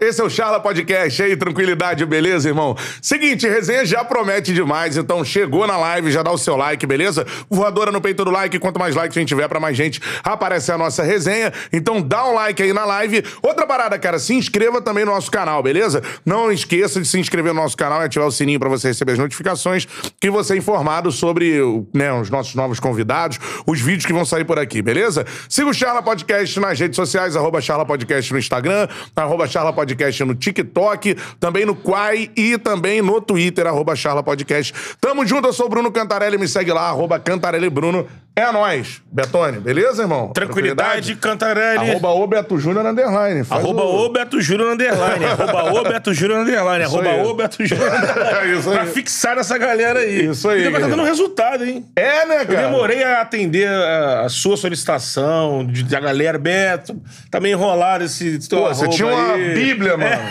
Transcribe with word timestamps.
Esse 0.00 0.20
é 0.20 0.24
o 0.24 0.28
Charla 0.28 0.60
Podcast 0.60 1.22
aí, 1.22 1.36
tranquilidade, 1.36 2.04
beleza, 2.04 2.48
irmão? 2.48 2.76
Seguinte, 3.00 3.48
resenha 3.48 3.84
já 3.86 4.04
promete 4.04 4.52
demais, 4.52 4.96
então 4.96 5.24
chegou 5.24 5.66
na 5.66 5.76
live, 5.76 6.10
já 6.10 6.22
dá 6.22 6.30
o 6.30 6.38
seu 6.38 6.56
like, 6.56 6.86
beleza? 6.86 7.26
Voadora 7.48 7.90
no 7.90 8.00
peito 8.00 8.24
do 8.24 8.30
like, 8.30 8.58
quanto 8.58 8.78
mais 8.78 8.94
likes 8.94 9.16
a 9.16 9.20
gente 9.20 9.28
tiver 9.28 9.48
pra 9.48 9.58
mais 9.58 9.76
gente 9.76 10.00
aparecer 10.22 10.72
a 10.72 10.78
nossa 10.78 11.02
resenha, 11.02 11.52
então 11.72 12.02
dá 12.02 12.26
um 12.26 12.34
like 12.34 12.62
aí 12.62 12.72
na 12.72 12.84
live. 12.84 13.24
Outra 13.42 13.66
parada, 13.66 13.98
cara, 13.98 14.18
se 14.18 14.34
inscreva 14.34 14.82
também 14.82 15.04
no 15.04 15.12
nosso 15.12 15.30
canal, 15.30 15.62
beleza? 15.62 16.02
Não 16.24 16.52
esqueça 16.52 17.00
de 17.00 17.06
se 17.06 17.18
inscrever 17.18 17.54
no 17.54 17.62
nosso 17.62 17.76
canal 17.76 18.02
e 18.02 18.04
ativar 18.04 18.28
o 18.28 18.32
sininho 18.32 18.60
pra 18.60 18.68
você 18.68 18.88
receber 18.88 19.12
as 19.12 19.18
notificações 19.18 19.86
que 20.20 20.30
você 20.30 20.54
é 20.54 20.56
informado 20.56 21.10
sobre 21.10 21.58
né, 21.94 22.12
os 22.12 22.28
nossos 22.28 22.54
novos 22.54 22.78
convidados, 22.78 23.38
os 23.66 23.80
vídeos 23.80 24.04
que 24.04 24.12
vão 24.12 24.24
sair 24.24 24.44
por 24.44 24.58
aqui, 24.58 24.82
beleza? 24.82 25.24
Siga 25.48 25.70
o 25.70 25.74
Charla 25.74 26.02
Podcast 26.02 26.58
nas 26.60 26.78
redes 26.78 26.96
sociais, 26.96 27.36
arroba 27.36 27.60
Charla 27.60 27.86
Podcast 27.86 28.32
no 28.32 28.38
Instagram, 28.38 28.88
arroba 29.16 29.46
Charla 29.46 29.69
Podcast 29.72 30.24
no 30.24 30.34
TikTok, 30.34 31.16
também 31.38 31.64
no 31.64 31.74
Quai 31.74 32.30
e 32.36 32.58
também 32.58 33.02
no 33.02 33.20
Twitter, 33.20 33.66
arroba 33.66 33.94
Charla 33.96 34.22
Podcast. 34.22 34.72
Tamo 35.00 35.26
junto, 35.26 35.48
eu 35.48 35.52
sou 35.52 35.66
o 35.66 35.68
Bruno 35.68 35.90
Cantarelli, 35.90 36.38
me 36.38 36.48
segue 36.48 36.72
lá, 36.72 36.88
arroba 36.88 37.18
Cantarelli 37.18 37.70
Bruno. 37.70 38.06
É 38.36 38.50
nóis. 38.52 39.02
Betone, 39.10 39.58
beleza, 39.58 40.02
irmão? 40.02 40.28
Tranquilidade, 40.32 41.14
Cantarelli. 41.16 41.90
Arroba 41.90 42.10
o 42.10 42.26
Beto 42.26 42.58
Júnior 42.58 42.86
underline. 42.86 43.44
Faz 43.44 43.62
Arroba 43.62 43.82
o... 43.82 44.06
o 44.06 44.08
Beto 44.08 44.40
Júnior 44.40 44.72
underline. 44.72 45.24
Arroba 45.26 45.72
o 45.80 45.82
Beto 45.82 46.14
Júnior 46.14 46.40
underline. 46.40 46.84
Arroba 46.84 47.10
o 47.24 47.34
Beto 47.34 47.66
Júnior 47.66 47.88
underline. 47.92 48.58
Isso 48.58 48.70
aí. 48.70 48.76
Pra 48.78 48.86
fixar 48.86 49.36
essa 49.36 49.58
galera 49.58 49.98
aí. 50.00 50.26
Isso 50.26 50.48
aí, 50.48 50.66
E 50.68 50.70
tá 50.70 50.78
dando 50.78 51.02
resultado, 51.02 51.64
hein? 51.64 51.84
É, 51.96 52.24
né, 52.24 52.42
Eu 52.42 52.46
cara? 52.46 52.62
demorei 52.68 53.02
a 53.02 53.20
atender 53.20 53.68
a, 53.68 54.22
a 54.22 54.28
sua 54.28 54.56
solicitação, 54.56 55.66
de, 55.66 55.82
da 55.82 56.00
galera, 56.00 56.38
Beto. 56.38 56.96
Tá 57.30 57.40
meio 57.40 57.58
enrolado 57.58 58.04
esse 58.04 58.38
Pô, 58.48 58.68
você 58.68 58.88
tinha 58.88 59.08
uma 59.08 59.34
aí. 59.34 59.54
bíblia, 59.54 59.96
mano. 59.96 60.22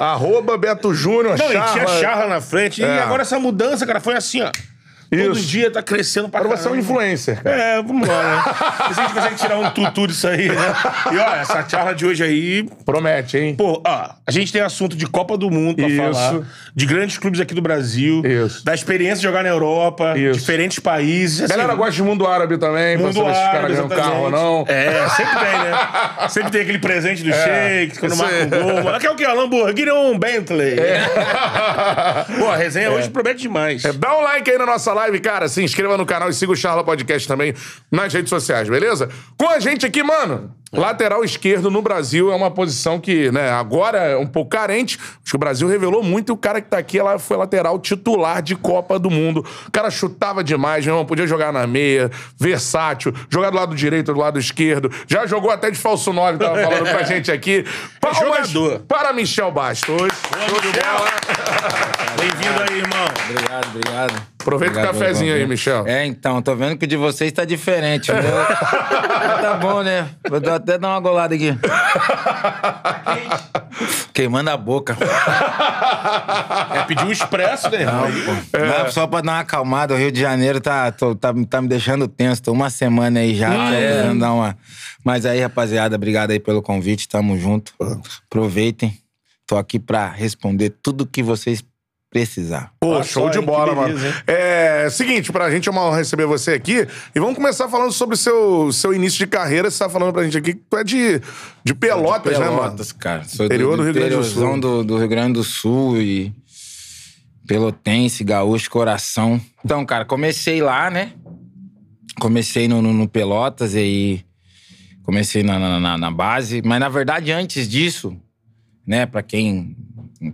Arroba 0.00 0.56
Beto 0.56 0.92
Júnior, 0.94 1.36
Não, 1.38 1.52
charla. 1.52 1.68
e 1.68 1.72
tinha 1.72 1.86
charla 2.00 2.26
na 2.26 2.40
frente. 2.40 2.82
É. 2.82 2.86
E 2.86 2.98
agora 2.98 3.22
essa 3.22 3.38
mudança, 3.38 3.86
cara, 3.86 4.00
foi 4.00 4.14
assim, 4.14 4.40
ó. 4.42 4.50
Todo 5.14 5.38
Isso. 5.38 5.46
dia 5.46 5.70
tá 5.70 5.82
crescendo 5.82 6.26
pra 6.30 6.40
Agora 6.40 6.56
você 6.56 6.68
é 6.68 6.70
um 6.70 6.76
influencer, 6.76 7.42
cara. 7.42 7.54
É, 7.54 7.82
vamos 7.82 8.08
lá, 8.08 8.22
né? 8.22 8.94
Se 8.94 9.00
a 9.00 9.02
gente 9.04 9.14
consegue 9.14 9.34
tirar 9.34 9.58
um 9.58 9.70
tutu 9.70 10.06
disso 10.06 10.26
aí, 10.26 10.48
né? 10.48 10.74
E 11.12 11.18
ó, 11.18 11.34
essa 11.34 11.68
charla 11.68 11.94
de 11.94 12.06
hoje 12.06 12.24
aí, 12.24 12.62
Promete, 12.86 13.36
hein? 13.36 13.54
Pô, 13.54 13.82
ó, 13.86 14.08
a 14.26 14.30
gente 14.30 14.50
tem 14.50 14.62
assunto 14.62 14.96
de 14.96 15.06
Copa 15.06 15.36
do 15.36 15.50
Mundo 15.50 15.76
pra 15.76 15.86
Isso. 15.86 15.96
falar, 16.14 16.40
de 16.74 16.86
grandes 16.86 17.18
clubes 17.18 17.40
aqui 17.40 17.52
do 17.54 17.60
Brasil, 17.60 18.22
Isso. 18.24 18.64
da 18.64 18.74
experiência 18.74 19.16
de 19.16 19.22
jogar 19.24 19.42
na 19.42 19.50
Europa, 19.50 20.14
Isso. 20.16 20.38
diferentes 20.40 20.78
países. 20.78 21.42
assim, 21.42 21.52
Galera 21.52 21.74
gosta 21.74 21.92
de 21.92 22.02
mundo 22.02 22.26
árabe 22.26 22.56
também, 22.56 22.96
pra 22.96 23.06
mundo 23.06 23.14
saber 23.18 23.34
se 23.34 23.40
os 23.40 23.44
caras 23.46 23.56
árabe, 23.58 23.74
ganham 23.74 23.88
carro 23.90 24.22
ou 24.22 24.30
não. 24.30 24.64
É, 24.66 25.08
sempre 25.10 25.38
tem, 25.38 25.58
né? 25.58 26.28
Sempre 26.30 26.50
tem 26.52 26.60
aquele 26.62 26.78
presente 26.78 27.22
do 27.22 27.30
Sheik, 27.32 27.98
quando 27.98 28.16
marca 28.16 28.34
um 28.44 28.48
gol. 28.48 28.82
Mano, 28.84 28.98
Quer 28.98 29.10
o 29.10 29.14
quê? 29.14 29.24
A 29.24 29.32
Lamborghini 29.34 29.90
ou 29.90 30.12
um 30.12 30.18
Bentley? 30.18 30.76
Pô, 32.38 32.48
a 32.50 32.56
resenha 32.56 32.90
hoje 32.90 33.10
promete 33.10 33.42
demais. 33.42 33.84
É, 33.84 33.92
dá 33.92 34.16
um 34.16 34.22
like 34.22 34.50
aí 34.50 34.56
na 34.58 34.66
nossa 34.66 34.92
live, 34.92 35.01
cara. 35.20 35.48
Se 35.48 35.62
inscreva 35.62 35.96
no 35.96 36.06
canal 36.06 36.28
e 36.28 36.34
siga 36.34 36.52
o 36.52 36.56
Charla 36.56 36.84
Podcast 36.84 37.26
também 37.26 37.54
nas 37.90 38.12
redes 38.12 38.30
sociais, 38.30 38.68
beleza? 38.68 39.08
Com 39.36 39.48
a 39.48 39.58
gente 39.58 39.86
aqui, 39.86 40.02
mano. 40.02 40.54
Lateral 40.72 41.22
esquerdo 41.22 41.70
no 41.70 41.82
Brasil 41.82 42.32
é 42.32 42.34
uma 42.34 42.50
posição 42.50 42.98
que, 42.98 43.30
né, 43.30 43.50
agora 43.50 43.98
é 43.98 44.16
um 44.16 44.26
pouco 44.26 44.50
carente. 44.50 44.98
Acho 44.98 45.32
que 45.32 45.36
o 45.36 45.38
Brasil 45.38 45.68
revelou 45.68 46.02
muito 46.02 46.30
e 46.30 46.32
o 46.32 46.36
cara 46.36 46.62
que 46.62 46.68
tá 46.70 46.78
aqui 46.78 46.98
ela 46.98 47.18
foi 47.18 47.36
lateral 47.36 47.78
titular 47.78 48.40
de 48.40 48.56
Copa 48.56 48.98
do 48.98 49.10
Mundo. 49.10 49.44
O 49.68 49.70
cara 49.70 49.90
chutava 49.90 50.42
demais, 50.42 50.86
meu 50.86 50.94
irmão. 50.94 51.04
Podia 51.04 51.26
jogar 51.26 51.52
na 51.52 51.66
meia, 51.66 52.10
versátil, 52.38 53.12
jogar 53.28 53.50
do 53.50 53.56
lado 53.56 53.74
direito, 53.74 54.14
do 54.14 54.18
lado 54.18 54.38
esquerdo. 54.38 54.90
Já 55.06 55.26
jogou 55.26 55.50
até 55.50 55.70
de 55.70 55.76
falso 55.78 56.10
9, 56.10 56.38
tava 56.38 56.62
falando 56.62 56.88
pra 56.88 57.02
gente 57.02 57.30
aqui. 57.30 57.66
Palmas 58.00 58.48
jogador. 58.48 58.80
para 58.88 59.12
Michel 59.12 59.52
Bastos. 59.52 59.96
De 59.96 60.80
bola. 60.80 61.10
Bem-vindo 62.18 62.62
aí, 62.62 62.78
irmão. 62.78 63.08
Obrigado, 63.28 63.66
obrigado. 63.68 64.31
Aproveita 64.42 64.74
o 64.74 64.78
Obrigado 64.78 64.92
pelo 64.92 65.04
cafezinho 65.04 65.34
aí. 65.34 65.46
Michel. 65.46 65.86
É, 65.86 66.04
então, 66.04 66.42
tô 66.42 66.54
vendo 66.54 66.76
que 66.76 66.84
o 66.84 66.88
de 66.88 66.96
vocês 66.96 67.30
tá 67.32 67.44
diferente. 67.44 68.10
O 68.10 68.14
meu... 68.20 68.22
tá 68.22 69.54
bom, 69.60 69.82
né? 69.82 70.08
Vou 70.28 70.38
até 70.54 70.76
dar 70.78 70.88
uma 70.88 71.00
golada 71.00 71.34
aqui. 71.34 71.56
Queimando 74.12 74.50
a 74.50 74.56
boca. 74.56 74.96
É 76.74 76.82
pedir 76.84 77.04
um 77.04 77.12
expresso, 77.12 77.70
né, 77.70 77.82
irmão? 77.82 78.08
Não, 78.52 78.90
só 78.90 79.06
pra 79.06 79.20
dar 79.20 79.32
uma 79.32 79.40
acalmada, 79.40 79.94
o 79.94 79.96
Rio 79.96 80.12
de 80.12 80.20
Janeiro 80.20 80.60
tá, 80.60 80.90
tô- 80.92 81.14
tá, 81.14 81.32
tá 81.48 81.62
me 81.62 81.68
deixando 81.68 82.06
tenso. 82.08 82.42
Tô 82.42 82.52
uma 82.52 82.68
semana 82.70 83.20
aí 83.20 83.34
já, 83.34 83.50
tô 83.50 83.70
querendo 83.70 84.20
dar 84.20 84.32
uma... 84.32 84.56
Mas 85.04 85.24
aí, 85.26 85.40
rapaziada, 85.40 85.96
obrigado 85.96 86.30
aí 86.30 86.38
pelo 86.38 86.62
convite, 86.62 87.08
tamo 87.08 87.38
junto. 87.38 87.72
Aproveitem. 88.26 88.96
Tô 89.46 89.56
aqui 89.56 89.78
pra 89.78 90.08
responder 90.08 90.70
tudo 90.82 91.06
que 91.06 91.22
vocês 91.22 91.62
precisar. 92.12 92.72
Pô, 92.78 92.88
Olha 92.90 93.02
show 93.02 93.24
só, 93.24 93.30
de 93.30 93.38
hein, 93.38 93.44
bola, 93.44 93.74
beleza, 93.74 93.98
mano. 94.04 94.06
hein? 94.06 94.22
É, 94.26 94.88
seguinte, 94.90 95.32
pra 95.32 95.50
gente 95.50 95.68
é 95.68 95.72
uma 95.72 95.82
honra 95.86 95.96
receber 95.96 96.26
você 96.26 96.52
aqui. 96.52 96.86
E 97.14 97.18
vamos 97.18 97.34
começar 97.34 97.68
falando 97.68 97.90
sobre 97.90 98.14
o 98.14 98.18
seu, 98.18 98.70
seu 98.70 98.92
início 98.92 99.18
de 99.18 99.26
carreira. 99.26 99.70
Você 99.70 99.78
tá 99.78 99.88
falando 99.88 100.12
pra 100.12 100.22
gente 100.24 100.36
aqui 100.36 100.52
que 100.54 100.62
tu 100.68 100.76
é 100.76 100.84
de, 100.84 101.20
de 101.64 101.74
Pelotas, 101.74 102.38
né, 102.38 102.44
mano? 102.44 102.58
Pelotas, 102.60 102.92
cara. 102.92 103.24
Sou 103.24 103.46
Interior 103.46 103.76
do 103.78 103.82
Rio 103.82 103.94
Grande 103.94 104.14
do 104.16 104.24
Sul. 104.24 104.60
Do, 104.60 104.84
do 104.84 104.98
Rio 104.98 105.08
Grande 105.08 105.32
do 105.32 105.42
Sul 105.44 105.96
e 105.96 106.32
pelotense, 107.46 108.22
gaúcho, 108.24 108.70
coração. 108.70 109.40
Então, 109.64 109.84
cara, 109.84 110.04
comecei 110.04 110.60
lá, 110.62 110.90
né? 110.90 111.12
Comecei 112.20 112.68
no, 112.68 112.80
no- 112.82 112.92
no 112.92 113.08
Pelotas 113.08 113.74
e 113.74 113.78
aí 113.78 114.24
comecei 115.02 115.42
na, 115.42 115.58
na, 115.58 115.80
na- 115.80 115.98
na 115.98 116.10
base. 116.10 116.62
Mas, 116.64 116.78
na 116.78 116.88
verdade, 116.88 117.32
antes 117.32 117.68
disso, 117.68 118.16
né? 118.86 119.06
Pra 119.06 119.22
quem 119.22 119.76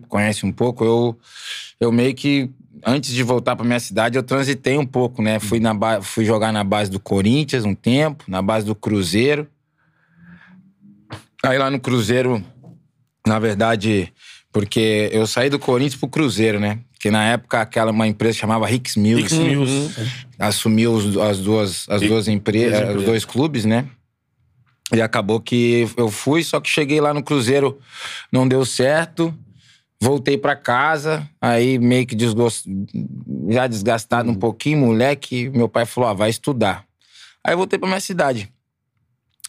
conhece 0.08 0.44
um 0.44 0.52
pouco, 0.52 0.84
eu, 0.84 1.18
eu 1.80 1.90
meio 1.92 2.14
que... 2.14 2.50
Antes 2.86 3.12
de 3.12 3.24
voltar 3.24 3.56
pra 3.56 3.64
minha 3.66 3.80
cidade, 3.80 4.16
eu 4.16 4.22
transitei 4.22 4.78
um 4.78 4.86
pouco, 4.86 5.20
né? 5.20 5.40
Fui, 5.40 5.58
na 5.58 5.74
ba- 5.74 6.00
fui 6.00 6.24
jogar 6.24 6.52
na 6.52 6.62
base 6.62 6.88
do 6.88 7.00
Corinthians 7.00 7.64
um 7.64 7.74
tempo, 7.74 8.22
na 8.28 8.40
base 8.40 8.64
do 8.64 8.74
Cruzeiro. 8.74 9.48
Aí 11.44 11.58
lá 11.58 11.70
no 11.70 11.80
Cruzeiro, 11.80 12.40
na 13.26 13.38
verdade, 13.40 14.12
porque 14.52 15.08
eu 15.12 15.26
saí 15.26 15.50
do 15.50 15.58
Corinthians 15.58 15.96
pro 15.98 16.08
Cruzeiro, 16.08 16.60
né? 16.60 16.78
Que 17.00 17.10
na 17.10 17.24
época 17.24 17.60
aquela 17.60 17.90
uma 17.90 18.06
empresa 18.06 18.38
chamava 18.38 18.70
Hicks 18.70 18.96
Mills. 18.96 19.22
Hicks 19.24 19.38
Mills. 19.38 19.94
Assumiu 20.38 20.92
os- 20.92 21.16
as 21.16 21.38
duas, 21.38 21.86
as 21.88 22.00
duas 22.00 22.28
empresas, 22.28 22.78
os 22.96 23.04
dois 23.04 23.24
clubes, 23.24 23.64
né? 23.64 23.86
E 24.92 25.02
acabou 25.02 25.40
que 25.40 25.88
eu 25.96 26.10
fui, 26.10 26.42
só 26.42 26.60
que 26.60 26.70
cheguei 26.70 27.00
lá 27.00 27.12
no 27.12 27.22
Cruzeiro, 27.24 27.78
não 28.32 28.46
deu 28.48 28.64
certo. 28.64 29.34
Voltei 30.00 30.38
pra 30.38 30.54
casa, 30.54 31.28
aí 31.40 31.78
meio 31.78 32.06
que 32.06 32.14
desgost... 32.14 32.66
já 33.48 33.66
desgastado 33.66 34.30
um 34.30 34.34
pouquinho, 34.34 34.78
moleque. 34.86 35.48
Meu 35.50 35.68
pai 35.68 35.84
falou: 35.86 36.10
ah, 36.10 36.12
vai 36.14 36.30
estudar. 36.30 36.84
Aí 37.42 37.52
eu 37.54 37.58
voltei 37.58 37.78
pra 37.78 37.88
minha 37.88 38.00
cidade. 38.00 38.52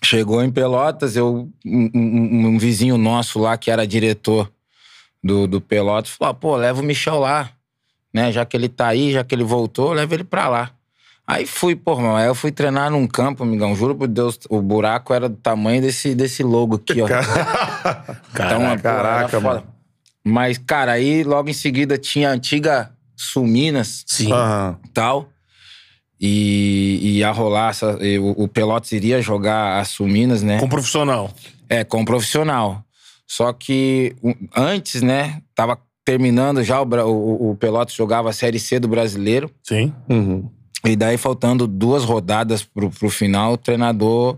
Chegou 0.03 0.41
em 0.43 0.49
Pelotas, 0.51 1.15
eu, 1.15 1.49
um, 1.65 1.89
um- 1.93 2.47
um 2.47 2.57
vizinho 2.57 2.97
nosso 2.97 3.37
lá, 3.37 3.57
que 3.57 3.69
era 3.69 3.85
diretor 3.85 4.51
do, 5.23 5.45
do 5.45 5.61
Pelotas, 5.61 6.11
falou: 6.11 6.31
ah, 6.31 6.33
pô, 6.33 6.55
leva 6.55 6.81
o 6.81 6.83
Michel 6.83 7.19
lá. 7.19 7.51
Né? 8.11 8.31
Já 8.31 8.43
que 8.43 8.57
ele 8.57 8.67
tá 8.69 8.87
aí, 8.87 9.11
já 9.11 9.23
que 9.23 9.35
ele 9.35 9.43
voltou, 9.43 9.93
leva 9.93 10.15
ele 10.15 10.23
pra 10.23 10.47
lá. 10.49 10.71
Aí 11.27 11.45
fui, 11.45 11.75
pô, 11.75 11.95
mano, 11.95 12.15
aí 12.15 12.25
eu 12.25 12.33
fui 12.33 12.51
treinar 12.51 12.89
num 12.89 13.05
campo, 13.05 13.43
amigão. 13.43 13.75
Juro 13.75 13.93
por 13.93 14.07
Deus, 14.07 14.39
o 14.49 14.59
buraco 14.63 15.13
era 15.13 15.29
do 15.29 15.35
tamanho 15.35 15.79
desse, 15.79 16.15
desse 16.15 16.41
logo 16.41 16.77
aqui, 16.77 17.03
ó. 17.03 17.05
Então, 18.33 18.75
pô, 18.75 18.81
caraca, 18.81 19.29
foda. 19.29 19.41
mano. 19.41 19.78
Mas, 20.29 20.57
cara, 20.57 20.93
aí 20.93 21.23
logo 21.23 21.49
em 21.49 21.53
seguida 21.53 21.97
tinha 21.97 22.29
a 22.29 22.33
antiga 22.33 22.91
Suminas 23.15 24.03
Sim. 24.07 24.29
E 24.29 24.89
tal. 24.93 25.29
E 26.21 27.17
ia 27.17 27.31
rolar, 27.31 27.69
essa, 27.69 27.97
e 28.01 28.19
o, 28.19 28.31
o 28.31 28.47
Pelotas 28.47 28.91
iria 28.91 29.21
jogar 29.21 29.79
a 29.79 29.85
Suminas, 29.85 30.43
né? 30.43 30.59
Com 30.59 30.67
profissional. 30.67 31.31
É, 31.69 31.83
com 31.83 32.03
profissional. 32.03 32.83
Só 33.27 33.53
que 33.53 34.15
antes, 34.55 35.01
né, 35.01 35.41
tava 35.55 35.77
terminando 36.03 36.63
já, 36.63 36.81
o, 36.81 36.85
o, 36.85 37.51
o 37.51 37.55
Pelotas 37.55 37.93
jogava 37.93 38.29
a 38.29 38.33
Série 38.33 38.59
C 38.59 38.79
do 38.79 38.87
Brasileiro. 38.87 39.49
Sim. 39.63 39.93
Uhum. 40.09 40.49
E 40.85 40.95
daí, 40.95 41.17
faltando 41.17 41.67
duas 41.67 42.03
rodadas 42.03 42.63
pro, 42.63 42.89
pro 42.89 43.09
final, 43.09 43.53
o 43.53 43.57
treinador 43.57 44.37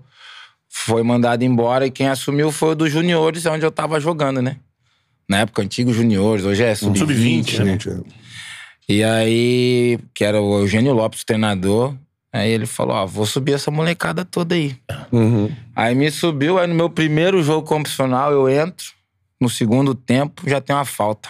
foi 0.69 1.03
mandado 1.03 1.43
embora 1.43 1.85
e 1.85 1.91
quem 1.91 2.07
assumiu 2.07 2.51
foi 2.51 2.71
o 2.71 2.75
dos 2.75 2.91
juniores, 2.91 3.45
onde 3.45 3.65
eu 3.65 3.71
tava 3.71 3.99
jogando, 3.99 4.41
né? 4.41 4.57
Na 5.31 5.37
época, 5.39 5.61
antigo 5.61 5.93
juniores, 5.93 6.43
hoje 6.43 6.61
é 6.61 6.75
sub-20, 6.75 6.97
Sub-20, 6.97 7.59
né? 7.59 7.65
Gente, 7.71 7.89
E 8.89 9.01
aí, 9.01 9.97
que 10.13 10.25
era 10.25 10.41
o 10.41 10.59
Eugênio 10.59 10.91
Lopes, 10.91 11.21
o 11.21 11.25
treinador, 11.25 11.95
aí 12.33 12.51
ele 12.51 12.65
falou, 12.65 12.97
ó, 12.97 13.05
vou 13.05 13.25
subir 13.25 13.53
essa 13.53 13.71
molecada 13.71 14.25
toda 14.25 14.55
aí. 14.55 14.75
Uhum. 15.09 15.49
Aí 15.73 15.95
me 15.95 16.11
subiu, 16.11 16.59
aí 16.59 16.67
no 16.67 16.75
meu 16.75 16.89
primeiro 16.89 17.41
jogo 17.41 17.65
profissional 17.65 18.33
eu 18.33 18.49
entro, 18.49 18.87
no 19.39 19.49
segundo 19.49 19.95
tempo 19.95 20.49
já 20.49 20.59
tem 20.59 20.75
uma 20.75 20.83
falta. 20.83 21.29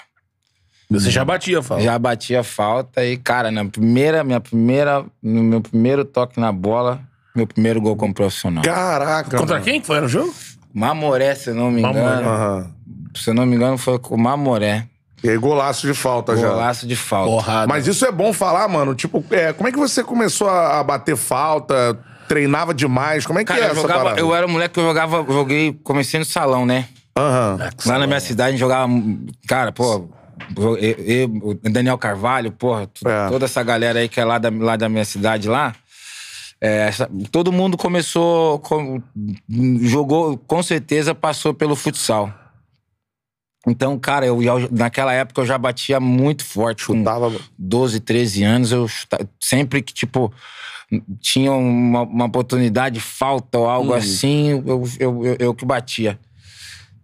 Você 0.90 1.12
já 1.12 1.24
batia, 1.24 1.62
fala. 1.62 1.82
Já 1.82 2.00
bati 2.00 2.36
a 2.36 2.42
falta 2.44 3.06
e, 3.06 3.18
cara, 3.18 3.52
na 3.52 3.64
primeira, 3.66 4.24
minha 4.24 4.40
primeira, 4.40 5.06
no 5.22 5.44
meu 5.44 5.62
primeiro 5.62 6.04
toque 6.04 6.40
na 6.40 6.52
bola, 6.52 7.00
meu 7.36 7.46
primeiro 7.46 7.80
gol 7.80 7.96
como 7.96 8.16
profissional. 8.16 8.64
Caraca. 8.64 9.38
Contra 9.38 9.58
mano. 9.58 9.64
quem 9.64 9.80
que 9.80 9.86
foi 9.86 10.02
no 10.02 10.08
jogo? 10.08 10.34
Mamoré, 10.74 11.36
se 11.36 11.52
eu 11.52 11.56
não 11.56 11.70
me 11.70 11.82
Mamoré. 11.84 12.02
engano. 12.02 12.81
Se 13.16 13.30
eu 13.30 13.34
não 13.34 13.46
me 13.46 13.56
engano, 13.56 13.78
foi 13.78 13.98
com 14.00 14.16
o 14.16 14.18
Mamoré. 14.18 14.88
E 15.24 15.30
aí, 15.30 15.38
golaço 15.38 15.86
de 15.86 15.94
falta 15.94 16.36
já. 16.36 16.50
Golaço 16.50 16.88
de 16.88 16.96
falta. 16.96 17.30
Porrada. 17.32 17.68
Mas 17.68 17.86
isso 17.88 18.06
é 18.06 18.12
bom 18.12 18.34
falar, 18.34 18.68
mano. 18.68 18.96
Tipo, 18.96 19.24
é, 19.30 19.54
como 19.54 19.70
é 19.70 19.72
que 19.72 19.78
você 19.78 20.04
começou 20.04 20.50
a 20.50 20.80
a 20.80 20.84
bater 20.84 21.16
falta? 21.16 21.98
Treinava 22.28 22.74
demais? 22.74 23.26
Como 23.26 23.38
é 23.38 23.44
que 23.44 23.48
Cara, 23.54 23.60
é 23.60 23.66
eu, 23.68 23.72
essa 23.72 23.82
jogava, 23.82 24.00
parada? 24.04 24.20
eu 24.22 24.34
era 24.34 24.48
moleque 24.48 24.74
que 24.76 24.80
eu 24.80 24.86
jogava, 24.86 25.24
joguei, 25.28 25.74
comecei 25.84 26.20
no 26.20 26.26
salão, 26.26 26.66
né? 26.66 26.88
Aham. 27.16 27.60
Lá 27.86 28.00
na 28.00 28.08
minha 28.08 28.20
cidade 28.20 28.50
a 28.50 28.52
gente 28.52 28.60
jogava. 28.62 28.92
Cara, 29.48 29.72
pô. 29.72 30.08
eu- 30.58 30.78
eu- 30.78 31.30
o 31.44 31.54
Daniel 31.70 31.98
Carvalho, 31.98 32.52
porra, 32.52 32.90
É. 33.06 33.28
toda 33.30 33.46
essa 33.46 33.62
galera 33.62 34.00
aí 34.00 34.10
que 34.10 34.20
é 34.20 34.26
lá 34.26 34.38
da, 34.40 34.50
lá 34.50 34.76
da 34.76 34.90
minha 34.90 35.06
cidade 35.06 35.48
lá. 35.48 35.76
é, 36.64 36.88
essa- 36.88 37.10
todo 37.32 37.52
mundo 37.52 37.76
começou. 37.78 38.60
com- 38.60 39.02
jogou, 39.82 40.38
com 40.38 40.64
certeza 40.64 41.14
passou 41.14 41.54
pelo 41.54 41.76
futsal. 41.76 42.32
Então, 43.68 43.98
cara, 44.00 44.26
eu, 44.26 44.42
já- 44.42 44.68
naquela 44.72 45.14
época 45.14 45.42
eu 45.42 45.46
já 45.46 45.58
batia 45.58 46.00
muito 46.00 46.44
forte. 46.44 46.86
Com 46.86 46.98
Chutava. 46.98 47.32
12, 47.58 48.00
13 48.00 48.44
anos, 48.44 48.72
eu 48.72 48.88
chuta- 48.88 49.28
sempre 49.40 49.82
que, 49.82 49.94
tipo, 49.94 50.34
tinha 51.20 51.52
uma, 51.52 52.02
uma 52.02 52.26
oportunidade, 52.26 53.00
falta 53.00 53.58
ou 53.60 53.70
algo 53.70 53.94
assim, 53.94 54.48
eu, 54.66 54.84
eu, 55.00 55.26
eu, 55.26 55.36
eu 55.40 55.54
que 55.54 55.64
batia. 55.66 56.20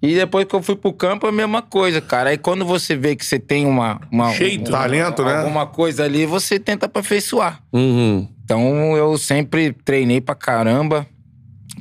E 0.02 0.14
depois 0.14 0.46
que 0.46 0.54
eu 0.56 0.62
fui 0.62 0.76
pro 0.76 0.94
campo, 0.94 1.26
é 1.26 1.30
a 1.30 1.32
mesma 1.32 1.62
coisa, 1.62 2.00
cara. 2.02 2.30
Aí 2.30 2.38
quando 2.38 2.64
você 2.66 2.96
vê 2.96 3.16
que 3.16 3.26
você 3.26 3.40
tem 3.40 3.66
uma... 3.66 4.00
uma 4.12 4.32
Jeito. 4.34 4.70
um- 4.70 4.72
Talento, 4.72 5.24
né? 5.24 5.38
Alguma 5.40 5.66
coisa 5.66 6.04
ali, 6.04 6.26
você 6.26 6.60
tenta 6.60 6.86
aperfeiçoar. 6.86 7.62
Uhum. 7.74 8.28
Então 8.44 8.96
eu 8.96 9.18
sempre 9.18 9.74
treinei 9.86 10.22
pra 10.22 10.36
caramba, 10.36 11.06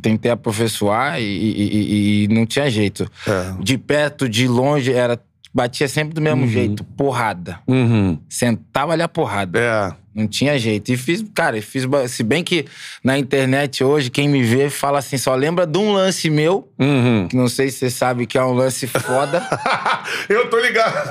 tentei 0.00 0.30
aperfeiçoar 0.30 1.20
e, 1.20 1.24
e- 1.24 2.24
e- 2.24 2.28
não 2.28 2.44
tinha 2.46 2.70
jeito. 2.70 3.10
É. 3.26 3.54
De 3.62 3.76
perto, 3.78 4.28
de 4.28 4.46
longe, 4.48 4.92
era 4.92 5.18
batia 5.52 5.88
sempre 5.88 6.12
do 6.14 6.20
mesmo 6.20 6.46
jeito, 6.46 6.84
porrada. 6.84 7.60
Uhum. 7.66 8.18
Sentava 8.28 8.92
ali 8.92 9.02
a 9.02 9.08
porrada. 9.08 9.58
É. 9.58 9.92
Não 10.16 10.26
tinha 10.26 10.58
jeito. 10.58 10.90
E 10.90 10.96
fiz, 10.96 11.22
cara, 11.34 11.60
fiz. 11.60 11.84
Se 12.08 12.22
bem 12.22 12.42
que 12.42 12.64
na 13.04 13.18
internet 13.18 13.84
hoje, 13.84 14.08
quem 14.10 14.28
me 14.28 14.42
vê 14.42 14.70
fala 14.70 14.98
assim, 15.00 15.18
só 15.18 15.34
lembra 15.34 15.66
de 15.66 15.76
um 15.78 15.92
lance 15.92 16.30
meu, 16.30 16.66
Uhum. 16.78 17.26
que 17.28 17.36
não 17.36 17.48
sei 17.48 17.68
se 17.70 17.78
você 17.80 17.90
sabe 17.90 18.26
que 18.26 18.38
é 18.38 18.42
um 18.42 18.52
lance 18.54 18.86
foda. 18.86 19.46
eu 20.28 20.48
tô 20.48 20.58
ligado. 20.58 21.08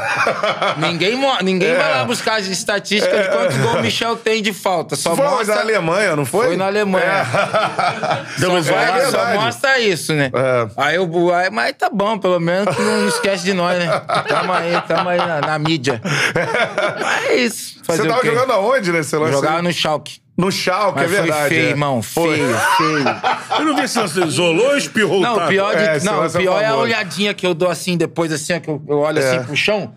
ninguém 0.78 1.16
ninguém 1.44 1.70
É. 1.70 1.76
vai 1.76 1.92
lá 1.92 2.04
buscar 2.06 2.40
as 2.40 2.48
estatísticas 2.48 3.24
de 3.26 3.30
quantos 3.30 3.58
gols 3.58 3.76
o 3.76 3.82
Michel 3.82 4.16
tem 4.16 4.42
de 4.42 4.52
falta. 4.54 4.96
Só 4.96 5.16
foi 5.16 5.26
mostra. 5.26 5.56
na 5.56 5.62
Alemanha, 5.62 6.16
não 6.16 6.26
foi? 6.26 6.48
Foi 6.48 6.58
na 6.58 6.66
Alemanha. 6.66 7.06
É. 7.06 8.46
Mas 8.56 8.66
Só, 8.66 8.74
é 8.76 9.06
só 9.12 9.34
mostra 9.34 9.80
isso, 9.80 10.14
né? 10.14 10.32
É. 10.34 10.68
Aí 10.78 10.96
eu. 10.96 11.34
Aí, 11.34 11.50
mas 11.50 11.74
tá 11.78 11.90
bom, 11.90 12.18
pelo 12.18 12.40
menos 12.40 12.76
não 12.78 13.08
esquece 13.08 13.44
de 13.44 13.54
nós, 13.54 13.78
né? 13.78 13.88
Tamo 14.28 14.54
aí, 14.54 14.82
tamo 14.88 15.10
aí 15.10 15.18
na, 15.18 15.42
na 15.42 15.60
mídia. 15.60 16.02
Mas 17.02 17.26
é 17.26 17.36
isso. 17.36 17.75
Fazer 17.86 18.02
Você 18.02 18.08
o 18.08 18.10
tava 18.10 18.22
quê? 18.22 18.28
jogando 18.30 18.52
aonde 18.52 18.92
nesse 18.92 19.16
lance? 19.16 19.32
Jogava 19.34 19.58
aí? 19.58 19.62
no 19.64 19.72
Schalke. 19.74 20.20
no 20.38 20.52
Schalke, 20.52 21.00
Mas 21.02 21.12
é 21.14 21.22
verdade. 21.22 21.40
foi 21.42 21.50
feio, 21.50 21.68
é. 21.68 21.70
irmão. 21.70 22.02
Foi. 22.02 22.36
Feio, 22.36 22.58
feio. 22.78 23.06
Eu 23.60 23.66
não 23.66 23.76
vi 23.76 23.82
esse 23.84 24.00
lance. 24.00 24.20
Isolou 24.24 24.66
ou 24.70 24.78
espirrou 24.78 25.22
Não, 25.22 25.38
o 25.38 25.48
pior, 25.48 25.76
de, 25.76 25.84
É, 25.84 26.00
não, 26.02 26.24
é 26.24 26.30
pior 26.30 26.62
é 26.62 26.66
a 26.66 26.76
olhadinha 26.76 27.34
que 27.34 27.46
eu 27.46 27.54
dou 27.54 27.70
assim, 27.70 27.96
depois 27.96 28.32
assim, 28.32 28.54
ó, 28.54 28.60
que 28.60 28.70
eu, 28.70 28.82
eu 28.88 28.98
olho 29.00 29.20
É. 29.20 29.22
assim 29.38 29.44
pro 29.46 29.56
chão. 29.56 29.94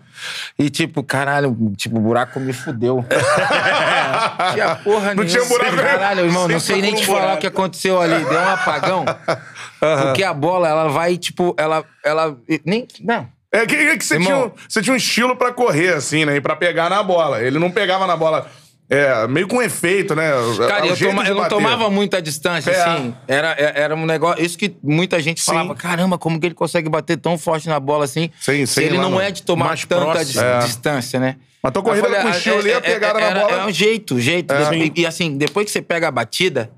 E 0.57 0.69
tipo, 0.69 1.01
caralho, 1.01 1.55
tipo, 1.77 1.97
o 1.97 2.01
buraco 2.01 2.39
me 2.39 2.53
fudeu. 2.53 3.03
Não 4.37 4.51
tinha 4.53 4.75
porra 4.75 5.13
Não 5.15 5.23
nenhuma. 5.23 5.25
tinha 5.25 5.45
buraco. 5.45 5.75
Caralho, 5.77 6.25
irmão, 6.25 6.47
não 6.47 6.59
sei 6.59 6.81
nem 6.81 6.93
te 6.93 7.05
falar 7.05 7.19
buraco. 7.19 7.37
o 7.37 7.39
que 7.41 7.47
aconteceu 7.47 8.01
ali. 8.01 8.23
Deu 8.25 8.39
um 8.39 8.49
apagão. 8.49 9.05
Porque 9.79 10.23
a 10.23 10.33
bola, 10.33 10.67
ela 10.67 10.87
vai, 10.89 11.17
tipo, 11.17 11.55
ela. 11.57 11.83
ela 12.03 12.37
nem. 12.65 12.85
Não. 13.01 13.27
É 13.51 13.65
que, 13.65 13.75
é 13.75 13.97
que 13.97 14.05
você, 14.05 14.15
Irmão. 14.15 14.27
tinha, 14.27 14.45
um- 14.45 14.51
você 14.67 14.81
tinha 14.81 14.93
um 14.93 14.97
estilo 14.97 15.35
pra 15.35 15.51
correr, 15.51 15.93
assim, 15.95 16.23
né? 16.25 16.35
E 16.35 16.41
pra 16.41 16.55
pegar 16.55 16.89
na 16.89 17.01
bola. 17.01 17.41
Ele 17.41 17.57
não 17.57 17.71
pegava 17.71 18.05
na 18.05 18.15
bola. 18.15 18.49
É, 18.91 19.27
meio 19.27 19.47
com 19.47 19.61
efeito, 19.61 20.15
né? 20.15 20.31
Cara, 20.67 20.87
É 20.87 20.91
o 20.91 20.93
eu, 20.93 20.97
toma- 20.97 21.23
eu 21.27 21.35
não 21.35 21.47
tomava 21.47 21.89
muita 21.91 22.19
distância, 22.19 22.71
É. 22.71 22.81
assim. 22.83 23.15
Era, 23.27 23.51
é- 23.51 23.81
era 23.81 23.95
um 23.95 24.03
negócio. 24.05 24.43
Isso 24.43 24.57
que 24.57 24.75
muita 24.83 25.19
gente 25.21 25.41
Sim. 25.41 25.45
falava: 25.51 25.75
caramba, 25.75 26.17
como 26.17 26.39
que 26.39 26.47
ele 26.47 26.55
consegue 26.55 26.89
bater 26.89 27.17
tão 27.17 27.37
forte 27.37 27.67
na 27.69 27.79
bola 27.79 28.05
assim? 28.05 28.31
Sim, 28.39 28.65
se 28.65 28.83
ele 28.83 28.97
não 28.97 29.21
é 29.21 29.29
de 29.29 29.43
tomar 29.43 29.77
tanta 29.87 30.19
É. 30.21 30.59
distância, 30.59 31.19
né? 31.19 31.35
Mas 31.61 31.71
tua 31.73 31.83
corrida 31.83 32.07
falei, 32.07 32.21
com 32.21 32.27
o 32.27 32.31
ah, 32.31 32.35
estilo 32.37 32.57
ali, 32.59 32.73
a 32.73 32.81
pegada 32.81 33.19
na 33.19 33.31
bola. 33.41 33.51
É 33.61 33.65
um 33.65 33.71
jeito, 33.71 34.15
o 34.15 34.19
jeito. 34.21 34.51
É. 34.53 34.75
E, 34.77 34.91
e 34.95 35.05
assim, 35.05 35.37
depois 35.37 35.65
que 35.65 35.71
você 35.71 35.81
pega 35.83 36.07
a 36.07 36.11
batida, 36.11 36.71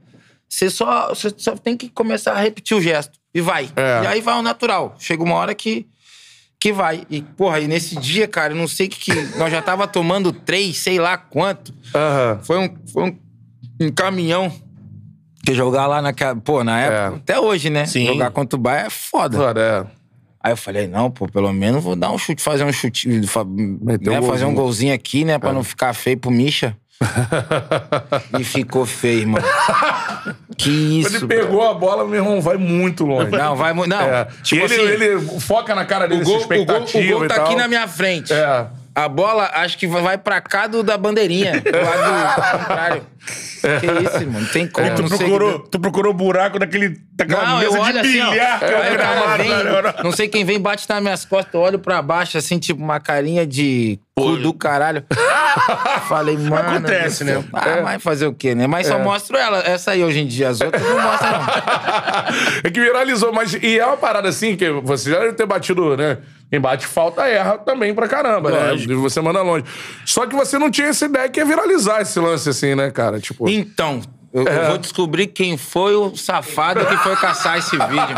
você 0.49 0.69
só, 0.69 1.09
você 1.09 1.31
só 1.37 1.55
tem 1.55 1.77
que 1.77 1.87
começar 1.89 2.33
a 2.33 2.41
repetir 2.41 2.75
o 2.75 2.81
gesto. 2.81 3.13
E 3.33 3.39
vai. 3.39 3.69
É. 3.75 4.03
E 4.03 4.07
aí 4.07 4.21
vai 4.21 4.33
ao 4.33 4.41
natural. 4.41 4.95
Chega 4.99 5.23
uma 5.23 5.35
hora 5.35 5.53
que, 5.55 5.85
que 6.61 6.71
vai. 6.71 7.07
E, 7.09 7.23
porra, 7.23 7.59
e 7.59 7.67
nesse 7.67 7.95
dia, 7.99 8.27
cara, 8.27 8.53
eu 8.53 8.57
não 8.57 8.67
sei 8.67 8.85
o 8.85 8.89
que, 8.91 8.99
que. 9.11 9.13
Nós 9.35 9.51
já 9.51 9.63
tava 9.63 9.87
tomando 9.87 10.31
três, 10.31 10.77
sei 10.77 10.99
lá 10.99 11.17
quanto. 11.17 11.73
Aham. 11.93 12.39
Foi 12.43 12.59
um, 12.59 12.75
foi 12.93 13.03
um, 13.09 13.19
um 13.87 13.91
caminhão. 13.91 14.53
Que 15.43 15.55
jogar 15.55 15.87
lá 15.87 16.03
naquela. 16.03 16.35
Pô, 16.35 16.63
na 16.63 16.79
época, 16.79 17.15
É. 17.15 17.17
até 17.17 17.39
hoje, 17.39 17.71
né? 17.71 17.87
Sim. 17.87 18.05
Jogar 18.05 18.29
contra 18.29 18.57
o 18.57 18.61
Bahia 18.61 18.85
é 18.85 18.89
foda. 18.91 19.35
Claro, 19.35 19.59
é. 19.59 19.87
Aí 20.43 20.51
eu 20.53 20.57
falei, 20.57 20.87
não, 20.87 21.09
pô, 21.09 21.27
pelo 21.27 21.51
menos 21.51 21.83
vou 21.83 21.95
dar 21.95 22.11
um 22.11 22.17
chute, 22.17 22.41
fazer 22.41 22.63
um 22.63 22.71
chute, 22.71 23.07
né, 23.07 23.19
um 23.19 24.23
fazer 24.23 24.45
um 24.45 24.53
golzinho. 24.55 24.93
aqui, 24.93 25.23
né, 25.23 25.37
pra 25.37 25.53
não 25.53 25.63
ficar 25.63 25.93
feio 25.93 26.17
pro 26.17 26.31
Misha. 26.31 26.75
e 28.39 28.43
ficou 28.43 28.85
feio, 28.85 29.21
irmão. 29.21 29.41
que 30.57 30.99
isso. 31.01 31.17
Ele 31.17 31.27
pegou 31.27 31.67
a 31.67 31.73
bola, 31.73 32.05
meu 32.05 32.15
irmão, 32.15 32.41
vai 32.41 32.57
muito 32.57 33.05
longe. 33.05 33.31
Não, 33.31 33.55
vai 33.55 33.73
muito. 33.73 33.89
Não, 33.89 34.01
É. 34.01 34.27
tipo 34.43 34.63
ele, 34.63 34.75
assim, 34.75 35.03
ele 35.03 35.39
foca 35.39 35.73
na 35.75 35.85
cara 35.85 36.07
dele 36.07 36.21
o 36.21 36.25
gol, 36.25 36.35
essa 36.37 36.45
o 36.45 36.47
gol, 36.47 36.57
expectativa 36.57 37.15
o 37.15 37.19
gol 37.19 37.27
tá 37.27 37.35
tal. 37.35 37.45
aqui 37.45 37.55
na 37.55 37.67
minha 37.67 37.87
frente. 37.87 38.31
É. 38.33 38.67
A 38.93 39.07
bola, 39.07 39.49
acho 39.53 39.77
que 39.77 39.87
vai 39.87 40.17
pra 40.17 40.41
cá 40.41 40.67
do, 40.67 40.83
da 40.83 40.97
bandeirinha. 40.97 41.61
Do 41.61 41.71
lado 41.71 42.57
contrário. 42.57 43.03
Que 43.61 44.05
isso, 44.05 44.17
irmão? 44.17 44.41
Não 44.41 44.47
tem 44.49 44.67
como. 44.67 44.93
Tu 44.95 45.03
procurou, 45.07 45.59
tu 45.59 45.79
procurou 45.79 46.13
buraco 46.13 46.59
daquele, 46.59 46.99
daquela 47.13 47.45
Não, 47.45 47.61
eu 47.61 47.71
mesa 47.71 47.83
olho 47.83 47.93
de 47.93 47.99
assim, 47.99 48.11
bilhar 48.11 48.63
é 48.63 48.97
cara 48.97 49.37
vem, 49.37 49.49
né? 49.49 49.93
não 50.03 50.11
sei 50.11 50.27
quem 50.27 50.43
vem, 50.43 50.59
bate 50.59 50.85
nas 50.89 51.01
minhas 51.01 51.23
costas, 51.23 51.53
eu 51.53 51.61
olho 51.61 51.79
pra 51.79 52.01
baixo, 52.01 52.37
assim, 52.37 52.59
tipo, 52.59 52.81
uma 52.83 52.99
carinha 52.99 53.47
de 53.47 53.97
cu 54.23 54.37
do 54.37 54.53
caralho. 54.53 55.03
Falei, 56.07 56.37
mano. 56.37 56.55
Acontece, 56.55 57.23
né? 57.23 57.43
Ah, 57.53 57.81
mas 57.83 58.03
fazer 58.03 58.27
o 58.27 58.33
quê, 58.33 58.55
né? 58.55 58.67
Mas 58.67 58.87
só 58.87 58.99
mostro 58.99 59.37
ela, 59.37 59.59
essa 59.59 59.91
aí 59.91 60.03
hoje 60.03 60.19
em 60.19 60.27
dia, 60.27 60.49
as 60.49 60.61
outras 60.61 60.81
não 60.81 61.01
mostram, 61.01 61.31
não. 61.31 61.39
é 62.63 62.69
que 62.71 62.79
viralizou, 62.79 63.33
mas 63.33 63.53
e 63.53 63.79
é 63.79 63.85
uma 63.85 63.97
parada 63.97 64.29
assim 64.29 64.55
que 64.55 64.69
você 64.69 65.11
já 65.11 65.19
deve 65.19 65.33
ter 65.33 65.45
batido, 65.45 65.95
né? 65.97 66.17
Quem 66.49 66.59
bate 66.59 66.85
falta 66.85 67.25
erra 67.27 67.57
também 67.57 67.95
pra 67.95 68.09
caramba, 68.09 68.49
Lógico. 68.49 68.93
né? 68.93 68.99
Você 68.99 69.21
manda 69.21 69.41
longe. 69.41 69.63
Só 70.05 70.25
que 70.25 70.35
você 70.35 70.59
não 70.59 70.69
tinha 70.69 70.87
essa 70.87 71.05
ideia 71.05 71.29
que 71.29 71.39
ia 71.39 71.45
viralizar 71.45 72.01
esse 72.01 72.19
lance 72.19 72.49
assim, 72.49 72.75
né, 72.75 72.91
cara? 72.91 73.21
Tipo. 73.21 73.47
Então, 73.47 74.01
eu, 74.33 74.43
eu 74.45 74.67
vou 74.67 74.77
descobrir 74.77 75.27
quem 75.27 75.57
foi 75.57 75.95
o 75.95 76.15
safado 76.15 76.85
que 76.85 76.97
foi 76.97 77.15
caçar 77.15 77.57
esse 77.57 77.77
vídeo. 77.77 78.15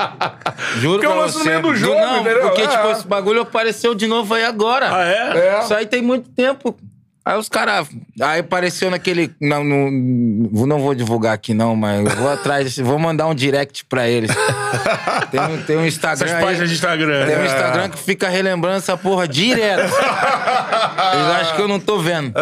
Juro 0.78 1.04
é 1.04 1.08
um 1.08 1.16
lance 1.18 1.38
no 1.38 1.44
você. 1.44 1.58
do 1.60 1.74
jogo, 1.74 2.00
não, 2.00 2.20
entendeu? 2.20 2.40
Porque, 2.42 2.62
É. 2.62 2.66
tipo, 2.68 2.88
esse 2.90 3.06
bagulho 3.06 3.42
apareceu 3.42 3.94
de 3.94 4.06
novo 4.06 4.32
aí 4.34 4.44
agora. 4.44 4.94
Ah, 4.94 5.04
é? 5.04 5.38
É. 5.56 5.60
Isso 5.62 5.74
aí 5.74 5.86
tem 5.86 6.02
muito 6.02 6.28
tempo. 6.30 6.76
Aí 7.26 7.36
os 7.36 7.48
caras. 7.48 7.88
Aí 8.20 8.38
apareceu 8.38 8.88
naquele. 8.88 9.34
Não, 9.40 9.64
não, 9.64 9.90
não 9.90 10.78
vou 10.78 10.94
divulgar 10.94 11.34
aqui, 11.34 11.52
não, 11.52 11.74
mas 11.74 12.04
eu 12.08 12.16
vou 12.16 12.30
atrás. 12.32 12.78
Vou 12.78 13.00
mandar 13.00 13.26
um 13.26 13.34
direct 13.34 13.84
pra 13.86 14.08
eles. 14.08 14.30
Tem, 15.32 15.40
um- 15.40 15.62
tem 15.62 15.76
um 15.76 15.84
Instagram. 15.84 16.24
Essas 16.26 16.38
aí- 16.38 16.44
páginas 16.44 16.68
de 16.68 16.74
Instagram. 16.76 17.26
Tem 17.26 17.34
um 17.34 17.38
né? 17.40 17.46
Instagram 17.46 17.88
que 17.90 17.98
fica 17.98 18.28
relembrando 18.28 18.76
essa 18.76 18.96
porra 18.96 19.26
direto. 19.26 19.80
Eles 19.90 21.26
acham 21.40 21.56
que 21.56 21.62
eu 21.62 21.66
não 21.68 21.80
tô 21.80 21.98
vendo. 21.98 22.32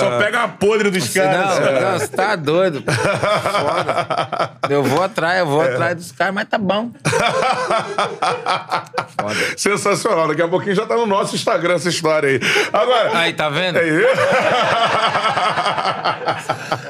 Só 0.00 0.18
pega 0.18 0.44
a 0.44 0.48
podre 0.48 0.90
dos 0.90 1.08
caras. 1.12 1.58
Não, 1.60 1.72
não, 1.92 1.98
você 1.98 2.08
tá 2.08 2.34
doido. 2.36 2.82
Foda. 2.82 4.52
Eu 4.70 4.82
vou 4.82 5.02
atrás, 5.02 5.40
eu 5.40 5.46
vou 5.46 5.62
É. 5.62 5.72
atrás 5.74 5.96
dos 5.96 6.12
caras, 6.12 6.32
mas 6.34 6.48
tá 6.48 6.56
bom. 6.56 6.90
Sensacional. 9.56 10.28
Daqui 10.28 10.40
a 10.42 10.48
pouquinho 10.48 10.74
já 10.74 10.86
tá 10.86 10.96
no 10.96 11.04
nosso 11.06 11.34
Instagram 11.34 11.74
essa 11.74 11.88
história 11.88 12.28
aí. 12.30 12.40
Agora. 12.72 13.10
Aí, 13.18 13.32
tá 13.34 13.48
vendo? 13.50 13.78
Aí. 13.78 13.90
A 14.06 14.16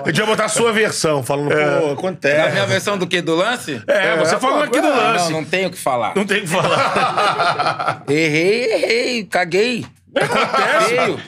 vai 0.05 0.27
botar 0.27 0.45
a 0.47 0.49
sua 0.49 0.73
versão, 0.73 1.23
falando, 1.23 1.51
pô, 1.51 1.87
Na 1.87 1.93
acontece. 1.93 2.51
minha 2.53 2.67
versão 2.67 2.99
do 2.99 3.07
que? 3.07 3.21
Do 3.21 3.35
lance? 3.35 3.83
É, 3.87 4.17
você 4.17 4.35
É, 4.35 4.39
falando 4.39 4.59
pô, 4.59 4.65
aqui 4.65 4.81
do 4.81 4.87
é, 4.87 4.91
Não, 4.91 5.13
lance. 5.13 5.33
não 5.33 5.45
tenho 5.45 5.69
o 5.69 5.71
que 5.71 5.79
falar. 5.79 6.15
Não 6.17 6.25
tem 6.25 6.39
o 6.39 6.43
que 6.43 6.49
falar. 6.49 8.05
Errei, 8.09 8.73
errei, 8.73 9.25
caguei. 9.25 9.87
Acontece. 10.15 10.89
Feio. 10.89 11.21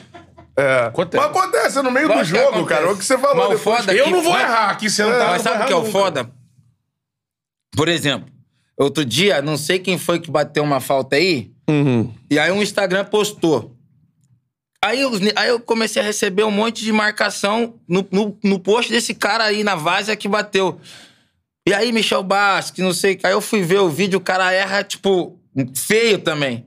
É. 0.57 0.85
Acontece. 0.87 1.23
Mas 1.27 1.37
acontece 1.37 1.81
no 1.81 1.91
meio 1.91 2.07
do 2.07 2.23
jogo, 2.23 2.43
acontece. 2.49 2.65
cara. 2.67 2.85
É 2.85 2.89
o 2.91 2.97
que 2.97 3.03
você 3.05 3.17
falou. 3.17 3.49
Mas 3.49 3.61
foda 3.61 3.93
Eu 3.93 4.05
que- 4.05 4.11
não 4.11 4.21
vou 4.21 4.37
errar 4.39 4.69
aqui 4.69 4.89
sentado. 4.89 5.31
Mas 5.31 5.41
sabe 5.41 5.63
o 5.63 5.65
que 5.67 5.73
é 5.73 5.75
o 5.75 5.83
foda? 5.85 6.29
Por 7.75 7.89
exemplo, 7.89 8.29
outro 8.77 9.03
dia, 9.03 9.41
não 9.41 9.57
sei 9.57 9.79
quem 9.79 9.97
foi 9.97 10.19
que 10.19 10.31
bateu 10.31 10.63
uma 10.63 10.79
falta 10.79 11.17
aí, 11.17 11.51
e 12.29 12.39
aí 12.39 12.51
um 12.51 12.61
Instagram 12.61 13.03
postou. 13.05 13.74
Aí 14.85 15.01
eu, 15.01 15.11
aí 15.35 15.49
eu 15.49 15.59
comecei 15.59 15.99
a 15.99 16.05
receber 16.05 16.43
um 16.43 16.51
monte 16.51 16.83
de 16.83 16.91
marcação 16.91 17.73
no, 17.87 18.07
no, 18.11 18.37
no 18.43 18.59
post 18.59 18.91
desse 18.91 19.15
cara 19.15 19.43
aí 19.43 19.63
na 19.63 19.73
várzea 19.73 20.15
que 20.15 20.27
bateu. 20.27 20.79
E 21.67 21.73
aí, 21.73 21.91
Michel 21.91 22.21
Bastos, 22.21 22.69
que 22.69 22.83
não 22.83 22.93
sei. 22.93 23.19
Aí 23.23 23.31
eu 23.31 23.41
fui 23.41 23.63
ver 23.63 23.79
o 23.79 23.89
vídeo, 23.89 24.19
o 24.19 24.21
cara 24.21 24.51
erra, 24.51 24.83
tipo, 24.83 25.39
feio 25.75 26.17
também. 26.19 26.63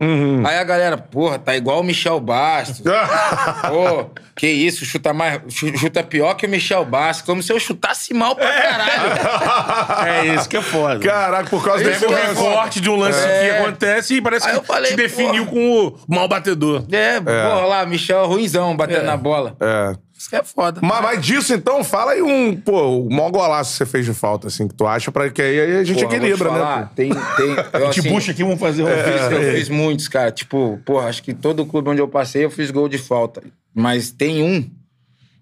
Aí 0.47 0.57
a 0.57 0.64
galera, 0.64 0.97
porra, 0.97 1.38
tá 1.38 1.57
igual 1.57 1.80
o 1.80 1.85
Michel 1.85 2.18
Bastos. 2.21 2.80
Pô, 3.68 4.11
que 4.37 4.47
isso, 4.47 4.85
chuta 4.85 5.12
mais, 5.12 5.40
chu- 5.49 5.76
chuta 5.76 6.02
pior 6.02 6.35
que 6.35 6.47
o 6.47 6.49
Michel 6.49 6.85
Bastos, 6.85 7.26
como 7.26 7.42
se 7.42 7.52
eu 7.52 7.59
chutasse 7.61 8.14
mal 8.14 8.35
pra 8.37 8.50
caralho. 8.50 10.09
É 10.09 10.35
isso 10.35 10.49
que 10.49 10.57
é 10.57 10.62
foda. 10.62 11.00
Caraca, 11.00 11.50
por 11.50 11.62
causa 11.64 11.83
Pega 11.85 11.90
desse 11.99 12.07
o 12.07 12.11
lance. 12.11 12.26
recorte 12.28 12.80
de 12.80 12.90
um 12.90 12.97
lance 12.97 13.18
É. 13.26 13.40
que 13.40 13.50
acontece 13.62 14.14
e 14.14 14.23
parece 14.23 14.47
Aí 14.47 14.52
que 14.54 14.59
eu 14.61 14.64
falei, 14.64 14.90
te 14.92 14.97
definiu 14.97 15.47
com 15.47 15.87
o 15.88 15.99
mal 16.09 16.28
batedor. 16.28 16.85
É, 16.90 17.21
porra 17.21 17.66
lá, 17.66 17.87
Michel 17.87 18.26
ruimzão 18.26 18.76
batendo 18.76 19.04
na 19.04 19.16
bola. 19.16 19.57
É. 19.61 19.92
Isso 20.18 20.28
que 20.28 20.34
é 20.34 20.42
foda. 20.42 20.80
Mas, 20.82 21.00
mas 21.00 21.25
disso, 21.25 21.54
então, 21.54 21.84
fala 21.84 22.10
aí 22.12 22.20
um, 22.22 22.56
pô, 22.60 23.02
o 23.02 23.08
maior 23.10 23.30
golaço 23.30 23.70
que 23.70 23.76
você 23.78 23.87
fez 23.87 24.04
de 24.04 24.12
falta, 24.12 24.48
assim, 24.48 24.66
que 24.66 24.75
tu 24.75 24.84
acha, 24.84 25.12
pra 25.12 25.30
que 25.30 25.40
aí 25.40 25.76
a 25.78 25.84
gente 25.84 26.02
Porra, 26.02 26.16
equilibra, 26.16 26.50
né? 26.50 26.58
falar, 26.58 26.92
Tem, 26.96 27.10
tem. 27.10 27.20
Eu, 27.80 27.90
Te 27.90 28.00
assim, 28.00 28.08
puxa 28.12 28.32
aqui, 28.32 28.42
vamos 28.42 28.58
fazer 28.58 28.82
um 28.82 28.88
eu 28.88 29.04
fiz, 29.04 29.30
eu 29.32 29.54
fiz 29.54 29.68
muitos, 29.68 30.08
cara. 30.08 30.32
Tipo, 30.32 30.80
porra, 30.84 31.08
acho 31.08 31.22
que 31.22 31.32
todo 31.32 31.64
clube 31.64 31.88
onde 31.90 32.00
eu 32.00 32.08
passei 32.08 32.44
eu 32.44 32.50
fiz 32.50 32.70
gol 32.72 32.88
de 32.88 32.98
falta. 32.98 33.42
Mas 33.72 34.10
tem 34.10 34.42
um 34.42 34.68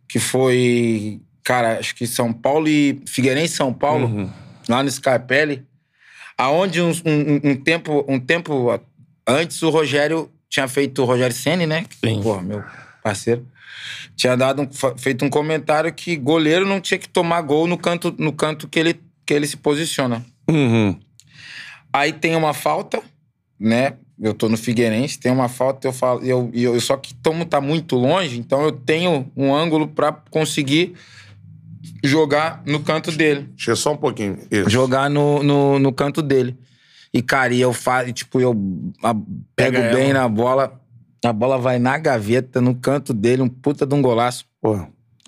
que 0.07 0.19
foi, 0.19 1.21
cara, 1.43 1.79
acho 1.79 1.95
que 1.95 2.07
São 2.07 2.31
Paulo 2.33 2.69
e 2.69 3.01
Figueirense 3.07 3.55
São 3.57 3.73
Paulo, 3.73 4.31
lá 4.69 4.83
no 4.83 4.91
Scarpelli, 4.91 5.65
aonde 6.37 6.83
um, 6.83 6.91
um- 7.07 7.41
um 7.51 7.57
tempo, 7.57 8.05
um 8.07 8.21
tempo 8.21 8.79
antes 9.27 9.63
o 9.63 9.71
Rogério 9.71 10.31
tinha 10.51 10.69
feito 10.69 11.01
o 11.03 11.05
Rogério 11.07 11.35
Ceni, 11.35 11.67
né? 11.67 11.87
Sim. 12.05 12.21
Porra, 12.23 12.43
meu 12.43 12.63
parceiro. 13.03 13.47
Tinha 14.15 14.37
dado 14.37 14.63
um- 14.63 14.99
feito 14.99 15.25
um 15.25 15.29
comentário 15.31 15.93
que 15.93 16.17
goleiro 16.17 16.67
não 16.67 16.81
tinha 16.81 16.99
que 16.99 17.09
tomar 17.09 17.41
gol 17.43 17.67
no 17.67 17.77
canto, 17.79 18.15
no 18.19 18.33
canto 18.33 18.69
que 18.69 18.79
ele, 18.79 19.01
que 19.25 19.35
ele 19.35 19.47
se 19.47 19.57
posiciona. 19.57 20.25
Uhum. 20.49 20.99
Aí 21.93 22.13
tem 22.13 22.37
uma 22.37 22.53
falta, 22.55 23.03
né? 23.59 23.95
Eu 24.19 24.33
tô 24.33 24.49
no 24.49 24.57
Figueirense, 24.57 25.19
tem 25.19 25.31
uma 25.31 25.49
falta, 25.49 25.87
eu 25.87 25.93
falo, 25.93 26.23
eu, 26.25 26.51
e 26.55 26.63
eu 26.65 26.81
só 26.81 26.97
que 26.97 27.15
como 27.23 27.45
tá 27.45 27.61
muito 27.61 27.97
longe, 27.97 28.39
então 28.39 28.63
eu 28.63 28.73
tenho 28.73 29.31
um 29.37 29.55
ângulo 29.55 29.89
pra 29.89 30.11
conseguir 30.31 30.95
jogar 32.03 32.63
no 32.67 32.81
canto 32.81 33.11
dele. 33.13 33.49
Deixa 33.55 33.77
só 33.77 33.93
um 33.93 33.97
pouquinho. 33.97 34.39
Isso. 34.51 34.71
Jogar 34.71 35.11
no, 35.11 35.43
no, 35.43 35.79
no 35.79 35.93
canto 35.93 36.23
dele. 36.23 36.57
E, 37.13 37.23
cara, 37.23 37.53
e 37.55 37.61
eu 37.61 37.73
faço, 37.73 38.13
tipo, 38.13 38.41
eu 38.41 38.53
a- 39.03 39.15
pego 39.15 39.77
Pega 39.77 39.95
bem 39.95 40.11
ela. 40.11 40.21
na 40.21 40.29
bola, 40.29 40.81
a 41.29 41.33
bola 41.33 41.59
vai 41.59 41.79
na 41.79 41.97
gaveta, 41.99 42.61
no 42.61 42.75
canto 42.75 43.13
dele, 43.15 43.43
um 43.43 43.49
puta 43.49 43.85
de 43.87 43.95
um 43.95 44.03
golaço. 44.03 44.45
Pô, 44.61 44.79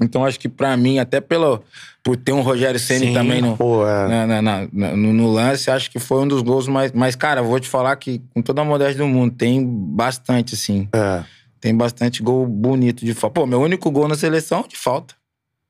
Então, 0.01 0.25
acho 0.25 0.39
que 0.39 0.49
pra 0.49 0.77
mim, 0.77 0.99
até 1.01 1.21
pelo, 1.21 1.61
por 2.05 2.17
ter 2.17 2.31
um 2.33 2.41
Rogério 2.41 2.79
Ceni 2.79 3.07
Sim, 3.09 3.13
também 3.15 3.43
no, 3.43 3.57
pô, 3.57 3.85
é. 3.85 4.07
na- 4.09 4.27
na- 4.27 4.43
na- 4.43 4.97
no, 4.97 5.13
no 5.13 5.33
lance, 5.33 5.71
acho 5.71 5.91
que 5.91 5.99
foi 5.99 6.23
um 6.23 6.29
dos 6.29 6.41
gols 6.41 6.69
mais. 6.69 6.93
Mas, 6.93 7.17
cara, 7.17 7.43
vou 7.43 7.59
te 7.59 7.69
falar 7.69 7.97
que, 7.97 8.23
com 8.33 8.41
toda 8.41 8.63
a 8.63 8.65
modéstia 8.65 8.99
do 9.05 9.09
mundo, 9.09 9.35
tem 9.35 9.65
bastante, 9.67 10.55
assim. 10.55 10.89
É. 10.95 11.25
Tem 11.61 11.75
bastante 11.77 12.23
gol 12.23 12.47
bonito 12.47 13.05
de 13.05 13.13
falta. 13.13 13.41
Pô, 13.41 13.45
meu 13.47 13.61
único 13.61 13.91
gol 13.91 14.07
na 14.07 14.15
seleção 14.15 14.61
é 14.61 14.69
de 14.69 14.77
falta. 14.77 15.15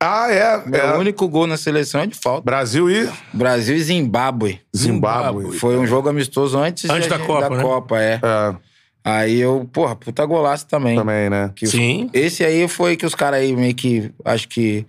Ah, 0.02 0.30
é. 0.30 0.62
Meu 0.66 0.78
é. 0.80 0.98
único 0.98 1.26
gol 1.26 1.46
na 1.46 1.56
seleção 1.56 2.02
é 2.02 2.06
de 2.06 2.14
falta. 2.14 2.42
Brasil 2.44 2.90
e 2.90 3.08
Brasil 3.32 3.74
e 3.74 3.80
Zimbábue. 3.82 4.60
Zimbábue. 4.76 5.58
Foi 5.58 5.78
um 5.78 5.86
jogo 5.86 6.08
amistoso 6.10 6.58
antes, 6.58 6.88
Antes 6.90 7.04
de- 7.04 7.08
da 7.08 7.18
Copa, 7.18 7.48
da 7.48 7.56
né? 7.56 7.62
Copa, 7.62 7.98
é. 7.98 8.20
É, 8.22 8.54
Aí 9.10 9.40
eu, 9.40 9.68
porra, 9.72 9.96
puta 9.96 10.24
golaço 10.26 10.66
também. 10.66 10.96
também, 10.96 11.30
né? 11.30 11.50
Que 11.54 11.64
os- 11.64 11.70
Sim. 11.70 12.10
Esse 12.12 12.44
aí 12.44 12.66
foi 12.68 12.96
que 12.96 13.06
os 13.06 13.14
caras 13.14 13.40
aí 13.40 13.54
meio 13.56 13.74
que, 13.74 14.10
acho 14.24 14.48
que 14.48 14.84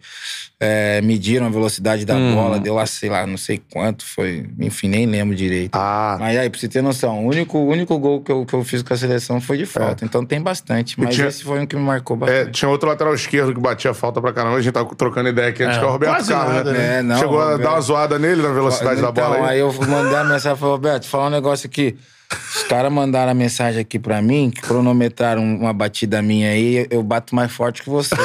é, 0.60 1.00
mediram 1.02 1.46
a 1.46 1.50
velocidade 1.50 2.04
da 2.06 2.16
Hum. 2.16 2.36
bola, 2.36 2.60
deu 2.60 2.74
lá, 2.74 2.86
sei 2.86 3.10
lá, 3.10 3.26
não 3.26 3.38
sei 3.38 3.62
quanto, 3.72 4.04
foi, 4.06 4.46
enfim, 4.60 4.90
nem 4.90 5.06
lembro 5.06 5.34
direito. 5.34 5.74
Ah, 5.74 6.18
Mas 6.20 6.38
aí, 6.38 6.50
pra 6.50 6.60
você 6.60 6.68
ter 6.68 6.82
noção, 6.82 7.24
o 7.24 7.28
único, 7.30 7.58
o 7.58 7.68
único 7.70 7.98
gol 7.98 8.22
que 8.22 8.30
eu, 8.30 8.46
que 8.46 8.54
eu 8.54 8.64
fiz 8.66 8.82
com 8.82 8.94
a 8.94 8.98
seleção 8.98 9.40
foi 9.40 9.58
de 9.58 9.66
falta. 9.66 10.04
Então 10.04 10.26
tem 10.26 10.42
bastante, 10.42 11.00
mas 11.00 11.16
tinha- 11.16 11.28
esse 11.28 11.44
foi 11.46 11.62
um 11.62 11.66
que 11.66 11.78
me 11.78 11.82
marcou 11.82 12.18
é, 12.18 12.20
bastante. 12.20 12.52
tinha 12.52 12.68
outro 12.70 12.90
lateral 12.90 13.14
esquerdo 13.16 13.54
que 13.54 13.60
batia 13.62 13.94
falta 13.94 14.20
pra 14.20 14.34
caramba. 14.34 14.58
A 14.58 14.62
gente 14.62 14.74
tava 14.74 14.94
trocando 14.96 15.30
ideia 15.30 15.48
aqui 15.50 15.64
antes, 15.64 15.78
É, 15.78 15.80
que 15.80 15.86
é 15.86 15.88
o 15.88 15.92
Roberto 15.92 16.12
quase 16.16 16.30
Carlos, 16.34 16.54
nada, 16.56 16.74
né? 16.74 16.78
né? 16.80 17.00
É, 17.00 17.02
não, 17.04 17.18
Chegou 17.20 17.40
a 17.40 17.44
Roberto. 17.52 17.62
dar 17.64 17.72
uma 17.72 17.82
zoada 17.82 18.20
nele 18.20 18.42
na 18.42 18.52
velocidade 18.52 19.02
da 19.02 19.10
então, 19.12 19.24
bola 19.32 19.38
aí. 19.48 19.54
aí 19.54 19.60
eu 19.60 19.72
mandei 19.72 20.16
a 20.18 20.24
mensagem 20.26 20.58
e 20.58 20.60
falei, 20.60 20.74
Roberto, 20.76 21.08
falar 21.08 21.28
um 21.28 21.32
negócio 21.32 21.68
aqui. 21.68 21.96
Os 22.32 22.64
caras 22.64 22.92
mandaram 22.92 23.32
a 23.32 23.34
mensagem 23.34 23.82
aqui 23.82 23.98
pra 23.98 24.22
mim, 24.22 24.52
que 24.54 24.62
cronometraram 24.62 25.42
uma 25.44 25.74
batida 25.74 26.22
minha 26.22 26.50
aí, 26.52 26.86
eu 26.92 27.02
bato 27.02 27.34
mais 27.34 27.52
forte 27.52 27.82
que 27.82 27.90
você. 27.90 28.14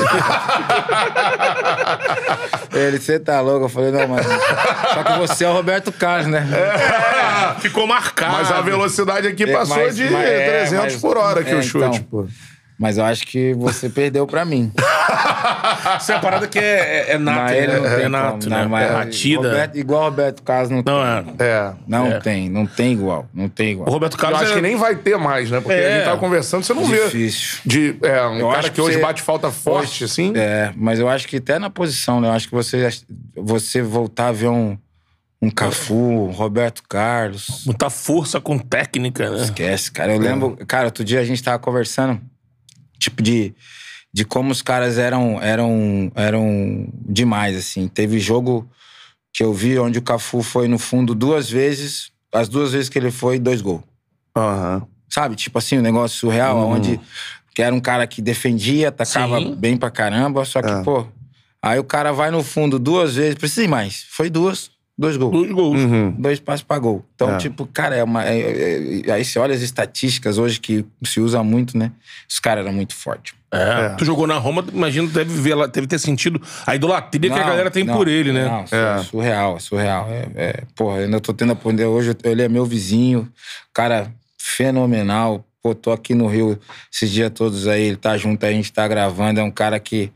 Ele, 2.72 2.98
você 2.98 3.18
tá 3.18 3.40
louco? 3.40 3.64
Eu 3.66 3.68
falei, 3.68 3.90
não, 3.92 4.06
mas. 4.08 4.26
Só 4.26 5.02
que 5.04 5.12
você 5.18 5.44
é 5.44 5.48
o 5.48 5.52
Roberto 5.52 5.92
Carlos, 5.92 6.26
né? 6.26 6.46
É, 6.52 7.60
ficou 7.60 7.86
marcado. 7.86 8.32
Mas 8.32 8.50
a 8.50 8.60
velocidade 8.60 9.26
aqui 9.28 9.44
É, 9.44 9.52
passou 9.52 9.76
mas- 9.76 9.96
de 9.96 10.10
mas- 10.10 10.28
é, 10.28 10.48
300 10.66 10.92
mas- 10.94 10.96
por 11.00 11.16
hora 11.16 11.40
aqui 11.40 11.52
é, 11.52 11.56
o 11.56 11.62
chute, 11.62 11.84
então. 11.98 12.02
pô. 12.10 12.26
Mas 12.78 12.98
eu 12.98 13.04
acho 13.04 13.24
que 13.26 13.54
você 13.54 13.88
perdeu 13.88 14.26
pra 14.26 14.44
mim. 14.44 14.72
Isso 16.00 16.10
é 16.10 16.14
uma 16.16 16.20
parada 16.20 16.48
que 16.48 16.58
é, 16.58 16.62
é, 17.08 17.12
é 17.12 17.18
nato, 17.18 17.52
ele 17.52 17.66
né? 17.68 17.78
não 17.78 17.82
tem 17.96 18.04
é 18.04 18.08
nato, 18.08 18.32
como, 18.44 18.50
né? 18.50 18.66
mas 18.66 18.90
Batida. 18.92 19.48
Roberto- 19.48 19.76
igual 19.78 20.00
o 20.00 20.04
Roberto 20.04 20.42
Carlos 20.42 20.70
não 20.70 20.82
tem. 20.82 20.92
Não, 20.94 21.04
é. 21.06 21.24
É. 21.38 21.72
Não 21.86 22.06
É. 22.06 22.18
tem, 22.20 22.48
não 22.50 22.66
tem 22.66 22.92
igual. 22.92 23.28
Não 23.32 23.48
tem 23.48 23.72
igual. 23.72 23.88
O 23.88 23.92
Roberto 23.92 24.14
Eu 24.14 24.18
Carlos 24.18 24.40
acho 24.42 24.52
é- 24.52 24.54
que 24.56 24.60
nem 24.60 24.76
vai 24.76 24.96
ter 24.96 25.16
mais, 25.16 25.50
né? 25.50 25.60
Porque 25.60 25.72
É. 25.78 25.86
a 25.92 25.96
gente 25.98 26.04
tava 26.06 26.18
conversando, 26.18 26.64
você 26.64 26.74
não 26.74 26.84
vê. 26.84 27.04
Difícil. 27.04 27.58
De, 27.64 27.96
é, 28.02 28.26
um 28.26 28.38
Eu 28.40 28.46
cara 28.48 28.58
acho 28.60 28.68
que, 28.70 28.74
que 28.74 28.80
hoje 28.80 28.96
você- 28.96 29.02
bate 29.02 29.22
falta 29.22 29.50
forte, 29.52 30.02
assim. 30.04 30.32
É, 30.34 30.72
mas 30.76 30.98
eu 30.98 31.08
acho 31.08 31.28
que 31.28 31.36
até 31.36 31.58
na 31.60 31.70
posição, 31.70 32.20
né? 32.20 32.28
Eu 32.28 32.32
acho 32.32 32.48
que 32.48 32.54
você, 32.54 32.88
você 33.36 33.82
voltar 33.82 34.28
a 34.28 34.32
ver 34.32 34.48
um, 34.48 34.76
um 35.40 35.48
Cafu, 35.50 35.94
um 35.94 36.30
Roberto 36.32 36.82
Carlos. 36.88 37.62
Muita 37.66 37.88
força 37.88 38.40
com 38.40 38.58
técnica, 38.58 39.30
né? 39.30 39.42
Esquece, 39.42 39.92
cara. 39.92 40.12
Eu 40.12 40.18
lembro, 40.18 40.56
cara, 40.66 40.86
outro 40.86 41.04
dia 41.04 41.20
a 41.20 41.24
gente 41.24 41.42
tava 41.42 41.58
conversando, 41.58 42.20
tipo, 43.04 43.22
de, 43.22 43.54
de 44.12 44.24
como 44.24 44.50
os 44.50 44.62
caras 44.62 44.98
eram, 44.98 45.40
eram, 45.42 46.10
eram 46.14 46.88
demais, 47.08 47.56
assim. 47.56 47.88
Teve 47.88 48.18
jogo 48.18 48.68
que 49.32 49.42
eu 49.42 49.52
vi 49.52 49.78
onde 49.78 49.98
o 49.98 50.02
Cafu 50.02 50.42
foi 50.42 50.68
no 50.68 50.78
fundo 50.78 51.14
duas 51.14 51.48
vezes, 51.50 52.10
as 52.32 52.48
duas 52.48 52.72
vezes 52.72 52.88
que 52.88 52.98
ele 52.98 53.10
foi, 53.10 53.38
dois 53.38 53.60
gols. 53.60 53.82
Aham. 54.36 54.86
Sabe? 55.08 55.36
Tipo 55.36 55.58
assim, 55.58 55.78
um 55.78 55.82
negócio 55.82 56.18
surreal, 56.18 56.56
onde 56.68 57.00
que 57.54 57.62
era 57.62 57.72
um 57.74 57.80
cara 57.80 58.04
que 58.06 58.20
defendia, 58.20 58.88
atacava 58.88 59.38
Sim. 59.38 59.54
bem 59.54 59.76
pra 59.76 59.88
caramba, 59.90 60.44
só 60.44 60.60
que, 60.60 60.68
É. 60.70 60.82
pô, 60.82 61.06
aí 61.62 61.78
o 61.78 61.84
cara 61.84 62.12
vai 62.12 62.30
no 62.32 62.42
fundo 62.42 62.80
duas 62.80 63.14
vezes, 63.14 63.36
precisa 63.36 63.62
ir 63.62 63.68
mais. 63.68 64.04
Foi 64.10 64.28
duas, 64.28 64.70
dois 64.96 65.16
gols. 65.16 65.32
Dois 65.32 65.50
gols. 65.52 65.80
Uhum. 65.80 66.10
Dois 66.18 66.38
passos 66.40 66.62
pra 66.62 66.78
gol. 66.78 67.04
Então, 67.14 67.34
É. 67.34 67.38
tipo, 67.38 67.66
cara, 67.66 67.96
é 67.96 68.04
uma. 68.04 68.24
é- 68.24 68.38
é- 68.38 69.02
é- 69.06 69.12
aí 69.12 69.24
você 69.24 69.38
olha 69.38 69.54
as 69.54 69.60
estatísticas 69.62 70.38
hoje 70.38 70.60
que 70.60 70.84
se 71.04 71.20
usa 71.20 71.42
muito, 71.42 71.76
né? 71.76 71.92
Os 72.28 72.38
caras 72.38 72.64
eram 72.64 72.74
muito 72.74 72.94
fortes. 72.94 73.34
É. 73.52 73.86
É. 73.86 73.88
Tu 73.90 74.04
jogou 74.04 74.26
na 74.26 74.36
Roma, 74.36 74.64
imagino 74.72 75.06
deve 75.08 75.32
ver 75.40 75.56
deve 75.68 75.86
ter 75.86 75.98
sentido 76.00 76.40
a 76.66 76.74
idolatria 76.74 77.30
que 77.30 77.38
a 77.38 77.42
galera 77.44 77.70
tem 77.70 77.86
por 77.86 78.08
ele, 78.08 78.32
né? 78.32 78.46
Não, 78.48 78.66
su- 78.66 78.74
É. 78.74 78.98
surreal, 79.04 79.60
surreal. 79.60 80.08
É, 80.10 80.26
é, 80.34 80.62
porra, 80.74 80.98
eu 80.98 81.04
ainda 81.04 81.20
tô 81.20 81.32
tendo 81.32 81.50
a 81.50 81.52
aprender 81.52 81.84
hoje. 81.86 82.16
Ele 82.24 82.42
é 82.42 82.48
meu 82.48 82.64
vizinho, 82.66 83.28
cara 83.72 84.12
fenomenal. 84.38 85.44
Pô, 85.62 85.74
tô 85.74 85.90
aqui 85.92 86.14
no 86.14 86.26
Rio 86.26 86.58
esses 86.92 87.10
dias 87.10 87.30
todos 87.34 87.66
aí, 87.66 87.84
ele 87.84 87.96
tá 87.96 88.16
junto, 88.18 88.44
a 88.44 88.50
gente 88.52 88.70
tá 88.72 88.86
gravando. 88.86 89.40
É 89.40 89.42
um 89.42 89.50
cara 89.50 89.78
que. 89.80 90.10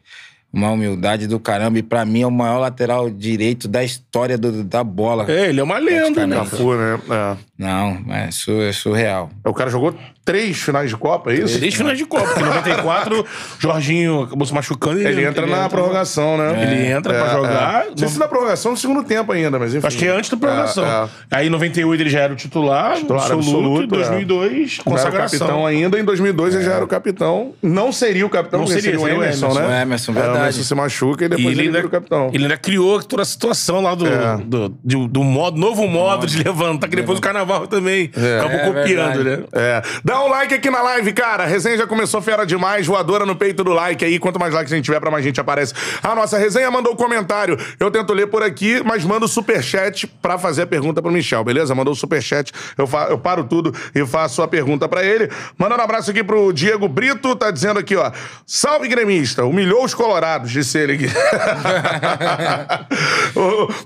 Uma 0.53 0.71
humildade 0.71 1.27
do 1.27 1.39
caramba. 1.39 1.79
E 1.79 1.83
pra 1.83 2.05
mim 2.07 2.23
é 2.23 2.27
o 2.27 2.31
maior 2.31 2.59
lateral 2.59 3.11
direito 3.11 3.69
da 3.69 3.85
história 3.85 4.39
do- 4.39 4.65
da 4.65 4.83
bola. 4.83 5.25
É, 5.31 5.49
ele 5.49 5.61
é 5.61 5.63
uma 5.63 5.79
lenda, 5.79 6.27
né? 6.27 6.37
Cafu, 6.37 6.75
né? 6.75 6.99
É. 7.11 7.37
Não, 7.59 8.05
é, 8.15 8.31
su- 8.31 8.53
é 8.63 8.73
surreal. 8.73 9.31
O 9.45 9.53
cara 9.53 9.69
jogou 9.69 9.95
três 10.25 10.57
finais 10.59 10.89
de 10.91 10.97
Copa, 10.97 11.33
é 11.33 11.37
isso? 11.41 11.59
Desde 11.59 11.77
finais 11.77 11.99
de 11.99 12.05
Copa, 12.07 12.25
porque 12.29 12.41
em 12.41 12.45
94, 12.47 13.27
Jorginho 13.59 14.23
acabou 14.23 14.47
se 14.47 14.55
machucando 14.55 15.01
e 15.01 15.07
Ele 15.07 15.25
entra 15.25 15.45
na 15.47 15.69
prorrogação, 15.69 16.37
né? 16.39 16.63
Ele 16.63 16.87
entra 16.87 17.13
pra 17.15 17.27
É, 17.27 17.31
jogar. 17.35 17.85
É. 17.87 17.91
Não 17.91 17.97
sei 17.99 18.09
se 18.09 18.19
na 18.19 18.29
prorrogação 18.29 18.71
no 18.73 18.77
segundo 18.77 19.03
tempo 19.03 19.33
ainda, 19.33 19.59
mas 19.59 19.75
enfim. 19.75 19.87
Acho 19.87 19.99
que 19.99 20.07
é 20.07 20.11
antes 20.11 20.31
da 20.31 20.37
prorrogação. 20.37 20.85
É, 20.87 21.05
é. 21.05 21.09
Aí 21.39 21.47
em 21.49 21.51
98 21.51 22.01
ele 22.03 22.11
já 22.11 22.21
era 22.21 22.33
o 22.33 22.37
titular, 22.37 22.97
Titular 22.97 23.23
absoluto, 23.25 23.49
absoluto, 23.49 23.85
em 23.85 23.89
2002, 23.89 24.49
Não 24.51 24.63
era 24.63 24.81
o 24.81 24.85
consagração. 24.85 25.39
capitão 25.41 25.67
ainda, 25.67 25.99
em 25.99 26.05
2002 26.05 26.55
ele 26.55 26.65
já 26.65 26.73
era 26.75 26.85
o 26.85 26.89
capitão. 26.89 27.53
Não 27.63 27.91
seria 27.93 28.25
o 28.25 28.31
capitão, 28.31 28.61
Não 28.61 28.67
seria, 28.67 28.83
seria 28.83 28.99
o 28.99 29.03
seria 29.03 29.19
o 29.19 29.23
Emerson, 29.23 29.47
Emerson. 29.47 29.61
né? 29.61 29.67
O 29.79 29.83
Emerson, 29.83 30.13
É, 30.13 30.15
verdade. 30.15 30.38
O 30.39 30.43
Emerson 30.43 30.63
se 30.63 30.75
machuca 30.75 31.25
e 31.25 31.29
depois 31.29 31.47
E 31.47 31.51
ele, 31.51 31.61
ele, 31.63 31.71
vira 31.73 31.87
o 31.87 31.91
capitão. 31.91 32.31
ele 32.33 32.45
ainda 32.45 32.57
criou 32.57 33.03
toda 33.03 33.23
a 33.23 33.25
situação 33.25 33.81
lá 33.83 33.95
do, 33.95 34.07
É. 34.07 34.37
do, 34.39 34.75
de- 34.85 35.09
do 35.09 35.23
modo, 35.25 35.59
novo 35.59 35.87
modo 35.87 36.27
de 36.27 36.43
levantar, 36.43 36.89
que 36.89 36.97
depois 36.97 37.19
o 37.19 37.23
carnaval 37.23 37.67
também 37.67 38.11
acabou 38.15 38.57
É 38.57 38.65
copiando, 38.83 39.23
verdade. 39.23 39.43
né? 39.43 39.49
É. 39.53 39.83
Dá 40.05 40.23
um 40.25 40.29
like 40.29 40.55
aqui 40.55 40.71
na 40.71 40.83
live, 40.83 41.13
cara. 41.13 41.45
A 41.45 41.47
resenha 41.47 41.77
já 41.79 41.87
começou 41.87 42.21
fera 42.23 42.45
demais. 42.45 42.87
Voadora 42.87 43.25
no 43.27 43.35
peito 43.37 43.63
do 43.65 43.73
like 43.73 44.05
aí. 44.05 44.19
Quanto 44.19 44.39
mais 44.39 44.53
likes 44.55 44.73
a 44.73 44.77
gente 44.77 44.85
tiver, 44.85 45.01
pra 45.01 45.11
mais 45.11 45.25
gente 45.25 45.41
aparece. 45.41 45.75
A 46.03 46.15
nossa 46.15 46.39
resenha 46.39 46.71
mandou 46.71 46.93
um 46.93 46.97
comentário. 46.97 47.59
Eu 47.79 47.91
tento 47.91 48.13
ler 48.13 48.27
por 48.29 48.43
aqui, 48.43 48.83
mas 48.85 49.05
manda 49.05 49.25
o 49.25 49.29
superchat 49.29 50.07
pra 50.21 50.39
fazer 50.39 50.63
a 50.63 50.67
pergunta 50.67 51.01
pro 51.03 51.11
Michel, 51.11 51.43
beleza? 51.45 51.75
Mandou 51.75 51.93
o 51.93 51.97
superchat. 51.97 52.53
Eu, 52.77 52.87
fa 52.87 53.07
eu 53.11 53.19
paro 53.19 53.45
tudo 53.45 53.73
e 53.95 54.05
faço 54.07 54.43
a 54.43 54.49
pergunta 54.49 54.89
pra 54.89 55.05
ele. 55.05 55.29
Mandando 55.57 55.81
um 55.81 55.85
abraço 55.85 56.11
aqui 56.11 56.23
pro 56.23 56.53
Diego 56.53 56.89
Brito. 56.89 57.35
Tá 57.37 57.51
dizendo 57.51 57.79
aqui, 57.79 57.97
ó. 57.97 58.11
Salve, 58.47 58.89
gremista. 58.89 59.45
Humilhou 59.45 59.85
os 59.85 59.95
colorados, 59.95 60.19
disse 60.39 60.79
ele 60.79 60.99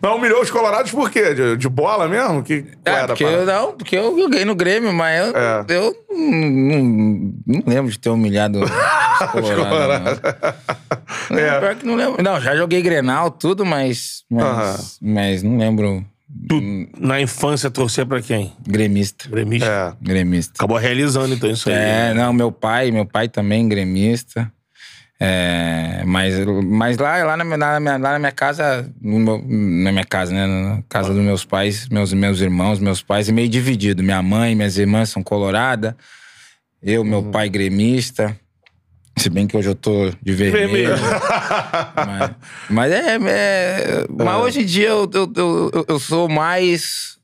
Não, 0.02 0.16
humilhou 0.16 0.42
os 0.42 0.50
colorados 0.50 0.90
por 0.90 1.10
quê? 1.10 1.34
De, 1.34 1.56
de 1.56 1.68
bola 1.68 2.08
mesmo? 2.08 2.42
Que, 2.42 2.64
É, 2.84 2.90
era 2.90 3.06
porque 3.08 3.24
parada? 3.24 3.44
Não, 3.52 3.72
porque 3.72 3.96
eu 3.96 4.18
joguei 4.18 4.44
no 4.44 4.54
Grêmio, 4.54 4.92
mas 4.92 5.18
eu, 5.26 5.36
É. 5.36 5.64
eu 5.68 5.94
não, 6.10 6.40
não- 6.80 7.32
não 7.46 7.62
lembro 7.66 7.90
de 7.90 7.98
ter 7.98 8.10
humilhado 8.10 8.60
os 8.64 8.70
Colorado, 9.50 10.20
não. 11.30 11.38
É. 11.38 11.50
Não, 11.52 11.60
pior 11.60 11.74
que 11.76 11.86
não 11.86 11.94
lembro. 11.94 12.22
Não, 12.22 12.40
já 12.40 12.56
joguei 12.56 12.82
Grenal, 12.82 13.30
tudo, 13.30 13.64
mas. 13.64 14.22
Mas, 14.30 14.42
Aham. 14.44 14.76
mas 15.00 15.42
não 15.42 15.56
lembro. 15.58 16.04
Tu, 16.48 16.60
na 16.98 17.20
infância, 17.20 17.70
torcer 17.70 18.06
pra 18.06 18.20
quem? 18.22 18.52
Gremista. 18.66 19.28
Gremista. 19.28 19.66
É. 19.68 19.92
Gremista. 20.04 20.54
Acabou 20.56 20.78
realizando, 20.78 21.34
então, 21.34 21.50
isso 21.50 21.68
aí. 21.68 21.74
É, 21.76 22.14
não, 22.14 22.32
meu 22.32 22.50
pai, 22.50 22.90
meu 22.90 23.04
pai 23.04 23.28
também 23.28 23.68
gremista. 23.68 24.50
É, 25.24 26.02
mas, 26.04 26.34
mas 26.64 26.98
lá, 26.98 27.22
lá, 27.24 27.36
na, 27.36 27.44
minha- 27.44 27.56
na 27.56 27.78
minha, 27.78 27.96
lá 27.96 28.12
na 28.14 28.18
minha 28.18 28.32
casa, 28.32 28.90
meu- 29.00 29.38
na 29.46 29.92
minha 29.92 30.04
casa, 30.04 30.32
né? 30.34 30.46
Na 30.46 30.82
casa 30.88 31.12
dos 31.14 31.22
meus 31.22 31.44
pais, 31.44 31.88
meus, 31.88 32.12
meus 32.12 32.40
irmãos, 32.40 32.80
meus 32.80 33.02
pais, 33.02 33.28
é 33.28 33.32
meio 33.32 33.48
dividido. 33.48 34.02
Minha 34.02 34.20
mãe, 34.22 34.54
minhas 34.56 34.76
irmãs 34.78 35.10
são 35.10 35.22
colorada. 35.22 35.96
Eu, 36.82 37.04
meu 37.04 37.22
pai, 37.22 37.48
gremista. 37.48 38.36
Se 39.16 39.28
bem 39.30 39.46
que 39.46 39.56
hoje 39.56 39.68
eu 39.68 39.74
tô 39.76 40.10
de 40.22 40.32
vermelho. 40.32 40.96
Vermelho. 40.96 40.96
mas, 41.94 42.30
mas 42.70 42.92
é, 42.92 43.14
é- 43.16 44.06
Mas 44.08 44.36
hoje 44.42 44.62
em 44.62 44.64
dia 44.64 44.88
eu, 44.88 45.08
eu, 45.14 45.32
eu, 45.36 45.84
eu 45.86 45.98
sou 46.00 46.28
mais. 46.28 47.18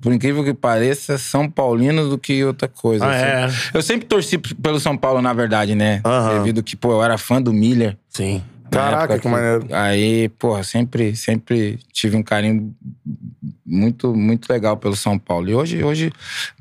Por 0.00 0.12
incrível 0.12 0.42
que 0.42 0.54
pareça, 0.54 1.18
São 1.18 1.48
Paulino 1.48 2.08
do 2.08 2.16
que 2.18 2.42
outra 2.44 2.66
coisa. 2.68 3.04
Ah, 3.04 3.08
Eu 3.08 3.14
é? 3.14 3.48
sempre- 3.48 3.70
Eu 3.74 3.82
sempre 3.82 4.06
torci 4.06 4.38
pelo 4.38 4.80
São 4.80 4.96
Paulo, 4.96 5.20
na 5.20 5.32
verdade, 5.32 5.74
né? 5.74 6.00
Aham. 6.04 6.38
Devido 6.38 6.62
que, 6.62 6.74
pô, 6.76 6.92
eu 6.92 7.02
era 7.02 7.18
fã 7.18 7.40
do 7.40 7.52
Miller. 7.52 7.96
Sim. 8.08 8.42
Caraca, 8.70 9.14
época 9.14 9.18
que 9.20 9.28
maneiro. 9.28 9.66
Aí, 9.72 10.28
porra, 10.30 10.62
sempre, 10.62 11.14
sempre 11.16 11.78
tive 11.92 12.16
um 12.16 12.22
carinho 12.22 12.74
muito, 13.66 14.14
muito 14.14 14.50
legal 14.52 14.76
pelo 14.76 14.96
São 14.96 15.18
Paulo. 15.18 15.48
E 15.48 15.54
hoje, 15.54 15.82
hoje 15.84 16.12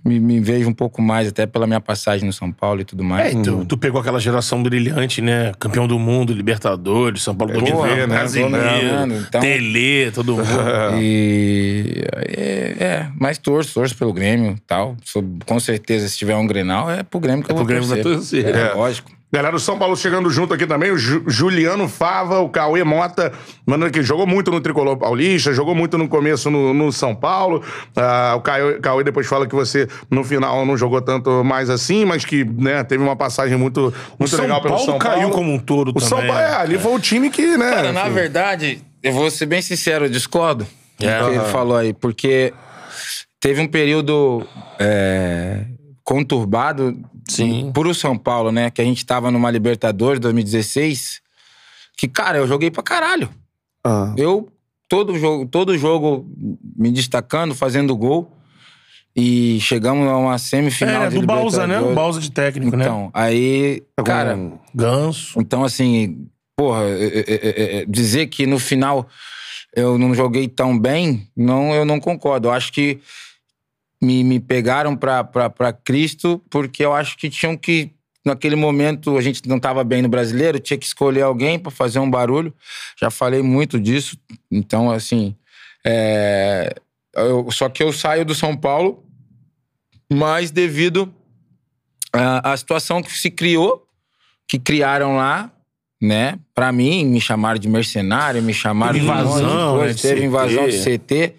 me, 0.05 0.19
me 0.19 0.39
vejo 0.39 0.67
um 0.69 0.73
pouco 0.73 1.01
mais, 1.01 1.27
até 1.27 1.45
pela 1.45 1.65
minha 1.67 1.79
passagem 1.81 2.25
no 2.25 2.33
São 2.33 2.51
Paulo 2.51 2.81
e 2.81 2.85
tudo 2.85 3.03
É, 3.03 3.05
mais. 3.05 3.33
e 3.33 3.41
tu, 3.41 3.65
tu 3.65 3.77
pegou 3.77 3.99
aquela 4.01 4.19
geração 4.19 4.61
brilhante, 4.61 5.21
né? 5.21 5.51
Campeão 5.59 5.87
do 5.87 5.97
mundo, 5.97 6.33
Libertadores, 6.33 7.21
São 7.23 7.35
Paulo 7.35 7.53
É, 7.53 7.55
todo 7.59 7.71
porra, 7.71 7.95
né? 7.95 8.07
Brasileiro, 8.07 9.13
Então- 9.27 9.41
Tele, 9.41 10.11
todo 10.11 10.35
mundo. 10.35 10.45
E 11.01 12.03
é, 12.27 12.75
é, 12.79 13.07
mas 13.19 13.37
torço, 13.37 13.73
torço 13.73 13.95
pelo 13.95 14.13
Grêmio 14.13 14.53
e 14.57 14.59
tal. 14.61 14.95
Sou- 15.03 15.23
com 15.45 15.59
certeza, 15.59 16.07
se 16.07 16.17
tiver 16.17 16.35
um 16.35 16.45
Grenal, 16.47 16.89
é 16.89 17.03
pro 17.03 17.19
Grêmio 17.19 17.43
que 17.43 17.51
eu 17.51 17.55
pro 17.55 17.63
vou 17.63 17.65
Grêmio 17.65 17.87
torcer. 17.87 18.03
vai 18.03 18.13
torcer. 18.15 18.55
É, 18.55 18.71
É. 18.71 18.73
lógico. 18.73 19.11
Galera 19.31 19.51
do 19.53 19.59
São 19.59 19.77
Paulo 19.77 19.95
chegando 19.95 20.27
junto 20.31 20.55
aqui 20.55 20.65
também, 20.65 20.89
o 20.91 20.97
Ju- 20.97 21.23
Juliano 21.27 21.87
Fava, 21.87 22.39
o 22.39 22.49
Cauê 22.49 22.83
Mota, 22.83 23.31
mandando 23.63 23.91
que 23.91 24.01
jogou 24.01 24.25
muito 24.25 24.49
no 24.49 24.59
Tricolor 24.59 24.97
Paulista, 24.97 25.53
jogou 25.53 25.75
muito 25.75 25.99
no 25.99 26.07
começo 26.07 26.49
no, 26.49 26.73
no 26.73 26.91
São 26.91 27.13
Paulo. 27.13 27.63
Ah, 27.95 28.33
o 28.35 28.41
Cauê, 28.41 28.79
Cauê 28.79 29.03
depois 29.03 29.27
fala 29.27 29.45
que 29.45 29.53
você, 29.53 29.87
no 30.09 30.23
final, 30.23 30.65
não 30.65 30.75
jogou 30.75 30.99
tanto 30.99 31.43
mais 31.43 31.69
assim, 31.69 32.05
mas 32.05 32.25
que 32.25 32.43
né, 32.43 32.83
teve 32.83 33.03
uma 33.03 33.15
passagem 33.15 33.55
muito, 33.55 33.93
muito 34.17 34.31
São 34.31 34.41
legal 34.41 34.61
pelo 34.63 34.73
Paulo 34.73 34.89
São 34.89 34.97
Paulo. 34.97 35.17
caiu 35.17 35.29
como 35.29 35.53
um 35.53 35.59
todo 35.59 35.89
o 35.89 35.93
também. 35.93 36.09
São 36.09 36.17
Paulo, 36.25 36.33
é, 36.33 36.55
ali 36.55 36.79
foi 36.79 36.91
o 36.95 36.99
time 36.99 37.29
que, 37.29 37.55
né? 37.55 37.69
Cara, 37.69 37.91
na 37.93 38.01
enfim. 38.05 38.13
verdade, 38.13 38.81
eu 39.03 39.13
vou 39.13 39.29
ser 39.29 39.45
bem 39.45 39.61
sincero, 39.61 40.05
eu 40.05 40.09
discordo 40.09 40.65
do 40.99 41.07
É. 41.07 41.19
que 41.19 41.29
ele 41.29 41.39
falou 41.51 41.77
aí, 41.77 41.93
porque 41.93 42.51
teve 43.39 43.61
um 43.61 43.67
período 43.67 44.43
é, 44.79 45.65
conturbado 46.03 46.97
Sim. 47.31 47.71
pro 47.73 47.93
São 47.93 48.17
Paulo, 48.17 48.51
né? 48.51 48.69
Que 48.69 48.81
a 48.81 48.85
gente 48.85 49.05
tava 49.05 49.29
numa 49.31 49.49
Libertadores 49.51 50.19
2016, 50.19 51.21
que, 51.97 52.07
cara, 52.07 52.37
eu 52.37 52.47
joguei 52.47 52.69
pra 52.71 52.83
caralho. 52.83 53.29
Ah, 53.83 54.13
Eu, 54.17 54.49
todo 54.87 55.17
jogo, 55.17 55.45
todo 55.45 55.77
jogo 55.77 56.25
me 56.75 56.91
destacando, 56.91 57.53
fazendo 57.55 57.95
gol. 57.95 58.35
E 59.15 59.59
chegamos 59.61 60.07
a 60.07 60.15
uma 60.17 60.37
semifinal 60.37 61.03
É, 61.03 61.09
de 61.09 61.19
do 61.19 61.25
Balsa, 61.25 61.65
né? 61.65 61.79
O. 61.79 61.93
Balsa 61.93 62.19
de 62.19 62.31
técnico, 62.31 62.77
né? 62.77 62.85
Então, 62.85 63.09
aí, 63.13 63.81
com- 63.97 64.03
cara, 64.03 64.37
Ganso. 64.73 65.39
então, 65.41 65.63
assim, 65.63 66.27
porra, 66.55 66.83
é- 66.83 67.19
é- 67.19 67.25
é- 67.27 67.77
é- 67.81 67.85
dizer 67.85 68.27
que 68.27 68.45
no 68.45 68.59
final 68.59 69.07
eu 69.75 69.97
não 69.97 70.13
joguei 70.13 70.47
tão 70.47 70.77
bem, 70.77 71.27
não, 71.35 71.73
eu 71.73 71.83
não 71.85 71.99
concordo. 71.99 72.47
Eu 72.47 72.51
acho 72.51 72.71
que 72.71 72.99
me, 74.01 74.23
me 74.23 74.39
pegaram 74.39 74.95
pra 74.95 75.73
Cristo 75.83 76.41
porque 76.49 76.83
eu 76.83 76.93
acho 76.93 77.17
que 77.17 77.29
tinham 77.29 77.55
que. 77.57 77.91
Naquele 78.25 78.55
momento 78.55 79.17
a 79.17 79.21
gente 79.21 79.47
não 79.47 79.57
estava 79.57 79.83
bem 79.83 80.01
no 80.01 80.09
brasileiro, 80.09 80.59
tinha 80.59 80.77
que 80.77 80.85
escolher 80.85 81.21
alguém 81.21 81.57
pra 81.57 81.71
fazer 81.71 81.99
um 81.99 82.09
barulho. 82.09 82.53
Já 82.99 83.09
falei 83.09 83.41
muito 83.41 83.79
disso. 83.79 84.17
Então, 84.51 84.91
assim. 84.91 85.35
é, 85.85 86.73
eu- 87.15 87.49
só 87.51 87.69
que 87.69 87.81
eu 87.81 87.91
saio 87.93 88.25
do 88.25 88.35
São 88.35 88.55
Paulo, 88.55 89.03
mas 90.11 90.51
devido 90.51 91.11
à, 92.11 92.51
à 92.51 92.57
situação 92.57 93.01
que 93.01 93.11
se 93.17 93.31
criou, 93.31 93.85
que 94.47 94.59
criaram 94.59 95.15
lá, 95.15 95.49
né? 96.01 96.37
Pra 96.53 96.71
mim, 96.71 97.05
me 97.05 97.21
chamaram 97.21 97.59
de 97.59 97.69
mercenário, 97.69 98.41
me 98.43 98.53
chamaram 98.53 98.93
de 98.99 99.05
um 99.05 99.05
monte 99.05 99.15
de 99.17 99.23
invasão, 99.43 99.77
coisa, 99.77 99.93
né, 99.93 99.99
teve 100.01 100.25
invasão 100.25 100.67
de 100.67 100.77
CT. 100.83 101.35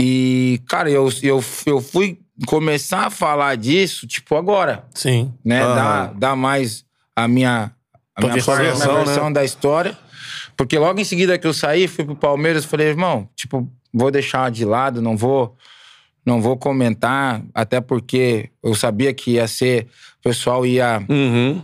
E, 0.00 0.60
cara, 0.68 0.90
eu, 0.90 1.08
eu, 1.22 1.42
eu 1.66 1.80
fui 1.80 2.18
começar 2.46 3.06
a 3.06 3.10
falar 3.10 3.56
disso, 3.56 4.06
tipo, 4.06 4.34
agora, 4.36 4.84
Sim. 4.94 5.32
né? 5.44 5.62
Aham. 5.62 5.74
Dar, 5.74 6.14
dar 6.14 6.36
mais 6.36 6.84
a 7.14 7.28
minha, 7.28 7.70
a 8.16 8.20
minha 8.20 8.34
versão, 8.34 8.54
parte, 8.54 8.68
a 8.70 8.74
minha 8.74 8.98
né? 8.98 9.04
versão 9.04 9.32
da 9.32 9.44
história. 9.44 9.96
Porque 10.56 10.78
logo 10.78 11.00
em 11.00 11.04
seguida 11.04 11.38
que 11.38 11.46
eu 11.46 11.54
saí, 11.54 11.86
fui 11.86 12.04
pro 12.04 12.16
Palmeiras, 12.16 12.64
falei, 12.64 12.88
irmão, 12.88 13.28
tipo, 13.36 13.70
vou 13.92 14.10
deixar 14.10 14.50
de 14.50 14.64
lado, 14.64 15.00
não 15.02 15.16
vou 15.16 15.56
não 16.26 16.40
vou 16.40 16.56
comentar, 16.56 17.42
até 17.52 17.82
porque 17.82 18.48
eu 18.62 18.74
sabia 18.74 19.12
que 19.12 19.32
ia 19.32 19.46
ser, 19.46 19.88
o 20.20 20.22
pessoal 20.22 20.64
ia, 20.64 21.04
Uhum. 21.06 21.62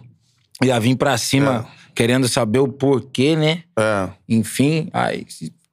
ia 0.62 0.78
vir 0.78 0.96
pra 0.96 1.16
cima 1.16 1.66
querendo 1.94 2.28
saber 2.28 2.58
o 2.58 2.68
porquê, 2.68 3.34
né? 3.34 3.62
É. 3.78 4.10
Enfim, 4.28 4.90
aí, 4.92 5.26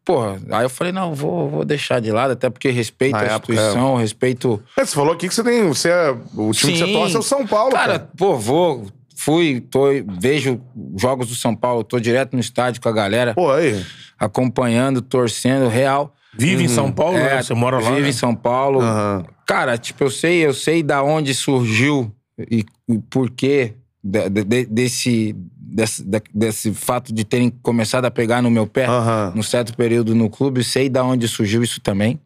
porra, 0.08 0.40
aí 0.52 0.64
eu 0.64 0.70
falei, 0.70 0.94
não, 0.94 1.14
vou, 1.14 1.50
vou 1.50 1.66
deixar 1.66 2.00
de 2.00 2.10
lado, 2.14 2.32
até 2.32 2.50
porque 2.50 2.70
respeito 2.70 3.12
Na 3.12 3.20
a 3.20 3.24
época, 3.26 3.52
instituição, 3.54 3.96
respeito. 3.98 4.64
É, 4.78 4.86
Você 4.86 4.96
falou 4.96 5.14
aqui 5.14 5.28
que 5.28 5.36
você 5.36 5.44
tem. 5.44 5.68
Você 5.68 5.90
é, 5.90 6.12
o 6.12 6.52
time 6.54 6.72
que 6.72 6.80
você 6.80 6.86
Sim. 6.86 6.94
torce 6.94 7.16
é 7.18 7.20
o 7.20 7.22
São 7.22 7.46
Paulo. 7.46 7.72
Cara, 7.74 8.00
Cara, 8.00 8.12
pô, 8.18 8.38
vou, 8.38 8.88
fui, 9.18 9.60
tô, 9.60 9.88
vejo 10.20 10.62
jogos 10.98 11.28
do 11.28 11.36
São 11.36 11.54
Paulo, 11.54 11.84
tô 11.84 12.00
direto 12.00 12.34
no 12.36 12.40
estádio 12.40 12.82
com 12.82 12.88
a 12.88 12.94
galera, 12.94 13.34
Pô, 13.34 13.52
aí. 13.52 13.86
acompanhando, 14.18 15.02
torcendo, 15.02 15.68
real. 15.68 16.14
Vive 16.40 16.64
em 16.64 16.68
São 16.70 16.92
Paulo, 16.92 17.18
né? 17.18 17.42
Você 17.42 17.54
mora 17.54 17.78
lá. 17.80 17.90
Vive 17.90 18.02
né? 18.04 18.10
em 18.10 18.14
São 18.14 18.34
Paulo. 18.34 18.80
Aham. 18.82 19.26
Cara, 19.46 19.78
tipo, 19.78 20.04
eu 20.04 20.10
sei, 20.12 20.46
eu 20.46 20.54
sei 20.54 20.82
da 20.84 21.04
onde 21.04 21.34
surgiu 21.34 22.12
e, 22.50 22.64
e 22.88 22.98
por 23.10 23.30
quê 23.32 23.74
de- 24.04 24.30
de- 24.30 24.44
de- 24.44 24.66
desse, 24.66 25.36
desse, 25.68 26.04
de- 26.04 26.22
desse 26.34 26.74
fato 26.74 27.14
de 27.14 27.24
terem 27.24 27.50
começado 27.62 28.06
a 28.06 28.12
pegar 28.12 28.42
no 28.42 28.50
meu 28.50 28.66
pé 28.66 28.86
Aham. 28.86 29.34
num 29.36 29.44
certo 29.44 29.76
período 29.76 30.16
no 30.16 30.30
clube. 30.30 30.64
Sei 30.64 30.90
da 30.90 31.04
onde 31.04 31.28
surgiu 31.28 31.64
isso 31.64 31.82
também. 31.82 32.20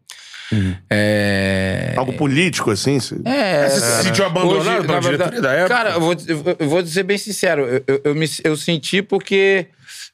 É... 0.90 1.94
Algo 1.96 2.12
político, 2.12 2.70
assim? 2.70 3.00
se- 3.00 3.20
É, 3.24 3.68
Você 3.68 3.80
se 3.80 4.02
sentiu 4.04 4.24
abandonado 4.26 4.82
pela 4.82 4.94
na 4.94 5.00
verdade- 5.00 5.30
diretoria 5.36 5.40
da 5.40 5.52
época? 5.52 5.74
Cara, 5.74 5.90
eu 5.92 6.00
vou, 6.00 6.14
eu- 6.58 6.68
vou 6.68 6.82
dizer 6.82 7.02
bem 7.04 7.18
sincero. 7.18 7.62
Eu, 7.62 7.84
eu, 7.86 8.00
eu 8.04 8.14
me, 8.14 8.26
eu 8.44 8.56
senti 8.56 9.00
porque 9.02 9.66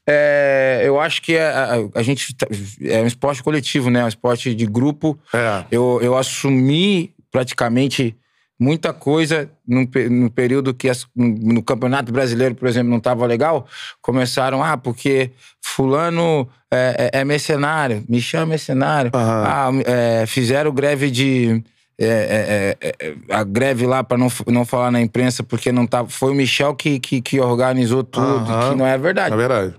é, 0.06 0.82
eu 0.84 1.00
acho 1.00 1.20
que 1.22 1.36
a, 1.36 1.74
a- 1.74 1.98
a 1.98 2.02
gente 2.02 2.34
tá- 2.34 2.46
é 2.82 3.00
um 3.02 3.06
esporte 3.06 3.42
coletivo, 3.42 3.90
né? 3.90 4.04
Um 4.04 4.08
esporte 4.08 4.54
de 4.54 4.66
grupo. 4.66 5.18
É. 5.34 5.64
Eu, 5.70 5.98
eu 6.02 6.16
assumi 6.16 7.12
praticamente 7.30 8.16
muita 8.58 8.92
coisa 8.92 9.48
no, 9.66 9.88
no 10.10 10.30
período 10.30 10.74
que 10.74 10.88
as- 10.88 11.06
no, 11.14 11.62
Campeonato 11.62 12.12
Brasileiro, 12.12 12.54
por 12.54 12.66
exemplo, 12.68 12.90
não 12.90 12.98
estava 12.98 13.24
legal. 13.26 13.66
Começaram, 14.02 14.62
ah, 14.62 14.76
porque 14.76 15.30
fulano 15.62 16.48
é, 16.70 17.10
é- 17.14 17.20
é 17.20 17.24
mercenário, 17.24 18.04
me 18.08 18.20
chama 18.20 18.46
mercenário. 18.46 19.10
Aham. 19.14 19.44
Ah, 19.46 19.70
é, 19.86 20.26
fizeram 20.26 20.72
greve 20.72 21.10
de... 21.10 21.62
é, 22.00 22.76
é, 22.80 22.88
é, 23.06 23.14
a 23.34 23.42
greve 23.44 23.86
lá, 23.86 24.02
para 24.04 24.18
não, 24.18 24.28
não 24.46 24.64
falar 24.64 24.90
na 24.90 25.00
imprensa, 25.00 25.42
porque 25.42 25.70
não 25.72 25.86
tava, 25.86 26.08
foi 26.08 26.32
o 26.32 26.34
Michel 26.34 26.74
que, 26.74 26.98
que, 27.00 27.20
que 27.20 27.40
organizou 27.40 28.02
tudo, 28.02 28.26
Aham. 28.52 28.70
que 28.70 28.76
não 28.76 28.86
é 28.86 28.96
verdade. 28.98 29.34
É 29.34 29.36
verdade. 29.36 29.74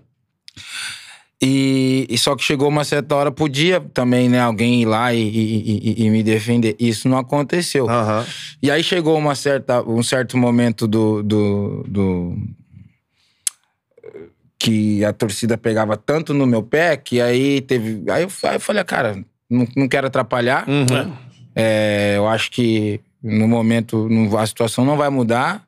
E, 1.41 2.05
e 2.09 2.17
só 2.17 2.35
que 2.35 2.43
chegou 2.43 2.67
uma 2.67 2.83
certa 2.83 3.15
hora, 3.15 3.31
podia 3.31 3.79
também, 3.93 4.27
né, 4.27 4.41
alguém 4.41 4.81
ir 4.81 4.85
lá 4.85 5.13
e, 5.13 5.21
e- 5.21 6.05
e- 6.05 6.09
me 6.09 6.21
defender. 6.21 6.75
Isso 6.77 7.07
não 7.07 7.17
aconteceu. 7.17 7.89
Aham. 7.89 8.25
E 8.61 8.69
aí 8.69 8.83
chegou 8.83 9.17
uma 9.17 9.35
certa, 9.35 9.81
um 9.81 10.03
certo 10.03 10.37
momento 10.37 10.85
do, 10.85 11.23
do, 11.23 11.85
do- 11.87 12.37
que 14.57 15.03
a 15.05 15.13
torcida 15.13 15.57
pegava 15.57 15.95
tanto 15.95 16.33
no 16.33 16.45
meu 16.45 16.61
pé 16.61 16.97
que 16.97 17.21
aí 17.21 17.61
teve. 17.61 18.03
Aí 18.11 18.23
eu, 18.23 18.29
aí 18.43 18.55
eu 18.57 18.59
falei, 18.59 18.83
cara, 18.83 19.23
não, 19.49 19.65
não 19.75 19.87
quero 19.87 20.07
atrapalhar. 20.07 20.67
Uhum. 20.67 21.13
É, 21.55 22.15
eu 22.17 22.27
acho 22.27 22.51
que 22.51 22.99
no 23.23 23.47
momento 23.47 24.07
a 24.37 24.45
situação 24.45 24.83
não 24.83 24.97
vai 24.97 25.09
mudar. 25.09 25.63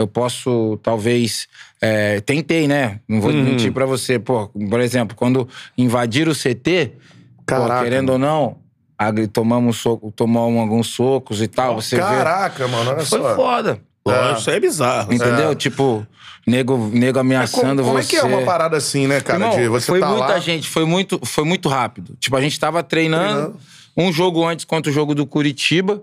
Eu 0.00 0.06
posso, 0.06 0.78
talvez. 0.82 1.46
é, 1.82 2.20
tentei, 2.20 2.66
né? 2.66 3.00
Não 3.08 3.20
vou 3.20 3.30
Uhum. 3.30 3.42
mentir 3.42 3.70
pra 3.72 3.84
você. 3.86 4.18
Pô, 4.18 4.48
por 4.48 4.80
exemplo, 4.80 5.14
quando 5.16 5.46
invadiram 5.76 6.32
o 6.32 6.34
CT, 6.34 6.92
pô, 7.36 7.42
Caraca. 7.46 7.84
querendo 7.84 8.10
ou 8.12 8.18
não, 8.18 8.56
agri- 8.98 9.26
tomamos 9.28 9.76
soco, 9.78 10.10
tomamos 10.10 10.58
alguns 10.60 10.86
socos 10.88 11.40
e 11.42 11.48
tal. 11.48 11.74
Você 11.76 11.96
vê. 11.96 12.02
Caraca, 12.02 12.66
mano, 12.68 12.90
olha 12.90 13.04
Foi 13.04 13.18
só. 13.20 13.34
foda. 13.36 13.78
Lógico, 14.06 14.40
Isso 14.40 14.50
aí 14.50 14.56
é 14.56 14.60
bizarro. 14.60 15.12
Entendeu? 15.12 15.54
Tipo, 15.54 16.06
nego, 16.46 16.76
nego 16.92 17.18
Como, 17.18 17.20
ameaçando 17.20 17.82
como 17.82 17.98
é 17.98 18.02
você. 18.02 18.08
que 18.10 18.16
é 18.16 18.24
uma 18.24 18.42
parada 18.42 18.76
assim, 18.78 19.06
né, 19.06 19.20
cara? 19.20 19.38
Irmão, 19.44 19.56
de 19.58 19.68
você 19.68 19.86
foi 19.86 20.00
tá 20.00 20.08
muita 20.08 20.26
lá... 20.32 20.38
gente, 20.38 20.66
foi 20.68 20.84
muito, 20.86 21.20
foi 21.24 21.44
muito 21.44 21.68
rápido. 21.68 22.16
Tipo, 22.18 22.36
a 22.36 22.40
gente 22.40 22.58
tava 22.58 22.82
treinando, 22.82 23.24
Treinando. 23.24 23.58
um 23.96 24.10
jogo 24.12 24.44
antes 24.46 24.64
contra 24.64 24.90
o 24.90 24.94
jogo 24.94 25.14
do 25.14 25.26
Curitiba. 25.26 26.02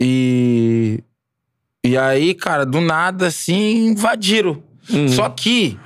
E. 0.00 1.00
E 1.84 1.98
aí, 1.98 2.32
cara, 2.32 2.64
do 2.64 2.80
nada, 2.80 3.26
assim, 3.26 3.88
invadiram. 3.88 4.62
Uhum. 4.90 5.08
Só 5.08 5.28
que. 5.28 5.78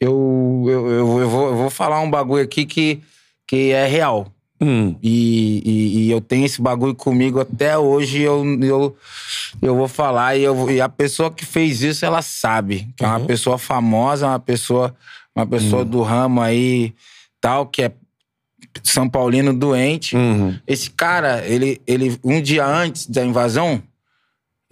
Eu, 0.00 0.64
eu, 0.66 0.86
eu, 0.90 1.20
eu 1.20 1.28
vou, 1.30 1.46
eu 1.48 1.56
vou 1.56 1.70
falar 1.70 2.00
um 2.00 2.10
bagulho 2.10 2.42
aqui 2.42 2.66
que, 2.66 3.00
que 3.46 3.70
é 3.70 3.86
real. 3.86 4.26
Hum. 4.60 4.96
E, 5.02 5.62
e- 5.64 5.98
e 6.06 6.10
eu 6.10 6.20
tenho 6.20 6.44
esse 6.44 6.60
bagulho 6.60 6.94
comigo 6.94 7.40
até 7.40 7.78
hoje. 7.78 8.20
Eu, 8.20 8.44
eu, 8.62 8.96
eu 9.62 9.76
vou 9.76 9.88
falar. 9.88 10.36
E, 10.36 10.42
eu, 10.42 10.70
e 10.70 10.80
a 10.80 10.88
pessoa 10.88 11.30
que 11.30 11.46
fez 11.46 11.82
isso, 11.82 12.04
ela 12.04 12.20
sabe. 12.22 12.88
Que 12.96 13.04
é 13.04 13.08
uma 13.08 13.20
pessoa 13.20 13.56
famosa, 13.56 14.26
uma 14.26 14.40
pessoa, 14.40 14.94
uma 15.34 15.46
pessoa 15.46 15.84
do 15.84 16.02
ramo 16.02 16.40
aí, 16.40 16.92
tal, 17.40 17.66
que 17.66 17.82
é 17.82 17.92
São 18.82 19.08
Paulino 19.08 19.54
doente. 19.54 20.16
Uhum. 20.16 20.56
Esse 20.66 20.90
cara, 20.90 21.44
ele, 21.46 21.80
ele, 21.86 22.18
um 22.24 22.40
dia 22.42 22.66
antes 22.66 23.06
da 23.06 23.24
invasão, 23.24 23.82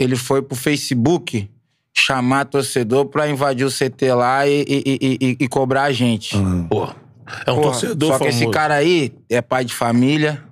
ele 0.03 0.17
foi 0.17 0.43
pro 0.43 0.57
Facebook 0.57 1.49
chamar 1.95 2.47
torcedor 2.47 3.07
pra 3.07 3.29
invadir 3.29 3.65
o 3.67 3.71
CT 3.71 4.13
lá 4.15 4.47
e, 4.47 4.63
e, 4.67 4.83
e- 4.87 5.19
e- 5.21 5.37
e 5.41 5.49
cobrar 5.49 5.85
a 5.85 5.93
gente. 5.93 6.35
Pô, 6.69 6.85
é 7.47 7.53
um 7.53 7.57
Porra, 7.57 7.63
torcedor 7.73 8.09
Só 8.13 8.19
que 8.19 8.25
famoso. 8.25 8.43
esse 8.45 8.51
cara 8.51 8.75
aí 8.75 9.13
é 9.29 9.41
pai 9.43 9.65
de 9.65 9.75
família, 9.75 10.43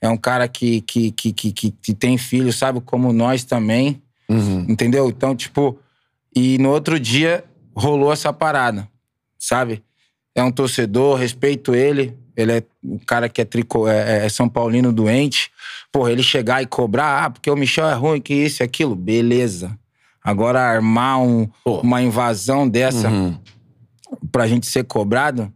é 0.00 0.08
um 0.08 0.16
cara 0.16 0.46
que, 0.48 0.80
que, 0.82 1.10
que, 1.12 1.32
que, 1.32 1.52
que- 1.52 1.70
que 1.70 1.94
tem 1.94 2.16
filho, 2.16 2.52
sabe? 2.52 2.80
Como 2.80 3.12
nós 3.12 3.44
também, 3.44 4.00
Uhum. 4.28 4.64
entendeu? 4.68 5.08
Então, 5.08 5.34
tipo, 5.36 5.78
e 6.34 6.56
no 6.58 6.70
outro 6.70 6.98
dia 6.98 7.44
rolou 7.74 8.12
essa 8.12 8.32
parada, 8.32 8.88
sabe? 9.38 9.82
É 10.34 10.42
um 10.42 10.50
torcedor, 10.50 11.16
respeito 11.18 11.74
ele. 11.74 12.16
Ele 12.34 12.52
é 12.52 12.62
um 12.82 12.98
cara 12.98 13.28
que 13.28 13.42
é, 13.42 13.44
trico, 13.44 13.86
é, 13.86 14.24
é 14.24 14.28
São 14.30 14.48
Paulino 14.48 14.90
doente. 14.92 15.50
Porra, 15.92 16.10
ele 16.10 16.22
chegar 16.22 16.62
e 16.62 16.66
cobrar, 16.66 17.24
ah, 17.24 17.30
porque 17.30 17.50
o 17.50 17.54
Michel 17.56 17.86
é 17.86 17.92
ruim, 17.94 18.20
que 18.20 18.32
isso 18.32 18.62
e 18.62 18.64
aquilo, 18.64 18.96
beleza. 18.96 19.78
Agora 20.24 20.60
armar 20.60 21.20
um- 21.20 21.46
uma 21.66 22.00
invasão 22.00 22.66
dessa 22.68 23.08
Uhum. 23.10 23.36
pra 24.30 24.46
gente 24.46 24.66
ser 24.66 24.84
cobrado, 24.84 25.52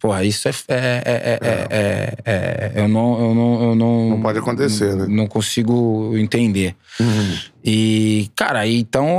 porra, 0.00 0.24
isso 0.24 0.48
é. 0.48 0.52
é, 0.68 1.02
é, 1.04 1.38
é, 1.40 1.68
é- 1.70 2.16
é- 2.24 2.72
eu 2.82 2.88
não. 2.88 3.20
Eu 3.20 3.34
não, 3.34 3.62
eu 3.62 3.74
não, 3.76 4.10
Não 4.10 4.22
pode 4.22 4.38
acontecer, 4.38 4.94
né? 4.96 5.06
Não 5.08 5.26
consigo 5.26 6.16
entender. 6.16 6.74
Uhum. 6.98 7.38
E, 7.64 8.30
cara, 8.34 8.66
então, 8.66 9.18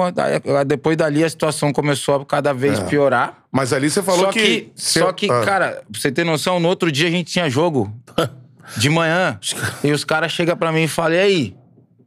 depois 0.65 0.97
dali 0.97 1.23
a 1.23 1.29
situação 1.29 1.71
começou 1.71 2.15
a 2.15 2.25
cada 2.25 2.53
vez 2.53 2.79
É. 2.79 2.83
piorar. 2.83 3.37
Mas 3.51 3.71
ali 3.71 3.89
você 3.89 4.01
falou 4.03 4.25
só 4.25 4.31
que, 4.31 4.69
cê- 4.75 4.99
só 4.99 5.11
que 5.13 5.29
Ah. 5.31 5.41
cara, 5.45 5.81
pra 5.91 5.99
você 6.01 6.11
ter 6.11 6.23
noção, 6.25 6.59
no 6.59 6.67
outro 6.67 6.91
dia 6.91 7.07
a 7.07 7.11
gente 7.11 7.31
tinha 7.31 7.49
jogo 7.49 7.91
de 8.75 8.89
manhã. 8.89 9.39
e 9.83 9.91
os 9.91 10.03
caras 10.03 10.31
chegam 10.31 10.57
pra 10.57 10.71
mim 10.71 10.83
e 10.83 10.87
falam, 10.87 11.13
e 11.13 11.19
aí? 11.19 11.55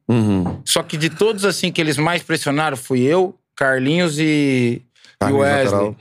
Uhum. 0.09 0.61
Só 0.65 0.83
que 0.83 0.97
de 0.97 1.09
todos, 1.09 1.45
assim, 1.45 1.71
que 1.71 1.81
eles 1.81 1.97
mais 1.97 2.23
pressionaram, 2.23 2.77
fui 2.77 3.01
eu, 3.01 3.39
Carlinhos 3.57 4.19
e, 4.19 4.83
e 5.23 5.33
Wesley. 5.33 5.65
lateral. 5.65 5.97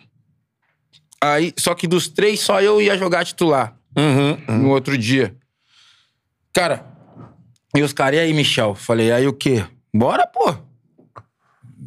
Aí, 1.22 1.54
só 1.58 1.76
que 1.76 1.88
dos 1.88 2.08
três, 2.08 2.40
só 2.40 2.62
eu 2.62 2.82
ia 2.82 2.98
jogar 2.98 3.26
titular 3.26 3.76
Uhum. 3.98 4.38
no 4.62 4.70
outro 4.70 4.98
dia. 4.98 5.36
Cara, 6.54 6.86
e 7.76 7.82
os 7.82 7.92
caras, 7.94 8.18
e 8.18 8.22
aí, 8.22 8.34
Michel? 8.34 8.74
Falei, 8.74 9.12
aí 9.12 9.28
o 9.28 9.34
quê? 9.34 9.66
Bora, 9.94 10.26
pô. 10.26 10.56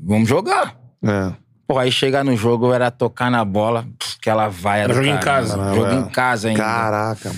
Vamos 0.04 0.28
jogar. 0.28 0.76
É. 1.02 1.32
Pô, 1.66 1.78
aí 1.78 1.90
chegar 1.90 2.24
no 2.24 2.36
jogo 2.36 2.72
era 2.72 2.90
tocar 2.90 3.30
na 3.30 3.44
bola, 3.44 3.86
que 4.20 4.28
ela 4.28 4.48
vai. 4.48 4.82
Era 4.82 4.94
jogo 4.94 5.06
em 5.06 5.18
casa. 5.18 5.56
Jogo 5.74 5.86
É. 5.86 5.94
em 5.94 6.04
casa 6.08 6.48
ainda. 6.48 6.62
Caraca. 6.62 7.32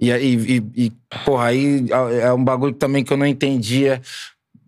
E, 0.00 0.12
aí, 0.12 0.34
e, 0.76 0.84
e, 0.86 0.92
porra, 1.24 1.46
aí 1.46 1.86
é 2.20 2.32
um 2.32 2.42
bagulho 2.42 2.74
também 2.74 3.02
que 3.04 3.12
eu 3.12 3.16
não 3.16 3.26
entendia. 3.26 4.00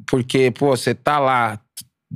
Porque, 0.06 0.50
pô, 0.50 0.76
você 0.76 0.94
tá 0.94 1.18
lá 1.18 1.60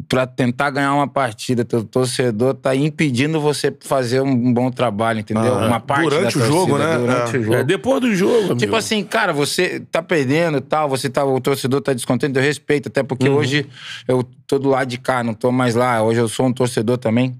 pra 0.08 0.26
tentar 0.26 0.70
ganhar 0.70 0.92
uma 0.92 1.06
partida, 1.06 1.64
teu 1.64 1.84
torcedor 1.84 2.54
tá 2.54 2.74
impedindo 2.74 3.40
você 3.40 3.72
fazer 3.80 4.20
um, 4.20 4.52
bom 4.52 4.68
trabalho, 4.68 5.20
entendeu? 5.20 5.54
Aham. 5.54 5.68
Uma 5.68 5.78
parte 5.78 6.10
Durante 6.10 6.36
da 6.36 6.44
o 6.44 6.46
jogo, 6.48 6.70
torcida, 6.72 6.88
né? 6.90 6.98
Durante 6.98 7.36
É. 7.36 7.38
o 7.38 7.42
jogo. 7.44 7.54
É, 7.54 7.64
depois 7.64 8.00
do 8.00 8.14
jogo, 8.14 8.38
amigo. 8.38 8.56
Tipo 8.56 8.74
assim, 8.74 9.04
cara, 9.04 9.32
você 9.32 9.78
tá 9.92 10.02
perdendo 10.02 10.58
e 10.58 10.60
tal, 10.60 10.88
você 10.88 11.08
tá, 11.08 11.24
o 11.24 11.40
torcedor 11.40 11.80
tá 11.80 11.92
descontente, 11.92 12.36
eu 12.36 12.42
respeito, 12.42 12.88
até 12.88 13.04
porque 13.04 13.28
Uhum. 13.28 13.36
hoje 13.36 13.66
eu 14.08 14.24
tô 14.48 14.58
do 14.58 14.68
lado 14.70 14.88
de 14.88 14.98
cá, 14.98 15.22
não 15.22 15.32
tô 15.32 15.52
mais 15.52 15.76
lá. 15.76 16.02
Hoje 16.02 16.18
eu 16.18 16.28
sou 16.28 16.46
um 16.46 16.52
torcedor 16.52 16.98
também. 16.98 17.32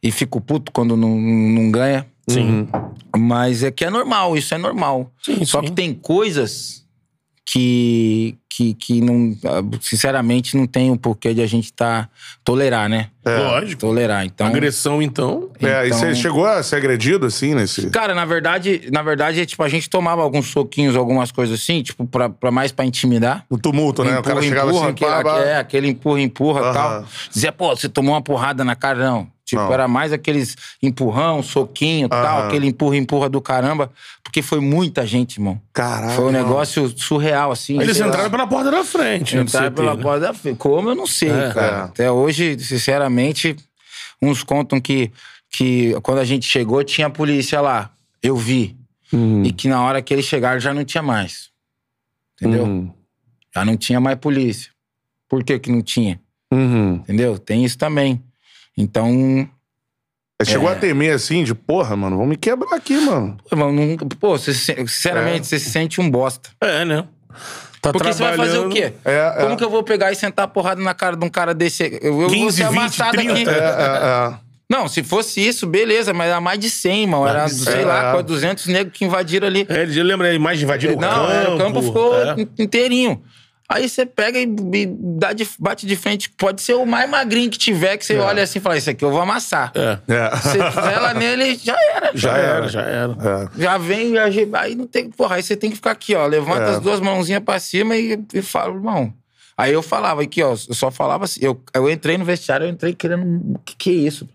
E 0.00 0.12
fico 0.12 0.40
puto 0.40 0.70
quando 0.70 0.96
não, 0.96 1.16
não 1.16 1.70
ganha. 1.70 2.06
Sim. 2.28 2.68
Mas 3.16 3.62
é 3.62 3.70
que 3.70 3.84
é 3.84 3.90
normal, 3.90 4.36
isso 4.36 4.54
é 4.54 4.58
normal. 4.58 5.10
Sim, 5.22 5.44
Só 5.44 5.60
sim. 5.60 5.66
que 5.66 5.72
tem 5.72 5.92
coisas 5.94 6.82
que, 7.44 8.36
que, 8.48 8.72
que 8.74 9.00
não, 9.00 9.36
ah, 9.44 9.76
sinceramente, 9.80 10.56
não 10.56 10.66
tem 10.66 10.90
o 10.90 10.96
porquê 10.96 11.34
de 11.34 11.42
a 11.42 11.46
gente 11.46 11.72
tá 11.72 12.08
tolerar, 12.44 12.88
né? 12.88 13.08
Lógico. 13.26 13.80
Tolerar. 13.80 14.24
Então, 14.24 14.46
Agressão, 14.46 15.02
então. 15.02 15.50
É, 15.60 15.84
e 15.84 15.88
Então- 15.88 15.98
você 15.98 16.14
chegou 16.14 16.46
a 16.46 16.62
ser 16.62 16.76
agredido, 16.76 17.26
assim, 17.26 17.54
nesse... 17.54 17.90
Cara, 17.90 18.14
na 18.14 18.24
verdade, 18.24 18.88
na 18.92 19.02
verdade, 19.02 19.44
tipo, 19.44 19.62
a 19.62 19.68
gente 19.68 19.90
tomava 19.90 20.22
alguns 20.22 20.46
soquinhos, 20.46 20.96
algumas 20.96 21.30
coisas 21.32 21.60
assim, 21.60 21.82
tipo, 21.82 22.06
pra, 22.06 22.30
pra 22.30 22.50
mais 22.50 22.72
pra 22.72 22.84
intimidar. 22.84 23.44
No 23.50 23.58
tumulto, 23.58 24.02
né? 24.04 24.18
o 24.18 24.22
cara 24.22 24.40
chegava 24.40 24.70
assim, 24.70 24.86
aquele, 24.86 25.10
pá, 25.10 25.22
pá. 25.22 25.40
é, 25.40 25.56
aquele 25.58 25.88
empurra, 25.88 26.20
empurra 26.20 26.60
e 26.70 26.72
tal. 26.72 27.04
Dizia, 27.30 27.52
pô, 27.52 27.74
você 27.76 27.88
tomou 27.88 28.14
uma 28.14 28.22
porrada 28.22 28.64
na 28.64 28.76
cara, 28.76 29.04
não. 29.04 29.31
Tipo, 29.52 29.64
Não. 29.64 29.72
era 29.74 29.86
mais 29.86 30.14
aqueles 30.14 30.56
empurrão, 30.82 31.42
soquinho 31.42 32.06
e 32.06 32.08
tal, 32.08 32.38
Aham. 32.38 32.46
aquele 32.48 32.66
empurra, 32.68 32.96
empurra 32.96 33.28
do 33.28 33.38
caramba. 33.38 33.92
Porque 34.24 34.40
foi 34.40 34.60
muita 34.60 35.06
gente, 35.06 35.36
irmão. 35.36 35.60
Caralho. 35.74 36.12
Foi 36.16 36.24
um 36.24 36.30
negócio 36.30 36.88
surreal, 36.98 37.52
assim. 37.52 37.78
Eles 37.78 37.98
sei 37.98 38.06
lá. 38.06 38.08
entraram 38.08 38.30
pela 38.30 38.46
porta 38.46 38.70
da 38.70 38.82
frente. 38.82 39.36
né, 39.36 39.42
Entraram 39.42 39.70
pela 39.72 39.94
né? 39.94 40.02
porta 40.02 40.20
da 40.20 40.32
frente. 40.32 40.56
Como 40.56 40.88
eu 40.88 40.94
não 40.94 41.06
sei, 41.06 41.28
É. 41.28 41.52
cara. 41.52 41.76
É. 41.76 41.80
Até 41.82 42.10
hoje, 42.10 42.58
sinceramente, 42.58 43.54
uns 44.22 44.42
contam 44.42 44.80
que, 44.80 45.12
que 45.50 45.94
quando 46.02 46.20
a 46.20 46.24
gente 46.24 46.46
chegou 46.46 46.82
tinha 46.82 47.08
a 47.08 47.10
polícia 47.10 47.60
lá. 47.60 47.90
Eu 48.22 48.34
vi. 48.34 48.74
Uhum. 49.12 49.44
E 49.44 49.52
que 49.52 49.68
na 49.68 49.82
hora 49.84 50.00
que 50.00 50.14
eles 50.14 50.24
chegaram 50.24 50.58
já 50.60 50.72
não 50.72 50.82
tinha 50.82 51.02
mais. 51.02 51.50
Entendeu? 52.40 52.64
Uhum. 52.64 52.90
Já 53.54 53.66
não 53.66 53.76
tinha 53.76 54.00
mais 54.00 54.16
polícia. 54.18 54.70
Por 55.28 55.44
que 55.44 55.58
que 55.58 55.70
não 55.70 55.82
tinha? 55.82 56.18
Uhum. 56.50 56.94
Entendeu? 56.94 57.38
Tem 57.38 57.66
isso 57.66 57.76
também. 57.76 58.22
Então, 58.76 59.48
Você 60.40 60.50
Chegou 60.52 60.68
É. 60.68 60.72
a 60.72 60.74
temer, 60.76 61.14
assim, 61.14 61.44
de 61.44 61.54
porra, 61.54 61.94
mano, 61.94 62.16
vamos 62.16 62.30
me 62.30 62.36
quebrar 62.36 62.74
aqui, 62.74 62.96
mano. 62.96 63.36
pô, 63.48 63.54
não- 63.54 63.96
pô, 64.18 64.36
você 64.36 64.52
se- 64.52 64.74
sinceramente, 64.88 65.42
É. 65.42 65.44
você 65.44 65.58
se 65.60 65.70
sente 65.70 66.00
um 66.00 66.10
bosta. 66.10 66.50
É, 66.60 66.84
né? 66.84 67.04
Tá 67.80 67.92
Porque 67.92 68.12
você 68.12 68.22
vai 68.24 68.36
fazer 68.36 68.58
o 68.58 68.68
trabalhando- 68.68 68.74
quê? 68.74 68.92
É, 69.04 69.30
Como 69.40 69.52
é. 69.52 69.56
que 69.56 69.62
eu 69.62 69.70
vou 69.70 69.84
pegar 69.84 70.10
e 70.10 70.16
sentar 70.16 70.46
a 70.46 70.48
porrada 70.48 70.82
na 70.82 70.94
cara 70.94 71.16
de 71.16 71.24
um 71.24 71.28
cara 71.28 71.54
desse? 71.54 71.84
Eu, 71.84 71.98
eu 72.02 72.12
vou 72.14 72.26
15, 72.28 72.56
ser 72.56 72.68
20, 72.70 72.76
amassado 72.78 73.16
30. 73.18 73.32
aqui. 73.32 73.48
É, 73.48 73.52
é, 73.52 74.34
é. 74.34 74.34
Não, 74.68 74.88
se 74.88 75.04
fosse 75.04 75.40
isso, 75.46 75.64
beleza, 75.64 76.12
mas 76.12 76.28
era 76.28 76.40
mais 76.40 76.58
de 76.58 76.70
100, 76.70 77.02
irmão. 77.02 77.28
Era, 77.28 77.40
Mais 77.40 77.56
de 77.58 77.62
sei 77.64 77.72
100, 77.74 77.84
lá, 77.84 78.08
é. 78.08 78.10
quase 78.12 78.26
200 78.26 78.66
negros 78.66 78.96
que 78.98 79.04
invadiram 79.04 79.46
ali. 79.46 79.64
É, 79.68 79.82
ele 79.82 80.02
lembra 80.02 80.26
a 80.28 80.34
imagem 80.34 80.64
invadindo 80.64 80.94
o 80.96 81.00
Não, 81.00 81.08
campo. 81.08 81.30
é, 81.32 81.48
o 81.50 81.58
campo 81.58 81.82
ficou 81.82 82.14
É. 82.20 82.34
inteirinho. 82.58 83.22
Aí 83.68 83.88
você 83.88 84.04
pega 84.04 84.38
e, 84.38 84.42
e 84.44 84.86
dá 85.18 85.32
de- 85.32 85.48
bate 85.58 85.86
de 85.86 85.96
frente. 85.96 86.28
Pode 86.30 86.60
ser 86.60 86.74
o 86.74 86.84
mais 86.84 87.08
magrinho 87.08 87.50
que 87.50 87.56
tiver, 87.56 87.96
que 87.96 88.04
você 88.04 88.18
olha 88.18 88.42
assim 88.42 88.58
e 88.58 88.62
fala: 88.62 88.76
Isso 88.76 88.90
aqui 88.90 89.04
eu 89.04 89.10
vou 89.10 89.20
amassar. 89.20 89.72
É. 89.74 89.98
É. 90.12 90.30
Você 90.36 90.58
vela 90.58 91.14
nele, 91.14 91.54
já 91.54 91.76
era. 91.94 92.10
Já 92.14 92.36
era, 92.36 92.68
já 92.68 92.82
era. 92.82 93.12
É. 93.56 93.62
Já 93.62 93.78
vem, 93.78 94.14
já, 94.14 94.24
aí 94.60 94.74
não 94.74 94.86
tem. 94.86 95.08
Porra, 95.10 95.36
aí 95.36 95.42
você 95.42 95.56
tem 95.56 95.70
que 95.70 95.76
ficar 95.76 95.92
aqui, 95.92 96.14
ó. 96.14 96.26
Levanta 96.26 96.62
É. 96.64 96.70
as 96.70 96.80
duas 96.80 97.00
mãozinhas 97.00 97.42
pra 97.42 97.58
cima 97.58 97.96
e, 97.96 98.18
e 98.34 98.42
fala, 98.42 98.74
irmão. 98.74 99.12
Aí 99.56 99.72
eu 99.72 99.82
falava 99.82 100.22
aqui, 100.22 100.42
ó. 100.42 100.50
Eu 100.52 100.74
só 100.74 100.90
falava 100.90 101.24
assim. 101.24 101.40
Eu, 101.42 101.62
eu 101.72 101.90
entrei 101.90 102.18
no 102.18 102.24
vestiário, 102.24 102.66
eu 102.66 102.70
entrei 102.70 102.92
querendo. 102.94 103.22
O 103.54 103.58
que, 103.64 103.74
que 103.76 103.90
é 103.90 103.94
isso? 103.94 104.28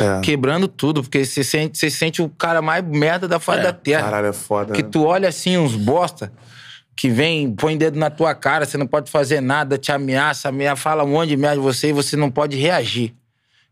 É. 0.00 0.20
Quebrando 0.22 0.66
tudo, 0.66 1.02
porque 1.02 1.24
você 1.24 1.44
sente, 1.44 1.78
você 1.78 1.90
sente 1.90 2.20
o 2.22 2.28
cara 2.28 2.60
mais 2.62 2.84
merda 2.84 3.28
da 3.28 3.38
face 3.38 3.60
É, 3.60 3.64
da 3.64 3.72
terra. 3.72 4.02
Caralho, 4.04 4.26
é 4.28 4.32
foda. 4.32 4.72
Que 4.74 4.82
né? 4.82 4.88
tu 4.90 5.04
olha 5.04 5.28
assim, 5.28 5.56
uns 5.56 5.74
bosta, 5.76 6.32
que 6.98 7.08
vem, 7.08 7.54
põe 7.54 7.78
dedo 7.78 7.96
na 7.96 8.10
tua 8.10 8.34
cara, 8.34 8.66
você 8.66 8.76
não 8.76 8.86
pode 8.86 9.08
fazer 9.08 9.40
nada, 9.40 9.78
te 9.78 9.92
ameaça, 9.92 10.48
ameaça, 10.48 10.82
fala 10.82 11.04
um 11.04 11.10
monte 11.10 11.28
de 11.28 11.36
merda 11.36 11.54
de 11.54 11.62
você 11.62 11.90
e 11.90 11.92
você 11.92 12.16
não 12.16 12.28
pode 12.28 12.56
reagir. 12.56 13.14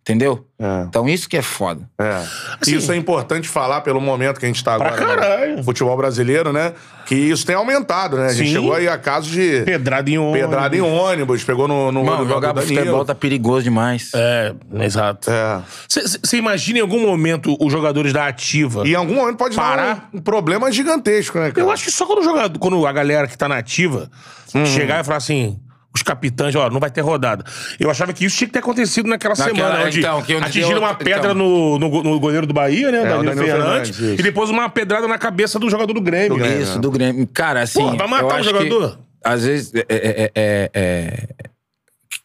Entendeu? 0.09 0.47
É. 0.57 0.85
Então 0.89 1.09
isso 1.09 1.29
que 1.29 1.37
é 1.37 1.43
foda. 1.43 1.81
É. 2.01 2.23
Assim- 2.61 2.77
isso 2.77 2.93
é 2.93 2.97
importante 2.97 3.49
falar 3.49 3.81
pelo 3.81 4.01
momento 4.01 4.39
que 4.39 4.47
a 4.47 4.49
gente 4.49 4.63
tá 4.63 4.77
Pra 4.77 4.91
agora 4.91 5.17
caralho. 5.21 5.57
no 5.57 5.65
futebol 5.65 5.97
brasileiro, 5.97 6.53
né? 6.53 6.75
Que 7.07 7.17
isso 7.17 7.45
tem 7.45 7.57
aumentado, 7.57 8.17
né? 8.17 8.27
A 8.27 8.33
gente 8.33 8.47
Sim. 8.47 8.55
chegou 8.55 8.73
aí 8.73 8.87
a 8.87 8.97
casos 8.97 9.33
de 9.33 9.63
Pedrada 9.65 10.09
em 10.09 10.17
ônibus. 10.17 10.41
pedrada 10.49 10.77
em 10.77 10.81
ônibus, 10.81 11.43
pegou 11.43 11.67
no, 11.67 11.91
no 11.91 12.05
Mano, 12.05 12.29
jogar 12.29 12.55
futebol 12.55 13.05
tá 13.05 13.17
perigoso 13.17 13.65
demais. 13.65 14.13
É, 14.15 14.55
exato. 14.81 15.29
É. 15.29 15.61
Você 15.89 16.37
imagina 16.37 16.79
em 16.79 16.83
algum 16.83 17.01
momento 17.01 17.57
os 17.61 17.73
jogadores 17.73 18.13
da 18.13 18.29
ativa. 18.29 18.87
E 18.87 18.93
em 18.93 18.95
algum 18.95 19.17
momento 19.17 19.37
pode 19.39 19.57
Parar. 19.57 19.77
dar 19.95 20.09
um, 20.15 20.19
um 20.19 20.21
problema 20.21 20.71
gigantesco, 20.71 21.37
né, 21.41 21.51
cara? 21.51 21.61
Eu 21.67 21.69
acho 21.71 21.83
que 21.83 21.91
só 21.91 22.07
quando 22.07 22.21
o 22.21 22.25
jogador, 22.25 22.57
quando 22.61 22.87
a 22.87 22.93
galera 22.93 23.27
que 23.27 23.37
tá 23.37 23.49
na 23.49 23.59
ativa 23.59 24.09
Uhum. 24.55 24.65
chegar 24.65 25.01
e 25.01 25.05
falar 25.05 25.17
assim. 25.19 25.59
Os 25.97 26.03
capitães, 26.03 26.55
ó, 26.55 26.69
não 26.69 26.79
vai 26.79 26.91
ter 26.91 27.01
rodada. 27.01 27.43
Eu 27.81 27.91
achava 27.91 28.13
que 28.13 28.23
isso 28.27 28.37
tinha 28.37 28.47
que 28.49 28.53
ter 28.53 28.59
acontecido 28.59 29.09
naquela, 29.09 29.35
Naquela- 29.35 29.57
semana, 29.57 29.87
onde 29.87 29.99
então, 30.01 30.21
que 30.21 30.35
onde 30.35 30.45
atingiram 30.45 30.75
deu- 30.75 30.83
uma 30.83 30.95
pedra 30.95 31.19
então. 31.33 31.35
no, 31.35 31.79
no, 31.79 32.03
no 32.03 32.21
goleiro 32.21 32.47
do 32.47 32.53
Bahia, 32.53 32.93
né? 32.93 32.99
É, 32.99 33.03
Danilo 33.05 33.25
Danilo 33.25 33.47
Fernandes. 33.47 33.97
Fernandes, 33.97 34.21
e 34.21 34.23
depois 34.23 34.51
uma 34.51 34.69
pedrada 34.69 35.09
na 35.09 35.17
cabeça 35.17 35.59
do 35.59 35.71
jogador 35.71 35.95
do 35.95 36.01
Grêmio. 36.03 36.37
né? 36.37 36.61
Isso, 36.61 36.79
do 36.79 36.91
Grêmio. 36.91 37.27
Cara, 37.33 37.63
assim. 37.63 37.81
Pô, 37.81 37.97
vai 37.97 38.07
matar 38.07 38.41
o 38.41 38.43
jogador? 38.43 38.91
Que, 38.99 38.99
às 39.25 39.43
vezes. 39.45 39.73
É, 39.75 39.85
é- 39.89 40.31
é- 40.35 40.71
é- 40.75 41.29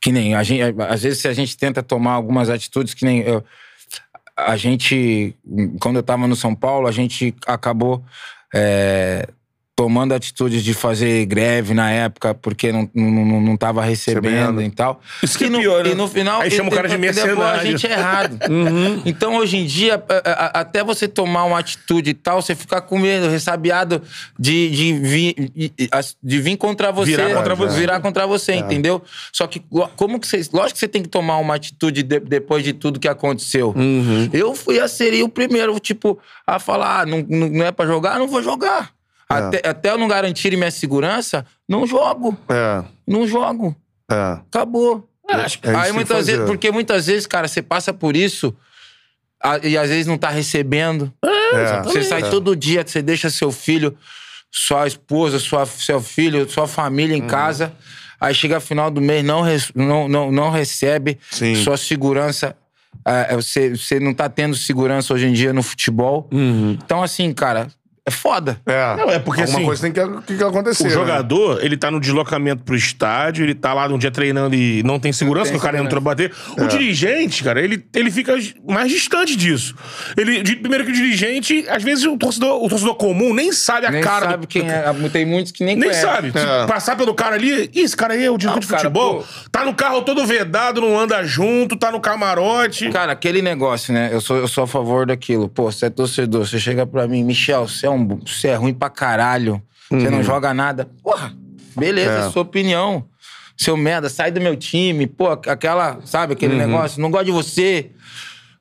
que 0.01 0.11
nem. 0.11 0.35
A 0.35 0.43
gente, 0.43 0.61
às 0.89 1.03
vezes, 1.03 1.19
se 1.19 1.27
a 1.29 1.33
gente 1.33 1.55
tenta 1.55 1.81
tomar 1.81 2.11
algumas 2.11 2.49
atitudes, 2.49 2.93
que 2.93 3.05
nem. 3.05 3.21
eu- 3.21 3.41
a 4.35 4.57
gente. 4.57 5.33
Quando 5.79 5.95
eu 5.95 6.03
tava 6.03 6.27
no 6.27 6.35
São 6.35 6.53
Paulo, 6.53 6.87
a 6.87 6.91
gente 6.91 7.33
acabou. 7.47 8.03
é, 8.53 9.25
tomando 9.81 10.13
atitudes 10.13 10.63
de 10.63 10.75
fazer 10.75 11.25
greve 11.25 11.73
na 11.73 11.89
época, 11.89 12.35
porque 12.35 12.71
não, 12.71 12.87
não, 12.93 13.41
não, 13.41 13.57
tava 13.57 13.81
recebendo 13.81 14.61
e 14.61 14.69
tal. 14.69 15.01
Isso 15.23 15.35
que 15.35 15.45
e 15.45 15.47
é 15.47 15.49
no, 15.49 15.59
pior, 15.59 15.83
né? 15.83 15.91
E 15.91 15.95
no 15.95 16.07
final. 16.07 16.39
Aí 16.39 16.49
e- 16.49 16.51
chama 16.51 16.69
o 16.69 16.71
cara 16.71 16.87
de 16.87 16.93
e 16.93 16.97
depois 16.99 17.15
mercenário. 17.25 17.59
a 17.61 17.65
gente 17.65 17.87
é 17.87 17.91
errado. 17.91 18.37
Então, 19.05 19.37
hoje 19.37 19.57
em 19.57 19.65
dia, 19.65 20.03
até 20.53 20.83
você 20.83 21.07
tomar 21.07 21.45
uma 21.45 21.57
atitude 21.57 22.11
e 22.11 22.13
tal, 22.13 22.41
você 22.41 22.53
ficar 22.53 22.81
com 22.81 22.99
medo, 22.99 23.27
ressabiado 23.27 24.01
de, 24.37 24.69
de, 24.69 24.93
vir, 24.93 25.35
de 26.21 26.39
vir 26.39 26.57
contra 26.57 26.91
você. 26.91 27.11
Virar 27.11 27.33
contra 27.33 27.55
você. 27.55 27.79
Virar 27.79 27.99
contra 27.99 28.27
você, 28.27 28.53
entendeu? 28.53 29.01
Só 29.33 29.47
que, 29.47 29.63
como 29.95 30.19
que 30.19 30.27
você. 30.27 30.37
Lógico 30.53 30.73
que 30.73 30.79
você 30.79 30.87
tem 30.87 31.01
que 31.01 31.09
tomar 31.09 31.37
uma 31.37 31.55
atitude 31.55 32.03
de- 32.03 32.19
depois 32.19 32.63
de 32.63 32.73
tudo 32.73 32.99
que 32.99 33.07
aconteceu. 33.07 33.73
Eu 34.31 34.53
fui 34.53 34.79
a 34.79 34.87
ser 34.87 35.23
o 35.23 35.29
primeiro, 35.29 35.79
tipo, 35.79 36.19
a 36.45 36.59
falar: 36.59 37.01
ah, 37.01 37.05
não, 37.05 37.25
não 37.27 37.49
não 37.49 37.65
é 37.65 37.71
pra 37.71 37.85
jogar, 37.85 38.19
não 38.19 38.27
vou 38.27 38.43
jogar. 38.43 38.91
Até, 39.37 39.69
até 39.69 39.89
eu 39.91 39.97
não 39.97 40.07
garantir 40.07 40.55
minha 40.57 40.71
segurança, 40.71 41.45
não 41.67 41.85
jogo. 41.87 42.37
É, 42.49 42.83
Não 43.07 43.27
jogo. 43.27 43.75
é. 44.11 44.15
Acabou. 44.47 45.07
É 45.29 45.35
tem 45.61 45.75
Aí 45.75 45.91
muitas 45.93 46.17
fazer. 46.17 46.31
vezes, 46.33 46.45
porque 46.47 46.71
muitas 46.71 47.07
vezes, 47.07 47.25
cara, 47.25 47.47
você 47.47 47.61
passa 47.61 47.93
por 47.93 48.15
isso 48.17 48.53
a- 49.41 49.59
e 49.63 49.77
às 49.77 49.89
vezes 49.89 50.05
não 50.07 50.17
tá 50.17 50.29
recebendo. 50.29 51.11
É. 51.23 51.81
Você 51.83 52.03
sai 52.03 52.29
todo 52.29 52.55
dia, 52.55 52.83
você 52.85 53.01
deixa 53.01 53.29
seu 53.29 53.51
filho, 53.51 53.97
sua 54.51 54.85
esposa, 54.87 55.39
sua, 55.39 55.65
seu 55.65 56.01
filho, 56.01 56.49
sua 56.49 56.67
família 56.67 57.15
Uhum. 57.17 57.23
em 57.23 57.27
casa. 57.27 57.71
Aí 58.19 58.35
chega 58.35 58.59
final 58.59 58.91
do 58.91 58.99
mês, 59.01 59.23
não, 59.23 59.43
não, 59.73 60.07
não, 60.07 60.31
não 60.31 60.49
recebe 60.51 61.17
Sim. 61.31 61.55
sua 61.55 61.77
segurança. 61.77 62.55
é, 63.05 63.33
você, 63.35 63.69
você 63.75 63.99
não 63.99 64.13
tá 64.13 64.27
tendo 64.29 64.53
segurança 64.55 65.13
hoje 65.13 65.25
em 65.25 65.33
dia 65.33 65.51
no 65.53 65.63
futebol. 65.63 66.29
Então, 66.31 67.01
assim, 67.01 67.33
cara, 67.33 67.67
é 68.03 68.09
foda. 68.09 68.59
É. 68.65 68.95
Não, 68.95 69.09
é 69.11 69.19
porque, 69.19 69.41
Alguma 69.41 69.57
assim, 69.59 69.65
coisa 69.65 69.81
tem 69.83 69.91
que, 69.91 70.21
que, 70.23 70.37
que 70.37 70.43
acontecer. 70.43 70.83
O 70.83 70.87
né? 70.87 70.91
jogador, 70.93 71.63
ele 71.63 71.77
tá 71.77 71.91
no 71.91 71.99
deslocamento 71.99 72.63
pro 72.63 72.75
estádio, 72.75 73.45
ele 73.45 73.53
tá 73.53 73.73
lá 73.75 73.87
num 73.87 73.97
dia 73.97 74.09
treinando 74.09 74.55
e 74.55 74.81
não 74.83 74.99
tem 74.99 75.13
segurança, 75.13 75.51
Não 75.51 75.51
tem 75.51 75.59
que 75.59 75.65
o 75.67 75.71
cara 75.71 75.83
entrou 75.83 76.01
bater. 76.01 76.33
O 76.57 76.65
dirigente, 76.67 77.43
cara, 77.43 77.61
ele, 77.61 77.85
ele 77.95 78.09
fica 78.09 78.33
mais 78.67 78.91
distante 78.91 79.35
disso. 79.35 79.75
Ele, 80.17 80.41
de- 80.41 80.55
primeiro 80.55 80.83
que 80.83 80.89
o 80.89 80.93
dirigente, 80.93 81.63
às 81.69 81.83
vezes 81.83 82.03
o 82.05 82.17
torcedor, 82.17 82.63
o 82.63 82.67
torcedor 82.67 82.95
comum 82.95 83.33
nem 83.35 83.51
sabe 83.51 83.85
a 83.85 83.91
Nem 83.91 84.01
cara. 84.01 84.25
sabe 84.31 84.41
do- 84.45 84.47
quem 84.47 84.67
é. 84.67 84.83
Tem 85.13 85.25
muitos 85.25 85.51
que 85.51 85.63
nem, 85.63 85.75
Nem 85.75 85.89
conhecem. 85.89 86.09
sabe. 86.09 86.31
É. 86.35 86.65
passar 86.65 86.95
pelo 86.95 87.13
cara 87.13 87.35
ali, 87.35 87.69
"Ih, 87.73 87.81
esse 87.81 87.95
cara 87.95 88.13
aí 88.15 88.23
é 88.25 88.31
o 88.31 88.37
diretor 88.37 88.55
Não, 88.55 88.59
de 88.61 88.67
cara, 88.67 88.81
futebol. 88.81 89.19
pô. 89.19 89.25
Tá 89.51 89.63
no 89.63 89.75
carro 89.75 90.01
todo 90.01 90.25
vedado, 90.25 90.81
não 90.81 90.97
anda 90.99 91.23
junto, 91.23 91.75
tá 91.77 91.91
no 91.91 91.99
camarote. 91.99 92.89
Cara, 92.89 93.11
aquele 93.11 93.41
negócio, 93.43 93.93
né? 93.93 94.09
Eu 94.11 94.21
sou, 94.21 94.37
eu 94.37 94.47
sou 94.47 94.63
a 94.63 94.67
favor 94.67 95.05
daquilo. 95.05 95.47
Pô, 95.47 95.71
você 95.71 95.85
é 95.85 95.89
torcedor, 95.89 96.47
você 96.47 96.59
chega 96.59 96.85
pra 96.87 97.07
mim, 97.07 97.23
Michel, 97.23 97.67
você 97.67 97.85
é, 97.85 97.90
um, 97.91 98.07
você 98.25 98.49
é 98.49 98.55
ruim 98.55 98.73
pra 98.73 98.89
caralho, 98.89 99.61
você 99.89 100.09
não 100.09 100.23
joga 100.23 100.53
nada. 100.53 100.89
Porra, 101.03 101.33
beleza, 101.77 102.11
É. 102.23 102.27
é. 102.27 102.29
sua 102.29 102.41
opinião. 102.41 103.05
Seu 103.57 103.77
merda, 103.77 104.09
sai 104.09 104.31
do 104.31 104.41
meu 104.41 104.55
time. 104.55 105.05
Pô, 105.05 105.27
aquela, 105.29 105.99
sabe, 106.05 106.33
aquele 106.33 106.55
negócio, 106.55 106.99
não 107.01 107.11
gosto 107.11 107.25
de 107.25 107.31
você. 107.31 107.91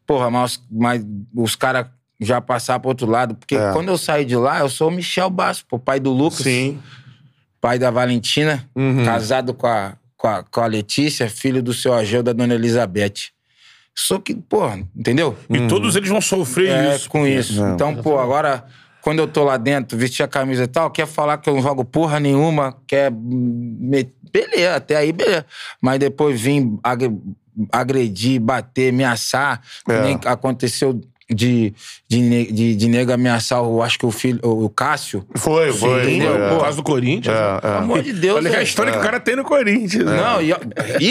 Porra, 0.07 0.29
mas, 0.31 0.53
os- 0.53 0.63
mas 0.71 1.07
os 1.35 1.57
caras 1.57 1.87
já 2.21 2.41
passaram 2.41 2.81
pro 2.81 2.91
outro 2.91 3.07
lado. 3.09 3.35
Porque 3.35 3.57
É. 3.57 3.73
quando 3.73 3.89
eu 3.89 3.97
saí 3.97 4.25
de 4.27 4.37
lá, 4.37 4.59
eu 4.61 4.69
sou 4.69 4.89
o 4.89 4.91
Michel 4.91 5.31
Basso, 5.31 5.65
pô, 5.67 5.79
pai 5.79 5.99
do 6.01 6.11
Lucas 6.13 6.41
Sim. 6.41 6.79
pai 7.61 7.79
da 7.79 7.91
Valentina, 7.91 8.69
Uhum. 8.75 9.05
casado 9.05 9.55
com 9.55 9.67
a, 9.67 9.95
com, 10.17 10.27
a, 10.29 10.43
com 10.43 10.61
a 10.61 10.67
Letícia, 10.67 11.31
filho 11.31 11.63
do 11.63 11.73
seu 11.73 11.95
Ageu 11.95 12.23
da 12.23 12.33
dona 12.33 12.55
Elizabeth. 12.55 13.31
Só 13.95 14.19
que, 14.19 14.35
pô, 14.35 14.67
entendeu? 14.95 15.37
E 15.49 15.67
todos 15.67 15.97
eles 15.97 16.09
vão 16.09 16.21
sofrer 16.21 16.71
É, 16.71 16.97
isso. 16.97 17.09
com 17.09 17.27
isso. 17.27 17.61
Não. 17.61 17.75
Então, 17.75 17.97
pô, 17.97 18.19
agora, 18.19 18.65
quando 19.03 19.19
eu 19.21 19.27
tô 19.29 19.45
lá 19.45 19.57
dentro, 19.57 19.97
vestir 19.99 20.23
a 20.23 20.29
camisa 20.29 20.65
e 20.65 20.67
tal, 20.67 20.91
quer 20.91 21.07
falar 21.07 21.39
que 21.39 21.49
eu 21.49 21.55
não 21.55 21.63
jogo 21.63 21.85
porra 21.85 22.19
nenhuma, 22.21 22.77
quer. 22.87 23.11
me- 23.11 24.09
Beleza, 24.33 24.77
até 24.77 24.95
aí, 24.97 25.11
beleza. 25.13 25.45
Mas 25.81 25.99
depois 25.99 26.41
vim 26.41 26.79
ag- 26.85 27.11
agredir, 27.73 28.41
bater, 28.41 28.91
ameaçar, 28.93 29.61
É. 29.89 30.03
nem 30.03 30.19
aconteceu. 30.25 31.01
De, 31.33 31.73
de, 32.09 32.53
de, 32.53 32.75
de 32.75 32.89
nego 32.89 33.13
ameaçar, 33.13 33.61
eu 33.61 33.81
acho 33.83 33.97
que 33.97 34.05
o 34.05 34.11
filho, 34.11 34.41
o 34.43 34.69
Cássio. 34.69 35.25
Foi, 35.37 35.73
foi. 35.73 36.03
entendeu? 36.03 36.33
foi, 36.33 36.43
é. 36.43 36.49
Por 36.49 36.61
causa 36.61 36.77
do 36.77 36.83
Corinthians. 36.83 37.37
É, 37.37 37.41
né? 37.41 37.57
é. 37.57 37.61
Pelo 37.61 37.77
amor 37.77 38.03
de 38.03 38.13
Deus, 38.15 38.37
Olha 38.39 38.51
que 38.51 38.57
a 38.57 38.63
história 38.65 38.91
que 38.91 38.99
o 38.99 39.01
cara 39.01 39.21
tem 39.21 39.37
no 39.37 39.45
Corinthians. 39.45 40.07
né? 40.07 40.17
Não, 40.17 40.43
e, 40.43 40.53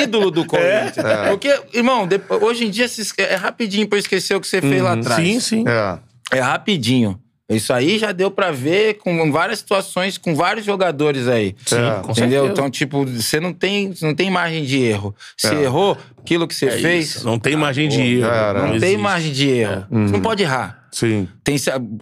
ídolo 0.03 0.29
do 0.29 0.43
Corinthians. 0.45 0.97
É. 0.97 1.29
Porque, 1.29 1.57
irmão, 1.73 2.05
depois- 2.05 2.41
hoje 2.43 2.65
em 2.65 2.69
dia 2.69 2.85
é 3.17 3.35
rapidinho 3.35 3.87
pra 3.87 3.95
eu 3.97 4.01
esquecer 4.01 4.35
o 4.35 4.41
que 4.41 4.47
você 4.47 4.59
fez 4.59 4.81
lá 4.81 4.91
atrás. 4.91 5.25
Sim, 5.25 5.39
sim. 5.39 5.63
É. 5.65 5.99
É 6.37 6.39
rapidinho. 6.41 7.17
Isso 7.49 7.73
aí 7.73 7.97
já 7.97 8.11
deu 8.11 8.29
pra 8.29 8.51
ver 8.51 8.95
com 8.99 9.31
várias 9.31 9.59
situações, 9.59 10.17
com 10.19 10.35
vários 10.35 10.65
jogadores 10.65 11.27
aí. 11.27 11.55
Sim, 11.65 11.77
com 12.03 12.11
Entendeu? 12.11 12.43
certeza. 12.43 12.45
Então, 12.51 12.69
tipo, 12.69 13.05
você 13.05 13.39
não 13.39 13.51
tem, 13.51 13.91
não 14.01 14.13
tem 14.13 14.29
margem 14.29 14.63
de 14.63 14.79
erro. 14.83 15.15
Você 15.35 15.55
É. 15.55 15.63
errou, 15.63 15.97
aquilo 16.19 16.47
que 16.47 16.53
você 16.53 16.67
É 16.67 16.71
fez, 16.77 17.15
isso. 17.15 17.25
Não 17.25 17.39
tem 17.39 17.55
margem 17.55 17.89
de 17.89 17.99
erro. 18.01 18.21
já 18.21 18.35
era. 18.35 18.67
não, 18.67 18.79
tem 18.79 18.97
margem 18.97 19.31
de 19.33 19.49
erro. 19.49 19.85
Você 19.89 20.11
não 20.13 20.21
pode 20.21 20.43
errar. 20.43 20.87
Sim. 20.91 21.27
Tem, 21.43 21.55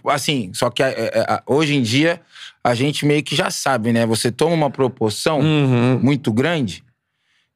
assim, 0.06 0.50
só 0.54 0.68
que 0.70 0.82
é, 0.82 0.88
é, 0.88 1.18
é, 1.20 1.42
hoje 1.46 1.74
em 1.74 1.82
dia 1.82 2.20
a 2.62 2.74
gente 2.74 3.06
meio 3.06 3.22
que 3.22 3.34
já 3.34 3.50
sabe, 3.50 3.92
né? 3.92 4.04
Você 4.06 4.30
toma 4.30 4.54
uma 4.54 4.70
proporção 4.70 5.40
Uhum. 5.40 5.98
muito 6.02 6.30
grande 6.32 6.84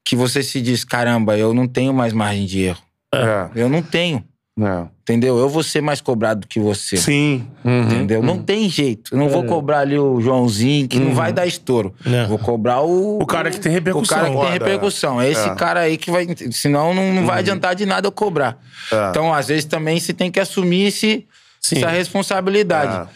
que 0.05 0.15
você 0.15 0.41
se 0.43 0.59
diz, 0.61 0.83
caramba, 0.83 1.37
eu 1.37 1.53
não 1.53 1.67
tenho 1.67 1.93
mais 1.93 2.11
margem 2.11 2.45
de 2.45 2.61
erro. 2.63 2.81
É. 3.13 3.49
Eu 3.55 3.69
não 3.69 3.81
tenho, 3.81 4.23
É. 4.59 4.85
entendeu? 5.01 5.39
Eu 5.39 5.49
vou 5.49 5.63
ser 5.63 5.81
mais 5.81 5.99
cobrado 5.99 6.41
do 6.41 6.47
que 6.47 6.59
você. 6.59 6.95
Sim. 6.95 7.47
Uhum. 7.65 7.81
Entendeu? 7.81 8.21
Não 8.21 8.37
tem 8.37 8.69
jeito. 8.69 9.13
Eu 9.15 9.17
não 9.17 9.27
vou 9.27 9.43
cobrar 9.45 9.79
ali 9.79 9.97
o 9.97 10.21
Joãozinho, 10.21 10.87
que 10.87 10.99
não 10.99 11.15
vai 11.15 11.33
dar 11.33 11.47
estouro. 11.47 11.93
É. 12.05 12.27
Vou 12.27 12.37
cobrar 12.37 12.81
o. 12.81 13.19
O 13.19 13.25
cara 13.25 13.49
que 13.49 13.59
tem 13.59 13.71
repercussão. 13.71 14.17
O 14.17 14.21
cara 14.21 14.29
que 14.31 14.41
tem 14.41 14.51
repercussão. 14.51 15.19
É 15.19 15.27
esse 15.29 15.49
É. 15.49 15.55
cara 15.55 15.79
aí 15.79 15.97
que 15.97 16.11
vai. 16.11 16.27
Senão 16.51 16.93
não, 16.93 17.11
não 17.13 17.25
vai 17.25 17.39
adiantar 17.39 17.73
de 17.73 17.83
nada 17.85 18.07
eu 18.07 18.11
cobrar. 18.11 18.59
É. 18.91 19.09
Então, 19.09 19.33
às 19.33 19.47
vezes, 19.47 19.65
também 19.65 19.99
você 19.99 20.13
tem 20.13 20.29
que 20.29 20.39
assumir 20.39 20.85
esse, 20.87 21.25
Sim. 21.59 21.77
essa 21.77 21.89
responsabilidade. 21.89 23.09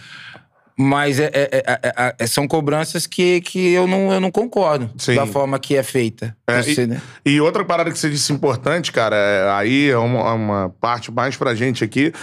Mas 0.79 1.19
é- 1.19 1.31
é- 1.33 1.49
é- 1.51 1.79
é- 1.83 2.15
é- 2.19 2.27
são 2.27 2.47
cobranças 2.47 3.07
que, 3.07 3.41
que 3.41 3.73
eu, 3.73 3.87
não, 3.87 4.13
eu 4.13 4.19
não 4.19 4.29
concordo 4.29 4.87
Sim. 4.95 5.15
da 5.15 5.25
forma 5.25 5.57
que 5.57 5.75
é 5.75 5.81
feita. 5.81 6.37
É, 6.45 6.61
Você, 6.61 6.83
e, 6.83 6.87
né? 6.87 7.01
e 7.25 7.41
outra 7.41 7.65
parada 7.65 7.89
que 7.91 7.97
você 7.97 8.11
disse 8.11 8.31
importante, 8.31 8.91
cara, 8.91 9.15
é, 9.15 9.51
aí 9.53 9.89
é 9.89 9.97
uma, 9.97 10.33
uma 10.33 10.69
parte 10.79 11.11
mais 11.11 11.35
pra 11.35 11.55
gente 11.55 11.83
aqui, 11.83 12.13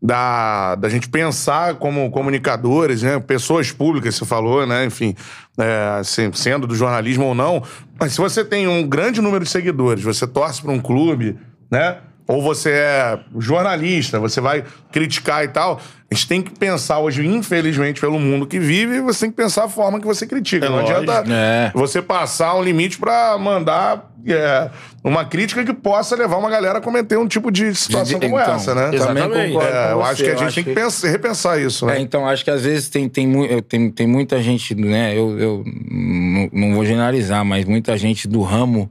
da, 0.00 0.76
da 0.76 0.88
gente 0.88 1.08
pensar 1.08 1.74
como 1.74 2.08
comunicadores, 2.12 3.02
né? 3.02 3.18
Pessoas 3.18 3.72
públicas, 3.72 4.14
você 4.14 4.24
falou, 4.24 4.64
né? 4.64 4.84
Enfim, 4.84 5.16
é, 5.58 5.96
assim, 5.98 6.30
sendo 6.34 6.68
do 6.68 6.76
jornalismo 6.76 7.24
ou 7.24 7.34
não. 7.34 7.64
Mas 7.98 8.12
se 8.12 8.18
você 8.18 8.44
tem 8.44 8.68
um 8.68 8.86
grande 8.86 9.20
número 9.20 9.42
de 9.42 9.50
seguidores, 9.50 10.04
você 10.04 10.24
torce 10.24 10.62
pra 10.62 10.70
um 10.70 10.78
clube, 10.80 11.36
né? 11.68 11.96
Ou 12.26 12.40
você 12.42 12.70
é 12.70 13.18
jornalista, 13.38 14.18
você 14.18 14.40
vai 14.40 14.64
criticar 14.90 15.44
e 15.44 15.48
tal. 15.48 15.78
A 16.10 16.14
gente 16.14 16.28
tem 16.28 16.40
que 16.42 16.50
pensar 16.58 16.98
hoje, 17.00 17.26
infelizmente, 17.26 18.00
pelo 18.00 18.18
mundo 18.18 18.46
que 18.46 18.58
vive, 18.58 19.00
você 19.00 19.20
tem 19.26 19.30
que 19.30 19.36
pensar 19.36 19.64
a 19.64 19.68
forma 19.68 20.00
que 20.00 20.06
você 20.06 20.26
critica. 20.26 20.64
É 20.66 20.68
não 20.68 20.76
lógico. 20.80 20.98
adianta 21.00 21.30
É. 21.32 21.70
você 21.74 22.00
passar 22.00 22.54
um 22.54 22.62
limite 22.62 22.98
pra 22.98 23.36
mandar 23.36 24.10
é, 24.26 24.70
uma 25.02 25.26
crítica 25.26 25.62
que 25.62 25.74
possa 25.74 26.16
levar 26.16 26.38
uma 26.38 26.48
galera 26.48 26.78
a 26.78 26.80
cometer 26.80 27.18
um 27.18 27.28
tipo 27.28 27.50
de 27.50 27.74
situação 27.74 28.18
De- 28.18 28.26
como 28.26 28.40
então, 28.40 28.54
essa, 28.54 28.74
né? 28.74 28.82
Também 28.84 28.96
Exatamente. 28.96 29.52
concordo 29.52 29.68
É, 29.76 29.82
com 29.84 29.90
eu 29.90 29.96
você. 29.98 30.10
acho 30.10 30.24
que 30.24 30.30
a 30.30 30.36
gente 30.36 30.54
tem 30.54 30.64
que 30.64 30.70
que- 30.70 30.80
pensar- 30.80 31.08
repensar 31.08 31.60
isso, 31.60 31.84
né? 31.84 31.98
É, 31.98 32.00
então, 32.00 32.26
acho 32.26 32.42
que 32.42 32.50
às 32.50 32.62
vezes 32.62 32.88
tem, 32.88 33.06
tem, 33.06 33.30
tem, 33.68 33.90
tem 33.90 34.06
muita 34.06 34.40
gente, 34.42 34.74
né? 34.74 35.12
Eu, 35.14 35.38
eu 35.38 35.64
não, 35.90 36.48
não 36.52 36.74
vou 36.74 36.86
generalizar, 36.86 37.44
mas 37.44 37.66
muita 37.66 37.98
gente 37.98 38.26
do 38.26 38.40
ramo 38.40 38.90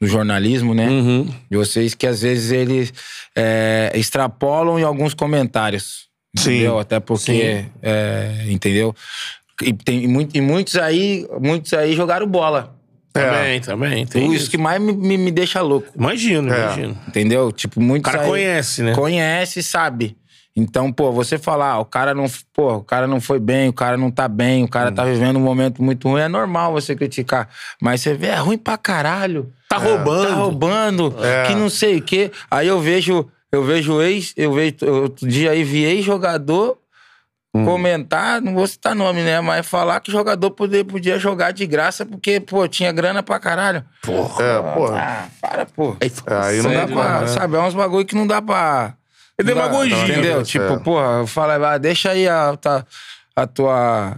do 0.00 0.06
jornalismo, 0.06 0.74
né? 0.74 0.88
Uhum. 0.88 1.28
De 1.50 1.56
vocês 1.56 1.94
que 1.94 2.06
às 2.06 2.22
vezes 2.22 2.50
eles 2.50 2.92
é, 3.36 3.92
extrapolam 3.94 4.78
em 4.78 4.82
alguns 4.82 5.12
comentários. 5.14 6.08
Sim. 6.36 6.52
Entendeu? 6.54 6.78
Até 6.78 6.98
porque. 7.00 7.64
é, 7.82 8.44
entendeu? 8.48 8.94
E, 9.62 9.72
tem, 9.72 10.04
e 10.04 10.08
muito- 10.08 10.34
e 10.36 10.40
muitos 10.40 10.76
aí, 10.76 11.26
muitos 11.40 11.72
aí 11.74 11.92
jogaram 11.94 12.26
bola. 12.26 12.74
É. 13.14 13.20
Também, 13.26 13.60
também. 13.60 14.06
Tem 14.06 14.26
isso, 14.26 14.34
isso. 14.44 14.50
que 14.50 14.56
mais 14.56 14.80
me, 14.80 14.92
me, 14.92 15.18
me 15.18 15.30
deixa 15.32 15.60
louco. 15.60 15.88
Imagino, 15.96 16.52
É. 16.54 16.62
imagino. 16.62 16.98
Entendeu? 17.08 17.50
Tipo, 17.52 17.80
O 17.80 17.82
muitos 17.82 18.10
cara 18.10 18.22
aí 18.24 18.30
conhece, 18.30 18.82
né? 18.82 18.94
conhece 18.94 19.58
e 19.58 19.62
sabe. 19.62 20.16
Então, 20.56 20.92
pô, 20.92 21.10
você 21.12 21.36
falar, 21.38 21.72
ah, 21.72 21.78
o 21.80 21.84
cara 21.84 22.14
não, 22.14 22.26
pô, 22.54 22.76
o 22.76 22.84
cara 22.84 23.06
não 23.06 23.20
foi 23.20 23.38
bem, 23.40 23.68
o 23.68 23.72
cara 23.72 23.96
não 23.96 24.10
tá 24.10 24.28
bem, 24.28 24.62
o 24.64 24.68
cara 24.68 24.90
Hum. 24.90 24.94
tá 24.94 25.04
vivendo 25.04 25.36
um 25.36 25.42
momento 25.42 25.82
muito 25.82 26.08
ruim, 26.08 26.20
é 26.20 26.28
normal 26.28 26.72
você 26.72 26.94
criticar. 26.94 27.48
Mas 27.82 28.00
você 28.00 28.14
vê, 28.14 28.28
é 28.28 28.36
ruim 28.36 28.56
pra 28.58 28.78
caralho. 28.78 29.52
Tá 29.70 29.76
roubando. 29.78 30.26
Tá 30.28 30.34
roubando, 30.34 31.14
É. 31.24 31.44
que 31.46 31.54
não 31.54 31.70
sei 31.70 31.98
o 31.98 32.02
quê. 32.02 32.32
Aí 32.50 32.66
eu 32.66 32.80
vejo, 32.80 33.30
eu 33.52 33.62
vejo 33.62 34.02
ex, 34.02 34.34
eu 34.36 34.52
vejo 34.52 34.76
outro 34.90 35.28
dia 35.28 35.52
aí 35.52 35.62
vi 35.62 35.84
ex-jogador 35.84 36.76
Hum. 37.54 37.64
comentar, 37.64 38.40
não 38.40 38.54
vou 38.54 38.64
citar 38.66 38.94
nome, 38.94 39.22
né? 39.22 39.40
Mas 39.40 39.66
falar 39.66 39.98
que 40.00 40.10
jogador 40.12 40.50
podia, 40.52 40.84
podia 40.84 41.18
jogar 41.18 41.52
de 41.52 41.66
graça 41.66 42.06
porque, 42.06 42.38
pô, 42.40 42.66
tinha 42.68 42.92
grana 42.92 43.22
pra 43.24 43.40
caralho. 43.40 43.84
Porra. 44.02 44.44
É, 44.44 44.62
porra. 44.74 44.98
Ah, 45.00 45.28
para, 45.40 45.66
pô. 45.66 45.96
Aí, 46.00 46.12
aí 46.28 46.62
não 46.62 46.72
dá 46.72 46.86
pra- 46.86 47.20
né? 47.22 47.26
Sabe, 47.28 47.56
é 47.56 47.60
uns 47.60 47.74
bagulho 47.74 48.04
que 48.06 48.14
não 48.14 48.24
dá 48.26 48.40
pra. 48.42 48.94
É 49.38 49.42
não 49.42 49.54
dá- 49.54 49.62
demagogia. 49.62 49.96
Entendeu? 49.96 50.40
É. 50.40 50.44
Tipo, 50.44 50.80
porra, 50.80 51.26
fala, 51.26 51.74
ah, 51.74 51.78
deixa 51.78 52.10
aí 52.10 52.28
a, 52.28 52.56
a 53.36 53.46
tua. 53.48 54.16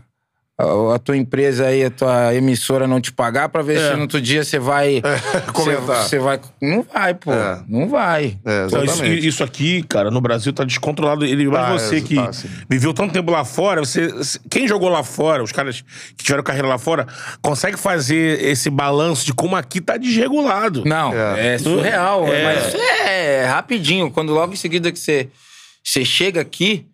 A, 0.95 0.99
tua 0.99 1.17
empresa 1.17 1.67
aí, 1.67 1.85
a 1.85 1.91
tua 1.91 2.35
emissora 2.35 2.87
não 2.87 3.01
te 3.01 3.13
pagar 3.13 3.49
pra 3.49 3.63
ver 3.63 3.79
É. 3.79 3.91
se 3.91 3.95
no 3.97 4.03
outro 4.03 4.21
dia 4.21 4.45
você 4.45 4.59
vai. 4.59 5.03
comentar. 5.53 6.03
Você 6.05 6.09
você 6.11 6.19
vai. 6.19 6.41
Não 6.61 6.83
vai, 6.83 7.15
pô. 7.15 7.33
É. 7.33 7.63
Não 7.69 7.89
vai. 7.89 8.39
É, 8.45 8.67
isso, 8.85 9.05
isso 9.05 9.45
aqui, 9.45 9.83
cara, 9.83 10.11
no 10.11 10.21
Brasil 10.21 10.53
tá 10.53 10.65
descontrolado. 10.65 11.25
Ele, 11.25 11.47
mas 11.49 11.63
Tá, 11.63 11.73
você 11.89 11.97
é, 11.97 12.01
que 12.01 12.15
tá, 12.15 12.31
viveu 12.69 12.93
tanto 12.95 13.13
tempo 13.13 13.31
lá 13.31 13.45
fora, 13.45 13.81
você, 13.85 14.09
quem 14.51 14.69
jogou 14.69 14.89
lá 14.89 15.03
fora, 15.03 15.43
os 15.43 15.53
caras 15.53 15.83
que 16.17 16.25
tiveram 16.25 16.43
carreira 16.43 16.69
lá 16.69 16.79
fora, 16.79 17.07
consegue 17.41 17.77
fazer 17.77 18.43
esse 18.45 18.69
balanço 18.71 19.25
de 19.27 19.33
como 19.33 19.57
aqui 19.57 19.81
tá 19.81 19.97
desregulado. 19.97 20.85
Não, 20.85 21.13
É. 21.13 21.55
é, 21.55 21.59
surreal. 21.59 22.27
É. 22.29 22.45
Mas 22.45 22.69
isso 22.69 22.77
é 22.77 23.45
rapidinho. 23.47 24.11
Quando 24.11 24.33
logo 24.33 24.53
em 24.53 24.57
seguida 24.57 24.93
que 24.93 24.99
você, 24.99 25.29
você 25.83 26.05
chega 26.05 26.41
aqui, 26.41 26.87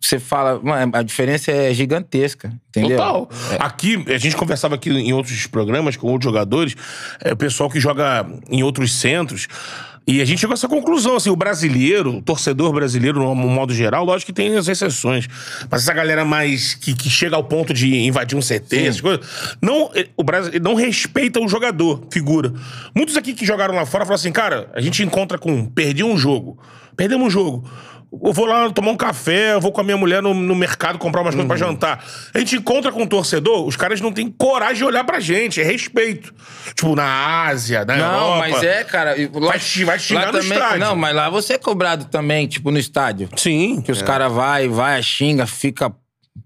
você 0.00 0.18
fala, 0.18 0.60
mano, 0.62 0.92
a 0.94 1.02
diferença 1.02 1.50
é 1.52 1.72
gigantesca. 1.72 2.52
Entendeu? 2.70 2.96
Total. 2.96 3.28
Aqui, 3.58 4.04
a 4.08 4.18
gente 4.18 4.36
conversava 4.36 4.74
aqui 4.74 4.90
em 4.90 5.12
outros 5.12 5.46
programas 5.46 5.96
com 5.96 6.08
outros 6.08 6.24
jogadores, 6.24 6.74
é, 7.22 7.32
o 7.32 7.36
pessoal 7.36 7.70
que 7.70 7.78
joga 7.78 8.26
em 8.50 8.62
outros 8.62 8.92
centros. 8.92 9.46
E 10.04 10.20
a 10.20 10.24
gente 10.24 10.40
chegou 10.40 10.52
a 10.52 10.54
essa 10.54 10.68
conclusão, 10.68 11.14
assim, 11.14 11.30
o 11.30 11.36
brasileiro, 11.36 12.16
o 12.16 12.22
torcedor 12.22 12.72
brasileiro, 12.72 13.20
no 13.20 13.34
modo 13.36 13.72
geral, 13.72 14.04
lógico 14.04 14.32
que 14.32 14.32
tem 14.32 14.56
as 14.56 14.66
exceções. 14.66 15.28
Mas 15.70 15.82
essa 15.82 15.92
galera 15.92 16.24
mais 16.24 16.74
que, 16.74 16.92
que 16.92 17.08
chega 17.08 17.36
ao 17.36 17.44
ponto 17.44 17.72
de 17.72 17.98
invadir 17.98 18.36
um 18.36 18.40
CT, 18.40 18.78
essas 18.78 19.00
coisas, 19.00 19.24
não, 19.62 19.92
eh, 19.94 20.08
o 20.16 20.24
Brasil 20.24 20.60
não 20.60 20.74
respeita 20.74 21.38
o 21.38 21.46
jogador, 21.46 22.04
figura. 22.10 22.52
Muitos 22.92 23.16
aqui 23.16 23.32
que 23.32 23.46
jogaram 23.46 23.76
lá 23.76 23.86
fora 23.86 24.04
falam 24.04 24.16
assim, 24.16 24.32
cara, 24.32 24.68
a 24.74 24.80
gente 24.80 25.04
encontra 25.04 25.38
com, 25.38 25.66
perdi 25.66 26.02
um 26.02 26.18
jogo, 26.18 26.58
perdemos 26.96 27.28
um 27.28 27.30
jogo. 27.30 27.70
Eu 28.12 28.32
vou 28.32 28.44
lá 28.44 28.68
tomar 28.70 28.90
um 28.90 28.96
café, 28.96 29.54
eu 29.54 29.60
vou 29.60 29.72
com 29.72 29.80
a 29.80 29.84
minha 29.84 29.96
mulher 29.96 30.20
no, 30.22 30.34
no 30.34 30.54
mercado 30.54 30.98
comprar 30.98 31.22
umas 31.22 31.34
coisas 31.34 31.48
pra 31.48 31.56
jantar. 31.56 32.04
A 32.34 32.38
gente 32.38 32.56
encontra 32.56 32.92
com 32.92 33.02
o 33.04 33.06
torcedor, 33.06 33.66
os 33.66 33.74
caras 33.74 34.02
não 34.02 34.12
têm 34.12 34.28
coragem 34.30 34.76
de 34.76 34.84
olhar 34.84 35.02
pra 35.02 35.18
gente, 35.18 35.60
é 35.60 35.64
respeito. 35.64 36.34
Tipo, 36.74 36.94
na 36.94 37.46
Ásia, 37.46 37.86
na 37.86 37.96
Não, 37.96 38.04
Europa. 38.04 38.38
mas 38.38 38.62
é, 38.62 38.84
cara. 38.84 39.14
lá- 39.34 39.48
Vai 39.48 39.58
xi- 39.58 39.84
vai 39.84 39.98
xingar 39.98 40.26
lá 40.26 40.32
no 40.32 40.40
também, 40.40 40.52
estádio. 40.58 40.78
Não, 40.80 40.94
mas 40.94 41.14
lá 41.16 41.30
você 41.30 41.54
é 41.54 41.58
cobrado 41.58 42.04
também, 42.04 42.46
tipo, 42.46 42.70
no 42.70 42.78
estádio. 42.78 43.30
Sim. 43.34 43.80
Que 43.80 43.90
os 43.90 44.02
caras 44.02 44.30
vai, 44.30 44.68
vai, 44.68 45.02
xinga, 45.02 45.46
fica 45.46 45.90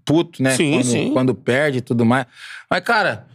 puto, 0.05 0.41
né? 0.41 0.51
Sim, 0.51 0.71
quando, 0.71 0.85
sim. 0.85 1.09
quando 1.13 1.35
perde 1.35 1.79
e 1.79 1.81
tudo 1.81 2.05
mais. 2.05 2.25
Mas, 2.71 2.79
cara, 2.81 3.26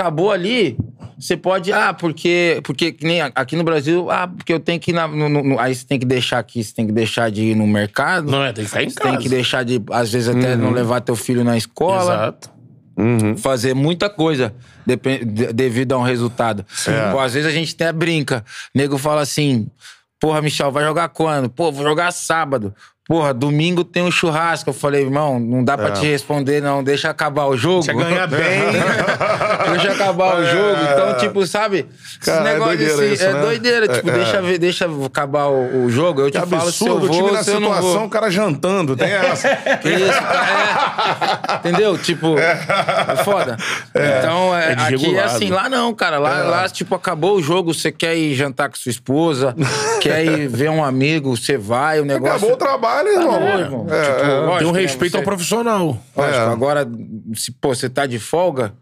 acabou 0.00 0.32
ali, 0.32 0.76
você 1.18 1.36
pode. 1.36 1.72
Ah, 1.72 1.92
porque. 1.92 2.60
Porque 2.64 2.92
que 2.92 3.06
nem 3.06 3.20
aqui 3.20 3.54
no 3.56 3.62
Brasil, 3.64 4.10
ah, 4.10 4.26
porque 4.26 4.52
eu 4.52 4.60
tenho 4.60 4.80
que 4.80 4.90
ir 4.90 4.94
na. 4.94 5.06
no- 5.06 5.28
no- 5.28 5.58
aí 5.58 5.74
você 5.74 5.84
tem 5.86 5.98
que 5.98 6.06
deixar 6.06 6.38
aqui, 6.38 6.64
você 6.64 6.74
tem 6.74 6.86
que 6.86 6.92
deixar 6.92 7.30
de 7.30 7.42
ir 7.42 7.54
no 7.54 7.66
mercado. 7.66 8.30
Não 8.30 8.42
é, 8.42 8.52
tem 8.52 8.64
que 8.64 8.70
ficar 8.70 8.82
em 8.82 8.88
Você 8.88 8.96
casa. 8.96 9.10
tem 9.10 9.18
que 9.22 9.28
deixar 9.28 9.64
de, 9.64 9.82
às 9.90 10.10
vezes, 10.12 10.28
até 10.28 10.56
não 10.56 10.70
levar 10.70 11.00
teu 11.00 11.14
filho 11.16 11.44
na 11.44 11.56
escola. 11.56 12.14
Exato. 12.14 12.50
Fazer 13.38 13.72
muita 13.74 14.10
coisa 14.10 14.52
devido 15.54 15.92
a 15.92 15.98
um 15.98 16.02
resultado. 16.02 16.66
Pô, 17.12 17.18
às 17.18 17.32
vezes 17.32 17.48
a 17.48 17.52
gente 17.52 17.74
até 17.74 17.90
brinca. 17.92 18.44
Nego 18.74 18.98
fala 18.98 19.22
assim: 19.22 19.68
Porra, 20.20 20.42
Michel, 20.42 20.70
vai 20.70 20.84
jogar 20.84 21.08
quando? 21.08 21.48
Pô, 21.48 21.72
vou 21.72 21.82
jogar 21.82 22.12
sábado. 22.12 22.74
Porra, 23.10 23.34
domingo 23.34 23.82
tem 23.82 24.04
um 24.04 24.10
churrasco. 24.10 24.70
Eu 24.70 24.74
falei, 24.74 25.02
irmão, 25.02 25.40
não 25.40 25.64
dá 25.64 25.76
pra 25.76 25.90
te 25.90 26.06
responder, 26.06 26.60
não. 26.62 26.80
Deixa 26.84 27.10
acabar 27.10 27.46
o 27.46 27.56
jogo. 27.56 27.82
Você 27.82 27.92
ganha 27.92 28.24
bem. 28.30 28.40
deixa 29.72 29.90
acabar 29.90 30.38
o 30.38 30.44
jogo. 30.46 30.76
Então, 30.92 31.14
tipo, 31.18 31.44
sabe? 31.44 31.88
Esse 32.20 32.30
Cara, 32.30 32.48
é 32.48 32.52
negócio 32.52 32.76
doideira 32.76 33.02
assim, 33.02 33.12
isso, 33.12 33.24
é 33.24 33.32
né? 33.32 33.40
doideira. 33.40 33.88
Tipo, 33.88 34.10
É, 34.10 34.12
deixa, 34.12 34.40
ver, 34.42 34.58
deixa 34.58 34.86
acabar 35.04 35.46
o, 35.46 35.86
o 35.86 35.90
jogo. 35.90 36.20
Eu 36.20 36.30
Que 36.30 36.40
te 36.40 36.46
falo 36.46 36.70
se 36.70 36.86
eu 36.86 36.96
absurdo, 36.98 37.06
o 37.06 37.10
time 37.10 37.22
vou, 37.22 37.32
na 37.32 37.42
se 37.42 37.50
eu 37.50 37.58
não 37.58 37.68
situação, 37.70 37.98
vou. 37.98 38.06
o 38.06 38.10
cara 38.10 38.30
jantando, 38.30 38.96
tem 38.96 39.10
essa. 39.12 39.48
Isso, 39.54 40.22
cara. 40.22 41.40
É. 41.48 41.56
Entendeu? 41.56 41.98
Tipo, 41.98 42.38
é 42.38 43.16
foda. 43.24 43.56
Então, 43.92 44.56
é, 44.56 44.68
É 44.70 44.72
aqui 44.74 45.16
é 45.16 45.24
assim, 45.24 45.50
lá 45.50 45.68
não, 45.68 45.92
cara. 45.92 46.18
Lá, 46.20 46.44
lá, 46.44 46.68
tipo, 46.68 46.94
acabou 46.94 47.34
o 47.38 47.42
jogo, 47.42 47.74
você 47.74 47.90
quer 47.90 48.14
ir 48.16 48.34
jantar 48.36 48.68
com 48.68 48.76
sua 48.76 48.90
esposa, 48.90 49.52
quer 50.00 50.24
ir 50.24 50.46
ver 50.46 50.70
um 50.70 50.84
amigo, 50.84 51.36
você 51.36 51.56
vai, 51.58 51.98
o 51.98 52.04
negócio. 52.04 52.36
Acabou 52.36 52.52
o 52.52 52.56
trabalho, 52.56 52.99
irmão. 53.08 53.30
Acabou, 53.34 53.58
irmão. 53.60 53.86
É, 53.90 54.02
Tipo, 54.02 54.18
é. 54.24 54.34
lógico, 54.40 54.58
Tem 54.58 54.66
um 54.68 54.72
né, 54.72 54.80
respeito 54.80 55.12
você- 55.12 55.18
ao 55.18 55.24
profissional. 55.24 55.86
Lógico, 56.16 56.36
É. 56.36 56.52
agora, 56.52 56.88
se 57.34 57.52
pô, 57.52 57.74
você 57.74 57.88
tá 57.88 58.04
de 58.06 58.18
folga, 58.18 58.74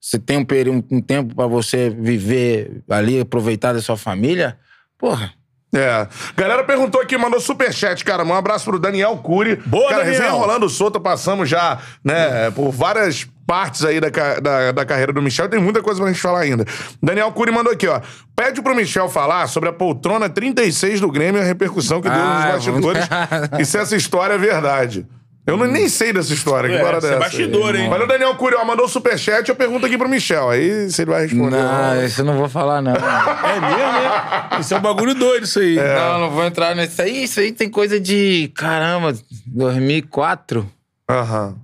você 0.00 0.18
tem 0.18 0.36
um, 0.38 0.44
peri- 0.44 0.70
um, 0.70 0.82
um 0.90 1.00
tempo 1.00 1.34
pra 1.34 1.46
você 1.46 1.90
viver 1.90 2.82
ali, 2.90 3.20
aproveitar 3.20 3.72
da 3.72 3.80
sua 3.80 3.96
família, 3.96 4.58
porra. 4.98 5.32
É. 5.74 6.06
Galera 6.36 6.62
perguntou 6.64 7.00
aqui, 7.00 7.16
mandou 7.16 7.40
superchat, 7.40 8.04
cara. 8.04 8.22
Um 8.24 8.34
abraço 8.34 8.66
pro 8.66 8.78
Daniel 8.78 9.16
Cury. 9.16 9.56
Boa, 9.64 9.88
cara, 9.88 10.04
Daniel. 10.04 10.20
resenha 10.20 10.30
rolando 10.38 10.68
solta, 10.68 11.00
passamos 11.00 11.48
já, 11.48 11.78
né, 12.04 12.50
por 12.50 12.70
várias 12.70 13.26
partes 13.46 13.84
aí 13.84 13.98
da, 14.00 14.08
da, 14.40 14.72
da 14.72 14.84
carreira 14.84 15.12
do 15.12 15.22
Michel. 15.22 15.48
Tem 15.48 15.58
muita 15.60 15.82
coisa 15.82 16.00
pra 16.00 16.10
gente 16.12 16.20
falar 16.20 16.40
ainda. 16.40 16.64
Daniel 17.02 17.32
Cury 17.32 17.50
mandou 17.52 17.72
aqui, 17.72 17.86
ó. 17.88 18.00
Pede 18.36 18.60
pro 18.60 18.74
Michel 18.74 19.08
falar 19.08 19.46
sobre 19.48 19.68
a 19.68 19.72
poltrona 19.72 20.28
36 20.28 21.00
do 21.00 21.10
Grêmio 21.10 21.40
e 21.40 21.42
a 21.42 21.46
repercussão 21.46 22.00
que 22.02 22.08
deu 22.08 22.18
Ah, 22.18 22.52
nos 22.54 22.66
bastidores. 22.66 23.08
e 23.58 23.64
se 23.64 23.78
essa 23.78 23.96
história 23.96 24.34
é 24.34 24.38
verdade. 24.38 25.06
Eu 25.44 25.56
não, 25.56 25.66
nem 25.66 25.88
sei 25.88 26.12
dessa 26.12 26.32
história. 26.32 26.68
Que 26.70 26.76
É, 26.76 26.80
bora 26.80 26.98
isso 26.98 27.06
é 27.06 27.10
dessa? 27.10 27.20
bastidor, 27.20 27.74
hein? 27.74 27.88
Mas 27.90 28.00
o 28.00 28.06
Daniel 28.06 28.34
Cury, 28.36 28.54
ó, 28.54 28.64
mandou 28.64 28.88
superchat. 28.88 29.48
Eu 29.48 29.56
pergunto 29.56 29.84
aqui 29.86 29.98
pro 29.98 30.08
Michel. 30.08 30.50
Aí 30.50 30.88
se 30.88 31.02
ele 31.02 31.10
vai 31.10 31.22
responder. 31.22 31.56
Não, 31.56 32.04
isso 32.04 32.20
eu 32.20 32.24
não 32.24 32.36
vou 32.38 32.48
falar, 32.48 32.80
não. 32.80 32.92
É 32.94 33.60
mesmo, 33.60 33.92
né? 33.92 34.60
Isso 34.60 34.72
é 34.72 34.78
um 34.78 34.80
bagulho 34.80 35.14
doido, 35.16 35.44
isso 35.44 35.58
aí. 35.58 35.74
Não, 35.76 36.20
não 36.20 36.30
vou 36.30 36.44
entrar 36.44 36.76
nisso 36.76 37.02
aí. 37.02 37.24
Isso 37.24 37.40
aí 37.40 37.50
tem 37.50 37.68
coisa 37.68 37.98
de. 37.98 38.52
Caramba, 38.54 39.12
2004. 39.46 40.68
Aham. 41.10 41.56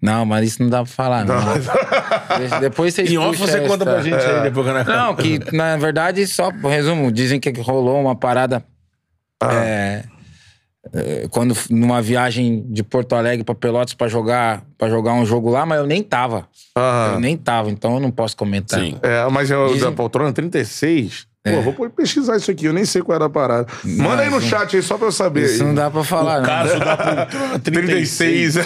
Não, 0.00 0.26
mas 0.26 0.48
isso 0.48 0.60
não 0.62 0.68
dá 0.68 0.78
pra 0.78 0.86
falar, 0.92 1.24
não. 1.24 1.36
Deixa- 2.38 2.58
Depois 2.58 2.92
vocês 2.92 3.08
Em 3.08 3.18
off 3.18 3.38
puxam 3.38 3.46
você 3.46 3.60
conta 3.68 3.84
essa- 3.84 3.92
pra 3.92 4.02
gente 4.02 4.16
aí 4.16 4.42
depois 4.42 4.66
que 4.66 4.72
eu 4.72 4.84
Não, 4.96 5.14
que 5.14 5.38
na 5.56 5.76
verdade, 5.76 6.26
só 6.26 6.50
por 6.50 6.68
resumo, 6.72 7.12
dizem 7.12 7.38
que 7.38 7.52
rolou 7.60 8.00
uma 8.00 8.16
parada. 8.16 8.64
é, 9.44 9.46
é, 9.54 10.04
quando 11.30 11.54
numa 11.70 12.02
viagem 12.02 12.64
de 12.68 12.82
Porto 12.82 13.14
Alegre 13.14 13.44
pra 13.44 13.54
Pelotas 13.54 13.94
pra 13.94 14.08
jogar 14.08 14.64
para 14.76 14.88
jogar 14.90 15.12
um 15.14 15.24
jogo 15.24 15.48
lá, 15.50 15.64
mas 15.64 15.78
eu 15.78 15.86
nem 15.86 16.02
tava. 16.02 16.48
Aham. 16.76 17.14
Eu 17.14 17.20
nem 17.20 17.36
tava, 17.36 17.70
então 17.70 17.94
eu 17.94 18.00
não 18.00 18.10
posso 18.10 18.36
comentar. 18.36 18.80
Sim. 18.80 18.96
É, 19.02 19.24
mas 19.30 19.50
eu, 19.50 19.68
Dizem- 19.68 19.82
da 19.90 19.92
poltrona 19.92 20.32
36. 20.32 21.26
É. 21.44 21.56
Pô, 21.60 21.72
vou 21.72 21.90
pesquisar 21.90 22.36
isso 22.36 22.52
aqui, 22.52 22.66
eu 22.66 22.72
nem 22.72 22.84
sei 22.84 23.02
qual 23.02 23.16
era 23.16 23.24
a 23.24 23.28
parada. 23.28 23.66
Manda 23.82 24.22
aí 24.22 24.30
no 24.30 24.40
chat 24.40 24.76
aí 24.76 24.82
só 24.82 24.96
pra 24.96 25.08
eu 25.08 25.12
saber. 25.12 25.46
Isso 25.46 25.64
não 25.64 25.74
dá 25.74 25.90
pra 25.90 26.04
falar, 26.04 26.36
O 26.38 26.40
não. 26.42 26.46
caso 26.48 26.78
da 26.78 26.96
poltrona 26.96 27.58
36. 27.58 28.54
36. 28.54 28.56
Isso 28.56 28.60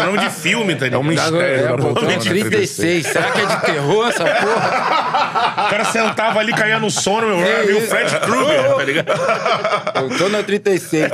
é 0.00 0.06
nome 0.06 0.18
de 0.18 0.30
filme, 0.30 0.76
tá 0.76 0.84
ligado? 0.84 1.00
É 1.00 1.04
um 1.04 1.08
mistério 1.08 1.40
É, 1.40 1.62
da 1.66 1.76
poltrona. 1.78 2.18
36. 2.18 3.06
Será 3.08 3.32
que 3.32 3.40
é 3.40 3.46
de 3.46 3.60
terror 3.62 4.08
essa 4.08 4.24
porra? 4.24 5.12
O 5.52 5.70
cara 5.72 5.84
sentava 5.86 6.38
ali, 6.40 6.52
caía 6.52 6.78
no 6.78 6.90
sono, 6.90 7.26
meu 7.26 7.38
irmão, 7.38 7.66
viu 7.66 7.78
o 7.78 7.80
Fred 7.82 8.20
Krueger, 8.20 8.74
tá 8.76 8.84
ligado? 8.84 9.08
Eu 10.12 10.18
tô 10.18 10.28
na 10.28 10.42
36. 10.42 11.10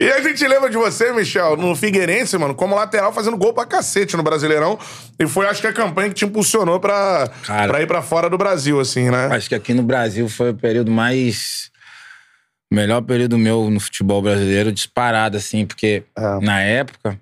E 0.00 0.10
a 0.10 0.20
gente 0.20 0.46
lembra 0.46 0.68
de 0.68 0.76
você, 0.76 1.12
Michel, 1.12 1.56
no 1.56 1.74
Figueirense, 1.76 2.36
mano, 2.36 2.54
como 2.54 2.74
lateral 2.74 3.12
fazendo 3.12 3.36
gol 3.36 3.52
pra 3.52 3.64
cacete 3.64 4.16
no 4.16 4.22
Brasileirão. 4.22 4.78
E 5.18 5.26
foi, 5.26 5.46
acho 5.46 5.60
que, 5.60 5.66
a 5.66 5.72
campanha 5.72 6.08
que 6.08 6.14
te 6.16 6.24
impulsionou 6.24 6.80
pra, 6.80 7.28
Cara. 7.56 7.68
pra 7.72 7.82
ir 7.82 7.86
pra 7.86 8.02
fora 8.02 8.28
do 8.30 8.36
Brasil, 8.38 8.78
assim, 8.80 9.10
né? 9.10 9.26
Acho 9.32 9.48
que 9.48 9.54
aqui 9.54 9.72
no 9.74 9.82
Brasil 9.82 10.28
foi 10.28 10.50
o 10.50 10.54
período 10.54 10.90
mais. 10.90 11.70
O 12.70 12.74
melhor 12.74 13.00
período 13.02 13.38
meu 13.38 13.70
no 13.70 13.78
futebol 13.80 14.20
brasileiro, 14.20 14.72
disparado, 14.72 15.36
assim, 15.36 15.64
porque 15.64 16.02
É. 16.16 16.40
na 16.44 16.60
época, 16.60 17.18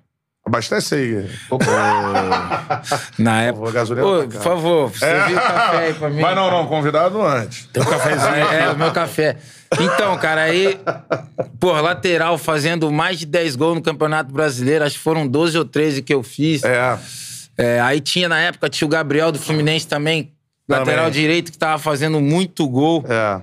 Abastece 0.47 0.93
aí. 0.93 1.29
Na 3.17 3.31
Por 3.31 3.41
época. 3.41 3.53
favor, 3.55 3.71
gasolina 3.73 4.05
Ô, 4.07 4.19
tá 4.23 4.27
por 4.27 4.41
favor, 4.43 4.89
você 4.91 5.05
É. 5.05 5.25
viu 5.25 5.37
o 5.37 5.41
café 5.41 5.77
aí 5.87 5.93
pra 5.95 6.09
mim? 6.11 6.21
Mas 6.21 6.35
não, 6.35 6.51
não, 6.51 6.67
convidado 6.67 7.19
antes. 7.25 7.65
Tem 7.73 7.81
um 7.81 7.85
cafezinho. 7.87 8.29
É, 8.53 8.59
é, 8.65 8.69
o 8.69 8.77
meu 8.77 8.91
café. 8.91 9.37
Então, 9.79 10.15
cara, 10.19 10.41
aí, 10.43 10.79
pô, 11.59 11.71
lateral 11.81 12.37
fazendo 12.37 12.91
mais 12.91 13.17
de 13.17 13.25
10 13.25 13.55
gols 13.55 13.73
no 13.75 13.81
Campeonato 13.81 14.31
Brasileiro, 14.31 14.85
acho 14.85 14.97
que 14.97 15.01
foram 15.03 15.27
12 15.27 15.57
ou 15.57 15.65
13 15.65 16.03
que 16.03 16.13
eu 16.13 16.21
fiz. 16.21 16.63
É. 16.63 16.95
É, 17.57 17.79
aí 17.79 17.99
tinha 18.01 18.27
na 18.27 18.39
época, 18.39 18.69
tinha 18.69 18.85
o 18.85 18.89
Gabriel 18.89 19.31
do 19.31 19.39
Fluminense 19.39 19.87
também, 19.87 20.31
lateral 20.67 21.05
Também. 21.05 21.21
direito, 21.21 21.51
que 21.51 21.57
tava 21.57 21.77
fazendo 21.79 22.19
muito 22.19 22.67
gol. 22.67 23.03
É. 23.07 23.41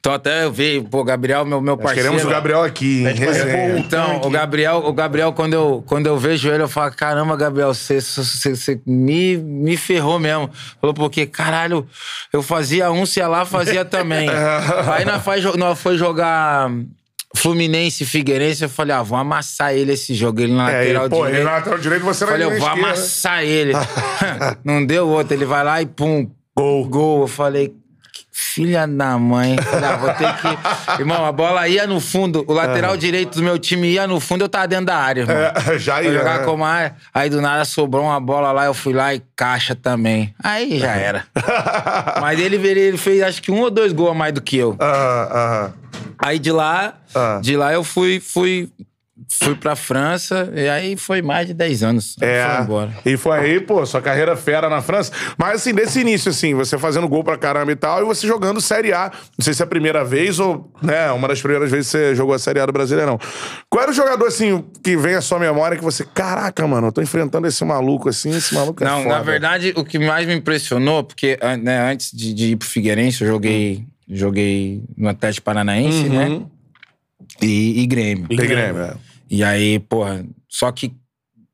Então 0.00 0.12
até 0.12 0.44
eu 0.44 0.52
vi, 0.52 0.80
pô, 0.80 1.02
Gabriel, 1.02 1.44
meu, 1.44 1.60
meu 1.60 1.74
Nós 1.74 1.82
parceiro. 1.82 2.10
queremos 2.10 2.24
o 2.24 2.30
Gabriel 2.32 2.62
aqui, 2.62 3.00
em 3.04 3.14
resenha. 3.14 3.78
Então, 3.78 4.20
o 4.22 4.30
Gabriel, 4.30 4.76
o 4.78 4.92
Gabriel 4.92 5.32
quando, 5.32 5.54
eu, 5.54 5.84
quando 5.86 6.06
eu 6.06 6.16
vejo 6.16 6.48
ele, 6.48 6.62
eu 6.62 6.68
falo, 6.68 6.92
caramba, 6.92 7.36
Gabriel, 7.36 7.74
você, 7.74 8.00
você, 8.00 8.54
você 8.54 8.80
me, 8.86 9.36
me 9.36 9.76
ferrou 9.76 10.18
mesmo. 10.20 10.50
Falou, 10.80 10.94
porque, 10.94 11.26
caralho, 11.26 11.86
eu 12.32 12.42
fazia 12.44 12.90
um, 12.92 13.04
se 13.04 13.20
lá, 13.20 13.44
fazia 13.44 13.84
também. 13.84 14.28
Aí 14.94 15.04
nós, 15.04 15.22
faz, 15.22 15.44
nós 15.56 15.78
foi 15.78 15.98
jogar 15.98 16.70
Fluminense 17.36 18.02
e 18.04 18.06
Figueirense, 18.06 18.62
eu 18.64 18.68
falei, 18.68 18.94
ah, 18.96 19.02
vou 19.02 19.18
amassar 19.18 19.74
ele 19.74 19.92
esse 19.92 20.14
jogo, 20.14 20.40
ele 20.40 20.52
na 20.54 20.70
É, 20.70 20.78
lateral 20.92 21.06
e, 21.06 21.10
pô, 21.10 21.16
ele 21.16 21.26
direito. 21.26 21.44
na 21.44 21.52
lateral 21.52 21.78
direito, 21.78 22.04
você 22.04 22.24
na 22.24 22.30
Falei, 22.32 22.46
eu 22.46 22.50
vou 22.58 22.58
esquerda. 22.68 22.86
amassar 22.88 23.42
ele. 23.42 23.72
Não 24.64 24.84
deu 24.84 25.08
outro, 25.08 25.34
ele 25.34 25.44
vai 25.44 25.62
lá 25.62 25.82
e 25.82 25.86
pum, 25.86 26.30
Gol. 26.56 26.88
gol. 26.88 27.20
Eu 27.22 27.28
falei, 27.28 27.72
filha 28.32 28.86
da 28.86 29.18
mãe. 29.18 29.56
Falei, 29.58 29.88
ah, 29.88 29.96
vou 29.96 30.12
ter 30.14 30.34
que. 30.36 30.48
Irmão, 31.00 31.24
a 31.24 31.30
bola 31.30 31.68
ia 31.68 31.86
no 31.86 32.00
fundo, 32.00 32.44
o 32.48 32.52
lateral 32.52 32.96
direito 32.96 33.36
do 33.36 33.42
meu 33.42 33.58
time 33.58 33.88
ia 33.88 34.06
no 34.06 34.18
fundo, 34.18 34.44
eu 34.44 34.48
tava 34.48 34.66
dentro 34.66 34.86
da 34.86 34.96
área, 34.96 35.20
irmão. 35.20 35.36
É, 35.36 35.78
já 35.78 36.02
ia. 36.02 36.12
jogar 36.12 36.38
né? 36.40 36.44
como 36.44 36.64
área, 36.64 36.96
aí 37.12 37.28
do 37.30 37.40
nada 37.40 37.64
sobrou 37.64 38.04
uma 38.04 38.18
bola 38.18 38.50
lá, 38.52 38.64
eu 38.64 38.74
fui 38.74 38.92
lá 38.94 39.14
e 39.14 39.22
caixa 39.36 39.74
também. 39.74 40.34
Aí 40.42 40.78
já 40.78 40.96
era. 40.96 41.24
Mas 42.20 42.40
ele, 42.40 42.56
ele 42.56 42.96
fez 42.96 43.22
acho 43.22 43.42
que 43.42 43.50
um 43.52 43.60
ou 43.60 43.70
dois 43.70 43.92
gols 43.92 44.10
a 44.12 44.14
mais 44.14 44.32
do 44.32 44.40
que 44.40 44.56
eu. 44.56 44.76
Ah, 44.80 45.28
ah. 45.30 45.70
Aí 46.18 46.38
de 46.38 46.52
lá, 46.52 46.94
Ah. 47.14 47.40
de 47.42 47.56
lá 47.56 47.72
eu 47.72 47.82
fui, 47.84 48.20
fui, 48.20 48.68
fui 49.28 49.54
pra 49.56 49.74
França, 49.74 50.50
e 50.54 50.68
aí 50.68 50.96
foi 50.96 51.20
mais 51.20 51.46
de 51.46 51.52
10 51.52 51.82
anos. 51.82 52.16
É. 52.20 52.46
Foi 52.54 52.62
embora. 52.64 52.94
E 53.04 53.16
foi 53.16 53.36
aí, 53.38 53.60
pô, 53.60 53.84
sua 53.84 54.00
carreira 54.00 54.36
fera 54.36 54.68
na 54.70 54.80
França. 54.80 55.10
Mas 55.36 55.56
assim, 55.60 55.74
desse 55.74 56.00
início, 56.00 56.30
assim, 56.30 56.54
você 56.54 56.78
fazendo 56.78 57.08
gol 57.08 57.24
pra 57.24 57.36
caramba 57.36 57.72
e 57.72 57.76
tal, 57.76 58.00
e 58.00 58.04
você 58.04 58.26
jogando 58.28 58.60
Série 58.60 58.92
A. 58.92 59.10
Não 59.36 59.44
sei 59.44 59.52
se 59.54 59.60
é 59.60 59.64
a 59.64 59.68
primeira 59.68 60.04
vez 60.04 60.38
ou, 60.38 60.72
né, 60.80 61.10
uma 61.10 61.26
das 61.26 61.40
primeiras 61.40 61.68
vezes 61.70 61.90
que 61.90 61.98
você 61.98 62.14
jogou 62.14 62.32
a 62.34 62.38
Série 62.38 62.60
A 62.60 62.66
do 62.66 62.72
Brasileirão. 62.72 63.18
Qual 63.68 63.82
era 63.82 63.90
o 63.90 63.94
jogador, 63.94 64.26
assim, 64.26 64.64
que 64.84 64.96
vem 64.96 65.14
à 65.16 65.20
sua 65.20 65.40
memória 65.40 65.76
que 65.76 65.82
você, 65.84 66.04
caraca, 66.04 66.64
mano, 66.68 66.86
eu 66.88 66.92
tô 66.92 67.02
enfrentando 67.02 67.46
esse 67.48 67.64
maluco 67.64 68.08
assim, 68.08 68.30
esse 68.30 68.54
maluco 68.54 68.82
é 68.84 68.86
Não, 68.86 69.02
foda. 69.02 69.14
na 69.16 69.22
verdade, 69.22 69.72
o 69.76 69.84
que 69.84 69.98
mais 69.98 70.26
me 70.28 70.34
impressionou, 70.34 71.02
porque 71.02 71.36
né, 71.60 71.90
antes 71.90 72.12
de, 72.12 72.32
de 72.32 72.52
ir 72.52 72.56
pro 72.56 72.68
Figueirense, 72.68 73.22
eu 73.22 73.28
joguei, 73.28 73.84
joguei 74.08 74.82
no 74.96 75.08
Atlético 75.08 75.44
Paranaense, 75.44 76.04
Uhum. 76.08 76.38
né? 76.38 76.46
E, 77.42 77.82
e 77.82 77.86
Grêmio. 77.86 78.28
Tem 78.28 78.36
Grêmio, 78.36 78.82
é. 78.82 78.94
E 79.30 79.44
aí, 79.44 79.78
porra, 79.80 80.24
só 80.48 80.72
que 80.72 80.92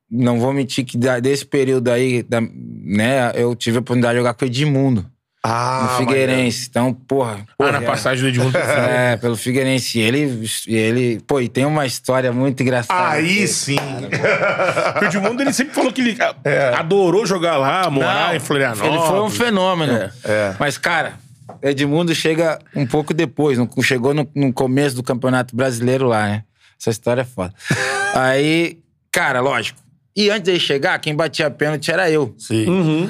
não 0.09 0.39
vou 0.39 0.53
mentir 0.53 0.85
que 0.85 0.97
desse 0.97 1.45
período 1.45 1.89
aí, 1.91 2.23
da- 2.23 2.39
né, 2.41 3.31
eu 3.35 3.53
tive 3.55 3.77
a 3.77 3.79
oportunidade 3.81 4.13
de 4.13 4.19
jogar 4.19 4.33
com 4.33 4.45
o 4.45 4.47
Edmundo 4.47 5.05
Ah, 5.43 5.89
no 5.91 5.97
Figueirense. 5.97 6.67
Então, 6.69 6.93
porra. 6.93 7.39
Ah, 7.41 7.53
porra, 7.57 7.71
na 7.73 7.81
passagem 7.81 8.23
do 8.23 8.29
Edmundo. 8.29 8.57
É, 8.57 9.17
pelo 9.17 9.35
Figueirense. 9.35 9.99
E 9.99 10.01
ele, 10.01 10.49
e 10.67 10.75
ele. 10.75 11.19
Pô, 11.27 11.39
e 11.41 11.47
tem 11.49 11.65
uma 11.65 11.85
história 11.85 12.31
muito 12.31 12.63
engraçada. 12.63 13.09
Aí 13.09 13.47
sim. 13.47 13.75
Porque 14.93 15.05
o 15.05 15.09
Edmundo, 15.09 15.41
ele 15.43 15.53
sempre 15.53 15.73
falou 15.75 15.91
que 15.91 16.01
ele 16.01 16.17
ah, 16.19 16.79
adorou 16.79 17.25
jogar 17.27 17.57
lá, 17.57 17.87
morar 17.91 18.29
Não, 18.29 18.35
em 18.35 18.39
Florianópolis. 18.39 18.91
Ele 18.95 19.03
foi 19.07 19.21
um 19.21 19.29
fenômeno. 19.29 19.93
é. 20.23 20.55
Mas, 20.59 20.77
cara, 20.79 21.13
Edmundo 21.61 22.13
chega 22.15 22.59
um 22.75 22.85
pouco 22.85 23.13
depois. 23.13 23.57
no- 23.57 23.69
chegou 23.83 24.13
no, 24.13 24.29
no 24.35 24.51
começo 24.53 24.95
do 24.95 25.03
Campeonato 25.03 25.55
Brasileiro 25.55 26.07
lá, 26.07 26.27
né? 26.27 26.43
Essa 26.79 26.89
história 26.89 27.21
é 27.21 27.25
foda. 27.25 27.53
Aí, 28.15 28.79
cara, 29.11 29.39
lógico. 29.39 29.79
E 30.15 30.29
antes 30.29 30.43
dele 30.43 30.59
chegar, 30.59 30.97
quem 30.99 31.15
batia 31.15 31.49
pênalti 31.51 31.91
era 31.91 32.09
eu. 32.09 32.33
Sim. 32.37 33.09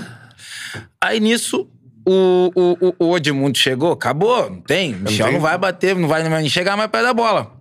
Aí 1.00 1.20
nisso, 1.20 1.70
o, 2.08 2.52
o, 2.56 2.78
o- 3.00 3.10
o 3.12 3.18
Edmundo 3.18 3.58
chegou, 3.58 3.92
acabou, 3.92 4.50
não 4.50 4.62
tem. 4.62 4.94
Michel 4.94 5.26
tem. 5.28 5.36
não 5.36 5.42
vai 5.42 5.58
bater, 5.58 5.96
não 5.96 6.08
vai 6.08 6.28
nem 6.28 6.50
chegar 6.50 6.76
mais 6.76 6.90
perto 6.90 7.04
da 7.06 7.14
bola. 7.14 7.54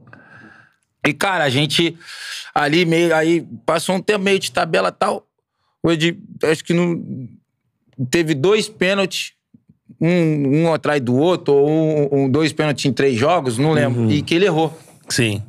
E, 1.06 1.12
cara, 1.12 1.44
a 1.44 1.50
gente 1.50 1.96
ali 2.54 2.86
meio. 2.86 3.14
Aí 3.14 3.46
passou 3.66 3.94
um 3.96 4.00
tempo 4.00 4.24
meio 4.24 4.38
de 4.38 4.50
tabela 4.50 4.88
e 4.88 4.92
tal. 4.92 5.26
O 5.82 5.92
Ed, 5.92 6.18
acho 6.44 6.64
que 6.64 6.72
não. 6.72 7.28
Teve 8.10 8.34
dois 8.34 8.68
pênaltis, 8.68 9.33
um, 10.00 10.62
um 10.64 10.72
atrás 10.74 11.00
do 11.00 11.14
outro, 11.16 11.54
ou 11.54 11.68
um, 11.70 12.24
um- 12.24 12.28
dois 12.30 12.52
pênaltis 12.52 12.84
em 12.84 12.92
três 12.92 13.16
jogos, 13.18 13.58
não 13.58 13.72
lembro. 13.72 14.10
E 14.10 14.22
que 14.22 14.34
ele 14.34 14.46
errou. 14.46 14.76
Sim. 15.08 15.42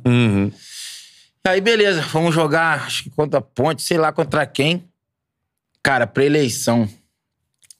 Aí, 1.46 1.60
beleza, 1.60 2.00
vamos 2.12 2.34
jogar, 2.34 2.84
acho 2.86 3.04
que 3.04 3.10
contra 3.10 3.38
a 3.38 3.42
Ponte, 3.42 3.80
sei 3.82 3.96
lá 3.98 4.12
contra 4.12 4.44
quem. 4.46 4.84
Cara, 5.82 6.06
pré-eleição. 6.06 6.88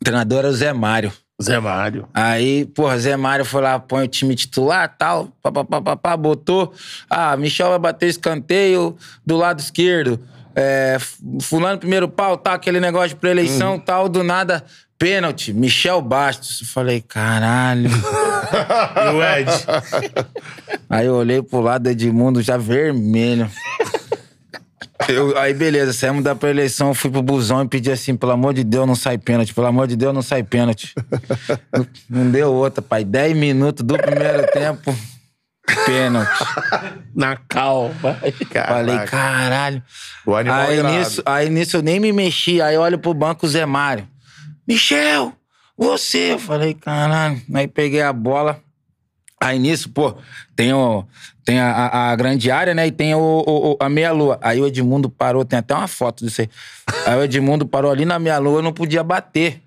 O 0.00 0.04
treinador 0.04 0.38
era 0.40 0.48
o 0.48 0.52
Zé 0.52 0.72
Mário. 0.72 1.12
Zé 1.42 1.58
Mário. 1.58 2.08
Aí, 2.14 2.64
porra, 2.66 2.96
Zé 2.98 3.16
Mário 3.16 3.44
foi 3.44 3.60
lá, 3.60 3.78
põe 3.78 4.04
o 4.04 4.08
time 4.08 4.34
titular 4.36 4.96
tal, 4.96 5.28
papapá, 5.42 6.16
botou. 6.16 6.72
Ah, 7.10 7.36
Michel 7.36 7.70
vai 7.70 7.78
bater 7.78 8.08
escanteio 8.08 8.96
do 9.24 9.36
lado 9.36 9.58
esquerdo. 9.60 10.18
É, 10.54 10.96
fulano 11.42 11.78
primeiro 11.78 12.08
pau, 12.08 12.38
tal, 12.38 12.54
aquele 12.54 12.80
negócio 12.80 13.10
de 13.10 13.16
pré-eleição, 13.16 13.78
tal, 13.78 14.08
do 14.08 14.22
nada, 14.22 14.64
pênalti, 14.98 15.52
Michel 15.52 16.00
Bastos. 16.02 16.60
Eu 16.62 16.66
falei, 16.66 17.00
caralho. 17.00 17.90
E 18.46 19.08
o 19.14 19.22
Ed. 19.24 19.50
Aí 20.88 21.06
eu 21.06 21.14
olhei 21.16 21.42
pro 21.42 21.60
lado 21.60 21.82
do 21.82 21.90
Edmundo 21.90 22.40
já 22.40 22.56
vermelho. 22.56 23.50
Eu- 25.08 25.36
aí 25.36 25.52
beleza, 25.52 25.92
saímos 25.92 26.22
da 26.22 26.34
pré-eleição, 26.34 26.94
fui 26.94 27.10
pro 27.10 27.22
busão 27.22 27.64
e 27.64 27.68
pedi 27.68 27.90
assim, 27.90 28.16
pelo 28.16 28.32
amor 28.32 28.54
de 28.54 28.62
Deus, 28.62 28.86
não 28.86 28.94
sai 28.94 29.18
pênalti, 29.18 29.52
pelo 29.52 29.66
amor 29.66 29.88
de 29.88 29.96
Deus, 29.96 30.14
não 30.14 30.22
sai 30.22 30.42
pênalti. 30.44 30.94
não, 31.72 31.86
não 32.08 32.30
deu 32.30 32.52
outra, 32.52 32.80
pai. 32.80 33.04
Dez 33.04 33.36
minutos 33.36 33.84
do 33.84 33.96
primeiro 33.98 34.46
tempo, 34.52 34.94
pênalti. 35.84 36.44
Na 37.14 37.36
calma. 37.48 38.16
Falei, 38.68 38.98
caralho. 39.06 39.82
O 40.24 40.34
animal 40.36 40.60
Aí 40.68 40.78
irado. 40.78 40.94
nisso, 40.98 41.22
aí 41.26 41.50
nisso 41.50 41.76
eu 41.78 41.82
nem 41.82 41.98
me 41.98 42.12
mexi, 42.12 42.62
aí 42.62 42.74
eu 42.76 42.80
olho 42.80 42.98
pro 42.98 43.12
banco 43.12 43.44
o 43.44 43.48
Zé 43.48 43.66
Mário. 43.66 44.06
Michel, 44.66 45.32
você! 45.76 46.32
Eu 46.32 46.38
falei, 46.38 46.74
caralho. 46.74 47.40
Aí 47.54 47.68
peguei 47.68 48.02
a 48.02 48.12
bola. 48.12 48.60
Aí 49.40 49.58
nisso, 49.58 49.90
pô, 49.90 50.16
tem, 50.56 50.72
o, 50.72 51.04
tem 51.44 51.60
a, 51.60 51.70
a- 51.70 52.10
a 52.12 52.16
grande 52.16 52.50
área, 52.50 52.74
né? 52.74 52.86
E 52.86 52.90
tem 52.90 53.14
o, 53.14 53.44
o- 53.46 53.76
a 53.78 53.88
meia-lua. 53.88 54.38
Aí 54.40 54.60
o 54.60 54.66
Edmundo 54.66 55.10
parou, 55.10 55.44
tem 55.44 55.58
até 55.58 55.74
uma 55.74 55.86
foto 55.86 56.24
disso 56.24 56.40
aí. 56.40 56.48
Aí 57.06 57.18
o 57.18 57.22
Edmundo 57.22 57.66
parou 57.66 57.90
ali 57.90 58.04
na 58.06 58.18
meia-lua, 58.18 58.58
eu 58.58 58.62
não 58.62 58.72
podia 58.72 59.04
bater. 59.04 59.60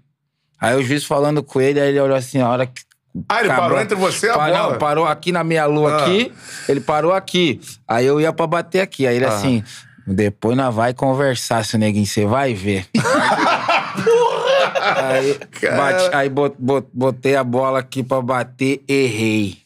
Aí 0.60 0.76
o 0.76 0.84
juiz 0.84 1.06
falando 1.06 1.44
com 1.44 1.62
ele, 1.62 1.80
aí 1.80 1.90
ele 1.90 2.00
olhou 2.00 2.18
assim, 2.18 2.42
a 2.42 2.50
hora 2.50 2.66
que. 2.66 2.82
Ah, 3.30 3.40
ele 3.42 3.50
parou 3.50 3.80
entre 3.80 3.96
você 3.96 4.28
e 4.28 4.30
a 4.30 4.34
Pa- 4.34 4.46
bola? 4.50 4.72
Não, 4.72 4.78
parou 4.80 5.06
aqui 5.06 5.32
na 5.32 5.44
meia-lua 5.44 5.94
Ah. 5.94 6.02
aqui, 6.02 6.34
ele 6.68 6.82
parou 6.82 7.14
aqui. 7.14 7.62
Aí 7.88 8.06
eu 8.06 8.20
ia 8.20 8.34
pra 8.34 8.48
bater 8.48 8.82
aqui. 8.82 9.06
Aí 9.06 9.16
ele 9.18 9.26
Ah. 9.26 9.30
assim, 9.30 9.64
depois 10.08 10.58
nós 10.58 10.74
vai 10.74 10.94
conversar, 10.96 11.64
seu 11.64 11.80
neguinho, 11.80 12.06
você 12.08 12.26
vai 12.26 12.54
ver. 12.56 12.88
aí, 14.76 15.40
bate- 15.76 16.16
aí 16.16 16.30
bot- 16.30 16.56
bot- 16.60 16.88
botei 16.94 17.36
a 17.36 17.44
bola 17.44 17.80
aqui 17.80 18.04
pra 18.04 18.22
bater, 18.22 18.82
errei. 18.88 19.58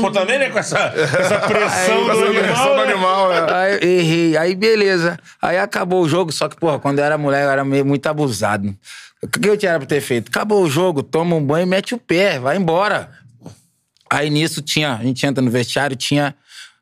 Pô, 0.00 0.10
também, 0.10 0.38
né? 0.38 0.50
Com 0.50 0.58
essa, 0.58 0.78
essa 0.78 1.38
pressão 1.40 1.98
Com 1.98 2.04
do 2.04 2.24
animal. 2.24 2.32
pressão 2.44 2.68
do 2.68 2.76
né? 2.76 2.92
animal, 2.92 3.32
é. 3.32 3.52
Aí 3.54 3.72
eu 3.82 3.88
errei. 3.98 4.36
Aí 4.36 4.54
beleza. 4.54 5.18
Aí 5.40 5.58
acabou 5.58 6.02
o 6.02 6.08
jogo, 6.08 6.30
só 6.32 6.48
que, 6.48 6.56
porra, 6.56 6.78
quando 6.78 6.98
eu 6.98 7.04
era 7.04 7.16
mulher, 7.18 7.44
eu 7.44 7.50
era 7.50 7.64
meio, 7.64 7.84
muito 7.84 8.06
abusado. 8.06 8.74
O 9.22 9.26
que 9.28 9.48
eu 9.48 9.56
tinha 9.56 9.76
pra 9.78 9.86
ter 9.86 10.00
feito? 10.00 10.28
Acabou 10.28 10.62
o 10.62 10.70
jogo, 10.70 11.02
toma 11.02 11.34
um 11.34 11.42
banho 11.44 11.62
e 11.66 11.68
mete 11.68 11.94
o 11.94 11.98
pé, 11.98 12.38
vai 12.38 12.56
embora. 12.56 13.10
Aí 14.10 14.30
nisso 14.30 14.60
tinha, 14.62 14.94
a 14.94 15.02
gente 15.02 15.26
entra 15.26 15.42
no 15.42 15.50
vestiário, 15.50 15.96
tinha, 15.96 16.34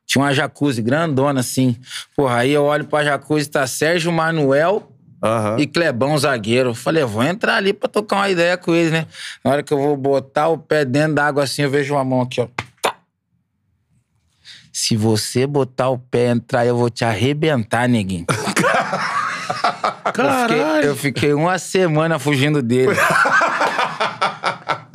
tinha 0.05 0.21
uma 0.23 0.33
jacuzzi 0.33 0.81
grandona 0.81 1.39
assim. 1.39 1.75
Porra, 2.15 2.39
aí 2.39 2.51
eu 2.51 2.63
olho 2.65 2.83
pra 2.85 3.03
jacuzzi, 3.03 3.49
tá 3.49 3.65
Sérgio 3.65 4.11
Manuel 4.11 4.91
Aham. 5.25 5.57
e 5.59 5.65
Clebão 5.65 6.17
zagueiro. 6.17 6.75
Falei, 6.75 7.01
eu 7.03 7.07
vou 7.07 7.23
entrar 7.23 7.55
ali 7.55 7.73
pra 7.73 7.89
tocar 7.89 8.17
uma 8.17 8.29
ideia 8.29 8.55
com 8.57 8.75
eles, 8.75 8.91
né? 8.91 9.07
Na 9.43 9.51
hora 9.51 9.63
que 9.63 9.73
eu 9.73 9.77
vou 9.77 9.97
botar 9.97 10.47
o 10.49 10.57
pé 10.57 10.85
dentro 10.85 11.15
da 11.15 11.25
água 11.25 11.43
assim, 11.43 11.63
eu 11.63 11.69
vejo 11.69 11.95
uma 11.95 12.03
mão 12.03 12.21
aqui, 12.21 12.41
ó. 12.41 12.47
Tá. 12.81 12.95
Se 14.71 14.95
você 14.95 15.47
botar 15.47 15.89
o 15.89 15.97
pé 15.97 16.27
entrar, 16.29 16.65
eu 16.65 16.77
vou 16.77 16.89
te 16.89 17.03
arrebentar, 17.03 17.87
neguinho. 17.89 18.25
Eu 20.17 20.47
fiquei, 20.47 20.89
eu 20.89 20.95
fiquei 20.95 21.33
uma 21.33 21.59
semana 21.59 22.17
fugindo 22.17 22.61
dele. 22.61 22.95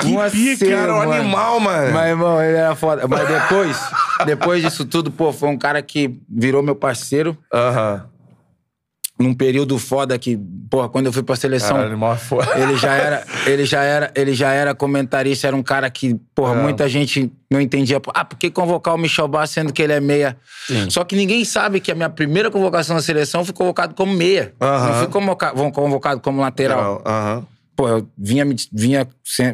uma 0.05 0.31
pique, 0.31 0.73
era 0.73 0.95
um 0.95 1.01
animal, 1.01 1.61
mano. 1.61 1.93
Mas, 1.93 2.09
irmão, 2.09 2.43
ele 2.43 2.57
era 2.57 2.75
foda. 2.75 3.07
Mas 3.07 3.29
depois, 3.29 3.77
depois 4.25 4.63
disso 4.63 4.85
tudo, 4.85 5.11
pô, 5.11 5.33
foi 5.33 5.49
um 5.49 5.59
cara 5.59 5.83
que 5.83 6.19
virou 6.29 6.63
meu 6.63 6.75
parceiro. 6.75 7.37
Aham. 7.53 8.10
Num 9.21 9.35
período 9.35 9.79
foda 9.79 10.19
que, 10.19 10.39
porra, 10.71 10.89
quando 10.89 11.07
eu 11.07 11.13
fui 11.13 11.23
pra 11.23 11.37
seleção, 11.37 11.77
Caralho, 11.77 11.99
ele 12.57 12.77
já 12.77 12.95
era, 12.95 13.25
ele 13.47 13.65
já 13.67 13.83
era, 13.83 14.11
ele 14.15 14.33
já 14.35 14.53
era 14.53 14.75
comentarista, 14.75 15.47
era 15.47 15.55
um 15.55 15.63
cara 15.63 15.91
que, 15.91 16.15
porra, 16.35 16.55
É. 16.59 16.63
muita 16.63 16.89
gente 16.89 17.31
não 17.51 17.61
entendia. 17.61 18.01
Ah, 18.15 18.25
por 18.25 18.39
que 18.39 18.51
convocar 18.51 18.95
o 18.95 18.99
Michel 18.99 19.29
Bastos 19.29 19.55
sendo 19.55 19.73
que 19.73 19.83
ele 19.83 19.93
é 19.93 20.01
meia? 20.01 20.37
Só 20.89 21.05
que 21.05 21.15
ninguém 21.15 21.45
sabe 21.45 21.81
que 21.81 21.93
a 21.93 21.95
minha 21.95 22.09
primeira 22.09 22.51
convocação 22.51 22.97
na 22.97 23.03
seleção 23.03 23.43
eu 23.43 23.45
fui 23.45 23.55
convocado 23.55 23.95
como 23.95 24.13
meia. 24.13 24.55
Aham. 24.61 24.87
Não 24.89 24.95
fui 25.01 25.09
convoca- 25.09 25.53
vou- 25.55 25.71
convocado 25.71 26.21
como 26.21 26.41
lateral. 26.41 27.03
Aham. 27.05 27.47
Pô, 27.77 27.89
eu 27.89 28.09
vinha, 28.17 28.45
vinha, 28.73 29.07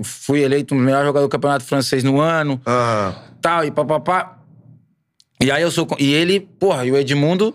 fui 0.02 0.42
eleito 0.42 0.74
o 0.74 0.78
melhor 0.78 1.04
jogador 1.04 1.26
do 1.26 1.30
campeonato 1.30 1.64
francês 1.64 2.02
no 2.04 2.20
ano, 2.20 2.60
Aham. 2.66 3.14
tal, 3.40 3.64
e 3.64 3.70
papapá. 3.70 4.38
E 5.40 5.50
aí 5.50 5.62
eu 5.62 5.70
sou. 5.70 5.86
E 5.98 6.12
ele, 6.12 6.40
porra, 6.40 6.84
e 6.84 6.90
o 6.90 6.96
Edmundo 6.96 7.54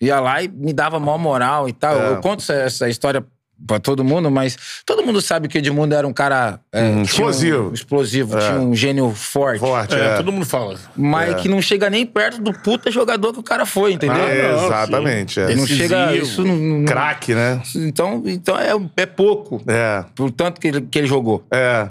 ia 0.00 0.20
lá 0.20 0.42
e 0.42 0.48
me 0.48 0.72
dava 0.72 0.98
maior 1.00 1.18
moral 1.18 1.68
e 1.68 1.72
tal. 1.72 1.96
É. 1.96 2.08
Eu 2.10 2.16
conto 2.20 2.40
essa, 2.42 2.54
essa 2.54 2.88
história 2.88 3.24
pra 3.66 3.80
todo 3.80 4.04
mundo, 4.04 4.30
mas 4.30 4.56
todo 4.86 5.02
mundo 5.04 5.20
sabe 5.20 5.48
que 5.48 5.58
o 5.58 5.60
Edmundo 5.60 5.92
era 5.92 6.06
um 6.06 6.12
cara. 6.12 6.60
é, 6.72 6.80
tinha 6.82 6.96
um- 6.98 7.02
explosivo. 7.02 7.74
explosivo, 7.74 8.38
tinha 8.38 8.52
um 8.60 8.72
gênio 8.72 9.10
forte. 9.12 9.58
Forte, 9.58 9.96
É, 9.96 10.10
é. 10.10 10.16
todo 10.16 10.30
mundo 10.30 10.46
fala. 10.46 10.78
Mas 10.96 11.40
que 11.42 11.48
não 11.48 11.60
chega 11.60 11.90
nem 11.90 12.06
perto 12.06 12.40
do 12.40 12.52
puta 12.52 12.88
jogador 12.88 13.32
que 13.32 13.40
o 13.40 13.42
cara 13.42 13.66
foi, 13.66 13.94
entendeu? 13.94 14.22
É, 14.22 14.52
não, 14.52 14.64
exatamente. 14.66 15.40
É. 15.40 15.56
Não 15.56 15.66
chega. 15.66 16.14
Isso 16.14 16.44
não. 16.44 16.54
não- 16.54 16.84
Craque, 16.84 17.34
né? 17.34 17.60
Então, 17.74 18.22
então 18.26 18.56
é, 18.56 18.70
é 18.96 19.06
pouco. 19.06 19.60
É. 19.66 20.04
Por 20.14 20.30
tanto 20.30 20.60
que 20.60 20.68
ele, 20.68 20.82
que 20.82 20.96
ele 20.96 21.08
jogou. 21.08 21.44
É. 21.50 21.88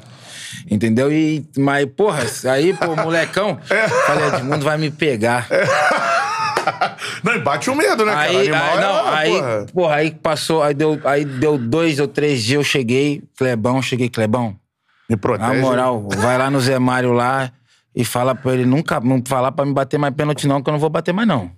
Entendeu? 0.71 1.11
E, 1.11 1.45
mas, 1.57 1.85
porra, 1.85 2.23
aí, 2.49 2.73
pô, 2.73 2.95
molecão, 2.95 3.59
É. 3.69 3.87
falei, 3.89 4.27
Edmundo 4.29 4.63
vai 4.63 4.77
me 4.77 4.89
pegar. 4.89 5.45
Não, 7.23 7.35
e 7.35 7.39
bate 7.39 7.69
o 7.69 7.75
medo, 7.75 8.05
né, 8.05 8.11
cara? 8.13 8.29
Aí, 8.29 8.37
Animal 8.49 8.63
aí, 8.63 8.77
é, 8.77 8.81
não, 8.81 9.07
aí, 9.07 9.31
porra. 9.31 9.65
porra, 9.73 9.95
aí 9.95 10.11
passou, 10.11 10.63
aí 10.63 10.73
deu, 10.73 10.99
aí 11.03 11.25
deu 11.25 11.57
dois 11.57 11.99
ou 11.99 12.07
três 12.07 12.43
dias, 12.43 12.57
eu 12.59 12.63
cheguei, 12.63 13.23
Clebão, 13.37 13.81
cheguei, 13.81 14.09
Clebão, 14.09 14.55
Me 15.09 15.15
na 15.15 15.17
protege. 15.17 15.61
moral, 15.61 16.07
vai 16.17 16.37
lá 16.37 16.49
no 16.49 16.59
Zé 16.59 16.77
Mário 16.79 17.11
lá 17.13 17.51
e 17.95 18.05
fala 18.05 18.35
pra 18.35 18.53
ele 18.53 18.65
nunca, 18.65 18.99
não 18.99 19.21
falar 19.25 19.51
pra 19.51 19.65
me 19.65 19.73
bater 19.73 19.97
mais 19.97 20.13
pênalti 20.13 20.47
não, 20.47 20.61
que 20.61 20.69
eu 20.69 20.73
não 20.73 20.79
vou 20.79 20.89
bater 20.89 21.13
mais 21.13 21.27
não. 21.27 21.49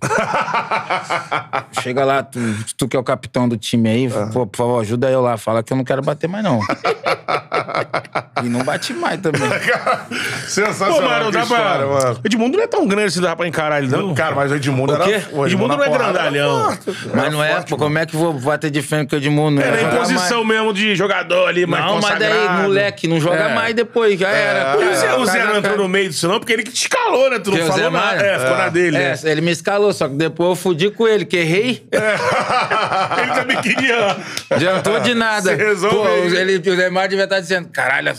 Chega 1.82 2.04
lá, 2.04 2.22
tu, 2.22 2.38
tu 2.76 2.88
que 2.88 2.96
é 2.96 3.00
o 3.00 3.04
capitão 3.04 3.48
do 3.48 3.56
time 3.56 3.88
aí, 3.88 4.08
pô, 4.32 4.46
por 4.46 4.56
favor, 4.56 4.80
ajuda 4.80 5.10
eu 5.10 5.20
lá, 5.20 5.36
fala 5.36 5.62
que 5.62 5.72
eu 5.72 5.76
não 5.76 5.84
quero 5.84 6.02
bater 6.02 6.28
mais 6.28 6.44
não. 6.44 6.60
e 8.42 8.48
não 8.48 8.62
bate 8.64 8.92
mais 8.94 9.20
também. 9.20 9.40
Sensacional. 10.46 11.00
Pô, 11.00 11.08
mano, 11.08 11.30
dá 11.30 11.42
história, 11.42 11.86
pra. 11.86 11.86
mano. 11.86 12.20
Edmundo 12.24 12.56
não 12.56 12.64
é 12.64 12.66
tão 12.66 12.86
grande 12.86 13.06
assim, 13.08 13.20
dá 13.20 13.36
pra 13.36 13.46
encarar 13.46 13.82
ele, 13.82 13.90
não. 13.90 14.14
Cara, 14.14 14.34
mas 14.34 14.50
o 14.50 14.56
Edmundo 14.56 14.92
O 14.92 14.96
era... 14.96 15.04
quê? 15.04 15.22
o 15.32 15.46
Edmundo 15.46 15.76
não 15.76 15.84
é 15.84 15.88
era 15.88 15.98
grandalhão. 15.98 16.64
forte. 16.64 16.82
Mas 17.12 17.22
Era 17.22 17.30
não 17.30 17.44
é, 17.44 17.52
forte, 17.52 17.68
pô, 17.70 17.76
como 17.76 17.98
é 17.98 18.06
que 18.06 18.16
vou 18.16 18.32
bater 18.34 18.70
de 18.70 18.82
frente 18.82 19.08
com 19.10 19.16
o 19.16 19.18
Edmundo? 19.18 19.60
Era 19.60 19.70
Não 19.70 19.76
em 19.76 19.80
jogar 19.90 19.98
posição 19.98 20.44
mesmo 20.44 20.72
de 20.72 20.94
jogador 20.94 21.46
ali, 21.48 21.66
mais 21.66 21.84
Não, 21.84 22.00
mas 22.00 22.18
daí, 22.18 22.30
consagrado. 22.32 22.62
moleque, 22.62 23.08
não 23.08 23.20
joga 23.20 23.36
É. 23.36 23.54
mais 23.54 23.74
depois, 23.74 24.18
já 24.18 24.28
era. 24.28 24.76
E 24.82 24.88
o 24.88 24.94
Zé, 24.96 25.14
o 25.14 25.26
Zé 25.26 25.32
Cara, 25.38 25.44
não 25.50 25.58
entrou 25.58 25.72
cara. 25.74 25.82
no 25.82 25.88
meio 25.88 26.08
disso, 26.08 26.28
não, 26.28 26.38
porque 26.38 26.52
ele 26.52 26.62
que 26.62 26.72
te 26.72 26.82
escalou, 26.82 27.30
né? 27.30 27.38
Tu 27.38 27.50
não 27.50 27.66
falou 27.66 27.90
nada. 27.90 28.24
É, 28.26 28.38
ficou 28.38 28.56
na 28.56 28.68
dele. 28.68 28.96
É, 28.96 29.00
né? 29.10 29.18
ele 29.24 29.40
me 29.40 29.50
escalou, 29.50 29.92
só 29.92 30.08
que 30.08 30.14
depois 30.14 30.50
eu 30.50 30.56
fudi 30.60 30.90
com 30.90 31.08
ele, 31.08 31.24
que 31.24 31.36
errei. 31.36 31.86
ele 31.90 33.34
também 33.34 33.60
queria. 33.60 34.16
Adiantou 34.50 35.00
de 35.00 35.14
nada. 35.14 35.50
Se 35.50 35.56
resolve 35.56 35.96
Pô, 35.96 36.06
aí. 36.06 36.36
ele, 36.36 36.70
o 36.70 36.76
Neymar 36.76 37.08
devia 37.08 37.24
estar 37.24 37.40
dizendo: 37.40 37.68
caralho, 37.68 38.12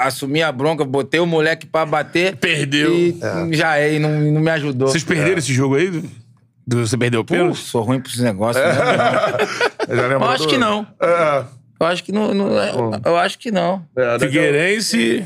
assumi 0.00 0.42
a 0.42 0.50
bronca, 0.50 0.84
botei 0.84 1.20
o 1.20 1.26
moleque 1.26 1.66
pra 1.66 1.86
bater. 1.86 2.36
Perdeu. 2.36 2.92
E 2.94 3.18
já 3.52 3.78
é, 3.78 3.94
e 3.94 3.98
não, 3.98 4.10
não 4.10 4.40
me 4.40 4.50
ajudou. 4.50 4.88
Vocês 4.88 5.04
perderam 5.04 5.38
esse 5.38 5.52
jogo 5.52 5.76
aí? 5.76 6.02
Você 6.66 6.96
perdeu 6.96 7.20
o 7.20 7.24
pênalti? 7.24 7.58
sou 7.58 7.82
ruim 7.82 8.00
pros 8.00 8.18
negócios. 8.18 8.64
Né? 8.64 8.72
Já 9.88 10.02
lembrou 10.08 10.22
Eu 10.28 10.30
acho 10.30 10.48
que 10.48 10.56
não. 10.56 10.86
É. 11.00 11.44
Eu 11.78 11.86
acho 11.86 12.04
que 12.04 12.12
não. 12.12 12.32
não 12.32 12.58
é- 12.58 12.72
eu 13.04 13.16
acho 13.16 13.38
que 13.38 13.50
não. 13.50 13.84
É, 13.96 14.18
Figueirense. 14.18 15.24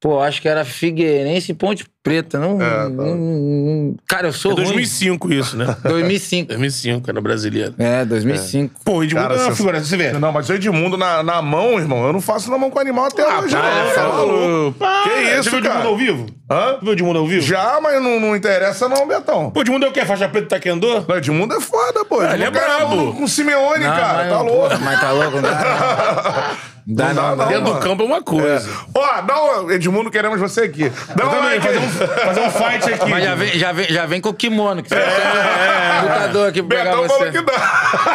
Pô, 0.00 0.18
acho 0.18 0.40
que 0.40 0.48
era 0.48 0.64
Figueirense 0.64 1.52
e 1.52 1.54
Ponte 1.54 1.84
Preta. 2.02 2.38
Não, 2.38 2.60
É, 2.62 2.88
não- 2.88 3.14
não- 3.14 3.94
Cara, 4.08 4.28
eu 4.28 4.32
sou 4.32 4.52
É 4.52 4.54
ruim. 4.54 4.64
2005 4.64 5.30
isso, 5.32 5.54
né? 5.56 5.76
2005. 5.84 6.48
2005, 6.48 7.10
era 7.10 7.20
brasileiro. 7.20 7.74
É, 7.78 8.06
2005. 8.06 8.74
Pô, 8.82 8.94
o 8.98 9.04
Edmundo 9.04 9.28
Cara, 9.28 9.38
é 9.38 9.42
uma 9.44 9.50
você- 9.50 9.56
figura, 9.56 9.84
você 9.84 9.96
vê. 9.98 10.12
Não, 10.12 10.32
mas 10.32 10.48
o 10.48 10.54
Edmundo 10.54 10.96
na, 10.96 11.22
na 11.22 11.42
mão, 11.42 11.78
irmão, 11.78 12.06
eu 12.06 12.12
não 12.14 12.20
faço 12.22 12.50
na 12.50 12.56
mão 12.56 12.70
com 12.70 12.78
animal 12.80 13.04
até 13.04 13.22
hoje, 13.38 13.54
não. 13.54 13.94
Tá 13.94 14.08
maluco? 14.08 14.78
Para. 14.78 15.02
Que 15.02 15.10
isso, 15.10 15.50
viu 15.50 15.58
o 15.58 15.58
Edmundo 15.58 15.68
cara? 15.68 15.84
ao 15.88 15.96
vivo? 15.96 16.26
Hã? 16.50 16.78
Viu 16.80 16.88
o 16.88 16.92
Edmundo 16.92 17.18
ao 17.18 17.26
vivo? 17.26 17.42
Já, 17.42 17.78
mas 17.82 18.02
não, 18.02 18.18
não 18.18 18.34
interessa 18.34 18.88
não, 18.88 19.06
Betão. 19.06 19.50
Pô, 19.50 19.60
o 19.60 19.62
Edmundo 19.62 19.84
é 19.84 19.88
o 19.90 19.92
quê? 19.92 20.04
Faixa 20.06 20.26
preta 20.26 20.46
do 20.46 20.48
Taekwondo? 20.48 21.04
O 21.06 21.14
Edmundo 21.16 21.54
é 21.54 21.60
foda, 21.60 22.02
pô. 22.06 22.22
ele 22.22 22.44
é 22.44 22.46
Edmundo 22.46 22.60
na 22.66 22.66
brabo. 22.78 23.12
Com 23.14 23.24
o 23.24 23.28
Simeone, 23.28 23.84
Não, 23.84 23.94
cara, 23.94 24.18
mas, 24.24 24.28
tá 24.32 24.40
louco. 24.40 24.78
Mas 24.80 25.00
tá 25.00 25.12
louco? 25.12 25.36
Não 26.86 26.96
dá, 26.96 27.12
não. 27.14 27.22
Não 27.30 27.36
dá, 27.36 27.44
Não. 27.44 27.48
Dentro 27.50 27.64
do 27.66 27.70
mano. 27.72 27.82
campo 27.84 28.02
é 28.02 28.06
uma 28.06 28.22
coisa. 28.22 28.68
Ó, 28.94 29.20
dá 29.20 29.60
um... 29.60 29.70
Edmundo, 29.70 30.10
queremos 30.10 30.40
você 30.40 30.62
aqui. 30.62 30.90
Dá 31.14 31.26
um 31.26 31.28
Também, 31.30 31.44
like 31.44 31.60
fazer 31.66 31.78
aí. 31.78 31.84
um, 31.84 31.89
fazer 31.90 32.40
um 32.40 32.50
fight 32.50 32.92
aqui. 32.94 33.10
Mas 33.10 33.24
já 33.24 33.34
vem, 33.34 33.58
já, 33.58 33.72
vem, 33.72 33.86
já 33.88 34.06
vem 34.06 34.20
com 34.20 34.28
o 34.30 34.34
kimono, 34.34 34.82
que 34.82 34.88
você 34.88 34.94
é, 34.96 36.00
lutador 36.02 36.48
aqui 36.48 36.62
pra 36.62 36.78
pegar 36.78 36.96
você. 36.96 37.08
falou 37.08 37.30
que 37.32 37.42
dá. 37.42 37.58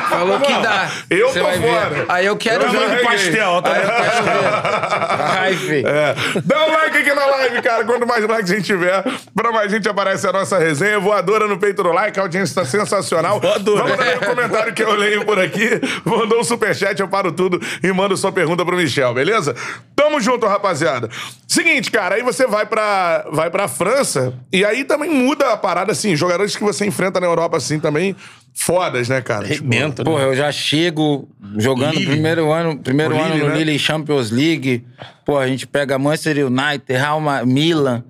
Falou 0.09 0.39
que 0.39 0.53
dá. 0.61 0.89
Eu 1.09 1.29
Você 1.29 1.39
tô 1.39 1.45
vai 1.45 1.59
ver. 1.59 1.67
fora. 1.67 2.05
Aí 2.09 2.25
eu 2.25 2.37
quero 2.37 2.63
Eu 2.63 2.71
ver. 2.71 2.79
também. 2.79 3.03
pastel, 3.05 3.61
tá 3.61 3.71
Aí 3.73 3.81
eu 3.81 3.87
quero 3.89 4.23
ver. 4.23 5.39
Ai, 5.39 5.55
filho. 5.55 5.87
É. 5.87 6.15
Dá 6.43 6.65
um 6.65 6.71
like 6.71 6.97
aqui 6.97 7.13
na 7.13 7.25
live, 7.25 7.61
cara. 7.61 7.85
Quanto 7.85 8.07
mais 8.07 8.25
likes 8.27 8.51
a 8.51 8.55
gente 8.55 8.65
tiver, 8.65 9.03
pra 9.35 9.51
mais 9.51 9.71
gente 9.71 9.87
aparece 9.89 10.27
a 10.27 10.31
nossa 10.31 10.57
resenha. 10.57 10.99
Voadora 10.99 11.47
no 11.47 11.57
peito 11.57 11.83
do 11.83 11.91
like, 11.91 12.19
a 12.19 12.23
audiência 12.23 12.55
tá 12.61 12.65
sensacional. 12.67 13.39
Voadora. 13.39 13.83
Vamos 13.83 13.97
ler 14.05 14.17
o 14.17 14.25
comentário 14.25 14.73
que 14.73 14.83
eu 14.83 14.93
leio 14.95 15.25
por 15.25 15.39
aqui. 15.39 15.69
Mandou 16.05 16.39
um 16.39 16.43
superchat, 16.43 16.99
eu 16.99 17.07
paro 17.07 17.31
tudo 17.31 17.61
e 17.83 17.91
mando 17.91 18.15
sua 18.17 18.31
pergunta 18.31 18.65
pro 18.65 18.75
Michel, 18.75 19.13
beleza? 19.13 19.55
Tamo 19.95 20.19
junto, 20.19 20.45
rapaziada. 20.47 21.09
Seguinte, 21.47 21.89
cara, 21.91 22.15
aí 22.15 22.23
você 22.23 22.45
vai 22.47 22.65
pra, 22.65 23.25
vai 23.31 23.49
pra 23.49 23.64
França 23.67 24.33
e 24.51 24.63
aí 24.65 24.83
também 24.83 25.09
muda 25.09 25.51
a 25.53 25.57
parada, 25.57 25.91
assim, 25.91 26.15
jogadores 26.15 26.55
que 26.55 26.63
você 26.63 26.85
enfrenta 26.85 27.19
na 27.19 27.27
Europa, 27.27 27.57
assim, 27.57 27.79
também 27.79 28.15
fodas, 28.53 29.09
né, 29.09 29.21
cara? 29.21 29.47
Tipo, 29.47 29.67
Arrebenta, 29.67 30.03
né? 30.03 30.09
Porra, 30.09 30.23
eu 30.23 30.35
já 30.35 30.51
chego 30.51 31.27
jogando 31.57 31.93
Lille. 31.95 32.05
primeiro 32.07 32.51
ano, 32.51 32.77
primeiro 32.77 33.15
O 33.15 33.19
ano 33.21 33.33
Lille, 33.33 33.43
no 33.43 33.49
né? 33.49 33.57
Lille 33.57 33.77
Champions 33.79 34.31
League. 34.31 34.85
Pô, 35.25 35.37
a 35.37 35.47
gente 35.47 35.67
pega 35.67 35.99
Manchester 35.99 36.45
United, 36.47 36.85
Real 36.93 37.21
Milan. 37.45 38.03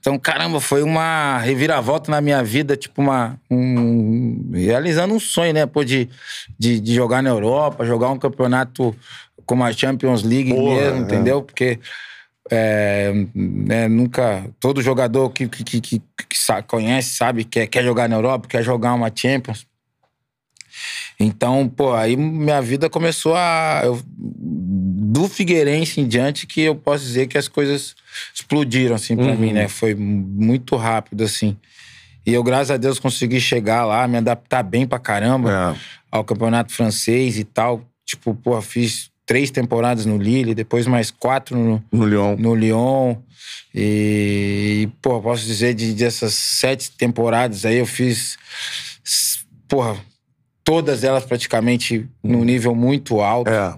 Então, 0.00 0.18
caramba, 0.18 0.60
foi 0.60 0.82
uma 0.82 1.38
reviravolta 1.38 2.10
na 2.10 2.20
minha 2.20 2.42
vida, 2.42 2.76
tipo 2.76 3.00
uma 3.02 3.38
um- 3.50 4.50
realizando 4.54 5.12
um 5.12 5.18
sonho, 5.20 5.52
né, 5.52 5.66
pô, 5.66 5.82
de, 5.84 6.08
de, 6.58 6.78
de 6.80 6.94
jogar 6.94 7.22
na 7.22 7.30
Europa, 7.30 7.84
jogar 7.84 8.08
um 8.10 8.18
campeonato 8.18 8.94
como 9.44 9.64
a 9.64 9.72
Champions 9.72 10.22
League 10.22 10.52
Porra, 10.54 10.74
mesmo, 10.76 10.96
é. 10.96 11.00
entendeu? 11.00 11.42
Porque 11.42 11.78
é, 12.50 13.12
né, 13.34 13.88
nunca 13.88 14.48
todo 14.60 14.82
jogador 14.82 15.30
que, 15.30 15.48
que, 15.48 15.64
que, 15.64 15.80
que- 15.80 16.02
que 16.28 16.38
sa- 16.38 16.62
conhece 16.62 17.14
sabe 17.14 17.44
que 17.44 17.66
quer, 17.66 17.82
jogar 17.84 18.08
na 18.08 18.16
Europa, 18.16 18.48
quer 18.48 18.62
jogar 18.62 18.94
uma 18.94 19.10
Champions. 19.14 19.66
Então, 21.18 21.68
pô, 21.68 21.94
aí 21.94 22.16
minha 22.16 22.60
vida 22.62 22.88
começou 22.88 23.34
a. 23.34 23.80
eu- 23.84 24.00
do 24.06 25.26
Figueirense 25.28 26.00
em 26.00 26.06
diante 26.06 26.46
que 26.46 26.60
eu 26.60 26.74
posso 26.76 27.02
dizer 27.04 27.26
que 27.26 27.36
as 27.38 27.48
coisas 27.48 27.96
explodiram, 28.34 28.94
assim, 28.94 29.16
pra 29.16 29.34
mim, 29.34 29.52
né? 29.52 29.66
Foi 29.68 29.94
muito 29.94 30.76
rápido, 30.76 31.24
assim. 31.24 31.56
E 32.26 32.32
eu, 32.34 32.42
graças 32.42 32.70
a 32.70 32.76
Deus, 32.76 32.98
consegui 33.00 33.40
chegar 33.40 33.84
lá, 33.86 34.06
me 34.06 34.18
adaptar 34.18 34.62
bem 34.62 34.86
pra 34.86 34.98
caramba 34.98 35.74
É. 35.74 35.80
ao 36.12 36.22
campeonato 36.22 36.72
francês 36.72 37.38
e 37.38 37.44
tal. 37.44 37.82
Tipo, 38.04 38.34
pô, 38.34 38.60
fiz 38.60 39.10
três 39.28 39.50
temporadas 39.50 40.06
no 40.06 40.16
Lille, 40.16 40.54
depois 40.54 40.86
mais 40.86 41.10
quatro 41.10 41.54
no, 41.54 41.84
No 41.92 42.06
Lyon. 42.06 42.34
no 42.38 42.54
Lyon. 42.54 43.16
E, 43.74 44.88
pô, 45.02 45.20
posso 45.20 45.44
dizer 45.44 45.74
de 45.74 45.92
dessas 45.92 46.32
sete 46.34 46.90
temporadas 46.92 47.66
aí 47.66 47.76
eu 47.76 47.84
fiz, 47.84 48.38
porra, 49.68 49.96
todas 50.64 51.04
elas 51.04 51.24
praticamente 51.26 52.08
num 52.24 52.42
nível 52.42 52.74
muito 52.74 53.20
alto. 53.20 53.50
É. 53.50 53.76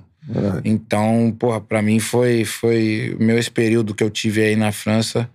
Então, 0.64 1.34
porra, 1.36 1.61
pra 1.61 1.82
mim 1.82 1.98
foi 1.98 2.44
foi 2.44 3.16
o 3.18 3.22
meu 3.22 3.36
esse 3.36 3.51
período 3.51 3.92
que 3.92 4.05
eu 4.05 4.09
tive 4.11 4.42
aí 4.42 4.55
na 4.55 4.70
França. 4.70 5.28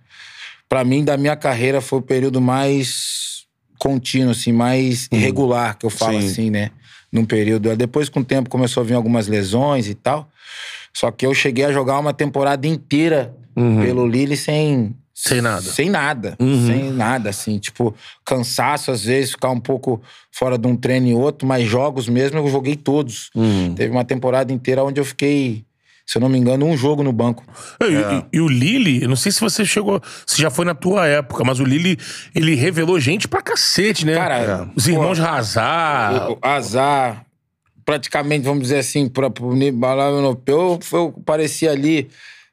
Pra 0.66 0.82
mim 0.82 1.04
da 1.04 1.18
minha 1.18 1.36
carreira 1.36 1.82
foi 1.82 1.98
o 1.98 2.02
período 2.02 2.40
mais 2.40 3.44
contínuo 3.78 4.30
assim, 4.30 4.50
mais 4.52 5.08
irregular 5.12 5.76
que 5.76 5.84
eu 5.84 5.90
falo 5.90 6.18
Sim. 6.22 6.26
assim, 6.26 6.50
né? 6.50 6.70
Num 7.16 7.24
período. 7.24 7.74
Depois 7.76 8.08
com 8.08 8.20
o 8.20 8.24
tempo 8.24 8.48
começou 8.48 8.82
a 8.82 8.86
vir 8.86 8.94
algumas 8.94 9.26
lesões 9.26 9.88
e 9.88 9.94
tal. 9.94 10.28
Só 10.92 11.10
que 11.10 11.26
eu 11.26 11.34
cheguei 11.34 11.64
a 11.64 11.72
jogar 11.72 11.98
uma 11.98 12.12
temporada 12.12 12.66
inteira 12.66 13.34
pelo 13.82 14.06
Lille 14.06 14.36
sem 14.36 14.94
Sem 15.14 15.40
nada. 15.40 15.62
sem 15.62 15.90
nada. 15.90 16.36
Sem 16.38 16.90
nada, 16.90 17.30
assim. 17.30 17.58
Tipo, 17.58 17.94
cansaço, 18.24 18.90
às 18.90 19.04
vezes, 19.04 19.32
ficar 19.32 19.50
um 19.50 19.60
pouco 19.60 20.00
fora 20.30 20.56
de 20.56 20.66
um 20.66 20.76
treino 20.76 21.06
e 21.08 21.14
outro, 21.14 21.46
mas 21.48 21.66
jogos 21.66 22.08
mesmo 22.08 22.38
eu 22.38 22.48
joguei 22.48 22.76
todos. 22.76 23.30
Teve 23.74 23.90
uma 23.90 24.04
temporada 24.04 24.52
inteira 24.52 24.84
onde 24.84 25.00
eu 25.00 25.04
fiquei 25.04 25.65
se 26.06 26.16
eu 26.18 26.20
não 26.20 26.28
me 26.28 26.38
engano, 26.38 26.64
um 26.66 26.76
jogo 26.76 27.02
no 27.02 27.12
banco. 27.12 27.42
E, 27.82 27.84
e- 27.86 28.24
e 28.34 28.40
o 28.40 28.46
Lili, 28.48 29.02
eu 29.02 29.08
não 29.08 29.16
sei 29.16 29.32
se 29.32 29.40
você 29.40 29.64
chegou, 29.64 30.00
se 30.24 30.40
já 30.40 30.50
foi 30.50 30.64
na 30.64 30.74
tua 30.74 31.06
época, 31.06 31.42
mas 31.44 31.58
o 31.58 31.64
Lili, 31.64 31.98
ele 32.34 32.54
revelou 32.54 32.98
gente 33.00 33.26
pra 33.26 33.42
cacete, 33.42 34.06
né? 34.06 34.14
Cara, 34.14 34.70
Os 34.76 34.86
irmãos 34.86 35.18
Hazard. 35.18 36.32
O 36.32 36.38
Azar, 36.40 37.26
praticamente, 37.84 38.44
vamos 38.44 38.62
dizer 38.64 38.78
assim, 38.78 39.08
para 39.08 39.26
o 39.40 39.54
nível 39.54 39.88
europeu, 39.98 40.78
foi, 40.80 41.00
o 41.00 41.12
que 41.12 41.20
parecia 41.22 41.72
ali. 41.72 42.08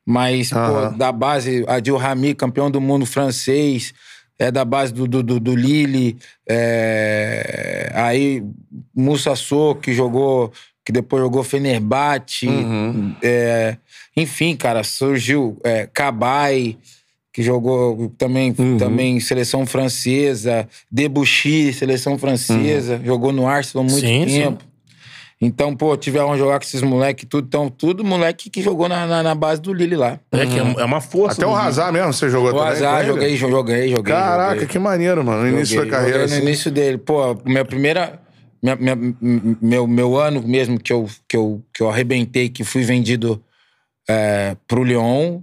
Mas, 0.06 0.50
pô, 0.50 0.98
da 0.98 1.12
base, 1.14 1.64
Adil 1.68 1.96
Rami, 1.96 2.34
campeão 2.34 2.70
do 2.70 2.82
mundo 2.82 3.06
francês, 3.06 3.94
é 4.38 4.52
da 4.52 4.66
base 4.66 4.92
do, 4.94 5.08
do, 5.08 5.24
do, 5.24 5.40
do 5.40 5.56
Lille. 5.56 6.18
é, 6.50 7.92
aí, 7.94 8.44
Moussa 8.96 9.36
Sow, 9.36 9.76
que 9.76 9.94
jogou, 9.94 10.52
que 10.86 10.92
depois 10.92 11.22
jogou 11.24 11.44
Fenerbahçe. 11.44 12.48
é, 13.22 13.78
enfim, 14.16 14.56
cara, 14.56 14.84
surgiu 14.84 15.58
é, 15.64 15.88
Cabai, 15.92 16.78
que 17.32 17.42
jogou 17.42 18.12
também, 18.18 18.54
também 18.78 19.20
seleção 19.20 19.66
francesa, 19.66 20.68
Debuchy, 20.92 21.74
seleção 21.74 22.18
francesa, 22.18 23.02
jogou 23.04 23.32
no 23.32 23.48
Arsenal 23.48 23.86
há 23.88 23.90
muito 23.92 24.06
Sim, 24.06 24.28
sim. 24.28 24.42
tempo. 24.42 24.64
Então, 25.42 25.76
pô, 25.76 25.98
tiveram 25.98 26.38
jogar 26.38 26.58
com 26.60 26.64
esses 26.64 26.82
moleques, 26.82 27.26
tudo, 27.28 27.46
então, 27.48 27.68
tudo 27.68 28.02
moleque 28.02 28.50
que 28.50 28.62
jogou 28.62 28.88
na, 28.88 29.06
na, 29.06 29.22
na 29.22 29.36
base 29.36 29.60
do 29.62 29.74
Lille 29.74 29.98
lá. 29.98 30.18
É, 30.32 30.46
que 30.46 30.58
é, 30.58 30.82
é 30.82 30.86
uma 30.86 31.02
força. 31.02 31.42
Até 31.42 31.46
o. 31.46 31.54
Hazard 31.54 31.92
mesmo, 31.92 32.14
você 32.14 32.30
jogou 32.30 32.52
O 32.52 32.54
também? 32.54 32.68
com 32.68 32.72
Azar, 32.72 33.00
ele? 33.00 33.08
joguei, 33.10 33.36
joguei, 33.36 33.90
joguei. 33.90 34.14
Caraca, 34.14 34.54
joguei. 34.54 34.68
que 34.70 34.80
maneiro, 34.80 35.22
mano. 35.22 35.42
No 35.42 35.50
início 35.50 35.76
Joguei, 35.76 35.92
da 35.92 35.98
carreira. 35.98 36.24
assim. 36.24 36.36
No 36.38 36.44
início 36.44 36.72
dele. 36.72 36.98
Pô, 36.98 37.36
minha 37.46 37.66
primeira. 37.66 38.22
Minha- 38.64 38.76
minha- 38.96 39.58
meu, 39.62 39.86
meu 39.86 40.18
ano 40.18 40.42
mesmo 40.42 40.80
que 40.80 40.92
eu, 40.94 41.08
que, 41.28 41.36
eu, 41.38 41.62
que 41.74 41.84
eu 41.84 41.90
arrebentei, 41.90 42.48
que 42.50 42.64
fui 42.64 42.84
vendido 42.84 43.44
é, 44.10 44.56
pro 44.68 44.84
Lyon, 44.84 45.42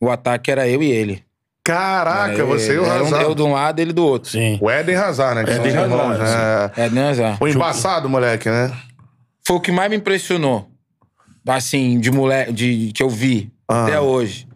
o 0.00 0.08
ataque 0.10 0.50
era 0.50 0.66
eu 0.68 0.82
e 0.82 0.90
ele. 0.90 1.22
Caraca, 1.62 2.44
você 2.44 2.74
e 2.74 2.78
o 2.78 2.84
Era 2.84 3.02
um- 3.02 3.06
Hazard. 3.06 3.24
Eu 3.24 3.34
de 3.34 3.42
um 3.42 3.52
lado, 3.52 3.80
ele 3.80 3.92
do 3.92 4.04
outro. 4.04 4.30
Sim. 4.30 4.58
O 4.60 4.70
Eden 4.70 4.96
Hazard, 4.96 5.34
né? 5.44 5.56
Eden 5.56 5.76
Hazard, 5.76 6.18
né? 6.18 6.70
É, 6.76 6.88
né, 6.90 7.14
Zé? 7.14 7.36
O 7.38 7.46
embaçado, 7.46 8.08
moleque, 8.08 8.48
né? 8.48 8.72
Foi 9.46 9.56
o 9.56 9.60
que 9.60 9.70
mais 9.70 9.90
me 9.90 9.96
impressionou. 9.96 10.68
Assim, 11.46 11.98
de 12.00 12.10
moleque, 12.10 12.52
de, 12.52 12.92
que 12.94 13.02
eu 13.02 13.08
vi 13.10 13.52
Ah. 13.68 13.84
até 13.84 14.00
hoje. 14.00 14.46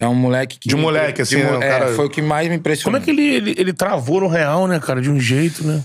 É 0.00 0.06
um 0.08 0.14
moleque 0.14 0.58
que. 0.58 0.68
De 0.68 0.76
moleque, 0.76 1.22
assim, 1.22 1.42
mo- 1.42 1.58
né, 1.58 1.66
é, 1.66 1.70
cara- 1.70 1.92
foi 1.94 2.06
o 2.06 2.10
que 2.10 2.20
mais 2.20 2.44
me 2.48 2.50
Como 2.54 2.60
impressionou. 2.60 3.00
é 3.00 3.02
que 3.04 3.10
ele, 3.10 3.22
ele, 3.22 3.54
ele 3.56 3.72
travou 3.72 4.20
no 4.20 4.28
Real, 4.28 4.66
né, 4.66 4.78
cara? 4.80 5.00
De 5.00 5.10
um 5.10 5.18
jeito, 5.20 5.64
né? 5.66 5.82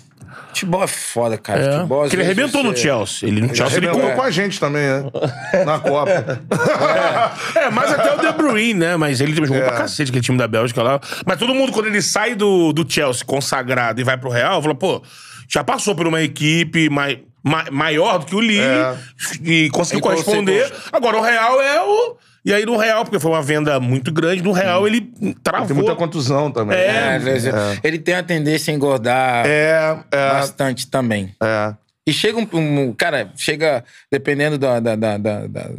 Futebol 0.49 0.83
é 0.83 0.87
foda, 0.87 1.37
cara. 1.37 1.59
É. 1.61 1.71
Futebol, 1.77 2.01
Porque 2.01 2.15
ele 2.15 2.23
arrebentou 2.23 2.63
no 2.63 2.75
Chelsea. 2.75 3.27
Ele 3.29 3.41
no 3.41 3.55
Chelsea 3.55 3.77
ele 3.77 3.87
com... 3.87 4.21
a 4.21 4.31
gente 4.31 4.59
também, 4.59 4.81
né? 4.81 5.03
Na 5.65 5.79
Copa. 5.79 6.39
É, 7.55 7.69
mas 7.69 7.91
até 7.91 8.13
o 8.13 8.17
De 8.19 8.31
Bruyne, 8.33 8.73
né? 8.73 8.97
Mas 8.97 9.21
ele 9.21 9.33
jogou 9.35 9.57
É. 9.57 9.61
pra 9.67 9.77
cacete, 9.77 10.09
aquele 10.11 10.23
time 10.23 10.37
da 10.37 10.47
Bélgica 10.47 10.81
lá. 10.81 10.99
Mas 11.25 11.37
todo 11.37 11.53
mundo, 11.53 11.71
quando 11.71 11.87
ele 11.87 12.01
sai 12.01 12.35
do, 12.35 12.71
do 12.73 12.85
Chelsea 12.91 13.25
consagrado 13.25 13.99
e 14.01 14.03
vai 14.03 14.17
pro 14.17 14.29
Real, 14.29 14.61
fala, 14.61 14.75
pô, 14.75 15.01
já 15.47 15.63
passou 15.63 15.95
por 15.95 16.07
uma 16.07 16.21
equipe 16.21 16.89
mai, 16.89 17.21
ma- 17.43 17.65
maior 17.71 18.19
do 18.19 18.25
que 18.25 18.35
o 18.35 18.41
Lille 18.41 18.59
É. 18.59 18.95
e 19.43 19.69
conseguiu 19.69 19.99
E 19.99 20.01
corresponder. 20.01 20.71
Agora 20.91 21.17
o 21.17 21.21
Real 21.21 21.61
é 21.61 21.81
o. 21.81 22.17
E 22.49 22.53
aí 22.53 22.65
no 22.65 22.75
Real, 22.77 23.03
porque 23.05 23.19
foi 23.19 23.29
uma 23.31 23.41
venda 23.43 23.79
muito 23.79 24.11
grande, 24.11 24.41
no 24.41 24.51
Real 24.51 24.87
ele 24.87 25.01
travou. 25.43 25.67
Tem 25.67 25.75
muita 25.75 25.95
contusão 25.95 26.49
também. 26.51 26.75
É, 26.77 26.85
É, 26.87 27.15
às 27.15 27.23
vezes, 27.23 27.53
Ele 27.83 27.99
tem 27.99 28.15
a 28.15 28.23
tendência 28.23 28.71
a 28.73 28.75
engordar 28.75 29.45
É, 29.45 29.97
é, 30.11 30.29
bastante 30.31 30.87
também. 30.87 31.33
é. 31.43 31.73
E 32.07 32.11
chega 32.13 32.39
um, 32.39 32.47
um- 32.53 32.93
Cara, 32.93 33.31
chega. 33.35 33.83
Dependendo 34.11 34.57
da. 34.57 34.79
da, 34.79 34.95
da, 34.95 35.17
da- 35.17 35.45
da- 35.47 35.69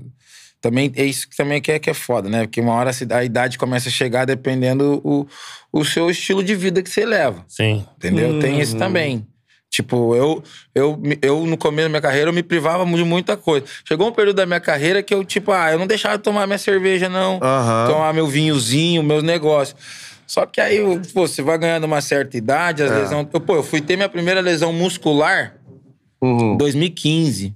também 0.60 0.92
é 0.94 1.04
isso 1.04 1.26
que 1.28 1.34
também 1.36 1.60
que 1.60 1.72
é, 1.72 1.78
que 1.78 1.88
é 1.90 1.94
foda, 1.94 2.28
né? 2.28 2.42
Porque 2.42 2.60
uma 2.60 2.74
hora 2.74 2.90
a 3.14 3.24
idade 3.24 3.56
começa 3.58 3.88
a 3.88 3.92
chegar 3.92 4.26
dependendo 4.26 5.00
o, 5.02 5.26
o 5.72 5.84
seu 5.84 6.08
estilo 6.10 6.44
de 6.44 6.54
vida 6.54 6.82
que 6.82 6.90
você 6.90 7.04
leva. 7.06 7.42
Sim. 7.48 7.84
Entendeu? 7.96 8.38
Tem 8.38 8.60
isso 8.60 8.76
também. 8.76 9.26
Tipo, 9.70 10.16
eu, 10.16 10.42
eu, 10.74 11.00
eu, 11.22 11.46
no 11.46 11.56
começo 11.56 11.84
da 11.84 11.88
minha 11.88 12.00
carreira, 12.00 12.28
eu 12.28 12.34
me 12.34 12.42
privava 12.42 12.84
de 12.84 13.04
muita 13.04 13.36
coisa. 13.36 13.64
Chegou 13.84 14.08
um 14.08 14.12
período 14.12 14.36
da 14.36 14.44
minha 14.44 14.58
carreira 14.58 15.00
que 15.00 15.14
eu, 15.14 15.24
tipo, 15.24 15.52
ah, 15.52 15.70
eu 15.70 15.78
não 15.78 15.86
deixava 15.86 16.18
de 16.18 16.24
tomar 16.24 16.44
minha 16.44 16.58
cerveja, 16.58 17.08
não. 17.08 17.38
Aham. 17.40 17.86
Tomar 17.86 18.12
meu 18.12 18.26
vinhozinho, 18.26 19.00
meus 19.00 19.22
negócios. 19.22 19.76
Só 20.26 20.44
que 20.44 20.60
aí, 20.60 20.80
pô, 21.14 21.26
você 21.26 21.40
vai 21.40 21.56
ganhando 21.56 21.84
uma 21.84 22.00
certa 22.00 22.36
idade, 22.36 22.82
as 22.82 22.90
lesões. 22.90 23.28
Eu, 23.32 23.40
pô, 23.40 23.54
eu 23.54 23.62
fui 23.62 23.80
ter 23.80 23.94
minha 23.96 24.08
primeira 24.08 24.40
lesão 24.40 24.72
muscular 24.72 25.54
em 26.20 26.56
2015. 26.56 27.54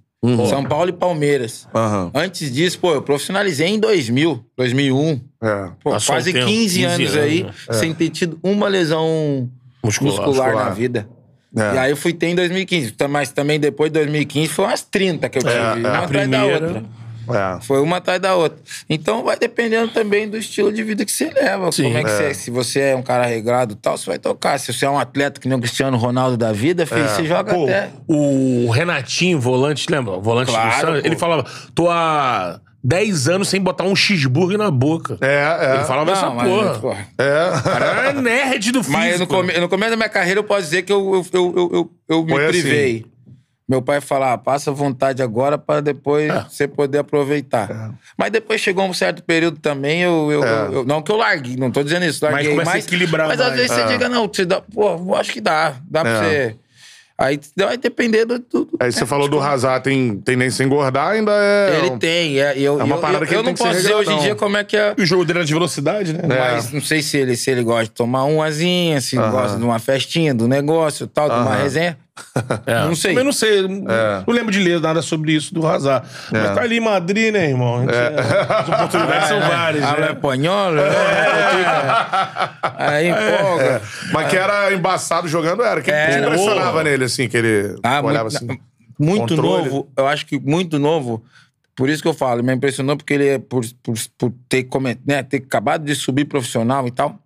São 0.49 0.65
Paulo 0.65 0.89
e 0.89 0.93
Palmeiras. 0.93 1.69
Aham. 1.75 2.11
Antes 2.15 2.51
disso, 2.51 2.79
pô, 2.79 2.95
eu 2.95 3.03
profissionalizei 3.03 3.69
em 3.69 3.79
2000, 3.79 4.43
2001. 4.57 5.21
É. 5.43 5.71
Pô, 5.83 5.91
quase 5.91 6.31
um 6.31 6.33
tempo, 6.33 6.47
15, 6.47 6.81
15 6.81 6.85
anos, 6.85 7.17
anos, 7.17 7.17
aí, 7.17 7.43
né? 7.43 7.53
sem 7.73 7.93
ter 7.93 8.09
tido 8.09 8.39
uma 8.43 8.67
lesão 8.69 9.51
Muscular. 9.85 10.12
muscular, 10.12 10.47
muscular. 10.49 10.65
na 10.65 10.71
vida. 10.71 11.09
É. 11.57 11.75
E 11.75 11.79
aí 11.79 11.91
eu 11.91 11.97
fui 11.97 12.13
ter 12.13 12.29
em 12.29 12.35
2015. 12.35 12.93
Tá- 12.93 13.07
Mas 13.09 13.31
também 13.31 13.61
depois 13.61 13.91
de 13.91 13.95
2015 14.01 14.49
foi 14.49 14.65
umas 14.65 14.83
30 14.83 15.29
que 15.29 15.39
eu 15.39 15.43
tive. 15.43 15.55
é, 15.55 15.73
uma 15.75 15.89
a 15.91 16.05
atrás 16.05 16.29
da 16.29 16.45
outra. 16.45 16.85
É. 17.27 17.61
Foi 17.63 17.81
uma 17.81 17.97
atrás 17.97 18.21
da 18.21 18.35
outra. 18.35 18.59
Então 18.91 19.25
vai 19.25 19.39
dependendo 19.39 19.89
também 19.93 20.29
do 20.29 20.37
estilo 20.37 20.71
de 20.71 20.83
vida 20.83 21.07
que 21.07 21.11
você 21.13 21.31
leva. 21.31 21.73
Sim. 21.73 21.85
Como 21.85 21.97
é 21.99 22.05
que 22.05 22.11
É. 22.11 22.17
você. 22.17 22.35
Se 22.35 22.51
você 22.51 22.81
é 22.81 22.97
um 22.97 23.03
cara 23.03 23.25
regrado 23.25 23.73
e 23.73 23.77
tal, 23.77 23.97
você 23.97 24.05
vai 24.11 24.19
tocar. 24.19 24.59
Se 24.59 24.73
você 24.73 24.85
é 24.85 24.91
um 24.91 24.99
atleta 24.99 25.41
que 25.41 25.49
nem 25.49 25.57
o 25.57 25.61
Cristiano 25.61 25.97
Ronaldo 25.97 26.37
da 26.37 26.53
vida, 26.53 26.85
filho, 26.85 27.09
você 27.09 27.25
joga 27.25 27.55
Pô, 27.55 27.65
até. 27.65 27.89
o 28.07 28.69
Renatinho, 28.71 29.41
volante, 29.41 29.87
lembra? 29.91 30.15
O 30.15 30.21
volante 30.21 30.51
Claro, 30.51 30.69
do 30.69 30.81
Santos, 30.87 31.05
ele 31.07 31.17
falava, 31.17 31.47
tô 31.75 31.89
há 31.89 32.61
10 32.87 33.28
anos 33.28 33.49
sem 33.49 33.61
botar 33.62 33.85
um 33.85 33.97
cheeseburger 33.97 34.59
na 34.59 34.70
boca. 34.70 35.16
É, 35.22 35.26
é. 35.70 35.74
Ele 35.76 35.85
falava 35.85 36.12
essa 36.12 36.28
mas, 36.30 36.49
porra. 36.49 36.78
porra. 36.78 37.07
É. 37.16 37.49
O 37.59 37.62
cara 37.62 37.87
era 37.87 38.12
nerd 38.20 38.72
do 38.72 38.82
físico. 38.85 38.93
Mas 39.01 39.18
no, 39.20 39.26
come- 39.26 39.59
no 39.59 39.68
começo 39.70 39.91
da 39.93 39.97
minha 39.97 40.09
carreira 40.09 40.41
eu 40.41 40.45
posso 40.45 40.62
dizer 40.64 40.82
que 40.82 40.93
eu, 40.93 41.14
eu, 41.32 41.41
eu, 41.57 41.70
eu, 41.72 41.91
eu, 42.11 42.24
me 42.24 42.32
Foi 42.32 42.43
assim. 42.45 42.61
privei. 42.61 43.07
Meu 43.66 43.80
pai 43.80 43.99
falava, 44.03 44.37
passa 44.37 44.70
vontade 44.70 45.22
agora 45.22 45.57
para 45.57 45.80
depois 45.80 46.28
É. 46.30 46.45
você 46.47 46.68
poder 46.68 46.99
aproveitar. 46.99 47.95
Mas 48.18 48.30
depois 48.30 48.61
chegou 48.61 48.85
um 48.85 48.93
certo 48.93 49.22
período 49.22 49.59
também, 49.59 50.03
eu, 50.03 50.30
eu, 50.30 50.45
É. 50.45 50.66
eu- 50.70 50.85
não 50.85 51.01
que 51.01 51.11
eu 51.11 51.16
larguei, 51.16 51.57
não 51.57 51.70
tô 51.70 51.82
dizendo 51.82 52.05
isso, 52.05 52.22
larguei, 52.22 52.51
começa 52.51 52.70
a 52.72 52.74
mas, 52.74 52.85
equilibrar 52.85 53.26
mas 53.28 53.41
às 53.41 53.55
vezes 53.55 53.70
você 53.72 53.80
É. 53.80 53.87
diga, 53.87 54.07
não, 54.11 54.28
você 54.30 54.45
dá, 54.45 54.61
pô, 54.61 54.91
eu 54.91 55.14
acho 55.14 55.32
que 55.32 55.41
dá, 55.41 55.76
dá 55.89 56.03
pra 56.03 56.11
É. 56.11 56.18
você... 56.49 56.57
Aí 57.17 57.39
vai 57.57 57.77
depender 57.79 58.25
do... 58.25 58.39
do- 58.41 58.69
Aí 58.81 58.91
você 58.91 59.07
falou 59.07 59.29
do 59.29 59.39
Hazard, 59.39 59.85
tem 59.85 60.17
tendência 60.17 60.65
a 60.65 60.67
engordar, 60.67 61.11
ainda 61.12 61.31
é. 61.33 61.79
Ele 61.79 61.97
tem, 61.99 62.41
é, 62.41 62.59
e 62.59 62.65
eu, 62.65 62.81
É 62.81 62.83
uma 62.83 62.97
eu- 62.97 63.01
parada 63.01 63.25
eu, 63.25 63.29
que 63.29 63.35
ele 63.35 63.41
eu 63.41 63.45
tem 63.45 63.53
não 63.53 63.55
que 63.55 63.59
ser 63.62 63.69
posso 63.69 63.77
dizer 63.81 63.95
hoje 63.95 64.12
em 64.12 64.19
dia 64.19 64.35
como 64.35 64.57
é 64.57 64.65
que 64.65 64.77
é... 64.77 64.95
E 64.99 65.03
o 65.03 65.07
jogo 65.07 65.25
dele 65.25 65.39
era 65.39 65.47
de 65.47 65.53
velocidade, 65.55 66.12
né? 66.12 66.21
É. 66.25 66.27
Mas 66.55 66.73
não 66.73 66.81
sei 66.81 67.03
se 67.03 67.17
ele, 67.17 67.37
se 67.37 67.51
ele 67.53 67.62
gosta 67.62 67.85
de 67.85 67.91
tomar 67.93 68.25
uma 68.25 68.47
asinha, 68.47 69.01
se 69.01 69.17
Aham. 69.17 69.31
gosta 69.31 69.57
de 69.59 69.62
uma 69.65 69.79
festinha, 69.79 70.35
do 70.35 70.49
negócio 70.49 71.07
tal, 71.07 71.29
de 71.31 71.37
uma 71.37 71.55
resenha. 71.55 71.97
É. 72.67 72.85
Não 72.85 72.95
sei. 72.95 73.11
Também 73.12 73.25
não 73.25 73.33
sei. 73.33 73.65
É. 73.65 74.25
Não 74.27 74.33
lembro 74.35 74.53
de 74.53 74.61
ler 74.61 74.81
nada 74.81 75.03
sobre 75.03 75.33
isso 75.33 75.53
do 75.53 75.67
Hazard. 75.67 76.07
Mas 76.31 76.55
tá 76.55 76.62
ali 76.62 76.77
em 76.77 76.81
Madrid, 76.81 77.33
né, 77.33 77.49
irmão? 77.51 77.81
Gente- 77.81 77.91
As 77.93 78.69
oportunidades 78.69 79.29
são 79.29 79.41
várias, 79.41 79.83
Habla 79.85 80.07
né? 80.07 80.12
espanhol, 80.12 80.73
né? 80.73 80.83
Aí 82.77 83.09
empolga. 83.09 83.62
É. 83.65 83.81
Mas 84.12 84.29
que 84.31 84.37
era 84.37 84.73
embaçado 84.73 85.29
jogando, 85.29 85.62
era. 85.62 85.81
Que 85.81 85.91
Era. 85.91 86.25
impressionava 86.27 86.83
nele, 86.85 87.05
assim, 87.05 87.29
que 87.29 87.37
ele 87.37 87.77
Ah, 87.83 88.01
olhava 88.03 88.29
muito, 88.31 88.37
assim? 88.37 88.61
muito 88.99 89.35
Controle. 89.37 89.65
novo, 89.65 89.89
eu 89.97 90.07
acho 90.07 90.27
que 90.27 90.39
muito 90.39 90.79
novo. 90.79 91.23
Por 91.77 91.89
isso 91.89 92.01
que 92.03 92.09
eu 92.09 92.15
falo, 92.15 92.43
me 92.45 92.55
impressionou 92.55 92.97
porque 92.97 93.15
ele, 93.15 93.27
é 93.29 93.39
por, 93.39 93.65
por, 93.83 93.95
por 94.17 94.33
ter, 94.49 94.69
né, 95.05 95.23
ter 95.25 95.39
acabado 95.39 95.85
de 95.85 95.95
subir 95.97 96.25
profissional 96.25 96.87
e 96.87 96.91
tal, 96.93 97.19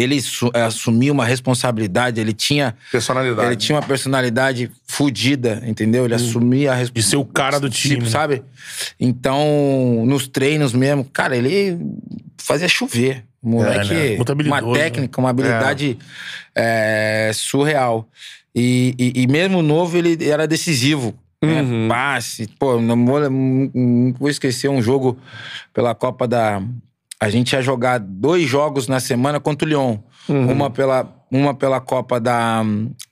ele 0.00 0.18
eh, 0.54 0.62
assumiu 0.62 1.12
uma 1.12 1.24
responsabilidade, 1.24 2.20
ele 2.20 2.32
tinha, 2.32 2.74
Personalidade. 2.92 3.48
ele 3.48 3.56
tinha 3.56 3.76
uma 3.76 3.86
personalidade 3.86 4.70
fodida, 4.86 5.62
entendeu? 5.66 6.04
Ele 6.04 6.14
assumia 6.14 6.72
a 6.72 6.74
De 6.74 6.80
responsabilidade. 6.80 7.10
ser 7.10 7.16
o 7.16 7.24
cara 7.24 7.58
do 7.60 7.68
time. 7.70 8.00
né? 8.04 8.08
sabe? 8.10 8.42
Então, 8.98 10.04
nos 10.06 10.26
treinos 10.28 10.72
mesmo, 10.72 11.04
cara, 11.04 11.36
ele 11.36 11.78
fazia 12.36 12.68
chover. 12.68 13.24
O 13.42 13.50
Moleque, 13.50 13.94
né? 13.94 14.16
Muito 14.16 14.32
habilidoso, 14.32 14.64
uma 14.66 14.74
técnica, 14.74 15.20
uma 15.20 15.30
habilidade 15.30 15.96
é, 16.54 17.30
surreal. 17.32 18.08
E, 18.54 18.94
e- 18.98 19.22
e 19.22 19.26
mesmo 19.28 19.62
novo, 19.62 19.96
ele 19.96 20.18
era 20.28 20.46
decisivo. 20.46 21.14
né? 21.42 21.62
Uhum. 21.62 21.86
Passe. 21.88 22.48
Pô, 22.58 22.80
não 22.80 23.06
vou, 23.06 23.30
não 23.30 24.12
vou 24.18 24.28
esquecer 24.28 24.68
um 24.68 24.82
jogo 24.82 25.16
pela 25.72 25.94
Copa 25.94 26.26
da. 26.26 26.60
A 27.20 27.28
gente 27.30 27.52
ia 27.52 27.62
jogar 27.62 27.98
dois 27.98 28.48
jogos 28.48 28.86
na 28.86 29.00
semana 29.00 29.40
contra 29.40 29.66
o 29.66 29.68
Lyon. 29.68 29.98
Uhum. 30.28 30.52
Uma, 30.52 30.70
pela, 30.70 31.16
uma 31.30 31.54
pela 31.54 31.80
Copa 31.80 32.20
da, 32.20 32.62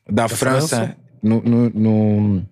da, 0.09 0.29
França, 0.29 0.77
França. 0.77 0.97
no- 1.23 1.43
no- 1.43 1.71
no, 1.71 2.43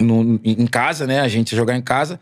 no- 0.00 0.40
em 0.44 0.66
casa, 0.66 1.06
né? 1.06 1.20
A 1.20 1.28
gente 1.28 1.52
ia 1.52 1.56
jogar 1.56 1.76
em 1.76 1.82
casa. 1.82 2.18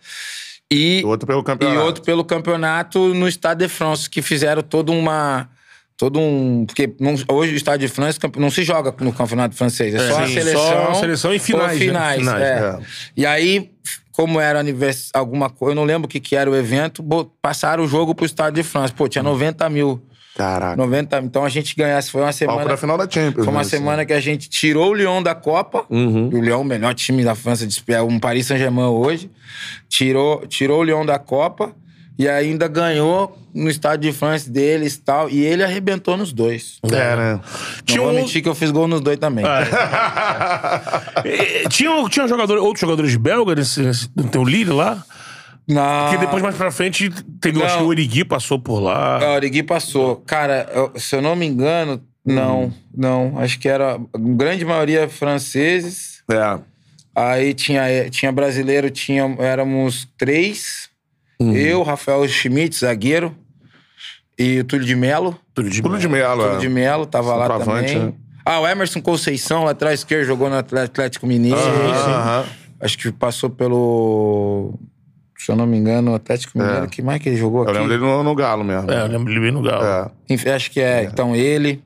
E, 0.71 1.01
E 1.01 1.05
outro 1.05 1.27
pelo 1.27 1.41
e 1.41 1.45
campeonato. 1.45 1.81
outro 1.81 2.03
pelo 2.03 2.25
campeonato 2.25 3.15
no 3.15 3.29
Stade 3.31 3.61
de 3.65 3.69
France, 3.69 4.09
que 4.09 4.21
fizeram 4.23 4.63
todo 4.63 4.93
uma. 4.93 5.49
Todo 5.97 6.19
um. 6.19 6.65
Porque 6.67 6.95
não- 6.99 7.15
hoje 7.29 7.55
o 7.55 7.57
Stade 7.59 7.87
de 7.87 7.93
France 7.93 8.19
campe- 8.19 8.41
não 8.41 8.51
se 8.51 8.63
joga 8.65 8.95
no 9.01 9.13
campeonato 9.13 9.55
francês. 9.55 9.95
É, 9.95 10.09
só 10.11 10.21
a 10.23 10.27
sim, 10.27 10.35
seleção. 10.35 10.61
só 10.63 10.91
a 10.91 10.95
seleção 10.95 11.35
e 11.35 11.39
finais, 11.39 11.73
ou 11.73 11.79
né? 11.79 11.85
finais, 11.87 12.19
Finais, 12.19 12.43
é. 12.43 12.47
é. 12.47 12.79
E 13.17 13.25
aí 13.27 13.71
como 14.13 14.41
era 14.41 14.61
anivers... 14.61 15.11
alguma 15.13 15.51
coisa, 15.51 15.73
eu 15.73 15.77
não 15.77 15.85
lembro 15.85 16.07
o 16.07 16.09
que, 16.09 16.21
que 16.21 16.37
era 16.37 16.51
o 16.51 16.55
evento, 16.55 17.03
passaram 17.41 17.83
o 17.83 17.89
jogo 17.89 18.15
pro 18.15 18.25
Estado 18.25 18.55
de 18.55 18.63
França. 18.63 18.93
Pô, 18.95 19.09
tinha 19.09 19.23
90 19.23 19.69
mil. 19.71 20.01
Caraca. 20.35 20.77
90, 20.77 21.19
então 21.19 21.45
a 21.45 21.49
gente 21.49 21.75
ganhasse. 21.77 22.11
Foi 22.11 22.23
uma 22.23 22.33
semana. 22.33 22.65
da 22.65 22.77
final 22.77 22.97
da 22.97 23.09
Champions. 23.09 23.45
Foi 23.45 23.53
uma 23.53 23.61
né, 23.61 23.61
assim. 23.61 23.77
semana 23.77 24.07
que 24.07 24.13
a 24.13 24.21
gente 24.21 24.49
tirou 24.49 24.91
o 24.91 24.95
Lyon 24.95 25.23
da 25.23 25.35
Copa. 25.35 25.85
Uhum. 25.91 26.29
O 26.29 26.41
Lyon, 26.41 26.63
o 26.63 26.65
melhor 26.65 26.95
time 26.95 27.23
da 27.23 27.35
França, 27.35 27.67
é 27.89 28.03
um 28.03 28.19
Paris 28.19 28.47
Saint-Germain 28.47 28.87
hoje. 28.87 29.31
Tirou, 29.89 30.47
tirou 30.47 30.81
o 30.81 30.85
Lyon 30.85 31.05
da 31.05 31.19
Copa 31.19 31.75
e 32.19 32.29
ainda 32.29 32.69
ganhou 32.69 33.39
no 33.55 33.69
estádio 33.69 34.11
de 34.11 34.17
France 34.17 34.49
deles 34.51 34.95
e 34.95 35.01
tal. 35.01 35.29
E 35.31 35.43
ele 35.45 35.63
arrebentou 35.65 36.17
nos 36.17 36.33
dois. 36.33 36.79
É, 36.85 37.17
né? 37.17 37.33
Não 37.35 37.41
Tinha 37.85 38.01
vou 38.01 38.11
um- 38.11 38.15
mentir 38.15 38.43
que 38.43 38.49
eu 38.49 38.55
fiz 38.55 38.71
gol 38.71 38.87
nos 38.89 39.01
dois 39.01 39.19
também. 39.19 39.45
Eh, 41.25 41.69
tinha 41.69 41.91
tinha 42.09 42.27
jogador, 42.27 42.59
outros 42.59 42.81
jogadores 42.81 43.15
belgas 43.17 43.57
nesse, 43.57 43.81
nesse, 43.83 44.09
no 44.17 44.25
teu 44.29 44.45
Lille 44.45 44.71
lá? 44.73 45.03
Na... 45.69 46.09
Que 46.11 46.19
depois, 46.19 46.43
mais 46.43 46.57
pra 46.57 46.71
frente, 46.73 47.09
teve, 47.41 47.61
eu 47.61 47.65
acho 47.65 47.75
que 47.75 47.81
Não. 47.81 47.87
o 47.87 47.91
Origui 47.91 48.25
passou 48.25 48.59
por 48.59 48.81
lá. 48.81 49.19
Ah, 49.23 49.33
o 49.33 49.35
Origui 49.37 49.63
passou. 49.63 50.17
Cara, 50.27 50.69
eu- 50.75 50.93
se 50.99 51.15
eu 51.15 51.23
não 51.23 51.37
me 51.37 51.47
engano, 51.47 52.03
não, 52.25 52.73
não. 52.97 53.39
Acho 53.39 53.59
que 53.59 53.69
era 53.69 53.95
a 53.95 53.99
grande 54.19 54.65
maioria 54.65 55.09
franceses. 55.09 56.23
É. 56.31 56.59
Aí 57.15 57.55
tinha, 57.55 58.09
tinha 58.11 58.33
brasileiro, 58.33 58.91
tinha, 58.91 59.23
éramos 59.39 60.09
três. 60.19 60.89
Eu, 61.51 61.83
Rafael 61.83 62.27
Schmidt, 62.29 62.77
zagueiro. 62.77 63.35
E 64.39 64.61
o 64.61 64.65
Túlio 64.65 64.87
de 64.87 64.95
Melo. 64.97 65.39
Tudo 65.55 65.69
de 65.69 65.83
Tudo 65.83 65.99
de 65.99 66.09
Melo, 66.09 66.43
Túlio 66.43 66.57
é. 66.57 66.61
de 66.61 66.69
Melo 66.69 67.07
tava 67.07 67.35
lá 67.35 67.59
também. 67.59 67.99
né? 67.99 68.13
Ah, 68.45 68.61
o 68.61 68.67
Emerson 68.67 69.01
Conceição, 69.01 69.65
lateral 69.65 69.93
esquerdo, 69.95 70.27
jogou 70.27 70.49
no 70.51 70.57
Atlético 70.57 71.27
Mineiro. 71.27 71.59
Aham. 71.59 72.45
Acho 72.81 72.99
que 72.99 73.13
passou 73.13 73.51
pelo... 73.51 74.75
Se 75.39 75.51
eu 75.51 75.57
não 75.57 75.67
me 75.67 75.77
engano, 75.77 76.13
o 76.13 76.15
Atlético 76.15 76.59
Mineiro. 76.59 76.89
que 76.89 77.03
mais 77.03 77.21
que 77.21 77.29
ele 77.29 77.37
jogou 77.37 77.63
É. 77.63 77.67
Eu 77.67 77.71
aqui? 77.71 77.79
lembro 77.81 77.89
dele 77.91 78.03
no, 78.11 78.23
no 78.25 78.35
Galo 78.35 78.65
mesmo. 78.65 78.91
É, 78.91 79.03
eu 79.03 79.07
lembro 79.07 79.33
ele 79.33 79.41
bem 79.41 79.51
no 79.53 79.63
Galo. 79.63 79.85
É. 79.85 80.11
Enfim, 80.31 80.49
acho 80.49 80.71
que 80.71 80.81
é. 80.81 81.05
Então, 81.05 81.37
ele... 81.37 81.83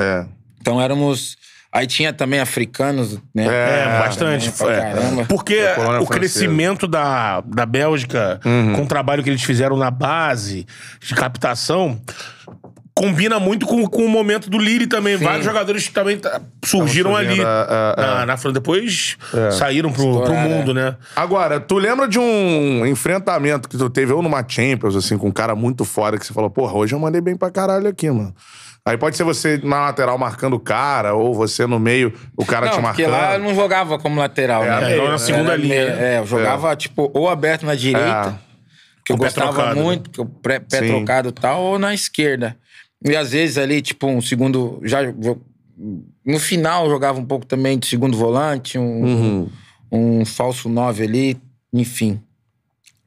É. 0.00 0.26
Então 0.60 0.80
éramos. 0.80 1.36
Aí 1.74 1.88
tinha 1.88 2.12
também 2.12 2.38
africanos, 2.38 3.18
né? 3.34 3.46
É, 3.46 3.98
bastante. 3.98 4.52
Também, 4.52 4.76
pra 4.76 4.86
é. 4.86 4.92
caramba. 4.92 5.24
Porque 5.24 5.60
o 6.00 6.06
crescimento 6.06 6.86
da, 6.86 7.40
da 7.40 7.66
Bélgica, 7.66 8.38
com 8.76 8.82
o 8.82 8.86
trabalho 8.86 9.24
que 9.24 9.28
eles 9.30 9.42
fizeram 9.42 9.76
na 9.76 9.90
base 9.90 10.66
de 11.00 11.14
captação, 11.16 12.00
combina 12.94 13.40
muito 13.40 13.66
com, 13.66 13.84
com 13.88 14.04
o 14.04 14.08
momento 14.08 14.48
do 14.48 14.56
Lille 14.56 14.86
também. 14.86 15.18
Sim. 15.18 15.24
Vários 15.24 15.44
jogadores 15.44 15.88
que 15.88 15.92
também 15.92 16.16
tá- 16.16 16.40
surgiram 16.64 17.16
ali 17.16 17.40
é, 17.40 17.42
é, 17.42 18.00
na, 18.00 18.26
na 18.26 18.36
França. 18.36 18.54
Depois 18.54 19.16
saíram 19.58 19.92
pro, 19.92 20.22
pro 20.22 20.34
mundo, 20.34 20.72
né? 20.72 20.94
Agora, 21.16 21.58
tu 21.58 21.76
lembra 21.76 22.06
de 22.06 22.20
um 22.20 22.86
enfrentamento 22.86 23.68
que 23.68 23.76
tu 23.76 23.90
teve 23.90 24.12
ou 24.12 24.22
numa 24.22 24.44
Champions, 24.46 24.94
assim, 24.94 25.18
com 25.18 25.26
um 25.26 25.32
cara 25.32 25.56
muito 25.56 25.84
fora, 25.84 26.16
que 26.18 26.24
você 26.24 26.32
falou, 26.32 26.50
porra, 26.50 26.74
hoje 26.74 26.94
eu 26.94 27.00
mandei 27.00 27.20
bem 27.20 27.36
pra 27.36 27.50
caralho 27.50 27.88
aqui, 27.88 28.08
mano. 28.08 28.32
Aí 28.86 28.98
pode 28.98 29.16
ser 29.16 29.24
você 29.24 29.56
na 29.62 29.80
lateral 29.86 30.18
marcando 30.18 30.54
o 30.54 30.60
cara, 30.60 31.14
ou 31.14 31.34
você 31.34 31.66
no 31.66 31.78
meio, 31.80 32.12
o 32.36 32.44
cara 32.44 32.68
te 32.68 32.76
Não, 32.76 32.82
porque 32.82 33.06
marcando. 33.06 33.10
lá 33.22 33.34
eu 33.34 33.40
não 33.40 33.54
jogava 33.54 33.98
como 33.98 34.20
lateral, 34.20 34.62
É, 34.62 34.80
né? 34.80 34.92
então 34.94 35.08
na 35.08 35.16
segunda 35.18 35.52
Era 35.52 35.56
linha, 35.56 35.74
meio- 35.86 35.96
né? 35.96 36.14
É, 36.14 36.18
eu 36.18 36.26
jogava, 36.26 36.76
tipo, 36.76 37.10
ou 37.14 37.28
aberto 37.30 37.64
na 37.64 37.74
direita, 37.74 38.38
que 39.02 39.10
eu 39.12 39.16
gostava 39.16 39.52
trocado, 39.54 39.74
né? 39.76 39.82
muito, 39.82 40.10
que 40.10 40.20
o 40.20 40.26
pé, 40.26 40.58
pé 40.60 40.80
Sim. 40.80 40.86
trocado 40.88 41.30
e 41.30 41.32
tal, 41.32 41.62
ou 41.62 41.78
na 41.78 41.94
esquerda. 41.94 42.56
E 43.02 43.16
às 43.16 43.32
vezes 43.32 43.56
ali, 43.56 43.80
tipo, 43.80 44.06
um 44.06 44.20
segundo. 44.20 44.78
Já, 44.84 44.98
no 46.24 46.38
final 46.38 46.84
eu 46.84 46.90
jogava 46.90 47.18
um 47.18 47.24
pouco 47.24 47.46
também 47.46 47.78
de 47.78 47.86
segundo 47.86 48.16
volante, 48.18 48.78
um, 48.78 49.48
um 49.90 50.24
falso 50.26 50.68
nove 50.68 51.04
ali, 51.04 51.40
enfim. 51.72 52.20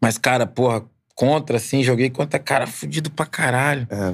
Mas, 0.01 0.17
cara, 0.17 0.45
porra, 0.47 0.83
contra, 1.15 1.57
assim, 1.57 1.83
joguei 1.83 2.09
contra 2.09 2.39
cara 2.39 2.65
fudido 2.67 3.09
pra 3.11 3.25
caralho. 3.27 3.87
É. 3.91 4.13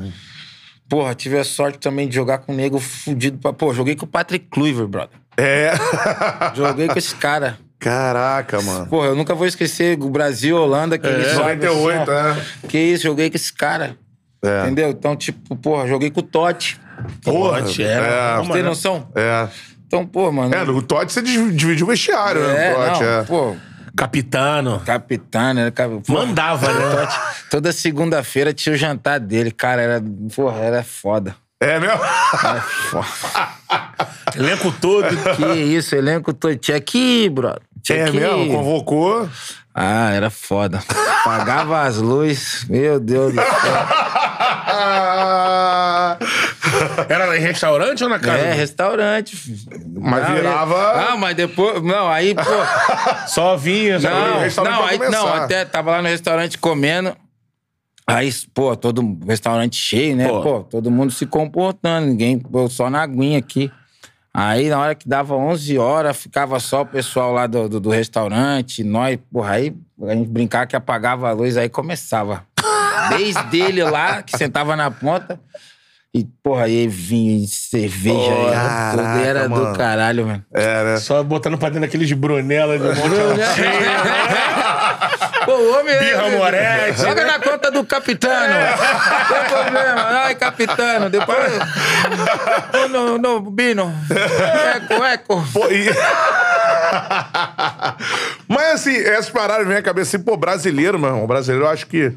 Porra, 0.89 1.15
tive 1.15 1.37
a 1.39 1.43
sorte 1.43 1.79
também 1.79 2.07
de 2.07 2.15
jogar 2.15 2.39
com 2.39 2.53
um 2.53 2.55
nego 2.55 2.79
fudido 2.79 3.37
pra. 3.39 3.51
Pô, 3.53 3.73
joguei 3.73 3.95
com 3.95 4.05
o 4.05 4.07
Patrick 4.07 4.47
Kluivert, 4.49 4.87
brother. 4.87 5.17
É. 5.35 5.71
Joguei 6.53 6.87
com 6.87 6.99
esse 6.99 7.15
cara. 7.15 7.57
Caraca, 7.79 8.61
mano. 8.61 8.85
Porra, 8.85 9.07
eu 9.07 9.15
nunca 9.15 9.33
vou 9.33 9.47
esquecer 9.47 9.97
o 9.99 10.09
Brasil, 10.09 10.55
Holanda, 10.55 10.97
que 10.99 11.07
sobe 11.07 11.55
98, 11.65 12.11
assim, 12.11 12.11
ó. 12.11 12.65
é. 12.65 12.67
Que 12.67 12.77
isso, 12.77 13.03
joguei 13.03 13.29
com 13.31 13.35
esse 13.35 13.51
cara. 13.51 13.97
É. 14.43 14.61
Entendeu? 14.61 14.89
Então, 14.91 15.15
tipo, 15.15 15.55
porra, 15.55 15.87
joguei 15.87 16.11
com 16.11 16.19
o 16.19 16.23
Totti. 16.23 16.79
Porra, 17.23 17.61
Totti, 17.63 17.81
era. 17.81 18.05
é. 18.05 18.35
Vamos 18.35 18.53
Tem 18.53 18.61
né? 18.61 18.69
noção? 18.69 19.07
É. 19.15 19.47
Então, 19.87 20.05
pô, 20.05 20.31
mano. 20.31 20.53
É, 20.53 20.63
no 20.63 20.81
Totti 20.83 21.11
você 21.13 21.21
div- 21.21 21.51
dividiu 21.55 21.85
o 21.87 21.89
vestiário, 21.89 22.41
né? 22.47 22.67
É, 22.67 22.69
no 22.69 22.75
Totti, 22.85 23.03
não, 23.03 23.09
é. 23.09 23.23
pô, 23.23 23.55
Capitano. 23.95 24.81
capitão, 24.85 25.53
né? 25.53 25.71
Cap- 25.71 26.01
pô, 26.05 26.13
Mandava, 26.13 26.71
né? 26.71 27.07
Toda 27.49 27.71
segunda-feira 27.71 28.53
tinha 28.53 28.73
o 28.73 28.77
jantar 28.77 29.19
dele, 29.19 29.51
cara, 29.51 29.81
era, 29.81 30.03
porra, 30.35 30.57
era 30.59 30.83
foda. 30.83 31.35
É 31.59 31.79
mesmo? 31.79 32.01
Era 32.03 32.61
foda. 32.61 33.07
Elenco 34.35 34.71
todo. 34.81 35.07
que 35.35 35.45
isso, 35.59 35.95
elenco 35.95 36.33
todo. 36.33 36.55
Tinha 36.55 36.77
aqui, 36.77 37.29
brother. 37.29 37.61
Tinha 37.83 37.99
É 37.99 38.03
aqui. 38.05 38.17
mesmo? 38.19 38.47
Convocou. 38.51 39.29
Ah, 39.73 40.11
era 40.11 40.29
foda. 40.29 40.79
Pagava 41.23 41.81
as 41.81 41.97
luzes. 41.97 42.65
Meu 42.69 42.99
Deus 42.99 43.33
do 43.33 43.41
céu. 43.41 43.49
Era 47.09 47.37
em 47.37 47.41
restaurante 47.41 48.03
ou 48.03 48.09
na 48.09 48.19
casa? 48.19 48.37
É, 48.39 48.53
restaurante. 48.53 49.37
Mas 49.99 50.27
Não, 50.27 50.35
virava- 50.35 50.91
Ah, 51.11 51.17
mas 51.17 51.35
depois. 51.35 51.81
Não, 51.83 52.09
aí, 52.09 52.33
pô. 52.35 52.41
Só 53.27 53.55
vinha, 53.55 53.97
o 53.97 54.01
Não, 54.01 54.63
não, 54.63 54.85
aí, 54.85 54.97
começar. 54.97 55.17
não, 55.17 55.33
até 55.33 55.65
tava 55.65 55.91
lá 55.91 56.01
no 56.01 56.07
restaurante 56.07 56.57
comendo. 56.57 57.15
Aí, 58.05 58.31
pô, 58.53 58.75
todo 58.75 59.17
restaurante 59.25 59.77
cheio, 59.77 60.15
né? 60.15 60.27
Pô. 60.27 60.41
Pô, 60.41 60.59
todo 60.63 60.91
mundo 60.91 61.11
se 61.11 61.25
comportando, 61.25 62.07
ninguém, 62.07 62.37
pô, 62.37 62.67
só 62.69 62.89
na 62.89 63.01
aguinha 63.01 63.39
aqui. 63.39 63.71
Aí, 64.35 64.67
na 64.67 64.79
hora 64.79 64.95
que 64.95 65.07
dava 65.07 65.35
11 65.35 65.77
horas, 65.77 66.17
ficava 66.17 66.59
só 66.59 66.81
o 66.81 66.85
pessoal 66.85 67.31
lá 67.31 67.45
do, 67.45 67.69
do, 67.69 67.79
do 67.79 67.89
restaurante, 67.91 68.83
nós, 68.83 69.19
porra, 69.31 69.51
aí 69.51 69.75
a 70.01 70.15
gente 70.15 70.27
brincava 70.27 70.65
que 70.65 70.75
apagava 70.75 71.29
a 71.29 71.33
luz, 71.33 71.55
aí 71.55 71.69
começava. 71.69 72.43
Desde 73.09 73.61
ele 73.61 73.83
lá, 73.83 74.23
que 74.23 74.35
sentava 74.35 74.75
na 74.75 74.89
ponta, 74.89 75.39
e, 76.15 76.23
porra, 76.43 76.65
aí 76.65 76.87
vinho, 76.87 77.43
e 77.43 77.47
cerveja, 77.47 78.29
caraca, 78.51 78.91
tudo 78.91 79.01
era 79.25 79.49
mano. 79.49 79.65
do 79.65 79.73
caralho, 79.75 80.27
mano. 80.27 80.45
É, 80.53 80.83
né? 80.83 80.97
Só 80.97 81.23
botando 81.23 81.57
pra 81.57 81.69
dentro 81.69 81.81
daqueles 81.81 82.11
brunela 82.11 82.77
de 82.77 82.85
monte 82.93 82.99
Pô, 85.43 85.53
o 85.53 85.79
homem 85.79 85.97
Birra 85.97 86.29
Moretti. 86.29 87.01
Joga 87.01 87.25
na 87.25 87.39
conta 87.39 87.71
do 87.71 87.83
capitano. 87.83 88.53
Não 88.53 89.25
tem 89.27 89.43
problema. 89.49 90.01
Ai, 90.23 90.35
capitano. 90.35 91.09
Depois. 91.09 91.51
Ô, 92.73 92.87
no, 92.87 93.17
no, 93.17 93.41
Bino. 93.41 93.91
Eco, 94.75 95.03
eco. 95.03 95.43
Pô, 95.51 95.67
e... 95.69 95.89
Mas 98.47 98.73
assim, 98.73 98.95
essas 98.95 99.31
paradas 99.31 99.67
vêm 99.67 99.77
à 99.77 99.81
cabeça 99.81 100.15
assim, 100.15 100.23
pô, 100.23 100.37
brasileiro, 100.37 100.99
meu 100.99 101.09
irmão. 101.09 101.25
Brasileiro, 101.27 101.65
eu 101.65 101.69
acho 101.69 101.87
que 101.87 102.13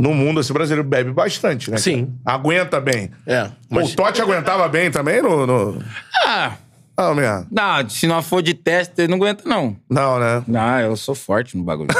no 0.00 0.14
mundo, 0.14 0.40
o 0.40 0.52
brasileiro 0.54 0.88
bebe 0.88 1.12
bastante, 1.12 1.70
né? 1.70 1.76
Sim. 1.76 2.14
Aguenta 2.24 2.80
bem. 2.80 3.10
É, 3.26 3.50
mas- 3.68 3.92
o 3.92 3.96
Totti 3.96 4.22
aguentava 4.22 4.66
bem 4.68 4.90
também 4.90 5.20
no. 5.22 5.46
no... 5.46 5.82
Ah, 6.24 6.52
Não, 7.00 7.14
mesmo. 7.14 7.46
não, 7.50 7.88
se 7.88 8.06
não 8.06 8.22
for 8.22 8.42
de 8.42 8.52
teste, 8.52 9.08
não 9.08 9.16
aguenta, 9.16 9.42
não. 9.48 9.74
Não, 9.88 10.18
né? 10.18 10.42
Não, 10.46 10.80
eu 10.80 10.96
sou 10.96 11.14
forte 11.14 11.56
no 11.56 11.64
bagulho. 11.64 11.88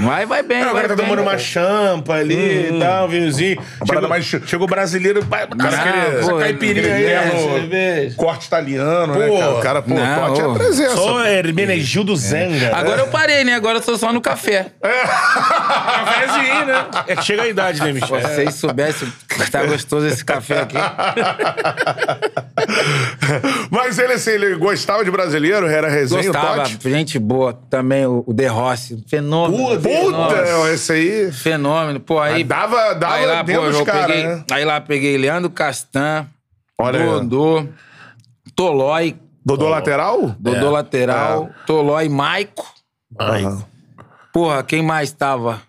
Mas 0.00 0.28
vai 0.28 0.42
bem, 0.44 0.58
É, 0.60 0.64
vai 0.66 0.74
cara 0.74 0.88
tá 0.88 0.94
bem. 0.96 1.04
tomando 1.06 1.22
uma 1.22 1.36
champa 1.36 2.14
ali 2.14 2.76
e 2.76 2.78
tal, 2.78 3.06
um 3.06 3.08
vinhozinho. 3.08 3.60
Chegou, 3.84 4.08
mais- 4.08 4.24
chegou 4.24 4.66
o 4.66 4.70
brasileiro, 4.70 5.24
cara 5.26 5.48
Não, 5.56 5.68
queria 5.82 6.18
essa 6.20 6.30
pô, 6.30 6.38
caipirinha 6.38 6.94
aí, 6.94 7.04
é, 7.04 7.20
né, 7.24 7.32
no- 7.32 7.52
cerveja. 7.54 8.16
Corte 8.16 8.46
italiano, 8.46 9.16
né, 9.18 9.26
Pô. 9.26 9.38
cara? 9.38 9.50
O 9.50 9.60
cara, 9.60 9.82
pô, 9.82 9.94
Não, 9.94 10.32
ô. 10.32 10.54
é 10.54 10.58
presença. 10.58 10.94
Só 10.96 11.24
Hermenegildo 11.26 12.14
Zenga. 12.16 12.76
Agora 12.76 13.00
eu 13.00 13.08
parei, 13.08 13.42
né? 13.42 13.54
Agora 13.54 13.78
eu 13.78 13.82
tô 13.82 13.98
só 13.98 14.12
no 14.12 14.20
café. 14.20 14.66
Cafézinho, 14.80 16.66
né? 16.66 16.86
É 17.08 17.16
que 17.16 17.24
chega 17.24 17.42
a 17.42 17.48
idade, 17.48 17.80
né, 17.82 17.92
Michel? 17.92 18.20
Se 18.20 18.28
vocês 18.34 18.54
soubessem 18.54 19.12
que 19.28 19.50
tá 19.50 19.64
gostoso 19.64 20.06
esse 20.06 20.24
café 20.24 20.60
aqui. 20.60 20.76
Mas 23.70 23.98
ele, 23.98 24.14
assim, 24.14 24.30
ele 24.30 24.56
gostava 24.56 25.04
de 25.04 25.10
brasileiro, 25.10 25.66
era 25.66 25.88
resenha, 25.88 26.22
Gostava, 26.22 26.64
gente 26.64 27.18
boa. 27.18 27.52
Também 27.68 28.06
o, 28.06 28.24
o 28.26 28.32
De 28.32 28.46
Rossi. 28.46 29.02
Fenômeno. 29.06 29.80
Puta, 29.80 30.10
Nossa. 30.10 30.72
esse 30.72 30.92
aí. 30.92 31.32
Fenômeno. 31.32 32.00
Pô, 32.00 32.18
aí. 32.20 32.34
Aí 32.34 32.44
dava, 32.44 32.94
dava 32.94 33.14
aí 33.14 33.26
lá, 33.26 33.42
dentro 33.42 33.62
pô, 33.62 33.68
dos 33.68 33.78
eu 33.78 33.84
caras, 33.84 34.06
peguei, 34.06 34.26
né? 34.26 34.44
aí 34.50 34.64
lá 34.64 34.80
peguei 34.80 35.16
Leandro 35.16 35.50
Castan, 35.50 36.26
Olha 36.78 37.00
aí. 37.00 37.06
Dodô, 37.06 37.66
Tolói, 38.54 39.16
Dodô 39.44 39.68
lateral? 39.68 40.34
Dodô 40.38 40.70
lateral, 40.70 41.50
Tolói, 41.66 42.08
Maico. 42.08 42.66
Aham. 43.18 43.64
Porra, 44.32 44.62
quem 44.62 44.82
mais 44.82 45.10
tava? 45.10 45.62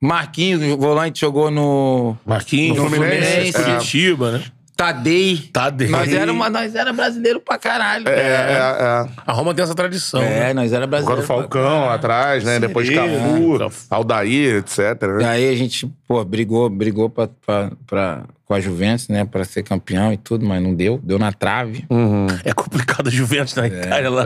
Marquinhos, 0.00 0.62
o 0.62 0.78
volante, 0.78 1.20
jogou 1.20 1.50
no. 1.50 2.16
Marquinhos, 2.24 2.76
No 2.76 2.88
Fluminense, 2.88 3.26
Fluminense, 3.26 3.60
é. 3.60 3.64
Curitiba, 3.64 4.30
né? 4.32 4.44
Tadei. 4.78 5.38
Tadei. 5.52 5.88
Nós 5.88 6.12
era, 6.12 6.32
uma, 6.32 6.48
nós 6.48 6.72
era 6.76 6.92
brasileiro 6.92 7.40
pra 7.40 7.58
caralho. 7.58 8.08
É, 8.08 8.12
é, 8.12 8.52
é. 8.52 9.06
A 9.26 9.32
Roma 9.32 9.52
tem 9.52 9.64
essa 9.64 9.74
tradição. 9.74 10.20
né? 10.20 10.50
É, 10.50 10.54
nós 10.54 10.72
era 10.72 10.84
Agora 10.84 11.02
brasileiro. 11.02 11.22
o 11.22 11.26
Falcão 11.26 11.86
lá 11.86 11.94
atrás, 11.94 12.44
né? 12.44 12.60
Depois. 12.60 12.88
Cafu, 12.88 13.58
Aldair, 13.90 14.58
etc. 14.58 14.78
E 15.02 15.06
Né? 15.24 15.28
aí 15.28 15.48
a 15.50 15.56
gente, 15.56 15.84
pô, 16.06 16.24
brigou, 16.24 16.70
brigou 16.70 17.10
pra, 17.10 17.28
pra, 17.44 17.72
pra, 17.88 18.22
com 18.44 18.54
a 18.54 18.60
Juventus, 18.60 19.08
né? 19.08 19.24
Pra 19.24 19.44
ser 19.44 19.64
campeão 19.64 20.12
e 20.12 20.16
tudo, 20.16 20.46
mas 20.46 20.62
não 20.62 20.72
deu. 20.72 21.00
Deu 21.02 21.18
na 21.18 21.32
trave. 21.32 21.84
É 22.44 22.52
complicado 22.52 23.08
a 23.08 23.10
Juventus 23.10 23.54
na 23.56 23.66
Itália 23.66 24.08
lá. 24.10 24.24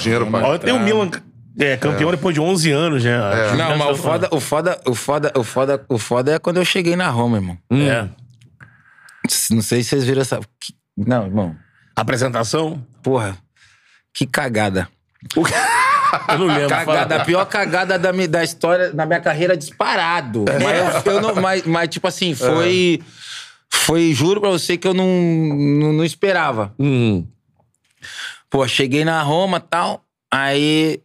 Dinheiro 0.00 0.26
pra. 0.26 0.48
Ó, 0.48 0.58
tem 0.58 0.74
o 0.74 0.80
Milan 0.80 1.08
é, 1.60 1.76
campeão 1.76 2.10
depois 2.10 2.34
de 2.34 2.40
11 2.40 2.72
anos, 2.72 3.04
né? 3.04 3.18
Juventus 3.50 3.58
Não, 3.58 3.76
mas 3.78 3.88
o 3.88 4.02
tá- 4.02 4.08
foda, 4.08 4.28
o, 4.32 4.40
foda, 4.40 4.80
o, 4.84 4.94
foda, 4.94 5.32
o, 5.36 5.42
foda, 5.44 5.84
o 5.88 5.96
foda 5.98 6.32
é 6.34 6.38
quando 6.40 6.56
eu 6.56 6.64
cheguei 6.64 6.96
na 6.96 7.08
Roma, 7.08 7.36
irmão. 7.38 7.56
É. 7.70 8.04
Não 9.50 9.62
sei 9.62 9.82
se 9.82 9.90
vocês 9.90 10.04
viram 10.04 10.22
essa. 10.22 10.40
Não, 10.96 11.26
irmão. 11.26 11.56
Apresentação? 11.94 12.84
Porra. 13.02 13.36
Que 14.12 14.26
cagada. 14.26 14.88
Eu 16.28 16.38
não 16.38 16.46
lembro. 16.46 16.68
Cagada, 16.68 17.16
a 17.16 17.24
pior 17.24 17.44
cagada 17.46 17.98
da, 17.98 18.12
da 18.12 18.44
história, 18.44 18.92
na 18.92 19.04
minha 19.04 19.20
carreira, 19.20 19.56
disparado. 19.56 20.44
Mas, 20.62 21.04
eu, 21.04 21.12
eu 21.12 21.20
não, 21.20 21.34
mas, 21.34 21.64
mas, 21.64 21.88
tipo 21.88 22.06
assim, 22.06 22.34
foi. 22.34 23.02
Foi, 23.68 24.12
juro 24.14 24.40
pra 24.40 24.50
você 24.50 24.76
que 24.76 24.86
eu 24.86 24.94
não, 24.94 25.06
não, 25.06 25.92
não 25.92 26.04
esperava. 26.04 26.72
Hum. 26.78 27.26
Pô, 28.48 28.66
cheguei 28.66 29.04
na 29.04 29.20
Roma 29.22 29.58
e 29.58 29.68
tal, 29.68 30.04
aí 30.30 31.02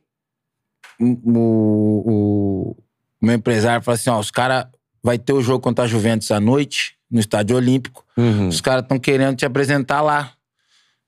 o, 0.99 1.17
o, 1.26 2.78
o 3.22 3.26
meu 3.26 3.36
empresário 3.36 3.84
falou 3.84 3.95
assim: 3.95 4.09
ó, 4.09 4.19
os 4.19 4.32
caras 4.32 4.67
vai 5.03 5.17
ter 5.17 5.34
o 5.34 5.41
jogo 5.41 5.59
contra 5.59 5.86
a 5.86 5.88
Juventus 5.88 6.30
à 6.32 6.39
noite, 6.39 6.95
no 7.12 7.20
Estádio 7.20 7.55
Olímpico. 7.57 8.05
Uhum. 8.18 8.47
Os 8.47 8.62
caras 8.62 8.84
estão 8.84 8.97
querendo 8.99 9.36
te 9.36 9.45
apresentar 9.45 10.01
lá. 10.01 10.32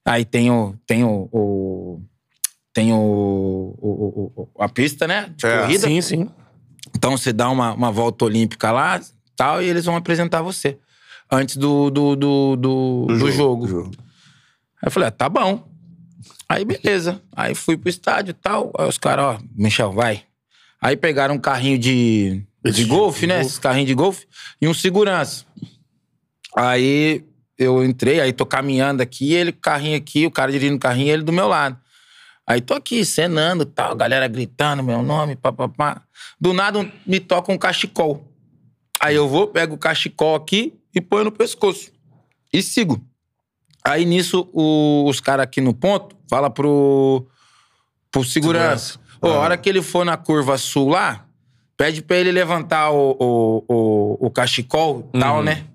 Aí 0.05 0.25
tem 0.25 0.51
o. 0.51 0.75
Tem 0.85 1.03
o. 1.03 1.29
o- 1.31 2.01
tem 2.73 2.91
o, 2.91 2.97
o- 2.97 4.31
o- 4.35 4.61
a 4.63 4.67
pista, 4.67 5.07
né? 5.07 5.31
De 5.37 5.45
É, 5.45 5.59
corrida. 5.61 5.87
Sim, 5.87 6.01
sim. 6.01 6.29
Então 6.95 7.15
você 7.15 7.31
dá 7.31 7.47
uma, 7.49 7.73
uma 7.73 7.91
volta 7.91 8.25
olímpica 8.25 8.71
lá 8.71 8.99
tal, 9.35 9.61
e 9.61 9.65
eles 9.65 9.85
vão 9.85 9.95
apresentar 9.95 10.41
você. 10.41 10.77
Antes 11.31 11.55
do, 11.57 11.89
do, 11.89 12.15
do, 12.15 12.55
do, 12.55 13.05
do 13.07 13.31
jogo. 13.31 13.91
Aí 14.81 14.87
eu 14.87 14.91
falei, 14.91 15.07
ah, 15.09 15.11
tá 15.11 15.29
bom. 15.29 15.67
Aí 16.49 16.65
beleza. 16.65 17.21
Aí 17.35 17.55
fui 17.55 17.77
pro 17.77 17.89
estádio 17.89 18.31
e 18.31 18.33
tal. 18.33 18.71
Aí 18.77 18.87
os 18.87 18.97
caras, 18.97 19.25
ó, 19.25 19.39
Michel, 19.55 19.91
vai. 19.91 20.23
Aí 20.81 20.97
pegaram 20.97 21.35
um 21.35 21.39
carrinho 21.39 21.77
de, 21.79 22.43
de 22.63 22.69
Esse 22.71 22.85
golfe, 22.85 23.25
né? 23.25 23.39
Esses 23.41 23.57
carrinhos 23.59 23.87
de 23.87 23.93
golfe. 23.95 24.25
E 24.61 24.67
um 24.67 24.73
segurança. 24.73 25.45
Aí 26.55 27.23
eu 27.57 27.83
entrei, 27.83 28.19
aí 28.19 28.33
tô 28.33 28.45
caminhando 28.45 29.01
aqui, 29.01 29.33
ele 29.33 29.51
com 29.51 29.59
o 29.59 29.61
carrinho 29.61 29.97
aqui, 29.97 30.25
o 30.25 30.31
cara 30.31 30.51
dirigindo 30.51 30.77
o 30.77 30.79
carrinho, 30.79 31.11
ele 31.11 31.23
do 31.23 31.31
meu 31.31 31.47
lado. 31.47 31.77
Aí 32.45 32.59
tô 32.59 32.73
aqui, 32.73 33.05
cenando 33.05 33.65
tal, 33.65 33.91
a 33.91 33.95
galera 33.95 34.27
gritando 34.27 34.83
meu 34.83 35.01
nome, 35.01 35.35
papapá. 35.35 36.01
Do 36.39 36.53
nada 36.53 36.91
me 37.05 37.19
toca 37.19 37.51
um 37.51 37.57
cachecol. 37.57 38.27
Aí 38.99 39.15
eu 39.15 39.27
vou, 39.27 39.47
pego 39.47 39.75
o 39.75 39.77
cachecol 39.77 40.35
aqui 40.35 40.73
e 40.93 40.99
ponho 40.99 41.25
no 41.25 41.31
pescoço. 41.31 41.91
E 42.51 42.61
sigo. 42.61 43.01
Aí 43.83 44.05
nisso, 44.05 44.49
o- 44.53 45.05
os 45.09 45.19
caras 45.19 45.43
aqui 45.45 45.59
no 45.61 45.73
ponto 45.73 46.15
fala 46.29 46.49
pro, 46.49 47.25
pro 48.11 48.23
segurança. 48.23 48.99
Ô, 49.21 49.27
a 49.27 49.39
hora 49.39 49.57
que 49.57 49.69
ele 49.69 49.81
for 49.81 50.05
na 50.05 50.17
curva 50.17 50.57
sul 50.57 50.89
lá, 50.89 51.25
pede 51.77 52.01
pra 52.01 52.17
ele 52.17 52.31
levantar 52.31 52.91
o, 52.91 53.11
o, 53.19 53.63
o, 53.67 54.27
o 54.27 54.29
cachecol 54.29 55.09
e 55.13 55.19
tal, 55.19 55.41
né? 55.43 55.65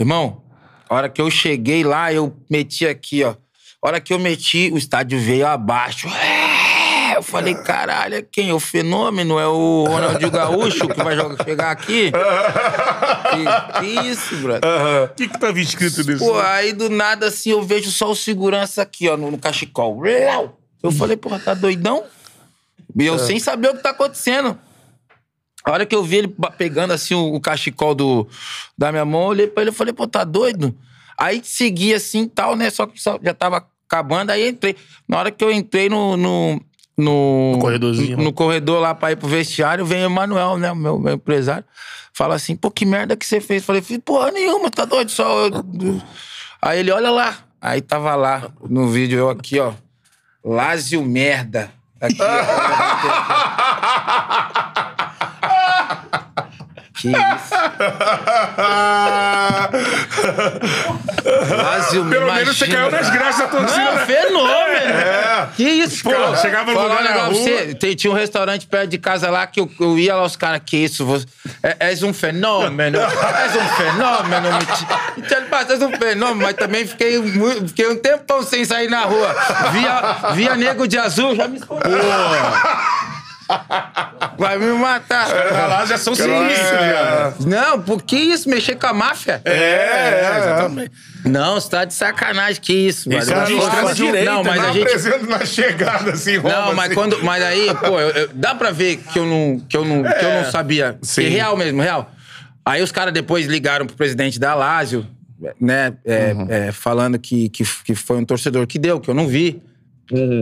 Irmão, 0.00 0.42
a 0.88 0.94
hora 0.94 1.08
que 1.10 1.20
eu 1.20 1.30
cheguei 1.30 1.84
lá, 1.84 2.10
eu 2.10 2.34
meti 2.48 2.86
aqui, 2.86 3.22
ó. 3.22 3.34
A 3.82 3.88
hora 3.88 4.00
que 4.00 4.14
eu 4.14 4.18
meti, 4.18 4.70
o 4.72 4.78
estádio 4.78 5.20
veio 5.20 5.46
abaixo. 5.46 6.08
É, 6.08 7.16
Eu 7.16 7.22
falei, 7.22 7.54
caralho, 7.54 8.14
é 8.14 8.22
quem? 8.22 8.48
É 8.48 8.54
o 8.54 8.58
fenômeno? 8.60 9.38
É 9.38 9.46
o 9.46 9.84
Ronaldinho 9.86 10.30
Gaúcho 10.30 10.88
que 10.88 11.02
vai 11.02 11.14
jogar, 11.14 11.44
chegar 11.44 11.70
aqui? 11.70 12.10
Que, 12.10 13.80
que 13.80 14.08
isso, 14.08 14.36
brother? 14.36 14.62
O 15.04 15.14
que 15.14 15.28
que 15.28 15.38
tava 15.38 15.60
escrito 15.60 16.02
nisso? 16.02 16.24
Pô, 16.24 16.38
aí 16.38 16.72
do 16.72 16.88
nada 16.88 17.26
assim 17.26 17.50
eu 17.50 17.62
vejo 17.62 17.90
só 17.90 18.10
o 18.10 18.16
segurança 18.16 18.80
aqui, 18.80 19.06
ó, 19.06 19.18
no, 19.18 19.30
no 19.30 19.38
cachecol. 19.38 20.00
Eu 20.82 20.90
falei, 20.92 21.16
porra, 21.16 21.38
tá 21.38 21.52
doidão? 21.52 22.04
E 22.98 23.04
eu 23.04 23.18
sem 23.18 23.38
saber 23.38 23.68
o 23.68 23.76
que 23.76 23.82
tá 23.82 23.90
acontecendo. 23.90 24.58
A 25.64 25.72
hora 25.72 25.84
que 25.86 25.94
eu 25.94 26.02
vi 26.02 26.16
ele 26.16 26.34
pegando 26.56 26.92
assim 26.92 27.14
o, 27.14 27.34
o 27.34 27.40
cachecol 27.40 27.94
do, 27.94 28.26
da 28.78 28.90
minha 28.90 29.04
mão, 29.04 29.22
eu 29.22 29.28
olhei 29.28 29.46
pra 29.46 29.62
ele 29.62 29.70
e 29.70 29.74
falei, 29.74 29.92
pô, 29.92 30.06
tá 30.08 30.24
doido? 30.24 30.74
Aí 31.18 31.40
segui 31.44 31.92
assim 31.94 32.26
tal, 32.26 32.56
né? 32.56 32.70
Só 32.70 32.86
que 32.86 33.00
só- 33.00 33.18
já 33.22 33.34
tava 33.34 33.66
acabando, 33.86 34.30
aí 34.30 34.48
entrei. 34.48 34.74
Na 35.06 35.18
hora 35.18 35.30
que 35.30 35.44
eu 35.44 35.52
entrei 35.52 35.88
no. 35.88 36.16
no 36.16 36.60
no, 36.98 37.52
No 37.52 37.58
corredorzinho, 37.60 38.16
no, 38.18 38.24
né? 38.24 38.32
corredor 38.32 38.78
lá 38.80 38.94
pra 38.94 39.10
ir 39.12 39.16
pro 39.16 39.26
vestiário, 39.28 39.86
vem 39.86 40.02
o 40.02 40.06
Emanuel, 40.06 40.58
né? 40.58 40.70
o 40.70 40.76
Meu, 40.76 40.98
meu 40.98 41.14
empresário. 41.14 41.64
Fala 42.12 42.34
assim, 42.34 42.54
pô, 42.54 42.70
que 42.70 42.84
merda 42.84 43.16
que 43.16 43.24
você 43.24 43.40
fez? 43.40 43.64
Falei, 43.64 43.82
porra 44.04 44.30
nenhuma, 44.30 44.70
tá 44.70 44.84
doido? 44.84 45.10
Só. 45.10 45.48
Aí 46.60 46.80
ele, 46.80 46.90
olha 46.90 47.10
lá. 47.10 47.38
Aí 47.58 47.80
tava 47.80 48.14
lá 48.16 48.50
no 48.68 48.88
vídeo, 48.88 49.18
eu 49.18 49.30
aqui, 49.30 49.58
ó. 49.58 49.72
Lázio 50.44 51.02
merda. 51.02 51.70
Aqui, 52.00 52.18
ó. 52.20 52.26
que 57.00 57.08
isso? 57.08 57.54
Lázio 61.54 62.04
Pelo 62.08 62.32
menos 62.32 62.56
você 62.58 62.66
caiu 62.66 62.90
nas 62.90 63.10
graças 63.10 63.38
da 63.40 63.48
torcida. 63.48 63.84
Não, 63.84 63.94
né? 63.94 64.06
fenômeno. 64.06 65.52
Que 65.56 65.64
isso, 65.64 66.02
pô. 66.02 66.10
caras 66.10 66.40
chegavam 66.40 66.74
no 66.74 66.82
lugar 66.82 67.02
na 67.02 67.10
rua. 67.24 67.34
você. 67.34 67.74
Tem- 67.74 67.94
Tinha 67.96 68.12
um 68.12 68.16
restaurante 68.16 68.66
perto 68.66 68.88
de 68.90 68.98
casa 68.98 69.30
lá 69.30 69.46
que 69.46 69.60
eu, 69.60 69.70
eu 69.80 69.98
ia 69.98 70.14
lá, 70.14 70.24
os 70.24 70.36
caras, 70.36 70.60
que 70.64 70.76
isso? 70.76 71.04
Você, 71.06 71.26
é, 71.62 71.76
és 71.80 72.02
um 72.02 72.12
fenômeno. 72.12 72.98
és 72.98 73.56
um 73.56 73.68
fenômeno. 73.76 74.48
Então, 75.16 75.38
és 75.70 75.82
um 75.82 75.92
fenômeno, 75.92 76.42
mas 76.42 76.54
também 76.54 76.86
fiquei, 76.86 77.20
fiquei 77.66 77.88
um 77.88 77.96
tempão 77.96 78.42
sem 78.42 78.64
sair 78.64 78.88
na 78.88 79.00
rua. 79.00 79.34
Via, 79.72 80.32
via 80.34 80.56
nego 80.56 80.86
de 80.86 80.98
azul, 80.98 81.34
já 81.34 81.48
me 81.48 81.58
escondi. 81.58 81.82
Vai 84.38 84.58
me 84.58 84.72
matar. 84.72 85.28
Pra 85.28 85.66
lá 85.66 85.84
já 85.86 85.98
são 85.98 86.14
sinistros, 86.14 86.68
já. 86.70 87.34
Não, 87.46 87.80
por 87.80 88.02
que 88.02 88.16
isso? 88.16 88.48
Mexer 88.48 88.76
com 88.76 88.86
a 88.86 88.92
máfia? 88.92 89.40
É, 89.44 89.52
é, 89.52 90.34
exatamente. 90.38 90.92
Não, 91.24 91.54
você 91.60 91.68
tá 91.70 91.84
de 91.84 91.92
sacanagem. 91.94 92.60
Que 92.60 92.72
isso, 92.72 93.08
mano? 93.08 93.20
é 93.20 93.24
de 93.24 93.30
Não, 93.32 93.42
extrema 93.58 93.82
mas- 93.82 93.96
direita, 93.96 94.30
Não, 94.32 94.44
mas 94.44 94.56
Tá 94.62 94.68
a 94.68 94.72
gente... 94.72 94.82
apresento 94.86 95.26
na 95.26 95.44
chegada, 95.44 96.10
assim, 96.12 96.36
Roma, 96.36 96.54
Não, 96.54 96.74
mas 96.74 96.86
assim. 96.86 96.94
quando. 96.94 97.22
Mas 97.24 97.42
aí, 97.44 97.74
pô, 97.74 98.00
eu- 98.00 98.10
eu- 98.10 98.28
dá 98.34 98.54
pra 98.54 98.70
ver 98.70 98.96
que 98.96 99.18
eu 99.18 99.26
não, 99.26 99.60
que 99.60 99.76
eu 99.76 99.84
não, 99.84 100.02
que 100.02 100.24
eu 100.24 100.42
não 100.42 100.50
sabia. 100.50 100.98
sim. 101.02 101.22
Que 101.22 101.28
real 101.28 101.56
mesmo, 101.56 101.82
real. 101.82 102.10
Aí 102.64 102.82
os 102.82 102.92
caras 102.92 103.12
depois 103.12 103.46
ligaram 103.46 103.86
pro 103.86 103.96
presidente 103.96 104.38
da 104.38 104.54
Lázio, 104.54 105.06
né? 105.60 105.94
é, 106.04 106.34
é, 106.68 106.72
falando 106.72 107.18
que, 107.18 107.48
que, 107.48 107.64
que 107.84 107.94
foi 107.94 108.16
um 108.18 108.24
torcedor 108.24 108.66
que 108.66 108.78
deu, 108.78 109.00
que 109.00 109.08
eu 109.10 109.14
não 109.14 109.26
vi. 109.26 109.62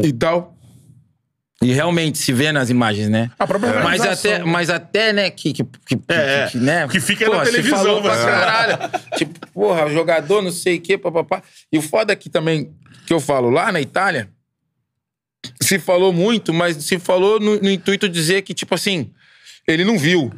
E 0.02 0.12
tal. 0.12 0.54
E 1.61 1.72
realmente 1.72 2.18
se 2.18 2.32
vê 2.32 2.52
nas 2.52 2.70
imagens, 2.70 3.09
né? 3.09 3.30
A 3.36 3.44
própria 3.44 3.82
mas 3.82 4.00
até, 4.00 4.38
mas 4.44 4.70
até, 4.70 5.12
né, 5.12 5.28
que, 5.28 5.52
que, 5.52 5.64
que, 5.64 5.98
É, 6.09 6.44
que- 6.46 6.52
que, 6.52 6.59
né? 6.59 6.86
que 6.86 7.00
fica 7.00 7.24
na 7.24 7.32
Porra, 7.32 7.44
televisão, 7.46 7.78
falou 7.78 8.00
pra 8.02 8.14
mas- 8.14 8.24
caralho. 8.24 8.78
tipo, 9.18 9.46
porra, 9.52 9.90
jogador, 9.90 10.40
não 10.40 10.52
sei 10.52 10.76
o 10.76 10.80
quê, 10.80 10.96
papapá. 10.96 11.42
E 11.72 11.76
o 11.78 11.82
foda 11.82 12.12
aqui 12.12 12.30
também, 12.30 12.70
que 13.06 13.12
eu 13.12 13.18
falo, 13.18 13.50
lá 13.50 13.72
na 13.72 13.80
Itália, 13.80 14.28
se 15.61 15.78
falou 15.80 16.12
muito, 16.12 16.54
mas 16.54 16.76
se 16.84 16.98
falou 16.98 17.40
no, 17.40 17.61
no 17.61 17.70
intuito 17.70 18.09
de 18.09 18.14
dizer 18.14 18.42
que, 18.42 18.54
tipo 18.54 18.74
assim, 18.74 19.11
ele 19.66 19.84
não 19.84 19.98
viu. 19.98 20.32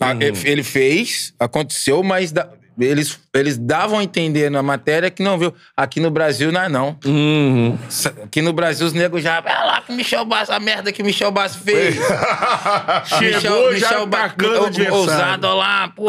A- 0.00 0.10
Uhum. 0.12 0.18
Ele 0.44 0.64
fez, 0.64 1.32
aconteceu, 1.38 2.02
mas 2.02 2.32
da- 2.32 2.50
eles, 2.78 3.18
eles 3.32 3.56
davam 3.56 3.98
a 3.98 4.04
entender 4.04 4.50
na 4.50 4.62
matéria 4.62 5.10
que 5.10 5.22
não 5.22 5.38
viu. 5.38 5.54
Aqui 5.76 6.00
no 6.00 6.10
Brasil 6.10 6.50
não 6.50 6.60
é 6.62 6.68
não. 6.68 6.96
Uhum. 7.04 7.78
Aqui 8.24 8.42
no 8.42 8.52
Brasil 8.52 8.86
os 8.86 8.92
negros 8.92 9.22
já... 9.22 9.42
Ah 9.44 9.64
lá 9.64 9.80
que 9.80 9.92
Michel 9.92 10.24
Basso, 10.24 10.52
a 10.52 10.58
merda 10.60 10.90
que 10.92 11.02
Michel 11.02 11.30
Basso 11.30 11.58
fez. 11.58 11.96
Chegou 13.04 13.76
já 13.76 14.04
Ba- 14.06 14.18
atacando 14.24 14.62
o 14.62 14.66
adversário. 14.66 14.94
ousado 14.94 15.54
lá, 15.54 15.88
pô. 15.94 16.06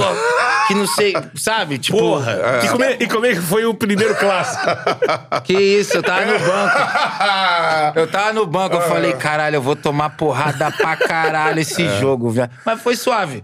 Que 0.68 0.74
não 0.74 0.88
sei, 0.88 1.13
sabe? 1.36 1.78
Tipo, 1.78 1.97
Porra. 1.97 2.61
E, 2.63 2.70
como 2.70 2.84
é, 2.84 2.97
e 2.99 3.07
como 3.07 3.26
é 3.26 3.30
que 3.34 3.41
foi 3.41 3.66
o 3.66 3.74
primeiro 3.74 4.16
clássico? 4.16 4.63
que 5.43 5.53
isso, 5.53 5.97
eu 5.97 6.03
tava 6.03 6.26
no 6.26 6.39
banco. 6.39 7.99
Eu 7.99 8.07
tava 8.07 8.34
no 8.34 8.45
banco, 8.45 8.76
eu 8.76 8.82
falei, 8.82 9.13
caralho, 9.13 9.55
eu 9.57 9.61
vou 9.61 9.76
tomar 9.76 10.11
porrada 10.11 10.72
pra 10.72 10.95
caralho 10.95 11.59
esse 11.59 11.88
jogo, 11.99 12.30
velho. 12.30 12.49
Mas 12.66 12.82
foi 12.82 12.95
suave. 12.95 13.43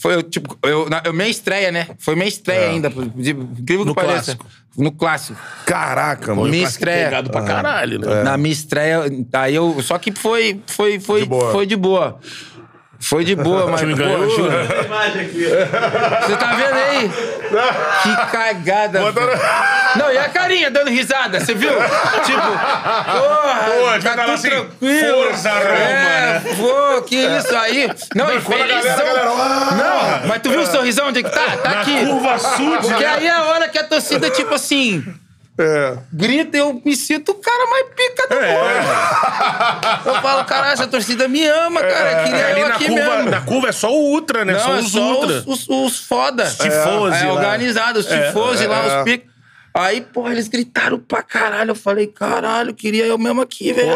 Foi, 0.00 0.14
eu, 0.14 0.22
tipo, 0.22 0.56
eu, 0.62 0.88
na, 0.88 1.02
eu 1.04 1.12
minha 1.12 1.28
estreia, 1.28 1.72
né? 1.72 1.88
Foi 1.98 2.14
minha 2.14 2.28
estreia 2.28 2.70
ainda, 2.70 2.88
por- 2.90 3.08
de- 3.08 3.30
incrível 3.30 3.80
que 3.84 3.88
No 3.88 3.94
pareça. 3.94 4.36
clássico. 4.36 4.46
No 4.76 4.92
clássico. 4.92 5.40
Caraca, 5.66 6.34
mano. 6.34 6.48
minha 6.48 6.62
estreia. 6.64 7.04
Pegado 7.06 7.30
pra 7.30 7.42
caralho, 7.42 7.98
né? 7.98 8.22
Na 8.22 8.36
minha 8.36 8.52
estreia, 8.52 9.00
aí 9.32 9.54
eu. 9.56 9.82
Só 9.82 9.98
que 9.98 10.12
foi, 10.12 10.60
foi, 10.66 11.00
foi, 11.00 11.22
De 11.22 11.26
boa. 11.28 11.50
foi 11.52 11.66
de 11.66 11.74
boa. 11.76 12.20
Foi 13.00 13.24
de 13.24 13.36
boa, 13.36 13.68
mas. 13.68 13.80
time 13.80 13.92
pô, 13.94 14.02
ganhou? 14.02 14.28
juro. 14.28 14.52
Imagem 14.84 15.22
aqui. 15.22 15.44
Você 15.44 16.36
tá 16.36 16.46
vendo 16.54 16.74
aí? 16.74 17.10
Que 18.02 18.14
cagada. 18.30 19.00
Não, 19.96 20.12
e 20.12 20.18
a 20.18 20.28
carinha 20.28 20.70
dando 20.70 20.90
risada, 20.90 21.40
você 21.40 21.54
viu? 21.54 21.70
Tipo, 22.24 22.42
porra, 22.42 23.64
Pô, 23.64 24.02
tá 24.02 24.10
tudo 24.10 24.32
assim, 24.32 24.50
tranquilo. 24.50 25.24
força, 25.24 25.50
Roma, 25.50 25.62
é, 25.64 25.94
né? 25.94 26.42
pô, 26.58 27.02
que 27.02 27.16
isso 27.16 27.56
aí. 27.56 27.90
Não, 28.14 28.30
e 28.30 28.36
a 28.36 28.40
galera- 28.40 28.66
felizão. 28.82 28.92
a 28.92 29.02
galera, 29.04 29.30
ah! 29.30 30.20
Não, 30.20 30.28
mas 30.28 30.42
tu 30.42 30.50
viu 30.50 30.60
o 30.60 30.66
sorrisão 30.66 31.08
onde 31.08 31.22
que 31.22 31.30
tá? 31.30 31.56
Tá 31.62 31.70
Na 31.70 31.80
aqui. 31.80 32.04
curva 32.06 32.38
sul, 32.38 32.76
Porque 32.82 33.04
aí 33.04 33.26
é 33.26 33.30
a 33.30 33.44
hora 33.44 33.68
que 33.68 33.78
a 33.78 33.84
torcida, 33.84 34.28
tipo 34.28 34.54
assim, 34.54 35.02
É. 35.60 35.98
grita, 36.12 36.56
eu 36.56 36.80
me 36.84 36.94
sinto 36.94 37.32
o 37.32 37.34
cara 37.34 37.66
mais 37.70 37.86
pica 37.94 38.28
do 38.28 38.34
mundo. 38.36 40.06
Eu 40.06 40.14
falo, 40.22 40.44
caralho, 40.44 40.72
essa 40.72 40.86
torcida 40.86 41.26
me 41.26 41.44
ama, 41.46 41.80
cara. 41.80 42.22
Queria 42.24 42.46
Ali 42.46 42.60
eu 42.60 42.68
na 42.68 42.74
aqui 42.76 42.86
curva, 42.86 43.16
mesmo. 43.16 43.30
na 43.30 43.40
curva 43.40 43.68
é 43.68 43.72
só 43.72 43.90
o 43.92 44.12
Ultra, 44.12 44.44
né? 44.44 44.52
Não, 44.52 44.60
são 44.60 44.74
é 44.76 44.78
os 44.78 44.92
só 44.92 45.00
Ultra. 45.00 45.36
os, 45.46 45.46
os, 45.46 45.68
os 45.68 45.98
foda. 46.00 46.44
Tifose 46.44 47.16
É, 47.22 47.26
lá. 47.26 47.32
organizado, 47.32 47.98
os 47.98 48.06
tifose 48.06 48.66
lá, 48.66 48.84
é. 48.84 48.98
os 48.98 49.04
picos. 49.04 49.28
Aí, 49.74 50.00
porra, 50.00 50.32
eles 50.32 50.48
gritaram 50.48 50.98
pra 50.98 51.22
caralho. 51.22 51.70
Eu 51.70 51.74
falei, 51.76 52.06
caralho, 52.08 52.74
queria 52.74 53.04
eu 53.06 53.16
mesmo 53.18 53.40
aqui, 53.42 53.72
velho. 53.72 53.92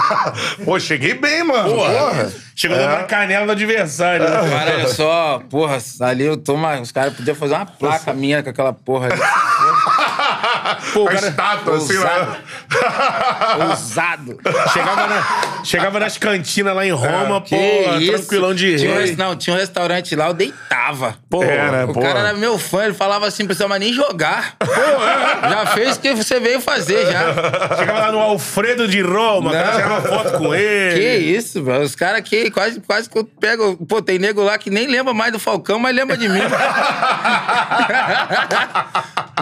Pô, 0.64 0.78
cheguei 0.80 1.12
bem, 1.14 1.42
mano. 1.44 1.74
Porra. 1.74 2.32
Chegou 2.56 2.76
dando 2.76 2.92
na 2.92 3.04
canela 3.04 3.44
do 3.46 3.52
adversário. 3.52 4.24
né? 4.28 4.50
Cara, 4.50 4.74
olha 4.76 4.88
só, 4.88 5.42
porra, 5.50 5.76
ali 6.02 6.24
eu 6.24 6.36
tô 6.38 6.56
mais. 6.56 6.80
Os 6.80 6.92
caras 6.92 7.12
podiam 7.14 7.34
fazer 7.34 7.54
uma 7.54 7.66
placa 7.66 8.14
minha 8.14 8.42
com 8.42 8.48
aquela 8.50 8.72
porra 8.72 9.08
ali. 9.12 9.20
Pô, 10.92 11.08
a 11.08 11.14
estátua, 11.14 11.76
assim, 11.76 11.96
ousado. 11.96 12.30
né? 12.30 13.66
Ousado. 13.68 14.38
Chegava, 14.72 15.06
na- 15.06 15.64
chegava 15.64 16.00
nas 16.00 16.16
cantinas 16.18 16.74
lá 16.74 16.84
em 16.86 16.90
Roma, 16.92 17.40
pô, 17.40 17.46
Que 17.46 17.56
isso? 17.56 18.12
tranquilão 18.12 18.54
de 18.54 18.76
tinha 18.76 18.90
um, 18.90 18.94
rei. 18.96 19.06
res- 19.06 19.16
Não, 19.16 19.36
tinha 19.36 19.54
um 19.54 19.58
restaurante 19.58 20.14
lá, 20.16 20.28
eu 20.28 20.34
deitava. 20.34 21.16
Pô, 21.28 21.42
É, 21.42 21.70
né? 21.70 21.84
O 21.84 21.92
Pô. 21.92 22.00
cara 22.00 22.20
era 22.20 22.32
meu 22.34 22.58
fã, 22.58 22.84
ele 22.84 22.94
falava 22.94 23.26
assim, 23.26 23.44
precisa 23.46 23.68
mais 23.68 23.80
nem 23.80 23.92
jogar. 23.92 24.54
já 24.60 25.66
fez 25.66 25.96
o 25.96 26.00
que 26.00 26.14
você 26.14 26.38
veio 26.40 26.60
fazer, 26.60 27.06
já. 27.10 27.76
Chegava 27.76 27.98
lá 28.00 28.12
no 28.12 28.18
Alfredo 28.18 28.86
de 28.88 29.00
Roma, 29.02 29.50
o 29.50 29.52
cara 29.52 29.66
Não. 29.66 29.74
tirava 29.76 30.02
foto 30.08 30.38
com 30.38 30.54
ele. 30.54 30.94
Que 31.00 31.08
isso, 31.36 31.62
velho. 31.62 31.82
Os 31.82 31.94
caras 31.94 32.20
que 32.22 32.50
quase, 32.50 32.80
quase 32.80 33.08
que 33.08 33.18
eu 33.18 33.24
pego. 33.24 33.76
Pô, 33.86 34.00
tem 34.02 34.18
nego 34.18 34.42
lá 34.42 34.56
que 34.58 34.70
nem 34.70 34.86
lembra 34.86 35.12
mais 35.14 35.32
do 35.32 35.38
Falcão, 35.38 35.78
mas 35.78 35.94
lembra 35.94 36.16
de 36.16 36.28
mim. 36.28 36.40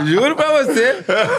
Juro 0.07 0.37
pra 0.37 0.49
você. 0.63 0.88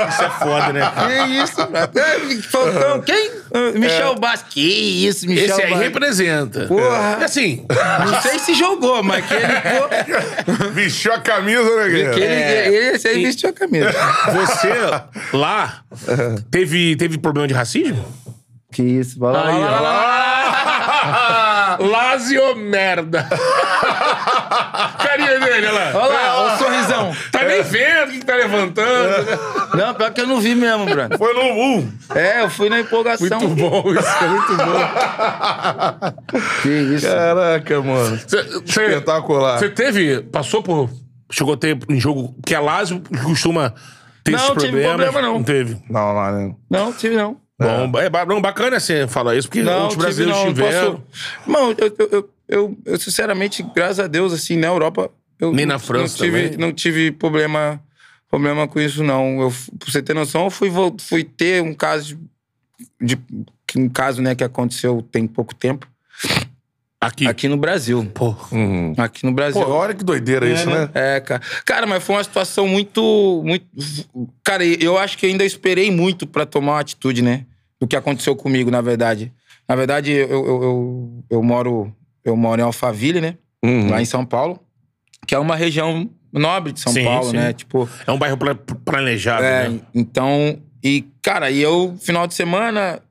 Isso 0.09 0.23
é 0.23 0.29
foda, 0.29 0.73
né? 0.73 0.79
cara? 0.93 1.07
Que 1.25 1.31
isso. 1.31 1.61
É, 1.61 2.41
Falcão, 2.43 3.01
quem? 3.01 3.31
Michel 3.75 4.15
Bastos. 4.15 4.53
Que 4.53 4.61
isso, 5.07 5.27
Michel 5.27 5.45
Esse 5.45 5.61
aí 5.61 5.69
Bastos. 5.69 5.85
representa. 5.87 6.65
Porra. 6.67 7.17
E 7.21 7.23
assim, 7.23 7.65
Não 8.05 8.21
sei 8.21 8.39
se 8.39 8.53
jogou, 8.53 9.01
mas 9.03 9.25
que 9.25 9.33
ele. 9.33 9.45
Pô, 9.47 10.69
Vestiu 10.71 11.13
a 11.13 11.19
camisa, 11.19 11.63
né, 11.77 11.89
Guilherme? 11.89 12.21
ele, 12.21 12.75
ele, 12.77 12.95
esse 12.95 13.07
aí 13.07 13.23
vestiu 13.23 13.49
a 13.49 13.53
camisa. 13.53 13.91
você 14.33 15.37
lá 15.37 15.81
teve, 16.51 16.95
teve 16.95 17.17
problema 17.17 17.47
de 17.47 17.53
racismo? 17.53 18.03
Que 18.71 18.83
isso, 18.83 19.17
vai 19.19 19.33
lá, 19.33 19.47
Aí, 19.47 19.59
lá, 19.59 19.69
lá, 19.69 19.81
lá. 19.81 20.38
Lazio 21.79 22.55
merda. 22.55 23.27
Carinha 24.99 25.39
dele, 25.39 25.67
olha 25.67 25.71
lá. 25.71 25.91
Olha 25.95 26.13
lá, 26.13 26.41
olha 26.41 26.53
o 26.53 26.57
sorrisão. 26.57 27.15
Tá 27.31 27.43
nem 27.43 27.61
vendo 27.63 28.09
o 28.09 28.11
que 28.13 28.25
tá 28.25 28.35
levantando. 28.35 29.25
Não, 29.75 29.93
pior 29.93 30.11
que 30.13 30.21
eu 30.21 30.27
não 30.27 30.39
vi 30.39 30.55
mesmo, 30.55 30.85
Bruno. 30.85 31.17
Foi 31.17 31.33
no 31.33 31.41
um. 31.41 31.91
É, 32.15 32.41
eu 32.43 32.49
fui 32.49 32.69
na 32.69 32.79
empolgação. 32.79 33.39
Muito 33.39 33.55
bom, 33.55 33.83
isso 33.93 34.23
é 34.23 34.27
muito 34.27 34.55
bom. 34.55 34.79
Que 36.61 36.69
isso. 36.69 37.07
Caraca, 37.07 37.81
mano. 37.81 38.17
Você 38.17 38.39
Espetacular. 38.65 39.59
você 39.59 39.69
teve, 39.69 40.21
passou 40.23 40.61
por, 40.63 40.89
chegou 41.31 41.53
a 41.53 41.57
ter 41.57 41.77
em 41.89 41.99
jogo 41.99 42.35
que 42.45 42.53
a 42.55 42.59
Lazio 42.61 43.01
costuma 43.23 43.73
ter 44.23 44.31
Não, 44.31 44.39
esses 44.39 44.53
tive 44.63 44.81
problemas? 44.81 44.95
problema, 44.95 45.21
não. 45.21 45.33
Não 45.35 45.43
teve. 45.43 45.77
Não, 45.89 46.13
lá, 46.13 46.31
né? 46.31 46.53
Não, 46.69 46.93
tive 46.93 47.15
não. 47.15 47.37
Bom, 47.59 47.99
é, 47.99 48.09
ba- 48.09 48.25
não, 48.25 48.39
bacana 48.41 48.79
você 48.79 49.05
falar 49.07 49.35
isso, 49.35 49.47
porque 49.49 49.61
Não, 49.61 49.89
tive 49.89 50.01
brasileiros 50.01 50.37
não, 50.37 50.53
tiveram. 50.53 50.91
Posso... 50.95 51.03
Não, 51.45 51.71
eu, 51.71 51.77
eu, 51.77 52.09
eu, 52.11 52.29
eu, 52.47 52.77
eu, 52.85 52.99
sinceramente, 52.99 53.61
graças 53.75 53.99
a 53.99 54.07
Deus, 54.07 54.31
assim, 54.31 54.55
na 54.55 54.67
Europa... 54.67 55.11
Eu 55.39 55.53
Nem 55.53 55.65
na 55.65 55.77
França 55.79 56.17
não 56.17 56.25
tive, 56.25 56.43
também? 56.49 56.57
Não 56.57 56.73
tive 56.73 57.11
problema, 57.11 57.81
problema 58.29 58.67
com 58.67 58.79
isso, 58.79 59.03
não. 59.03 59.41
Eu, 59.41 59.53
pra 59.77 59.91
você 59.91 60.01
ter 60.01 60.13
noção, 60.13 60.45
eu 60.45 60.49
fui, 60.49 60.69
fui 60.99 61.23
ter 61.23 61.61
um 61.61 61.73
caso 61.73 62.17
de... 63.01 63.15
de- 63.15 63.49
um 63.77 63.87
caso, 63.87 64.21
né, 64.21 64.33
que 64.33 64.43
aconteceu 64.43 65.05
tem 65.11 65.27
pouco 65.27 65.53
tempo, 65.53 65.87
Aqui. 67.01 67.27
aqui 67.27 67.47
no 67.47 67.55
Brasil. 67.55 68.03
Pô. 68.13 68.35
Aqui 68.97 69.25
no 69.25 69.31
Brasil. 69.31 69.61
Pô, 69.63 69.71
olha 69.71 69.93
que 69.93 70.03
doideira 70.03 70.49
isso, 70.49 70.69
né? 70.69 70.89
É, 70.93 71.19
cara. 71.19 71.41
Cara, 71.65 71.87
mas 71.87 72.03
foi 72.03 72.15
uma 72.15 72.23
situação 72.23 72.67
muito. 72.67 73.41
muito... 73.45 73.65
Cara, 74.43 74.65
eu 74.65 74.97
acho 74.97 75.17
que 75.17 75.25
ainda 75.25 75.45
esperei 75.45 75.91
muito 75.91 76.27
pra 76.27 76.45
tomar 76.45 76.73
uma 76.73 76.79
atitude, 76.81 77.21
né? 77.21 77.45
Do 77.79 77.87
que 77.87 77.95
aconteceu 77.95 78.35
comigo, 78.35 78.69
na 78.69 78.81
verdade. 78.81 79.31
Na 79.67 79.75
verdade, 79.75 80.11
eu, 80.11 80.27
eu, 80.29 80.63
eu, 80.63 81.23
eu 81.29 81.43
moro, 81.43 81.95
eu 82.25 82.35
moro 82.35 82.59
em 82.59 82.63
Alphaville, 82.63 83.21
né? 83.21 83.37
Uhum. 83.63 83.89
Lá 83.89 84.01
em 84.01 84.05
São 84.05 84.25
Paulo. 84.25 84.59
Que 85.27 85.35
é 85.35 85.39
uma 85.39 85.55
região 85.55 86.09
nobre 86.33 86.71
de 86.73 86.79
São 86.79 86.91
Sim, 86.91 87.03
Paulo, 87.05 87.29
sim. 87.31 87.37
né? 87.37 87.53
Tipo. 87.53 87.87
É 88.05 88.11
um 88.11 88.17
bairro 88.17 88.37
pla- 88.37 88.55
planejado, 88.55 89.43
É, 89.43 89.69
né? 89.69 89.79
então, 89.93 90.59
e, 90.83 91.05
cara, 91.21 91.49
e 91.51 91.61
eu, 91.61 91.95
final 92.01 92.25
de 92.27 92.33
semana, 92.33 93.01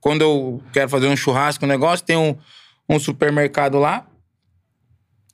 quando 0.00 0.22
eu 0.22 0.62
quero 0.72 0.88
fazer 0.88 1.06
um 1.08 1.16
churrasco, 1.16 1.64
um 1.64 1.68
negócio, 1.68 2.04
tem 2.06 2.16
um, 2.16 2.34
um 2.88 2.98
supermercado 2.98 3.78
lá, 3.78 4.06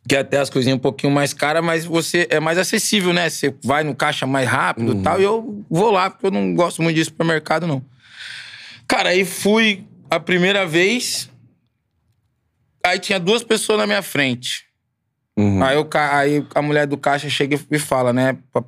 que 0.09 0.17
é 0.17 0.19
até 0.21 0.39
as 0.39 0.51
coisinhas 0.51 0.77
um 0.77 0.81
pouquinho 0.83 1.13
mais 1.13 1.33
caras, 1.33 1.65
mas 1.65 1.85
você 1.85 2.27
é 2.31 2.39
mais 2.41 2.59
acessível, 2.59 3.13
né? 3.13 3.29
Você 3.31 3.55
vai 3.65 3.85
no 3.85 3.95
caixa 3.95 4.27
mais 4.27 4.49
rápido 4.49 4.95
e 4.95 5.03
tal, 5.03 5.21
e 5.21 5.25
eu 5.25 5.65
vou 5.71 5.91
lá, 5.91 6.11
porque 6.11 6.27
eu 6.27 6.31
não 6.31 6.55
gosto 6.55 6.83
muito 6.83 6.97
de 6.97 7.05
supermercado, 7.05 7.67
não. 7.67 7.83
Cara, 8.89 9.11
aí 9.11 9.25
fui 9.25 9.87
a 10.11 10.21
primeira 10.21 10.67
vez, 10.67 11.31
aí 12.85 12.99
tinha 12.99 13.19
duas 13.19 13.43
pessoas 13.43 13.79
na 13.79 13.87
minha 13.87 14.03
frente. 14.03 14.67
Aí, 15.63 15.77
o 15.77 15.85
ca- 15.85 16.17
aí 16.19 16.47
a 16.55 16.63
mulher 16.63 16.87
do 16.87 16.97
caixa 16.97 17.29
chega 17.29 17.59
e 17.71 17.79
fala, 17.79 18.13
né, 18.13 18.39
pra, 18.53 18.63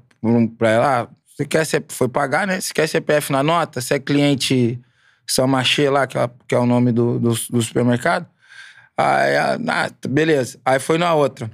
pra 0.59 0.71
ela, 0.71 1.03
ah, 1.03 1.09
você 1.27 1.45
quer 1.45 1.65
ser, 1.65 1.85
foi 1.89 2.09
pagar, 2.09 2.47
né? 2.47 2.61
Você 2.61 2.73
quer 2.73 2.87
CPF 2.89 3.31
na 3.31 3.43
nota? 3.43 3.81
Você 3.81 3.95
é 3.95 3.99
cliente 3.99 4.81
São 5.27 5.47
Machê 5.47 5.89
lá, 5.91 6.07
que 6.07 6.19
é, 6.19 6.31
que 6.49 6.55
é 6.55 6.59
o 6.59 6.67
nome 6.67 6.91
do, 6.93 7.19
do, 7.21 7.29
do 7.29 7.63
supermercado? 7.63 8.27
Aí, 8.97 9.37
ah, 9.37 9.59
ah, 9.69 9.91
beleza. 10.09 10.59
Aí 10.65 10.81
foi 10.81 10.97
na 10.99 11.15
outra. 11.15 11.51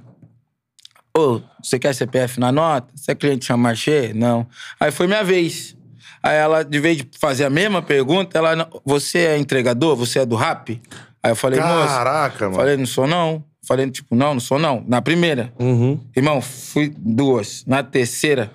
Ô, 1.15 1.41
você 1.61 1.77
quer 1.77 1.93
CPF 1.93 2.39
na 2.39 2.51
nota? 2.51 2.91
Você 2.95 3.11
é 3.11 3.15
cliente 3.15 3.45
São 3.45 3.57
Machê? 3.57 4.13
Não. 4.15 4.47
Aí 4.79 4.89
foi 4.89 5.05
minha 5.05 5.23
vez. 5.23 5.75
Aí 6.23 6.37
ela, 6.37 6.63
de 6.63 6.79
vez 6.79 6.97
de 6.97 7.07
fazer 7.19 7.43
a 7.43 7.49
mesma 7.49 7.81
pergunta, 7.81 8.37
ela, 8.37 8.69
você 8.85 9.19
é 9.19 9.37
entregador? 9.37 9.95
Você 9.97 10.19
é 10.19 10.25
do 10.25 10.35
rap? 10.37 10.81
Aí 11.21 11.31
eu 11.31 11.35
falei, 11.35 11.59
moça, 11.59 11.87
Caraca, 11.87 12.45
mano. 12.45 12.55
Falei, 12.55 12.77
não 12.77 12.85
sou 12.85 13.05
não. 13.05 13.43
Falei, 13.65 13.89
tipo, 13.91 14.15
não, 14.15 14.33
não 14.33 14.39
sou 14.41 14.57
não. 14.59 14.83
Na 14.87 15.01
primeira. 15.01 15.53
Uhum. 15.59 15.99
Irmão, 16.15 16.41
fui 16.41 16.93
duas. 16.97 17.63
Na 17.65 17.81
terceira, 17.83 18.51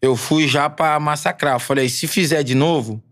eu 0.00 0.16
fui 0.16 0.46
já 0.48 0.68
pra 0.70 0.98
massacrar. 1.00 1.54
Eu 1.56 1.60
falei, 1.60 1.88
se 1.88 2.06
fizer 2.06 2.42
de 2.42 2.54
novo, 2.54 3.02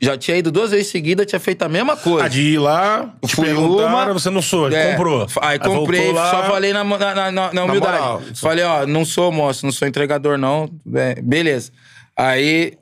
já 0.00 0.16
tinha 0.16 0.36
ido 0.36 0.50
duas 0.52 0.70
vezes 0.70 0.88
seguidas, 0.88 1.26
tinha 1.26 1.38
feito 1.40 1.62
a 1.62 1.68
mesma 1.68 1.96
coisa. 1.96 2.26
Ah, 2.26 2.28
de 2.28 2.40
ir 2.42 2.58
lá, 2.58 3.12
te 3.24 3.34
Fui 3.36 3.52
uma- 3.52 4.12
você 4.12 4.30
não 4.30 4.42
sou, 4.42 4.68
É, 4.72 4.92
comprou. 4.92 5.26
Aí 5.42 5.58
comprei, 5.58 6.00
voltou 6.02 6.12
lá, 6.14 6.30
só 6.30 6.44
falei 6.44 6.72
na, 6.72 6.82
na, 6.84 6.98
na, 7.14 7.30
na- 7.32 7.52
na 7.52 7.64
humildade. 7.64 7.98
moral. 7.98 8.22
falei, 8.36 8.64
ó, 8.64 8.86
não 8.86 9.04
sou 9.04 9.30
moço, 9.32 9.64
não 9.66 9.72
sou 9.72 9.86
entregador, 9.86 10.36
não. 10.38 10.68
É, 10.94 11.20
beleza. 11.22 11.70
Aí 12.16 12.74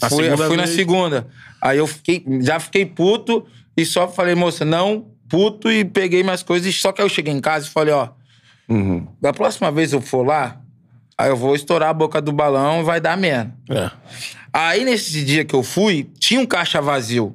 Na 0.00 0.08
fui, 0.08 0.24
segunda 0.24 0.46
fui 0.46 0.56
na 0.56 0.66
segunda. 0.66 1.26
Aí 1.60 1.78
eu 1.78 1.86
fiquei, 1.86 2.24
já 2.40 2.60
fiquei 2.60 2.84
puto 2.86 3.44
e 3.76 3.84
só 3.84 4.06
falei, 4.08 4.34
moça, 4.34 4.64
não, 4.64 5.06
puto, 5.28 5.70
e 5.70 5.84
peguei 5.84 6.22
minhas 6.22 6.42
coisas. 6.42 6.74
Só 6.76 6.92
que 6.92 7.00
aí 7.00 7.04
eu 7.06 7.10
cheguei 7.10 7.32
em 7.32 7.40
casa 7.40 7.66
e 7.66 7.70
falei, 7.70 7.92
ó, 7.94 8.08
Uhum. 8.68 9.06
da 9.20 9.32
próxima 9.32 9.70
vez 9.70 9.92
eu 9.92 10.00
for 10.00 10.24
lá, 10.26 10.58
aí 11.18 11.28
eu 11.28 11.36
vou 11.36 11.54
estourar 11.54 11.90
a 11.90 11.94
boca 11.94 12.20
do 12.22 12.32
balão 12.32 12.80
e 12.80 12.84
vai 12.84 12.98
dar 13.00 13.16
merda. 13.16 13.52
É. 13.70 13.90
Aí, 14.52 14.84
nesse 14.84 15.22
dia 15.24 15.44
que 15.44 15.54
eu 15.54 15.62
fui, 15.62 16.08
tinha 16.18 16.40
um 16.40 16.46
caixa 16.46 16.80
vazio. 16.80 17.34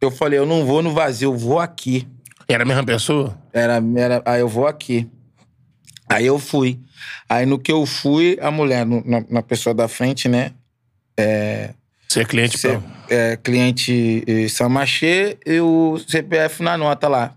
Eu 0.00 0.10
falei, 0.10 0.38
eu 0.38 0.44
não 0.46 0.66
vou 0.66 0.82
no 0.82 0.92
vazio, 0.92 1.30
eu 1.32 1.36
vou 1.36 1.60
aqui. 1.60 2.06
Era 2.48 2.64
a 2.64 2.66
mesma 2.66 2.84
pessoa? 2.84 3.38
Era, 3.52 3.80
era, 3.96 4.22
aí 4.26 4.40
eu 4.40 4.48
vou 4.48 4.66
aqui. 4.66 5.08
Aí 6.08 6.26
eu 6.26 6.38
fui. 6.38 6.80
Aí 7.28 7.46
no 7.46 7.58
que 7.58 7.70
eu 7.70 7.86
fui, 7.86 8.36
a 8.42 8.50
mulher, 8.50 8.84
no- 8.84 9.02
na, 9.06 9.24
na 9.30 9.42
pessoa 9.42 9.72
da 9.72 9.86
frente, 9.86 10.28
né? 10.28 10.50
Você 12.08 12.20
é 12.20 12.24
cliente 12.24 12.58
Cê- 12.58 12.78
pra... 12.78 12.80
é, 13.08 13.36
cliente 13.36 14.24
eh, 14.26 14.48
Samachê 14.48 15.38
e 15.46 15.60
o 15.60 15.98
CPF 15.98 16.62
na 16.62 16.76
nota 16.76 17.06
lá. 17.08 17.34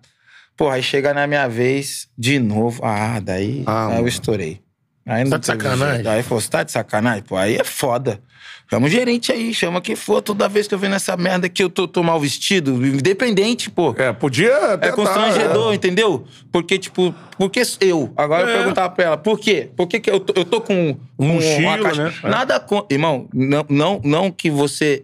Porra, 0.58 0.76
aí 0.76 0.84
chega 0.84 1.14
na 1.14 1.26
minha 1.28 1.48
vez 1.48 2.08
de 2.18 2.40
novo. 2.40 2.82
Ah, 2.84 3.20
daí 3.20 3.64
Ah, 3.66 3.88
aí 3.90 4.00
eu 4.02 4.08
estourei. 4.08 4.62
Aí 5.06 5.30
Tá 5.30 5.38
de 5.38 5.46
sacanagem? 5.46 6.08
Aí 6.08 6.24
falou, 6.24 6.42
você 6.42 6.50
tá 6.50 6.64
de 6.64 6.72
sacanagem? 6.72 7.24
Pô, 7.24 7.36
aí 7.36 7.56
é 7.56 7.64
foda. 7.64 8.22
Chama 8.70 8.88
o 8.88 8.90
gerente 8.90 9.32
aí, 9.32 9.54
chama 9.54 9.82
quem 9.82 9.96
for. 9.96 10.22
Toda 10.22 10.48
vez 10.48 10.68
que 10.68 10.74
eu 10.74 10.80
venho 10.80 10.94
nessa 10.94 11.16
merda 11.18 11.46
aqui, 11.48 11.62
eu 11.64 11.70
tô, 11.70 11.88
tô 11.88 12.02
mal 12.02 12.20
vestido, 12.20 12.72
independente, 12.86 13.70
pô. 13.70 13.94
É, 13.98 14.12
podia 14.14 14.74
até 14.74 14.88
É 14.88 14.92
constrangedor, 14.92 15.74
entendeu? 15.74 16.26
Porque, 16.52 16.80
tipo, 16.80 17.14
por 17.38 17.50
que 17.50 17.62
eu? 17.82 18.12
Agora 18.16 18.44
eu 18.44 18.50
É. 18.50 18.58
perguntava 18.58 18.90
pra 18.90 19.06
ela, 19.06 19.18
por 19.18 19.38
quê? 19.40 19.70
Por 19.76 19.88
que, 19.88 20.00
que 20.00 20.10
eu, 20.10 20.20
tô, 20.20 20.34
eu 20.40 20.46
tô 20.46 20.62
com, 20.62 20.98
com 21.18 21.26
mochila, 21.26 21.80
caixa? 21.84 22.04
né? 22.06 22.14
É. 22.24 22.30
Nada 22.30 22.60
contra. 22.60 22.96
Irmão, 22.96 23.28
não, 23.34 23.66
não, 23.70 24.02
não 24.04 24.32
que 24.32 24.50
você, 24.50 25.04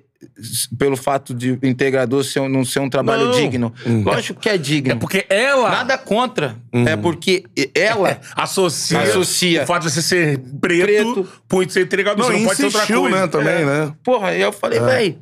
pelo 0.78 0.98
fato 0.98 1.34
de 1.34 1.58
integrador 1.64 2.24
ser, 2.24 2.48
não 2.50 2.66
ser 2.66 2.80
um 2.80 2.90
trabalho 2.90 3.26
Não. 3.26 3.32
digno. 3.32 3.74
Lógico 4.04 4.40
que 4.40 4.50
é 4.50 4.58
digno. 4.58 4.92
É 4.94 4.96
porque 4.96 5.26
ela 5.30 5.70
Nada 5.70 5.98
contra. 5.98 6.56
É 6.72 6.96
porque 6.98 7.46
ela. 7.74 8.20
associa, 8.36 9.02
Associa. 9.02 9.64
o 9.64 9.66
fato 9.66 9.84
de 9.84 9.92
você 9.92 10.02
ser 10.02 10.40
preto, 10.60 11.14
Preto. 11.14 11.30
por 11.48 11.70
ser 11.70 11.84
entregador. 11.84 12.26
Não, 12.26 12.32
você 12.32 12.38
não 12.40 12.46
pode 12.46 12.58
ser 12.58 12.66
outra 12.66 12.86
coisa. 12.88 13.10
né, 13.22 13.28
também, 13.28 13.54
É. 13.62 13.66
né? 13.66 13.96
Porra, 14.04 14.28
aí 14.30 14.42
eu 14.42 14.52
falei, 14.52 14.80
véi. 14.80 15.18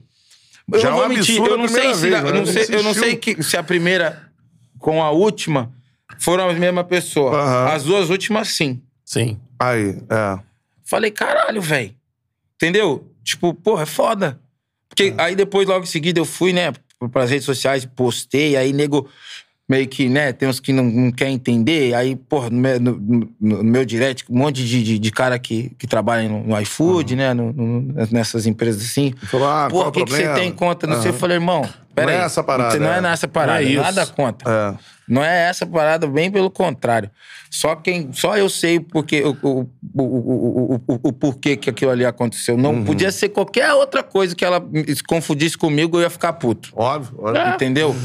Eu 0.71 0.79
Já 0.81 0.89
não 0.89 0.97
é 0.97 1.05
um 1.05 1.07
vou 1.07 1.15
mentir, 1.17 1.35
absurdo 1.35 1.49
eu 1.49 1.53
a 1.53 1.57
não 1.57 1.67
sei 1.69 1.93
se. 1.93 2.01
vez, 2.09 2.23
né? 2.23 2.31
não 2.31 2.45
sei, 2.45 2.65
eu 2.69 2.83
não 2.83 2.93
sei 2.93 3.15
que, 3.15 3.41
se 3.43 3.55
a 3.55 3.63
primeira 3.63 4.23
com 4.79 5.01
a 5.01 5.11
última 5.11 5.71
foram 6.19 6.49
as 6.49 6.57
mesmas 6.57 6.85
pessoas. 6.87 7.35
Aham. 7.35 7.67
As 7.73 7.83
duas 7.83 8.09
últimas, 8.09 8.49
sim. 8.49 8.81
Sim. 9.05 9.39
Aí, 9.59 9.97
é. 10.09 10.39
Falei, 10.83 11.11
caralho, 11.11 11.61
velho. 11.61 11.93
Entendeu? 12.55 13.09
Tipo, 13.23 13.53
porra, 13.53 13.83
é 13.83 13.85
foda. 13.85 14.39
Porque 14.97 15.13
aí 15.19 15.35
depois, 15.35 15.67
logo 15.67 15.83
em 15.83 15.87
seguida, 15.87 16.19
eu 16.19 16.25
fui, 16.25 16.51
né, 16.51 16.73
pras 17.11 17.29
redes 17.29 17.45
sociais, 17.45 17.85
postei, 17.85 18.57
aí 18.57 18.73
nego 18.73 19.07
meio 19.69 19.87
que, 19.87 20.07
né, 20.07 20.31
tem 20.31 20.47
uns 20.47 20.59
que 20.59 20.71
não, 20.71 20.83
não 20.85 21.11
quer 21.11 21.27
entender, 21.29 21.93
aí, 21.93 22.15
porra, 22.15 22.49
no 22.49 22.57
meu, 22.57 22.79
no- 22.79 23.29
no- 23.39 23.63
meu 23.63 23.83
direct, 23.85 24.23
um 24.29 24.37
monte 24.37 24.63
de, 24.65 24.81
de, 24.83 24.97
de 24.99 25.11
cara 25.11 25.37
que, 25.37 25.71
que 25.77 25.85
trabalha 25.85 26.29
no, 26.29 26.41
no 26.43 26.61
iFood, 26.61 27.15
né, 27.15 27.33
no- 27.33 27.53
nessas 28.11 28.45
empresas 28.45 28.81
assim. 28.81 29.13
Falou, 29.23 29.47
ah, 29.47 29.67
Pô, 29.69 29.87
o 29.87 29.91
que, 29.91 30.05
que 30.05 30.11
você 30.11 30.33
tem 30.33 30.51
contra? 30.51 30.89
Não 30.89 31.01
sei. 31.01 31.11
Eu 31.11 31.15
falei, 31.15 31.35
irmão, 31.37 31.67
peraí. 31.93 32.15
Não 32.15 32.21
é 32.23 32.25
essa 32.25 32.43
parada, 32.43 32.79
Não 32.79 32.93
é 32.93 32.97
é. 32.97 33.01
nessa 33.01 33.27
parada, 33.27 33.61
Não 33.61 33.69
é 33.69 33.75
nada 33.75 34.05
contra. 34.07 34.49
É. 34.83 34.97
Não 35.09 35.23
é 35.23 35.49
essa 35.49 35.65
parada, 35.65 36.05
bem 36.05 36.29
pelo 36.29 36.49
contrário. 36.51 37.09
Só 37.49 37.75
quem, 37.77 38.11
só 38.11 38.37
eu 38.37 38.49
sei 38.49 38.77
porque 38.79 39.23
o, 39.23 39.37
o, 39.41 39.59
o, 39.59 40.03
o, 40.03 40.03
o, 40.03 40.81
o, 40.85 40.99
o 41.03 41.13
porquê 41.13 41.55
que 41.55 41.69
aquilo 41.69 41.91
ali 41.91 42.05
aconteceu. 42.05 42.55
Uhum. 42.55 42.61
Não 42.61 42.83
podia 42.83 43.09
ser 43.09 43.29
qualquer 43.29 43.71
outra 43.73 44.03
coisa 44.03 44.35
que 44.35 44.43
ela 44.43 44.61
se 44.93 45.01
confundisse 45.03 45.57
comigo, 45.57 45.97
eu 45.97 46.01
ia 46.01 46.09
ficar 46.09 46.33
puto. 46.33 46.73
Óbvio, 46.75 47.15
óbvio. 47.19 47.47
Entendeu? 47.53 47.95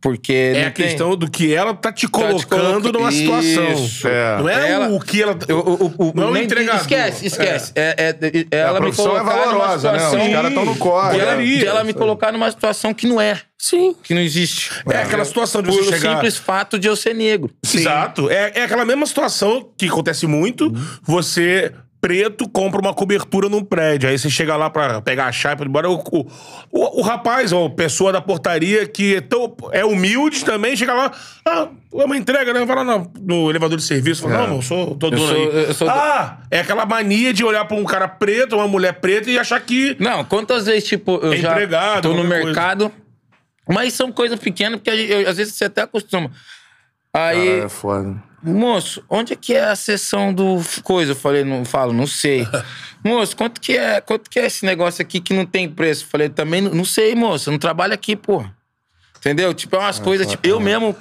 Porque 0.00 0.32
É 0.32 0.52
não 0.52 0.68
a 0.68 0.70
tem- 0.70 0.86
questão 0.86 1.16
do 1.16 1.28
que 1.28 1.52
ela 1.52 1.74
tá 1.74 1.90
te 1.92 2.06
colocando 2.06 2.82
coloca- 2.82 2.92
numa 2.98 3.10
situação. 3.10 3.72
Isso. 3.72 4.06
É. 4.06 4.38
Não 4.38 4.48
é 4.48 4.70
Ela- 4.70 4.88
o 4.90 5.00
que 5.00 5.20
ela. 5.20 5.36
O- 5.50 5.52
o- 5.54 5.94
o- 5.98 6.12
não 6.14 6.24
é 6.24 6.26
o 6.26 6.32
nem- 6.34 6.44
entregador. 6.44 6.80
Esquece, 6.80 7.26
esquece. 7.26 7.72
É, 7.74 7.94
é- 8.20 8.28
é- 8.28 8.46
ela 8.60 8.70
a 8.70 8.72
me 8.74 8.78
profissão 8.80 9.06
é 9.06 9.18
colocar 9.20 9.34
numa 9.36 9.44
valorosa, 9.46 9.90
né? 9.92 9.98
situação 9.98 10.26
Os 10.26 10.32
caras 10.32 10.48
estão 10.50 10.64
no 10.64 10.76
corre. 10.76 11.14
de 11.14 11.20
ela, 11.20 11.34
né? 11.36 11.44
de 11.44 11.66
ela 11.66 11.84
me 11.84 11.92
colocar 11.92 12.30
numa 12.32 12.48
situação 12.50 12.94
que 12.94 13.06
não 13.08 13.20
é. 13.20 13.40
Sim. 13.58 13.96
Que 14.02 14.14
não 14.14 14.20
existe. 14.20 14.70
É 14.88 14.98
aquela 15.02 15.24
situação 15.24 15.62
de 15.62 15.68
Por 15.68 15.82
você 15.82 15.90
chegar. 15.96 16.12
simples 16.14 16.36
fato 16.36 16.78
de 16.78 16.86
eu 16.86 16.94
ser 16.94 17.12
negro. 17.14 17.50
Exato. 17.74 18.30
É, 18.30 18.52
é 18.54 18.62
aquela 18.62 18.84
mesma 18.84 19.04
situação 19.04 19.68
que 19.76 19.86
acontece 19.86 20.28
muito. 20.28 20.72
Você, 21.02 21.72
preto, 22.00 22.48
compra 22.48 22.80
uma 22.80 22.94
cobertura 22.94 23.48
num 23.48 23.64
prédio. 23.64 24.08
Aí 24.08 24.18
você 24.18 24.30
chega 24.30 24.56
lá 24.56 24.70
pra 24.70 25.00
pegar 25.00 25.26
a 25.26 25.32
chave, 25.32 25.64
embora 25.64 25.90
o, 25.90 25.94
o, 25.96 26.26
o, 26.70 27.00
o 27.00 27.02
rapaz, 27.02 27.52
ou 27.52 27.68
pessoa 27.70 28.12
da 28.12 28.20
portaria 28.20 28.86
que 28.86 29.16
é, 29.16 29.20
tão, 29.20 29.54
é 29.72 29.84
humilde 29.84 30.44
também, 30.44 30.76
chega 30.76 30.94
lá, 30.94 31.12
ah, 31.44 31.68
é 31.94 32.04
uma 32.04 32.16
entrega, 32.16 32.52
né? 32.52 32.64
Vai 32.64 32.76
lá 32.76 32.84
no, 32.84 33.12
no 33.20 33.50
elevador 33.50 33.76
de 33.76 33.82
serviço, 33.84 34.22
fala, 34.22 34.46
não, 34.46 34.56
eu 34.56 34.62
sou, 34.62 34.94
tô 34.96 35.10
dono 35.10 35.26
sou- 35.26 35.50
aí. 35.52 35.74
sou- 35.74 35.90
ah, 35.90 36.38
é 36.50 36.60
aquela 36.60 36.86
mania 36.86 37.32
de 37.32 37.44
olhar 37.44 37.64
pra 37.64 37.76
um 37.76 37.84
cara 37.84 38.06
preto, 38.06 38.54
uma 38.56 38.68
mulher 38.68 38.94
preta 39.00 39.30
e 39.30 39.38
achar 39.38 39.60
que... 39.60 39.96
Não, 39.98 40.24
quantas 40.24 40.66
vezes, 40.66 40.88
tipo, 40.88 41.18
eu 41.22 41.32
É 41.32 41.36
já 41.38 41.50
empregado, 41.50 42.02
tô 42.02 42.14
no 42.14 42.22
mercado, 42.24 42.92
mas 43.68 43.92
são 43.92 44.12
coisas 44.12 44.38
pequenas, 44.38 44.80
porque 44.80 44.90
eu- 44.90 45.28
às 45.28 45.36
vezes 45.36 45.54
você 45.54 45.64
até 45.64 45.82
acostuma. 45.82 46.30
Aí, 47.12 47.46
Cara, 47.54 47.64
é 47.64 47.68
foda. 47.68 48.27
Moço, 48.42 49.02
onde 49.08 49.32
é 49.32 49.36
que 49.36 49.54
é 49.54 49.64
a 49.64 49.76
sessão 49.76 50.32
do 50.32 50.60
coisa? 50.82 51.12
Eu 51.12 51.16
falei, 51.16 51.44
não 51.44 51.64
falo, 51.64 51.92
não 51.92 52.06
sei. 52.06 52.46
moço, 53.04 53.36
quanto 53.36 53.60
que 53.60 53.76
é, 53.76 54.00
quanto 54.00 54.30
que 54.30 54.38
é 54.38 54.46
esse 54.46 54.64
negócio 54.64 55.02
aqui 55.02 55.20
que 55.20 55.34
não 55.34 55.44
tem 55.46 55.68
preço? 55.68 56.04
Eu 56.04 56.08
falei, 56.08 56.28
também 56.28 56.60
não, 56.60 56.72
não 56.74 56.84
sei, 56.84 57.14
moço, 57.14 57.48
eu 57.48 57.52
não 57.52 57.58
trabalho 57.58 57.92
aqui, 57.94 58.14
pô. 58.16 58.44
Entendeu? 59.18 59.52
Tipo, 59.52 59.74
é 59.74 59.78
umas 59.80 59.98
coisas, 59.98 60.28
tipo, 60.28 60.46
eu 60.46 60.60
mesmo, 60.60 60.94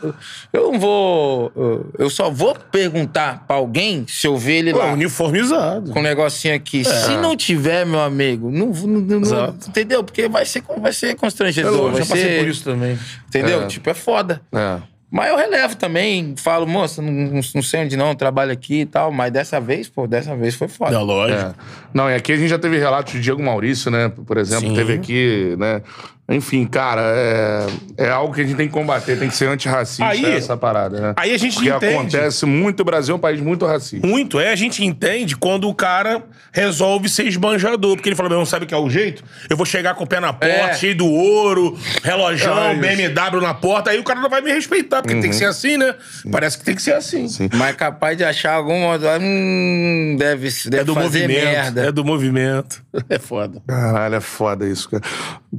eu 0.52 0.72
não 0.72 0.80
vou, 0.80 1.52
eu 2.00 2.10
só 2.10 2.32
vou 2.32 2.56
perguntar 2.56 3.46
pra 3.46 3.58
alguém 3.58 4.06
se 4.08 4.26
eu 4.26 4.36
ver 4.36 4.54
ele 4.56 4.72
Pô, 4.72 4.80
lá 4.80 4.92
uniformizado. 4.92 5.92
com 5.92 6.00
um 6.00 6.02
negocinho 6.02 6.56
aqui. 6.56 6.84
Se 6.84 7.16
não 7.18 7.38
tiver, 7.38 7.86
meu 7.86 8.00
amigo, 8.00 8.50
não, 8.50 8.70
não- 8.70 9.20
não- 9.20 9.50
entendeu? 9.68 10.04
Porque 10.04 10.28
vai 10.28 10.48
ser, 10.48 10.64
vai 10.80 10.94
ser 10.94 11.16
constrangedor. 11.16 11.72
Eu 11.72 11.92
vai 11.92 12.02
já 12.02 12.08
passei 12.08 12.24
ser, 12.24 12.40
por 12.40 12.48
isso 12.48 12.64
também. 12.64 12.98
Entendeu? 13.28 13.62
É. 13.62 13.68
Tipo, 13.68 13.88
é 13.92 13.94
foda. 13.94 14.42
É. 14.52 14.82
Mas 15.10 15.30
eu 15.30 15.38
relevo 15.38 15.76
também, 15.78 16.36
falo, 16.38 16.68
moça, 16.68 17.02
não, 17.02 17.12
não- 17.12 17.62
sei 17.62 17.84
onde 17.86 17.96
não, 17.96 18.14
trabalho 18.14 18.52
aqui 18.52 18.82
e 18.82 18.86
tal. 18.86 19.12
Mas 19.12 19.32
dessa 19.32 19.60
vez, 19.60 19.88
pô, 19.88 20.06
dessa 20.06 20.36
vez 20.36 20.54
foi 20.56 20.68
foda. 20.68 20.92
Não, 20.92 21.04
lógico. 21.04 21.40
É. 21.42 21.54
Não, 21.94 22.10
e 22.10 22.16
aqui 22.16 22.34
a 22.34 22.36
gente 22.36 22.50
já 22.50 22.60
teve 22.60 22.78
relatos 22.78 23.14
de 23.14 23.22
Diego 23.22 23.42
Maurício, 23.42 23.90
né? 23.90 24.10
Por 24.10 24.38
exemplo, 24.38 24.68
Sim. 24.68 24.76
teve 24.76 24.94
aqui, 24.94 25.56
né? 25.58 25.82
Enfim, 26.30 26.66
cara, 26.66 27.02
é, 27.16 27.68
é 28.06 28.10
algo 28.10 28.34
que 28.34 28.42
a 28.42 28.44
gente 28.44 28.58
tem 28.58 28.68
que 28.68 28.74
combater, 28.74 29.18
tem 29.18 29.30
que 29.30 29.36
ser 29.36 29.48
antirracista 29.48 30.06
Aí- 30.06 30.26
essa 30.36 30.58
parada, 30.58 31.00
né? 31.00 31.14
Aí 31.16 31.34
a 31.34 31.38
gente 31.38 31.54
Porque 31.56 31.70
entende. 31.70 31.96
acontece 31.96 32.46
muito, 32.46 32.82
o 32.82 32.84
Brasil 32.84 33.14
é 33.14 33.18
um 33.18 33.20
país 33.20 33.40
muito 33.40 33.66
racista. 33.66 34.06
Muito, 34.06 34.38
é, 34.38 34.52
a 34.52 34.56
gente 34.56 34.84
entende 34.84 35.38
quando 35.38 35.70
o 35.70 35.74
cara 35.74 36.24
resolve 36.52 37.08
ser 37.08 37.28
esbanjador, 37.28 37.96
porque 37.96 38.10
ele 38.10 38.16
fala, 38.16 38.28
meu, 38.28 38.40
não 38.40 38.46
sabe 38.46 38.66
que 38.66 38.74
é 38.74 38.78
o 38.78 38.90
jeito? 38.90 39.24
Eu 39.50 39.56
vou 39.56 39.66
chegar 39.66 39.96
com 39.96 40.04
o 40.04 40.08
pé 40.08 40.20
na 40.20 40.34
porta, 40.34 40.48
É. 40.48 40.74
cheio 40.74 40.96
do 40.98 41.06
ouro, 41.08 41.78
relojão, 42.04 42.72
É. 42.72 42.76
BMW 42.76 43.42
na 43.42 43.54
porta, 43.54 43.92
aí 43.92 44.00
o 44.00 44.04
cara 44.04 44.20
não 44.20 44.30
vai 44.30 44.42
me 44.42 44.52
respeitar, 44.52 45.02
porque 45.02 45.18
tem 45.22 45.30
que 45.30 45.36
ser 45.36 45.46
assim, 45.46 45.78
né? 45.78 45.96
Parece 46.30 46.58
que 46.58 46.66
tem 46.66 46.76
que 46.76 46.82
ser 46.82 46.94
assim. 46.94 47.28
Mas 47.54 47.74
capaz 47.78 48.18
de 48.18 48.26
achar 48.26 48.56
alguma. 48.56 48.98
Hum, 49.22 50.16
deve, 50.20 50.50
deve 50.66 50.78
É 50.82 50.84
do 50.84 50.94
fazer 50.94 51.22
movimento. 51.22 51.46
merda. 51.46 51.82
É 51.86 51.92
do 51.92 52.04
movimento. 52.04 52.86
É 53.10 53.20
foda. 53.20 53.62
Caralho, 53.68 54.16
é 54.16 54.20
foda 54.20 54.68
isso, 54.68 54.90
cara. 54.90 55.04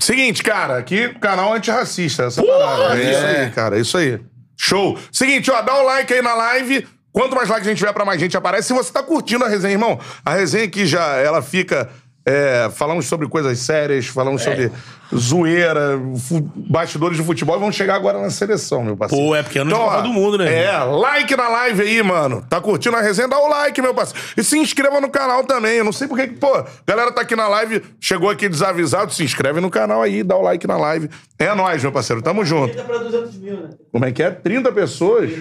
Seguinte, 0.01 0.43
cara, 0.43 0.58
aqui 0.67 1.09
canal 1.21 1.53
antirracista, 1.53 2.25
essa 2.25 2.43
parada. 2.43 2.99
É 2.99 3.11
isso 3.11 3.27
aí, 3.27 3.51
cara, 3.51 3.77
é 3.77 3.81
isso 3.81 3.97
aí. 3.97 4.21
Show. 4.57 4.99
Seguinte, 5.13 5.51
ó, 5.51 5.63
dá 5.63 5.81
um 5.81 5.85
like 5.85 6.13
aí 6.13 6.23
na 6.23 6.35
live. 6.35 6.87
Quanto 7.13 7.35
mais 7.37 7.49
like 7.49 7.67
a 7.67 7.71
gente 7.71 7.79
tiver, 7.79 7.93
pra 7.93 8.05
mais 8.05 8.21
gente 8.21 8.37
aparece. 8.37 8.69
Se 8.69 8.75
você 8.75 8.93
tá 8.93 9.03
curtindo 9.03 9.45
a 9.45 9.49
resenha, 9.49 9.75
irmão, 9.75 9.99
a 10.25 10.35
resenha 10.35 10.65
aqui 10.65 10.87
já, 10.87 11.17
ela 11.17 11.41
fica... 11.43 11.89
é, 12.27 12.69
falamos 12.75 13.07
sobre 13.07 13.27
coisas 13.27 13.59
sérias, 13.59 14.07
falamos 14.07 14.43
sobre 14.43 14.71
zoeira, 15.15 15.99
fu- 16.29 16.51
bastidores 16.55 17.17
de 17.17 17.23
futebol 17.23 17.57
e 17.57 17.61
vamos 17.61 17.75
chegar 17.77 17.95
agora 17.95 18.21
na 18.21 18.31
seleção, 18.31 18.83
meu 18.85 18.97
parceiro. 18.97 19.25
Pô, 19.25 19.35
é 19.35 19.43
porque 19.43 19.59
é 19.59 19.63
ano 19.63 19.71
de 19.71 19.77
Copa 19.77 19.99
ó, 19.99 20.01
do 20.03 20.09
Mundo, 20.13 20.39
né? 20.39 20.65
É, 20.65 20.79
like 20.79 21.37
na 21.37 21.49
live 21.49 21.83
aí, 21.83 22.03
mano. 22.03 22.45
Tá 22.49 22.61
curtindo 22.61 22.97
a 22.97 23.01
resenha? 23.01 23.29
Dá 23.29 23.39
o 23.39 23.49
like, 23.49 23.81
meu 23.81 23.95
parceiro. 23.95 24.21
E 24.37 24.43
se 24.45 24.59
inscreva 24.59 25.01
no 25.01 25.09
canal 25.11 25.45
também. 25.45 25.77
Eu 25.77 25.85
não 25.85 25.93
sei 25.93 26.07
porque 26.09 26.29
que, 26.29 26.35
pô, 26.35 26.63
galera 26.87 27.11
tá 27.13 27.23
aqui 27.23 27.35
na 27.37 27.49
live, 27.49 27.83
chegou 28.01 28.29
aqui 28.31 28.49
desavisado, 28.49 29.13
se 29.13 29.23
inscreve 29.25 29.61
no 29.61 29.71
canal 29.71 30.03
aí, 30.03 30.23
dá 30.23 30.37
o 30.37 30.43
like 30.43 30.67
na 30.67 30.77
live. 30.77 31.09
É 31.39 31.55
nóis, 31.55 31.83
meu 31.83 31.93
parceiro. 31.93 32.21
Tamo 32.21 32.45
junto. 32.45 32.75
pra 32.83 32.99
200 32.99 33.37
mil, 33.39 33.55
né? 33.61 33.71
Como 33.93 34.05
é 34.05 34.11
que 34.13 34.23
é? 34.23 34.31
30 34.31 34.73
pessoas? 34.73 35.31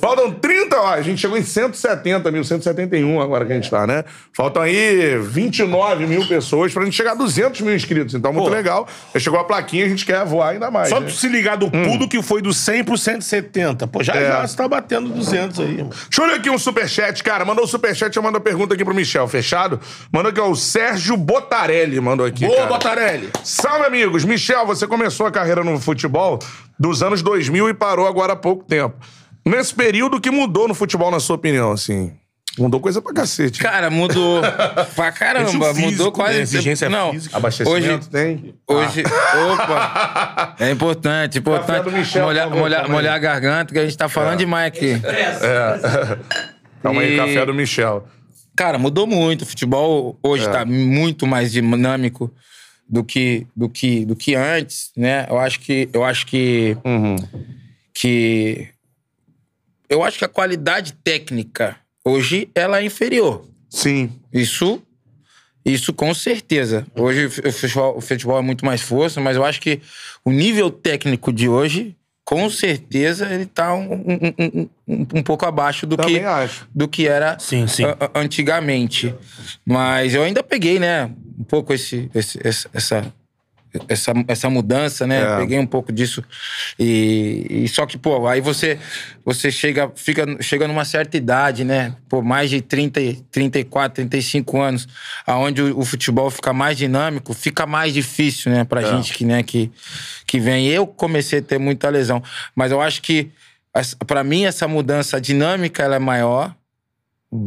Faltam 0.00 0.32
30, 0.32 0.76
ó. 0.80 0.88
A 0.88 1.02
gente 1.02 1.20
chegou 1.20 1.36
em 1.38 1.42
170 1.44 2.30
mil, 2.30 2.44
171 2.44 3.20
agora 3.20 3.44
que 3.44 3.52
a 3.52 3.54
gente 3.54 3.70
tá, 3.70 3.86
né? 3.86 4.04
Faltam 4.36 4.62
aí 4.62 5.16
29 5.18 6.06
mil 6.06 6.26
pessoas 6.26 6.72
pra 6.72 6.84
gente 6.84 6.96
chegar 6.96 7.12
a 7.12 7.14
200 7.22 7.60
mil 7.60 7.74
inscritos. 7.74 8.14
Então, 8.14 8.32
muito 8.32 8.48
Pô. 8.48 8.54
legal. 8.54 8.86
Já 9.14 9.20
chegou 9.20 9.38
a 9.38 9.44
plaquinha, 9.44 9.86
a 9.86 9.88
gente 9.88 10.04
quer 10.04 10.24
voar 10.24 10.50
ainda 10.50 10.70
mais. 10.70 10.88
Só 10.88 11.00
né? 11.00 11.08
se 11.08 11.28
ligar 11.28 11.56
do 11.56 11.70
pudo 11.70 12.08
que 12.08 12.20
foi 12.22 12.42
do 12.42 12.52
100 12.52 12.84
pro 12.84 12.98
170. 12.98 13.86
Pô, 13.86 14.02
já, 14.02 14.14
É. 14.14 14.26
já 14.28 14.46
você 14.46 14.56
tá 14.56 14.68
batendo 14.68 15.08
200 15.10 15.60
aí, 15.60 15.78
mano. 15.78 15.90
Deixa 15.90 16.20
eu 16.22 16.26
ler 16.26 16.34
aqui 16.34 16.50
um 16.50 16.58
superchat, 16.58 17.22
cara. 17.22 17.44
Mandou 17.44 17.64
o 17.64 17.68
superchat, 17.68 18.14
eu 18.16 18.22
mando 18.22 18.38
a 18.38 18.40
pergunta 18.40 18.74
aqui 18.74 18.84
pro 18.84 18.94
Michel, 18.94 19.26
fechado? 19.28 19.80
Mandou 20.12 20.30
aqui, 20.30 20.40
ó, 20.40 20.50
o 20.50 20.56
Sérgio 20.56 21.16
Botarelli 21.16 22.00
mandou 22.00 22.26
aqui, 22.26 22.44
Boa, 22.44 22.56
cara. 22.56 22.68
Botarelli. 22.68 23.30
Salve, 23.44 23.86
amigos. 23.86 24.24
Michel, 24.24 24.66
você 24.66 24.86
começou 24.86 25.26
a 25.26 25.30
carreira 25.30 25.62
no 25.62 25.78
futebol 25.80 26.38
dos 26.78 27.02
anos 27.02 27.22
2000 27.22 27.68
e 27.68 27.74
parou 27.74 28.06
agora 28.06 28.32
há 28.32 28.36
pouco 28.36 28.64
tempo. 28.64 28.96
Nesse 29.44 29.74
período, 29.74 30.16
o 30.16 30.20
que 30.20 30.30
mudou 30.30 30.68
no 30.68 30.74
futebol, 30.74 31.10
na 31.10 31.18
sua 31.20 31.36
opinião, 31.36 31.72
assim? 31.72 32.12
Mudou 32.58 32.80
coisa 32.80 33.00
pra 33.00 33.14
cacete. 33.14 33.58
Cara, 33.60 33.88
mudou 33.88 34.42
pra 34.94 35.10
caramba. 35.10 35.72
Físico, 35.74 35.90
mudou 35.90 36.12
quase. 36.12 36.34
né? 36.36 36.42
Exigência 36.42 36.88
não, 36.90 37.12
física. 37.12 37.36
Abastecimento 37.36 37.86
hoje, 37.98 38.08
tem? 38.10 38.54
Hoje. 38.68 39.02
Opa! 39.52 40.54
É 40.60 40.70
importante, 40.70 41.38
importante. 41.38 41.90
Michel, 41.90 42.24
molhar, 42.24 42.50
molhar, 42.50 42.88
molhar 42.90 43.14
a 43.14 43.18
garganta, 43.18 43.72
que 43.72 43.78
a 43.78 43.84
gente 43.84 43.96
tá 43.96 44.08
falando 44.08 44.38
demais 44.38 44.66
aqui. 44.66 45.00
Calma 46.82 47.00
aí, 47.00 47.14
E- 47.14 47.16
café 47.16 47.46
do 47.46 47.54
Michel. 47.54 48.06
Cara, 48.54 48.76
mudou 48.78 49.06
muito. 49.06 49.42
O 49.42 49.46
futebol 49.46 50.18
hoje 50.22 50.44
tá 50.50 50.64
muito 50.64 51.26
mais 51.26 51.50
dinâmico 51.52 52.30
do 52.86 53.02
que, 53.02 53.46
do 53.56 53.66
que, 53.68 54.04
do 54.04 54.14
que 54.14 54.34
antes, 54.34 54.90
né? 54.94 55.26
Eu 55.30 55.38
acho 55.38 55.58
que. 55.60 55.88
Eu 55.92 56.04
acho 56.04 56.26
que. 56.26 56.76
que 57.94 58.68
eu 59.88 60.02
acho 60.02 60.18
que 60.18 60.24
a 60.24 60.28
qualidade 60.28 60.92
técnica 61.04 61.76
hoje 62.04 62.48
ela 62.54 62.80
é 62.80 62.84
inferior. 62.84 63.44
Sim. 63.70 64.10
Isso, 64.32 64.82
isso 65.64 65.92
com 65.92 66.12
certeza. 66.14 66.86
Hoje 66.94 67.26
o 67.26 67.52
futebol, 67.52 67.96
o 67.96 68.00
futebol 68.00 68.38
é 68.38 68.42
muito 68.42 68.64
mais 68.64 68.80
força, 68.82 69.20
mas 69.20 69.36
eu 69.36 69.44
acho 69.44 69.60
que 69.60 69.80
o 70.24 70.30
nível 70.30 70.70
técnico 70.70 71.32
de 71.32 71.48
hoje, 71.48 71.96
com 72.24 72.48
certeza, 72.50 73.32
ele 73.32 73.46
tá 73.46 73.74
um, 73.74 73.92
um, 73.94 74.68
um, 74.88 75.06
um, 75.14 75.22
pouco 75.22 75.44
abaixo 75.46 75.86
do 75.86 75.96
Também 75.96 76.20
que, 76.20 76.24
acho. 76.24 76.68
do 76.74 76.86
que 76.88 77.06
era 77.08 77.38
Sim, 77.38 77.66
sim. 77.66 77.82
antigamente. 78.14 79.14
Mas 79.64 80.14
eu 80.14 80.22
ainda 80.22 80.42
peguei, 80.42 80.78
né, 80.78 81.10
um 81.38 81.44
pouco 81.44 81.72
esse- 81.72 82.10
esse- 82.14 82.38
essa, 82.72 83.12
essa, 83.88 84.12
essa 84.28 84.50
mudança, 84.50 85.06
né? 85.06 85.22
É. 85.22 85.36
Peguei 85.38 85.58
um 85.58 85.66
pouco 85.66 85.92
disso. 85.92 86.22
E, 86.78 87.46
e 87.48 87.68
só 87.68 87.86
que, 87.86 87.96
pô, 87.96 88.26
aí 88.26 88.40
você, 88.40 88.78
você 89.24 89.50
chega, 89.50 89.90
fica, 89.94 90.24
chega 90.42 90.68
numa 90.68 90.84
certa 90.84 91.16
idade, 91.16 91.64
né? 91.64 91.94
Pô, 92.08 92.22
mais 92.22 92.50
de 92.50 92.60
30, 92.60 93.00
e- 93.00 93.14
34, 93.30 93.94
35 93.96 94.60
anos, 94.60 94.86
aonde 95.26 95.62
o, 95.62 95.78
o 95.78 95.84
futebol 95.84 96.30
fica 96.30 96.52
mais 96.52 96.76
dinâmico, 96.76 97.32
fica 97.32 97.66
mais 97.66 97.94
difícil, 97.94 98.52
né? 98.52 98.64
Pra 98.64 98.82
gente 98.82 99.14
que, 99.14 99.24
né, 99.24 99.42
que, 99.42 99.70
que 100.26 100.38
vem. 100.38 100.66
Eu 100.68 100.86
comecei 100.86 101.38
a 101.38 101.42
ter 101.42 101.58
muita 101.58 101.88
lesão. 101.88 102.22
Mas 102.54 102.72
eu 102.72 102.80
acho 102.80 103.00
que, 103.00 103.30
pra 104.06 104.22
mim, 104.22 104.44
essa 104.44 104.68
mudança 104.68 105.20
dinâmica, 105.20 105.82
ela 105.82 105.96
é 105.96 105.98
maior. 105.98 106.54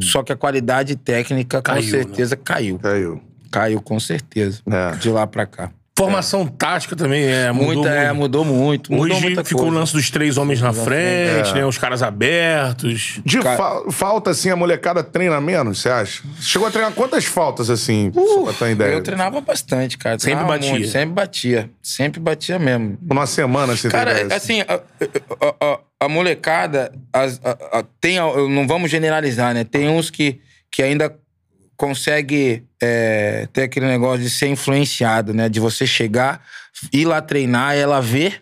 Só 0.02 0.24
que 0.24 0.32
a 0.32 0.36
qualidade 0.36 0.96
técnica, 0.96 1.58
com 1.58 1.64
Caiu, 1.64 1.84
né? 1.84 1.90
certeza, 1.90 2.36
caiu. 2.36 2.80
Caiu. 2.80 3.22
Caiu, 3.52 3.80
com 3.82 4.00
certeza. 4.00 4.62
É. 4.66 4.96
De 4.98 5.10
lá 5.10 5.28
pra 5.28 5.46
cá. 5.46 5.72
Formação 5.98 6.46
tática 6.46 6.94
também 6.94 7.24
é, 7.24 7.50
mudou 7.54 7.76
Muita, 7.76 7.90
é, 7.90 8.08
muito. 8.08 8.16
mudou 8.20 8.44
muito. 8.46 8.92
Mudou 8.92 9.16
Hoje 9.16 9.26
muita 9.28 9.46
ficou 9.46 9.62
coisa. 9.64 9.76
o 9.78 9.80
lance 9.80 9.94
dos 9.94 10.10
três 10.10 10.38
homens 10.38 10.60
na 10.60 10.74
frente, 10.74 11.52
É. 11.52 11.54
né? 11.54 11.66
Os 11.66 11.78
caras 11.78 12.04
abertos. 12.04 13.22
De 13.24 13.40
Cara- 13.40 13.56
fa- 13.56 13.84
falta, 13.92 14.32
assim, 14.32 14.50
a 14.50 14.58
molecada 14.58 15.02
treina 15.02 15.40
menos, 15.40 15.80
você 15.80 15.88
acha? 15.88 16.22
Chegou 16.42 16.68
a 16.68 16.72
treinar 16.72 16.92
quantas 16.92 17.24
faltas, 17.24 17.70
assim, 17.70 18.12
pra 18.12 18.54
ter 18.54 18.72
ideia? 18.72 18.92
Eu 18.94 19.02
treinava 19.04 19.40
bastante, 19.40 19.98
cara. 19.98 20.20
Sempre 20.20 20.32
Treinava 20.36 20.48
batia. 20.58 20.70
muito, 20.72 20.88
sempre 20.90 21.14
batia. 21.16 21.70
Sempre 21.82 22.20
batia 22.20 22.60
mesmo. 22.60 22.98
Uma 23.10 23.26
semana, 23.26 23.74
você 23.74 23.88
Cara, 23.88 24.20
ideia, 24.20 24.36
assim, 24.36 24.62
a, 24.62 24.74
a- 24.76 25.56
a- 25.66 25.80
a 26.02 26.10
molecada, 26.10 26.92
as- 27.14 27.40
a- 27.42 27.80
a- 27.80 27.84
tem, 28.02 28.18
a- 28.20 28.26
não 28.50 28.68
vamos 28.68 28.92
generalizar, 28.92 29.54
né? 29.54 29.64
Tem 29.64 29.88
uns 29.88 30.10
que, 30.10 30.42
que 30.70 30.84
ainda 30.84 31.16
consegue 31.78 32.64
é, 32.82 33.48
ter 33.54 33.64
aquele 33.64 33.86
negócio 33.88 34.22
de 34.24 34.30
ser 34.30 34.48
influenciado, 34.48 35.34
né? 35.34 35.50
De 35.50 35.60
você 35.60 35.86
chegar, 35.88 36.42
ir 36.94 37.06
lá 37.06 37.22
treinar, 37.22 37.76
ela 37.76 38.02
ver 38.02 38.42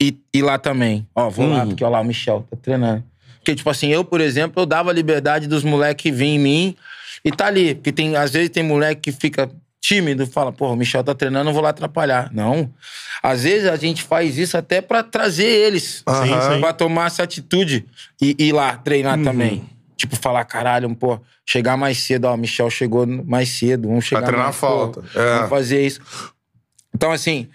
e 0.00 0.16
ir 0.34 0.42
lá 0.42 0.58
também. 0.58 1.06
Ó, 1.14 1.30
vou 1.30 1.48
lá, 1.48 1.64
Hum. 1.64 1.68
porque 1.68 1.84
ó 1.84 1.88
lá, 1.88 2.00
o 2.00 2.04
Michel 2.04 2.46
tá 2.50 2.56
treinando. 2.60 3.02
Porque, 3.38 3.54
tipo 3.54 3.70
assim, 3.70 3.88
eu, 3.88 4.04
por 4.04 4.20
exemplo, 4.20 4.60
eu 4.62 4.66
dava 4.66 4.90
a 4.90 4.92
liberdade 4.92 5.46
dos 5.46 5.62
moleques 5.62 6.14
vir 6.14 6.26
em 6.26 6.38
mim 6.38 6.76
e 7.24 7.30
tá 7.30 7.46
ali. 7.46 7.74
Porque 7.76 7.92
tem, 7.92 8.16
às 8.16 8.32
vezes 8.32 8.50
tem 8.50 8.62
moleque 8.64 9.02
que 9.02 9.12
fica 9.12 9.48
tímido, 9.80 10.26
fala, 10.26 10.50
porra, 10.52 10.72
o 10.72 10.76
Michel 10.76 11.04
tá 11.04 11.14
treinando, 11.14 11.44
não 11.44 11.52
vou 11.52 11.62
lá 11.62 11.68
atrapalhar. 11.68 12.28
Não. 12.34 12.68
Às 13.22 13.44
vezes 13.44 13.68
a 13.68 13.76
gente 13.76 14.02
faz 14.02 14.36
isso 14.36 14.56
até 14.58 14.80
pra 14.80 15.04
trazer 15.04 15.46
eles. 15.46 16.02
Sim. 16.08 16.60
Pra 16.60 16.72
tomar 16.72 17.06
essa 17.06 17.22
atitude 17.22 17.86
e 18.20 18.34
ir 18.36 18.52
lá 18.52 18.72
Uhum. 18.72 18.78
treinar 18.82 19.22
também. 19.22 19.64
Tipo, 19.96 20.14
falar, 20.16 20.44
caralho, 20.44 20.94
pô, 20.94 21.18
chegar 21.44 21.76
mais 21.76 21.98
cedo, 21.98 22.26
ó, 22.26 22.34
o 22.34 22.36
Michel 22.36 22.68
chegou 22.68 23.06
mais 23.06 23.48
cedo, 23.48 23.88
vamos 23.88 24.04
chegar 24.04 24.22
treinar 24.22 24.46
mais, 24.46 24.56
falta. 24.56 25.00
pô, 25.00 25.18
É. 25.18 25.34
Vamos 25.36 25.50
fazer 25.50 25.86
isso. 25.86 26.00
Então, 26.94 27.12
assim, 27.12 27.48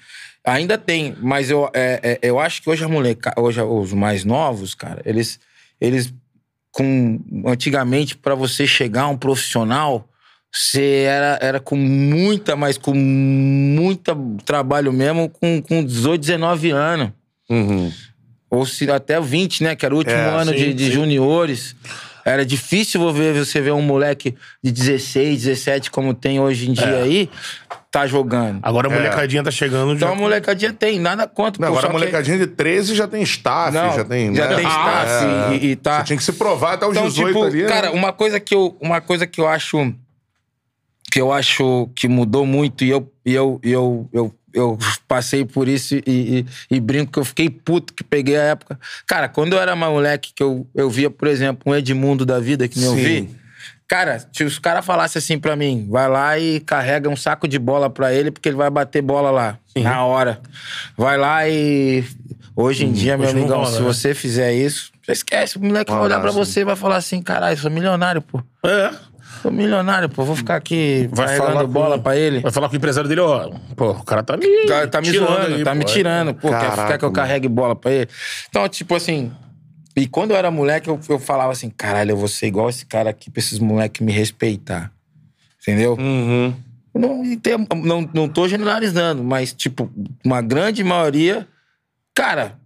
ainda 0.43 0.77
tem, 0.77 1.15
mas 1.21 1.49
eu, 1.51 1.69
é, 1.73 1.99
é, 2.03 2.19
eu 2.27 2.39
acho 2.39 2.61
que 2.61 2.69
hoje 2.69 2.83
a 2.83 2.87
moleca, 2.87 3.33
hoje 3.37 3.61
os 3.61 3.93
mais 3.93 4.25
novos, 4.25 4.73
cara, 4.73 5.01
eles, 5.05 5.39
eles 5.79 6.13
com 6.71 7.19
antigamente 7.45 8.15
para 8.17 8.33
você 8.33 8.65
chegar 8.65 9.03
a 9.03 9.07
um 9.09 9.17
profissional, 9.17 10.07
você 10.51 11.05
era, 11.07 11.39
era 11.41 11.59
com 11.59 11.75
muita, 11.75 12.55
mas 12.55 12.77
com 12.77 12.93
muita 12.93 14.15
trabalho 14.45 14.91
mesmo, 14.91 15.29
com, 15.29 15.61
com 15.61 15.83
18, 15.83 16.21
19 16.21 16.71
anos. 16.71 17.09
Uhum. 17.49 17.91
Ou 18.49 18.65
se 18.65 18.89
até 18.91 19.19
20, 19.19 19.63
né? 19.63 19.75
Que 19.75 19.85
era 19.85 19.95
o 19.95 19.97
último 19.97 20.15
É, 20.15 20.41
ano 20.41 20.51
sim, 20.51 20.57
de, 20.57 20.73
de 20.73 20.85
sim. 20.85 20.91
juniores. 20.91 21.73
Era 22.25 22.45
difícil 22.45 22.99
você 23.01 23.17
ver, 23.17 23.45
você 23.45 23.61
ver 23.61 23.71
um 23.73 23.81
moleque 23.81 24.35
de 24.63 24.71
16, 24.71 25.43
17, 25.43 25.89
como 25.91 26.13
tem 26.13 26.39
hoje 26.39 26.69
em 26.69 26.73
dia 26.73 26.85
É. 26.85 27.01
aí, 27.03 27.29
tá 27.89 28.05
jogando. 28.07 28.59
Agora 28.61 28.87
a 28.87 28.91
É. 28.91 28.95
molecadinha 28.95 29.43
tá 29.43 29.51
chegando 29.51 29.93
Então 29.93 30.09
já. 30.09 30.13
a 30.13 30.17
molecadinha 30.17 30.71
tem, 30.73 30.99
nada 30.99 31.27
contra. 31.27 31.59
Não, 31.61 31.71
pô, 31.73 31.79
agora 31.79 31.87
a 31.87 31.89
que- 31.89 31.97
molecadinha 31.97 32.37
de 32.37 32.47
13 32.47 32.95
já 32.95 33.07
tem 33.07 33.21
staff, 33.23 33.73
Não, 33.75 33.95
já 33.95 34.03
tem... 34.05 34.33
já 34.35 34.47
né? 34.47 34.55
tem 34.55 34.67
staff 34.67 35.25
é. 35.25 35.55
e, 35.57 35.71
e 35.71 35.75
tá... 35.75 35.97
Você 35.99 36.03
tinha 36.05 36.17
que 36.17 36.23
se 36.23 36.33
provar 36.33 36.73
até 36.73 36.85
os 36.85 36.91
Então, 36.95 37.07
18 37.07 37.27
tipo, 37.33 37.43
ali, 37.45 37.63
né? 37.63 37.67
cara, 37.67 37.91
uma 37.91 38.13
coisa 38.13 38.39
que 38.39 38.53
eu, 38.55 38.77
uma 38.79 39.01
coisa 39.01 39.25
que 39.27 39.41
eu 39.41 39.47
acho 39.47 39.93
que 41.11 41.19
eu 41.19 41.31
acho 41.33 41.89
que 41.93 42.07
mudou 42.07 42.45
muito 42.45 42.83
e 42.85 42.89
eu 42.89 43.11
e 43.25 43.33
eu, 43.33 43.59
e 43.63 43.71
eu, 43.71 44.09
eu, 44.13 44.33
eu 44.53 44.77
passei 45.07 45.45
por 45.45 45.67
isso 45.67 45.95
e, 45.95 46.01
e, 46.07 46.45
e 46.69 46.79
brinco 46.79 47.11
que 47.11 47.19
eu 47.19 47.25
fiquei 47.25 47.49
puto 47.49 47.93
que 47.93 48.03
peguei 48.03 48.37
a 48.37 48.43
época. 48.43 48.79
Cara, 49.07 49.27
quando 49.27 49.53
eu 49.53 49.61
era 49.61 49.75
mais 49.75 49.91
moleque 49.91 50.31
que 50.33 50.43
eu, 50.43 50.67
eu 50.75 50.89
via, 50.89 51.09
por 51.09 51.27
exemplo, 51.27 51.71
um 51.71 51.75
Edmundo 51.75 52.25
da 52.25 52.39
vida 52.39 52.67
que 52.67 52.79
nem 52.79 52.87
eu 52.87 52.95
Sim. 52.95 53.03
vi, 53.03 53.35
cara, 53.87 54.25
se 54.31 54.43
os 54.43 54.59
caras 54.59 54.85
falassem 54.85 55.19
assim 55.19 55.39
pra 55.39 55.55
mim, 55.55 55.87
vai 55.89 56.09
lá 56.09 56.37
e 56.39 56.59
carrega 56.59 57.09
um 57.09 57.15
saco 57.15 57.47
de 57.47 57.59
bola 57.59 57.89
pra 57.89 58.13
ele 58.13 58.31
porque 58.31 58.49
ele 58.49 58.55
vai 58.55 58.69
bater 58.69 59.01
bola 59.01 59.31
lá 59.31 59.57
na 59.75 60.03
hora. 60.05 60.41
Vai 60.97 61.17
lá 61.17 61.47
e 61.47 62.03
hoje 62.55 62.85
em 62.85 62.91
dia, 62.91 63.17
meu 63.17 63.29
amigão, 63.29 63.59
rola, 63.59 63.71
se 63.71 63.79
né? 63.79 63.85
você 63.85 64.13
fizer 64.13 64.53
isso, 64.53 64.91
você 65.01 65.13
esquece, 65.13 65.57
o 65.57 65.61
moleque 65.61 65.91
vai 65.91 66.01
olhar 66.01 66.21
pra 66.21 66.31
você 66.31 66.61
e 66.61 66.63
vai 66.63 66.75
falar 66.75 66.97
assim, 66.97 67.21
caralho, 67.21 67.57
sou 67.57 67.71
milionário, 67.71 68.21
pô. 68.21 68.41
É. 68.65 68.91
Sou 69.41 69.51
milionário, 69.51 70.09
pô. 70.09 70.23
Vou 70.23 70.35
ficar 70.35 70.55
aqui 70.55 71.09
Vai 71.11 71.27
falar 71.37 71.39
carregando 71.53 71.65
com- 71.67 71.73
bola 71.73 71.99
pra 71.99 72.15
ele. 72.15 72.39
Vai 72.41 72.51
falar 72.51 72.67
com 72.69 72.73
o 72.73 72.77
empresário 72.77 73.07
dele, 73.09 73.21
ó. 73.21 73.49
Pô, 73.75 73.91
o 73.91 74.03
cara 74.03 74.23
tá 74.23 74.35
me. 74.37 74.45
Tá, 74.67 74.87
tá 74.87 75.01
me 75.01 75.07
tirando 75.11 75.27
zoando, 75.27 75.55
aí, 75.55 75.63
tá 75.63 75.73
me 75.75 75.81
pô. 75.85 75.87
tirando. 75.87 76.33
Pô, 76.33 76.49
quer, 76.49 76.59
Caraca, 76.59 76.87
quer 76.87 76.97
que 76.99 77.05
eu 77.05 77.11
carregue 77.11 77.47
bola 77.47 77.75
pra 77.75 77.91
ele? 77.91 78.09
Então, 78.49 78.67
tipo 78.69 78.95
assim... 78.95 79.31
E 79.95 80.07
quando 80.07 80.31
eu 80.31 80.37
era 80.37 80.49
moleque, 80.49 80.87
eu, 80.89 80.99
eu 81.09 81.19
falava 81.19 81.51
assim, 81.51 81.69
caralho, 81.69 82.11
eu 82.11 82.17
vou 82.17 82.27
ser 82.29 82.47
igual 82.47 82.69
esse 82.69 82.85
cara 82.85 83.09
aqui 83.09 83.29
pra 83.29 83.39
esses 83.41 83.59
moleques 83.59 84.05
me 84.05 84.11
respeitar. 84.11 84.89
Entendeu? 85.61 85.97
Uhum. 85.99 86.53
Não, 86.95 87.37
tem- 87.37 87.67
não, 87.83 88.09
não 88.13 88.29
tô 88.29 88.47
generalizando, 88.47 89.21
mas, 89.23 89.51
tipo, 89.53 89.91
uma 90.25 90.41
grande 90.41 90.83
maioria... 90.83 91.45
Cara, 92.13 92.59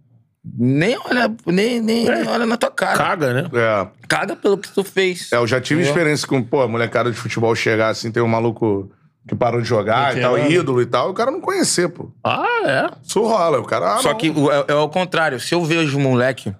nem 0.58 0.96
olha, 0.98 1.34
nem, 1.46 1.80
nem, 1.80 2.04
nem 2.04 2.26
olha 2.28 2.46
na 2.46 2.56
tua 2.56 2.70
cara. 2.70 2.96
Caga, 2.96 3.32
né? 3.32 3.50
É. 3.52 3.88
Caga 4.06 4.36
pelo 4.36 4.56
que 4.58 4.68
tu 4.70 4.84
fez. 4.84 5.32
É, 5.32 5.36
eu 5.36 5.46
já 5.46 5.60
tive 5.60 5.80
Entendeu? 5.80 5.92
experiência 5.94 6.28
com, 6.28 6.42
pô, 6.42 6.60
a 6.62 6.68
molecada 6.68 7.10
de 7.10 7.16
futebol 7.16 7.54
chegar 7.54 7.88
assim, 7.88 8.10
tem 8.12 8.22
um 8.22 8.28
maluco 8.28 8.90
que 9.28 9.34
parou 9.34 9.60
de 9.60 9.66
jogar 9.66 10.16
e 10.16 10.20
tal, 10.20 10.38
ídolo 10.38 10.80
e 10.80 10.86
tal, 10.86 11.08
e 11.08 11.10
o 11.10 11.14
cara 11.14 11.30
não 11.32 11.40
conhecer, 11.40 11.88
pô. 11.88 12.12
Ah, 12.22 12.46
é. 12.64 12.90
Isso 13.04 13.20
rola, 13.22 13.58
o 13.58 13.64
cara. 13.64 13.94
Ah, 13.94 13.98
Só 13.98 14.10
não. 14.10 14.18
que 14.18 14.30
o- 14.30 14.52
é, 14.52 14.64
é 14.68 14.72
ao 14.72 14.88
contrário. 14.88 15.40
Se 15.40 15.52
eu 15.54 15.64
vejo 15.64 15.98
um 15.98 16.02
moleque 16.02 16.54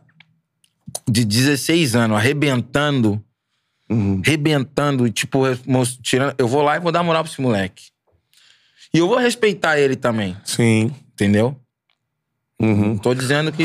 de 1.08 1.24
16 1.24 1.94
anos 1.94 2.16
arrebentando, 2.16 3.22
Uhum. 3.88 4.20
arrebentando, 4.26 5.08
tipo, 5.12 5.42
tirando, 6.02 6.34
eu 6.38 6.48
vou 6.48 6.60
lá 6.62 6.76
e 6.76 6.80
vou 6.80 6.90
dar 6.90 7.04
moral 7.04 7.22
pra 7.22 7.30
esse 7.30 7.40
moleque. 7.40 7.84
E 8.92 8.98
eu 8.98 9.06
vou 9.06 9.18
respeitar 9.18 9.78
ele 9.78 9.94
também, 9.94 10.36
Sim. 10.44 10.90
entendeu? 11.12 11.56
Uhum. 12.60 12.96
Tô 12.98 13.14
dizendo 13.14 13.52
que. 13.52 13.64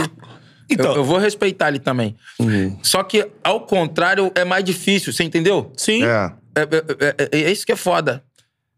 Então- 0.70 0.92
eu, 0.92 0.98
eu 0.98 1.04
vou 1.04 1.18
respeitar 1.18 1.68
ele 1.70 1.80
também. 1.80 2.16
Uhum. 2.40 2.78
Só 2.82 3.04
que, 3.04 3.30
ao 3.44 3.62
contrário, 3.66 4.32
é 4.36 4.44
mais 4.46 4.64
difícil, 4.64 5.12
você 5.12 5.24
entendeu? 5.24 5.72
Sim. 5.76 6.04
É. 6.04 6.32
É, 6.56 6.62
é- 6.62 7.16
é- 7.40 7.44
é 7.44 7.52
isso 7.52 7.66
que 7.66 7.72
é 7.72 7.76
foda. 7.76 8.24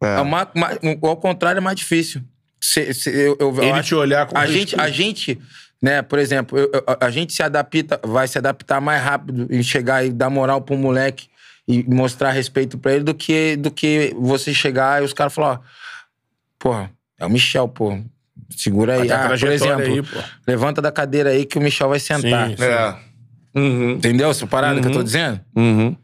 É. 0.04 0.16
É 0.18 0.22
uma- 0.22 0.48
uma- 0.56 0.70
ao 1.10 1.18
contrário, 1.18 1.58
é 1.60 1.62
mais 1.62 1.76
difícil. 1.78 2.22
Cê- 2.62 2.94
cê- 2.94 3.10
eu, 3.10 3.36
eu, 3.40 3.56
eu 3.58 3.64
Ele 3.64 3.72
acho- 3.72 3.90
te 3.90 3.96
olhar 3.96 4.26
com 4.28 4.38
a 4.38 4.46
gente, 4.48 4.80
a 4.80 4.90
gente, 4.90 5.40
né, 5.82 6.02
por 6.02 6.18
exemplo, 6.20 6.58
eu- 6.58 6.70
eu- 6.74 6.84
a, 7.00 7.10
gente 7.12 7.34
se 7.34 7.44
adapta, 7.44 8.00
vai 8.04 8.28
se 8.28 8.38
adaptar 8.38 8.80
mais 8.82 9.02
rápido 9.04 9.48
em 9.52 9.62
chegar 9.62 10.06
e 10.06 10.12
dar 10.12 10.30
moral 10.30 10.62
pro 10.62 10.78
moleque 10.78 11.28
e 11.68 11.84
mostrar 11.84 12.32
respeito 12.32 12.78
pra 12.78 12.94
ele 12.94 13.04
do 13.04 13.14
que, 13.14 13.56
do 13.58 13.70
que 13.72 14.14
você 14.18 14.54
chegar 14.54 15.02
e 15.02 15.06
os 15.06 15.14
caras 15.14 15.34
falar, 15.34 15.60
ó, 15.60 15.60
porra, 16.58 16.90
é 17.20 17.26
o 17.26 17.30
Michel, 17.30 17.68
pô. 17.68 18.00
Segura 18.56 19.02
aí. 19.02 19.12
Ah, 19.12 19.28
por 19.28 19.48
exemplo, 19.52 19.82
aí, 19.82 20.02
levanta 20.48 20.82
da 20.82 20.92
cadeira 20.92 21.30
aí 21.32 21.46
que 21.46 21.58
o 21.58 21.62
Michel 21.62 21.90
vai 21.90 22.00
sentar. 22.00 22.50
Sim, 22.50 22.58
sim. 22.58 22.64
É. 22.64 22.96
Uhum. 23.56 23.92
Entendeu 23.92 24.30
essa 24.32 24.48
parada 24.48 24.80
que 24.82 24.88
eu 24.88 24.92
tô 24.92 25.04
dizendo? 25.04 25.40
Uhum. 25.56 25.96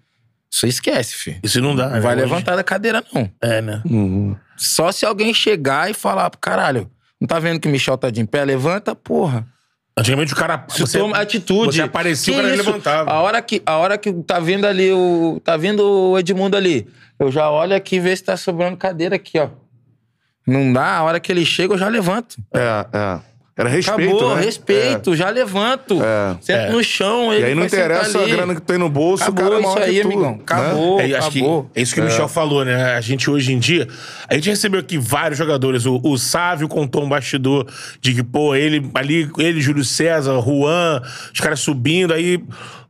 Você 0.51 0.67
esquece, 0.67 1.13
filho. 1.15 1.39
Isso 1.43 1.61
não 1.61 1.76
dá. 1.76 1.89
Não 1.89 2.01
vai? 2.01 2.15
Hoje- 2.15 2.23
levantar 2.26 2.55
da 2.55 2.63
cadeira, 2.63 3.03
não. 3.13 3.30
É, 3.41 3.61
né? 3.61 3.81
Uhum. 3.85 4.35
Só 4.57 4.91
se 4.91 5.05
alguém 5.05 5.34
chegar 5.34 5.89
e 5.89 5.93
falar, 5.93 6.30
caralho, 6.41 6.89
não 7.19 7.27
tá 7.27 7.39
vendo 7.39 7.59
que 7.59 7.67
o 7.67 7.71
Michel 7.71 7.97
tá 7.97 8.09
de 8.09 8.19
em 8.21 8.26
pé? 8.26 8.43
Levanta, 8.43 8.95
porra. 8.95 9.45
Antigamente 9.97 10.31
o 10.34 10.35
cara. 10.35 10.65
Se 10.69 10.97
toma 10.97 11.17
atitude. 11.17 11.76
Você 11.76 11.81
aparecia, 11.81 12.34
Que 12.34 12.39
o 12.39 12.43
cara 12.43 12.55
isso? 12.55 12.65
levantava. 12.65 13.11
A 13.11 13.19
hora 13.21 13.41
que, 13.41 13.61
a 13.65 13.77
hora 13.77 13.97
que 13.97 14.11
tá 14.23 14.39
vindo 14.39 14.65
ali 14.65 14.91
o. 14.91 15.41
Tá 15.43 15.57
vindo 15.57 15.84
o 15.84 16.17
Edmundo 16.17 16.55
ali. 16.55 16.88
Eu 17.19 17.30
já 17.31 17.49
olho 17.49 17.76
aqui 17.76 17.97
e 17.97 17.99
vejo 17.99 18.17
se 18.17 18.23
tá 18.23 18.38
sobrando 18.38 18.77
cadeira 18.77 19.15
aqui, 19.17 19.38
ó. 19.39 19.49
Não 20.49 20.73
dá, 20.73 20.97
a 20.97 21.03
hora 21.03 21.19
que 21.19 21.31
ele 21.31 21.45
chega, 21.45 21.73
eu 21.73 21.77
já 21.77 21.88
levanto. 21.88 22.35
É, 22.53 22.85
é. 22.93 23.19
Era 23.57 23.67
respeito, 23.67 24.15
Acabou, 24.15 24.35
né? 24.38 24.41
respeito, 24.45 25.15
já 25.17 25.30
levanto. 25.30 26.01
É. 26.01 26.38
Senta 26.39 26.59
É. 26.59 26.71
no 26.71 26.81
chão, 26.81 27.34
ele 27.34 27.41
E 27.41 27.45
aí 27.47 27.55
não 27.55 27.65
interessa 27.65 28.23
a 28.23 28.26
grana 28.26 28.55
que 28.55 28.61
tem 28.61 28.77
no 28.77 28.88
bolso, 28.88 29.21
Acabou 29.23 29.43
o 29.43 29.49
cara 29.49 29.55
é 29.55 29.59
isso 29.59 29.69
maior 29.76 29.85
aí, 29.85 29.95
que 29.95 30.01
tudo, 30.01 30.13
amigão. 30.13 30.31
né? 30.31 30.39
Acabou, 30.43 30.99
É, 31.01 31.03
acho 31.03 31.31
que 31.31 31.39
acabou. 31.39 31.71
é 31.76 31.81
isso 31.81 31.93
que 31.93 31.99
o 31.99 32.03
Michel 32.05 32.27
falou, 32.30 32.63
né? 32.63 32.93
A 32.93 33.01
gente 33.01 33.30
hoje 33.30 33.51
em 33.51 33.59
dia. 33.59 33.85
A 34.30 34.34
gente 34.35 34.49
recebeu 34.49 34.80
aqui 34.80 34.97
vários 34.97 35.38
jogadores. 35.38 35.85
O, 35.85 35.99
o 36.01 36.17
Sávio 36.17 36.69
contou 36.69 37.03
um 37.03 37.09
bastidor 37.09 37.67
de 37.99 38.13
que, 38.13 38.23
pô, 38.23 38.55
ele 38.55 38.89
ali, 38.95 39.30
ele, 39.38 39.59
Júlio 39.59 39.84
César, 39.84 40.39
Juan, 40.41 41.01
os 41.34 41.39
caras 41.41 41.59
subindo, 41.59 42.13
aí. 42.13 42.41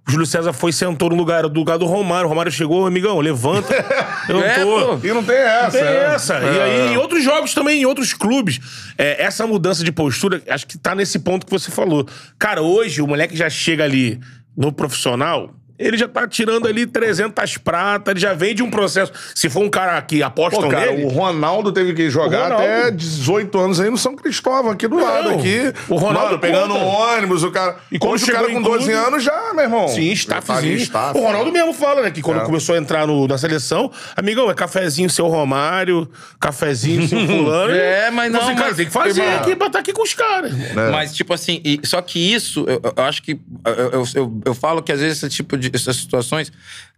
O 0.09 0.11
Júlio 0.11 0.25
César 0.25 0.51
foi 0.53 0.71
e 0.71 0.73
sentou 0.73 1.11
no 1.11 1.15
lugar, 1.15 1.47
do 1.47 1.59
lugar 1.59 1.77
do 1.77 1.85
Romário. 1.85 2.25
O 2.25 2.29
Romário 2.29 2.51
chegou, 2.51 2.87
amigão, 2.87 3.19
levanta. 3.19 3.71
Levantou. 4.27 4.99
É. 5.03 5.07
E 5.07 5.13
não 5.13 5.23
tem 5.23 5.35
essa. 5.35 5.71
Tem 5.71 5.83
né? 5.83 6.05
essa. 6.15 6.39
E 6.39 6.57
É. 6.57 6.63
aí, 6.63 6.93
em 6.93 6.97
outros 6.97 7.23
jogos 7.23 7.53
também, 7.53 7.83
em 7.83 7.85
outros 7.85 8.11
clubes, 8.11 8.59
é, 8.97 9.23
essa 9.23 9.45
mudança 9.45 9.83
de 9.83 9.91
postura, 9.91 10.41
acho 10.49 10.65
que 10.65 10.79
tá 10.79 10.95
nesse 10.95 11.19
ponto 11.19 11.45
que 11.45 11.51
você 11.51 11.69
falou. 11.69 12.07
Cara, 12.39 12.63
hoje 12.63 13.03
o 13.03 13.07
moleque 13.07 13.37
já 13.37 13.51
chega 13.51 13.83
ali 13.83 14.19
no 14.57 14.71
profissional. 14.71 15.53
Ele 15.79 15.97
já 15.97 16.07
tá 16.09 16.27
tirando 16.27 16.67
ali 16.67 16.85
300 16.85 17.57
pratas, 17.57 18.11
ele 18.11 18.19
já 18.19 18.33
vem 18.33 18.53
de 18.53 18.61
um 18.61 18.69
processo. 18.69 19.11
Se 19.33 19.49
for 19.49 19.63
um 19.63 19.69
cara 19.69 19.99
que 20.01 20.21
aposta 20.21 20.59
Pô, 20.61 20.67
cara, 20.67 20.91
nele. 20.91 21.05
o 21.05 21.07
Ronaldo 21.07 21.71
teve 21.71 21.93
que 21.93 22.09
jogar 22.09 22.51
até 22.51 22.91
18 22.91 23.57
anos 23.57 23.79
aí 23.79 23.89
no 23.89 23.97
São 23.97 24.15
Cristóvão, 24.15 24.71
aqui 24.71 24.87
do 24.87 24.99
lado. 24.99 25.29
Aqui. 25.29 25.73
o 25.87 25.95
Ronaldo 25.95 26.25
Mano, 26.31 26.39
pegando 26.39 26.73
um 26.75 26.85
ônibus, 26.85 27.43
o 27.43 27.51
cara. 27.51 27.77
E 27.91 27.97
quando 27.97 28.13
Hoje 28.13 28.23
o 28.23 28.25
chegou 28.27 28.41
cara 28.41 28.53
com 28.53 28.61
12 28.61 28.77
clube- 28.91 28.93
anos 28.93 29.23
já, 29.23 29.53
meu 29.53 29.63
irmão. 29.63 29.87
Sim, 29.87 30.13
já 30.15 30.27
tá 30.29 30.39
staffzinho. 30.41 30.75
staff. 30.75 31.17
o 31.17 31.21
Ronaldo 31.21 31.51
mesmo 31.51 31.71
fala, 31.73 32.01
né? 32.01 32.11
Que 32.11 32.21
quando 32.21 32.41
É. 32.41 32.45
começou 32.45 32.75
a 32.75 32.77
entrar 32.77 33.07
no- 33.07 33.25
na 33.27 33.37
seleção, 33.37 33.89
amigão, 34.17 34.51
é 34.51 34.53
cafezinho 34.53 35.09
seu 35.09 35.27
Romário, 35.27 36.09
cafezinho 36.39 37.07
seu 37.07 37.19
fulano. 37.25 37.71
É, 37.73 38.11
mas 38.11 38.31
não, 38.31 38.41
Você, 38.41 38.53
cara, 38.53 38.67
mas- 38.67 38.75
tem 38.77 38.85
que 38.85 38.91
fazer 38.91 39.21
irmão. 39.23 39.39
aqui 39.39 39.55
pra 39.55 39.67
estar 39.67 39.79
aqui 39.79 39.93
com 39.93 40.03
os 40.03 40.13
caras. 40.13 40.51
É. 40.75 40.89
Mas, 40.91 41.13
tipo 41.15 41.33
assim, 41.33 41.61
e- 41.63 41.79
só 41.85 42.01
que 42.01 42.19
isso, 42.19 42.65
eu, 42.67 42.81
eu 42.95 43.03
acho 43.03 43.21
que. 43.23 43.39
Eu, 43.65 43.73
eu, 43.73 44.03
eu, 44.15 44.41
eu 44.45 44.53
falo 44.55 44.81
que 44.81 44.91
às 44.91 44.99
vezes 44.99 45.17
esse 45.23 45.29
tipo 45.29 45.57
de 45.57 45.68
essas 45.75 45.95
situações 45.97 46.51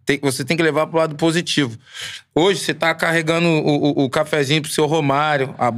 tem- 0.04 0.18
você 0.20 0.44
tem 0.44 0.56
que 0.56 0.62
levar 0.62 0.86
pro 0.88 0.98
lado 0.98 1.14
positivo. 1.14 1.78
Hoje 2.34 2.58
você 2.60 2.74
tá 2.74 2.92
carregando 2.94 3.46
o, 3.46 4.00
o, 4.00 4.04
o 4.04 4.10
cafezinho 4.10 4.60
pro 4.62 4.70
seu 4.70 4.86
Romário, 4.86 5.54
a 5.58 5.68
a- 5.68 5.70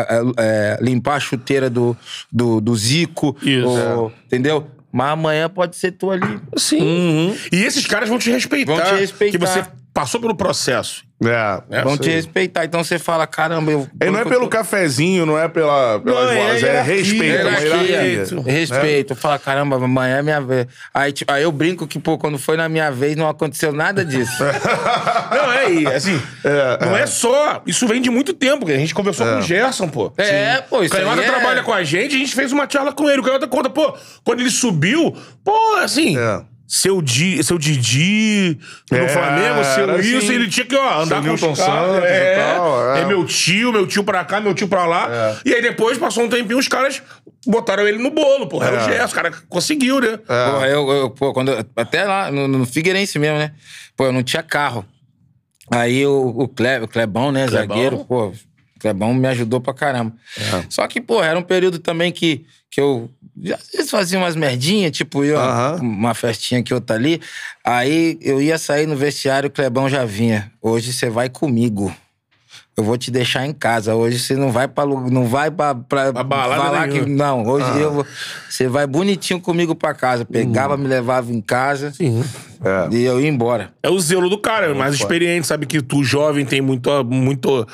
a- 0.00 0.32
é, 0.38 0.78
limpar 0.80 1.14
a 1.16 1.20
chuteira 1.20 1.70
do, 1.70 1.96
do, 2.32 2.60
do 2.60 2.74
Zico. 2.74 3.36
Isso. 3.42 3.68
o- 3.68 4.12
Entendeu? 4.26 4.68
Mas 4.90 5.10
amanhã 5.10 5.48
pode 5.48 5.76
ser 5.76 5.92
tu 5.92 6.10
ali. 6.10 6.40
Sim. 6.56 7.36
E 7.52 7.56
esses 7.62 7.86
caras 7.86 8.08
vão 8.08 8.18
te 8.18 8.30
respeitar. 8.30 8.74
Vão 8.74 8.82
te 8.84 9.00
respeitar. 9.00 9.38
Que 9.38 9.44
você 9.46 9.64
passou 9.94 10.20
pelo 10.20 10.34
processo. 10.34 11.04
É. 11.24 11.82
Vão 11.82 11.94
isso 11.94 12.02
te 12.02 12.10
aí. 12.10 12.14
respeitar. 12.16 12.64
Então 12.66 12.84
você 12.84 12.98
fala, 12.98 13.26
caramba, 13.26 13.72
eu. 13.72 13.88
E 14.02 14.10
não 14.10 14.20
é 14.20 14.24
pelo 14.24 14.48
cafezinho, 14.48 15.24
não 15.24 15.38
é 15.38 15.48
pela, 15.48 15.98
pelas 16.00 16.24
Não, 16.26 16.30
é 16.30 16.36
bolas, 16.36 16.62
é, 16.62 16.66
hierarquia, 16.66 16.94
respeito, 16.94 17.24
é 17.24 17.60
hierarquia. 17.62 18.42
respeito. 18.44 19.14
Fala, 19.14 19.38
caramba, 19.38 19.76
amanhã 19.76 20.18
é 20.18 20.22
minha 20.22 20.40
vez. 20.42 20.66
Aí, 20.92 21.12
tipo, 21.12 21.32
aí 21.32 21.42
eu 21.42 21.50
brinco 21.50 21.86
que, 21.86 21.98
pô, 21.98 22.18
quando 22.18 22.38
foi 22.38 22.58
na 22.58 22.68
minha 22.68 22.90
vez, 22.90 23.16
não 23.16 23.28
aconteceu 23.28 23.72
nada 23.72 24.04
disso. 24.04 24.42
Não, 25.36 25.52
é, 25.52 25.70
e, 25.72 25.86
assim, 25.86 26.20
não 26.80 26.96
é 26.96 27.06
só. 27.06 27.62
Isso 27.66 27.86
vem 27.86 28.00
de 28.00 28.10
muito 28.10 28.32
tempo, 28.32 28.64
que 28.66 28.72
a 28.72 28.78
gente 28.78 28.94
conversou 28.94 29.26
com 29.26 29.38
o 29.38 29.42
Gerson, 29.42 29.88
pô. 29.88 30.12
É, 30.16 30.60
pô, 30.62 30.78
O 30.78 30.84
isso 30.84 30.94
aí 30.96 31.02
Canhota 31.02 31.22
é- 31.22 31.26
trabalha 31.30 31.62
com 31.62 31.72
a 31.72 31.82
gente, 31.82 32.14
a 32.14 32.18
gente 32.18 32.34
fez 32.34 32.52
uma 32.52 32.66
charla 32.68 32.92
com 32.92 33.08
ele. 33.10 33.20
O 33.20 33.24
Canhota 33.24 33.46
conta, 33.48 33.68
pô, 33.68 33.94
quando 34.24 34.40
ele 34.40 34.50
subiu, 34.50 35.14
pô, 35.44 35.76
assim. 35.82 36.16
É. 36.18 36.40
Seu, 36.68 37.00
Di, 37.00 37.42
seu 37.44 37.58
Didi 37.58 38.58
no 38.90 38.98
É, 38.98 39.08
Flamengo, 39.08 39.62
seu 39.64 39.84
era 39.84 40.00
isso, 40.00 40.18
assim. 40.18 40.34
ele 40.34 40.48
tinha 40.48 40.66
que 40.66 40.74
ó, 40.74 41.02
andar 41.02 41.22
com 41.22 41.32
os 41.32 41.40
Newton 41.40 41.54
caras. 41.54 41.86
Santos 41.92 42.04
e 42.10 42.12
É, 42.12 42.44
tal, 42.54 42.94
é. 42.96 43.00
é 43.02 43.04
meu 43.06 43.24
tio, 43.24 43.72
meu 43.72 43.86
tio 43.86 44.02
pra 44.02 44.24
cá, 44.24 44.40
meu 44.40 44.52
tio 44.52 44.66
pra 44.66 44.84
lá. 44.84 45.08
É. 45.08 45.36
E 45.48 45.54
aí 45.54 45.62
depois, 45.62 45.96
passou 45.96 46.24
um 46.24 46.28
tempinho, 46.28 46.58
os 46.58 46.66
caras 46.66 47.00
botaram 47.46 47.86
ele 47.86 47.98
no 47.98 48.10
bolo, 48.10 48.48
pô. 48.48 48.60
Era 48.62 48.76
o 48.76 48.80
É. 48.80 48.84
Gerson, 48.84 49.12
o 49.12 49.14
cara 49.14 49.30
conseguiu, 49.48 50.00
né? 50.00 50.16
Porra, 50.16 50.66
eu, 50.66 50.90
eu- 50.90 51.10
pô, 51.10 51.32
quando, 51.32 51.52
eu- 51.52 51.64
até 51.76 52.02
lá 52.04 52.32
no, 52.32 52.48
no 52.48 52.66
Figueirense 52.66 53.16
mesmo, 53.18 53.38
né? 53.38 53.52
Pô, 53.96 54.06
eu 54.06 54.12
não 54.12 54.22
tinha 54.24 54.42
carro. 54.42 54.84
Aí 55.70 56.04
o, 56.06 56.28
o, 56.36 56.48
Cle, 56.48 56.80
o 56.82 56.88
Clebão, 56.88 57.30
né, 57.32 57.46
Clebão. 57.46 57.76
zagueiro, 57.76 58.04
pô, 58.04 58.26
o 58.28 58.34
Clebão 58.80 59.14
me 59.14 59.26
ajudou 59.28 59.60
pra 59.60 59.72
caramba. 59.74 60.12
Só 60.68 60.86
que, 60.86 61.00
pô, 61.00 61.22
era 61.22 61.38
um 61.38 61.42
período 61.42 61.78
também 61.78 62.12
que, 62.12 62.44
que 62.76 62.80
eu 62.82 63.08
às 63.54 63.70
vezes 63.72 63.90
fazia 63.90 64.18
umas 64.18 64.36
merdinhas, 64.36 64.92
tipo 64.92 65.24
eu, 65.24 65.38
Aham. 65.40 65.78
uma 65.80 66.12
festinha 66.12 66.60
aqui, 66.60 66.74
outra 66.74 66.94
ali. 66.94 67.22
Aí 67.64 68.18
eu 68.20 68.40
ia 68.40 68.58
sair 68.58 68.86
no 68.86 68.94
vestiário, 68.94 69.48
o 69.48 69.50
Clebão 69.50 69.88
já 69.88 70.04
vinha. 70.04 70.52
Hoje 70.60 70.92
você 70.92 71.08
vai 71.08 71.30
comigo. 71.30 71.90
Eu 72.76 72.84
vou 72.84 72.98
te 72.98 73.10
deixar 73.10 73.46
em 73.46 73.54
casa. 73.54 73.94
Hoje 73.94 74.18
você 74.18 74.36
não 74.36 74.52
vai 74.52 74.68
pra 74.68 74.84
não 74.84 75.24
vai 75.24 75.50
pra, 75.50 75.74
pra, 75.74 76.12
Pra 76.12 76.22
balada 76.22 76.62
falar 76.62 76.88
que 76.88 77.00
nenhuma. 77.00 77.16
não. 77.16 77.46
Hoje 77.46 77.80
eu 77.80 77.90
vou, 77.92 78.06
você 78.50 78.68
vai 78.68 78.86
bonitinho 78.86 79.40
comigo 79.40 79.74
pra 79.74 79.94
casa. 79.94 80.26
Pegava, 80.26 80.76
me 80.76 80.86
levava 80.86 81.32
em 81.32 81.40
casa 81.40 81.92
Sim. 81.92 82.22
É. 82.62 82.94
e 82.94 83.02
eu 83.04 83.18
ia 83.18 83.28
embora. 83.28 83.72
É 83.82 83.88
o 83.88 83.98
zelo 83.98 84.28
do 84.28 84.36
cara, 84.36 84.66
é 84.66 84.74
mais 84.74 84.94
experiente, 84.94 85.46
sabe 85.46 85.64
que 85.64 85.80
tu, 85.80 86.04
jovem, 86.04 86.44
tem 86.44 86.60
muito, 86.60 86.90
muito, 87.04 87.66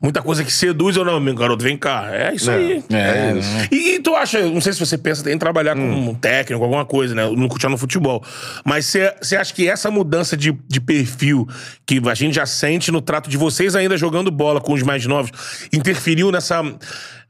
muita 0.00 0.22
coisa 0.22 0.42
que 0.42 0.52
seduz 0.52 0.96
ou 0.96 1.04
não, 1.04 1.20
meu 1.20 1.34
garoto, 1.34 1.62
vem 1.62 1.76
cá. 1.76 2.08
É 2.10 2.34
isso 2.34 2.50
aí. 2.50 2.82
É, 2.90 3.34
isso. 3.38 3.50
né? 3.50 3.68
E, 3.70 3.94
e 3.96 4.00
tu 4.00 4.14
acha, 4.16 4.40
não 4.42 4.60
sei 4.60 4.72
se 4.72 4.80
você 4.80 4.96
pensa 4.96 5.30
em 5.30 5.36
trabalhar 5.38 5.74
com 5.74 5.82
um 5.82 6.14
técnico, 6.14 6.62
alguma 6.62 6.84
coisa, 6.84 7.14
né? 7.14 7.28
No 7.28 7.48
continuar 7.48 7.72
no 7.72 7.78
futebol. 7.78 8.24
Mas 8.64 8.86
você 9.20 9.36
acha 9.36 9.52
que 9.52 9.68
essa 9.68 9.90
mudança 9.90 10.36
de, 10.36 10.56
de 10.66 10.80
perfil 10.80 11.46
que 11.86 12.00
a 12.08 12.14
gente 12.14 12.34
já 12.34 12.46
sente 12.46 12.90
no 12.90 13.00
trato 13.00 13.28
de 13.28 13.36
vocês 13.36 13.76
ainda 13.76 13.96
jogando 13.96 14.30
bola 14.30 14.60
com 14.60 14.72
os 14.72 14.82
mais 14.82 15.04
novos 15.06 15.30
interferiu 15.72 16.30
nessa 16.32 16.62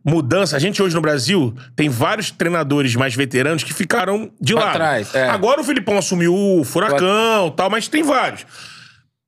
mudança? 0.04 0.56
A 0.56 0.58
gente 0.60 0.82
hoje 0.82 0.94
no 0.94 1.00
Brasil 1.00 1.54
tem 1.76 1.88
vários 1.88 2.30
treinadores 2.30 2.94
mais 2.94 3.14
veteranos 3.14 3.62
que 3.64 3.74
ficaram 3.74 4.30
de 4.40 4.54
Pra 4.54 4.64
lado. 4.64 4.74
trás, 4.74 5.14
é. 5.14 5.28
Agora 5.28 5.60
o 5.60 5.64
Filipão 5.64 5.98
assumiu 5.98 6.34
o 6.34 6.64
Furacão 6.64 7.48
e 7.48 7.50
tal, 7.50 7.68
mas 7.68 7.88
tem 7.88 8.02
vários. 8.02 8.46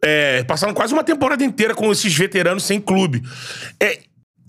É, 0.04 0.42
passaram 0.44 0.74
quase 0.74 0.92
uma 0.92 1.04
temporada 1.04 1.44
inteira 1.44 1.74
com 1.74 1.90
esses 1.92 2.12
veteranos 2.14 2.64
sem 2.64 2.80
clube. 2.80 3.22
É, 3.80 4.00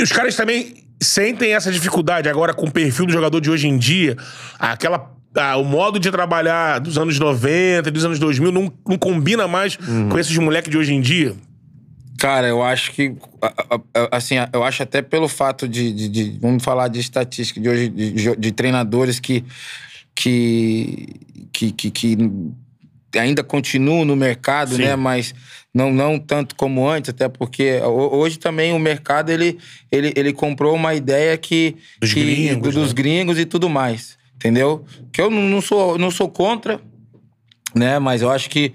os 0.02 0.12
caras 0.12 0.36
também 0.36 0.84
sentem 1.02 1.54
essa 1.54 1.72
dificuldade 1.72 2.28
agora 2.28 2.54
com 2.54 2.66
o 2.66 2.72
perfil 2.72 3.06
do 3.06 3.12
jogador 3.14 3.40
de 3.40 3.52
hoje 3.52 3.68
em 3.68 3.78
dia. 3.78 4.18
Aquela. 4.58 5.12
ah, 5.38 5.58
o 5.58 5.64
modo 5.64 6.00
de 6.00 6.10
trabalhar 6.10 6.80
dos 6.80 6.98
anos 6.98 7.20
90, 7.20 7.92
dos 7.92 8.04
anos 8.06 8.18
2000 8.20 8.52
não, 8.52 8.74
não 8.88 8.98
combina 8.98 9.48
mais 9.48 9.76
com 10.10 10.18
esses 10.18 10.36
moleques 10.38 10.72
de 10.72 10.78
hoje 10.78 10.94
em 10.94 11.02
dia. 11.02 11.36
Cara, 12.18 12.48
eu 12.48 12.64
acho 12.64 12.92
que. 12.92 13.14
Assim, 14.12 14.36
eu 14.54 14.64
acho 14.64 14.82
até 14.82 15.02
pelo 15.02 15.28
fato 15.28 15.68
de. 15.68 15.92
de- 15.94 16.10
de- 16.10 16.40
vamos 16.40 16.64
falar 16.64 16.88
de 16.88 17.00
estatística 17.00 17.60
de 17.60 17.68
hoje, 17.70 17.90
de- 17.90 18.36
de 18.38 18.52
treinadores 18.52 19.20
que. 19.20 19.44
que, 20.16 21.10
que, 21.52 21.72
que, 21.72 21.92
que 21.92 22.18
ainda 23.18 23.44
continuam 23.44 24.04
no 24.06 24.16
mercado, 24.16 24.76
Sim. 24.76 24.84
né? 24.84 24.96
Mas 24.96 25.34
não, 25.74 25.92
não 25.92 26.18
tanto 26.20 26.56
como 26.56 26.88
antes, 26.88 27.10
até 27.10 27.28
porque 27.30 27.80
ho- 27.82 28.16
hoje 28.18 28.38
também 28.40 28.74
o 28.74 28.80
mercado 28.80 29.30
ele, 29.32 29.58
ele, 29.92 30.14
ele 30.16 30.34
comprou 30.34 30.76
uma 30.76 30.94
ideia 30.96 31.38
que. 31.38 31.76
Dos 32.00 32.14
que- 32.14 32.22
gringos, 32.24 32.74
dos 32.74 32.90
né? 32.90 32.94
gringos 32.94 33.40
e 33.40 33.46
tudo 33.46 33.70
mais. 33.70 34.18
Entendeu? 34.36 34.84
Que 35.12 35.22
eu 35.22 35.30
não 35.32 35.62
sou, 35.62 35.98
não 35.98 36.12
sou 36.12 36.28
contra, 36.28 36.80
né? 37.74 38.00
Mas 38.00 38.22
eu 38.22 38.32
acho 38.32 38.50
que 38.50 38.74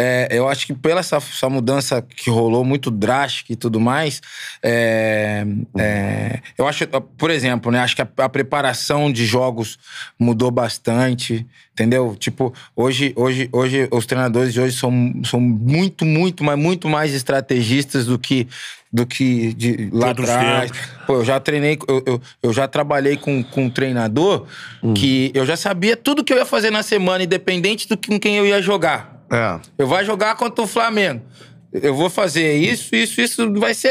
é, 0.00 0.28
eu 0.30 0.48
acho 0.48 0.64
que 0.64 0.74
pela 0.74 1.00
essa, 1.00 1.16
essa 1.16 1.48
mudança 1.50 2.00
que 2.00 2.30
rolou 2.30 2.64
muito 2.64 2.88
drástica 2.88 3.52
e 3.52 3.56
tudo 3.56 3.80
mais, 3.80 4.20
é, 4.62 5.44
é, 5.76 6.40
eu 6.56 6.68
acho, 6.68 6.86
por 7.16 7.30
exemplo, 7.30 7.72
né? 7.72 7.80
Acho 7.80 7.96
que 7.96 8.02
a, 8.02 8.08
a 8.18 8.28
preparação 8.28 9.10
de 9.10 9.26
jogos 9.26 9.76
mudou 10.16 10.52
bastante, 10.52 11.44
entendeu? 11.72 12.14
Tipo, 12.16 12.54
hoje, 12.76 13.12
hoje, 13.16 13.48
hoje 13.52 13.88
os 13.90 14.06
treinadores 14.06 14.52
de 14.52 14.60
hoje 14.60 14.76
são, 14.76 15.20
são 15.24 15.40
muito, 15.40 16.04
muito, 16.04 16.44
mas 16.44 16.58
muito 16.58 16.88
mais 16.88 17.12
estrategistas 17.12 18.06
do 18.06 18.18
que 18.18 18.46
do 18.92 19.06
que 19.06 19.52
de 19.54 19.90
lá 19.92 20.08
outros 20.08 20.28
atrás. 20.28 20.70
Pô, 21.06 21.14
eu 21.16 21.24
já 21.24 21.38
treinei, 21.38 21.78
eu, 21.86 22.02
eu, 22.06 22.22
eu 22.42 22.52
já 22.52 22.66
trabalhei 22.66 23.16
com, 23.16 23.42
com 23.42 23.64
um 23.64 23.70
treinador 23.70 24.46
que 24.94 25.30
eu 25.34 25.44
já 25.44 25.56
sabia 25.56 25.96
tudo 25.96 26.24
que 26.24 26.32
eu 26.32 26.38
ia 26.38 26.46
fazer 26.46 26.70
na 26.70 26.82
semana, 26.82 27.24
independente 27.24 27.88
do 27.88 27.96
que, 27.96 28.08
com 28.08 28.18
quem 28.18 28.36
eu 28.36 28.46
ia 28.46 28.60
jogar. 28.62 29.24
É. 29.30 29.60
Eu 29.76 29.86
vou 29.86 30.02
jogar 30.04 30.34
contra 30.36 30.64
o 30.64 30.66
Flamengo. 30.66 31.22
Eu 31.70 31.94
vou 31.94 32.08
fazer 32.08 32.54
isso, 32.56 32.96
isso, 32.96 33.20
isso, 33.20 33.52
vai 33.60 33.74
ser 33.74 33.90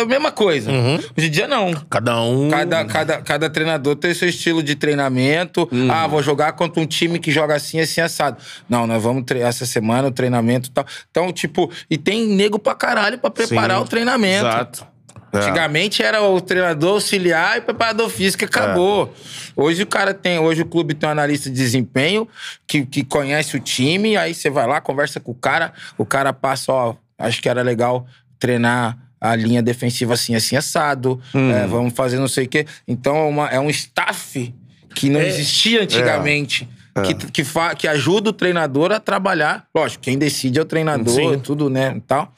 a 0.00 0.04
mesma 0.04 0.32
coisa. 0.32 0.72
Hoje 0.72 1.28
em 1.28 1.30
dia, 1.30 1.46
não. 1.46 1.72
Cada 1.88 2.20
um. 2.20 2.50
Cada, 2.50 2.84
cada, 2.84 3.22
cada 3.22 3.48
treinador 3.50 3.94
tem 3.94 4.12
seu 4.12 4.28
estilo 4.28 4.60
de 4.60 4.74
treinamento. 4.74 5.68
Ah, 5.88 6.06
vou 6.08 6.20
jogar 6.20 6.52
contra 6.54 6.82
um 6.82 6.86
time 6.86 7.20
que 7.20 7.30
joga 7.30 7.54
assim, 7.54 7.78
assim, 7.78 8.00
assado. 8.00 8.38
Não, 8.68 8.88
nós 8.88 9.00
vamos 9.00 9.22
tre- 9.24 9.38
essa 9.40 9.64
semana 9.64 10.08
o 10.08 10.10
treinamento 10.10 10.68
e 10.68 10.72
tal. 10.72 10.84
Então, 11.10 11.32
tipo, 11.32 11.70
e 11.88 11.96
tem 11.96 12.26
nego 12.26 12.58
pra 12.58 12.74
caralho 12.74 13.16
pra 13.18 13.30
preparar 13.30 13.78
Sim. 13.78 13.84
o 13.84 13.86
treinamento. 13.86 14.46
Exato. 14.46 14.86
Antigamente 15.34 16.02
era 16.02 16.20
o 16.22 16.40
treinador 16.42 16.94
auxiliar 16.94 17.56
e 17.56 17.60
preparador 17.62 18.10
físico 18.10 18.44
acabou. 18.44 19.14
Hoje 19.56 19.82
o 19.82 19.86
cara 19.86 20.12
tem, 20.12 20.38
hoje 20.38 20.60
o 20.60 20.66
clube 20.66 20.92
tem 20.92 21.08
um 21.08 21.12
analista 21.12 21.48
de 21.48 21.56
desempenho 21.56 22.28
que, 22.66 22.84
que 22.84 23.02
conhece 23.02 23.56
o 23.56 23.60
time, 23.60 24.14
aí 24.14 24.34
você 24.34 24.50
vai 24.50 24.66
lá, 24.66 24.78
conversa 24.78 25.20
com 25.20 25.32
o 25.32 25.34
cara, 25.34 25.72
o 25.96 26.04
cara 26.04 26.34
passa, 26.34 26.70
ó, 26.70 26.94
acho 27.26 27.40
que 27.42 27.48
era 27.48 27.62
legal 27.62 28.06
treinar 28.38 28.98
a 29.20 29.34
linha 29.36 29.62
defensiva 29.62 30.14
assim, 30.14 30.34
assim, 30.34 30.56
assado. 30.56 31.20
é, 31.34 31.66
vamos 31.66 31.92
fazer 31.94 32.18
não 32.18 32.28
sei 32.28 32.44
o 32.46 32.48
quê. 32.48 32.66
Então 32.88 33.16
é, 33.16 33.22
uma- 33.28 33.48
é 33.48 33.60
um 33.60 33.70
staff 33.70 34.52
que 34.94 35.08
não 35.08 35.20
É. 35.20 35.28
existia 35.28 35.82
antigamente. 35.82 36.68
Que, 37.06 37.14
que, 37.14 37.42
fa- 37.42 37.74
que 37.74 37.88
ajuda 37.88 38.28
o 38.28 38.32
treinador 38.34 38.92
a 38.92 39.00
trabalhar. 39.00 39.66
Lógico, 39.74 40.04
quem 40.04 40.18
decide 40.18 40.58
é 40.58 40.62
o 40.62 40.64
treinador, 40.66 41.14
Sim. 41.34 41.38
tudo, 41.38 41.70
né, 41.70 41.98
tal. 42.06 42.34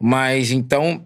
Mas, 0.00 0.52
então, 0.52 1.04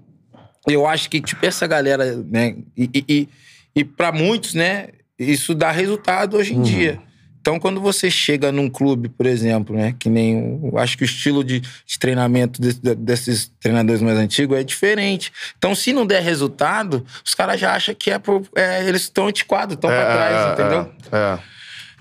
eu 0.69 0.87
acho 0.87 1.09
que, 1.09 1.19
tipo, 1.19 1.47
essa 1.47 1.67
galera, 1.67 2.17
né, 2.29 2.57
e, 2.77 2.91
e, 2.93 3.05
e, 3.09 3.29
e 3.77 3.85
para 3.85 4.13
muitos, 4.13 4.53
né, 4.53 4.89
isso 5.19 5.55
dá 5.55 5.71
resultado 5.71 6.37
hoje 6.37 6.55
em 6.55 6.61
dia. 6.61 7.01
Então, 7.41 7.59
quando 7.59 7.81
você 7.81 8.11
chega 8.11 8.53
num 8.53 8.69
clube, 8.69 9.09
por 9.09 9.25
exemplo, 9.27 9.75
né, 9.75 9.95
que 9.99 10.09
nem. 10.11 10.61
acho 10.77 10.97
que 10.99 11.05
o 11.05 11.07
estilo 11.07 11.43
de, 11.43 11.61
de 11.61 11.99
treinamento 11.99 12.61
desse- 12.61 12.81
de- 12.83 12.95
desses 12.95 13.51
treinadores 13.59 14.03
mais 14.03 14.19
antigos 14.19 14.59
é 14.59 14.63
diferente. 14.63 15.33
Então, 15.57 15.75
se 15.75 15.93
não 15.93 16.07
der 16.07 16.23
resultado, 16.23 17.05
os 17.25 17.35
caras 17.35 17.59
já 17.59 17.75
acham 17.75 17.95
que 17.95 18.11
é 18.11 18.19
por. 18.19 18.43
é, 18.55 18.87
eles 18.87 19.03
estão 19.03 19.27
antiquados, 19.27 19.75
estão 19.75 19.89
pra 19.91 20.13
trás, 20.13 20.53
entendeu? 20.53 20.93
É, 21.13 21.39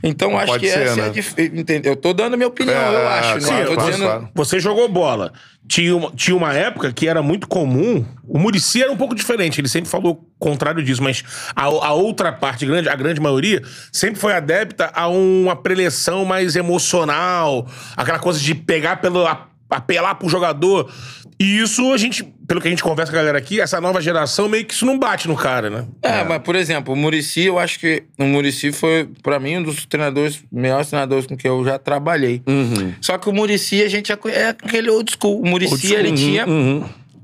é. 0.04 0.08
Então, 0.08 0.38
acho 0.38 0.48
pode 0.48 0.64
que 0.64 0.72
ser, 0.72 0.80
essa 0.80 0.94
é 0.94 1.04
né? 1.04 1.08
a 1.08 1.10
dif... 1.10 1.34
entendeu? 1.38 1.94
Eu 1.94 1.96
tô 1.96 2.14
dando 2.14 2.34
a 2.34 2.38
minha 2.38 2.48
opinião, 2.48 2.76
É, 2.76 2.94
eu 2.94 3.00
é, 3.00 3.08
acho, 3.20 3.34
né? 3.36 3.48
claro, 3.48 3.62
Eu 3.62 3.68
tô 3.68 3.74
claro, 3.76 3.92
dizendo. 3.92 4.06
claro. 4.06 4.30
Você 4.36 4.60
jogou 4.60 4.88
bola. 4.90 5.34
Tinha 5.68 5.96
uma, 5.96 6.12
tinha 6.12 6.36
uma 6.36 6.54
época 6.54 6.92
que 6.92 7.08
era 7.08 7.22
muito 7.22 7.48
comum. 7.48 8.04
O 8.28 8.40
Murici 8.40 8.82
era 8.82 8.92
um 8.92 8.98
pouco 8.98 9.14
diferente. 9.14 9.62
Ele 9.62 9.68
sempre 9.68 9.90
falou 9.90 10.14
o 10.14 10.40
contrário 10.40 10.82
disso, 10.84 11.04
mas 11.04 11.24
a, 11.56 11.66
a 11.66 11.94
outra 11.94 12.32
parte 12.32 12.66
grande, 12.66 12.90
a 12.90 12.96
grande 12.96 13.22
maioria, 13.22 13.62
sempre 13.92 14.20
foi 14.20 14.34
adepta 14.34 14.92
a 14.94 15.08
uma 15.08 15.56
preleção 15.56 16.26
mais 16.26 16.56
emocional, 16.56 17.68
aquela 17.96 18.20
coisa 18.20 18.40
de 18.40 18.56
pegar 18.56 18.98
pelo. 18.98 19.28
apelar 19.70 20.16
pro 20.16 20.28
jogador. 20.28 20.92
E 21.40 21.60
isso 21.60 21.94
a 21.94 21.98
gente, 21.98 22.24
pelo 22.50 22.60
que 22.60 22.68
a 22.68 22.72
gente 22.72 22.82
conversa 22.82 23.12
com 23.12 23.18
a 23.18 23.22
galera 23.22 23.38
aqui, 23.38 23.62
essa 23.62 23.80
nova 23.80 24.02
geração 24.02 24.50
meio 24.50 24.66
que 24.66 24.74
isso 24.74 24.84
não 24.84 24.98
bate 24.98 25.28
no 25.28 25.36
cara, 25.36 25.70
né? 25.70 25.86
É, 26.02 26.24
mas, 26.24 26.42
por 26.42 26.56
exemplo, 26.56 26.96
o 26.96 26.98
Murici, 26.98 27.42
eu 27.42 27.60
acho 27.60 27.80
que 27.80 28.02
o 28.18 28.26
Murici 28.26 28.72
foi, 28.72 29.08
pra 29.22 29.40
mim, 29.40 29.58
um 29.58 29.64
dos 29.64 29.86
treinadores, 29.86 30.44
melhores 30.52 30.88
treinadores 30.88 31.28
com 31.28 31.38
que 31.38 31.48
eu 31.48 31.64
já 31.64 31.78
trabalhei. 31.78 32.42
Uhum. 32.48 32.92
Só 33.00 33.20
que 33.20 33.30
o 33.30 33.32
Murici, 33.32 33.84
a 33.84 33.88
gente 33.88 34.12
é 34.12 34.18
é 34.30 34.50
aquele 34.50 34.90
old 34.90 35.12
school. 35.12 35.40
O 35.42 35.48
Murici, 35.48 35.94
ele 35.94 36.10
uhum, 36.10 36.16
tinha. 36.16 36.46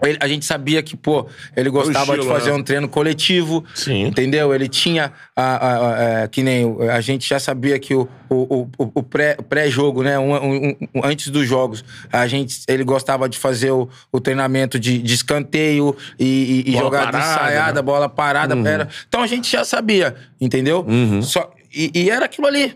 Ele- 0.03 0.17
a 0.21 0.27
gente 0.27 0.45
sabia 0.45 0.81
que, 0.83 0.95
pô, 0.97 1.27
ele 1.55 1.69
gostava 1.69 2.13
estilo, 2.13 2.23
de 2.23 2.27
fazer 2.27 2.51
né? 2.51 2.57
um 2.57 2.63
treino 2.63 2.87
coletivo. 2.89 3.63
Sim. 3.73 4.05
Entendeu? 4.05 4.53
Ele 4.53 4.67
tinha. 4.67 5.11
A, 5.35 5.43
a- 5.43 5.77
a- 5.77 6.03
é, 6.23 6.27
que 6.27 6.41
nem. 6.43 6.65
A 6.91 7.01
gente 7.01 7.27
já 7.27 7.39
sabia 7.39 7.77
que 7.79 7.93
o, 7.95 8.07
o, 8.29 8.61
o, 8.77 8.91
o 8.95 9.03
pré- 9.03 9.35
pré-jogo, 9.35 10.03
né? 10.03 10.17
um- 10.19 10.33
um- 10.35 10.69
um- 10.95 11.01
antes 11.03 11.29
dos 11.29 11.47
jogos, 11.47 11.83
a 12.11 12.25
gente, 12.27 12.61
ele 12.67 12.83
gostava 12.83 13.27
de 13.29 13.37
fazer 13.37 13.71
o, 13.71 13.89
o 14.11 14.19
treinamento 14.19 14.79
de, 14.79 14.97
de 15.01 15.13
escanteio 15.13 15.95
e, 16.19 16.63
e- 16.65 16.69
e 16.71 16.77
jogada 16.77 17.11
parada, 17.11 17.33
ensaiada, 17.33 17.73
né? 17.75 17.81
bola 17.81 18.09
parada. 18.09 18.55
Era, 18.69 18.87
então 19.07 19.21
a 19.21 19.27
gente 19.27 19.51
já 19.51 19.63
sabia, 19.63 20.15
entendeu? 20.39 20.85
Só, 21.21 21.51
e, 21.73 21.91
e 21.93 22.09
era 22.09 22.25
aquilo 22.25 22.47
ali. 22.47 22.75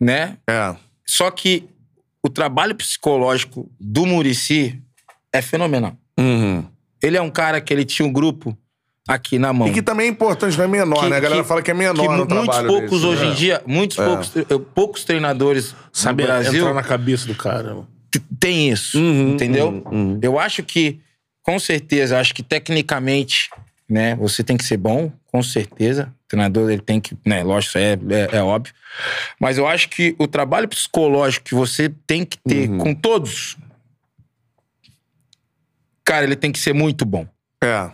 Né? 0.00 0.36
É. 0.48 0.74
Só 1.06 1.30
que 1.30 1.68
o 2.24 2.28
trabalho 2.28 2.74
psicológico 2.74 3.70
do 3.78 4.06
Murici 4.06 4.80
é 5.32 5.40
fenomenal. 5.42 5.96
Uhum. 6.22 6.64
Ele 7.02 7.16
é 7.16 7.22
um 7.22 7.30
cara 7.30 7.60
que 7.60 7.72
ele 7.72 7.84
tinha 7.84 8.06
um 8.06 8.12
grupo 8.12 8.56
aqui 9.08 9.38
na 9.38 9.52
mão. 9.52 9.66
E 9.66 9.72
que 9.72 9.82
também 9.82 10.06
é 10.06 10.08
importante, 10.10 10.56
não 10.56 10.64
é 10.64 10.68
menor, 10.68 11.00
Que- 11.04 11.08
né? 11.10 11.16
A 11.16 11.20
galera 11.20 11.42
que- 11.42 11.48
fala 11.48 11.60
que 11.62 11.70
é 11.70 11.74
menor 11.74 11.94
que 12.02 12.08
no 12.08 12.16
muitos 12.18 12.44
trabalho 12.46 12.68
poucos 12.68 12.90
desse, 13.02 13.06
hoje 13.06 13.24
né? 13.24 13.30
em 13.30 13.34
dia, 13.34 13.62
muitos 13.66 13.96
poucos, 13.96 14.28
tre- 14.28 14.46
eh, 14.48 14.58
poucos 14.74 15.04
treinadores 15.04 15.74
Sabe 15.92 16.22
no 16.22 16.28
Brasil 16.28 16.60
entrar 16.60 16.74
na 16.74 16.82
cabeça 16.82 17.26
do 17.26 17.34
cara. 17.34 17.76
tem 18.38 18.70
isso, 18.70 18.98
Uhum, 18.98 19.32
entendeu? 19.34 19.82
Eu 20.22 20.38
acho 20.38 20.62
que, 20.62 21.00
com 21.42 21.58
certeza, 21.58 22.20
acho 22.20 22.32
que 22.34 22.42
tecnicamente, 22.42 23.50
né, 23.88 24.14
você 24.16 24.44
tem 24.44 24.56
que 24.56 24.64
ser 24.64 24.76
bom, 24.76 25.10
com 25.26 25.42
certeza. 25.42 26.12
O 26.26 26.28
treinador 26.28 26.70
ele 26.70 26.80
tem 26.82 27.00
que, 27.00 27.16
né, 27.26 27.42
lógico, 27.42 27.70
isso 27.70 27.78
é, 27.78 27.92
é, 28.32 28.36
é 28.38 28.42
óbvio. 28.42 28.72
Mas 29.40 29.58
eu 29.58 29.66
acho 29.66 29.88
que 29.88 30.14
o 30.18 30.26
trabalho 30.28 30.68
psicológico 30.68 31.44
que 31.46 31.54
você 31.54 31.90
tem 32.06 32.24
que 32.24 32.36
ter 32.38 32.68
Uhum. 32.70 32.78
com 32.78 32.94
todos, 32.94 33.56
cara, 36.04 36.24
ele 36.24 36.36
tem 36.36 36.50
que 36.52 36.58
ser 36.58 36.72
muito 36.72 37.04
bom. 37.04 37.26
É. 37.62 37.90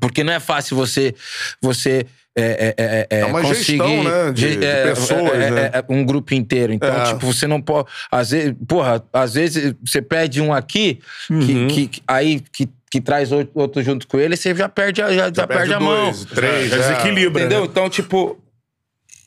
Porque 0.00 0.24
não 0.24 0.32
é 0.32 0.40
fácil 0.40 0.76
você 0.76 1.14
você 1.60 2.06
é, 2.34 2.42
é, 2.42 2.74
é, 2.78 3.06
é, 3.10 3.20
É 3.20 3.24
uma 3.26 3.42
conseguir 3.42 3.78
gestão, 3.78 4.04
né, 4.04 4.32
de- 4.32 4.56
de 4.56 4.66
pessoas, 4.84 5.34
é, 5.34 5.50
né? 5.50 5.60
é, 5.66 5.78
é, 5.78 5.84
um 5.90 6.02
grupo 6.02 6.32
inteiro. 6.34 6.72
Então, 6.72 6.88
É. 7.02 7.04
tipo, 7.12 7.26
você 7.26 7.46
não 7.46 7.60
pode. 7.60 7.88
Às 8.10 8.30
vezes, 8.30 8.54
porra, 8.66 9.04
às 9.12 9.34
vezes 9.34 9.74
você 9.84 10.00
perde 10.00 10.40
um 10.40 10.52
aqui, 10.52 10.98
que, 11.28 11.32
Uhum. 11.34 11.68
que- 11.68 11.88
que- 11.88 12.02
aí 12.08 12.40
que, 12.52 12.68
que 12.90 13.00
traz 13.02 13.30
outro, 13.32 13.82
junto 13.82 14.06
com 14.08 14.18
ele, 14.18 14.34
você 14.34 14.54
já 14.54 14.66
perde, 14.68 15.02
a- 15.02 15.12
já, 15.12 15.30
já 15.34 15.46
perde, 15.46 15.74
a 15.74 15.78
mão. 15.80 16.04
dois, 16.04 16.24
três, 16.24 16.70
Já 16.70 16.76
desequilibra. 16.78 17.42
Entendeu? 17.42 17.60
né? 17.60 17.66
Então, 17.70 17.88
tipo. 17.90 18.38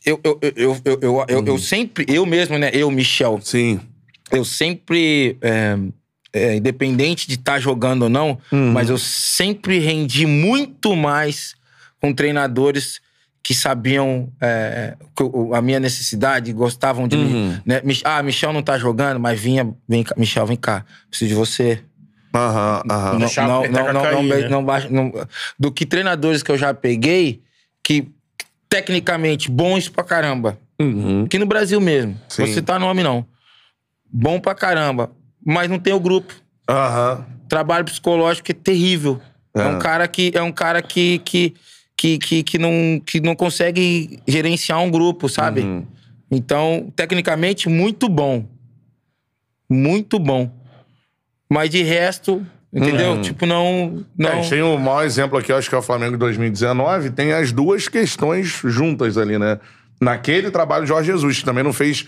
Eu, 0.03 0.19
eu, 0.23 0.39
eu, 0.41 0.51
eu, 0.55 0.81
eu, 0.85 0.99
eu, 1.01 1.25
eu, 1.29 1.39
Uhum. 1.39 1.47
eu 1.47 1.57
sempre, 1.59 2.05
eu 2.09 2.25
mesmo, 2.25 2.57
né? 2.59 2.69
Eu, 2.73 2.89
Michel, 2.91 3.39
Sim. 3.43 3.79
eu 4.31 4.43
sempre, 4.43 5.37
é, 6.35 6.55
independente 6.57 7.27
de 7.27 7.35
estar 7.35 7.59
jogando 7.59 8.03
ou 8.03 8.09
não, 8.09 8.37
Uhum. 8.51 8.71
mas 8.73 8.89
eu 8.89 8.97
sempre 8.97 9.79
rendi 9.79 10.25
muito 10.25 10.95
mais 10.95 11.55
com 12.01 12.13
treinadores 12.13 12.99
que 13.41 13.53
sabiam 13.53 14.29
é, 14.41 14.95
a 15.53 15.61
minha 15.61 15.79
necessidade, 15.79 16.51
gostavam 16.51 17.07
de 17.07 17.15
Uhum. 17.15 17.23
mim. 17.51 17.61
Né? 17.65 17.81
Ah, 18.03 18.21
Michel 18.21 18.51
não 18.51 18.61
tá 18.63 18.77
jogando, 18.77 19.19
mas 19.19 19.39
vinha, 19.39 19.73
vem 19.87 20.03
cá, 20.03 20.13
Michel, 20.17 20.45
vem 20.45 20.57
cá, 20.57 20.83
preciso 21.09 21.29
de 21.29 21.35
você. 21.35 21.79
Aham, 22.33 22.81
aham. 22.91 23.19
Não, 23.19 23.29
não, 23.47 23.67
não, 23.71 23.93
não, 23.93 24.01
cair, 24.01 24.49
né? 24.49 24.49
não- 24.89 25.13
do 25.57 25.71
que 25.71 25.85
treinadores 25.85 26.43
que 26.43 26.51
eu 26.51 26.57
já 26.57 26.73
peguei, 26.73 27.41
que 27.81 28.09
tecnicamente 28.67 29.49
bons 29.49 29.87
pra 29.87 30.03
caramba. 30.03 30.57
Uhum. 30.81 31.23
Aqui 31.23 31.39
no 31.39 31.45
Brasil 31.45 31.79
mesmo. 31.79 32.19
Sim. 32.27 32.43
Vou 32.43 32.53
citar 32.53 32.77
nome, 32.79 33.01
não. 33.03 33.25
Bom 34.11 34.39
pra 34.39 34.53
caramba. 34.53 35.11
Mas 35.45 35.69
não 35.69 35.77
tem 35.79 35.93
o 35.93 35.99
grupo. 35.99 36.33
Aham. 36.67 37.25
Trabalho 37.47 37.85
psicológico 37.85 38.51
é 38.51 38.53
terrível. 38.55 39.21
É, 39.55 39.61
É. 39.61 39.67
um 39.67 39.79
cara 39.79 40.07
que 40.07 40.31
é 40.33 40.41
um 40.41 40.51
cara 40.51 40.81
que, 40.81 41.19
que, 41.19 41.53
que, 41.95 42.17
que, 42.17 42.43
que 42.43 42.57
não, 42.57 42.99
que 43.05 43.21
não 43.21 43.35
consegue 43.35 44.19
gerenciar 44.27 44.81
um 44.81 44.89
grupo, 44.89 45.29
sabe? 45.29 45.61
Uhum. 45.61 45.85
Então, 46.31 46.91
tecnicamente, 46.95 47.69
muito 47.69 48.09
bom. 48.09 48.45
Muito 49.69 50.19
bom. 50.19 50.51
Mas 51.49 51.69
de 51.69 51.83
resto, 51.83 52.45
entendeu? 52.73 53.13
Uhum. 53.13 53.21
Tipo, 53.21 53.45
não. 53.45 54.05
É, 54.19 54.23
não... 54.23 54.31
gente 54.41 54.49
tem 54.49 54.61
o 54.61 54.77
maior 54.77 55.03
exemplo 55.05 55.37
aqui, 55.37 55.53
acho 55.53 55.69
que 55.69 55.75
é 55.75 55.77
o 55.77 55.81
Flamengo 55.83 56.13
de 56.13 56.17
2019, 56.17 57.11
tem 57.11 57.31
as 57.31 57.51
duas 57.51 57.87
questões 57.87 58.47
juntas 58.63 59.17
ali, 59.17 59.37
né? 59.37 59.59
Naquele 60.01 60.51
trabalho, 60.51 60.85
Jorge 60.85 61.11
Jesus, 61.11 61.39
que 61.39 61.45
também 61.45 61.63
não 61.63 61.71
fez 61.71 62.05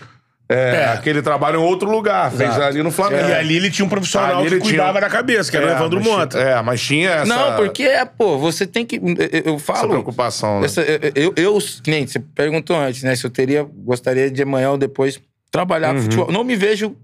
é, 0.48 0.76
É. 0.76 0.84
aquele 0.86 1.20
trabalho 1.20 1.60
em 1.60 1.62
outro 1.62 1.90
lugar, 1.90 2.30
fez 2.30 2.48
Exato. 2.50 2.62
ali 2.64 2.82
no 2.82 2.90
Flamengo. 2.90 3.28
E 3.28 3.32
ali 3.34 3.56
ele 3.56 3.70
tinha 3.70 3.84
um 3.84 3.88
profissional 3.88 4.38
Ali 4.38 4.48
que 4.48 4.54
ele 4.54 4.60
tinha- 4.62 4.70
cuidava 4.78 5.00
da 5.00 5.08
cabeça, 5.10 5.50
que 5.50 5.56
era 5.56 5.66
o 5.66 5.68
É, 5.68 5.72
Evandro 5.72 5.98
mas- 6.00 6.08
Mota. 6.08 6.38
É, 6.38 6.62
mas 6.62 6.80
tinha 6.80 7.10
essa, 7.10 7.26
Não, 7.26 7.56
porque 7.56 7.82
é, 7.82 8.04
pô, 8.04 8.38
você 8.38 8.66
tem 8.66 8.86
que. 8.86 8.96
Eu, 8.96 9.42
eu 9.44 9.54
essa 9.56 9.64
falo. 9.64 9.90
preocupação, 9.90 10.60
né? 10.60 10.66
Essa- 10.66 10.82
eu, 11.14 11.34
eu, 11.36 11.58
nem 11.86 12.06
você 12.06 12.18
perguntou 12.18 12.76
antes, 12.76 13.02
né? 13.02 13.14
Se 13.14 13.24
eu 13.26 13.30
teria, 13.30 13.62
gostaria 13.62 14.30
de 14.30 14.42
amanhã 14.42 14.70
ou 14.70 14.78
depois 14.78 15.20
trabalhar 15.50 15.94
Uhum. 15.94 16.02
futebol. 16.02 16.32
Não 16.32 16.42
me 16.44 16.56
vejo 16.56 16.96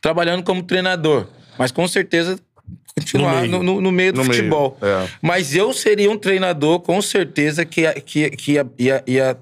trabalhando 0.00 0.42
como 0.42 0.62
treinador, 0.62 1.26
mas 1.58 1.70
com 1.70 1.86
certeza 1.88 2.38
continuar 2.98 3.42
No 3.42 3.46
no 3.46 3.58
meio. 3.58 3.62
no- 3.62 3.80
no 3.80 3.92
meio 3.92 4.12
do 4.12 4.18
No 4.18 4.24
meio, 4.24 4.34
futebol. 4.36 4.78
é. 4.80 5.08
Mas 5.20 5.54
eu 5.54 5.72
seria 5.72 6.10
um 6.10 6.16
treinador, 6.16 6.80
com 6.80 7.00
certeza, 7.02 7.64
que, 7.64 7.90
que, 8.02 8.30
que 8.30 8.52
ia, 8.52 8.66
ia, 8.78 9.02
ia 9.06 9.36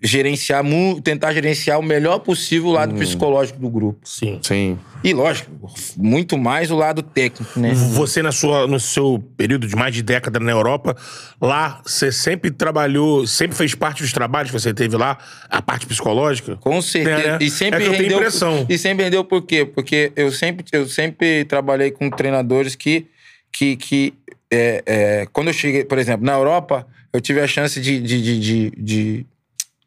gerenciar, 0.00 0.62
tentar 1.02 1.32
gerenciar 1.32 1.78
o 1.78 1.82
melhor 1.82 2.20
possível 2.20 2.68
o 2.68 2.72
lado 2.72 2.92
Uhum. 2.92 2.98
psicológico 2.98 3.58
do 3.58 3.68
grupo. 3.68 3.98
Sim. 4.04 4.38
Sim. 4.42 4.78
E, 5.02 5.12
lógico, 5.12 5.50
muito 5.96 6.36
mais 6.38 6.70
o 6.70 6.76
lado 6.76 7.02
técnico, 7.02 7.58
né? 7.58 7.72
Você, 7.74 8.22
na 8.22 8.32
sua, 8.32 8.66
no 8.66 8.78
seu 8.80 9.22
período 9.36 9.66
de 9.66 9.74
mais 9.76 9.94
de 9.94 10.02
década 10.02 10.38
na 10.40 10.50
Europa, 10.52 10.96
lá 11.40 11.80
você 11.84 12.10
sempre 12.12 12.50
trabalhou, 12.50 13.26
sempre 13.26 13.56
fez 13.56 13.74
parte 13.74 14.02
dos 14.02 14.12
trabalhos 14.12 14.50
que 14.50 14.58
você 14.60 14.72
teve 14.74 14.96
lá, 14.96 15.18
a 15.48 15.60
parte 15.62 15.86
psicológica? 15.86 16.56
Com 16.56 16.80
certeza. 16.82 17.20
É, 17.20 17.30
né? 17.32 17.38
E 17.40 17.50
sempre 17.50 17.80
É 17.80 17.82
que 17.82 17.86
eu 17.88 17.92
tenho 17.92 18.02
rendeu. 18.04 18.18
impressão. 18.18 18.66
E 18.68 18.78
sempre 18.78 19.04
rendeu 19.04 19.24
por 19.24 19.42
quê? 19.42 19.64
Porque 19.64 20.12
eu 20.16 20.30
sempre, 20.32 20.64
eu 20.72 20.88
sempre 20.88 21.44
trabalhei 21.44 21.90
com 21.90 22.08
treinadores 22.10 22.74
que. 22.74 23.06
que, 23.52 23.76
que 23.76 24.14
é, 24.50 24.82
é, 24.86 25.26
quando 25.32 25.48
eu 25.48 25.52
cheguei, 25.52 25.84
por 25.84 25.98
exemplo, 25.98 26.24
na 26.24 26.32
Europa, 26.32 26.86
eu 27.12 27.20
tive 27.20 27.40
a 27.40 27.46
chance 27.46 27.80
de, 27.80 28.00
de, 28.00 28.22
de, 28.22 28.70
de, 28.78 29.26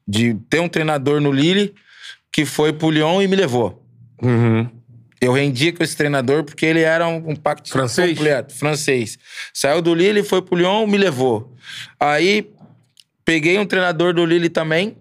de, 0.08 0.36
ter 0.50 0.60
um 0.60 0.70
treinador 0.70 1.20
no 1.22 1.32
Lille 1.32 1.74
que 2.32 2.46
foi 2.46 2.72
pro 2.72 2.90
Lyon 2.90 3.22
e 3.22 3.28
me 3.28 3.36
levou. 3.36 3.84
Uhum. 4.22 4.70
Eu 5.20 5.34
rendi 5.34 5.72
com 5.72 5.84
esse 5.84 5.96
treinador 5.96 6.44
porque 6.44 6.66
ele 6.66 6.82
era 6.82 7.08
um, 7.08 7.32
um 7.32 7.36
pacto 7.36 7.70
Francês? 7.70 8.18
completo, 8.18 8.54
francês. 8.56 9.20
Saiu 9.54 9.82
do 9.82 9.94
Lille, 9.94 10.24
foi 10.24 10.42
pro 10.42 10.56
Lyon, 10.56 10.88
me 10.88 10.98
levou. 10.98 11.54
Aí 12.00 12.50
peguei 13.24 13.60
um 13.60 13.66
treinador 13.66 14.14
do 14.14 14.26
Lille 14.26 14.50
também, 14.50 14.98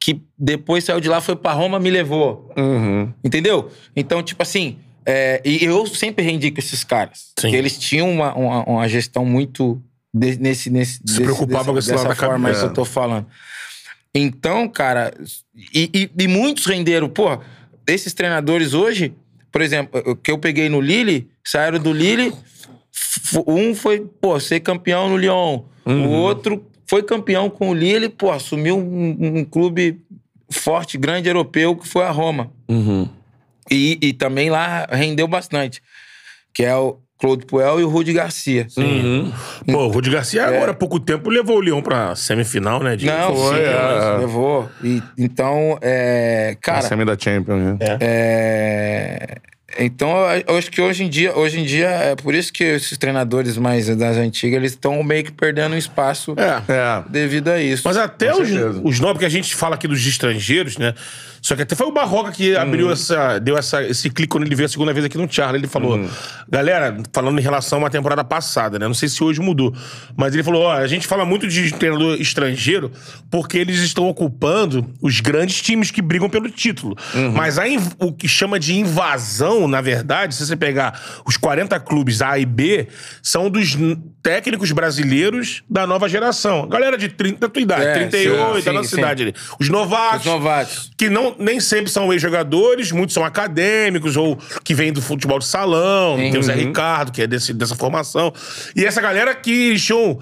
que 0.00 0.22
depois 0.38 0.84
saiu 0.84 1.00
de 1.00 1.08
lá, 1.08 1.20
foi 1.20 1.36
pra 1.36 1.52
Roma, 1.52 1.78
me 1.78 1.90
levou. 1.90 2.50
Uhum. 2.56 3.12
Entendeu? 3.22 3.70
Então, 3.94 4.22
tipo 4.22 4.42
assim, 4.42 4.78
é, 5.04 5.40
e 5.44 5.64
eu 5.64 5.86
sempre 5.86 6.24
rendi 6.24 6.50
com 6.50 6.60
esses 6.60 6.84
caras. 6.84 7.32
Sim. 7.38 7.50
Que 7.50 7.56
eles 7.56 7.78
tinham 7.78 8.10
uma, 8.10 8.34
uma, 8.34 8.64
uma 8.64 8.88
gestão 8.88 9.24
muito 9.24 9.82
de- 10.12 10.38
nesse, 10.38 10.70
nesse 10.70 11.00
Se 11.06 11.20
preocupava 11.20 11.72
com 11.72 11.78
esse 11.78 11.92
lado 11.92 12.08
da 12.08 12.14
forma 12.14 12.48
aí 12.48 12.54
que 12.54 12.62
eu 12.62 12.72
tô 12.72 12.84
falando. 12.84 13.26
Então, 14.14 14.68
cara, 14.68 15.12
e, 15.74 15.90
e- 15.94 16.10
e 16.24 16.28
muitos 16.28 16.66
renderam. 16.66 17.08
Pô, 17.08 17.38
esses 17.86 18.12
treinadores 18.14 18.74
hoje, 18.74 19.14
por 19.52 19.60
exemplo, 19.62 20.16
que 20.16 20.30
eu 20.30 20.38
peguei 20.38 20.68
no 20.68 20.80
Lille, 20.80 21.28
saíram 21.44 21.78
do 21.78 21.92
Lille, 21.92 22.32
um 23.46 23.74
foi, 23.74 24.00
pô, 24.00 24.38
ser 24.40 24.60
campeão 24.60 25.08
no 25.08 25.16
Lyon. 25.16 25.62
O 25.84 26.08
outro 26.10 26.66
foi 26.86 27.02
campeão 27.02 27.48
com 27.50 27.70
o 27.70 27.74
Lille, 27.74 28.08
pô, 28.08 28.30
assumiu 28.30 28.78
um, 28.78 29.38
um 29.38 29.44
clube 29.44 30.00
forte, 30.50 30.96
grande 30.98 31.28
europeu, 31.28 31.76
que 31.76 31.86
foi 31.86 32.04
a 32.04 32.10
Roma. 32.10 32.50
E, 33.70 33.98
e 34.00 34.12
também 34.14 34.48
lá 34.50 34.86
rendeu 34.90 35.28
bastante. 35.28 35.82
Que 36.54 36.64
é 36.64 36.74
o 36.74 36.98
Claude 37.18 37.44
Puel 37.46 37.80
e 37.80 37.84
o 37.84 37.88
Rudy 37.88 38.12
Garcia. 38.12 38.66
Pô, 39.66 39.78
o 39.78 39.88
Rudi 39.88 40.08
Garcia 40.10 40.46
agora 40.46 40.70
há 40.70 40.74
pouco 40.74 41.00
tempo 41.00 41.28
levou 41.28 41.56
o 41.56 41.60
Leão 41.60 41.82
pra 41.82 42.14
semifinal, 42.14 42.80
né? 42.82 42.94
de- 42.96 43.08
É. 43.08 43.18
Não, 43.18 43.34
Foi, 43.36 43.56
sim, 43.56 43.62
é. 43.62 44.16
levou. 44.20 44.68
E, 44.84 45.02
então, 45.18 45.76
é, 45.82 46.56
Cara, 46.60 46.78
cara, 46.78 46.88
semi 46.88 47.04
da 47.04 47.18
Champions, 47.18 47.60
né? 47.60 47.76
é, 48.00 49.36
então 49.78 50.10
eu- 50.46 50.56
acho 50.56 50.70
que 50.70 50.80
hoje 50.80 51.04
em 51.04 51.08
dia, 51.10 51.36
hoje 51.36 51.60
em 51.60 51.64
dia 51.64 51.88
é 51.88 52.16
por 52.16 52.34
isso 52.34 52.50
que 52.52 52.64
esses 52.64 52.96
treinadores 52.96 53.58
mais 53.58 53.86
das 53.96 54.16
antigas 54.16 54.56
eles 54.58 54.72
estão 54.72 55.02
meio 55.02 55.24
que 55.24 55.32
perdendo 55.32 55.76
espaço 55.76 56.34
É. 56.38 56.72
É. 56.72 57.02
devido 57.08 57.48
a 57.48 57.60
isso. 57.60 57.82
Mas 57.84 57.96
até 57.98 58.34
os, 58.34 58.48
os 58.82 58.98
nobres 58.98 59.18
que 59.20 59.26
a 59.26 59.28
gente 59.28 59.54
fala 59.54 59.74
aqui 59.74 59.86
dos 59.86 60.04
estrangeiros, 60.06 60.78
né? 60.78 60.94
Só 61.40 61.54
que 61.54 61.62
até 61.62 61.76
foi 61.76 61.86
o 61.86 61.92
Barroca 61.92 62.32
que 62.32 62.52
Uhum. 62.54 62.60
abriu 62.60 62.90
essa. 62.90 63.38
deu 63.38 63.56
essa, 63.56 63.82
esse 63.84 64.10
clique 64.10 64.28
quando 64.28 64.44
ele 64.44 64.56
veio 64.56 64.66
a 64.66 64.68
segunda 64.68 64.92
vez 64.92 65.04
aqui 65.06 65.16
no 65.16 65.32
Charlie. 65.32 65.60
Ele 65.60 65.68
falou: 65.68 65.96
Uhum. 65.96 66.08
galera, 66.50 66.96
falando 67.12 67.38
em 67.38 67.42
relação 67.42 67.78
a 67.78 67.82
uma 67.82 67.90
temporada 67.90 68.24
passada, 68.24 68.76
né? 68.78 68.86
Não 68.88 68.94
sei 68.94 69.08
se 69.08 69.22
hoje 69.22 69.40
mudou. 69.40 69.72
Mas 70.16 70.34
ele 70.34 70.42
falou: 70.42 70.62
ó, 70.62 70.72
a 70.72 70.86
gente 70.88 71.06
fala 71.06 71.24
muito 71.24 71.46
de 71.46 71.72
treinador 71.74 72.20
estrangeiro 72.20 72.90
porque 73.30 73.56
eles 73.56 73.78
estão 73.78 74.08
ocupando 74.08 74.84
os 75.00 75.20
grandes 75.20 75.62
times 75.62 75.92
que 75.92 76.02
brigam 76.02 76.28
pelo 76.28 76.50
título. 76.50 76.96
Uhum. 77.14 77.30
Mas 77.30 77.56
a 77.56 77.68
inv- 77.68 77.92
o 78.00 78.12
que 78.12 78.26
chama 78.26 78.58
de 78.58 78.74
invasão, 78.76 79.57
na 79.66 79.80
verdade, 79.80 80.34
se 80.34 80.46
você 80.46 80.54
pegar 80.56 81.00
os 81.26 81.36
40 81.36 81.80
clubes 81.80 82.20
A 82.22 82.38
e 82.38 82.44
B, 82.46 82.86
são 83.22 83.48
dos 83.50 83.76
técnicos 84.22 84.70
brasileiros 84.70 85.62
da 85.68 85.86
nova 85.86 86.08
geração. 86.08 86.68
Galera 86.68 86.98
de 86.98 87.08
30 87.08 87.38
da 87.40 87.48
tua 87.48 87.62
idade, 87.62 87.84
É, 87.86 87.92
38, 87.94 88.58
sim, 88.58 88.64
da 88.64 88.72
nossa 88.72 88.88
sim. 88.90 88.96
cidade 88.96 89.22
ali. 89.22 89.34
Os 89.58 89.68
novatos. 89.68 90.20
Os 90.26 90.32
novatos. 90.32 90.90
Que 90.96 91.08
não, 91.08 91.34
nem 91.38 91.58
sempre 91.60 91.90
são 91.90 92.12
ex-jogadores, 92.12 92.92
muitos 92.92 93.14
são 93.14 93.24
acadêmicos 93.24 94.16
ou 94.16 94.36
que 94.62 94.74
vêm 94.74 94.92
do 94.92 95.00
futebol 95.02 95.38
de 95.38 95.46
salão. 95.46 96.16
Sim. 96.18 96.30
Tem 96.30 96.38
o 96.40 96.42
Zé 96.42 96.52
Uhum. 96.54 96.58
Ricardo, 96.60 97.12
que 97.12 97.22
é 97.22 97.26
desse, 97.26 97.52
dessa 97.54 97.74
formação. 97.74 98.32
E 98.76 98.84
essa 98.84 99.00
galera 99.00 99.34
que 99.34 99.74
tinham. 99.76 100.18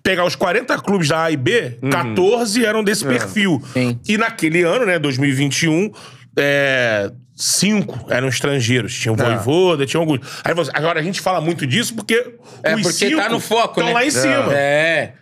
Pegar 0.00 0.24
os 0.24 0.36
40 0.36 0.78
clubes 0.78 1.08
da 1.08 1.24
A 1.24 1.30
e 1.32 1.36
B, 1.36 1.76
14 1.90 2.64
eram 2.64 2.84
desse 2.84 3.04
perfil. 3.04 3.60
Sim. 3.72 3.98
E 4.06 4.16
naquele 4.16 4.62
ano, 4.62 4.86
né, 4.86 4.96
2021, 4.96 5.90
é, 6.36 7.10
cinco 7.34 8.06
eram 8.10 8.28
estrangeiros. 8.28 8.94
Tinha 8.98 9.12
o 9.12 9.16
Voivoda, 9.16 9.84
tinha 9.86 10.00
alguns. 10.00 10.20
Aí, 10.44 10.54
você- 10.54 10.70
agora 10.74 11.00
a 11.00 11.02
gente 11.02 11.20
fala 11.20 11.40
muito 11.40 11.66
disso 11.66 11.94
porque 11.94 12.34
É, 12.62 12.74
os 12.74 12.82
porque 12.82 13.14
tá 13.16 13.28
no 13.28 13.40
foco, 13.40 13.80
estão 13.80 13.86
né? 13.86 13.92
lá 13.92 14.04
em 14.06 14.10
cima. 14.10 14.52
É. 14.54 15.12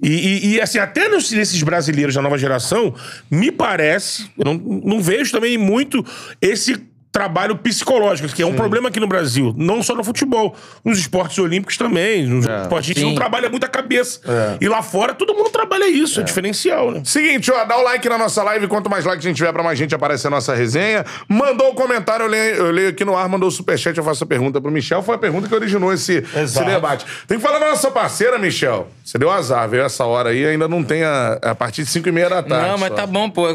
E, 0.00 0.08
e- 0.08 0.46
e, 0.54 0.60
assim, 0.60 0.78
até 0.78 1.08
nos- 1.08 1.32
nesses 1.32 1.60
brasileiros 1.62 2.14
da 2.14 2.22
nova 2.22 2.38
geração, 2.38 2.94
me 3.30 3.50
parece, 3.50 4.30
eu 4.38 4.44
não, 4.44 4.54
não 4.54 5.00
vejo 5.02 5.32
também 5.32 5.58
muito 5.58 6.04
esse 6.40 6.76
trabalho 7.10 7.56
psicológico, 7.56 8.28
que 8.28 8.42
é 8.42 8.46
um 8.46 8.54
problema 8.54 8.88
aqui 8.88 9.00
no 9.00 9.06
Brasil. 9.06 9.54
Não 9.56 9.82
só 9.82 9.94
no 9.94 10.04
futebol, 10.04 10.54
nos 10.84 10.98
esportes 10.98 11.38
olímpicos 11.38 11.76
também. 11.76 12.26
Nos 12.26 12.44
esportes, 12.46 12.90
a 12.90 12.92
gente 12.92 13.00
Sim. 13.00 13.06
não 13.06 13.14
trabalha 13.14 13.48
muito 13.48 13.64
a 13.64 13.68
cabeça. 13.68 14.20
E 14.60 14.68
lá 14.68 14.82
fora, 14.82 15.14
todo 15.14 15.34
mundo 15.34 15.50
trabalha 15.50 15.88
isso, 15.88 16.20
é, 16.20 16.22
diferencial, 16.22 16.90
né? 16.90 17.02
Seguinte, 17.04 17.50
ó, 17.50 17.64
dá 17.64 17.76
o 17.76 17.82
like 17.82 18.08
na 18.08 18.18
nossa 18.18 18.42
live. 18.42 18.68
Quanto 18.68 18.90
mais 18.90 19.04
like 19.04 19.18
a 19.18 19.22
gente 19.28 19.36
tiver, 19.36 19.52
pra 19.52 19.62
mais 19.62 19.78
gente 19.78 19.94
aparecer 19.94 20.26
a 20.26 20.30
nossa 20.30 20.54
resenha. 20.54 21.04
Mandou 21.28 21.70
o 21.70 21.74
comentário, 21.74 22.24
eu 22.24 22.28
leio, 22.28 22.54
eu 22.56 22.70
leio 22.70 22.88
aqui 22.90 23.04
no 23.04 23.16
ar, 23.16 23.28
mandou 23.28 23.48
o 23.48 23.52
superchat, 23.52 23.96
eu 23.96 24.04
faço 24.04 24.24
a 24.24 24.26
pergunta 24.26 24.60
pro 24.60 24.70
Michel. 24.70 25.02
Foi 25.02 25.14
a 25.14 25.18
pergunta 25.18 25.48
que 25.48 25.54
originou 25.54 25.92
esse, 25.92 26.24
esse 26.36 26.64
debate. 26.64 27.06
Tem 27.26 27.38
que 27.38 27.42
falar 27.42 27.58
da 27.58 27.70
nossa 27.70 27.90
parceira, 27.90 28.38
Michel. 28.38 28.88
Você 29.04 29.16
deu 29.18 29.30
azar, 29.30 29.68
veio 29.68 29.84
essa 29.84 30.04
hora 30.04 30.30
aí, 30.30 30.44
ainda 30.44 30.68
não 30.68 30.84
tem 30.84 31.02
a, 31.02 31.38
a 31.42 31.54
partir 31.54 31.82
de 31.82 31.90
5 31.90 32.08
e 32.08 32.12
meia 32.12 32.28
da 32.28 32.42
tarde. 32.42 32.68
Não, 32.68 32.78
mas 32.78 32.88
só. 32.90 32.94
tá 32.94 33.06
bom, 33.06 33.30
pô. 33.30 33.46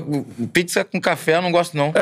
Pizza 0.52 0.84
com 0.84 1.00
café 1.00 1.36
eu 1.36 1.42
não 1.42 1.52
gosto, 1.52 1.78
não. 1.78 1.94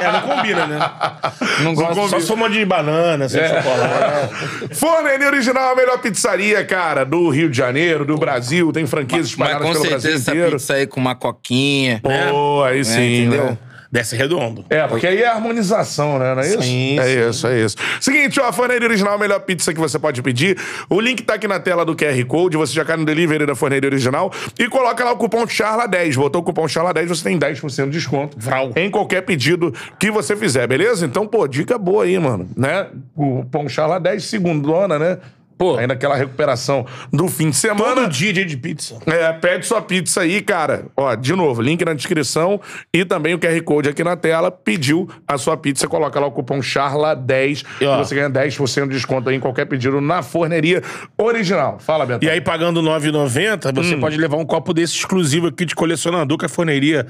É, 0.00 0.12
não 0.12 0.22
combina, 0.22 0.55
né? 0.66 0.78
Não 1.62 1.74
gosto. 1.74 2.08
Só 2.08 2.20
soma 2.20 2.48
de 2.48 2.64
banana, 2.64 3.28
sem 3.28 3.42
chocolate. 3.46 4.34
Forneria 4.78 5.26
Original, 5.26 5.72
a 5.72 5.74
melhor 5.74 5.98
pizzaria, 5.98 6.64
cara, 6.64 7.04
do 7.04 7.28
Rio 7.28 7.50
de 7.50 7.56
Janeiro, 7.56 8.04
do 8.04 8.16
Brasil. 8.16 8.72
Tem 8.72 8.86
franquias 8.86 9.22
Mas 9.22 9.30
espalhadas 9.30 9.66
com 9.66 9.72
pelo 9.72 9.84
certeza 9.84 10.00
Brasil 10.02 10.16
essa 10.20 10.30
inteiro. 10.30 10.50
pizza 10.52 10.74
aí 10.74 10.86
com 10.86 11.00
uma 11.00 11.14
coquinha. 11.14 12.00
né? 12.04 12.28
Pô, 12.30 12.62
aí 12.62 12.84
sim, 12.84 13.22
entendeu? 13.24 13.44
né? 13.46 13.58
Desce 13.90 14.16
redondo. 14.16 14.64
É, 14.68 14.86
porque 14.86 15.06
aí 15.06 15.22
é 15.22 15.28
harmonização, 15.28 16.18
né? 16.18 16.34
Não 16.34 16.42
é 16.42 16.46
isso? 16.48 16.62
Sim, 16.62 16.98
é 16.98 17.04
sim. 17.04 17.30
isso, 17.30 17.46
é 17.46 17.60
isso. 17.60 17.76
Seguinte, 18.00 18.40
ó, 18.40 18.48
a 18.48 18.52
Forneria 18.52 18.86
Original, 18.88 19.14
a 19.14 19.18
melhor 19.18 19.40
pizza 19.40 19.72
que 19.72 19.80
você 19.80 19.98
pode 19.98 20.22
pedir. 20.22 20.58
O 20.88 21.00
link 21.00 21.22
tá 21.22 21.34
aqui 21.34 21.46
na 21.46 21.60
tela 21.60 21.84
do 21.84 21.94
QR 21.94 22.24
Code. 22.26 22.56
Você 22.56 22.72
já 22.72 22.84
cai 22.84 22.96
no 22.96 23.04
delivery 23.04 23.46
da 23.46 23.54
Forneria 23.54 23.88
Original 23.88 24.32
e 24.58 24.68
coloca 24.68 25.04
lá 25.04 25.12
o 25.12 25.16
cupom 25.16 25.44
CHARLA10. 25.46 26.16
Botou 26.16 26.40
o 26.40 26.44
cupom 26.44 26.64
CHARLA10, 26.64 27.06
você 27.06 27.24
tem 27.24 27.38
10% 27.38 27.84
de 27.84 27.90
desconto 27.90 28.36
Vral. 28.38 28.72
em 28.76 28.90
qualquer 28.90 29.22
pedido 29.22 29.72
que 29.98 30.10
você 30.10 30.36
fizer, 30.36 30.66
beleza? 30.66 31.06
Então, 31.06 31.26
pô, 31.26 31.46
dica 31.46 31.78
boa 31.78 32.04
aí, 32.04 32.18
mano, 32.18 32.48
né? 32.56 32.88
O 33.14 33.42
cupom 33.42 33.66
CHARLA10, 33.66 34.20
segundona, 34.20 34.98
né? 34.98 35.18
Pô, 35.58 35.76
ainda 35.78 35.94
aquela 35.94 36.14
recuperação 36.16 36.84
do 37.12 37.28
fim 37.28 37.50
de 37.50 37.56
semana. 37.56 37.94
Todo 38.02 38.08
dia, 38.10 38.32
dia 38.32 38.44
de 38.44 38.56
pizza. 38.56 38.98
É, 39.06 39.32
pede 39.32 39.64
sua 39.66 39.80
pizza 39.80 40.20
aí, 40.20 40.42
cara. 40.42 40.86
Ó, 40.96 41.14
de 41.14 41.34
novo, 41.34 41.62
link 41.62 41.84
na 41.84 41.94
descrição 41.94 42.60
e 42.92 43.04
também 43.04 43.32
o 43.34 43.38
QR 43.38 43.60
Code 43.62 43.88
aqui 43.88 44.04
na 44.04 44.16
tela. 44.16 44.50
Pediu 44.50 45.08
a 45.26 45.38
sua 45.38 45.56
pizza, 45.56 45.88
coloca 45.88 46.20
lá 46.20 46.26
o 46.26 46.30
cupom 46.30 46.58
CHARLA10 46.60 47.64
E, 47.80 47.84
e 47.84 47.86
ó. 47.86 47.98
você 47.98 48.14
ganha 48.14 48.28
10% 48.30 48.82
de 48.88 48.88
desconto 48.94 49.28
aí 49.28 49.36
em 49.36 49.40
qualquer 49.40 49.64
pedido 49.66 50.00
na 50.00 50.22
forneria 50.22 50.82
original. 51.16 51.78
Fala, 51.78 52.04
Bento. 52.04 52.24
E 52.24 52.28
aí, 52.30 52.40
pagando 52.40 52.80
R$ 52.80 52.86
9,90, 52.86 53.72
você 53.74 53.94
Hum. 53.94 54.00
pode 54.00 54.16
levar 54.18 54.36
um 54.36 54.44
copo 54.44 54.74
desse 54.74 54.94
exclusivo 54.96 55.46
aqui 55.48 55.64
de 55.64 55.74
colecionador 55.74 56.36
que 56.38 56.44
a 56.44 56.48
forneria 56.48 57.06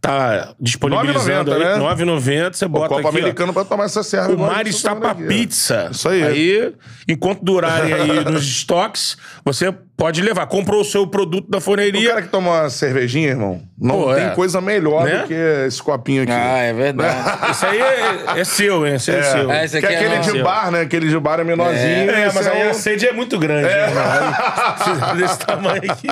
tá 0.00 0.54
disponibilizando 0.58 1.50
9,90, 1.50 1.54
aí. 1.54 1.58
né? 1.58 1.74
R$ 1.74 1.80
9,90, 1.80 2.56
você 2.56 2.64
o 2.64 2.68
bota 2.68 2.88
copo 2.88 3.00
aqui, 3.00 3.06
ó. 3.06 3.20
americano 3.20 3.52
pra 3.52 3.64
tomar 3.64 3.84
essa 3.84 4.02
serva. 4.02 4.32
O 4.32 4.38
mar 4.38 4.66
está 4.66 4.94
pra 4.96 5.10
ó. 5.10 5.14
pizza. 5.14 5.88
Isso 5.92 6.08
aí. 6.08 6.22
Aí, 6.22 6.72
enquanto 7.08 7.44
durarem 7.44 7.89
aí 7.92 8.24
nos 8.24 8.44
estoques, 8.44 9.16
você 9.44 9.74
pode 10.00 10.22
levar. 10.22 10.46
Comprou 10.46 10.80
o 10.80 10.84
seu 10.84 11.06
produto 11.06 11.50
da 11.50 11.58
O 11.58 11.60
forneria. 11.60 12.08
cara 12.08 12.22
que 12.22 12.28
toma 12.28 12.50
uma 12.62 12.70
cervejinha, 12.70 13.28
irmão, 13.28 13.60
não 13.78 14.02
Pô, 14.04 14.14
tem 14.14 14.24
é. 14.24 14.30
coisa 14.30 14.58
melhor 14.60 15.04
Né? 15.04 15.18
do 15.18 15.26
que 15.28 15.34
esse 15.66 15.82
copinho 15.82 16.22
aqui. 16.22 16.32
Ah, 16.32 16.58
é 16.58 16.72
verdade. 16.72 17.16
Isso 17.52 17.66
aí 17.66 17.78
é, 17.80 18.24
é 18.40 18.44
seu, 18.44 18.86
hein? 18.86 18.94
Esse 18.94 19.10
é, 19.10 19.22
seu. 19.22 19.50
É, 19.50 19.64
esse 19.66 19.78
que 19.78 19.84
aqui 19.86 19.94
é 19.94 20.02
é 20.04 20.16
aquele 20.18 20.32
de 20.38 20.42
bar, 20.42 20.70
né? 20.70 20.80
Aquele 20.80 21.08
de 21.08 21.18
bar 21.18 21.38
é 21.40 21.44
menorzinho. 21.44 22.10
É, 22.10 22.32
mas 22.32 22.46
aí 22.46 22.58
é 22.62 22.68
a 22.68 22.70
o- 22.70 22.74
sede 22.74 23.06
é 23.06 23.12
muito 23.12 23.38
grande. 23.38 23.68
né, 23.68 23.88
irmão? 23.88 24.02
Aí, 24.02 25.16
desse 25.20 25.38
tamanho 25.38 25.82
aqui. 25.92 26.08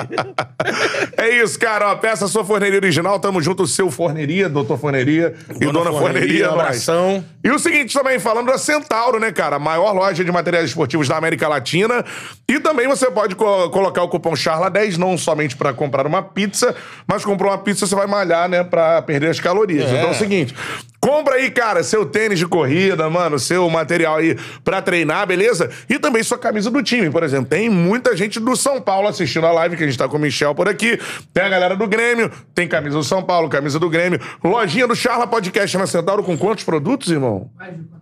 É 1.17 1.29
isso, 1.43 1.59
cara. 1.59 1.93
Ó, 1.93 1.97
peça 1.97 2.27
a 2.27 2.29
sua 2.29 2.45
forneria 2.45 2.79
original. 2.79 3.19
Tamo 3.19 3.41
junto, 3.41 3.67
seu 3.67 3.91
forneria, 3.91 4.49
doutor 4.49 4.79
forneria 4.79 5.35
e 5.51 5.65
Dona 5.65 5.73
dona 5.73 5.91
forneria. 5.93 5.99
Forneria, 6.21 6.47
nós. 6.49 6.61
abração. 6.61 7.25
E 7.43 7.51
o 7.51 7.59
seguinte 7.59 7.95
também, 7.95 8.19
falando 8.19 8.47
da 8.49 8.59
Centauro, 8.59 9.19
né, 9.19 9.33
cara? 9.33 9.57
A 9.57 9.59
maior 9.59 9.93
loja 9.93 10.23
de 10.25 10.31
materiais 10.31 10.67
esportivos 10.67 11.09
da 11.09 11.17
América 11.17 11.49
Latina. 11.49 12.05
E 12.49 12.61
também 12.61 12.87
você 12.87 13.11
pode 13.11 13.35
colocar 13.79 14.03
o 14.03 14.09
cupom 14.09 14.33
CHARLA10, 14.33 14.97
não 14.97 15.17
somente 15.17 15.57
pra 15.57 15.73
comprar 15.73 16.05
uma 16.05 16.21
pizza, 16.21 16.75
mas 17.07 17.25
comprou 17.25 17.53
uma 17.53 17.59
pizza, 17.59 17.87
você 17.87 17.95
vai 17.95 18.09
malhar, 18.09 18.49
né, 18.49 18.65
pra 18.65 19.01
perder 19.03 19.31
as 19.31 19.39
calorias. 19.39 19.89
Então 19.89 20.09
é 20.09 20.11
o 20.11 20.15
seguinte, 20.15 20.53
compra 21.01 21.37
aí, 21.37 21.49
cara, 21.49 21.85
seu 21.85 22.05
tênis 22.05 22.41
de 22.41 22.47
corrida, 22.47 23.09
mano, 23.09 23.39
seu 23.39 23.71
material 23.71 24.17
aí 24.17 24.37
pra 24.65 24.83
treinar, 24.83 25.29
beleza? 25.29 25.71
E 25.89 25.97
também 25.97 26.25
sua 26.25 26.37
camisa 26.37 26.73
do 26.73 26.83
time, 26.83 27.09
por 27.09 27.23
exemplo. 27.23 27.47
Tem 27.47 27.71
muita 27.71 28.17
gente 28.17 28.41
do 28.41 28.57
São 28.57 28.81
Paulo 28.81 29.07
assistindo 29.07 29.47
a 29.47 29.53
live, 29.53 29.77
que 29.77 29.85
a 29.85 29.87
gente 29.87 29.97
tá 29.97 30.09
com 30.09 30.17
o 30.17 30.21
Michel 30.21 30.57
por 30.57 30.69
aqui. 30.69 30.99
Tem 31.33 31.45
a 31.45 31.49
galera 31.49 31.77
do 31.77 31.87
Grêmio, 31.87 32.33
tem 32.53 32.67
camisa 32.67 32.97
do 32.97 33.05
São 33.05 33.23
Paulo, 33.23 33.49
camisa 33.49 33.79
do 33.79 33.89
Grêmio. 33.89 34.21
Lojinha 34.43 34.89
do 34.89 34.97
Charla 34.97 35.25
Podcast 35.25 35.79
na 35.79 35.87
Centauro 35.87 36.25
com 36.25 36.37
quantos 36.37 36.65
produtos, 36.65 37.13
irmão? 37.13 37.49
Mais 37.57 37.77
de 37.77 37.98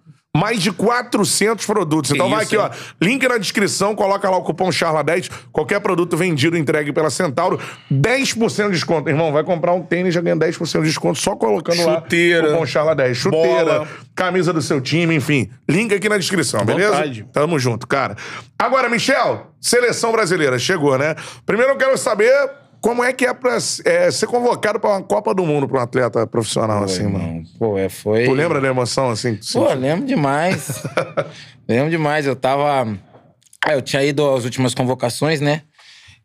400 0.77 1.65
produtos. 1.67 2.11
Então 2.11 2.29
vai 2.29 2.45
isso, 2.45 2.59
aqui, 2.61 2.75
ó. 2.75 2.95
Link 3.01 3.27
na 3.29 3.39
descrição, 3.39 3.95
coloca 3.95 4.29
lá 4.29 4.37
o 4.37 4.43
cupom 4.43 4.69
CHARLA10. 4.69 5.31
Qualquer 5.53 5.81
produto 5.81 6.17
vendido, 6.17 6.57
entregue 6.57 6.93
pela 6.93 7.11
Centauro. 7.11 7.59
10% 7.93 8.67
de 8.67 8.73
desconto. 8.73 9.09
Irmão, 9.09 9.33
vai 9.33 9.45
comprar 9.45 9.73
um 9.73 9.83
tênis 9.83 10.15
já 10.15 10.21
ganha 10.21 10.37
10% 10.37 10.81
de 10.81 10.87
desconto 10.87 11.19
só 11.19 11.37
colocando 11.37 11.77
Chuteira. 11.77 12.49
lá 12.49 12.49
o 12.49 12.53
cupom 12.53 12.65
CHARLA10. 12.65 13.15
Chuteira, 13.15 13.65
Bola. 13.65 13.89
camisa 14.15 14.53
do 14.53 14.63
seu 14.63 14.81
time, 14.81 15.15
enfim. 15.15 15.51
Link 15.69 15.95
aqui 15.95 16.09
na 16.09 16.19
descrição, 16.19 16.65
beleza? 16.65 16.93
Vontade. 16.93 17.27
Tamo 17.33 17.59
junto, 17.59 17.87
cara. 17.87 18.17
Agora, 18.59 18.89
Michel, 18.89 19.53
seleção 19.61 20.13
brasileira. 20.13 20.59
Chegou, 20.59 20.97
né? 20.99 21.15
Primeiro 21.45 21.73
eu 21.73 21.77
quero 21.77 21.97
saber 21.99 22.33
como 22.87 23.03
é 23.03 23.13
que 23.13 23.27
é 23.27 23.35
pra 23.35 23.59
é, 23.85 24.11
ser 24.13 24.29
convocado 24.29 24.79
pra 24.79 24.91
uma 24.91 25.03
Copa 25.03 25.35
do 25.35 25.45
Mundo 25.45 25.67
pra 25.67 25.81
um 25.81 25.83
atleta 25.83 26.25
profissional, 26.25 26.85
assim, 26.85 27.03
mano? 27.03 27.19
não. 27.19 27.45
Pô, 27.59 27.77
é, 27.77 27.89
foi. 27.89 28.27
Tu 28.27 28.33
lembra 28.33 28.61
da 28.61 28.69
emoção, 28.69 29.11
assim? 29.11 29.35
Pô, 29.35 29.43
sentiu? 29.43 29.75
lembro 29.75 30.07
demais. 30.07 30.85
lembro 31.69 31.91
demais. 31.91 32.27
Eu 32.27 32.37
tava. 32.37 32.97
Ah, 33.61 33.73
eu 33.73 33.83
tinha 33.83 34.05
ido 34.05 34.33
às 34.33 34.45
últimas 34.45 34.73
convocações, 34.73 35.41
né? 35.41 35.63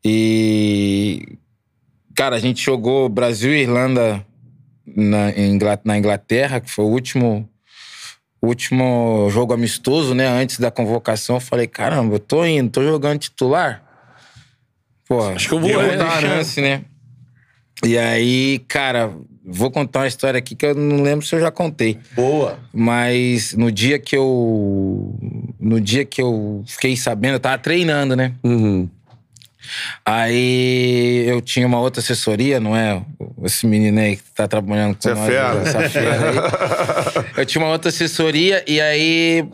E. 0.06 1.40
Cara, 2.16 2.36
a 2.36 2.40
gente 2.40 2.64
jogou 2.64 3.10
Brasil 3.10 3.56
e 3.56 3.64
Irlanda 3.64 4.24
na, 4.86 5.34
na 5.84 5.98
Inglaterra, 5.98 6.60
que 6.60 6.70
foi 6.70 6.86
o 6.86 6.90
último. 6.90 7.50
Último 8.40 9.28
jogo 9.32 9.52
amistoso, 9.54 10.14
né? 10.14 10.28
Antes 10.28 10.60
da 10.60 10.70
convocação, 10.70 11.38
eu 11.38 11.42
falei: 11.42 11.66
caramba, 11.66 12.16
eu 12.16 12.20
tô 12.20 12.46
indo, 12.46 12.70
tô 12.70 12.84
jogando 12.84 13.18
titular. 13.18 13.91
Pô, 15.12 15.28
Acho 15.28 15.50
que 15.50 15.54
eu 15.56 15.60
vou, 15.60 15.68
deu 15.70 15.82
né? 15.82 15.98
uma 15.98 16.22
chance, 16.22 16.62
né? 16.62 16.84
E 17.86 17.98
aí, 17.98 18.60
cara, 18.66 19.12
vou 19.46 19.70
contar 19.70 20.00
uma 20.00 20.08
história 20.08 20.38
aqui 20.38 20.56
que 20.56 20.66
eu 20.66 20.74
não 20.74 21.02
lembro 21.04 21.26
se 21.26 21.36
eu 21.36 21.40
já 21.42 21.52
contei. 21.52 21.98
Boa. 22.16 22.58
Mas 22.74 23.54
no 23.54 23.70
dia 23.70 24.00
que 24.00 24.16
eu. 24.16 25.20
No 25.60 25.82
dia 25.82 26.06
que 26.06 26.22
eu 26.22 26.64
fiquei 26.66 26.96
sabendo, 26.96 27.34
eu 27.34 27.40
tava 27.42 27.58
treinando, 27.58 28.16
né? 28.16 28.32
Uhum. 28.42 28.88
Aí 30.06 31.26
eu 31.28 31.42
tinha 31.42 31.68
uma 31.68 31.80
outra 31.80 32.02
assessoria, 32.02 32.60
não 32.60 32.76
é? 32.76 33.02
Esse 33.44 33.68
menino 33.68 34.00
aí 34.00 34.16
que 34.16 34.24
tá 34.34 34.48
trabalhando 34.48 34.96
com 34.96 35.02
Você 35.02 35.12
é 35.12 35.14
nós. 35.16 35.26
fera. 35.28 35.62
Essa 35.62 35.90
fera 35.90 36.30
aí. 36.30 37.32
Eu 37.42 37.46
tinha 37.46 37.64
uma 37.64 37.72
outra 37.72 37.90
assessoria 37.90 38.64
e 38.68 38.80
aí. 38.80 39.46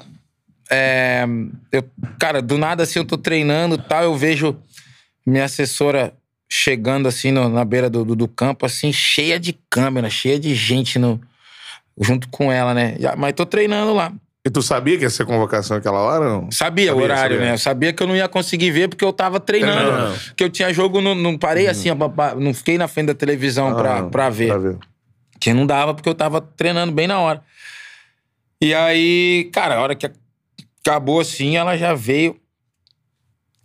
é, 0.70 1.26
eu, 1.72 1.84
cara, 2.20 2.42
do 2.42 2.58
nada 2.58 2.84
assim 2.84 3.00
eu 3.00 3.06
tô 3.06 3.18
treinando 3.18 3.76
e 3.76 3.78
tal, 3.78 4.04
eu 4.04 4.16
vejo 4.16 4.56
minha 5.28 5.46
assessora 5.46 6.14
chegando 6.50 7.08
assim 7.08 7.32
no- 7.32 7.50
na 7.50 7.66
beira 7.66 7.90
do, 7.90 8.06
do, 8.06 8.16
do 8.16 8.28
campo, 8.28 8.66
assim, 8.66 8.92
cheia 8.94 9.38
de 9.40 9.54
câmera, 9.70 10.10
cheia 10.10 10.40
de 10.40 10.56
gente 10.56 10.98
no, 10.98 11.20
junto 12.00 12.30
com 12.30 12.52
ela, 12.52 12.74
né? 12.74 12.96
Já- 13.00 13.16
Mas 13.16 13.34
tô 13.34 13.46
treinando 13.46 13.94
lá. 13.94 14.14
E 14.46 14.50
tu 14.50 14.62
sabia 14.62 14.98
que 14.98 15.04
ia 15.04 15.10
ser 15.10 15.26
convocação 15.26 15.76
naquela 15.76 16.00
hora, 16.00 16.30
não? 16.30 16.50
Sabia, 16.50 16.86
o 16.86 16.96
Sabia, 16.96 17.04
horário, 17.04 17.36
sabia. 17.36 17.48
né? 17.50 17.54
Eu 17.54 17.58
sabia 17.58 17.92
que 17.92 18.02
eu 18.02 18.08
não 18.08 18.16
ia 18.16 18.30
conseguir 18.30 18.72
ver 18.72 18.88
porque 18.88 19.04
eu 19.04 19.12
tava 19.12 19.42
treinando. 19.42 19.92
Treinando. 19.92 20.20
Que 20.38 20.44
eu 20.46 20.50
tinha 20.50 20.72
jogo, 20.74 21.02
não, 21.02 21.14
não 21.14 21.38
parei 21.38 21.68
assim, 21.68 21.94
pa- 21.94 22.08
pa- 22.08 22.36
não 22.36 22.54
fiquei 22.54 22.78
na 22.78 22.88
frente 22.88 23.08
da 23.08 23.14
televisão 23.14 23.76
pra, 23.76 24.00
Ah, 24.00 24.04
pra 24.04 24.30
ver. 24.30 24.48
Pra 24.48 24.58
ver. 24.58 24.78
Que 25.40 25.54
não 25.54 25.68
dava 25.68 25.94
porque 25.94 26.08
eu 26.08 26.16
tava 26.16 26.40
treinando 26.40 26.94
bem 26.94 27.08
na 27.08 27.20
hora. 27.20 27.44
E 28.62 28.74
aí, 28.74 29.50
cara, 29.54 29.76
a 29.76 29.82
hora 29.82 29.96
que 29.96 30.10
acabou 30.82 31.20
assim, 31.20 31.58
ela 31.58 31.76
já 31.78 31.94
veio, 31.94 32.40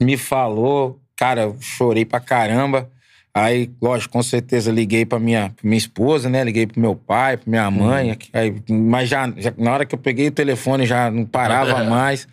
me 0.00 0.16
falou, 0.16 1.00
cara, 1.16 1.42
eu 1.42 1.56
chorei 1.60 2.04
pra 2.04 2.20
caramba. 2.20 2.90
Aí, 3.34 3.70
lógico, 3.80 4.12
com 4.12 4.22
certeza 4.22 4.70
liguei 4.70 5.06
pra 5.06 5.18
minha, 5.18 5.48
pra 5.56 5.66
minha 5.66 5.78
esposa, 5.78 6.28
né? 6.28 6.44
Liguei 6.44 6.66
pro 6.66 6.78
meu 6.78 6.94
pai, 6.94 7.38
pra 7.38 7.48
minha 7.50 7.70
mãe. 7.70 8.18
Aí, 8.32 8.54
mas 8.68 9.08
já, 9.08 9.32
já- 9.38 9.54
na 9.56 9.72
hora 9.72 9.86
que 9.86 9.94
eu 9.94 9.98
peguei 9.98 10.28
o 10.28 10.32
telefone 10.32 10.84
já 10.84 11.10
não 11.10 11.24
parava 11.24 11.82
mais 11.88 12.28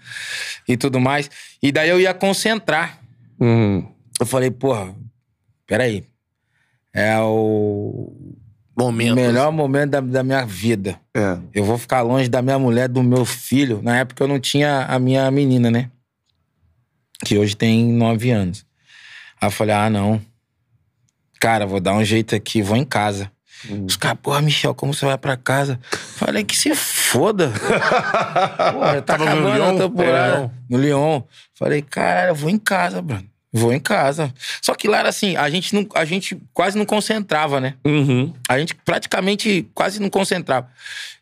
e 0.67 0.75
tudo 0.75 0.99
mais. 0.99 1.29
E 1.63 1.71
daí 1.71 1.87
eu 1.89 2.01
ia 2.01 2.13
concentrar. 2.13 2.99
Uhum. 3.39 3.87
Eu 4.19 4.25
falei, 4.25 4.51
porra, 4.51 4.93
peraí. 5.65 6.03
É 6.93 7.17
o 7.19 8.11
Momento. 8.77 9.15
melhor 9.15 9.51
momento 9.53 9.91
da, 9.91 10.01
da 10.01 10.23
minha 10.23 10.45
vida. 10.45 10.99
É. 11.15 11.37
Eu 11.53 11.63
vou 11.63 11.77
ficar 11.77 12.01
longe 12.01 12.27
da 12.27 12.41
minha 12.41 12.59
mulher, 12.59 12.89
do 12.89 13.01
meu 13.01 13.23
filho. 13.23 13.79
Na 13.81 13.99
época 13.99 14.21
eu 14.23 14.27
não 14.27 14.37
tinha 14.39 14.81
a 14.83 14.99
minha 14.99 15.29
menina, 15.31 15.71
né? 15.71 15.89
Que 17.25 17.37
hoje 17.37 17.55
tem 17.55 17.85
nove 17.85 18.31
anos. 18.31 18.65
Aí 19.41 19.47
eu 19.47 19.51
falei, 19.51 19.75
ah, 19.75 19.89
não. 19.89 20.21
Cara, 21.39 21.65
vou 21.65 21.79
dar 21.79 21.93
um 21.93 22.03
jeito 22.03 22.35
aqui, 22.35 22.61
vou 22.61 22.75
em 22.77 22.83
casa. 22.83 23.31
Os 23.85 23.97
caras, 23.97 24.19
porra, 24.21 24.41
Michel, 24.41 24.73
como 24.73 24.93
você 24.93 25.05
vai 25.05 25.17
pra 25.17 25.35
casa? 25.35 25.79
Falei 26.15 26.43
que 26.45 26.55
se 26.55 26.73
foda. 26.75 27.51
Porra, 28.71 29.01
tá 29.01 29.17
Tava 29.17 29.25
no 29.25 29.31
acabando 29.31 29.55
Lyon? 29.55 29.75
a 29.75 29.77
temporada. 29.89 30.37
É. 30.45 30.49
No 30.69 30.77
Lyon. 30.77 31.21
Falei, 31.55 31.81
cara, 31.81 32.29
eu 32.29 32.35
vou 32.35 32.49
em 32.49 32.57
casa, 32.57 33.01
Bruno. 33.01 33.28
Vou 33.51 33.73
em 33.73 33.79
casa. 33.79 34.31
Só 34.61 34.75
que 34.75 34.87
lá 34.87 34.99
era 34.99 35.09
assim, 35.09 35.35
a 35.35 35.49
gente, 35.49 35.73
não, 35.73 35.87
a 35.95 36.05
gente 36.05 36.37
quase 36.53 36.77
não 36.77 36.85
concentrava, 36.85 37.59
né? 37.59 37.73
Uhum. 37.83 38.31
A 38.47 38.59
gente 38.59 38.75
praticamente 38.75 39.67
quase 39.73 39.99
não 39.99 40.09
concentrava. 40.09 40.69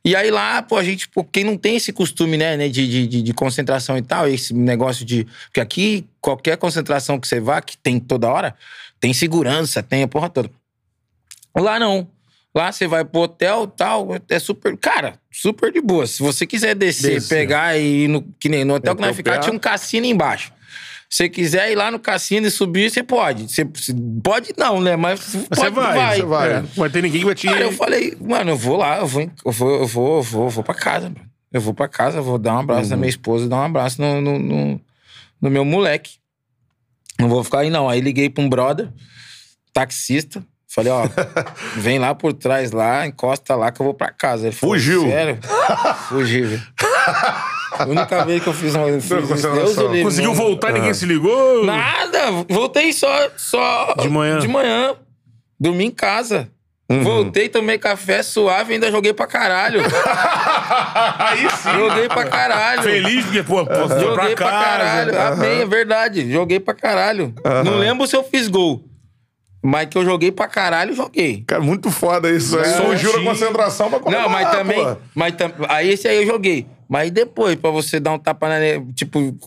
E 0.03 0.13
aí 0.15 0.29
lá, 0.29 0.61
pô, 0.61 0.75
a 0.77 0.83
gente, 0.83 1.07
pô, 1.07 1.23
quem 1.23 1.45
não 1.45 1.57
tem 1.57 1.77
esse 1.77 1.93
costume, 1.93 2.37
né, 2.37 2.57
né, 2.57 2.67
de, 2.67 3.07
de, 3.07 3.21
de- 3.23 3.33
concentração 3.33 3.97
e 3.97 4.01
tal, 4.01 4.27
esse 4.27 4.53
negócio 4.53 5.05
de. 5.05 5.25
Porque 5.45 5.61
aqui, 5.61 6.05
qualquer 6.19 6.57
concentração 6.57 7.17
que 7.19 7.27
você 7.27 7.39
vá, 7.39 7.61
que 7.61 7.77
tem 7.77 7.97
toda 7.99 8.27
hora, 8.27 8.55
tem 8.99 9.13
segurança, 9.13 9.81
tem 9.81 10.03
a 10.03 10.07
porra 10.07 10.29
toda. 10.29 10.49
Lá 11.55 11.79
não. 11.79 12.07
Lá 12.53 12.71
você 12.71 12.87
vai 12.87 13.05
pro 13.05 13.21
hotel 13.21 13.67
tal, 13.67 14.09
é 14.29 14.39
super. 14.39 14.75
Cara, 14.77 15.19
super 15.31 15.71
de 15.71 15.79
boa. 15.79 16.07
Se 16.07 16.23
você 16.23 16.45
quiser 16.45 16.73
descer, 16.75 17.21
pegar 17.27 17.77
e 17.77 18.03
ir 18.05 18.07
no. 18.07 18.23
Que 18.39 18.49
nem 18.49 18.65
no 18.65 18.73
hotel 18.75 18.95
que 18.95 19.01
Hotel 19.01 19.07
nós 19.09 19.15
ficar, 19.15 19.39
tinha 19.39 19.53
um 19.53 19.59
cassino 19.59 20.05
embaixo. 20.05 20.51
Se 21.09 21.23
você 21.23 21.29
quiser 21.29 21.71
ir 21.71 21.75
lá 21.75 21.89
no 21.89 21.99
cassino 21.99 22.47
e 22.47 22.51
subir, 22.51 22.89
você 22.89 23.01
pode. 23.01 23.43
Você, 23.49 23.65
pode 24.21 24.53
não, 24.57 24.81
né? 24.81 24.97
Mas 24.97 25.19
Você 25.19 25.69
vai, 25.69 26.17
você 26.17 26.23
vai. 26.23 26.53
É. 26.53 26.61
Vai 26.75 26.89
ter 26.89 27.01
ninguém 27.01 27.21
que 27.21 27.25
vai 27.25 27.35
te... 27.35 27.47
Cara, 27.47 27.61
eu 27.61 27.71
falei, 27.71 28.17
mano, 28.19 28.51
eu 28.51 28.57
vou 28.57 28.75
lá, 28.75 28.97
eu 28.97 29.07
vou, 29.07 29.21
eu 29.21 29.51
vou, 29.51 29.79
eu 29.79 29.87
vou, 29.87 30.17
eu 30.17 30.23
vou, 30.23 30.49
vou 30.49 30.63
pra 30.63 30.73
casa, 30.73 31.09
mano. 31.09 31.25
Eu 31.51 31.61
vou 31.61 31.73
pra 31.73 31.87
casa, 31.87 32.21
vou 32.21 32.37
dar 32.37 32.55
um 32.55 32.59
abraço 32.59 32.89
na 32.89 32.97
minha 32.97 33.09
esposa, 33.09 33.47
dar 33.47 33.57
um 33.57 33.63
abraço 33.63 34.01
no, 34.01 34.19
no, 34.19 34.37
no, 34.37 34.81
no 35.41 35.49
meu 35.49 35.63
moleque. 35.63 36.15
Não 37.17 37.29
vou 37.29 37.41
ficar 37.43 37.59
aí, 37.59 37.69
não. 37.69 37.87
Aí 37.87 38.01
liguei 38.01 38.29
pra 38.29 38.43
um 38.43 38.49
brother, 38.49 38.89
taxista. 39.73 40.43
Falei, 40.67 40.91
ó, 40.91 41.07
vem 41.77 41.97
lá 41.97 42.13
por 42.13 42.33
trás 42.33 42.71
lá, 42.71 43.07
encosta 43.07 43.55
lá 43.55 43.71
que 43.71 43.81
eu 43.81 43.85
vou 43.85 43.93
pra 43.93 44.11
casa. 44.11 44.47
Ele 44.47 44.55
falou, 44.55 44.75
Fugiu. 44.75 45.03
Sério? 45.03 45.39
Fugiu, 46.09 46.49
velho. 46.49 46.67
A 47.79 47.85
única 47.85 48.25
vez 48.25 48.41
que 48.43 48.49
eu 48.49 48.53
fiz 48.53 48.75
uma. 48.75 48.87
Fiz. 48.99 49.41
Deus 49.41 49.77
o 49.77 49.87
livre, 49.87 50.03
Conseguiu 50.03 50.31
mano. 50.33 50.43
voltar 50.43 50.69
e 50.71 50.73
ninguém 50.73 50.93
se 50.93 51.05
ligou? 51.05 51.65
Nada, 51.65 52.31
voltei 52.49 52.91
só, 52.93 53.29
só. 53.37 53.93
De 53.99 54.09
manhã? 54.09 54.39
De 54.39 54.47
manhã. 54.47 54.95
Dormi 55.59 55.85
em 55.85 55.91
casa. 55.91 56.49
Uhum. 56.89 57.03
Voltei, 57.03 57.49
tomei 57.49 57.77
café 57.77 58.23
suave 58.23 58.71
e 58.71 58.73
ainda 58.75 58.89
joguei 58.89 59.11
pra 59.13 59.27
caralho. 59.27 59.81
Aí 61.19 61.49
sim. 61.49 61.69
joguei 61.73 62.07
pra 62.07 62.25
caralho. 62.25 62.81
Feliz 62.83 63.25
porque, 63.25 63.43
pô, 63.43 63.65
pô 63.65 63.89
foi 63.89 63.99
Joguei 63.99 64.35
pra 64.35 64.47
pra, 64.47 64.59
caralho. 64.61 65.21
Amém, 65.21 65.61
é 65.61 65.65
verdade. 65.65 66.31
Joguei 66.31 66.59
pra 66.59 66.73
caralho. 66.73 67.33
Não 67.65 67.77
lembro 67.77 68.07
se 68.07 68.15
eu 68.15 68.23
fiz 68.23 68.47
gol. 68.47 68.83
Mas 69.61 69.87
que 69.89 69.97
eu 69.97 70.05
joguei 70.05 70.31
pra 70.31 70.47
caralho, 70.47 70.93
joguei. 70.95 71.43
Cara, 71.45 71.61
muito 71.61 71.91
foda 71.91 72.29
isso. 72.29 72.57
Aí 72.57 72.63
É, 72.63 72.73
surgiu 72.77 73.17
a 73.19 73.23
concentração 73.23 73.89
pra 73.89 73.99
Não, 74.09 74.29
mas 74.29 74.49
também. 74.51 74.81
pô. 74.81 74.95
Mas 75.13 75.35
tam, 75.35 75.51
aí 75.67 75.89
esse 75.89 76.07
aí 76.07 76.21
eu 76.21 76.25
joguei. 76.27 76.65
Mas 76.89 77.11
depois, 77.11 77.55
pra 77.55 77.69
você 77.69 77.99
dar 77.99 78.13
um 78.13 78.19
tapa 78.19 78.47
na. 78.47 78.55
Tipo, 78.95 79.37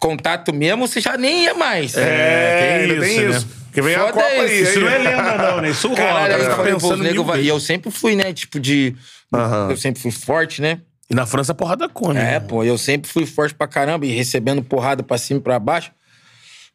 contato 0.00 0.52
mesmo, 0.54 0.86
você 0.86 1.00
já 1.00 1.16
nem 1.16 1.44
ia 1.44 1.54
mais. 1.54 1.94
É, 1.96 2.58
tem 2.60 2.92
ainda 2.92 3.00
tem 3.04 3.16
isso, 3.16 3.30
isso. 3.30 3.46
né? 3.46 3.52
Porque 3.66 3.82
vem 3.82 3.94
a 3.94 4.00
Foda 4.00 4.12
Copa 4.12 4.28
isso. 4.28 4.40
aí. 4.40 4.62
Isso 4.62 4.78
aí. 4.78 4.84
não 4.84 4.88
é 4.90 4.98
lenda, 4.98 5.36
não, 5.50 5.60
né? 5.60 5.70
Isso 5.70 5.88
rola. 5.88 5.96
Cara. 5.98 6.38
tá 6.38 6.54
pô, 6.56 6.62
os 6.62 6.68
pensando 6.68 7.02
nego 7.02 7.24
vai- 7.24 7.40
E 7.42 7.48
eu 7.48 7.58
sempre 7.60 7.90
fui, 7.90 8.16
né? 8.16 8.32
Tipo, 8.32 8.58
de. 8.60 8.94
Aham. 9.32 9.68
Eu 9.70 9.76
sempre 9.76 10.00
fui 10.02 10.10
forte, 10.10 10.60
né? 10.60 10.80
E 11.10 11.14
na 11.14 11.26
França, 11.26 11.54
porrada 11.54 11.88
come. 11.88 12.18
É, 12.18 12.40
pô, 12.40 12.64
eu 12.64 12.76
sempre 12.78 13.10
fui 13.10 13.26
forte 13.26 13.54
pra 13.54 13.66
caramba 13.66 14.06
e 14.06 14.10
recebendo 14.12 14.62
porrada 14.62 15.02
pra 15.02 15.18
cima 15.18 15.40
e 15.40 15.42
pra 15.42 15.58
baixo. 15.58 15.90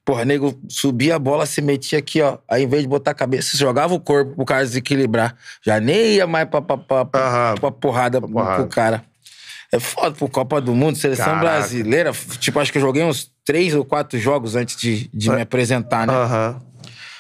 Porra, 0.06 0.24
nego 0.24 0.58
subia 0.70 1.16
a 1.16 1.20
bola, 1.20 1.46
se 1.46 1.62
metia 1.62 2.00
aqui, 2.00 2.22
ó. 2.22 2.38
Aí, 2.50 2.64
em 2.64 2.68
vez 2.68 2.84
de 2.84 2.88
botar 2.88 3.12
a 3.12 3.14
cabeça, 3.14 3.58
jogava 3.58 3.94
o 3.94 4.00
corpo 4.00 4.36
pro 4.36 4.46
cara 4.46 4.64
desequilibrar. 4.64 5.36
Já 5.66 5.80
nem 5.80 6.14
ia 6.16 6.26
mais 6.26 6.48
pra, 6.48 6.62
pra, 6.62 6.78
pra, 6.78 7.08
Aham. 7.14 7.56
pra 7.60 7.72
porrada, 7.72 8.22
porrada. 8.22 8.56
pro 8.64 8.68
cara. 8.68 9.04
É 9.72 9.80
foda 9.80 10.12
pro 10.16 10.30
Copa 10.30 10.62
do 10.62 10.74
Mundo, 10.74 10.98
seleção 10.98 11.26
Caraca. 11.26 11.42
brasileira. 11.58 12.12
Tipo, 12.40 12.60
acho 12.60 12.72
que 12.72 12.78
eu 12.78 12.82
joguei 12.82 13.04
uns 13.04 13.30
três 13.46 13.76
ou 13.76 13.84
quatro 13.84 14.18
jogos 14.20 14.56
antes 14.56 14.76
de, 14.78 15.10
de 15.14 15.30
me 15.30 15.42
apresentar, 15.42 16.08
né? 16.08 16.14
Aham. 16.14 16.62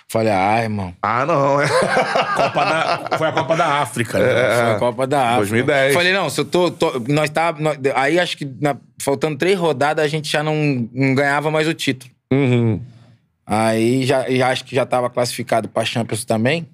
Falei, 0.09 0.31
ah, 0.31 0.63
irmão, 0.63 0.93
Ah, 1.03 1.25
não. 1.25 1.61
É. 1.61 1.67
Copa 1.67 2.63
da- 2.63 3.17
Foi 3.17 3.27
a 3.27 3.31
Copa 3.33 3.57
da 3.57 3.65
África. 3.81 4.17
né? 4.17 4.25
foi 4.55 4.71
a 4.71 4.75
Copa 4.79 5.05
da 5.05 5.19
África. 5.21 5.37
2010. 5.39 5.93
Falei, 5.93 6.13
não, 6.13 6.29
se 6.29 6.39
eu 6.39 6.45
tô. 6.45 6.71
tô- 6.71 7.03
nós 7.09 7.29
tá. 7.29 7.53
nós- 7.59 7.77
aí 7.93 8.17
acho 8.17 8.37
que 8.37 8.45
na- 8.61 8.77
faltando 9.01 9.37
três 9.37 9.59
rodadas 9.59 10.05
a 10.05 10.07
gente 10.07 10.31
já 10.31 10.41
não, 10.41 10.87
não 10.93 11.13
ganhava 11.13 11.51
mais 11.51 11.67
o 11.67 11.73
título. 11.73 12.09
Uhum. 12.31 12.79
Aí 13.45 14.05
já, 14.05 14.29
e 14.29 14.41
acho 14.41 14.63
que 14.63 14.73
já 14.73 14.85
tava 14.85 15.09
classificado 15.09 15.67
pra 15.67 15.83
Champions 15.83 16.23
também. 16.23 16.65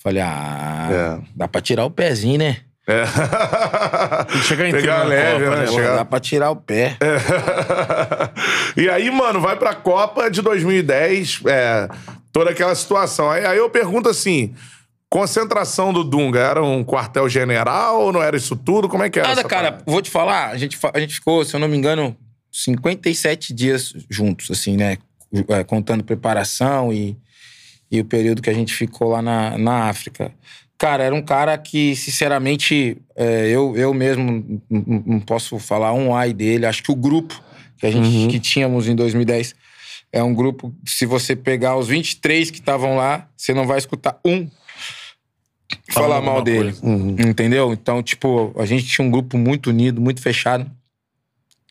Falei, 0.00 0.22
ah, 0.22 0.88
É. 1.20 1.24
dá 1.34 1.48
pra 1.48 1.60
tirar 1.60 1.84
o 1.84 1.90
pezinho, 1.90 2.38
né? 2.38 2.58
É. 2.88 4.24
Tem 4.32 4.40
que 4.40 4.46
chegar 4.46 4.66
em 4.66 4.72
Pegar 4.72 4.98
na 5.00 5.04
leve, 5.04 5.44
Copa, 5.44 5.56
né? 5.56 5.62
né? 5.62 5.66
Chegar- 5.72 5.96
Dá 5.96 6.04
pra 6.06 6.20
tirar 6.20 6.50
o 6.50 6.56
pé. 6.56 6.96
e 8.76 8.88
aí, 8.88 9.10
mano, 9.10 9.40
vai 9.40 9.56
pra 9.56 9.74
Copa 9.74 10.30
de 10.30 10.40
2010, 10.40 11.42
é, 11.46 11.88
toda 12.32 12.50
aquela 12.50 12.74
situação. 12.74 13.30
Aí, 13.30 13.44
aí 13.44 13.58
eu 13.58 13.68
pergunto 13.68 14.08
assim: 14.08 14.54
concentração 15.10 15.92
do 15.92 16.02
Dunga 16.02 16.40
era 16.40 16.62
um 16.64 16.82
quartel-general 16.84 18.00
ou 18.00 18.12
não 18.12 18.22
era 18.22 18.36
isso 18.36 18.56
tudo? 18.56 18.88
Como 18.88 19.02
é 19.02 19.10
que 19.10 19.18
era? 19.18 19.28
Nada, 19.28 19.44
cara, 19.44 19.72
parada? 19.72 19.84
vou 19.86 20.00
te 20.00 20.10
falar, 20.10 20.48
a 20.50 20.56
gente, 20.56 20.78
a 20.94 20.98
gente 21.00 21.14
ficou, 21.14 21.44
se 21.44 21.54
eu 21.54 21.60
não 21.60 21.68
me 21.68 21.76
engano, 21.76 22.16
57 22.50 23.52
dias 23.52 23.92
juntos, 24.08 24.50
assim, 24.50 24.76
né? 24.76 24.96
É, 25.50 25.62
Contando 25.62 26.02
preparação 26.02 26.90
e, 26.90 27.14
e 27.90 28.00
o 28.00 28.04
período 28.04 28.40
que 28.40 28.48
a 28.48 28.54
gente 28.54 28.74
ficou 28.74 29.08
lá 29.10 29.20
na, 29.20 29.58
na 29.58 29.88
África. 29.90 30.32
Cara, 30.78 31.02
era 31.02 31.14
um 31.14 31.22
cara 31.22 31.58
que, 31.58 31.96
sinceramente, 31.96 32.96
é, 33.16 33.48
eu, 33.48 33.76
eu 33.76 33.92
mesmo 33.92 34.62
não- 34.70 35.18
posso 35.20 35.58
falar 35.58 35.92
um 35.92 36.14
ai 36.14 36.32
dele. 36.32 36.66
Acho 36.66 36.82
que 36.84 36.92
o 36.92 36.96
grupo 36.96 37.42
que 37.76 37.86
a 37.86 37.90
gente 37.90 38.28
que 38.28 38.38
tínhamos 38.38 38.86
em 38.86 38.94
2010 38.94 39.54
é 40.12 40.22
um 40.22 40.32
grupo, 40.32 40.72
se 40.86 41.04
você 41.04 41.34
pegar 41.34 41.76
os 41.76 41.88
23 41.88 42.50
que 42.50 42.60
estavam 42.60 42.96
lá, 42.96 43.28
você 43.36 43.52
não 43.52 43.66
vai 43.66 43.78
escutar 43.78 44.18
um 44.24 44.48
falar 45.90 46.16
alguma 46.16 46.34
mal 46.34 46.42
dele. 46.42 46.72
coisa. 46.72 47.28
Entendeu? 47.28 47.72
Então, 47.72 48.02
tipo, 48.02 48.54
a 48.58 48.64
gente 48.64 48.86
tinha 48.86 49.06
um 49.06 49.10
grupo 49.10 49.36
muito 49.36 49.70
unido, 49.70 50.00
muito 50.00 50.22
fechado. 50.22 50.70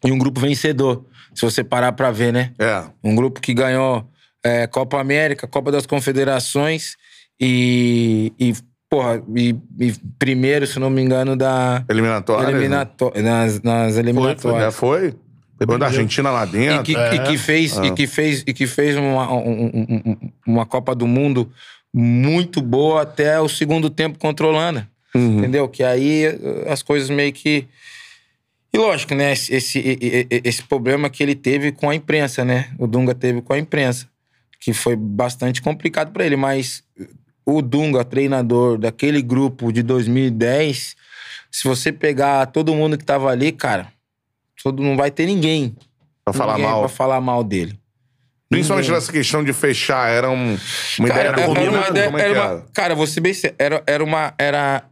E 0.04 0.12
um 0.12 0.18
grupo 0.18 0.40
vencedor, 0.40 1.06
se 1.34 1.42
você 1.44 1.64
parar 1.64 1.94
pra 1.94 2.12
ver, 2.12 2.32
né? 2.34 2.54
É. 2.60 2.84
Um 3.04 3.16
grupo 3.16 3.40
que 3.42 3.54
ganhou 3.54 4.06
é, 4.44 4.68
Copa 4.68 5.00
América, 5.00 5.48
Copa 5.48 5.72
das 5.72 5.86
Confederações 5.86 6.96
e, 7.40 8.32
e 8.40 8.54
porra, 8.90 9.22
e, 9.36 9.56
e 9.80 9.94
primeiro, 10.18 10.66
se 10.68 10.80
não 10.80 10.90
me 10.90 11.02
engano, 11.02 11.36
da 11.36 11.84
Eliminatória. 11.90 12.50
eliminato- 12.50 13.12
nas, 13.22 13.62
nas 13.62 13.94
Já 13.96 14.00
eliminatórias. 14.00 14.76
foi? 14.76 15.14
Depois 15.60 15.80
da 15.80 15.88
Argentina 15.88 16.30
lá 16.30 16.46
E 16.46 16.50
dentro. 16.50 16.84
que, 16.84 16.94
e 16.94 17.20
que 17.24 17.38
fez, 17.38 17.76
e 17.78 17.92
que 17.92 18.06
fez, 18.08 18.44
e 18.46 18.54
que 18.54 18.68
fez 18.68 18.96
uma, 18.96 19.34
um- 19.34 19.38
um- 19.66 20.02
um- 20.06 20.32
uma 20.46 20.66
Copa 20.68 20.94
do 20.94 21.08
Mundo 21.08 21.52
muito 21.94 22.62
boa 22.62 23.02
até 23.02 23.40
o 23.42 23.50
segundo 23.50 23.90
tempo 23.90 24.20
controlando. 24.20 24.86
Entendeu? 25.16 25.68
Que 25.68 25.84
aí 25.84 26.26
eh, 26.26 26.68
as 26.72 26.84
coisas 26.84 27.10
meio 27.10 27.34
que. 27.34 27.66
E 28.72 28.78
lógico, 28.78 29.16
né? 29.16 29.32
Esse, 29.32 29.56
esse, 29.56 29.80
e- 29.80 30.28
e- 30.30 30.42
esse 30.44 30.62
problema 30.62 31.10
que 31.10 31.24
ele 31.24 31.34
teve 31.34 31.72
com 31.72 31.90
a 31.90 31.96
imprensa, 31.96 32.46
né? 32.46 32.70
O 32.78 32.86
Dunga 32.86 33.16
teve 33.16 33.42
com 33.42 33.54
a 33.54 33.58
imprensa. 33.58 34.08
Que 34.60 34.74
foi 34.74 34.96
bastante 34.96 35.60
complicado 35.60 36.12
pra 36.12 36.24
ele, 36.24 36.36
mas 36.36 36.84
o 37.48 37.62
Dunga, 37.62 38.04
treinador 38.04 38.78
daquele 38.78 39.22
grupo 39.22 39.72
de 39.72 39.82
2010, 39.82 40.96
se 41.50 41.68
você 41.68 41.92
pegar 41.94 42.46
todo 42.48 42.76
mundo 42.76 42.98
que 42.98 43.06
tava 43.06 43.30
ali, 43.30 43.52
cara, 43.54 43.88
todo, 44.62 44.84
não 44.84 44.98
vai 44.98 45.10
ter 45.10 45.26
ninguém 45.26 45.76
Pra 46.26 46.34
falar 46.34 46.54
ninguém 46.58 46.70
mal. 46.70 46.80
Pra 46.82 46.90
falar 46.90 47.22
mal 47.22 47.44
dele. 47.44 47.80
Principalmente 48.50 48.92
nessa 48.92 49.12
questão 49.12 49.44
de 49.44 49.54
fechar, 49.54 50.10
era 50.10 50.30
um- 50.30 50.58
uma 51.00 51.08
Cara, 51.08 51.32
ideia 51.32 51.44
era 51.46 51.50
uma 51.52 51.88
ideia- 51.90 52.06
como 52.06 52.18
é 52.18 52.22
que 52.24 52.30
era 52.30 52.40
uma- 52.42 52.52
era? 52.52 52.66
Cara, 52.74 52.96
vou 52.96 53.08
ser 53.08 53.22
bem 53.22 53.34
era, 53.58 53.84
era 53.88 54.04
uma. 54.04 54.34
Era, 54.38 54.84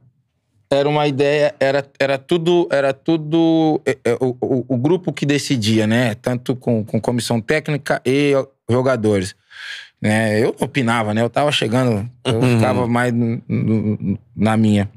era 0.69 0.89
uma 0.89 1.07
ideia, 1.07 1.55
era, 1.59 1.85
era 1.99 2.17
tudo. 2.17 2.67
Era 2.71 2.93
tudo. 2.93 3.81
é, 3.85 3.97
é, 4.03 4.13
o, 4.19 4.35
o, 4.41 4.65
o 4.67 4.77
grupo 4.77 5.13
que 5.13 5.25
decidia, 5.25 5.87
né? 5.87 6.15
Tanto 6.15 6.53
com, 6.55 6.83
com 6.83 6.99
comissão 6.99 7.39
técnica 7.39 8.01
e 8.05 8.33
jogadores. 8.69 9.35
Né? 10.05 10.39
Eu 10.39 10.55
não 10.59 10.65
opinava, 10.67 11.13
né? 11.15 11.21
Eu 11.23 11.29
tava 11.29 11.51
chegando, 11.51 12.07
eu 12.23 12.35
Uhum. 12.35 12.55
ficava 12.55 12.87
mais 12.87 13.11
no- 13.11 13.41
no- 13.47 14.19
na 14.35 14.55
minha. 14.55 14.87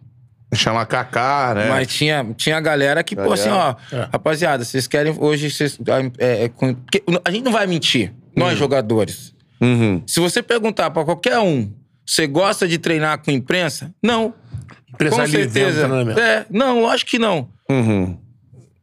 Chama 0.54 0.84
Kaká, 0.84 1.54
né? 1.54 1.68
Mas 1.68 1.88
tinha, 1.88 2.26
tinha 2.36 2.60
galera 2.60 3.02
que, 3.02 3.14
pô, 3.16 3.32
assim, 3.32 3.48
ó, 3.48 3.74
É. 3.92 4.08
rapaziada, 4.12 4.64
vocês 4.64 4.86
querem 4.86 5.14
hoje. 5.18 5.50
Vocês, 5.50 5.78
é, 6.18 6.44
é, 6.44 6.48
com- 6.48 6.76
a 7.24 7.30
gente 7.30 7.44
não 7.44 7.52
vai 7.52 7.66
mentir, 7.66 8.12
nós 8.36 8.58
jogadores. 8.58 9.34
Uhum. 9.60 10.02
Se 10.06 10.20
você 10.20 10.42
perguntar 10.42 10.90
pra 10.90 11.04
qualquer 11.04 11.38
um, 11.38 11.70
você 12.04 12.26
gosta 12.26 12.68
de 12.68 12.76
treinar 12.78 13.22
com 13.22 13.30
imprensa? 13.30 13.92
Não. 14.02 14.34
Imprensa 14.92 15.16
com 15.22 15.26
certeza. 15.26 15.86
treinamento. 15.88 16.20
É, 16.20 16.44
não, 16.50 16.80
lógico 16.82 17.10
que 17.10 17.18
não. 17.18 17.48
Uhum. 17.70 18.16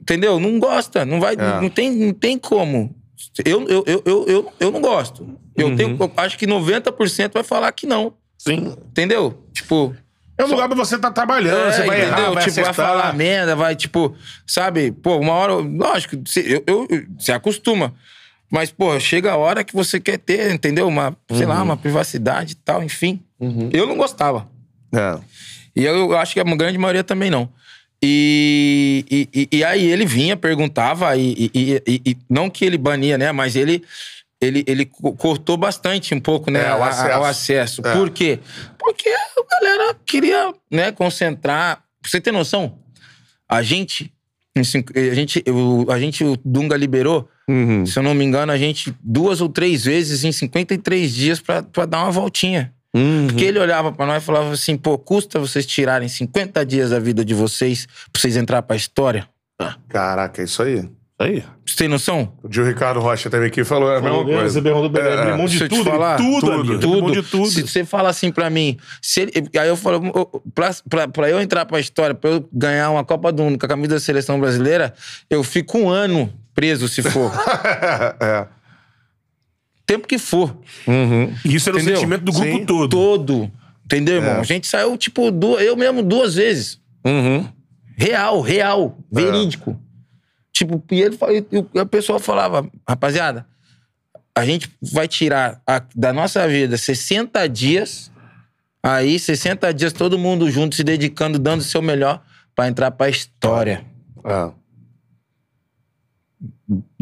Entendeu? 0.01 0.39
Não 0.39 0.59
gosta, 0.59 1.03
não 1.05 1.19
vai, 1.19 1.33
É. 1.33 1.61
não, 1.61 1.69
tem, 1.69 1.91
não 1.91 2.13
tem 2.13 2.37
como. 2.37 2.95
Eu, 3.43 3.67
eu, 3.67 3.83
eu, 3.87 4.03
eu, 4.05 4.25
eu, 4.27 4.53
eu 4.59 4.71
não 4.71 4.81
gosto. 4.81 5.27
Eu, 5.55 5.75
tenho, 5.75 5.97
eu 5.99 6.11
acho 6.17 6.37
que 6.37 6.45
90% 6.45 7.33
vai 7.33 7.43
falar 7.43 7.71
que 7.71 7.85
não. 7.87 8.13
Sim. 8.37 8.75
Entendeu? 8.89 9.43
Tipo, 9.53 9.95
É 10.37 10.43
um 10.43 10.47
lugar 10.47 10.67
pra 10.67 10.75
você 10.77 10.95
estar 10.97 11.11
trabalhando, 11.11 11.71
você 11.73 11.83
vai 11.83 12.01
É, 12.01 12.05
entendeu? 12.05 12.23
errar, 12.25 12.31
vai 12.33 12.43
tipo, 12.43 12.55
vai 12.55 12.63
acertar. 12.69 12.73
falar 12.73 13.13
merda, 13.13 13.55
vai, 13.55 13.75
tipo, 13.75 14.15
sabe? 14.45 14.91
Pô, 14.91 15.17
uma 15.17 15.31
hora, 15.33 15.53
lógico, 15.53 16.17
você, 16.25 16.61
eu, 16.67 16.85
eu, 16.89 17.05
você 17.17 17.31
acostuma. 17.31 17.93
Mas, 18.51 18.69
pô, 18.69 18.99
chega 18.99 19.31
a 19.31 19.37
hora 19.37 19.63
que 19.63 19.73
você 19.73 19.99
quer 19.99 20.17
ter, 20.19 20.51
entendeu? 20.53 20.87
Uma, 20.87 21.15
sei 21.31 21.43
Uhum. 21.43 21.47
lá, 21.49 21.63
uma 21.63 21.77
privacidade 21.77 22.51
e 22.53 22.55
tal, 22.55 22.83
enfim. 22.83 23.21
Eu 23.73 23.87
não 23.87 23.97
gostava. 23.97 24.47
É. 24.93 25.19
E 25.75 25.83
eu, 25.83 25.95
eu 26.11 26.17
acho 26.17 26.33
que 26.33 26.39
a 26.39 26.43
grande 26.43 26.77
maioria 26.77 27.03
também 27.03 27.29
não. 27.31 27.49
E, 28.03 29.03
e, 29.09 29.29
e- 29.41 29.57
e 29.57 29.63
aí 29.63 29.85
ele 29.89 30.05
vinha, 30.05 30.37
perguntava, 30.37 31.15
e, 31.17 31.49
e- 31.53 31.81
e- 31.87 32.01
e- 32.11 32.17
não 32.29 32.49
que 32.49 32.63
ele 32.63 32.77
bania, 32.77 33.17
né? 33.17 33.31
Mas 33.31 33.55
ele, 33.55 33.83
ele, 34.45 34.63
ele 34.67 34.85
co- 34.85 35.13
cortou 35.13 35.57
bastante 35.57 36.13
um 36.13 36.19
pouco, 36.19 36.49
né? 36.51 36.65
É, 36.67 36.73
o 36.75 36.83
a- 36.83 36.87
a- 36.87 36.89
acesso. 36.89 37.19
o 37.19 37.23
acesso. 37.23 37.81
É. 37.85 37.93
Por 37.93 38.09
quê? 38.09 38.39
Porque 38.77 39.09
a 39.09 39.59
galera 39.61 39.95
queria, 40.05 40.53
né, 40.71 40.91
concentrar. 40.91 41.83
Pra 42.01 42.09
você 42.11 42.21
ter 42.21 42.31
noção, 42.31 42.77
a 43.49 43.61
gente. 43.63 44.11
cinco- 44.63 44.93
A 44.97 45.13
gente, 45.13 45.43
o, 45.49 45.91
a 45.91 45.99
gente, 45.99 46.23
o 46.23 46.37
Dunga 46.45 46.77
liberou, 46.77 47.27
Uhum. 47.47 47.85
se 47.85 47.97
eu 47.99 48.03
não 48.03 48.13
me 48.13 48.23
engano, 48.23 48.51
a 48.51 48.57
gente 48.57 48.95
duas 49.03 49.41
ou 49.41 49.49
três 49.49 49.83
vezes 49.83 50.23
em 50.23 50.31
53 50.31 51.13
dias 51.13 51.39
pra, 51.41 51.61
pra 51.61 51.85
dar 51.85 52.03
uma 52.03 52.11
voltinha. 52.11 52.73
Uhum. 52.95 53.27
Porque 53.27 53.43
ele 53.43 53.59
olhava 53.59 53.91
pra 53.91 54.05
nós 54.05 54.23
e 54.23 54.25
falava 54.25 54.51
assim: 54.53 54.77
pô, 54.77 54.97
custa 54.97 55.37
vocês 55.39 55.65
tirarem 55.65 56.07
50 56.07 56.65
dias 56.65 56.91
da 56.91 56.99
vida 56.99 57.25
de 57.25 57.33
vocês 57.33 57.85
pra 58.11 58.21
vocês 58.21 58.37
entrar 58.37 58.61
pra 58.61 58.75
história? 58.77 59.27
Caraca, 59.89 60.41
é 60.41 60.45
isso 60.45 60.61
aí. 60.63 60.87
Aí. 61.17 61.41
Você 61.65 61.77
tem 61.77 61.87
noção? 61.87 62.33
O 62.43 62.51
Gil 62.51 62.65
Ricardo 62.65 62.99
Rocha 62.99 63.29
teve 63.29 63.45
aqui 63.45 63.61
e 63.61 63.63
falou 63.63 63.89
a 63.89 64.01
mesma 64.01 64.23
coisa. 64.25 64.49
Você 64.49 64.61
perguntou 64.61 65.01
É, 65.01 65.13
abrir 65.17 65.37
mão 65.37 65.45
de 65.45 65.67
tudo, 65.69 65.83
falar, 65.85 66.17
tudo, 66.17 66.41
tudo. 66.41 66.79
Tudo. 66.79 67.11
De 67.13 67.23
tudo. 67.23 67.45
Se 67.49 67.61
você 67.61 67.85
fala 67.85 68.09
assim 68.09 68.31
pra 68.33 68.49
mim, 68.49 68.77
se 69.01 69.21
ele- 69.21 69.31
aí 69.57 69.67
eu 69.69 69.77
falo, 69.77 70.01
pra, 70.53 70.71
pra, 70.89 71.07
pra 71.07 71.29
eu 71.29 71.39
entrar 71.41 71.65
pra 71.65 71.79
história, 71.79 72.13
pra 72.13 72.29
eu 72.31 72.49
ganhar 72.51 72.89
uma 72.91 73.05
Copa 73.05 73.31
do 73.31 73.43
Mundo 73.43 73.57
com 73.57 73.65
a 73.65 73.69
camisa 73.69 73.93
da 73.95 73.99
seleção 74.01 74.37
brasileira, 74.41 74.93
eu 75.29 75.41
fico 75.41 75.77
um 75.77 75.87
ano 75.89 76.31
preso, 76.53 76.87
se 76.89 77.01
for. 77.01 77.31
é. 78.19 78.47
Tempo 79.87 80.07
que 80.07 80.17
for. 80.17 80.53
Uhum. 80.87 81.33
E 81.45 81.55
isso 81.55 81.69
era 81.69 81.77
Entendeu? 81.77 81.93
o 81.93 81.97
sentimento 81.97 82.23
do 82.23 82.31
grupo 82.33 82.47
Sim. 82.57 82.65
todo. 82.65 82.89
Todo. 82.89 83.51
Entendeu, 83.85 84.15
irmão? 84.15 84.35
É. 84.35 84.39
A 84.39 84.43
gente 84.43 84.67
saiu, 84.67 84.97
tipo, 84.97 85.31
du- 85.31 85.59
eu 85.59 85.77
mesmo 85.77 86.01
duas 86.03 86.35
vezes. 86.35 86.79
Uhum. 87.05 87.47
Real, 87.95 88.41
real, 88.41 88.97
É. 89.15 89.21
Tipo, 90.55 90.81
e 90.89 91.01
ele 91.01 91.17
e 91.73 91.79
a 91.79 91.85
pessoa 91.85 92.17
falava, 92.17 92.65
rapaziada, 92.87 93.45
a 94.33 94.45
gente 94.45 94.71
vai 94.93 95.05
tirar 95.05 95.61
a- 95.67 95.83
da 95.93 96.13
nossa 96.13 96.47
vida 96.47 96.77
60 96.77 97.45
dias, 97.49 98.09
aí 98.81 99.19
60 99.19 99.73
dias 99.73 99.91
todo 99.91 100.17
mundo 100.17 100.49
junto, 100.49 100.73
se 100.75 100.83
dedicando, 100.83 101.37
dando 101.37 101.59
o 101.59 101.63
seu 101.63 101.81
melhor 101.81 102.23
pra 102.55 102.69
entrar 102.69 102.89
pra 102.91 103.09
história. 103.09 103.83
É. 104.23 104.51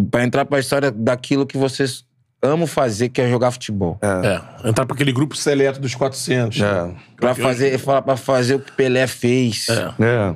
Pra 0.09 0.23
entrar 0.23 0.45
pra 0.45 0.59
história 0.59 0.89
daquilo 0.91 1.45
que 1.45 1.57
vocês 1.57 2.05
amam 2.41 2.65
fazer, 2.67 3.09
que 3.09 3.21
é 3.21 3.29
jogar 3.29 3.51
futebol. 3.51 3.97
É, 4.01 4.67
entrar 4.67 4.85
pra 4.85 4.95
aquele 4.95 5.13
grupo 5.13 5.35
seleto 5.37 5.79
dos 5.79 5.93
400. 5.95 6.59
É. 6.59 6.95
Pra 7.15 7.33
fazer, 7.35 7.79
pra 7.81 8.17
fazer 8.17 8.55
o 8.55 8.59
que 8.59 8.71
Pelé 8.73 9.05
fez. 9.07 9.67
É. 9.69 9.93
É. 10.03 10.35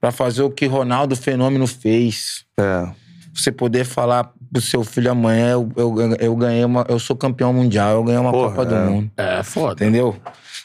Pra 0.00 0.10
fazer 0.10 0.42
o 0.42 0.50
que 0.50 0.66
Ronaldo 0.66 1.14
Fenômeno 1.14 1.66
fez. 1.66 2.44
É. 2.58 2.88
você 3.34 3.52
poder 3.52 3.84
falar 3.84 4.32
pro 4.52 4.60
seu 4.62 4.82
filho 4.82 5.10
amanhã, 5.10 5.50
eu, 5.52 5.70
eu, 5.76 6.16
eu 6.18 6.36
ganhei 6.36 6.64
uma. 6.64 6.84
Eu 6.88 6.98
sou 6.98 7.14
campeão 7.14 7.52
mundial, 7.52 7.96
eu 7.96 8.04
ganhei 8.04 8.20
uma 8.20 8.32
Porra, 8.32 8.48
Copa 8.50 8.64
do 8.64 8.74
é. 8.74 8.84
Mundo. 8.84 9.10
É, 9.16 9.42
foda. 9.42 9.84
Entendeu? 9.84 10.16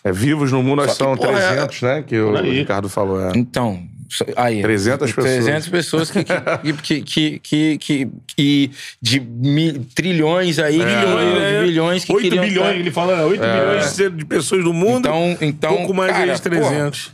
É, 0.04 0.12
vivos 0.12 0.52
no 0.52 0.64
mundo, 0.64 0.78
nós 0.84 0.94
são 0.94 1.16
porra, 1.18 1.38
é- 1.40 1.50
300, 1.50 1.82
né? 1.82 2.04
Que 2.08 2.20
o 2.20 2.36
aí. 2.38 2.60
Ricardo 2.60 2.88
falou. 2.90 3.22
É. 3.22 3.32
Então. 3.36 3.84
Aí, 4.38 4.62
300 4.62 5.12
pessoas. 5.12 5.34
300 5.44 5.68
pessoas 5.68 6.12
que, 6.12 6.24
que, 6.24 7.02
que, 7.02 7.40
que, 7.40 7.78
que, 7.80 8.10
que 8.38 8.72
de 9.02 9.20
mi- 9.20 9.80
trilhões 9.96 10.60
aí, 10.60 10.78
bilhões, 10.78 11.42
É. 11.42 11.60
de 11.60 11.66
bilhões 11.68 12.06
que 12.06 12.14
8 12.14 12.22
queriam 12.24 12.44
bilhões, 12.44 12.68
estar- 12.68 12.80
ele 12.80 12.92
fala, 12.92 13.26
8 13.26 13.42
bilhões 13.42 13.84
de 13.86 13.90
ser- 13.96 14.12
de 14.12 14.24
pessoas 14.24 14.64
do 14.64 14.72
mundo. 14.72 15.00
Então, 15.10 15.38
então 15.42 15.76
pouco 15.78 15.94
mais 15.94 16.12
cara, 16.12 16.34
de 16.34 16.42
300. 16.42 17.12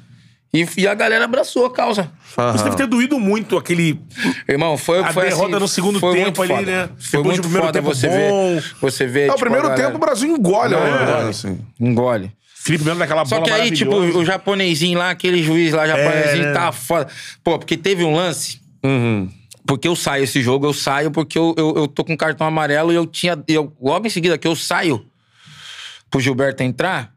E, 0.53 0.67
e 0.77 0.85
a 0.87 0.93
galera 0.93 1.23
abraçou 1.25 1.65
a 1.65 1.71
causa. 1.71 2.11
Aham. 2.37 2.55
Isso 2.55 2.63
deve 2.65 2.75
ter 2.75 2.85
doído 2.87 3.17
muito 3.19 3.57
aquele. 3.57 4.01
Irmão, 4.49 4.77
foi, 4.77 4.99
A 4.99 5.13
foi 5.13 5.25
derrota 5.29 5.51
assim, 5.55 5.59
no 5.61 5.67
segundo 5.67 5.99
foi 5.99 6.13
tempo 6.15 6.25
muito 6.25 6.41
ali, 6.41 6.53
foda. 6.65 6.71
né? 6.71 6.89
Foi 6.99 7.19
Depois 7.19 7.25
muito 7.25 7.41
primeiro 7.41 7.65
foda 7.67 7.79
tempo 7.79 7.95
você 7.95 8.07
bom. 8.09 8.15
ver. 8.59 8.75
Você 8.81 9.07
vê. 9.07 9.21
É, 9.21 9.23
o 9.23 9.27
tipo, 9.29 9.39
primeiro 9.39 9.65
a 9.65 9.69
galera- 9.69 9.87
tempo 9.87 9.97
o 9.97 9.99
Brasil 10.05 10.29
engole, 10.29 10.75
né? 10.75 11.03
engole. 11.03 11.29
Assim. 11.29 11.59
Engole. 11.79 12.31
Felipe 12.63 12.83
Melo 12.83 12.99
naquela 12.99 13.25
Só 13.25 13.35
bola 13.39 13.47
que 13.47 13.51
aí, 13.61 13.71
tipo, 13.71 13.95
o 13.95 14.25
japonesinho 14.25 14.99
lá, 14.99 15.09
aquele 15.09 15.41
juiz 15.41 15.73
lá, 15.73 15.87
japonesinho, 15.87 16.43
né? 16.47 16.53
tá 16.53 16.71
foda. 16.71 17.07
Pô, 17.43 17.57
porque 17.57 17.75
teve 17.77 18.03
um 18.03 18.13
lance. 18.15 18.59
Uhum. 18.83 19.29
Porque 19.65 19.87
eu 19.87 19.95
saio 19.95 20.25
esse 20.25 20.41
jogo, 20.41 20.65
eu 20.65 20.73
saio 20.73 21.11
porque 21.11 21.37
eu, 21.39 21.55
eu, 21.57 21.73
eu 21.77 21.87
tô 21.87 22.03
com 22.03 22.15
cartão 22.17 22.45
amarelo 22.45 22.91
e 22.91 22.95
eu 22.95 23.05
tinha. 23.05 23.41
Eu, 23.47 23.71
logo 23.81 24.05
em 24.05 24.09
seguida 24.09 24.37
que 24.37 24.47
eu 24.47 24.55
saio 24.55 25.05
pro 26.09 26.19
Gilberto 26.19 26.61
entrar, 26.61 27.11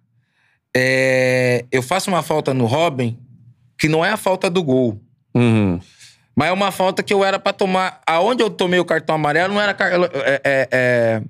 é, 0.77 1.65
eu 1.71 1.83
faço 1.83 2.11
uma 2.11 2.23
falta 2.23 2.55
no 2.55 2.65
Robin, 2.67 3.19
que 3.85 3.89
não 3.89 4.03
é 4.03 4.11
a 4.11 4.17
falta 4.17 4.49
do 4.49 4.63
gol. 4.63 4.99
Uhum. 5.35 5.79
Mas 6.35 6.49
é 6.49 6.53
uma 6.53 6.71
falta 6.71 7.03
que 7.03 7.13
eu 7.13 7.23
era 7.23 7.39
pra 7.39 7.53
tomar. 7.53 8.01
Aonde 8.07 8.43
eu 8.43 8.49
tomei 8.49 8.81
o 8.81 8.85
cartão 8.85 9.15
amarelo 9.15 9.53
não 9.53 9.61
era 9.61 9.75
car- 9.75 9.93
é, 9.93 10.41
é, 10.43 10.69
é, 10.73 11.23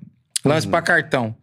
lance 0.45 0.65
pra 0.65 0.81
cartão. 0.81 1.35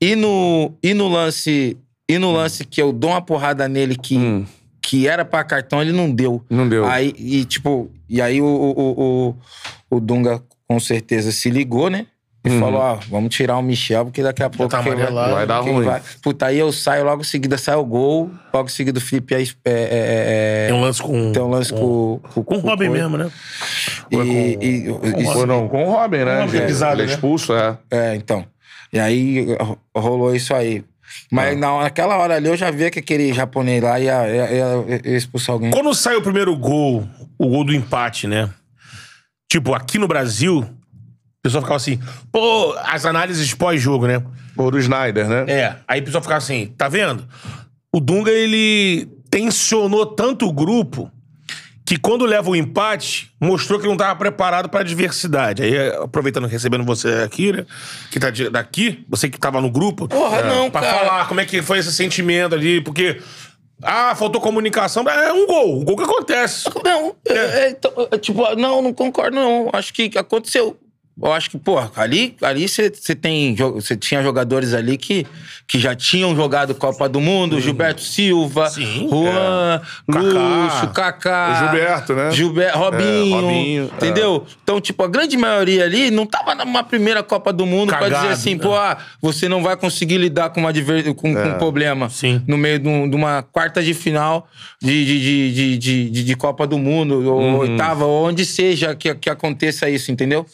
E 0.00 0.14
no, 0.14 0.72
e 0.80 0.94
no 0.94 1.08
lance. 1.08 1.76
E 2.08 2.18
no 2.18 2.30
lance 2.32 2.64
que 2.64 2.80
eu 2.80 2.92
dou 2.92 3.10
uma 3.10 3.20
porrada 3.20 3.68
nele 3.68 3.96
que, 3.96 4.16
Hum. 4.16 4.46
que 4.80 5.08
era 5.08 5.24
pra 5.24 5.42
cartão, 5.42 5.82
ele 5.82 5.90
não 5.92 6.08
deu. 6.08 6.44
Não 6.48 6.68
deu. 6.68 6.86
Aí, 6.86 7.12
e 7.18 7.44
tipo, 7.44 7.90
e 8.08 8.22
aí 8.22 8.40
o, 8.40 8.46
o, 8.46 9.34
o, 9.90 9.96
o 9.96 10.00
Dunga 10.00 10.40
com 10.68 10.78
certeza 10.78 11.32
se 11.32 11.50
ligou, 11.50 11.90
né? 11.90 12.06
E 12.42 12.48
Uhum. 12.48 12.58
falou, 12.60 12.80
ó, 12.80 12.94
vamos 13.10 13.34
tirar 13.34 13.58
o 13.58 13.62
Michel, 13.62 14.06
porque 14.06 14.22
daqui 14.22 14.42
a 14.42 14.48
pouco 14.48 14.70
tá 14.70 14.78
amarelado. 14.78 15.34
Vai 15.34 15.46
dar 15.46 15.60
ruim. 15.60 15.86
Puta, 16.22 16.46
aí 16.46 16.58
eu 16.58 16.72
saio, 16.72 17.04
logo 17.04 17.20
em 17.20 17.24
seguida 17.24 17.58
sai 17.58 17.74
o 17.76 17.84
gol, 17.84 18.30
logo 18.52 18.66
em 18.66 18.72
seguida 18.72 18.98
o 18.98 19.02
Felipe 19.02 19.34
é, 19.34 19.40
é, 19.40 19.44
é, 19.64 19.74
é- 19.74 20.66
Tem 20.68 20.74
um 20.76 20.80
lance 20.80 21.02
com. 21.02 21.32
tem 21.32 21.42
um 21.42 21.48
lance 21.50 21.70
com, 21.70 22.18
com, 22.32 22.42
Com 22.42 22.54
o 22.56 22.60
Robin 22.60 22.88
Coisa. 22.88 23.02
mesmo, 23.08 23.18
né? 23.18 23.30
E, 24.10 24.16
e- 24.16 24.86
e- 24.86 25.26
Ou 25.28 25.46
não, 25.46 25.68
com 25.68 25.84
o 25.86 25.90
Robin, 25.92 26.18
né? 26.18 26.24
Com 26.24 26.30
o 26.30 26.40
Robin 26.46 26.56
Ele- 26.56 26.66
pisado, 26.66 26.94
ele 26.94 27.02
é 27.02 27.06
né? 27.06 27.12
expulso, 27.12 27.52
é. 27.52 27.76
É, 27.90 28.14
então. 28.16 28.46
E 28.90 28.98
aí 28.98 29.54
ro- 29.60 29.78
rolou 29.94 30.34
isso 30.34 30.54
aí. 30.54 30.82
Mas 31.30 31.58
na- 31.58 31.82
naquela 31.82 32.16
hora 32.16 32.36
ali 32.36 32.48
eu 32.48 32.56
já 32.56 32.70
via 32.70 32.90
que 32.90 33.00
aquele 33.00 33.32
japonês 33.34 33.82
lá 33.82 34.00
ia, 34.00 34.26
ia, 34.28 34.50
ia- 34.52 35.00
ia 35.04 35.16
expulsar 35.16 35.52
alguém. 35.54 35.70
Quando 35.70 35.92
sai 35.92 36.16
o 36.16 36.22
primeiro 36.22 36.56
gol, 36.56 37.06
o 37.38 37.48
gol 37.48 37.64
do 37.64 37.74
empate, 37.74 38.26
né? 38.26 38.48
Tipo, 39.50 39.74
aqui 39.74 39.98
no 39.98 40.06
Brasil, 40.08 40.64
o 41.40 41.42
pessoal 41.42 41.62
ficava 41.62 41.76
assim, 41.76 41.98
pô, 42.30 42.74
as 42.84 43.06
análises 43.06 43.54
pós-jogo, 43.54 44.06
né? 44.06 44.22
Ou 44.56 44.70
do 44.70 44.78
Snyder, 44.78 45.26
né? 45.26 45.44
É. 45.48 45.76
Aí 45.88 46.00
o 46.00 46.04
pessoal 46.04 46.20
ficava 46.22 46.36
assim, 46.38 46.66
tá 46.76 46.86
vendo? 46.86 47.26
O 47.90 47.98
Dunga, 47.98 48.30
ele 48.30 49.08
tensionou 49.30 50.04
tanto 50.04 50.46
o 50.46 50.52
grupo 50.52 51.10
que 51.86 51.96
quando 51.98 52.24
leva 52.26 52.50
o 52.50 52.54
empate, 52.54 53.32
mostrou 53.40 53.80
que 53.80 53.86
não 53.88 53.96
tava 53.96 54.14
preparado 54.16 54.68
pra 54.68 54.80
adversidade. 54.80 55.62
Aí, 55.62 55.88
aproveitando, 55.94 56.46
recebendo 56.46 56.84
você 56.84 57.08
aqui, 57.24 57.52
né? 57.52 57.64
Que 58.12 58.20
tá 58.20 58.30
de- 58.30 58.50
daqui, 58.50 59.04
você 59.08 59.28
que 59.28 59.40
tava 59.40 59.60
no 59.62 59.70
grupo. 59.70 60.06
Porra, 60.06 60.42
não, 60.42 60.70
pra 60.70 60.82
cara. 60.82 60.98
falar 60.98 61.26
como 61.26 61.40
é 61.40 61.46
que 61.46 61.62
foi 61.62 61.78
esse 61.78 61.92
sentimento 61.92 62.54
ali, 62.54 62.80
porque... 62.82 63.20
Ah, 63.82 64.14
faltou 64.14 64.42
comunicação. 64.42 65.02
É 65.08 65.32
um 65.32 65.46
gol. 65.46 65.80
Um 65.80 65.84
gol 65.84 65.96
que 65.96 66.02
acontece. 66.02 66.68
Não, 66.84 67.16
é, 67.26 67.34
é, 67.34 67.70
então, 67.70 67.90
é, 68.12 68.18
tipo, 68.18 68.54
não, 68.54 68.82
não 68.82 68.92
concordo, 68.92 69.34
não. 69.34 69.70
Acho 69.72 69.94
que 69.94 70.10
aconteceu. 70.18 70.78
Eu 71.22 71.32
acho 71.32 71.50
que, 71.50 71.58
pô, 71.58 71.78
ali 71.96 72.34
ali 72.42 72.66
você 72.68 72.90
tem. 73.14 73.54
Você 73.54 73.96
tinha 73.96 74.22
jogadores 74.22 74.72
ali 74.72 74.96
que, 74.96 75.26
que 75.68 75.78
já 75.78 75.94
tinham 75.94 76.34
jogado 76.34 76.74
Copa 76.74 77.08
do 77.08 77.20
Mundo, 77.20 77.60
Gilberto 77.60 78.00
Silva, 78.00 78.68
Sim, 78.70 79.08
Juan, 79.10 79.80
Kaká. 80.10 80.20
Lúcio, 80.22 80.88
Kaká. 80.90 81.50
O 81.52 81.54
Gilberto, 81.58 82.14
né? 82.14 82.30
Gilberto, 82.30 82.78
Robinho. 82.78 83.36
É, 83.36 83.40
Robinho, 83.40 83.84
entendeu? 83.96 84.46
Então, 84.62 84.80
tipo, 84.80 85.02
a 85.04 85.08
grande 85.08 85.36
maioria 85.36 85.84
ali 85.84 86.10
não 86.10 86.24
tava 86.26 86.54
numa 86.54 86.82
primeira 86.82 87.22
Copa 87.22 87.52
do 87.52 87.66
Mundo 87.66 87.88
pra 87.90 87.98
Cagado, 87.98 88.22
dizer 88.22 88.32
assim, 88.32 88.54
né? 88.54 88.62
pô, 88.62 88.74
ah, 88.74 88.96
você 89.20 89.48
não 89.48 89.62
vai 89.62 89.76
conseguir 89.76 90.16
lidar 90.18 90.50
com, 90.50 90.60
uma 90.60 90.70
adver... 90.70 91.12
com, 91.14 91.34
com 91.34 91.48
um 91.48 91.58
problema 91.58 92.08
Sim. 92.08 92.42
no 92.46 92.56
meio 92.56 92.78
de, 92.78 92.88
um- 92.88 93.08
de 93.08 93.14
uma 93.16 93.42
quarta 93.42 93.82
de 93.82 93.92
final 93.94 94.48
de, 94.80 95.04
de, 95.04 95.20
de, 95.20 95.52
de, 95.54 95.78
de, 95.78 96.10
de- 96.10 96.24
de 96.24 96.34
Copa 96.36 96.66
do 96.66 96.78
Mundo, 96.78 97.22
ou 97.30 97.40
Uhum. 97.40 97.56
oitava, 97.58 98.04
ou 98.04 98.26
onde 98.28 98.44
seja 98.44 98.94
que, 98.94 99.14
que 99.14 99.28
aconteça 99.30 99.88
isso, 99.90 100.10
entendeu? 100.10 100.46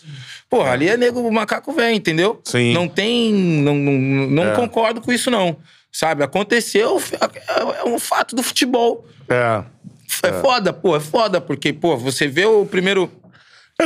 Porra, 0.57 0.70
ali 0.73 0.89
é 0.89 0.97
nego, 0.97 1.20
o 1.20 1.33
macaco 1.33 1.73
velho, 1.73 1.95
entendeu? 1.97 2.41
Sim. 2.45 2.73
Não 2.73 2.89
tem. 2.89 3.33
Não, 3.33 3.74
não, 3.74 3.93
não 4.28 4.45
É. 4.45 4.55
concordo 4.55 5.01
com 5.01 5.12
isso, 5.12 5.31
não. 5.31 5.57
Sabe? 5.93 6.23
Aconteceu, 6.23 7.01
é, 7.12 7.81
é 7.81 7.85
um 7.89 7.99
fato 7.99 8.37
do 8.37 8.43
futebol. 8.43 9.07
É. 9.28 9.62
É, 10.23 10.33
foda, 10.41 10.73
pô, 10.73 10.97
é 10.97 11.01
foda, 11.01 11.41
porque, 11.41 11.73
pô, 11.73 11.97
você 11.97 12.27
vê 12.28 12.45
o 12.47 12.65
primeiro. 12.65 13.11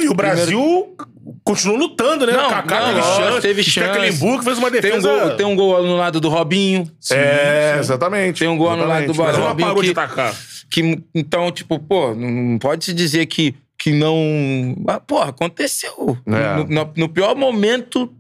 E 0.01 0.09
o 0.09 0.15
Brasil 0.15 0.95
continuou 1.43 1.77
lutando, 1.79 2.25
né? 2.25 2.33
Não, 2.33 2.47
o 2.47 2.51
Kaká 2.51 2.81
não, 2.81 2.95
teve 2.95 3.03
chance. 3.03 3.41
teve 3.41 3.63
chance. 3.65 3.89
Stecklenburg 3.89 4.45
fez 4.45 4.59
uma 4.59 4.71
Tem 4.71 4.79
um, 4.79 4.83
defesa... 4.83 5.09
gol, 5.21 5.31
tem 5.37 5.47
um 5.47 5.57
gol 5.57 5.83
no 5.83 5.97
lado 5.97 6.21
do 6.21 6.29
Robinho. 6.29 6.89
é, 7.11 7.77
exatamente. 7.81 8.39
Tem 8.39 8.49
um 8.49 8.57
gol 8.57 8.71
anulado 8.71 9.07
do 9.07 9.11
Exatamente. 9.13 9.19
Mas 9.19 9.27
Barão. 9.33 9.41
uma 9.43 9.49
Robinho 9.49 9.69
parou 9.69 9.83
de 9.83 9.93
que- 9.93 9.99
atacar. 10.01 10.35
Que, 10.71 11.03
então, 11.13 11.51
tipo, 11.51 11.79
pô, 11.81 12.15
não 12.15 12.57
pode 12.59 12.85
se 12.85 12.93
dizer 12.95 13.27
que, 13.27 13.57
que 13.83 13.93
não. 13.93 14.77
Ah, 14.87 15.01
porra, 15.01 15.31
aconteceu. 15.31 16.17
É. 16.27 16.57
No, 16.59 16.65
no- 16.69 16.93
no 16.95 17.09
pior 17.09 17.35
momento 17.35 18.13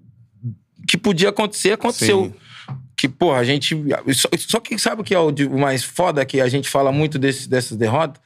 que 0.89 0.97
podia 0.97 1.29
acontecer, 1.29 1.73
aconteceu. 1.73 2.25
Sim. 2.25 2.75
Que, 2.97 3.07
porra, 3.09 3.39
a 3.41 3.45
gente. 3.45 3.77
Só, 4.15 4.29
só 4.39 4.59
que 4.61 4.79
sabe 4.79 5.03
o 5.03 5.05
que 5.05 5.15
é 5.15 5.19
o 5.19 5.31
mais 5.59 5.85
foda 5.85 6.25
que 6.25 6.41
a 6.41 6.49
gente 6.49 6.69
fala 6.69 6.91
muito 6.91 7.19
desse, 7.19 7.47
dessas 7.49 7.77
derrotas? 7.77 8.21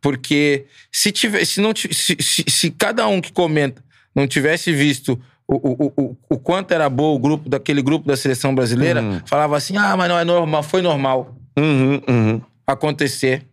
Porque 0.00 0.64
se 0.90 1.12
tiver, 1.12 1.44
se 1.44 1.60
não 1.60 1.72
se, 1.76 1.88
se, 1.92 2.44
se 2.48 2.70
cada 2.70 3.06
um 3.06 3.20
que 3.20 3.30
comenta 3.32 3.84
não 4.14 4.26
tivesse 4.26 4.72
visto 4.72 5.20
o, 5.46 5.56
o, 5.56 5.92
o, 5.96 6.16
o 6.30 6.38
quanto 6.38 6.72
era 6.72 6.88
bom 6.88 7.14
o 7.14 7.18
grupo 7.18 7.46
daquele 7.48 7.82
grupo 7.82 8.06
da 8.08 8.16
seleção 8.16 8.54
brasileira, 8.54 9.22
falava 9.26 9.54
assim: 9.56 9.76
ah, 9.76 9.94
mas 9.98 10.08
não 10.08 10.18
é 10.18 10.24
normal, 10.24 10.62
foi 10.62 10.80
normal 10.80 11.36
Uhum, 11.58 12.00
uhum. 12.08 12.40
acontecer. 12.66 13.46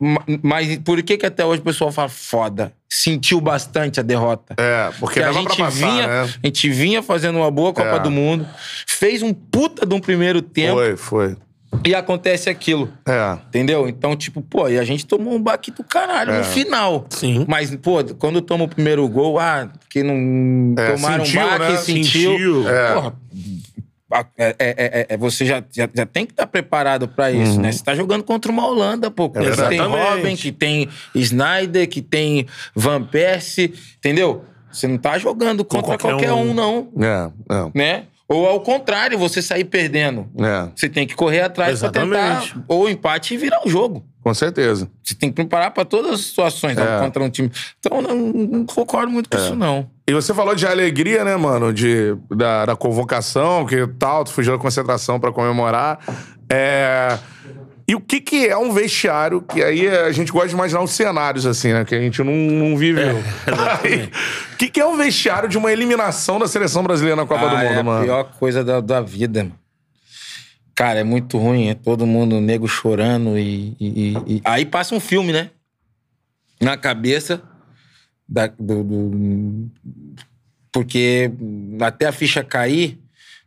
Ma- 0.00 0.24
Mas 0.42 0.78
por 0.78 1.00
que 1.02 1.16
que 1.16 1.26
até 1.26 1.44
hoje 1.44 1.60
o 1.60 1.64
pessoal 1.64 1.92
fala 1.92 2.08
foda? 2.08 2.72
Sentiu 2.88 3.40
bastante 3.40 4.00
a 4.00 4.02
derrota. 4.02 4.54
É, 4.58 4.86
porque 4.98 5.20
Porque 5.20 5.22
a 5.22 5.32
gente, 5.32 5.56
pra 5.56 5.66
passar, 5.66 5.70
vinha, 5.90 6.06
né? 6.06 6.20
a 6.42 6.46
gente 6.46 6.68
vinha 6.70 7.02
fazendo 7.02 7.36
uma 7.38 7.50
boa 7.50 7.72
Copa 7.72 7.96
É. 7.96 7.98
do 8.00 8.10
Mundo, 8.10 8.46
fez 8.86 9.22
um 9.22 9.32
puta 9.32 9.86
de 9.86 9.94
um 9.94 10.00
primeiro 10.00 10.42
tempo 10.42 10.74
Foi, 10.76 10.96
foi. 10.96 11.36
e 11.84 11.94
acontece 11.94 12.50
aquilo. 12.50 12.90
É. 13.06 13.38
Entendeu? 13.48 13.88
Então, 13.88 14.16
tipo, 14.16 14.42
pô, 14.42 14.68
e 14.68 14.76
a 14.78 14.84
gente 14.84 15.06
tomou 15.06 15.34
um 15.34 15.40
baque 15.42 15.70
do 15.70 15.84
caralho 15.84 16.32
É. 16.32 16.38
no 16.38 16.44
final. 16.44 17.06
Sim. 17.10 17.44
Mas, 17.48 17.74
pô, 17.76 18.02
quando 18.18 18.40
toma 18.42 18.64
o 18.64 18.68
primeiro 18.68 19.08
gol, 19.08 19.38
ah, 19.38 19.68
que 19.88 20.02
não 20.02 20.74
É, 20.82 20.92
tomaram 20.92 21.24
sentiu, 21.24 21.40
um 21.42 21.44
baque, 21.48 21.72
né? 21.72 21.76
sentiu. 21.78 22.30
Sentiu. 22.32 22.68
É. 22.68 22.94
Porra, 22.94 23.14
é, 24.12 24.24
é- 24.38 24.54
é- 24.58 25.06
é- 25.10 25.16
você 25.16 25.44
já, 25.44 25.62
já, 25.72 25.88
já 25.92 26.06
tem 26.06 26.24
que 26.26 26.32
estar 26.32 26.46
preparado 26.46 27.08
pra 27.08 27.30
isso, 27.32 27.60
né? 27.60 27.72
Você 27.72 27.82
tá 27.82 27.94
jogando 27.94 28.22
contra 28.22 28.50
uma 28.52 28.66
Holanda, 28.66 29.10
pô. 29.10 29.28
que 29.30 29.40
tem 29.68 29.80
Uhum. 29.80 29.96
É. 29.96 30.10
Robin, 30.14 30.36
que 30.36 30.52
tem 30.52 30.88
Snyder, 31.14 31.88
que 31.88 32.00
tem 32.00 32.46
Van 32.74 33.02
Persie, 33.02 33.74
entendeu? 33.98 34.44
Você 34.70 34.86
não 34.86 34.98
tá 34.98 35.18
jogando 35.18 35.64
contra 35.64 35.98
qualquer 35.98 36.10
qualquer, 36.10 36.32
um. 36.32 36.50
um, 36.50 36.54
não, 36.54 36.88
É, 37.00 37.30
é, 37.54 37.70
né? 37.74 38.04
Ou 38.28 38.44
ao 38.46 38.60
contrário, 38.60 39.16
você 39.18 39.40
sair 39.40 39.64
perdendo. 39.64 40.28
é. 40.38 40.68
Você 40.74 40.88
tem 40.88 41.06
que 41.06 41.14
correr 41.14 41.42
atrás 41.42 41.78
pra 41.78 41.88
Exatamente. 41.88 42.52
tentar 42.52 42.64
ou 42.68 42.88
empate 42.90 43.34
e 43.34 43.36
virar 43.36 43.60
o 43.64 43.70
jogo. 43.70 44.04
Com 44.26 44.34
certeza. 44.34 44.90
Você 45.04 45.14
tem 45.14 45.28
que 45.28 45.36
preparar 45.36 45.70
pra 45.70 45.84
todas 45.84 46.10
as 46.14 46.20
situações 46.22 46.76
É. 46.76 46.98
contra 46.98 47.22
um 47.22 47.30
time. 47.30 47.48
Então, 47.78 48.02
não, 48.02 48.16
não 48.16 48.66
concordo 48.66 49.08
muito 49.12 49.30
com 49.30 49.36
isso, 49.36 49.54
não. 49.54 49.88
E 50.04 50.12
você 50.12 50.34
falou 50.34 50.52
de 50.52 50.66
alegria, 50.66 51.22
né, 51.24 51.36
mano? 51.36 51.72
De, 51.72 52.16
da, 52.34 52.66
da 52.66 52.74
convocação, 52.74 53.64
que 53.64 53.86
tal, 54.00 54.24
tu 54.24 54.32
fugiu 54.32 54.54
da 54.54 54.58
concentração 54.58 55.20
pra 55.20 55.30
comemorar. 55.30 56.00
É... 56.50 57.16
E 57.86 57.94
o 57.94 58.00
que 58.00 58.20
que 58.20 58.48
é 58.48 58.58
um 58.58 58.72
vestiário? 58.72 59.40
Que 59.42 59.62
aí 59.62 59.86
a 59.88 60.10
gente 60.10 60.32
gosta 60.32 60.48
de 60.48 60.54
imaginar 60.54 60.82
os 60.82 60.90
cenários, 60.90 61.46
assim, 61.46 61.72
né? 61.72 61.84
Que 61.84 61.94
a 61.94 62.00
gente 62.00 62.20
não, 62.24 62.32
não 62.34 62.76
viveu. 62.76 63.22
O 64.54 64.56
que 64.56 64.68
que 64.70 64.80
é 64.80 64.86
um 64.86 64.96
vestiário 64.96 65.48
de 65.48 65.56
uma 65.56 65.70
eliminação 65.70 66.40
da 66.40 66.48
seleção 66.48 66.82
brasileira 66.82 67.14
na 67.14 67.26
Copa 67.26 67.48
do 67.48 67.54
Ah, 67.54 67.58
Mundo, 67.60 67.74
é 67.74 67.78
a 67.78 67.82
mano? 67.84 68.04
pior 68.04 68.24
coisa 68.40 68.64
da, 68.64 68.80
da 68.80 69.00
vida, 69.00 69.44
mano. 69.44 69.54
Cara, 70.76 71.00
é 71.00 71.04
muito 71.04 71.38
ruim. 71.38 71.68
É 71.70 71.74
todo 71.74 72.06
mundo 72.06 72.40
nego 72.40 72.68
chorando 72.68 73.36
e, 73.38 73.74
e- 73.80 74.12
e- 74.26 74.40
Aí 74.44 74.64
passa 74.64 74.94
um 74.94 75.00
filme, 75.00 75.32
né? 75.32 75.50
Na 76.60 76.76
cabeça 76.76 77.42
da- 78.28 78.46
do, 78.46 78.84
do- 78.84 79.70
Porque 80.72 81.30
até 81.80 82.06
a 82.06 82.12
ficha 82.12 82.44
cair... 82.44 82.98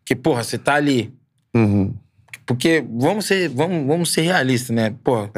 Que, 0.06 0.16
porra, 0.16 0.44
você 0.44 0.58
tá 0.58 0.74
ali... 0.74 1.14
Uhum. 1.54 1.94
Porque 2.48 2.84
vamos 2.90 3.26
ser, 3.26 3.48
vamos, 3.50 3.86
vamos 3.86 4.12
ser 4.12 4.22
realistas, 4.22 4.76
né? 4.76 4.96
Porra, 5.04 5.30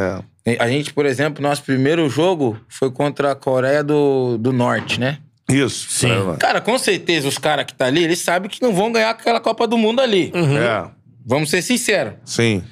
É. 0.46 0.58
a 0.64 0.70
gente, 0.70 0.94
por 0.94 1.06
exemplo, 1.06 1.44
nosso 1.44 1.62
primeiro 1.64 2.08
jogo 2.10 2.58
foi 2.70 2.90
contra 2.90 3.34
a 3.34 3.36
Coreia 3.36 3.84
do, 3.84 4.38
do 4.38 4.54
Norte, 4.54 4.98
né? 4.98 5.18
Isso. 5.50 5.90
Sim. 5.90 6.08
Cara, 6.40 6.62
com 6.62 6.78
certeza 6.80 7.28
os 7.28 7.38
caras 7.38 7.66
que 7.66 7.74
tá 7.74 7.88
ali, 7.88 8.02
eles 8.02 8.20
sabem 8.20 8.50
que 8.50 8.62
não 8.62 8.74
vão 8.74 8.94
ganhar 8.94 9.10
aquela 9.10 9.42
Copa 9.42 9.68
do 9.68 9.78
Mundo 9.78 10.00
ali. 10.00 10.32
É, 10.34 10.90
Vamos 11.26 11.50
ser 11.50 11.62
sinceros. 11.62 12.14
sim. 12.26 12.64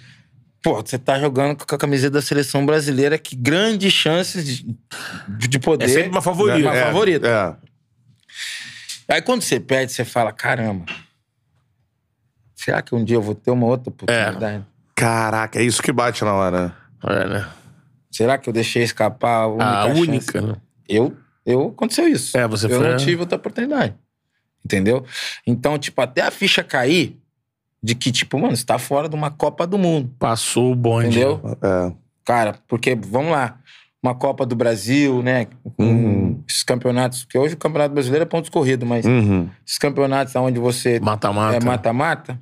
Pô, 0.62 0.82
você 0.82 1.00
tá 1.00 1.18
jogando 1.18 1.56
com 1.66 1.74
a 1.74 1.78
camiseta 1.78 2.12
da 2.16 2.22
seleção 2.22 2.66
brasileira, 2.66 3.18
que 3.18 3.34
grandes 3.34 3.94
chances 3.94 4.44
de, 4.46 4.76
de 5.48 5.58
poder. 5.58 5.86
É 5.86 5.88
sempre 5.88 6.10
uma 6.10 6.22
favorita. 6.22 6.60
Uma 6.60 6.76
É, 6.76 6.84
favorita. 6.84 7.58
É. 9.08 9.14
Aí 9.16 9.22
quando 9.22 9.42
você 9.42 9.58
perde, 9.58 9.94
você 9.94 10.04
fala: 10.04 10.34
caramba, 10.34 10.86
será 12.56 12.82
que 12.82 12.94
um 12.94 13.04
dia 13.04 13.16
eu 13.16 13.22
vou 13.22 13.36
ter 13.36 13.52
uma 13.52 13.66
outra 13.68 13.90
oportunidade? 13.90 14.66
Caraca, 14.96 15.60
é 15.60 15.64
isso 15.64 15.82
que 15.82 15.92
bate 15.94 16.24
na 16.26 16.34
hora. 16.34 16.76
É, 17.08 17.28
né? 17.28 17.48
Será 18.12 18.38
que 18.38 18.50
eu 18.50 18.54
deixei 18.54 18.84
escapar 18.84 19.44
a 19.44 19.48
única? 19.48 19.66
A 19.80 19.88
chance? 19.88 20.02
única, 20.02 20.42
né? 20.42 20.56
Eu, 20.88 21.16
eu 21.46 21.68
aconteceu 21.70 22.08
isso. 22.08 22.38
É, 22.38 22.46
você 22.48 22.66
eu 22.66 22.72
foi- 22.80 22.90
não 22.90 22.98
tive 22.98 23.22
outra 23.22 23.38
oportunidade. 23.38 23.96
Entendeu? 24.66 25.06
Então, 25.48 25.80
tipo, 25.80 26.02
até 26.02 26.22
a 26.22 26.32
ficha 26.32 26.62
cair 26.64 27.18
de 27.82 27.96
que, 27.96 28.12
tipo, 28.12 28.38
mano, 28.38 28.56
você 28.56 28.66
tá 28.66 28.78
fora 28.78 29.08
de 29.08 29.16
uma 29.16 29.32
Copa 29.32 29.66
do 29.66 29.78
Mundo. 29.78 30.12
Passou 30.20 30.72
o 30.72 30.76
bonde. 30.76 31.08
Entendeu? 31.08 31.42
É. 31.62 31.92
Cara, 32.26 32.56
porque, 32.68 32.96
vamos 32.96 33.32
lá, 33.32 33.58
uma 34.02 34.16
Copa 34.16 34.46
do 34.46 34.56
Brasil, 34.56 35.22
né? 35.22 35.48
Uhum. 35.78 36.42
Esses 36.48 36.64
campeonatos, 36.64 37.26
que 37.26 37.38
hoje 37.38 37.56
o 37.56 37.58
Campeonato 37.58 37.94
Brasileiro 37.94 38.24
é 38.24 38.26
pontos 38.26 38.50
corridos, 38.50 38.88
mas 38.88 39.06
Uhum. 39.06 39.50
esses 39.66 39.78
campeonatos 39.78 40.36
onde 40.36 40.60
você 40.60 41.00
Mata-mata. 41.00 41.58
é 41.58 41.60
mata-mata, 41.64 42.42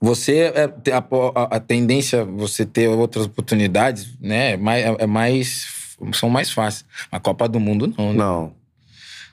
você 0.00 0.52
é, 0.54 0.92
a, 0.92 0.98
a, 0.98 1.56
a, 1.56 1.60
tendência 1.60 2.24
você 2.24 2.64
ter 2.64 2.88
outras 2.88 3.26
oportunidades, 3.26 4.16
né? 4.18 4.52
É 4.52 4.56
mais, 4.56 4.84
é 4.84 5.06
mais 5.06 5.66
são 6.14 6.30
mais 6.30 6.50
fáceis. 6.50 6.86
A 7.12 7.20
Copa 7.20 7.46
do 7.46 7.60
Mundo 7.60 7.92
não. 7.98 8.12
Né? 8.12 8.18
Não. 8.18 8.52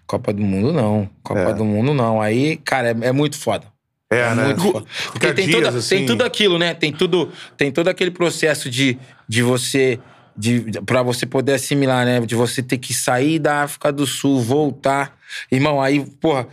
Copa 0.05 0.33
do 0.33 0.41
Mundo 0.41 0.73
não. 0.73 1.09
Copa 1.23 1.39
é. 1.39 1.53
do 1.53 1.63
Mundo 1.63 1.93
não. 1.93 2.21
Aí, 2.21 2.57
cara, 2.57 2.89
é, 2.89 3.07
é 3.07 3.11
muito 3.11 3.37
foda. 3.37 3.67
É, 4.09 4.19
é 4.19 4.35
né? 4.35 4.55
Muito. 4.57 4.87
Porque 5.11 5.33
tem, 5.33 5.45
dias, 5.47 5.57
toda, 5.57 5.77
assim... 5.77 5.97
tem 5.97 6.05
tudo 6.05 6.23
aquilo, 6.23 6.57
né? 6.57 6.73
Tem 6.73 6.91
tudo, 6.91 7.31
tem 7.55 7.71
todo 7.71 7.87
aquele 7.87 8.11
processo 8.11 8.69
de, 8.69 8.97
de 9.27 9.41
você 9.41 9.99
de, 10.35 10.81
para 10.85 11.01
você 11.01 11.25
poder 11.25 11.53
assimilar, 11.53 12.05
né? 12.05 12.19
De 12.21 12.35
você 12.35 12.61
ter 12.61 12.77
que 12.77 12.93
sair 12.93 13.39
da 13.39 13.63
África 13.63 13.91
do 13.91 14.05
Sul, 14.05 14.41
voltar. 14.41 15.17
Irmão, 15.51 15.81
aí, 15.81 16.05
porra, 16.21 16.47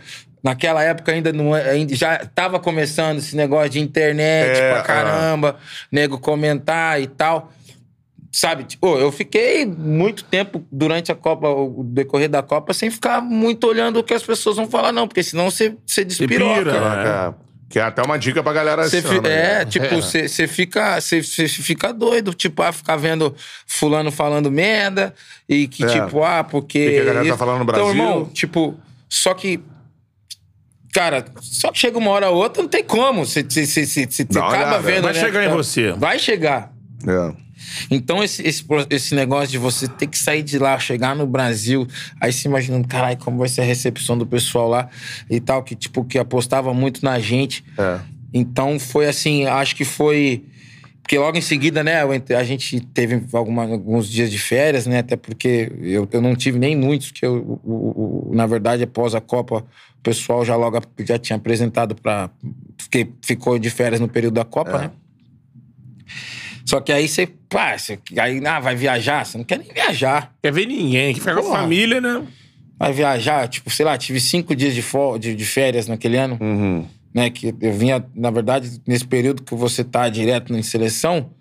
Naquela 0.45 0.83
época 0.83 1.11
ainda 1.11 1.33
não 1.33 1.55
é, 1.55 1.71
ainda 1.71 1.95
já 1.95 2.17
tava 2.19 2.59
começando 2.59 3.17
esse 3.17 3.35
negócio 3.35 3.71
de 3.71 3.79
internet 3.79 4.59
é, 4.59 4.73
pra 4.73 4.83
caramba, 4.83 5.55
nego 5.91 6.19
comentar 6.19 7.01
e 7.01 7.07
tal. 7.07 7.51
Sabe, 8.35 8.65
tipo, 8.65 8.97
eu 8.97 9.13
fiquei 9.13 9.65
muito 9.65 10.25
tempo 10.25 10.61
durante 10.69 11.09
a 11.09 11.15
Copa, 11.15 11.47
o 11.47 11.85
decorrer 11.85 12.27
da 12.27 12.43
Copa, 12.43 12.73
sem 12.73 12.91
ficar 12.91 13.21
muito 13.21 13.65
olhando 13.65 13.99
o 13.99 14.03
que 14.03 14.13
as 14.13 14.23
pessoas 14.23 14.57
vão 14.57 14.67
falar, 14.67 14.91
não, 14.91 15.07
porque 15.07 15.23
senão 15.23 15.49
você, 15.49 15.73
você 15.87 16.03
despiroca. 16.03 16.65
Pira, 16.65 16.73
né? 16.73 17.33
Que 17.69 17.79
é 17.79 17.83
até 17.83 18.01
uma 18.01 18.19
dica 18.19 18.43
pra 18.43 18.51
galera 18.51 18.89
cê 18.89 19.01
fi, 19.01 19.25
É, 19.25 19.63
tipo, 19.63 19.87
você 20.01 20.25
é. 20.25 20.47
fica, 20.47 20.99
cê, 20.99 21.23
fica 21.23 21.93
doido, 21.93 22.33
tipo, 22.33 22.61
ah, 22.61 22.73
ficar 22.73 22.97
vendo 22.97 23.33
fulano 23.65 24.11
falando 24.11 24.51
merda 24.51 25.15
e 25.47 25.65
que, 25.69 25.85
é. 25.85 25.87
tipo, 25.87 26.21
ah, 26.21 26.43
porque. 26.43 26.89
que 26.89 26.99
a 26.99 27.05
galera 27.05 27.29
tá 27.29 27.37
falando 27.37 27.59
no 27.59 27.65
Brasil. 27.65 27.85
Então, 27.85 27.95
irmão, 27.95 28.25
tipo, 28.25 28.77
só 29.07 29.33
que 29.33 29.61
Cara, 30.93 31.25
só 31.41 31.71
que 31.71 31.77
chega 31.79 31.97
uma 31.97 32.09
hora 32.11 32.29
ou 32.29 32.37
outra, 32.37 32.61
não 32.61 32.69
tem 32.69 32.83
como. 32.83 33.25
Você 33.25 33.45
acaba 34.39 34.79
vendo. 34.79 35.03
Vai 35.03 35.13
né, 35.13 35.19
chegar 35.21 35.45
em 35.45 35.49
você. 35.49 35.91
Vai 35.93 36.19
chegar. 36.19 36.73
É. 37.07 37.44
Então, 37.89 38.23
esse, 38.23 38.41
esse, 38.45 38.63
esse 38.89 39.15
negócio 39.15 39.49
de 39.49 39.57
você 39.57 39.87
ter 39.87 40.07
que 40.07 40.17
sair 40.17 40.43
de 40.43 40.57
lá, 40.57 40.77
chegar 40.79 41.15
no 41.15 41.25
Brasil, 41.25 41.87
aí 42.19 42.31
se 42.31 42.47
imaginando, 42.47 42.87
caralho, 42.87 43.17
como 43.17 43.37
vai 43.37 43.47
ser 43.47 43.61
a 43.61 43.65
recepção 43.65 44.17
do 44.17 44.25
pessoal 44.25 44.69
lá 44.69 44.89
e 45.29 45.39
tal, 45.39 45.63
que 45.63 45.75
tipo, 45.75 46.03
que 46.03 46.17
apostava 46.17 46.73
muito 46.73 47.03
na 47.03 47.19
gente. 47.19 47.63
É. 47.77 47.99
Então, 48.33 48.79
foi 48.79 49.07
assim, 49.07 49.45
acho 49.45 49.75
que 49.75 49.85
foi. 49.85 50.43
Porque 51.01 51.17
logo 51.19 51.37
em 51.37 51.41
seguida, 51.41 51.83
né, 51.83 52.01
a 52.01 52.43
gente 52.43 52.79
teve 52.79 53.23
alguma, 53.31 53.63
alguns 53.63 54.09
dias 54.09 54.31
de 54.31 54.39
férias, 54.39 54.87
né? 54.87 54.99
Até 54.99 55.15
porque 55.15 55.71
eu, 55.79 56.07
eu 56.11 56.19
não 56.19 56.35
tive 56.35 56.57
nem 56.57 56.75
muitos, 56.75 57.11
porque 57.11 57.25
eu, 57.25 57.61
eu, 57.63 58.27
eu, 58.27 58.35
na 58.35 58.47
verdade, 58.47 58.83
após 58.83 59.13
a 59.13 59.21
Copa, 59.21 59.63
o 59.99 60.01
pessoal 60.01 60.43
já 60.43 60.55
logo 60.55 60.81
já 60.99 61.19
tinha 61.19 61.37
apresentado 61.37 61.95
para 61.95 62.29
Porque 62.75 63.07
ficou 63.21 63.59
de 63.59 63.69
férias 63.69 64.01
no 64.01 64.07
período 64.07 64.33
da 64.33 64.43
Copa, 64.43 64.71
é. 64.71 64.77
né? 64.79 64.91
Só 66.65 66.81
que 66.81 66.91
aí 66.91 67.07
você, 67.07 67.27
pá, 67.47 67.77
você, 67.77 67.99
aí 68.17 68.41
ah, 68.45 68.59
vai 68.59 68.75
viajar, 68.75 69.25
você 69.25 69.37
não 69.37 69.45
quer 69.45 69.59
nem 69.59 69.71
viajar. 69.71 70.33
Quer 70.41 70.51
ver 70.51 70.65
ninguém, 70.65 71.13
quer 71.13 71.19
ficar 71.19 71.35
com 71.35 71.53
a 71.53 71.59
família, 71.59 72.01
né? 72.01 72.23
Vai 72.77 72.91
viajar, 72.91 73.47
tipo, 73.47 73.69
sei 73.69 73.85
lá, 73.85 73.97
tive 73.97 74.19
cinco 74.19 74.55
dias 74.55 74.73
de, 74.73 74.83
de, 75.19 75.35
de 75.35 75.45
férias 75.45 75.87
naquele 75.87 76.17
ano. 76.17 76.37
Uhum 76.41 76.85
né? 77.15 77.29
Que 77.29 77.55
eu 77.61 77.71
vinha, 77.71 78.05
na 78.13 78.29
verdade, 78.29 78.81
nesse 78.85 79.07
período 79.07 79.41
que 79.41 79.55
você 79.55 79.85
tá 79.85 80.09
direto 80.09 80.53
em 80.53 80.61
seleção. 80.61 81.31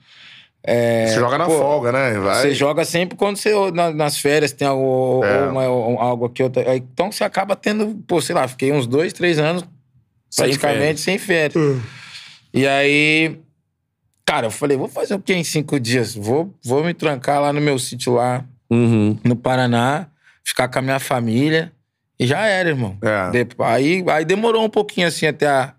É, 0.63 1.09
você 1.09 1.19
joga 1.19 1.37
na 1.37 1.47
pô, 1.47 1.59
folga, 1.59 1.93
né? 1.93 2.13
Vai. 2.13 2.43
Você 2.43 2.55
joga 2.55 2.85
sempre 2.85 3.19
quando 3.19 3.37
você, 3.37 3.53
na, 3.73 3.91
nas 3.91 4.17
férias, 4.17 4.53
tem 4.53 4.69
algo, 4.69 5.23
é. 5.25 5.49
uma, 5.49 5.65
algo 6.01 6.27
aqui. 6.27 6.45
Outra, 6.45 6.77
então 6.77 7.11
você 7.11 7.25
acaba 7.25 7.57
tendo, 7.57 8.01
pô, 8.07 8.21
sei 8.21 8.37
lá, 8.37 8.47
fiquei 8.47 8.73
uns 8.73 8.87
dois, 8.87 9.13
três 9.13 9.39
anos 9.41 9.65
sem 10.31 10.45
praticamente 10.45 10.79
férias. 10.79 11.01
sem 11.01 11.19
férias. 11.19 11.57
Uhum. 11.57 11.81
E 12.55 12.69
aí, 12.69 13.37
cara, 14.27 14.47
eu 14.47 14.51
falei, 14.51 14.77
vou 14.77 14.89
fazer 14.89 15.15
o 15.15 15.21
quê 15.21 15.35
em 15.35 15.45
cinco 15.45 15.79
dias? 15.79 16.15
Vou, 16.15 16.53
vou 16.65 16.85
me 16.85 16.95
trancar 16.95 17.41
lá 17.41 17.53
no 17.53 17.61
meu 17.61 17.79
sítio 17.79 18.15
lá, 18.15 18.45
uhum. 18.71 19.19
no 19.25 19.37
Paraná, 19.37 20.07
ficar 20.45 20.69
com 20.69 20.79
a 20.79 20.83
minha 20.83 20.99
família. 20.99 21.73
E 22.19 22.27
já 22.27 22.47
era, 22.47 22.69
irmão. 22.69 22.97
É. 23.03 23.45
De, 23.45 23.49
aí, 23.61 24.05
aí 24.09 24.25
demorou 24.25 24.65
um 24.65 24.71
pouquinho 24.71 25.07
assim 25.07 25.27
até 25.27 25.49
a, 25.49 25.75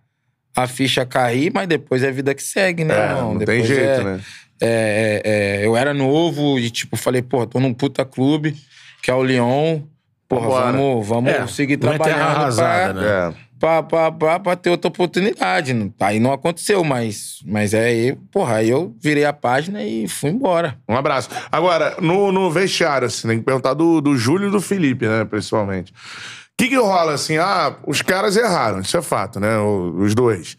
a 0.55 0.67
ficha 0.67 1.05
cair, 1.05 1.51
mas 1.53 1.67
depois 1.67 2.03
é 2.03 2.09
a 2.09 2.11
vida 2.11 2.34
que 2.34 2.43
segue, 2.43 2.84
né, 2.84 2.95
é, 2.95 3.09
irmão? 3.09 3.31
Não 3.31 3.38
depois 3.38 3.57
tem 3.57 3.67
jeito, 3.67 4.01
é, 4.01 4.03
né? 4.03 4.22
É, 4.61 5.22
é, 5.26 5.61
é, 5.61 5.65
eu 5.65 5.76
era 5.76 5.93
novo 5.93 6.57
e, 6.57 6.69
tipo, 6.69 6.95
falei, 6.95 7.22
pô, 7.22 7.45
tô 7.45 7.59
num 7.59 7.73
puta 7.73 8.05
clube, 8.05 8.55
que 9.01 9.11
é 9.11 9.13
o 9.13 9.23
Lyon. 9.23 9.81
Porra, 10.27 10.47
Vambora. 10.47 10.72
vamos, 10.72 11.07
vamos 11.07 11.31
é, 11.31 11.47
seguir 11.47 11.77
trabalhando. 11.77 12.19
Arrasada, 12.19 12.99
pra, 12.99 13.30
né? 13.30 13.35
Pra, 13.60 13.84
pra, 13.84 14.11
pra, 14.11 14.40
pra, 14.40 14.56
ter 14.56 14.69
outra 14.69 14.88
oportunidade. 14.88 15.76
Aí 15.99 16.19
não 16.19 16.34
aconteceu, 16.34 16.84
mas, 16.84 17.40
mas 17.45 17.73
é 17.73 17.86
aí, 17.86 18.18
porra, 18.32 18.56
aí 18.56 18.69
eu 18.69 18.95
virei 19.02 19.26
a 19.26 19.34
página 19.34 19.84
e 19.84 20.07
fui 20.07 20.30
embora. 20.30 20.77
Um 20.88 20.95
abraço. 20.95 21.30
Agora, 21.52 21.98
no, 22.02 22.32
no 22.32 22.52
vestiário, 22.52 23.07
assim, 23.07 23.27
tem 23.27 23.40
que 23.40 23.45
perguntar 23.45 23.73
do, 23.73 24.02
do 24.02 24.18
Júlio 24.18 24.49
e 24.49 24.52
do 24.52 24.61
Felipe, 24.61 25.07
né, 25.07 25.26
principalmente. 25.26 25.91
O 25.91 26.57
que 26.57 26.69
que 26.69 26.77
rola, 26.77 27.14
assim? 27.14 27.38
Ah, 27.38 27.76
os 27.86 28.02
caras 28.02 28.38
erraram, 28.38 28.80
isso 28.80 28.95
é 28.98 29.02
fato, 29.02 29.40
né, 29.40 29.57
os 29.57 30.15
dois. 30.15 30.57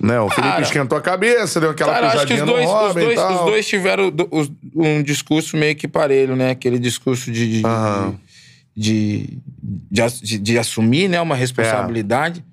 Né, 0.00 0.18
o 0.18 0.28
Felipe 0.28 0.48
cara, 0.54 0.62
esquentou 0.62 0.98
a 0.98 1.00
cabeça, 1.00 1.60
deu 1.60 1.70
aquela 1.70 1.92
cara, 1.92 2.08
acho 2.08 2.26
que 2.26 2.34
os 2.34 2.42
dois, 2.42 2.68
os 2.68 2.94
dois, 2.94 3.18
os 3.20 3.40
dois 3.42 3.68
tiveram 3.68 4.12
um 4.74 5.00
discurso 5.00 5.56
meio 5.56 5.76
que 5.76 5.86
parelho, 5.86 6.34
né? 6.34 6.50
Aquele 6.50 6.76
discurso 6.76 7.30
de, 7.30 7.60
de, 7.60 7.64
uhum. 7.64 8.10
de, 8.10 8.18
de, 8.74 9.38
de, 9.90 10.38
de 10.38 10.58
assumir 10.58 11.08
né, 11.08 11.20
uma 11.20 11.36
responsabilidade. 11.36 12.40
É. 12.40 12.52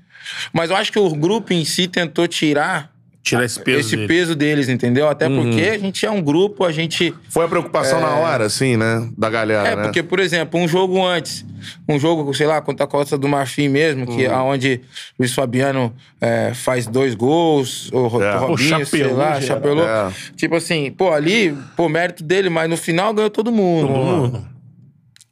Mas 0.54 0.70
eu 0.70 0.76
acho 0.76 0.92
que 0.92 1.00
o 1.00 1.10
grupo 1.16 1.54
em 1.54 1.66
si 1.66 1.88
tentou 1.88 2.28
tirar 2.28 2.92
tirar 3.22 3.44
esse 3.44 3.60
peso, 3.60 3.80
esse 3.80 3.96
dele. 3.96 4.08
peso 4.08 4.36
deles, 4.36 4.70
entendeu? 4.70 5.08
Até 5.08 5.28
uhum. 5.28 5.44
porque 5.44 5.62
a 5.62 5.78
gente 5.78 6.06
é 6.06 6.12
um 6.12 6.22
grupo, 6.22 6.64
a 6.64 6.72
gente. 6.72 7.14
Foi 7.30 7.46
a 7.46 7.48
preocupação 7.48 8.00
é... 8.00 8.02
na 8.02 8.16
hora, 8.16 8.46
assim, 8.46 8.78
né? 8.78 9.08
Da 9.18 9.30
galera. 9.30 9.68
É, 9.68 9.76
né? 9.76 9.84
porque, 9.84 10.02
por 10.02 10.20
exemplo, 10.20 10.60
um 10.60 10.68
jogo 10.68 11.06
antes, 11.06 11.46
um 11.88 12.00
jogo, 12.00 12.34
sei 12.34 12.48
lá, 12.48 12.62
contra 12.62 12.86
a 12.86 12.88
Costa 12.88 13.18
do 13.18 13.28
Marfim 13.28 13.68
mesmo, 13.68 14.08
que 14.08 14.28
uhum. 14.28 14.36
aonde 14.36 14.82
Luiz 15.18 15.34
Fabiano 15.34 15.94
é, 16.20 16.54
faz 16.54 16.88
dois 16.88 17.14
gols, 17.14 17.90
o, 17.92 18.22
é. 18.22 18.38
Robinho, 18.38 18.86
sei 18.86 19.04
lá, 19.04 19.40
chapelou. 19.42 19.88
É. 19.88 20.12
Tipo 20.36 20.56
assim, 20.56 20.92
pô, 20.92 21.12
ali, 21.12 21.56
pô, 21.76 21.90
mérito 21.90 22.24
dele, 22.24 22.50
mas 22.50 22.70
no 22.70 22.78
final 22.78 23.14
ganhou 23.14 23.30
todo 23.30 23.52
mundo. 23.52 23.88
Todo 23.88 23.98
mundo. 23.98 24.59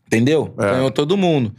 Entendeu? 0.07 0.53
É. 0.57 0.71
Ganhou 0.71 0.89
todo 0.89 1.17
mundo. 1.17 1.53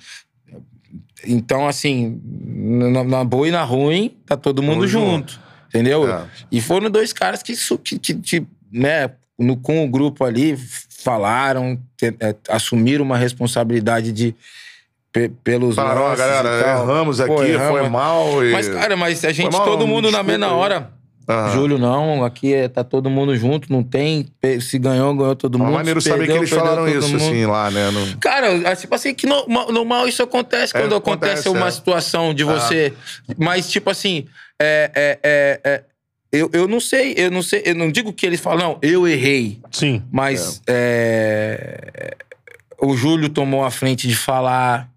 Então, 1.26 1.68
assim, 1.68 2.20
na, 2.24 3.04
na, 3.04 3.24
boa 3.24 3.46
e 3.46 3.50
na 3.50 3.62
ruim, 3.62 4.16
tá 4.24 4.36
todo 4.36 4.62
mundo 4.62 4.86
junto. 4.86 5.32
junto. 5.32 5.40
Entendeu? 5.68 6.10
É. 6.10 6.24
E 6.50 6.60
foram 6.60 6.90
dois 6.90 7.12
caras 7.12 7.42
que, 7.42 7.54
que, 7.84 7.98
que, 7.98 8.14
que 8.14 8.46
né, 8.72 9.10
no, 9.38 9.56
com 9.56 9.84
o 9.84 9.88
grupo 9.88 10.24
ali, 10.24 10.56
falaram, 10.88 11.78
te, 11.96 12.14
é, 12.20 12.34
assumiram 12.48 13.04
uma 13.04 13.16
responsabilidade 13.16 14.12
de 14.12 14.34
pelos 15.42 15.74
Parou, 15.74 16.14
galera, 16.16 16.60
erramos 16.60 17.18
aqui, 17.18 17.34
Pô, 17.34 17.42
erramos. 17.42 17.80
foi 17.80 17.88
mal. 17.88 18.44
E... 18.44 18.52
Mas, 18.52 18.68
cara, 18.68 18.96
mas 18.96 19.24
a 19.24 19.32
gente, 19.32 19.50
todo 19.50 19.86
mundo 19.86 20.10
na 20.10 20.22
mesma 20.22 20.52
hora 20.52 20.92
Uhum. 21.28 21.52
Júlio, 21.52 21.78
não, 21.78 22.24
aqui 22.24 22.54
é, 22.54 22.68
tá 22.68 22.82
todo 22.82 23.10
mundo 23.10 23.36
junto, 23.36 23.70
não 23.70 23.82
tem. 23.82 24.26
Se 24.62 24.78
ganhou, 24.78 25.14
ganhou 25.14 25.36
todo 25.36 25.58
mundo. 25.58 25.72
É 25.72 25.74
maneiro 25.74 26.00
saber 26.00 26.26
que 26.26 26.32
eles 26.32 26.48
falaram 26.48 26.88
isso, 26.88 27.10
mundo. 27.10 27.16
assim, 27.16 27.44
lá, 27.44 27.70
né? 27.70 27.90
No... 27.90 28.16
Cara, 28.16 28.46
é 28.46 28.74
tipo 28.74 28.94
assim, 28.94 29.12
que 29.12 29.26
no, 29.26 29.46
normal 29.46 30.08
isso 30.08 30.22
acontece 30.22 30.74
é, 30.74 30.80
quando 30.80 30.94
acontece, 30.94 31.46
acontece 31.46 31.48
uma 31.50 31.68
é. 31.68 31.70
situação 31.70 32.32
de 32.32 32.44
você. 32.44 32.94
Ah. 33.28 33.34
Mas, 33.36 33.68
tipo 33.68 33.90
assim, 33.90 34.26
é, 34.58 34.90
é, 34.94 35.18
é, 35.22 35.60
é, 35.64 35.82
eu, 36.32 36.48
eu 36.54 36.66
não 36.66 36.80
sei, 36.80 37.12
eu 37.14 37.30
não 37.30 37.42
sei, 37.42 37.62
eu 37.66 37.74
não 37.74 37.92
digo 37.92 38.10
que 38.10 38.24
eles 38.24 38.40
falam, 38.40 38.70
não, 38.70 38.78
eu 38.80 39.06
errei. 39.06 39.60
Sim. 39.70 40.02
Mas 40.10 40.62
é. 40.66 42.16
o 42.80 42.96
Júlio 42.96 43.28
tomou 43.28 43.66
a 43.66 43.70
frente 43.70 44.08
de 44.08 44.16
falar 44.16 44.88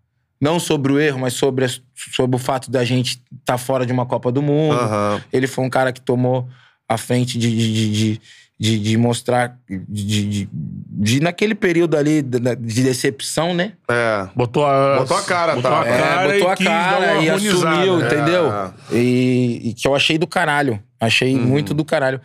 não 0.41 0.59
sobre 0.59 0.91
o 0.91 0.99
erro, 0.99 1.19
mas 1.19 1.33
sobre, 1.33 1.67
sobre 1.95 2.35
o 2.35 2.39
fato 2.39 2.71
da 2.71 2.83
gente 2.83 3.21
estar 3.31 3.53
tá 3.53 3.57
fora 3.59 3.85
de 3.85 3.93
uma 3.93 4.07
Copa 4.07 4.31
do 4.31 4.41
Mundo. 4.41 4.75
Uhum. 4.75 5.21
Ele 5.31 5.45
foi 5.45 5.63
um 5.63 5.69
cara 5.69 5.93
que 5.93 6.01
tomou 6.01 6.49
a 6.89 6.97
frente 6.97 7.37
de, 7.37 7.55
de, 7.55 7.91
de, 7.91 8.21
de, 8.59 8.79
de 8.79 8.97
mostrar. 8.97 9.55
De, 9.69 10.25
de, 10.27 10.49
de, 10.51 11.19
naquele 11.19 11.53
período 11.53 11.95
ali 11.95 12.23
de 12.23 12.83
decepção, 12.83 13.53
né? 13.53 13.73
É. 13.87 14.27
Botou 14.35 14.65
a, 14.65 14.97
botou 14.97 15.17
a 15.17 15.21
cara, 15.21 15.55
botou 15.55 15.69
tá? 15.69 15.81
A 15.81 15.85
cara 15.85 16.23
é, 16.23 16.33
botou 16.33 16.49
a 16.49 16.57
cara 16.57 17.15
e 17.17 17.29
assumiu, 17.29 18.01
é. 18.01 18.05
entendeu? 18.05 18.73
E, 18.91 19.61
e, 19.63 19.73
que 19.75 19.87
eu 19.87 19.93
achei 19.93 20.17
do 20.17 20.25
caralho. 20.25 20.81
Achei 20.99 21.35
uhum. 21.35 21.43
muito 21.43 21.73
do 21.75 21.85
caralho. 21.85 22.19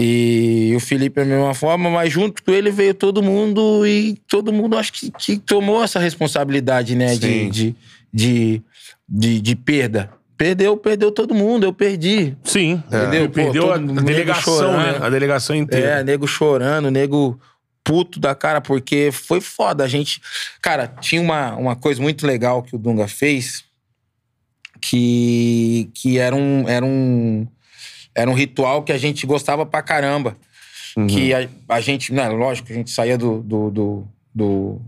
E 0.00 0.72
o 0.76 0.78
Felipe 0.78 1.18
é 1.18 1.24
a 1.24 1.26
mesma 1.26 1.52
forma, 1.54 1.90
mas 1.90 2.12
junto 2.12 2.40
com 2.44 2.52
ele 2.52 2.70
veio 2.70 2.94
todo 2.94 3.20
mundo 3.20 3.84
e 3.84 4.16
todo 4.28 4.52
mundo 4.52 4.78
acho 4.78 4.92
que, 4.92 5.10
que 5.10 5.38
tomou 5.38 5.82
essa 5.82 5.98
responsabilidade, 5.98 6.94
né? 6.94 7.16
De, 7.16 7.50
de, 7.50 7.74
de, 8.14 8.62
de, 9.08 9.40
de, 9.40 9.56
perda. 9.56 10.08
Perdeu, 10.36 10.76
perdeu 10.76 11.10
todo 11.10 11.34
mundo, 11.34 11.64
eu 11.64 11.72
perdi. 11.72 12.36
Sim. 12.44 12.80
Entendeu? 12.86 13.24
É. 13.24 13.26
Pô, 13.26 13.34
perdeu 13.34 13.72
a, 13.72 13.74
a 13.74 13.78
delegação, 13.78 14.76
né? 14.76 14.98
A 15.00 15.10
delegação 15.10 15.56
inteira. 15.56 15.88
É, 15.88 16.04
nego 16.04 16.28
chorando, 16.28 16.92
nego 16.92 17.36
puto 17.82 18.20
da 18.20 18.36
cara, 18.36 18.60
porque 18.60 19.10
foi 19.10 19.40
foda. 19.40 19.82
A 19.82 19.88
gente. 19.88 20.22
Cara, 20.62 20.86
tinha 20.86 21.20
uma, 21.20 21.56
uma 21.56 21.74
coisa 21.74 22.00
muito 22.00 22.24
legal 22.24 22.62
que 22.62 22.76
o 22.76 22.78
Dunga 22.78 23.08
fez, 23.08 23.64
que, 24.80 25.90
que 25.92 26.18
era 26.18 26.36
um. 26.36 26.68
Era 26.68 26.86
um 26.86 27.48
era 28.14 28.30
um 28.30 28.34
ritual 28.34 28.82
que 28.82 28.92
a 28.92 28.98
gente 28.98 29.26
gostava 29.26 29.64
pra 29.64 29.82
caramba. 29.82 30.36
Que 31.06 31.32
a, 31.34 31.48
a 31.68 31.80
gente, 31.80 32.12
né, 32.12 32.28
lógico, 32.28 32.72
a 32.72 32.74
gente 32.74 32.90
saía 32.90 33.16
do, 33.16 33.40
do, 33.42 33.70
do, 33.70 34.08
do, 34.34 34.80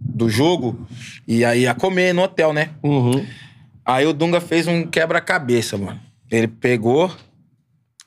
do 0.00 0.28
jogo 0.28 0.86
e 1.26 1.44
aí 1.44 1.62
ia 1.62 1.74
comer 1.74 2.12
no 2.12 2.22
hotel, 2.22 2.52
né? 2.52 2.70
Aí 3.84 4.04
o 4.06 4.12
Dunga 4.12 4.40
fez 4.40 4.66
um 4.66 4.84
quebra-cabeça, 4.84 5.78
mano. 5.78 6.00
Ele 6.30 6.48
pegou, 6.48 7.14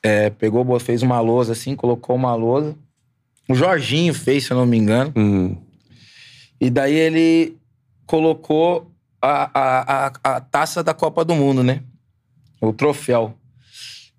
é, 0.02 0.28
pegou, 0.28 0.78
fez 0.78 1.02
uma 1.02 1.20
lousa 1.20 1.52
assim, 1.52 1.74
colocou 1.74 2.14
uma 2.14 2.34
lousa. 2.34 2.76
O 3.48 3.54
Jorginho 3.54 4.12
fez, 4.12 4.44
se 4.44 4.52
eu 4.52 4.56
não 4.56 4.66
me 4.66 4.76
engano. 4.76 5.12
E 6.60 6.68
daí 6.68 6.94
ele 6.94 7.56
colocou 8.06 8.90
a, 9.22 9.50
a, 9.54 10.06
a, 10.06 10.12
a 10.36 10.40
taça 10.40 10.82
da 10.82 10.92
Copa 10.92 11.24
do 11.24 11.34
Mundo, 11.34 11.62
né? 11.62 11.82
O 12.60 12.72
troféu. 12.72 13.34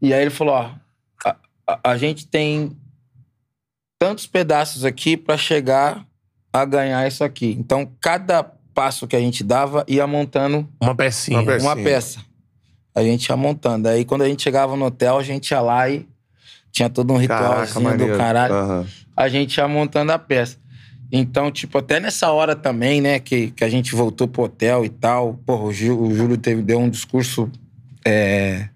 E 0.01 0.13
aí 0.13 0.21
ele 0.21 0.31
falou: 0.31 0.55
ó, 0.55 0.71
a, 1.25 1.35
a, 1.67 1.91
a 1.91 1.97
gente 1.97 2.27
tem 2.27 2.75
tantos 3.99 4.25
pedaços 4.25 4.83
aqui 4.83 5.15
pra 5.15 5.37
chegar 5.37 6.05
a 6.51 6.65
ganhar 6.65 7.07
isso 7.07 7.23
aqui. 7.23 7.55
Então, 7.59 7.89
cada 8.01 8.43
passo 8.73 9.07
que 9.07 9.15
a 9.15 9.19
gente 9.19 9.43
dava 9.43 9.85
ia 9.87 10.07
montando 10.07 10.67
Uma 10.81 10.95
pecinha. 10.95 11.39
Uma 11.39 11.45
pecinha. 11.45 11.69
uma 11.69 11.83
peça. 11.83 12.19
A 12.95 13.03
gente 13.03 13.27
ia 13.27 13.37
montando. 13.37 13.87
Aí 13.87 14.03
quando 14.03 14.23
a 14.23 14.27
gente 14.27 14.43
chegava 14.43 14.75
no 14.75 14.85
hotel, 14.85 15.17
a 15.17 15.23
gente 15.23 15.51
ia 15.51 15.61
lá 15.61 15.89
e 15.89 16.07
tinha 16.71 16.89
todo 16.89 17.13
um 17.13 17.17
ritualzinho 17.17 17.97
do 17.97 18.17
caralho. 18.17 18.53
Aham. 18.53 18.87
A 19.15 19.29
gente 19.29 19.55
ia 19.57 19.67
montando 19.67 20.11
a 20.11 20.19
peça. 20.19 20.57
Então, 21.11 21.51
tipo, 21.51 21.77
até 21.77 21.99
nessa 21.99 22.31
hora 22.31 22.55
também, 22.55 23.01
né, 23.01 23.19
que, 23.19 23.51
que 23.51 23.63
a 23.63 23.69
gente 23.69 23.93
voltou 23.93 24.27
pro 24.27 24.43
hotel 24.43 24.85
e 24.85 24.89
tal, 24.89 25.33
porra, 25.45 25.63
o 25.63 25.73
Júlio 25.73 26.37
teve, 26.37 26.61
deu 26.61 26.79
um 26.79 26.89
discurso 26.89 27.51
é, 28.05 28.69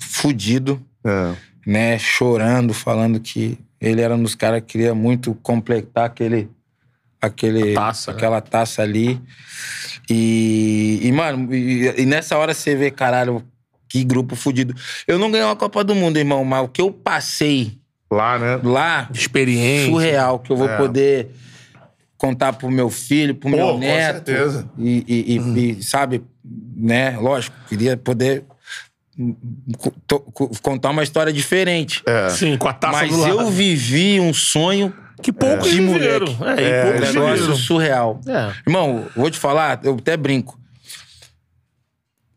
fudido, 0.00 0.82
É. 1.04 1.34
né, 1.66 1.98
chorando, 1.98 2.72
falando 2.74 3.20
que 3.20 3.58
ele 3.80 4.00
era 4.00 4.14
um 4.14 4.22
dos 4.22 4.34
caras 4.34 4.60
que 4.60 4.66
queria 4.66 4.94
muito 4.94 5.34
completar 5.42 6.06
aquele, 6.06 6.48
aquele, 7.20 7.74
taça, 7.74 8.10
né? 8.10 8.16
aquela 8.16 8.40
taça 8.40 8.82
ali. 8.82 9.20
E, 10.10 11.00
e 11.02 11.12
mano, 11.12 11.54
e, 11.54 12.02
e 12.02 12.06
nessa 12.06 12.36
hora 12.38 12.54
você 12.54 12.74
vê, 12.74 12.90
caralho, 12.90 13.42
que 13.88 14.02
grupo 14.04 14.34
fudido. 14.36 14.74
Eu 15.06 15.18
não 15.18 15.30
ganhei 15.30 15.46
uma 15.46 15.56
Copa 15.56 15.82
do 15.84 15.94
Mundo, 15.94 16.18
irmão, 16.18 16.44
mas 16.44 16.64
o 16.64 16.68
que 16.68 16.80
eu 16.80 16.90
passei 16.90 17.78
Lá, 18.10 18.38
né? 18.38 18.56
lá, 18.62 19.08
Experiência. 19.12 19.90
surreal, 19.90 20.38
que 20.38 20.50
eu 20.50 20.56
vou 20.56 20.68
É. 20.68 20.76
poder 20.76 21.30
contar 22.16 22.52
pro 22.54 22.70
meu 22.70 22.90
filho, 22.90 23.34
pro 23.34 23.50
Pô, 23.50 23.56
meu 23.56 23.66
com 23.74 23.78
neto. 23.78 24.26
certeza. 24.26 24.68
E, 24.78 25.04
e- 25.06 25.36
e- 25.36 25.70
e, 25.78 25.82
sabe, 25.82 26.22
né, 26.76 27.16
lógico, 27.18 27.54
queria 27.68 27.96
poder 27.96 28.44
hum, 28.44 28.46
co- 28.46 28.46
to- 28.48 29.07
co- 29.07 29.07
contar 30.62 30.90
uma 30.90 31.02
história 31.02 31.32
diferente. 31.32 32.02
É. 32.06 32.28
Sim, 32.30 32.56
com 32.56 32.68
a 32.68 32.72
taça 32.72 32.98
Mas 32.98 33.10
do 33.10 33.18
lado. 33.20 33.30
eu 33.40 33.50
vivi 33.50 34.20
um 34.20 34.32
sonho 34.32 34.94
Que 35.22 35.32
poucos 35.32 35.70
de 35.70 35.80
viveram. 35.80 36.32
moleque. 36.32 36.62
É, 36.62 36.64
e 36.64 36.70
É, 36.70 36.80
um 36.84 36.92
poucos 36.92 37.14
negócio 37.14 37.36
viveram. 37.36 37.56
surreal. 37.56 38.20
É. 38.26 38.52
Irmão, 38.66 39.06
vou 39.16 39.30
te 39.30 39.38
falar, 39.38 39.80
eu 39.82 39.94
até 39.94 40.16
brinco. 40.16 40.58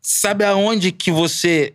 Sabe 0.00 0.44
aonde 0.44 0.90
que 0.92 1.10
você. 1.10 1.74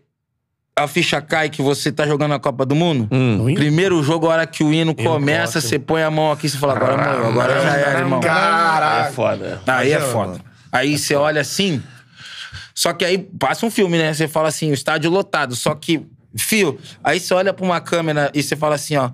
A 0.80 0.88
ficha 0.88 1.20
cai 1.20 1.50
que 1.50 1.60
você 1.60 1.92
tá 1.92 2.06
jogando 2.06 2.36
a 2.36 2.40
Copa 2.40 2.64
do 2.64 2.76
Mundo? 2.76 3.08
Hum. 3.12 3.52
Primeiro 3.56 4.04
jogo, 4.04 4.28
a 4.28 4.30
hora 4.34 4.46
que 4.46 4.64
o 4.64 4.72
hino 4.72 4.94
começa, 4.94 5.54
corta. 5.54 5.62
você 5.68 5.80
põe 5.80 6.04
a 6.04 6.12
mão 6.12 6.32
aqui 6.32 6.46
e 6.46 6.50
você 6.52 6.58
fala, 6.60 6.76
agora 6.76 6.98
morreu, 6.98 7.26
agora 7.30 7.62
já 7.64 7.76
era, 7.78 8.00
irmão. 8.00 8.20
Caraca. 8.20 9.10
É 9.10 9.12
foda. 9.12 9.62
Aí 9.66 9.92
é 9.92 10.00
foda. 10.00 10.28
mano. 10.34 10.46
Aí 10.72 10.96
você 11.00 11.16
olha 11.16 11.42
assim. 11.42 11.82
Só 12.78 12.94
que 12.94 13.04
aí 13.04 13.18
passa 13.18 13.66
um 13.66 13.72
filme, 13.72 13.98
né? 13.98 14.14
Você 14.14 14.28
fala 14.28 14.50
assim, 14.50 14.70
o 14.70 14.74
estádio 14.76 15.10
lotado. 15.10 15.56
Só 15.56 15.74
que, 15.74 16.06
fio, 16.36 16.78
aí 17.04 17.20
você 17.20 17.34
olha 17.34 17.52
pra 17.52 17.66
uma 17.66 17.82
câmera 17.82 18.30
e 18.36 18.44
você 18.44 18.56
fala 18.56 18.76
assim, 18.76 18.96
ó. 18.96 19.10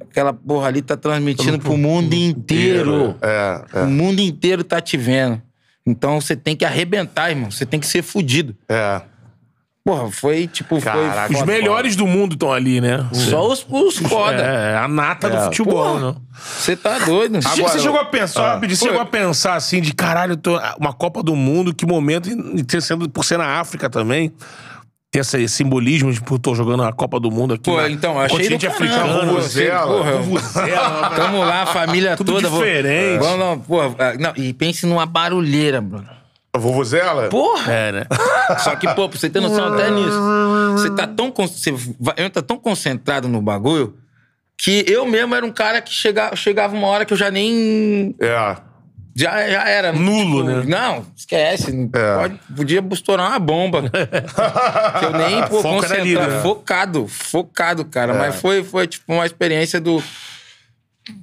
Aquela 0.00 0.32
porra 0.32 0.68
ali 0.68 0.80
tá 0.80 0.96
transmitindo 0.96 1.58
pro 1.58 1.76
mundo 1.76 2.14
inteiro. 2.14 3.16
É, 3.20 3.82
O 3.82 3.86
mundo 3.88 4.20
inteiro 4.20 4.62
tá 4.62 4.80
te 4.80 4.96
vendo. 4.96 5.42
Então 5.84 6.20
você 6.20 6.36
tem 6.36 6.54
que 6.54 6.64
arrebentar, 6.64 7.30
irmão. 7.30 7.50
Você 7.50 7.66
tem 7.66 7.80
que 7.80 7.86
ser 7.86 8.00
fudido. 8.02 8.54
é. 8.68 9.02
Porra, 9.84 10.10
foi 10.12 10.46
tipo. 10.46 10.80
Caraca, 10.80 11.26
foi 11.26 11.34
Os 11.34 11.40
foda, 11.40 11.52
melhores 11.52 11.96
do 11.96 12.06
mundo 12.06 12.34
estão 12.34 12.52
ali, 12.52 12.80
né? 12.80 13.04
Só 13.12 13.48
os, 13.48 13.66
os 13.68 13.96
foda. 13.96 14.40
É, 14.40 14.76
a 14.76 14.86
nata 14.86 15.28
do 15.28 15.40
futebol, 15.44 15.98
né? 15.98 16.14
Você 16.32 16.76
tá 16.76 17.00
doido. 17.00 17.42
Você- 17.42 17.48
Agora- 17.60 17.72
você 17.72 17.78
chegou 17.80 17.98
a 18.00 18.04
pensar, 18.04 18.42
Ah. 18.44 18.54
rapidinho, 18.54 18.76
você 18.78 18.84
chegou 18.86 19.00
a 19.00 19.06
pensar 19.06 19.54
assim, 19.54 19.80
de 19.80 19.92
caralho, 19.92 20.36
tô, 20.36 20.56
uma 20.78 20.92
Copa 20.92 21.20
do 21.22 21.34
Mundo, 21.34 21.74
que 21.74 21.84
momento, 21.84 22.28
e 22.30 22.62
ter 22.62 22.80
sendo, 22.80 23.08
por 23.10 23.24
ser 23.24 23.38
na 23.38 23.58
África 23.58 23.90
também, 23.90 24.32
ter 25.10 25.18
esse 25.18 25.48
simbolismo 25.48 26.12
de, 26.12 26.20
pô, 26.22 26.38
tô 26.38 26.54
jogando 26.54 26.84
a 26.84 26.92
Copa 26.92 27.18
do 27.18 27.28
Mundo 27.30 27.54
aqui. 27.54 27.64
Pô, 27.64 27.76
na- 27.76 27.90
então, 27.90 28.20
achei 28.20 28.48
do 28.50 28.58
caramba, 28.60 28.76
africano. 28.86 29.32
vuvuzela. 29.34 29.86
Porra, 29.86 30.12
Vuvuzela, 30.18 31.10
Tamo 31.16 31.38
lá, 31.40 31.62
a 31.62 31.66
família 31.66 32.16
Tudo 32.16 32.34
toda. 32.34 32.48
vamos- 32.48 32.64
diferente. 32.64 33.18
Vamos, 33.18 33.38
não, 33.40 33.58
porra, 33.58 33.94
ah, 33.98 34.14
não, 34.16 34.32
e 34.36 34.52
pense 34.52 34.86
numa 34.86 35.04
barulheira, 35.06 35.80
Bruno. 35.80 36.21
Vuvuzela? 36.56 37.28
Porra! 37.28 37.72
É, 37.72 37.92
né? 37.92 38.06
Só 38.58 38.76
que, 38.76 38.86
pô, 38.94 39.08
pra 39.08 39.18
você 39.18 39.30
ter 39.30 39.40
noção 39.40 39.72
até 39.72 39.90
nisso. 39.90 40.18
Você 40.72 40.90
tá 40.94 41.06
tão, 41.06 41.32
você 41.34 41.72
vai- 41.98 42.14
eu 42.18 42.28
tá 42.30 42.42
tão 42.42 42.58
concentrado 42.58 43.26
no 43.28 43.40
bagulho 43.40 43.96
que 44.58 44.84
eu 44.86 45.06
mesmo 45.06 45.34
era 45.34 45.44
um 45.46 45.50
cara 45.50 45.80
que 45.80 45.92
chegava, 45.92 46.36
chegava 46.36 46.74
uma 46.76 46.86
hora 46.88 47.04
que 47.06 47.12
eu 47.12 47.16
já 47.16 47.30
nem. 47.30 48.14
É. 48.20 48.56
Já, 49.14 49.48
já 49.50 49.68
era. 49.68 49.92
Nulo, 49.92 50.44
né? 50.44 50.62
Não, 50.66 51.04
esquece. 51.16 51.90
É. 51.94 52.14
Pode, 52.16 52.38
podia 52.56 52.84
estourar 52.92 53.28
uma 53.30 53.38
bomba. 53.38 53.82
que 53.90 55.04
eu 55.04 55.12
nem, 55.12 55.42
pô, 55.48 55.60
Foca 55.62 55.88
concentrado. 55.88 56.32
né? 56.32 56.40
Focado, 56.42 57.08
focado, 57.08 57.84
cara. 57.86 58.12
É. 58.14 58.18
Mas 58.18 58.36
foi, 58.36 58.62
foi, 58.62 58.86
tipo, 58.86 59.12
uma 59.12 59.26
experiência 59.26 59.80
do. 59.80 60.02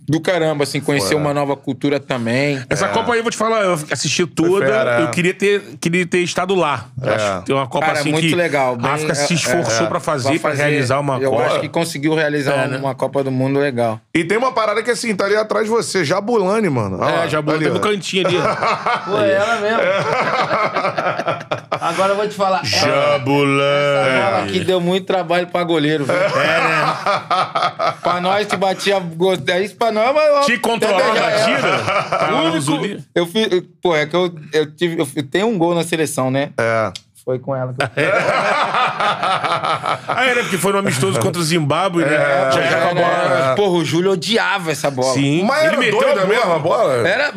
Do 0.09 0.19
caramba, 0.19 0.65
assim, 0.65 0.81
conhecer 0.81 1.15
uma 1.15 1.33
nova 1.33 1.55
cultura 1.55 2.01
também. 2.01 2.61
Essa 2.69 2.89
Copa 2.89 3.13
aí, 3.13 3.19
eu 3.19 3.23
vou 3.23 3.31
te 3.31 3.37
falar, 3.37 3.61
eu 3.61 3.79
assisti 3.89 4.25
toda, 4.25 4.65
é. 4.65 5.03
eu 5.03 5.11
queria 5.11 5.33
ter, 5.33 5.61
queria 5.79 6.05
ter 6.05 6.19
estado 6.19 6.53
lá. 6.53 6.87
Eu 7.01 7.13
acho 7.13 7.39
que 7.39 7.45
tem 7.45 7.55
uma 7.55 7.65
Copa 7.67 7.85
Cara, 7.85 7.99
assim 7.99 8.11
muito 8.11 8.27
que 8.27 8.35
legal. 8.35 8.77
a 8.81 8.93
África 8.93 9.15
se 9.15 9.31
é- 9.31 9.35
esforçou 9.37 9.85
é, 9.85 9.89
pra 9.89 10.01
fazer, 10.01 10.37
pra 10.39 10.53
realizar 10.53 10.99
uma 10.99 11.17
Eu 11.19 11.31
Copa. 11.31 11.43
acho 11.45 11.59
que 11.61 11.69
conseguiu 11.69 12.13
realizar 12.13 12.65
É, 12.65 12.67
né? 12.67 12.77
uma 12.77 12.93
Copa 12.93 13.23
do 13.23 13.31
Mundo 13.31 13.57
legal. 13.57 14.01
E 14.13 14.25
tem 14.25 14.37
uma 14.37 14.51
parada 14.51 14.83
que 14.83 14.91
assim, 14.91 15.15
tá 15.15 15.23
ali 15.25 15.37
atrás 15.37 15.63
de 15.65 15.71
você, 15.71 16.03
Jabulani, 16.03 16.69
mano. 16.69 16.97
Lá, 16.97 17.23
É, 17.23 17.29
já 17.29 17.41
tá 17.41 17.53
ali, 17.53 17.69
no 17.69 17.79
cantinho 17.79 18.27
ali. 18.27 18.35
Pô, 19.05 19.17
é 19.21 19.31
ela 19.31 19.55
mesmo. 19.61 19.79
Agora 21.79 22.11
eu 22.11 22.17
vou 22.17 22.27
te 22.27 22.35
falar. 22.35 22.61
Essa 22.63 22.85
bola 23.19 23.19
Jabulani. 23.19 24.43
aqui 24.49 24.59
deu 24.65 24.81
muito 24.81 25.05
trabalho 25.05 25.47
pra 25.47 25.63
goleiro, 25.63 26.03
viu? 26.03 26.13
É, 26.15 26.59
né? 26.59 27.93
pra 28.03 28.19
nós 28.19 28.45
que 28.47 28.57
batia 28.57 28.99
gol. 28.99 29.37
É 29.69 29.71
isso 29.71 29.75
pra 29.77 29.91
nós, 29.91 30.13
mas. 30.13 30.29
ó, 30.31 30.41
Te 30.41 30.57
controlar 30.57 31.11
a 31.11 31.13
batida? 31.13 32.17
Tá 32.17 32.35
único-. 32.43 33.03
Eu 33.13 33.25
fiz. 33.27 33.47
Pô, 33.81 33.95
é 33.95 34.05
que 34.05 34.15
eu, 34.15 34.33
eu 34.53 34.71
tive. 34.75 34.99
Eu 35.01 35.05
fi- 35.05 35.23
tenho 35.23 35.47
um 35.47 35.57
gol 35.57 35.75
na 35.75 35.83
seleção, 35.83 36.29
né? 36.31 36.51
É. 36.57 36.91
Foi 37.23 37.37
com 37.37 37.55
ela. 37.55 37.73
que 37.73 37.83
eu- 37.83 37.89
Ah, 40.07 40.25
era 40.25 40.41
porque 40.41 40.57
foi 40.57 40.71
no 40.71 40.79
amistoso 40.79 41.19
contra 41.19 41.39
o 41.39 41.43
Zimbábue, 41.43 42.03
né? 42.03 42.17
Já, 42.51 42.61
já 42.61 42.89
a 42.89 42.93
bola. 42.93 43.47
né? 43.49 43.55
Porra, 43.55 43.73
o 43.77 43.85
Júlio 43.85 44.11
odiava 44.11 44.71
essa 44.71 44.89
bola. 44.89 45.13
Sim. 45.13 45.43
Mas 45.43 45.63
era 45.65 45.77
doida 45.91 46.21
a 46.23 46.25
mesmo 46.25 46.51
a 46.51 46.59
bola? 46.59 47.07
Era. 47.07 47.31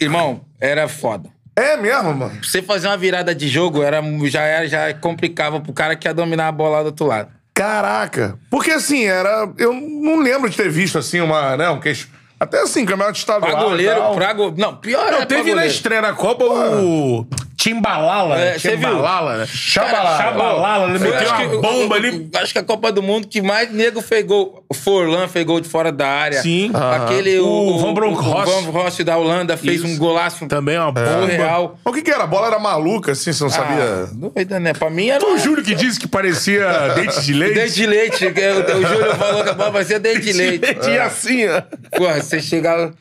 Irmão, 0.00 0.42
era 0.60 0.86
foda. 0.88 1.30
É 1.56 1.76
mesmo, 1.76 2.14
mano. 2.14 2.30
Pra 2.38 2.48
você 2.48 2.62
fazer 2.62 2.86
uma 2.86 2.96
virada 2.96 3.34
de 3.34 3.48
jogo, 3.48 3.82
era, 3.82 4.00
já, 4.26 4.42
era, 4.42 4.68
já 4.68 4.94
complicava 4.94 5.60
pro 5.60 5.72
cara 5.72 5.96
que 5.96 6.06
ia 6.06 6.14
dominar 6.14 6.48
a 6.48 6.52
bola 6.52 6.76
lá 6.76 6.82
do 6.82 6.86
outro 6.86 7.06
lado. 7.06 7.30
Caraca. 7.58 8.38
Porque 8.48 8.70
assim, 8.70 9.04
era. 9.04 9.50
Eu 9.58 9.74
não 9.74 10.20
lembro 10.20 10.48
de 10.48 10.56
ter 10.56 10.70
visto 10.70 10.96
assim 10.96 11.20
uma. 11.20 11.56
Né, 11.56 11.68
um 11.68 11.80
queixo. 11.80 12.08
Até 12.38 12.60
assim, 12.60 12.84
campeonato 12.84 13.18
estadual. 13.18 13.50
Pra 13.50 13.64
goleiro, 13.64 14.14
pra 14.14 14.32
go... 14.32 14.54
Não, 14.56 14.76
pior 14.76 15.10
Não, 15.10 15.22
é 15.22 15.26
pra 15.26 15.26
teve 15.26 15.56
na 15.56 15.66
estreia 15.66 16.00
na 16.00 16.12
Copa 16.12 16.44
o 16.44 17.26
Timbalala. 17.58 18.38
É, 18.38 18.56
você 18.58 18.76
viu? 18.76 18.88
Timbalala, 18.88 19.36
né? 19.38 19.46
Chabalala. 19.52 20.16
Chabalala, 20.16 20.90
ele 20.90 20.98
meteu 21.00 21.18
acho 21.18 21.34
uma 21.34 21.48
que 21.50 21.56
o- 21.56 21.60
bomba 21.60 21.94
o- 21.94 21.98
ali. 21.98 22.30
Acho 22.36 22.52
que 22.52 22.58
a 22.60 22.62
Copa 22.62 22.92
do 22.92 23.02
Mundo 23.02 23.26
que 23.26 23.42
mais 23.42 23.70
nego 23.72 24.00
fez 24.00 24.24
gol. 24.24 24.64
O 24.68 24.74
Forlan 24.74 25.26
fez 25.26 25.44
gol 25.44 25.60
de 25.60 25.68
fora 25.68 25.90
da 25.90 26.06
área. 26.06 26.40
Sim. 26.40 26.70
Aquele. 26.72 27.40
O 27.40 27.78
Van 27.78 27.92
Bronckhorst. 27.94 28.48
O 28.48 28.54
Van 28.54 28.62
Bronckhorst 28.70 29.00
da 29.02 29.16
Holanda 29.16 29.56
fez 29.56 29.78
Isso. 29.82 29.86
um 29.88 29.98
golaço 29.98 30.46
Também 30.46 30.78
uma 30.78 30.92
bomba. 30.92 31.20
surreal. 31.22 31.78
O 31.84 31.92
que 31.92 32.00
que 32.02 32.10
era? 32.12 32.22
A 32.22 32.26
bola 32.28 32.46
era 32.46 32.58
maluca, 32.60 33.10
assim, 33.12 33.32
você 33.32 33.42
não 33.42 33.50
Ah, 33.50 33.54
sabia? 33.54 34.08
doida, 34.12 34.60
né? 34.60 34.72
Pra 34.72 34.88
mim 34.88 35.08
era. 35.08 35.20
Foi 35.20 35.34
o 35.34 35.38
Júlio 35.38 35.64
que 35.64 35.74
disse 35.74 35.98
que 35.98 36.06
parecia 36.06 36.64
dente 36.94 37.20
de 37.22 37.32
leite. 37.32 37.54
Dente 37.54 37.74
de 37.74 37.86
leite. 37.86 38.24
O, 38.26 38.28
o 38.30 38.86
Júlio 38.86 39.14
falou 39.16 39.42
que 39.42 39.50
a 39.50 39.54
bola 39.54 39.70
vai 39.72 39.84
ser 39.84 39.98
dente 39.98 40.20
de 40.20 40.32
leite. 40.32 40.64
E 40.88 40.98
assim, 40.98 41.44
ó. 41.48 41.60
Porra, 41.96 42.22
você 42.22 42.40
chegava. 42.40 42.94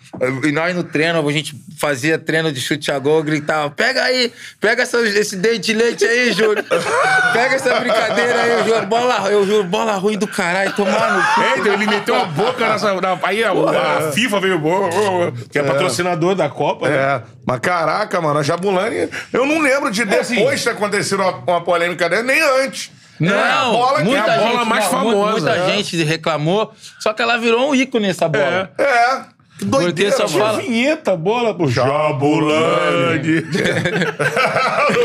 E 0.43 0.51
nós 0.51 0.75
no 0.75 0.83
treino, 0.83 1.27
a 1.27 1.31
gente 1.31 1.53
fazia 1.79 2.17
treino 2.17 2.51
de 2.51 2.59
chute 2.59 2.91
a 2.91 2.97
gol, 2.97 3.21
gritava: 3.21 3.69
pega 3.69 4.01
aí, 4.03 4.31
pega 4.59 4.83
essa- 4.83 4.99
esse 5.01 5.35
dente 5.35 5.59
de 5.59 5.73
leite 5.73 6.05
aí, 6.05 6.31
Júlio. 6.33 6.63
Pega 7.33 7.55
essa 7.55 7.79
brincadeira 7.79 8.41
aí, 8.41 8.63
Júlio. 8.67 8.85
Bola, 8.87 9.29
eu 9.29 9.45
juro, 9.45 9.63
bola 9.63 9.93
ruim 9.93 10.17
do 10.17 10.27
caralho, 10.27 10.73
tomar 10.73 11.11
no 11.13 11.23
cu. 11.35 11.41
É, 11.41 11.57
então 11.59 11.73
ele 11.73 11.85
meteu 11.87 12.15
a 12.15 12.25
boca 12.25 12.67
nessa. 12.67 12.93
na- 12.99 13.17
aí 13.23 13.43
a, 13.43 13.51
a 13.51 14.11
FIFA 14.11 14.39
veio. 14.39 14.61
oh, 14.65 15.31
que 15.51 15.59
é, 15.59 15.63
patrocinador 15.63 16.35
da 16.35 16.49
Copa, 16.49 16.89
né? 16.89 16.95
É, 16.95 17.21
mas 17.45 17.59
caraca, 17.59 18.19
mano, 18.21 18.39
a 18.39 18.43
Jabulani, 18.43 19.09
eu 19.33 19.45
não 19.45 19.59
lembro 19.61 19.91
de 19.91 20.03
depois 20.05 20.31
assim- 20.31 20.63
ter 20.63 20.69
acontecido 20.71 21.21
uma, 21.21 21.31
uma 21.47 21.61
polêmica 21.63 22.09
dessa, 22.09 22.23
nem 22.23 22.41
antes. 22.63 22.91
Não, 23.19 23.33
É, 23.35 23.51
a 23.51 23.63
bola 23.65 23.97
que 23.99 24.03
muita 24.05 24.27
é 24.31 24.35
a 24.35 24.37
gente, 24.39 24.51
bola 24.51 24.65
mais 24.65 24.91
não, 24.91 24.99
mu- 25.03 25.11
famosa, 25.11 25.31
Muita 25.31 25.55
é. 25.55 25.65
gente 25.71 26.03
reclamou, 26.03 26.71
só 26.99 27.13
que 27.13 27.21
ela 27.21 27.37
virou 27.37 27.69
um 27.71 27.73
ícone 27.75 28.09
essa 28.09 28.27
bola. 28.29 28.71
É. 28.77 29.36
Que 29.57 29.65
doideira, 29.65 30.11
só 30.15 30.27
mano. 30.27 30.37
fala- 30.39 30.61
Vinheta, 30.61 31.15
bola 31.15 31.53
pro 31.55 31.67
Jabulani. 31.67 33.39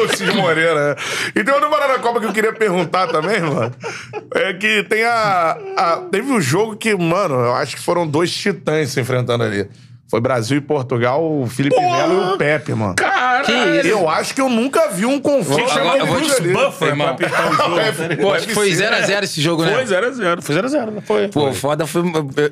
o 0.05 0.09
Cid 0.17 0.33
Moreira, 0.37 0.91
né? 0.95 1.03
E 1.35 1.43
tem 1.45 1.55
uma 1.55 1.89
na 1.89 1.99
Copa 1.99 2.21
que 2.21 2.27
eu 2.27 2.33
queria 2.33 2.53
perguntar 2.53 3.07
também, 3.09 3.41
mano. 3.41 3.73
É 4.35 4.53
que 4.55 4.83
tem 4.85 5.05
a, 5.05 5.57
a- 5.77 5.97
Teve 6.11 6.31
um 6.33 6.41
jogo 6.41 6.77
que, 6.77 6.95
mano, 6.95 7.35
eu 7.35 7.55
acho 7.55 7.77
que 7.77 7.83
foram 7.83 8.07
dois 8.07 8.31
titãs 8.35 8.91
se 8.91 9.01
enfrentando 9.01 9.43
ali. 9.45 9.69
Foi 10.13 10.21
Brasil 10.21 10.59
e 10.59 10.61
Portugal, 10.61 11.25
o 11.25 11.47
Felipe! 11.47 11.75
Melo 11.75 12.33
e 12.33 12.35
o 12.35 12.37
Pepe, 12.37 12.75
mano. 12.75 12.95
Cara, 12.97 13.45
Que 13.45 13.51
isso? 13.53 13.89
Eu 13.89 14.11
acho 14.11 14.35
que 14.35 14.43
eu 14.43 14.51
nunca 14.51 14.89
vi 14.91 15.07
um 15.07 15.19
confronto. 15.19 15.73
Agora 15.73 15.99
eu 16.01 16.07
vou 16.07 16.21
te- 16.21 16.27
Bruce 16.43 16.53
Buffer 16.53 16.89
irmão. 16.89 17.17
pra 17.17 17.27
apitar 17.29 17.51
o 17.51 17.55
jogo. 17.55 17.79
É, 17.81 18.17
Pô, 18.17 18.35
acho 18.35 18.47
que 18.47 18.53
foi 18.53 18.75
Deve 18.75 18.95
ser. 19.07 19.13
0x0 19.17 19.23
esse 19.25 19.41
jogo, 19.41 19.65
né? 19.65 19.73
Foi 19.73 19.85
0x0. 19.87 20.43
Foi 20.43 20.55
0x0, 20.55 20.91
não 20.91 21.01
foi? 21.01 21.29
Pô, 21.29 21.51
foda 21.55 21.87
foi. 21.87 22.03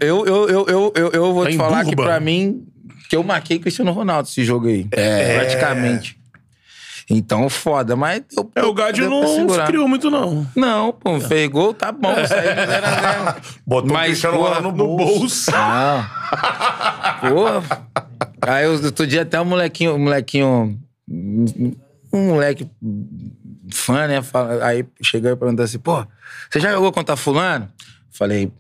Eu, 0.01 0.25
eu, 0.27 0.49
eu, 0.49 0.67
eu, 0.69 0.93
eu, 0.97 1.11
eu 1.13 1.35
vou 1.35 1.45
Tá 1.45 1.51
te 1.51 1.55
em 1.57 1.59
falar 1.59 1.85
que 1.85 1.95
Durban. 1.95 2.05
pra 2.05 2.19
mim, 2.19 2.63
que 3.11 3.15
eu 3.15 3.23
marquei 3.23 3.59
Cristiano 3.59 3.93
Ronaldo 3.93 4.27
esse 4.27 4.43
jogo 4.43 4.67
aí. 4.69 4.87
É. 4.93 5.37
Praticamente. 5.41 6.19
Então, 7.11 7.49
foda, 7.51 7.97
mas. 7.97 8.23
Eu, 8.37 8.51
É, 8.55 8.63
o 8.63 8.73
pra 8.73 8.93
não 8.93 9.27
se 9.49 9.63
criou 9.67 9.89
muito, 9.89 10.09
não. 10.09 10.47
Não, 10.55 10.93
pô, 10.93 11.19
fez 11.21 11.49
gol, 11.49 11.75
tá 11.75 11.91
bom. 11.91 12.15
Saiu 12.27 12.53
0x0. 12.55 13.37
Botou 13.67 13.91
o 13.91 13.93
Mas, 13.93 14.07
Cristiano 14.11 14.39
porra, 14.39 14.61
no 14.61 14.73
bolso. 14.73 15.51
Não. 15.51 16.07
Porra. 17.21 17.63
Aí 18.43 18.67
outro 18.69 19.07
dia 19.07 19.23
até 19.23 19.41
um 19.41 19.45
molequinho, 19.45 19.95
um 19.97 19.99
molequinho. 19.99 20.79
Um 22.13 22.27
moleque 22.29 22.71
fã, 23.73 24.07
né? 24.07 24.21
Aí 24.63 24.87
chegou 25.03 25.31
e 25.33 25.37
perguntou 25.37 25.65
assim: 25.65 25.79
pô, 25.79 26.07
você 26.51 26.61
já 26.61 26.73
jogou 26.73 26.93
contra 26.93 27.17
Fulano? 27.17 27.69
Falei, 28.13 28.53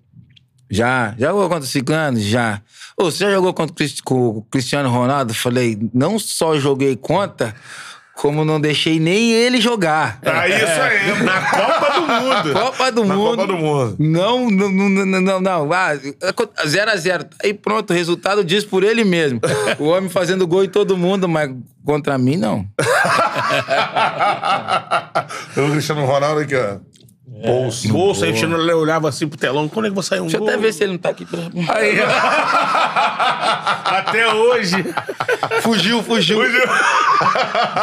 já. 0.68 1.14
Já 1.18 1.28
jogou 1.28 1.48
contra 1.48 1.66
Ciclano? 1.68 2.18
Já. 2.18 2.60
Ô, 2.96 3.04
você 3.04 3.24
já 3.24 3.30
jogou 3.30 3.54
contra 3.54 3.74
o 3.74 4.38
o 4.38 4.42
Cristiano 4.50 4.88
Ronaldo? 4.90 5.34
Falei, 5.34 5.78
não 5.94 6.18
só 6.18 6.58
joguei 6.58 6.96
contra, 6.96 7.54
como 8.20 8.44
não 8.44 8.60
deixei 8.60 9.00
nem 9.00 9.32
ele 9.32 9.62
jogar. 9.62 10.18
Ah, 10.26 10.46
isso 10.46 10.66
aí. 10.66 11.08
Na 11.24 11.40
Copa 11.40 11.90
do 11.94 12.02
Mundo. 12.06 12.52
Copa 12.52 12.92
do 12.92 13.04
Na 13.06 13.16
Mundo. 13.16 13.30
Copa 13.30 13.46
do 13.46 13.56
Mundo. 13.56 13.96
Não, 13.98 14.50
não, 14.50 14.70
não, 14.70 15.20
não, 15.22 15.40
não. 15.40 15.72
Ah, 15.72 15.96
0x0. 15.96 17.28
Aí 17.42 17.54
pronto, 17.54 17.92
o 17.92 17.94
resultado 17.94 18.44
diz 18.44 18.62
por 18.62 18.84
ele 18.84 19.04
mesmo. 19.04 19.40
O 19.78 19.86
homem 19.86 20.10
fazendo 20.10 20.46
gol 20.46 20.64
em 20.64 20.68
todo 20.68 20.98
mundo, 20.98 21.26
mas 21.26 21.50
contra 21.82 22.18
mim, 22.18 22.36
não. 22.36 22.66
o 25.56 25.70
Cristiano 25.70 26.04
Ronaldo 26.04 26.42
aqui, 26.42 26.56
ó. 26.56 26.76
Bolso. 27.44 27.88
Bolsa, 27.88 28.24
aí 28.24 28.30
o 28.30 28.34
Cristiano 28.34 28.56
olhava 28.78 29.08
assim 29.08 29.26
pro 29.28 29.38
telão. 29.38 29.68
Quando 29.68 29.86
é 29.86 29.88
que 29.88 29.94
vai 29.94 30.04
sair 30.04 30.20
um 30.20 30.24
Deixa 30.24 30.36
eu 30.36 30.40
gol? 30.40 30.48
até 30.48 30.58
ver 30.58 30.72
se 30.72 30.82
ele 30.84 30.92
não 30.92 30.98
tá 30.98 31.10
aqui. 31.10 31.24
pra- 31.24 31.40
Aí. 31.74 31.98
Até 33.90 34.32
hoje. 34.32 34.76
Fugiu, 35.62 36.02
fugiu. 36.02 36.38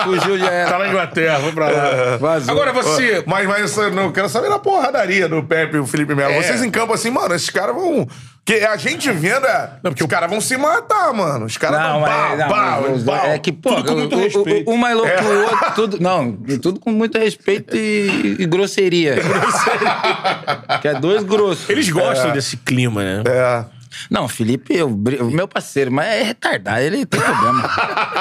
Fugiu, 0.03 0.37
já 0.39 0.45
Tá 0.47 0.51
era. 0.53 0.77
na 0.79 0.87
Inglaterra, 0.89 1.39
foi 1.39 1.51
pra 1.51 1.69
lá. 1.69 2.17
Vazou. 2.17 2.51
Agora 2.51 2.71
você. 2.73 3.23
Mas, 3.25 3.47
mas 3.47 3.77
eu 3.77 3.91
não 3.91 4.11
quero 4.11 4.29
saber 4.29 4.49
da 4.49 4.59
porradaria 4.59 5.27
do 5.27 5.43
Pepe 5.43 5.75
e 5.77 5.79
o 5.79 5.85
Felipe 5.85 6.15
Melo. 6.15 6.31
É. 6.33 6.41
Vocês 6.41 6.63
em 6.63 6.71
campo 6.71 6.93
assim, 6.93 7.09
mano, 7.11 7.33
esses 7.35 7.49
caras 7.49 7.75
vão. 7.75 8.07
Que 8.47 8.63
a 8.65 8.77
gente 8.77 9.11
vendo 9.11 9.45
é. 9.45 9.71
Os 9.83 10.07
caras 10.07 10.29
vão 10.29 10.39
se 10.39 10.55
matar, 10.55 11.13
mano. 11.13 11.45
Os 11.47 11.57
caras 11.57 11.81
Não, 11.81 11.99
vão. 11.99 12.07
Pau, 12.09 12.37
não, 12.37 12.47
pau, 12.47 12.81
mas- 12.91 13.03
pau. 13.03 13.25
é 13.25 13.37
que, 13.39 13.51
pô, 13.51 13.75
Tudo 13.75 13.89
com 13.91 13.95
muito 13.97 14.15
o- 14.15 14.19
o- 14.19 14.21
respeito. 14.23 14.69
o- 14.69 14.73
um 14.73 14.77
mais 14.77 14.95
louco 14.95 15.11
que 15.11 15.19
É. 15.19 15.27
o 15.27 15.41
outro, 15.43 15.71
tudo, 15.75 15.99
não, 15.99 16.31
tudo 16.61 16.79
com 16.79 16.91
muito 16.91 17.17
respeito 17.17 17.75
e, 17.75 18.37
e 18.39 18.45
grosseria. 18.45 19.15
que 20.81 20.87
é 20.87 20.93
dois 20.93 21.23
grossos. 21.23 21.69
Eles 21.69 21.89
gostam 21.89 22.31
desse 22.31 22.55
clima, 22.55 23.03
né? 23.03 23.23
É. 23.27 23.65
Não, 24.09 24.29
Felipe, 24.29 24.73
eu, 24.73 24.89
bri- 24.89 25.21
meu 25.23 25.47
parceiro, 25.47 25.91
mas 25.91 26.07
é 26.07 26.23
retardado, 26.23 26.79
ele 26.79 27.05
tem 27.05 27.19
problema. 27.19 27.69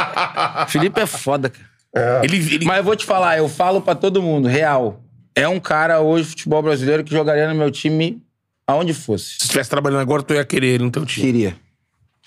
Felipe 0.68 1.00
é 1.00 1.06
foda, 1.06 1.50
cara. 1.50 2.20
Ele, 2.24 2.36
ele- 2.36 2.64
Mas 2.66 2.78
eu 2.78 2.84
vou 2.84 2.96
te 2.96 3.04
falar, 3.06 3.38
eu 3.38 3.48
falo 3.48 3.80
pra 3.80 3.94
todo 3.94 4.20
mundo, 4.20 4.48
real. 4.48 5.00
É 5.36 5.46
um 5.46 5.60
cara 5.60 6.00
hoje, 6.00 6.30
futebol 6.30 6.62
brasileiro, 6.62 7.04
que 7.04 7.12
jogaria 7.12 7.46
no 7.48 7.54
meu 7.54 7.70
time 7.70 8.20
aonde 8.66 8.92
fosse. 8.92 9.34
Se 9.38 9.42
estivesse 9.44 9.70
trabalhando 9.70 10.00
agora, 10.00 10.22
tu 10.22 10.34
ia 10.34 10.44
querer 10.44 10.68
ele 10.74 10.84
no 10.84 10.90
teu 10.90 11.04
time. 11.06 11.26
Queria. 11.26 11.56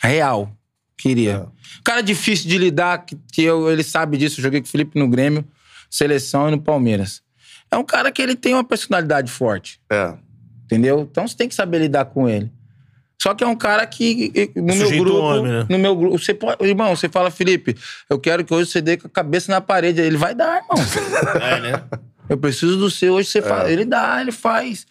Real. 0.02 0.52
Queria. 0.98 1.48
Cara 1.84 2.02
difícil 2.02 2.50
de 2.50 2.58
lidar, 2.58 3.06
que, 3.06 3.18
que 3.32 3.44
eu, 3.44 3.72
ele 3.72 3.84
sabe 3.84 4.18
disso. 4.18 4.40
Eu 4.40 4.44
joguei 4.44 4.60
com 4.62 4.68
o 4.68 4.70
Felipe 4.70 5.00
no 5.00 5.08
Grêmio, 5.08 5.46
seleção 5.90 6.48
e 6.48 6.52
no 6.52 6.62
Palmeiras. 6.62 7.22
É 7.72 7.78
um 7.78 7.84
cara 7.84 8.12
que 8.12 8.22
ele 8.22 8.36
tem 8.36 8.54
uma 8.54 8.64
personalidade 8.64 9.32
forte, 9.32 9.80
É. 9.92 10.14
entendeu? 10.66 11.08
Então 11.10 11.28
você 11.28 11.38
tem 11.38 11.48
que 11.48 11.56
saber 11.56 11.80
lidar 11.80 12.06
com 12.06 12.28
ele. 12.28 12.52
Só 13.22 13.34
que 13.34 13.44
é 13.44 13.48
um 13.48 13.56
cara 13.56 13.86
que 13.86 14.50
no 14.56 14.76
meu 14.76 14.90
grupo, 14.98 15.18
homem, 15.20 15.52
né? 15.52 15.66
no 15.70 15.78
meu 15.78 15.96
grupo, 15.96 16.18
você 16.18 16.34
pode, 16.34 16.66
irmão, 16.66 16.96
você 16.96 17.10
fala, 17.10 17.30
Felipe, 17.30 17.76
eu 18.10 18.18
quero 18.18 18.46
que 18.46 18.54
hoje 18.54 18.72
você 18.72 18.82
dê 18.82 18.96
com 18.96 19.08
a 19.08 19.10
cabeça 19.10 19.52
na 19.52 19.60
parede. 19.60 20.00
Ele 20.00 20.16
vai 20.18 20.34
dar, 20.34 20.62
irmão. 20.64 20.78
É, 21.42 21.60
né? 21.60 21.84
Eu 22.30 22.38
preciso 22.38 22.78
do 22.78 22.90
seu, 22.90 23.16
hoje 23.16 23.30
você 23.30 23.42
faz. 23.42 23.70
Ele 23.70 23.84
dá, 23.84 24.22
ele 24.22 24.32
faz. 24.32 24.86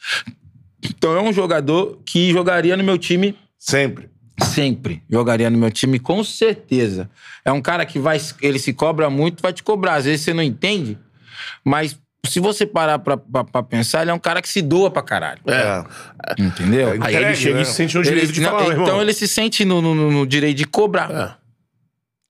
Então 0.90 1.16
é 1.16 1.20
um 1.20 1.32
jogador 1.32 1.98
que 2.05 2.31
jogaria 2.32 2.77
no 2.77 2.85
meu 2.85 2.98
time 2.98 3.36
Sempre. 3.59 4.09
Sempre 4.40 5.02
jogaria 5.10 5.51
no 5.51 5.59
meu 5.59 5.70
time, 5.70 5.98
com 5.98 6.23
certeza. 6.23 7.10
É 7.44 7.51
um 7.51 7.60
cara 7.60 7.85
que 7.85 7.98
vai, 7.98 8.20
ele 8.40 8.59
se 8.60 8.73
cobra 8.73 9.10
muito, 9.10 9.43
vai 9.43 9.52
te 9.52 9.65
cobrar. 9.65 9.94
Às 9.97 10.05
vezes 10.05 10.20
você 10.24 10.32
não 10.32 10.43
entende, 10.44 10.97
mas 11.65 11.98
se 12.24 12.39
você 12.39 12.65
parar 12.65 13.01
pra, 13.01 13.16
pra, 13.16 13.43
pra 13.43 13.62
pensar, 13.65 14.02
ele 14.02 14.12
é 14.12 14.15
um 14.15 14.19
cara 14.19 14.40
que 14.40 14.48
se 14.48 14.62
doa 14.62 14.90
pra 14.93 15.02
caralho. 15.02 15.40
É. 15.47 15.85
Entendeu? 16.40 16.90
É, 16.90 16.98
Aí 17.01 17.16
ele 17.16 17.35
chega 17.35 17.56
né? 17.56 17.62
e 17.62 17.65
se 17.65 17.73
sente 17.73 17.94
no 17.97 18.01
Ele- 18.02 18.10
direito 18.10 18.32
de 18.32 18.40
não, 18.40 18.51
falar, 18.51 18.69
irmão. 18.69 18.85
então 18.86 19.01
ele 19.02 19.12
se 19.12 19.27
sente 19.27 19.65
no, 19.65 19.82
no- 19.82 19.94
no- 19.94 20.12
no 20.12 20.27
direito 20.27 20.56
de 20.59 20.65
cobrar. 20.66 21.10
É. 21.10 21.48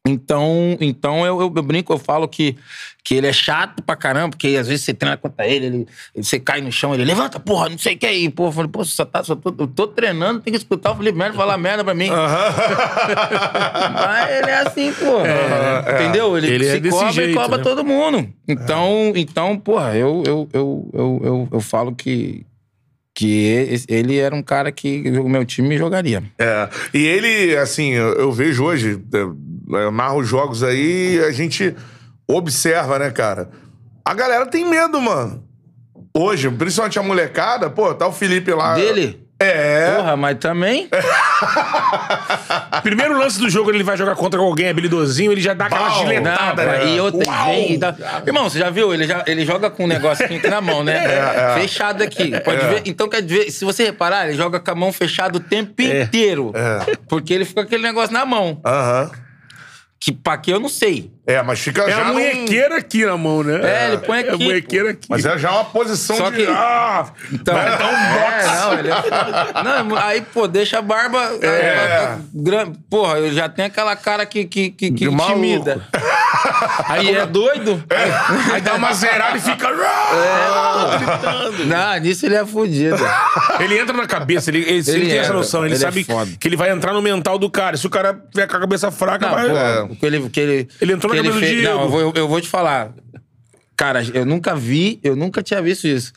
Então, 0.08 0.76
então 0.80 1.26
eu, 1.26 1.40
eu, 1.40 1.52
eu 1.54 1.62
brinco, 1.62 1.92
eu 1.92 1.98
falo 1.98 2.26
que, 2.26 2.56
que 3.04 3.14
ele 3.14 3.26
é 3.26 3.32
chato 3.32 3.82
pra 3.82 3.94
caramba, 3.94 4.30
porque 4.30 4.48
às 4.48 4.66
vezes 4.66 4.84
você 4.84 4.94
treina 4.94 5.16
contra 5.16 5.46
ele, 5.46 5.66
ele, 5.66 5.86
você 6.16 6.40
cai 6.40 6.60
no 6.60 6.72
chão, 6.72 6.94
ele 6.94 7.04
levanta, 7.04 7.38
porra, 7.38 7.68
não 7.68 7.78
sei 7.78 7.94
o 7.94 7.98
que 7.98 8.06
aí. 8.06 8.30
Porra, 8.30 8.48
eu 8.48 8.52
falei, 8.52 8.70
pô, 8.70 8.84
só 8.84 9.04
tá, 9.04 9.22
só 9.22 9.36
tô, 9.36 9.54
eu 9.58 9.66
tô 9.66 9.86
treinando, 9.86 10.40
tem 10.40 10.52
que 10.52 10.58
escutar 10.58 10.92
o 10.92 10.96
Felipe 10.96 11.18
Melo 11.18 11.34
falar 11.34 11.58
merda 11.58 11.84
pra 11.84 11.94
mim. 11.94 12.08
Mas 13.94 14.30
ele 14.30 14.50
é 14.50 14.60
assim, 14.60 14.92
pô. 14.92 15.20
Entendeu? 15.94 16.36
Ele, 16.36 16.46
Ele 16.46 16.66
é 16.66 16.72
se 16.72 16.80
desse 16.80 16.96
cobra 16.96 17.12
jeito, 17.12 17.30
e 17.30 17.34
cobra 17.34 17.58
né? 17.58 17.62
todo 17.62 17.84
mundo. 17.84 18.28
Então, 18.46 19.12
então 19.14 19.58
porra, 19.58 19.94
eu, 19.96 20.22
eu, 20.26 20.48
eu, 20.52 20.90
eu, 20.94 21.20
eu, 21.22 21.48
eu 21.52 21.60
falo 21.60 21.94
que, 21.94 22.46
que 23.14 23.82
ele 23.88 24.16
era 24.16 24.34
um 24.34 24.42
cara 24.42 24.70
que 24.70 25.10
o 25.18 25.28
meu 25.28 25.44
time 25.44 25.76
jogaria. 25.76 26.22
É. 26.38 26.68
E 26.94 27.04
ele, 27.04 27.56
assim, 27.56 27.90
eu 27.90 28.30
vejo 28.30 28.64
hoje, 28.64 29.00
eu, 29.68 29.78
eu 29.78 29.90
narro 29.90 30.22
jogos 30.24 30.62
aí 30.62 31.16
e 31.16 31.20
a 31.24 31.30
gente 31.30 31.74
observa, 32.26 32.98
né, 32.98 33.10
cara? 33.10 33.48
A 34.04 34.14
galera 34.14 34.46
tem 34.46 34.64
medo, 34.68 35.00
mano. 35.00 35.44
Hoje, 36.16 36.50
principalmente 36.50 36.98
a 36.98 37.02
molecada, 37.02 37.70
pô, 37.70 37.94
tá 37.94 38.06
o 38.06 38.12
Felipe 38.12 38.52
lá. 38.52 38.74
Dele? 38.74 39.26
É. 39.40 39.94
Porra, 39.94 40.16
mas 40.16 40.36
também. 40.38 40.88
Primeiro 42.82 43.16
lance 43.16 43.38
do 43.38 43.48
jogo, 43.48 43.70
ele 43.70 43.84
vai 43.84 43.96
jogar 43.96 44.16
contra 44.16 44.40
alguém 44.40 44.68
habilidosinho, 44.68 45.30
ele 45.30 45.40
já 45.40 45.54
dá 45.54 45.66
aquela 45.66 45.90
Pau. 45.90 46.00
Giletada, 46.00 46.64
né? 46.64 46.88
e 46.88 47.00
outra 47.00 47.24
Uau! 47.24 47.46
vem 47.46 47.72
e 47.74 47.78
dá- 47.78 47.94
Irmão, 48.26 48.50
você 48.50 48.58
já 48.58 48.68
viu? 48.68 48.92
Ele, 48.92 49.06
já, 49.06 49.22
ele 49.28 49.44
joga 49.46 49.70
com 49.70 49.84
um 49.84 49.86
negocinho 49.86 50.38
aqui 50.38 50.48
na 50.48 50.60
mão, 50.60 50.82
né? 50.82 50.98
É, 51.08 51.60
Fechado 51.60 52.02
aqui. 52.02 52.32
Pode 52.40 52.66
ver. 52.66 52.82
Então, 52.84 53.08
quer 53.08 53.22
dizer, 53.22 53.50
se 53.50 53.64
você 53.64 53.84
reparar, 53.84 54.26
ele 54.26 54.36
joga 54.36 54.58
com 54.58 54.70
a 54.70 54.74
mão 54.74 54.92
fechada 54.92 55.36
o 55.36 55.40
tempo 55.40 55.80
inteiro. 55.82 56.52
É. 56.54 56.96
Porque 57.08 57.32
ele 57.32 57.44
fica 57.44 57.60
com 57.62 57.66
aquele 57.66 57.82
negócio 57.82 58.12
na 58.12 58.24
mão. 58.26 58.60
Aham. 58.64 59.10
Que 60.00 60.12
pra 60.12 60.38
que 60.38 60.50
eu 60.50 60.60
não 60.60 60.68
sei. 60.68 61.10
É, 61.28 61.42
mas 61.42 61.60
fica 61.60 61.82
É 61.82 61.90
já. 61.90 62.00
a 62.00 62.04
num- 62.06 62.14
munhequeira 62.14 62.78
aqui 62.78 63.04
na 63.04 63.16
mão, 63.18 63.42
né? 63.44 63.60
É, 63.62 63.88
ele 63.88 63.98
põe 63.98 64.20
É 64.22 64.30
a 64.30 64.34
aqui, 64.34 64.44
munhequeira 64.44 64.90
aqui. 64.92 65.06
Mas 65.10 65.26
é 65.26 65.36
já 65.38 65.50
uma 65.52 65.64
posição 65.66 66.16
Só 66.16 66.30
de. 66.30 66.36
que- 66.36 66.46
Ah, 66.50 67.06
Então, 67.30 67.54
vai 67.54 67.66
dar 67.78 67.84
um 67.84 67.96
é, 67.96 68.14
box. 68.18 68.60
não, 68.62 68.72
ele 68.78 68.88
é... 68.90 68.94
não, 69.84 69.96
aí, 69.96 70.22
pô, 70.22 70.48
deixa 70.48 70.78
a 70.78 70.82
barba. 70.82 71.18
É. 71.42 72.16
gran- 72.32 72.72
Porra, 72.88 73.18
eu 73.18 73.32
já 73.32 73.46
tenho 73.48 73.68
aquela 73.68 73.94
cara 73.94 74.24
que, 74.24 74.44
que, 74.46 74.70
que, 74.70 74.90
que 74.90 75.04
intimida. 75.04 75.82
Aí 76.88 77.14
é 77.14 77.26
doido. 77.26 77.82
Aí 78.52 78.60
dá 78.60 78.74
uma 78.74 78.92
zerada 78.92 79.36
e 79.36 79.40
fica. 79.40 79.68
É. 79.68 80.98
gritando. 80.98 81.64
Não, 81.66 81.98
nisso 82.00 82.26
ele 82.26 82.34
é 82.36 82.46
fudido. 82.46 82.96
Ele 83.60 83.78
entra 83.78 83.96
na 83.96 84.06
cabeça, 84.06 84.50
ele, 84.50 84.58
ele, 84.60 84.70
ele 84.78 84.90
Ele 84.90 85.06
tem 85.08 85.18
é, 85.18 85.20
essa 85.20 85.32
noção, 85.32 85.60
ele, 85.64 85.74
ele 85.74 85.82
é 85.84 85.86
sabe 85.86 86.04
que 86.38 86.48
ele 86.48 86.56
vai 86.56 86.70
entrar 86.70 86.92
no 86.92 87.02
mental 87.02 87.38
do 87.38 87.50
cara. 87.50 87.76
Se 87.76 87.86
o 87.86 87.90
cara 87.90 88.18
tiver 88.32 88.46
com 88.46 88.56
a 88.56 88.60
cabeça 88.60 88.90
fraca, 88.90 89.26
Não, 89.26 89.34
vai. 89.34 89.48
pô, 89.48 89.56
É. 89.56 89.88
que 89.96 90.06
ele, 90.06 90.28
que 90.30 90.40
ele, 90.40 90.68
Ele 90.80 90.92
entrou 90.92 91.10
que 91.12 91.16
na 91.17 91.17
do 91.22 91.32
fez- 91.34 91.52
Diego. 91.60 91.74
Não, 91.74 91.82
eu 91.82 91.88
vou, 91.88 92.12
eu- 92.14 92.28
vou 92.28 92.40
te 92.40 92.48
falar. 92.48 92.92
Cara, 93.76 94.02
eu 94.12 94.24
nunca 94.26 94.54
vi, 94.56 94.98
eu 95.04 95.14
nunca 95.14 95.42
tinha 95.42 95.62
visto 95.62 95.86
isso. 95.86 96.12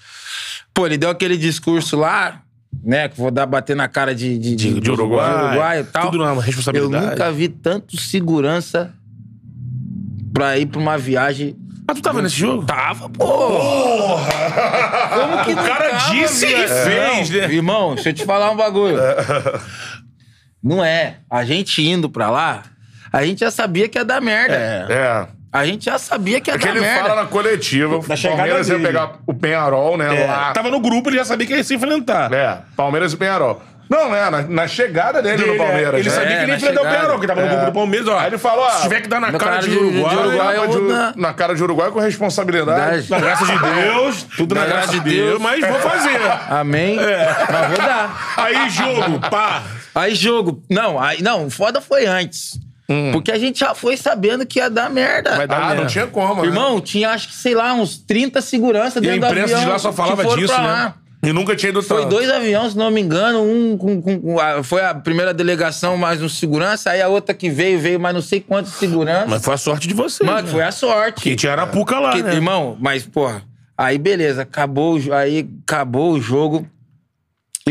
Pô, 0.73 0.85
ele 0.87 0.97
deu 0.97 1.09
aquele 1.09 1.37
discurso 1.37 1.95
lá, 1.97 2.41
né? 2.83 3.07
Que 3.09 3.17
vou 3.17 3.29
dar 3.29 3.45
bater 3.45 3.75
na 3.75 3.87
cara 3.87 4.15
de, 4.15 4.37
de, 4.37 4.55
De- 4.55 4.79
de 4.79 4.91
Uruguai, 4.91 5.45
Uruguai 5.47 5.79
e 5.81 5.83
tal. 5.83 6.09
tudo 6.09 6.23
na 6.23 6.33
responsabilidade. 6.41 7.03
Eu 7.05 7.09
nunca 7.11 7.31
vi 7.31 7.47
tanto 7.49 7.97
segurança 7.97 8.93
pra 10.33 10.57
ir 10.57 10.65
pra 10.65 10.79
uma 10.79 10.97
viagem 10.97 11.55
Ah, 11.87 11.93
tu 11.93 12.01
tava 12.01 12.21
nesse 12.21 12.35
jogo? 12.37 12.63
Tava, 12.65 13.09
porra! 13.09 14.23
Como 15.09 15.43
que 15.43 15.51
O 15.51 15.55
cara 15.57 15.91
disse 16.09 16.45
e 16.45 16.67
fez, 16.67 17.29
né? 17.29 17.53
Irmão, 17.53 17.95
deixa 17.95 18.09
eu 18.09 18.13
te 18.13 18.23
falar 18.25 18.49
um 18.51 18.55
bagulho. 18.55 18.95
Não 20.63 20.83
é. 20.83 21.17
A 21.29 21.43
gente 21.43 21.81
indo 21.81 22.09
pra 22.09 22.29
lá, 22.29 22.63
a 23.11 23.23
gente 23.23 23.39
já 23.39 23.51
sabia 23.51 23.87
que 23.89 23.97
ia 23.97 24.05
dar 24.05 24.21
merda. 24.21 24.55
É. 24.55 24.85
É. 24.93 25.27
A 25.53 25.65
gente 25.65 25.85
já 25.85 25.97
sabia 25.99 26.39
que 26.39 26.49
ia 26.49 26.55
É 26.55 26.57
que 26.57 26.63
dar 26.65 26.71
ele 26.71 26.79
merda. 26.79 27.09
fala 27.09 27.23
na 27.23 27.27
coletiva. 27.27 27.99
Da 28.07 28.15
chegada 28.15 28.37
Palmeiras 28.37 28.69
ia 28.69 28.75
dele. 28.75 28.87
pegar 28.87 29.11
o 29.27 29.33
Penharol, 29.33 29.97
né? 29.97 30.23
É, 30.23 30.27
lá. 30.27 30.53
Tava 30.53 30.69
no 30.69 30.79
grupo, 30.79 31.09
ele 31.09 31.17
já 31.17 31.25
sabia 31.25 31.45
que 31.45 31.53
ia 31.53 31.63
se 31.63 31.75
enfrentar. 31.75 32.31
É, 32.31 32.59
Palmeiras 32.75 33.11
e 33.11 33.17
Penharol. 33.17 33.61
Não, 33.89 34.09
né? 34.09 34.29
Na, 34.29 34.41
na 34.43 34.67
chegada 34.69 35.21
dele, 35.21 35.43
Ele, 35.43 35.51
no 35.51 35.57
Palmeiras. 35.57 35.99
ele 35.99 36.09
né? 36.09 36.15
sabia 36.15 36.29
É, 36.29 36.37
que 36.37 36.43
ele 36.43 36.51
ia 36.51 36.55
na 36.55 36.55
enfrentar 36.55 36.81
o. 36.81 36.85
Penharol, 36.89 37.19
que 37.19 37.27
tava 37.27 37.41
no 37.41 37.47
É. 37.47 37.49
grupo 37.49 37.65
do 37.65 37.71
Palmeiras. 37.73 38.07
Ó, 38.07 38.17
Aí 38.17 38.27
ele 38.27 38.37
falou, 38.37 38.63
ah, 38.65 38.69
se 38.71 38.81
tiver 38.83 39.01
que 39.01 39.09
dar 39.09 39.19
na 39.19 39.29
na 39.33 39.37
cara, 39.37 39.51
cara 39.51 39.63
de 39.63 39.69
de- 39.71 39.75
de 39.77 39.83
Uruguai... 39.83 40.15
Uruguai, 40.15 40.47
Na, 40.47 40.53
eu 40.63 40.71
vou 40.71 40.87
dar- 40.87 41.13
na 41.17 41.33
cara 41.33 41.53
de 41.53 41.61
Uruguai 41.63 41.91
com 41.91 41.99
responsabilidade. 41.99 43.09
Na 43.11 43.19
graça 43.19 43.45
de 43.45 43.59
Deus, 43.59 44.23
tudo 44.37 44.55
na, 44.55 44.61
Na 44.61 44.67
graça 44.67 44.91
de 44.93 44.99
Deus, 45.01 45.41
mas 45.41 45.59
vou 45.67 45.79
fazer. 45.81 46.17
Amém? 46.49 46.95
Mas 46.95 47.67
vou 47.67 47.77
dar. 47.77 48.33
Aí, 48.37 48.69
jogo, 48.69 49.19
pá. 49.29 49.63
Aí 49.93 50.15
jogo. 50.15 50.63
Não, 50.69 50.97
aí, 50.97 51.21
não, 51.21 51.47
o 51.47 51.49
foda 51.49 51.81
foi 51.81 52.05
antes. 52.05 52.57
Porque 53.11 53.31
a 53.31 53.37
gente 53.39 53.59
já 53.59 53.73
foi 53.75 53.95
sabendo 53.97 54.45
que 54.45 54.59
ia 54.59 54.69
dar 54.69 54.89
merda. 54.89 55.35
Vai 55.37 55.47
dar 55.47 55.57
Ah, 55.57 55.65
merda. 55.67 55.81
não 55.81 55.87
tinha 55.87 56.07
como, 56.07 56.41
né? 56.41 56.47
Irmão, 56.47 56.79
tinha 56.81 57.09
acho 57.11 57.27
que, 57.29 57.35
sei 57.35 57.53
lá, 57.55 57.73
uns 57.73 57.97
30 57.97 58.41
seguranças 58.41 58.95
E 59.03 59.07
a 59.07 59.11
dentro 59.13 59.19
do 59.21 59.25
imprensa 59.27 59.53
avião. 59.55 59.61
de 59.61 59.69
lá 59.71 59.79
só 59.79 59.89
que 59.89 59.95
falava 59.97 60.23
disso, 60.35 60.53
né? 60.53 60.59
lá. 60.59 60.95
E 61.23 61.31
nunca 61.31 61.55
tinha 61.55 61.69
ido 61.69 61.83
Foi 61.83 61.97
tanto. 62.01 62.09
dois 62.09 62.27
aviões, 62.31 62.71
se 62.71 62.77
não 62.79 62.89
me 62.89 62.99
engano. 62.99 63.43
Um 63.43 63.77
com, 63.77 64.01
com- 64.01 64.19
com 64.19 64.39
a- 64.39 64.63
foi 64.63 64.83
a 64.83 64.95
primeira 64.95 65.31
delegação 65.31 65.95
mais 65.95 66.19
um 66.19 66.27
segurança, 66.27 66.89
aí 66.89 66.99
a 67.01 67.07
outra 67.07 67.35
que 67.35 67.47
veio, 67.47 67.79
veio 67.79 67.99
mais 67.99 68.15
não 68.15 68.23
sei 68.23 68.39
quantos 68.39 68.71
segurança. 68.73 69.27
Mas 69.27 69.43
foi 69.45 69.53
a 69.53 69.57
sorte 69.57 69.87
de 69.87 69.93
você. 69.93 70.23
Mano, 70.23 70.41
né? 70.47 70.51
foi 70.51 70.63
a 70.63 70.71
sorte. 70.71 71.13
Porque 71.15 71.35
tinha 71.35 71.51
Arapuca 71.51 71.99
lá, 71.99 72.11
Que- 72.13 72.23
né? 72.23 72.33
Irmão, 72.33 72.75
mas, 72.79 73.05
porra, 73.05 73.43
aí 73.77 73.99
beleza, 73.99 74.41
acabou, 74.41 74.99
aí 75.13 75.47
acabou 75.63 76.13
o 76.13 76.19
jogo. 76.19 76.67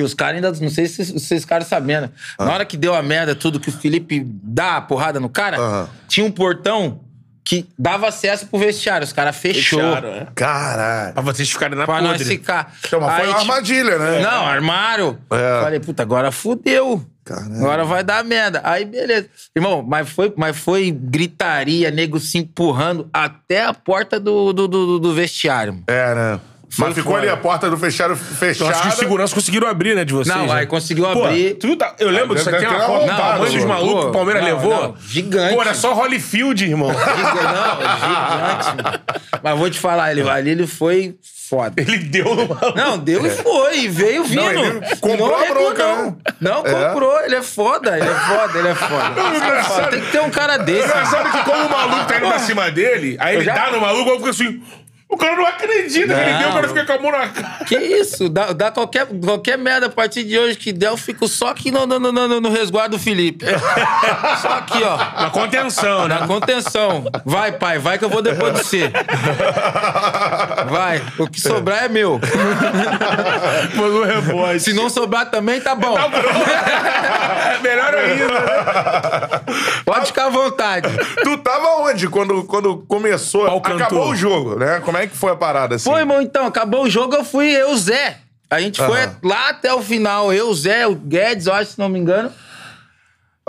E 0.01 0.03
os 0.03 0.15
caras 0.15 0.37
ainda, 0.37 0.51
não 0.61 0.71
sei 0.71 0.87
se 0.87 1.13
vocês 1.13 1.45
caras 1.45 1.67
sabendo. 1.69 2.11
Ah. 2.39 2.45
Na 2.47 2.53
hora 2.55 2.65
que 2.65 2.77
deu 2.77 2.95
a 2.95 3.03
merda, 3.03 3.35
tudo 3.35 3.61
que 3.61 3.69
o 3.69 3.73
Felipe 3.73 4.25
dá 4.27 4.77
a 4.79 4.81
porrada 4.81 5.21
no 5.21 5.29
cara, 5.29 5.59
Aham. 5.59 5.89
tinha 6.09 6.25
um 6.27 6.31
portão 6.33 7.01
que 7.45 7.67
dava 7.79 8.09
acesso 8.09 8.47
pro 8.47 8.59
vestiário. 8.59 9.05
Os 9.05 9.13
caras 9.13 9.37
fechou. 9.37 9.79
Fecharam, 9.81 10.09
é. 10.09 10.27
Caralho. 10.35 11.13
Pra 11.15 11.23
vocês 11.23 11.51
ficarem 11.51 11.77
na 11.77 11.85
Pra 11.85 12.01
nós 12.01 12.13
podre. 12.19 12.25
ficar. 12.25 12.75
Então, 12.87 13.01
mas 13.01 13.15
foi 13.17 13.25
Aí, 13.25 13.31
uma 13.31 13.39
armadilha, 13.41 13.99
né? 13.99 14.21
Não, 14.21 14.47
armário. 14.47 15.19
É. 15.31 15.61
Falei, 15.63 15.81
puta, 15.81 16.03
agora 16.03 16.31
fudeu. 16.31 17.05
Caralho. 17.25 17.57
Agora 17.57 17.85
vai 17.85 18.05
dar 18.05 18.25
merda. 18.25 18.61
Aí, 18.65 18.85
beleza. 18.85 19.29
Irmão, 19.55 19.83
mas 19.87 20.09
foi, 20.09 20.33
mas 20.37 20.57
foi 20.57 20.91
gritaria, 20.91 21.91
nego 21.91 22.19
se 22.21 22.39
empurrando 22.39 23.09
até 23.13 23.65
a 23.65 23.75
porta 23.75 24.19
do, 24.21 24.53
do, 24.53 24.67
do, 24.69 24.99
do 24.99 25.15
vestiário. 25.15 25.83
É, 25.87 26.15
né? 26.15 26.41
Foi 26.73 26.87
Mas 26.87 26.95
ficou 26.95 27.13
foda. 27.15 27.25
ali 27.25 27.31
a 27.33 27.37
porta 27.37 27.69
do 27.69 27.77
fechado 27.77 28.13
Eu 28.13 28.17
fechada. 28.17 28.71
acho 28.71 28.83
que 28.83 28.89
os 28.89 28.95
seguranças 28.95 29.35
conseguiram 29.35 29.67
abrir, 29.67 29.97
né, 29.97 30.05
de 30.05 30.13
vocês. 30.15 30.35
Não, 30.37 30.47
né? 30.47 30.53
aí 30.61 30.67
conseguiu 30.67 31.05
Pô, 31.13 31.25
abrir. 31.25 31.55
tu 31.55 31.67
viu, 31.67 31.77
tá- 31.77 31.95
eu 31.99 32.09
lembro 32.11 32.37
disso 32.37 32.49
deve 32.49 32.65
aqui, 32.65 32.73
uma 32.75 32.85
foto 32.87 33.05
do 33.07 33.11
arrombado, 33.11 33.33
tamanho 33.33 33.53
dos 33.53 33.65
malucos 33.65 34.01
que 34.03 34.07
o 34.09 34.13
Palmeiras 34.13 34.43
Não, 34.45 34.49
levou. 34.51 34.83
não, 34.83 34.95
gigante. 35.05 35.55
Pô, 35.57 35.61
era 35.63 35.75
só 35.75 35.93
Holyfield, 35.95 36.65
irmão. 36.65 36.91
Giga- 36.91 37.03
Não, 37.53 38.71
gigante. 38.71 39.03
Mas 39.43 39.59
vou 39.59 39.69
te 39.71 39.81
falar, 39.81 40.13
ele, 40.13 40.29
ali 40.29 40.51
ele 40.51 40.67
foi 40.67 41.17
foda. 41.49 41.73
Ele 41.77 41.99
deu 41.99 42.25
no 42.37 42.47
maluco. 42.49 42.79
Não, 42.79 42.97
deu 42.99 43.27
e 43.27 43.31
foi, 43.31 43.79
e 43.81 43.89
veio 43.89 44.23
vindo. 44.23 44.41
Não, 44.41 44.53
ele 44.53 44.97
comprou 45.01 45.29
não 45.31 45.37
a 45.37 45.49
bronca, 45.49 45.83
não. 45.87 46.05
né? 46.07 46.17
Não, 46.41 46.63
comprou, 46.63 47.21
ele 47.23 47.35
é 47.35 47.43
foda, 47.43 47.99
ele 47.99 48.09
é 48.09 48.15
foda, 48.15 48.59
ele 48.61 48.69
é 48.69 48.75
foda. 48.77 49.21
engraçado- 49.37 49.91
Tem 49.91 50.01
que 50.03 50.13
ter 50.13 50.21
um 50.21 50.31
cara 50.31 50.57
desse. 50.59 50.85
Engraçado 50.85 51.33
que 51.33 51.43
como 51.51 51.67
o 51.67 51.71
maluco 51.71 52.05
tá 52.07 52.17
indo 52.19 52.29
pra 52.29 52.39
cima 52.39 52.71
dele, 52.71 53.17
aí 53.19 53.35
ele 53.37 53.45
já- 53.45 53.55
dá 53.55 53.71
no 53.73 53.81
maluco, 53.81 54.09
eu 54.11 54.17
fico 54.19 54.29
assim... 54.29 54.63
O 55.11 55.17
cara 55.17 55.35
não 55.37 55.45
acredita 55.45 56.15
que 56.15 56.21
ele 56.21 56.39
deu, 56.39 56.49
o 56.49 56.53
cara 56.55 56.69
fica 56.69 56.85
com 56.87 56.93
a 56.93 56.99
mão 56.99 57.11
na 57.11 57.29
cara. 57.29 57.65
Que 57.65 57.77
isso? 57.77 58.29
Dá, 58.29 58.53
dá 58.53 58.71
qualquer, 58.71 59.07
qualquer 59.07 59.59
merda 59.59 59.87
a 59.87 59.91
partir 59.91 60.23
de 60.23 60.39
hoje 60.39 60.57
que 60.57 60.73
der, 60.73 60.87
eu 60.89 60.97
fico 60.97 61.27
só 61.27 61.49
aqui 61.49 61.71
no, 61.73 61.85
no, 61.85 61.99
no, 61.99 62.13
no- 62.13 62.41
no 62.41 62.49
resguardo 62.51 62.97
do 62.97 63.03
Felipe. 63.03 63.45
Só 64.41 64.49
aqui, 64.49 64.81
ó. 64.83 64.97
Na 65.23 65.31
contenção, 65.31 66.07
né? 66.09 66.19
Na 66.21 66.27
contenção. 66.27 67.05
Vai, 67.25 67.53
pai, 67.53 67.79
vai 67.79 67.99
que 67.99 68.05
eu 68.05 68.09
vou 68.09 68.23
depois 68.23 68.53
de 68.55 68.59
você. 68.61 68.91
Vai. 70.69 71.03
O 71.19 71.27
que 71.29 71.41
sobrar 71.41 71.85
é 71.85 71.89
meu. 71.89 72.21
Depois 73.71 73.93
o 73.93 74.03
rebote. 74.05 74.61
Se 74.61 74.73
não 74.73 74.89
sobrar 74.89 75.31
também, 75.31 75.61
tá 75.61 75.75
bom. 75.75 75.97
É 75.99 77.59
melhor 77.63 77.95
ainda. 77.95 79.43
Pode 79.85 80.07
ficar 80.07 80.27
à 80.27 80.31
vontade. 80.31 80.89
Tu 81.23 81.37
tava 81.39 81.69
onde 81.83 82.09
quando, 82.09 82.45
quando 82.45 82.79
começou? 82.89 83.47
Acabou 83.57 84.11
o 84.11 84.17
jogo, 84.17 84.57
né? 84.57 84.81
Como 84.85 84.97
é 84.97 85.00
que 85.07 85.17
foi 85.17 85.33
a 85.33 85.37
parada 85.37 85.77
assim? 85.77 85.91
Foi, 85.91 86.01
irmão, 86.01 86.21
então, 86.21 86.47
acabou 86.47 86.85
o 86.85 86.91
jogo, 86.91 87.15
eu 87.15 87.25
fui, 87.25 87.49
eu, 87.51 87.77
Zé. 87.77 88.19
A 88.49 88.61
gente 88.61 88.79
foi 88.79 89.03
Aham. 89.05 89.17
lá 89.23 89.49
até 89.51 89.73
o 89.73 89.81
final. 89.81 90.33
Eu, 90.33 90.53
Zé, 90.55 90.87
o 90.87 90.95
Guedes, 90.95 91.47
eu 91.47 91.55
acho, 91.55 91.73
se 91.73 91.79
não 91.79 91.89
me 91.89 91.99
engano. 91.99 92.33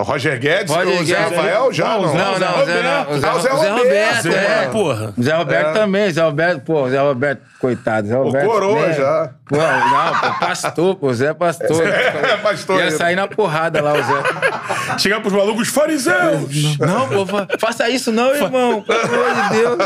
O 0.01 0.03
Roger 0.03 0.39
Guedes, 0.39 0.73
Roger 0.73 0.99
o 0.99 1.05
Zé 1.05 1.15
Guedes. 1.15 1.37
Rafael 1.37 1.71
já? 1.73 1.89
Não, 1.89 2.01
Não, 2.01 2.13
Não, 2.15 2.35
Zé 2.39 2.45
Roberto. 2.47 3.11
O 3.11 3.19
Zé, 3.19 3.27
Ah, 3.27 3.35
o 3.35 3.39
Zé 3.39 3.51
o 3.51 3.55
Roberto, 3.55 3.77
Roberto, 3.77 4.23
Zé, 4.23 4.63
é. 4.63 4.67
porra. 4.71 5.13
Zé 5.21 5.35
Roberto 5.35 5.67
É. 5.67 5.73
também, 5.73 6.11
Zé 6.11 6.21
Roberto, 6.23 6.61
pô, 6.61 6.89
Zé 6.89 6.99
Roberto, 6.99 7.41
coitado, 7.59 8.07
Zé 8.07 8.15
Roberto. 8.15 8.45
coroa 8.47 8.87
né? 8.87 8.93
já. 8.93 9.29
Pô, 9.47 9.57
não, 9.57 10.19
pô, 10.19 10.39
pastor, 10.39 10.95
pô, 10.95 11.13
Zé 11.13 11.27
é 11.27 11.33
pastor. 11.35 11.85
É, 11.87 12.37
pastor 12.37 12.79
Ia 12.79 12.91
sair 12.91 13.15
na 13.15 13.27
porrada 13.27 13.79
lá, 13.81 13.93
o 13.93 14.01
Zé. 14.01 14.97
Chegar 14.97 15.19
pros 15.21 15.33
malucos 15.33 15.67
fariseus. 15.67 16.77
Não, 16.79 17.07
pô, 17.07 17.25
fa- 17.27 17.47
faça 17.59 17.87
isso 17.89 18.11
não, 18.11 18.33
irmão, 18.33 18.81
pelo 18.81 18.99
amor 19.01 19.43
de 19.43 19.49
Deus. 19.57 19.77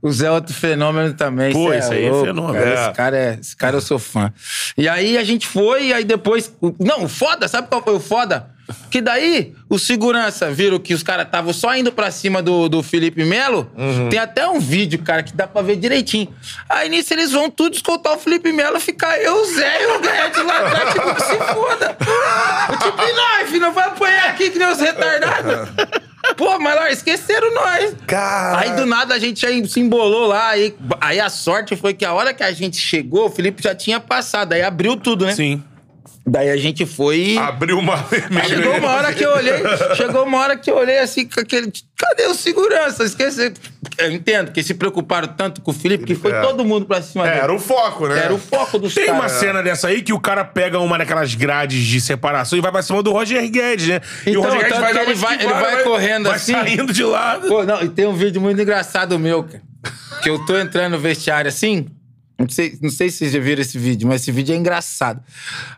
O 0.00 0.10
Zé 0.12 0.26
é 0.26 0.30
outro 0.30 0.54
fenômeno 0.54 1.12
também. 1.12 1.52
Pô, 1.52 1.72
esse 1.74 1.92
aí 1.92 2.06
é 2.06 2.10
fenômeno. 2.10 2.54
cara. 2.54 2.70
É. 2.70 2.74
Esse, 2.74 2.92
cara 2.92 3.16
é, 3.16 3.38
esse 3.40 3.56
cara 3.56 3.76
eu 3.76 3.80
sou 3.82 3.98
fã. 3.98 4.32
E 4.78 4.88
aí 4.88 5.18
a 5.18 5.24
gente 5.24 5.46
foi, 5.46 5.88
e 5.88 5.92
aí 5.92 6.04
depois... 6.04 6.50
o- 6.60 6.74
Não, 6.80 7.04
o 7.04 7.08
foda, 7.08 7.46
sabe 7.48 7.68
qual 7.68 7.82
foi 7.82 7.94
o 7.94 8.00
foda? 8.00 8.46
Que 8.90 9.00
daí 9.00 9.54
os 9.68 9.82
segurança 9.82 10.50
viram 10.50 10.78
que 10.78 10.94
os 10.94 11.02
caras 11.02 11.26
estavam 11.26 11.52
só 11.52 11.74
indo 11.76 11.90
pra 11.92 12.10
cima 12.10 12.42
do, 12.42 12.68
do 12.68 12.82
Felipe 12.82 13.24
Melo. 13.24 13.70
Uhum. 13.76 14.08
Tem 14.08 14.18
até 14.18 14.46
um 14.48 14.60
vídeo, 14.60 15.00
cara, 15.02 15.22
que 15.22 15.34
dá 15.34 15.46
pra 15.46 15.62
ver 15.62 15.76
direitinho. 15.76 16.28
Aí 16.68 16.88
nisso 16.88 17.12
eles 17.12 17.32
vão 17.32 17.50
tudo 17.50 17.74
escoltar 17.74 18.14
o 18.14 18.18
Felipe 18.18 18.52
Melo, 18.52 18.78
ficar 18.78 19.18
eu, 19.18 19.42
o 19.42 19.46
Zé 19.46 19.82
e 19.82 19.86
o 19.86 20.00
Guedes 20.00 20.44
lá 20.44 20.58
atrás, 20.58 20.92
tipo, 20.92 21.14
que 21.14 21.22
se 21.22 21.54
foda. 21.54 21.96
Tipo, 22.82 23.02
e 23.02 23.12
nós, 23.12 23.48
filho, 23.48 23.60
não 23.60 23.72
vai 23.72 23.86
apanhar 23.86 24.30
aqui 24.30 24.50
que 24.50 24.58
nem 24.58 24.68
os 24.68 24.80
retardados. 24.80 25.68
Pô, 26.36 26.58
mas 26.58 26.74
lá, 26.74 26.90
esqueceram 26.90 27.52
nós. 27.54 27.94
Cara. 28.06 28.60
Aí 28.60 28.70
do 28.76 28.86
nada 28.86 29.14
a 29.14 29.18
gente 29.18 29.40
já 29.40 29.48
se 29.68 29.80
embolou 29.80 30.26
lá. 30.26 30.50
Aí, 30.50 30.74
aí 31.00 31.20
a 31.20 31.28
sorte 31.28 31.76
foi 31.76 31.94
que 31.94 32.04
a 32.04 32.12
hora 32.12 32.32
que 32.32 32.42
a 32.42 32.52
gente 32.52 32.76
chegou, 32.76 33.26
o 33.26 33.30
Felipe 33.30 33.62
já 33.62 33.74
tinha 33.74 34.00
passado. 34.00 34.52
Aí 34.52 34.62
abriu 34.62 34.96
tudo, 34.96 35.26
né? 35.26 35.34
Sim. 35.34 35.62
Daí 36.24 36.50
a 36.50 36.56
gente 36.56 36.86
foi. 36.86 37.18
e- 37.34 37.38
Abriu 37.38 37.78
uma 37.78 37.96
vermelha. 37.96 38.44
Chegou 38.48 38.76
uma 38.76 38.88
hora 38.90 39.12
que 39.12 39.24
eu 39.24 39.32
olhei, 39.34 39.54
chegou 39.96 40.24
uma 40.24 40.38
hora 40.38 40.56
que 40.56 40.70
eu 40.70 40.76
olhei 40.76 40.98
assim, 41.00 41.26
com 41.26 41.40
aquele. 41.40 41.72
Cadê 41.98 42.26
o 42.26 42.34
segurança? 42.34 43.04
Esqueci. 43.04 43.52
Eu 43.98 44.10
entendo 44.12 44.52
que 44.52 44.62
se 44.62 44.74
preocuparam 44.74 45.28
tanto 45.28 45.60
com 45.60 45.70
o 45.70 45.74
Felipe 45.74 46.04
que 46.04 46.14
foi 46.14 46.32
É. 46.32 46.40
todo 46.40 46.64
mundo 46.64 46.86
pra 46.86 47.02
cima 47.02 47.26
É, 47.26 47.30
dele. 47.30 47.42
era 47.42 47.52
o 47.54 47.58
foco, 47.58 48.06
né? 48.08 48.18
Era 48.24 48.32
o 48.34 48.38
foco 48.38 48.78
dos 48.78 48.94
Tem 48.94 49.10
uma 49.10 49.20
caras. 49.22 49.32
cena 49.32 49.62
dessa 49.62 49.88
aí 49.88 50.00
que 50.02 50.12
o 50.12 50.20
cara 50.20 50.44
pega 50.44 50.78
uma 50.78 50.96
daquelas 50.96 51.34
grades 51.34 51.84
de 51.84 52.00
separação 52.00 52.56
e 52.58 52.62
vai 52.62 52.70
pra 52.72 52.82
cima 52.82 53.02
do 53.02 53.12
Roger 53.12 53.42
Guedes, 53.50 53.88
né? 53.88 54.00
e 54.26 54.30
Então, 54.30 54.42
o 54.42 54.44
Roger 54.44 54.60
Guedes 54.60 54.78
vai 54.78 54.92
uma 54.92 55.00
ele 55.02 55.14
vai- 55.14 55.34
ele 55.34 55.42
esquivada, 55.44 55.74
vai 55.74 55.82
correndo 55.84 56.24
vai 56.28 56.36
assim. 56.36 56.52
saindo 56.52 56.92
de 56.92 57.02
lado. 57.04 57.48
Pô, 57.48 57.64
não, 57.64 57.82
e 57.82 57.88
tem 57.88 58.06
um 58.06 58.14
vídeo 58.14 58.40
muito 58.40 58.60
engraçado 58.60 59.18
meu, 59.18 59.42
cara. 59.44 59.62
Que 60.22 60.30
eu 60.30 60.38
tô 60.46 60.56
entrando 60.56 60.92
no 60.92 60.98
vestiário 61.00 61.48
assim. 61.48 61.86
Não 62.42 62.48
sei, 62.48 62.78
não 62.82 62.90
sei 62.90 63.08
se 63.08 63.18
vocês 63.18 63.32
já 63.32 63.38
viram 63.40 63.62
esse 63.62 63.78
vídeo, 63.78 64.08
mas 64.08 64.22
esse 64.22 64.32
vídeo 64.32 64.52
é 64.52 64.58
engraçado. 64.58 65.22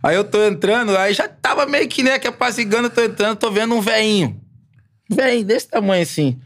Aí 0.02 0.16
eu 0.16 0.24
tô 0.24 0.42
entrando, 0.42 0.96
aí 0.96 1.12
já 1.12 1.28
tava 1.28 1.66
meio 1.66 1.86
que, 1.88 2.02
né, 2.02 2.18
que 2.18 2.26
apacigando, 2.26 2.86
eu 2.86 2.90
tô 2.90 3.02
entrando, 3.02 3.36
tô 3.36 3.50
vendo 3.50 3.74
um 3.74 3.80
veinho. 3.80 4.40
Velho, 5.10 5.44
desse 5.44 5.68
tamanho 5.68 6.02
assim. 6.02 6.40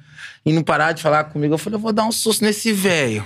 E 0.45 0.53
não 0.53 0.63
parar 0.63 0.93
de 0.93 1.03
falar 1.03 1.25
comigo. 1.25 1.55
Eu 1.55 1.59
falei, 1.59 1.77
eu 1.77 1.81
vou 1.81 1.93
dar 1.93 2.05
um 2.05 2.13
susto 2.13 2.45
nesse 2.45 2.73
velho. 2.73 3.25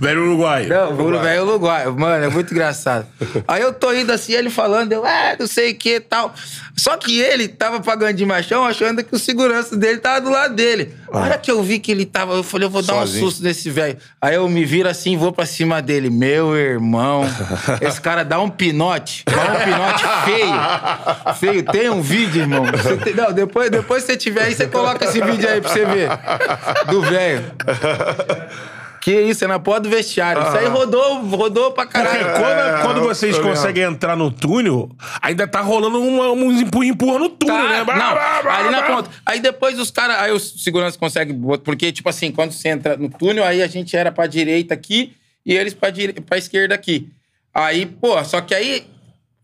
Velho 0.00 0.22
Uruguai. 0.22 0.66
Não, 0.66 0.92
o 0.92 1.18
velho 1.20 1.42
Uruguai. 1.46 1.86
Mano, 1.86 2.24
é 2.24 2.28
muito 2.28 2.52
engraçado. 2.52 3.06
Aí 3.46 3.62
eu 3.62 3.72
tô 3.72 3.92
indo 3.92 4.12
assim, 4.12 4.32
ele 4.32 4.50
falando, 4.50 4.92
eu, 4.92 5.04
ah, 5.04 5.36
não 5.38 5.46
sei 5.46 5.72
o 5.72 5.74
que 5.74 5.96
e 5.96 6.00
tal. 6.00 6.34
Só 6.76 6.96
que 6.96 7.18
ele 7.20 7.48
tava 7.48 7.80
pagando 7.80 8.14
de 8.14 8.26
machão, 8.26 8.64
achando 8.64 9.02
que 9.02 9.14
o 9.14 9.18
segurança 9.18 9.76
dele 9.76 9.98
tava 9.98 10.20
do 10.20 10.30
lado 10.30 10.54
dele. 10.54 10.94
A 11.10 11.18
hora 11.20 11.38
que 11.38 11.50
eu 11.50 11.62
vi 11.62 11.78
que 11.78 11.90
ele 11.90 12.04
tava, 12.04 12.34
eu 12.34 12.42
falei, 12.42 12.66
eu 12.66 12.70
vou 12.70 12.82
dar 12.82 12.94
um 12.96 12.98
Sozinho. 13.00 13.24
susto 13.24 13.42
nesse 13.42 13.70
velho. 13.70 13.96
Aí 14.20 14.34
eu 14.34 14.46
me 14.48 14.64
viro 14.64 14.88
assim 14.88 15.12
e 15.12 15.16
vou 15.16 15.32
pra 15.32 15.46
cima 15.46 15.80
dele. 15.80 16.10
Meu 16.10 16.54
irmão, 16.56 17.22
esse 17.80 18.00
cara 18.00 18.22
dá 18.24 18.38
um 18.40 18.50
pinote. 18.50 19.24
Dá 19.24 19.32
um 19.54 19.64
pinote 19.64 20.04
feio. 20.24 21.34
Feio. 21.36 21.62
Tem 21.72 21.88
um 21.88 22.02
vídeo, 22.02 22.42
irmão. 22.42 22.64
Tem- 23.02 23.14
não, 23.14 23.32
depois, 23.32 23.70
depois 23.70 24.02
que 24.04 24.12
você 24.12 24.16
tiver 24.18 24.42
aí, 24.42 24.54
você 24.54 24.66
coloca 24.66 25.04
esse 25.06 25.20
vídeo 25.20 25.48
aí 25.48 25.60
pra 25.60 25.70
você 25.70 25.84
ver. 25.86 26.08
Do 26.90 27.00
velho. 27.02 27.44
Que 29.06 29.20
isso, 29.20 29.44
é 29.44 29.46
na 29.46 29.60
porta 29.60 29.82
do 29.82 29.88
vestiário. 29.88 30.42
Isso 30.42 30.56
aí 30.56 30.66
rodou, 30.66 31.20
rodou 31.26 31.70
pra 31.70 31.84
Porque 31.86 31.96
caralho. 31.96 32.24
quando, 32.40 32.82
quando 32.82 33.00
vocês 33.02 33.36
eu 33.36 33.40
lembro. 33.40 33.56
conseguem 33.56 33.84
entrar 33.84 34.16
no 34.16 34.32
túnel, 34.32 34.90
ainda 35.22 35.46
tá 35.46 35.60
rolando 35.60 36.02
uma- 36.02 36.32
uns 36.32 36.60
empurra, 36.60 36.86
empurra 36.86 37.18
no 37.20 37.28
túnel, 37.28 37.56
Tá, 37.56 37.68
né? 37.68 37.84
Blá, 37.84 37.94
não, 37.94 38.14
blá, 38.42 38.58
ali 38.58 38.70
na 38.70 38.82
ponta. 38.82 39.08
Aí 39.24 39.38
depois 39.38 39.78
os 39.78 39.92
caras, 39.92 40.16
aí 40.18 40.32
os 40.32 40.60
seguranças 40.64 40.96
conseguem, 40.96 41.40
porque, 41.62 41.92
tipo 41.92 42.08
assim, 42.08 42.32
quando 42.32 42.50
você 42.50 42.68
entra 42.70 42.96
no 42.96 43.08
túnel, 43.08 43.44
aí 43.44 43.62
a 43.62 43.68
gente 43.68 43.96
era 43.96 44.10
pra 44.10 44.26
direita 44.26 44.74
aqui 44.74 45.12
e 45.46 45.54
eles 45.54 45.72
pra, 45.72 45.90
dire... 45.90 46.12
pra 46.14 46.36
esquerda 46.36 46.74
aqui. 46.74 47.08
Aí, 47.54 47.86
pô, 47.86 48.24
só 48.24 48.40
que 48.40 48.56
aí, 48.56 48.88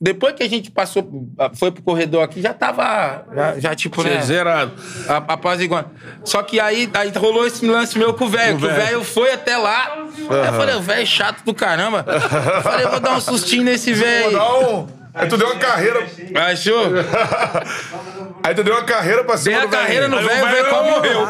depois 0.02 0.34
que 0.34 0.42
a 0.42 0.48
gente 0.48 0.68
passou, 0.68 1.08
foi 1.54 1.70
pro 1.70 1.80
corredor 1.82 2.24
aqui, 2.24 2.42
já 2.42 2.52
tava, 2.52 3.24
já, 3.32 3.60
já 3.60 3.74
tipo, 3.76 4.02
Tinha 4.02 4.16
né? 4.16 4.20
zerado. 4.22 4.72
a- 5.08 5.16
Apaziguando. 5.34 5.90
Só 6.24 6.42
que 6.42 6.58
aí, 6.58 6.90
aí 6.92 7.10
rolou 7.16 7.46
esse 7.46 7.64
lance 7.64 7.96
meu 7.96 8.12
com 8.12 8.24
o 8.24 8.28
velho, 8.28 8.58
que 8.58 8.64
o 8.66 8.68
velho. 8.68 9.04
foi 9.04 9.32
até 9.32 9.56
lá. 9.56 9.94
Aí 10.28 10.46
eu 10.48 10.52
falei, 10.54 10.74
o 10.74 10.80
velho 10.82 11.02
é 11.02 11.06
chato 11.06 11.44
do 11.44 11.54
caramba. 11.54 12.04
Eu 12.08 12.62
falei, 12.62 12.86
vou 12.86 12.98
dar 12.98 13.14
um 13.16 13.20
sustinho 13.20 13.62
nesse 13.62 13.92
velho. 13.94 14.26
aí. 14.28 14.32
Não. 14.34 14.88
Aí 15.14 15.28
tu 15.28 15.36
deu 15.36 15.46
uma 15.46 15.56
carreira. 15.56 16.04
Achou? 16.50 16.86
Aí 18.44 18.54
tu 18.54 18.64
deu 18.64 18.74
uma 18.74 18.82
carreira 18.82 19.22
pra 19.22 19.36
cima 19.36 19.58
Dei 19.58 19.66
a 19.66 19.70
carreira 19.70 20.08
no 20.08 20.16
velho, 20.16 20.28
o 20.28 20.48
velho 20.48 20.48
velho, 20.48 20.68
quase 20.68 20.90
morreu. 20.90 21.28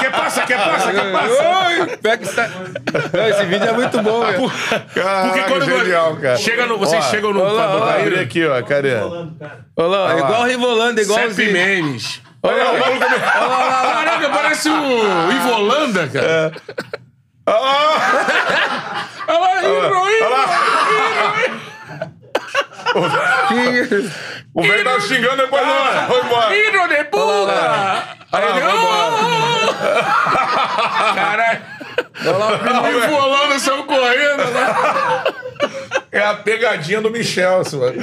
Quer 0.00 0.10
passa, 0.12 0.42
quer 0.42 0.58
passa, 0.58 0.92
quer 0.92 1.12
passa. 1.12 1.68
Oi, 1.68 1.96
pega 1.96 2.24
essa... 2.24 2.50
Não, 3.12 3.28
esse 3.28 3.44
vídeo 3.44 3.68
é 3.68 3.72
muito 3.72 4.02
bom, 4.02 4.20
velho. 4.20 4.38
Porque 4.40 5.00
Caraca, 5.00 5.44
quando 5.44 5.64
genial, 5.64 6.16
cara. 6.16 6.36
chega 6.36 6.66
no, 6.66 6.78
vocês 6.78 7.04
Ó, 7.04 7.10
chegam 7.10 7.32
no 7.32 7.40
olha 7.40 7.52
lá, 7.52 7.74
olha 7.74 8.16
lá, 8.16 8.20
aqui, 8.22 8.46
ó. 8.46 8.62
Cadê? 8.62 8.94
Olha 8.96 9.86
lá, 9.86 10.14
é 10.14 10.18
igual 10.18 10.42
o 10.42 10.44
Rivolando, 10.44 11.00
igual 11.00 11.18
Sepp 11.20 11.30
os... 11.30 11.52
Mendes. 11.52 12.22
Olha 12.42 12.70
o 12.70 12.78
maluco. 12.78 13.00
Caraca, 13.00 14.28
parece 14.30 14.68
o 14.68 15.32
Ivo 15.32 15.50
Holanda, 15.54 16.06
cara. 16.08 16.52
Ah! 17.46 19.06
Olha 19.26 19.38
lá, 19.38 19.48
Olha 19.62 20.28
lá. 20.28 21.67
O 24.54 24.62
velho 24.62 24.84
tava 24.84 25.00
xingando 25.00 25.36
depois 25.36 25.62
ah, 25.62 26.06
foi 26.08 26.20
embora. 26.20 26.56
Hidro 26.56 26.88
de 26.88 27.04
puta! 27.04 28.02
Aí 28.32 28.44
ele, 28.48 28.60
"Oh!" 28.66 29.74
Caralho. 31.14 31.60
Ivo 33.04 33.14
Holanda 33.14 33.58
saiu 33.58 33.84
correndo. 33.84 34.44
né? 34.52 34.74
É 36.10 36.20
a 36.20 36.34
pegadinha 36.34 37.00
do 37.00 37.10
Michel, 37.10 37.62
mano. 37.74 37.94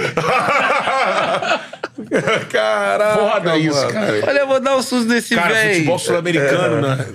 Caraca. 2.51 3.17
Foda 3.17 3.57
isso, 3.57 3.75
mano. 3.75 3.91
cara. 3.93 4.23
Olha, 4.27 4.39
eu 4.39 4.47
vou 4.47 4.59
dar 4.59 4.75
um 4.77 4.81
susto 4.81 5.07
nesse 5.07 5.35
Cara, 5.35 5.53
velho. 5.53 5.73
futebol 5.75 5.99
sul-americano, 5.99 6.81
né? 6.81 7.05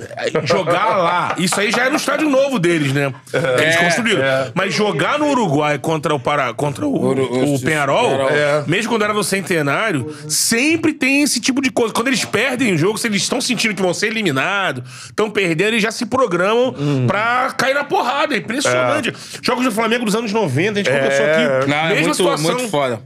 Jogar 0.45 0.97
lá. 0.97 1.35
Isso 1.39 1.59
aí 1.61 1.71
já 1.71 1.87
é 1.87 1.91
no 1.91 1.97
estádio 1.97 2.29
novo 2.29 2.59
deles, 2.59 2.93
né? 2.93 3.13
Que 3.31 3.37
eles 3.63 3.77
É, 3.77 3.85
construíram. 3.85 4.23
Mas 4.55 4.73
jogar 4.75 5.19
no 5.19 5.29
Uruguai 5.31 5.79
contra 5.79 6.15
o, 6.15 6.21
Pará, 6.21 6.53
contra 6.55 6.87
o, 6.87 6.93
Uru- 7.05 7.25
o, 7.31 7.55
o- 7.55 7.61
Penharol, 7.61 8.09
Penharol. 8.11 8.31
É. 8.31 8.65
mesmo 8.67 8.91
quando 8.91 9.03
era 9.05 9.13
no 9.15 9.23
centenário, 9.25 10.15
sempre 10.29 10.93
tem 10.93 11.23
esse 11.23 11.41
tipo 11.41 11.61
de 11.61 11.71
coisa. 11.71 11.93
Quando 11.95 12.09
eles 12.09 12.25
perdem 12.25 12.75
o 12.75 12.79
jogo, 12.79 12.99
se 12.99 13.07
eles 13.07 13.23
estão 13.23 13.41
sentindo 13.41 13.75
que 13.75 13.83
vão 13.83 13.95
ser 13.95 14.07
eliminados, 14.09 14.83
estão 15.07 15.31
perdendo, 15.31 15.69
eles 15.69 15.83
já 15.83 15.91
se 15.93 16.07
programam 16.07 16.75
pra 17.07 17.53
cair 17.57 17.75
na 17.75 17.85
porrada. 17.85 18.35
É 18.35 18.39
impressionante. 18.39 19.13
Jogos 19.43 19.65
do 19.65 19.73
Flamengo 19.73 20.05
dos 20.05 20.15
anos 20.15 20.33
90, 20.33 20.73
a 20.81 20.83
gente 20.83 20.91
conversou 20.91 21.27
aqui. 21.27 21.69
Não, 21.71 21.77
é 21.77 21.89
mesma 21.89 22.01
muito, 22.03 22.15
situação. 22.17 22.55
muito 22.55 22.69
foda. 22.69 23.01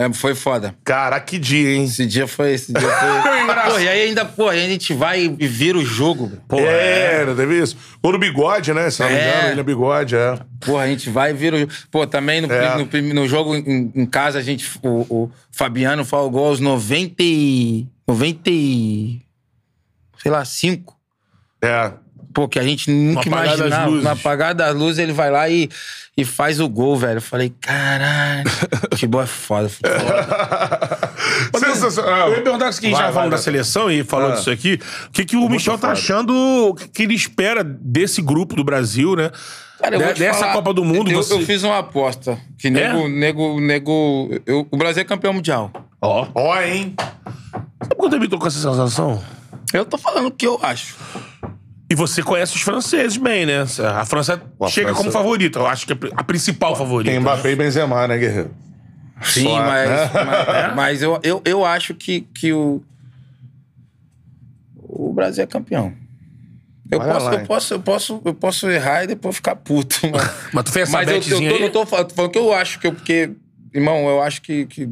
É, 0.00 0.10
foi 0.14 0.34
foda. 0.34 0.74
Caraca, 0.82 1.26
que 1.26 1.38
dia, 1.38 1.72
hein? 1.74 1.84
Esse 1.84 2.06
dia 2.06 2.26
foi... 2.26 2.54
Esse 2.54 2.72
dia 2.72 2.80
foi... 2.88 3.10
Pô, 3.70 3.78
e 3.78 3.86
aí 3.86 4.08
ainda, 4.08 4.24
pô, 4.24 4.48
aí 4.48 4.64
a 4.64 4.68
gente 4.68 4.94
vai 4.94 5.24
e 5.38 5.46
vira 5.46 5.76
o 5.76 5.84
jogo. 5.84 6.26
bro. 6.28 6.40
Pô, 6.48 6.58
é, 6.58 7.26
não 7.26 7.36
teve 7.36 7.60
isso? 7.60 7.76
Ou 8.02 8.12
no 8.12 8.18
bigode, 8.18 8.72
né? 8.72 8.88
Se 8.90 9.02
não 9.02 9.10
me 9.10 9.14
É. 9.16 9.28
engano, 9.28 9.48
ele 9.50 9.60
é 9.60 9.62
bigode, 9.62 10.16
é. 10.16 10.38
Porra, 10.60 10.84
a 10.84 10.86
gente 10.86 11.10
vai 11.10 11.32
e 11.32 11.34
vira 11.34 11.56
o 11.56 11.58
jogo. 11.60 11.72
Pô, 11.90 12.06
também 12.06 12.40
no, 12.40 12.50
É. 12.50 12.78
no, 12.78 13.14
no 13.14 13.28
jogo 13.28 13.54
em, 13.54 13.92
em 13.94 14.06
casa, 14.06 14.38
a 14.38 14.42
gente... 14.42 14.66
O, 14.82 15.00
o 15.24 15.30
Fabiano 15.52 16.02
gol 16.30 16.46
aos 16.46 16.60
90 16.60 17.16
e... 17.18 17.86
90 18.08 18.40
e... 18.50 19.20
Sei 20.22 20.30
lá, 20.30 20.42
5. 20.46 20.96
É. 21.62 21.92
Pô, 22.32 22.48
que 22.48 22.58
a 22.58 22.62
gente 22.62 22.90
nunca 22.90 23.28
No 23.28 23.36
imaginava. 23.36 23.90
No 23.90 24.08
apagar 24.08 24.54
das 24.54 24.74
luzes, 24.74 24.98
ele 24.98 25.12
vai 25.12 25.30
lá 25.30 25.48
e, 25.48 25.68
e 26.16 26.24
faz 26.24 26.60
o 26.60 26.68
gol, 26.68 26.96
velho. 26.96 27.18
Eu 27.18 27.22
falei, 27.22 27.52
caralho, 27.60 28.44
futebol 28.92 29.22
é 29.22 29.26
foda. 29.26 29.68
Futebol. 29.68 29.98
Sensacional. 31.58 32.28
Eu 32.30 32.36
ia 32.36 32.42
perguntar 32.42 32.72
quem 32.74 32.92
Vai, 32.92 33.02
já 33.02 33.12
falando 33.12 33.30
da 33.32 33.38
seleção 33.38 33.90
e 33.90 34.04
falando 34.04 34.32
Ah. 34.32 34.36
disso 34.36 34.50
aqui, 34.50 34.78
o 35.08 35.10
que, 35.10 35.24
que 35.24 35.36
o 35.36 35.48
Michel 35.48 35.74
tá 35.74 35.88
foda. 35.88 35.92
achando, 35.92 36.32
o 36.70 36.74
que, 36.74 37.02
ele 37.02 37.14
espera 37.14 37.64
desse 37.64 38.22
grupo 38.22 38.54
do 38.56 38.62
Brasil, 38.64 39.16
né? 39.16 39.30
Cara, 39.80 39.96
eu 39.96 40.12
De- 40.12 40.20
dessa 40.20 40.40
falar, 40.40 40.52
Copa 40.52 40.74
do 40.74 40.84
Mundo, 40.84 41.10
eu, 41.10 41.22
você... 41.22 41.34
É? 41.34 41.36
eu 41.36 41.46
fiz 41.46 41.62
uma 41.62 41.78
aposta. 41.78 42.38
Que 42.58 42.68
nego, 42.70 43.08
nego, 43.08 43.60
nego. 43.60 44.28
eu- 44.46 44.68
o 44.70 44.76
Brasil 44.76 45.00
é 45.00 45.04
campeão 45.04 45.32
mundial. 45.32 45.72
Ó. 46.02 46.26
Ó, 46.34 46.60
hein? 46.60 46.94
Sabe 47.82 47.94
quando 47.96 48.14
eu 48.14 48.20
me 48.20 48.28
tô 48.28 48.38
com 48.38 48.46
essa 48.46 48.58
sensação? 48.58 49.22
Eu 49.72 49.84
tô 49.84 49.96
falando 49.96 50.26
o 50.26 50.30
que 50.30 50.46
eu 50.46 50.58
acho. 50.62 50.94
E 51.90 51.94
você 51.94 52.22
conhece 52.22 52.54
os 52.54 52.62
franceses 52.62 53.16
bem, 53.16 53.44
né? 53.44 53.64
A 53.98 54.04
França 54.04 54.40
A 54.60 54.68
chega 54.68 54.88
França- 54.88 55.00
como 55.02 55.10
favorita. 55.10 55.58
Eu 55.58 55.66
acho 55.66 55.84
que 55.86 55.92
é 55.92 55.96
a 56.14 56.22
principal 56.22 56.76
favorita. 56.76 57.10
Tem 57.10 57.18
Mbappé 57.18 57.50
e 57.50 57.56
Benzema, 57.56 58.06
né, 58.06 58.16
Guerreiro? 58.16 58.54
Sim, 59.22 59.42
Só, 59.42 59.56
mas, 59.58 59.90
né? 59.90 60.10
mas, 60.14 60.74
mas 60.76 61.02
eu, 61.02 61.18
eu, 61.24 61.42
eu 61.44 61.64
acho 61.64 61.92
que, 61.94 62.20
que 62.32 62.52
o. 62.52 62.80
O 64.76 65.12
Brasil 65.12 65.42
é 65.42 65.46
campeão. 65.46 65.92
Eu 66.90 67.00
posso, 67.00 67.26
lá, 67.26 67.34
eu, 67.34 67.46
posso, 67.46 67.74
eu, 67.74 67.80
posso, 67.80 68.22
eu 68.24 68.34
posso 68.34 68.68
errar 68.70 69.04
e 69.04 69.06
depois 69.08 69.36
ficar 69.36 69.54
puto. 69.56 69.96
Mas, 70.10 70.30
Mas 70.52 70.64
tu 70.64 70.72
fez 70.72 70.88
essa 70.88 70.96
mas 70.98 71.08
eu, 71.08 71.14
eu 71.16 71.48
tô, 71.48 71.54
aí? 71.54 71.60
não 71.60 71.70
tô 71.70 71.86
falando, 71.86 72.08
tô 72.08 72.14
falando 72.16 72.30
que 72.32 72.38
eu 72.38 72.52
acho 72.52 72.80
que 72.80 72.86
eu. 72.86 72.92
Porque, 72.92 73.30
irmão, 73.74 74.08
eu 74.08 74.22
acho 74.22 74.42
que. 74.42 74.66
que 74.66 74.88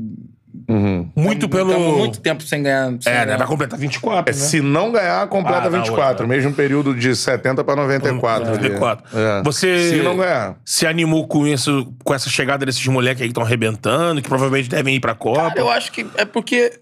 Muito 1.15 1.49
pelo... 1.49 1.71
Estamos 1.71 1.99
muito 1.99 2.21
tempo 2.21 2.43
sem 2.43 2.63
ganhar. 2.63 2.87
sem 3.01 3.13
É, 3.13 3.17
né? 3.21 3.25
ganhar. 3.27 3.39
Vai 3.39 3.47
completar 3.47 3.79
24, 3.79 4.33
É, 4.35 4.37
né? 4.37 4.45
se 4.45 4.61
não 4.61 4.91
ganhar, 4.93 5.27
completa 5.29 5.67
Ah, 5.67 5.71
não, 5.71 5.79
24. 5.81 6.09
outra. 6.11 6.27
Mesmo 6.27 6.53
período 6.55 6.95
de 6.95 7.15
70 7.15 7.63
pra 7.65 7.77
94. 7.77 8.49
ali. 8.49 8.57
94. 8.69 9.19
É. 9.19 9.43
Você 9.43 9.91
Se 9.91 10.03
não 10.03 10.17
ganhar. 10.17 10.57
se 10.65 10.87
animou 10.87 11.27
com 11.27 11.47
isso, 11.47 11.93
com 12.05 12.15
essa 12.15 12.29
chegada 12.31 12.65
desses 12.67 12.87
moleques 12.87 13.23
aí 13.23 13.29
que 13.29 13.33
estão 13.33 13.43
arrebentando, 13.45 14.21
que 14.23 14.29
provavelmente 14.29 14.69
devem 14.69 14.97
ir 14.97 15.01
pra 15.01 15.15
Copa? 15.15 15.49
Cara, 15.49 15.61
eu 15.61 15.71
acho 15.71 15.93
que 15.93 16.07
é 16.17 16.25
porque 16.25 16.81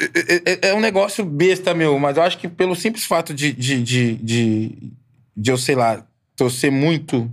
é, 0.00 0.52
é- 0.66 0.68
é 0.70 0.74
um 0.74 0.80
negócio 0.80 1.24
besta, 1.24 1.74
meu, 1.74 1.98
mas 1.98 2.16
eu 2.16 2.22
acho 2.22 2.38
que 2.38 2.48
pelo 2.48 2.76
simples 2.76 3.04
fato 3.04 3.34
de, 3.34 3.52
de, 3.52 3.82
de, 3.82 4.14
de, 4.14 4.92
de 5.36 5.50
eu, 5.50 5.58
sei 5.58 5.74
lá, 5.74 6.04
torcer 6.36 6.70
muito 6.70 7.30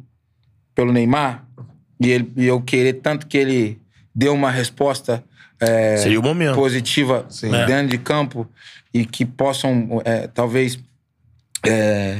pelo 0.74 0.92
Neymar 0.92 1.46
e, 2.02 2.10
ele, 2.12 2.32
e 2.36 2.46
eu 2.46 2.60
querer 2.62 2.94
tanto 2.94 3.28
que 3.28 3.38
ele 3.38 3.80
dê 4.14 4.30
uma 4.30 4.50
resposta 4.50 5.24
é, 5.60 5.98
Seria 5.98 6.20
o 6.20 6.24
momento. 6.24 6.56
positiva 6.56 7.28
É. 7.44 7.66
dentro 7.66 7.88
de 7.88 7.98
campo 7.98 8.48
e 8.94 9.06
que 9.06 9.26
possam, 9.26 10.02
é, 10.06 10.28
talvez, 10.28 10.80
é, 11.66 12.18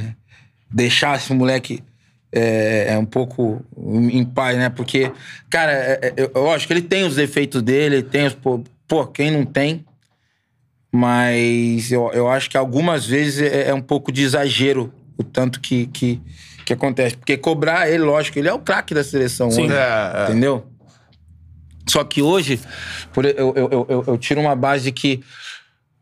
deixar 0.70 1.16
esse 1.16 1.32
moleque 1.32 1.82
é, 2.32 2.92
é 2.94 2.98
um 2.98 3.04
pouco 3.04 3.64
em 3.76 4.24
paz, 4.24 4.58
né? 4.58 4.68
Porque, 4.68 5.10
cara, 5.48 5.72
é, 5.72 6.14
é, 6.16 6.30
eu, 6.34 6.50
acho 6.50 6.66
que 6.66 6.72
ele 6.72 6.82
tem 6.82 7.04
os 7.04 7.14
defeitos 7.14 7.62
dele, 7.62 8.02
tem 8.02 8.26
os. 8.26 8.34
Pô, 8.34 8.62
pô, 8.86 9.06
quem 9.06 9.30
não 9.30 9.44
tem? 9.44 9.84
Mas 10.92 11.90
eu, 11.90 12.10
eu 12.12 12.28
acho 12.28 12.50
que 12.50 12.56
algumas 12.56 13.06
vezes 13.06 13.40
é, 13.40 13.68
é 13.68 13.74
um 13.74 13.80
pouco 13.80 14.10
de 14.10 14.22
exagero 14.22 14.92
o 15.16 15.22
tanto 15.22 15.60
que, 15.60 15.86
que, 15.86 16.20
que 16.64 16.72
acontece. 16.72 17.16
Porque 17.16 17.36
cobrar 17.36 17.88
ele, 17.88 18.02
lógico, 18.02 18.38
ele 18.38 18.48
é 18.48 18.52
o 18.52 18.58
craque 18.58 18.94
da 18.94 19.04
seleção 19.04 19.50
Sim. 19.50 19.64
hoje. 19.64 19.74
É, 19.74 20.12
é. 20.14 20.24
Entendeu? 20.24 20.66
Só 21.88 22.02
que 22.04 22.20
hoje, 22.22 22.60
por, 23.12 23.24
eu, 23.24 23.54
eu, 23.56 23.86
eu, 23.88 24.04
eu- 24.08 24.18
tiro 24.18 24.40
uma 24.40 24.56
base 24.56 24.90
que, 24.90 25.22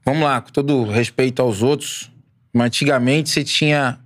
vamos 0.05 0.23
lá, 0.23 0.41
com 0.41 0.51
todo 0.51 0.85
respeito 0.91 1.43
aos 1.43 1.63
outros, 1.63 2.11
mas 2.53 2.67
antigamente 2.67 3.29
você 3.31 3.45
tinha 3.45 3.99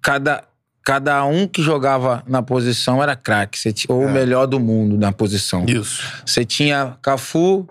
cada, 0.00 0.44
cada 0.84 1.24
um 1.24 1.46
que 1.46 1.62
jogava 1.62 2.22
na 2.26 2.42
posição 2.42 3.02
era 3.02 3.14
craque, 3.14 3.58
ou 3.88 4.06
o 4.06 4.10
melhor 4.10 4.46
do 4.46 4.58
mundo 4.58 4.96
na 4.96 5.12
posição. 5.12 5.64
Isso. 5.68 6.02
Você 6.24 6.44
tinha 6.44 6.96
Cafu, 7.02 7.68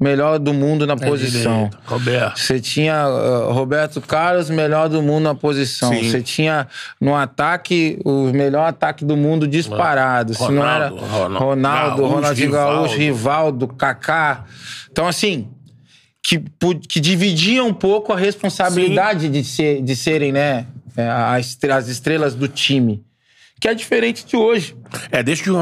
melhor 0.00 0.38
do 0.38 0.54
mundo 0.54 0.86
na 0.86 0.96
posição. 0.96 1.68
Direito. 1.68 1.78
Roberto. 1.84 2.40
Você 2.40 2.58
tinha 2.58 3.06
uh, 3.06 3.52
Roberto 3.52 4.00
Carlos, 4.00 4.48
melhor 4.48 4.88
do 4.88 5.02
mundo 5.02 5.24
na 5.24 5.34
posição. 5.34 5.90
Sim. 5.90 6.10
Você 6.10 6.22
tinha 6.22 6.66
no 6.98 7.14
ataque 7.14 8.00
o 8.02 8.32
melhor 8.32 8.66
ataque 8.66 9.04
do 9.04 9.14
mundo 9.14 9.46
disparado. 9.46 10.32
Se 10.32 10.50
não 10.50 10.66
era 10.66 10.88
Ronaldo, 10.88 11.06
Ronaldo, 11.06 11.38
Ronaldo, 11.38 11.96
Gaúcho, 11.96 12.14
Ronaldinho 12.14 12.50
Gaúcho, 12.50 12.96
Rivaldo. 12.96 13.68
Kaká. 13.68 14.46
Então, 14.90 15.06
assim, 15.06 15.48
que, 16.22 16.42
que 16.88 16.98
dividia 16.98 17.62
um 17.62 17.74
pouco 17.74 18.12
a 18.12 18.16
responsabilidade 18.16 19.28
de, 19.28 19.44
ser, 19.44 19.82
de 19.82 19.94
serem, 19.94 20.32
né, 20.32 20.66
é, 20.96 21.08
as 21.08 21.88
estrelas 21.88 22.34
do 22.34 22.48
time. 22.48 23.04
Que 23.60 23.68
é 23.68 23.74
diferente 23.74 24.24
de 24.24 24.36
hoje. 24.36 24.74
É, 25.12 25.22
desde 25.22 25.44
que 25.44 25.50
o, 25.50 25.56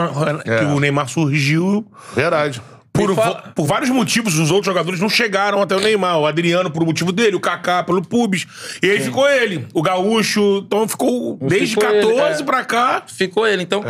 que 0.45 0.51
É. 0.51 0.63
o 0.67 0.79
Neymar 0.79 1.09
surgiu, 1.09 1.85
Verdade. 2.15 2.63
Por, 3.07 3.15
fala- 3.15 3.53
por 3.55 3.67
vários 3.67 3.91
motivos, 3.91 4.39
os 4.39 4.51
outros 4.51 4.67
jogadores 4.67 5.01
não 5.01 5.09
chegaram 5.09 5.63
até 5.63 5.77
o 5.77 5.81
Neymar. 5.81 6.19
O 6.19 6.27
Adriano, 6.27 6.71
por 6.71 6.83
um 6.83 6.87
motivo 6.87 7.13
dele, 7.13 7.37
o 7.37 7.41
Kaká, 7.41 7.83
pelo 7.83 8.03
Pubis. 8.03 8.47
E 8.83 8.91
aí 8.91 9.01
ficou 9.01 9.29
ele. 9.29 9.67
O 9.73 9.81
Gaúcho. 9.83 10.63
Então 10.67 10.87
ficou 10.89 11.39
desde 11.41 11.75
Ficou 11.75 11.89
ele, 11.91 12.07
14 12.07 12.43
é. 12.43 12.45
pra 12.45 12.65
cá. 12.65 13.03
Ficou 13.07 13.47
ele. 13.47 13.63
Então, 13.63 13.83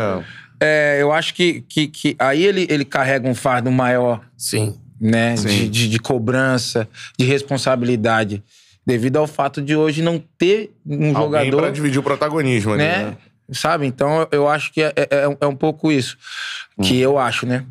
é, 0.61 0.97
eu 1.01 1.11
acho 1.11 1.33
que, 1.33 1.61
que, 1.67 1.87
que 1.87 2.15
aí 2.19 2.43
ele, 2.45 2.67
ele 2.69 2.85
carrega 2.85 3.27
um 3.27 3.33
fardo 3.35 3.71
maior, 3.71 4.21
Sim. 4.37 4.77
né? 4.99 5.33
De, 5.35 5.67
de, 5.69 5.89
de 5.89 5.99
cobrança, 5.99 6.87
de 7.17 7.25
responsabilidade. 7.25 8.43
Devido 8.85 9.17
ao 9.17 9.27
fato 9.27 9.61
de 9.61 9.75
hoje 9.75 10.01
não 10.01 10.23
ter 10.37 10.71
um 10.85 11.15
Alguém 11.15 11.45
jogador. 11.45 11.57
pra 11.61 11.71
dividir 11.71 11.99
o 11.99 12.03
protagonismo 12.03 12.73
ali, 12.73 12.83
né? 12.83 12.97
né? 13.05 13.17
Sabe? 13.51 13.85
Então, 13.85 14.27
eu 14.31 14.47
acho 14.47 14.71
que 14.71 14.81
é, 14.81 14.93
é, 14.95 15.37
é 15.41 15.47
um 15.47 15.55
pouco 15.55 15.91
isso. 15.91 16.17
Que 16.81 16.99
eu 16.99 17.17
acho, 17.19 17.45
né? 17.45 17.65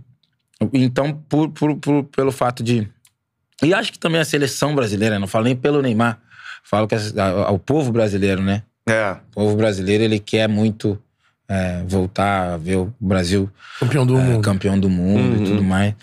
Então, 0.73 1.13
por, 1.29 1.51
por, 1.51 1.77
por- 1.77 2.05
pelo 2.05 2.33
fato 2.33 2.63
de. 2.63 2.89
E 3.63 3.73
acho 3.75 3.93
que 3.93 3.99
também 3.99 4.21
a 4.21 4.25
seleção 4.25 4.75
brasileira, 4.75 5.19
não 5.19 5.27
falo 5.27 5.45
nem 5.45 5.57
pelo 5.57 5.81
Neymar, 5.83 6.21
falo 6.65 6.87
que 6.89 6.95
a- 6.95 6.99
a- 7.47 7.51
o 7.51 7.59
povo 7.59 7.93
brasileiro, 7.93 8.43
né? 8.43 8.63
É. 8.89 9.13
O 9.13 9.35
povo 9.35 9.57
brasileiro, 9.57 10.03
ele 10.05 10.19
quer 10.19 10.49
muito 10.49 11.01
é, 11.51 11.83
voltar 11.87 12.55
a 12.55 12.57
ver 12.59 12.77
o 12.77 12.93
Brasil 13.01 13.51
Campeão 13.81 14.05
do 14.07 14.19
é, 14.19 14.23
mundo. 14.23 14.43
campeão 14.45 14.79
do 14.79 14.91
mundo 14.91 15.37
Uhum. 15.39 15.43
e 15.43 15.47
tudo 15.47 15.63
mais. 15.65 15.95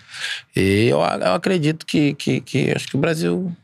E 0.56 0.86
eu, 0.88 0.98
eu 0.98 1.34
acredito 1.34 1.86
que, 1.86 2.14
que, 2.14 2.40
que 2.40 2.70
acho 2.72 2.88
que 2.88 2.96
o 2.96 3.00
Brasil. 3.00 3.54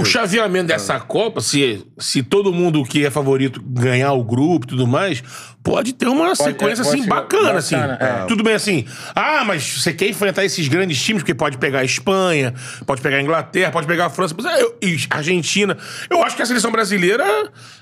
O 0.00 0.04
chaveamento 0.04 0.68
dessa 0.68 1.00
Copa, 1.00 1.40
se, 1.40 1.84
se 1.98 2.22
todo 2.22 2.52
mundo 2.52 2.84
que 2.84 3.04
é 3.04 3.10
favorito 3.10 3.60
ganhar 3.66 4.12
o 4.12 4.22
grupo 4.22 4.64
e 4.64 4.68
tudo 4.68 4.86
mais, 4.86 5.24
pode 5.60 5.92
ter 5.92 6.06
uma 6.06 6.36
sequência 6.36 6.84
pode 6.84 6.98
assim 7.00 7.08
bacana, 7.08 7.42
bacana, 7.42 7.58
assim. 7.58 7.74
é. 7.74 8.24
Tudo 8.28 8.44
bem 8.44 8.54
assim. 8.54 8.84
Ah, 9.12 9.42
mas 9.44 9.64
você 9.82 9.92
quer 9.92 10.08
enfrentar 10.08 10.44
esses 10.44 10.68
grandes 10.68 11.02
times, 11.02 11.22
porque 11.24 11.34
pode 11.34 11.58
pegar 11.58 11.80
a 11.80 11.84
Espanha, 11.84 12.54
pode 12.86 13.00
pegar 13.00 13.16
a 13.16 13.20
Inglaterra, 13.22 13.72
pode 13.72 13.88
pegar 13.88 14.06
a 14.06 14.10
França, 14.10 14.32
mas, 14.40 14.46
é, 14.46 14.62
eu- 14.62 14.76
e 14.80 14.96
a 15.10 15.16
Argentina. 15.16 15.76
Eu 16.08 16.22
acho 16.22 16.36
que 16.36 16.42
a 16.42 16.46
seleção 16.46 16.70
brasileira, 16.70 17.24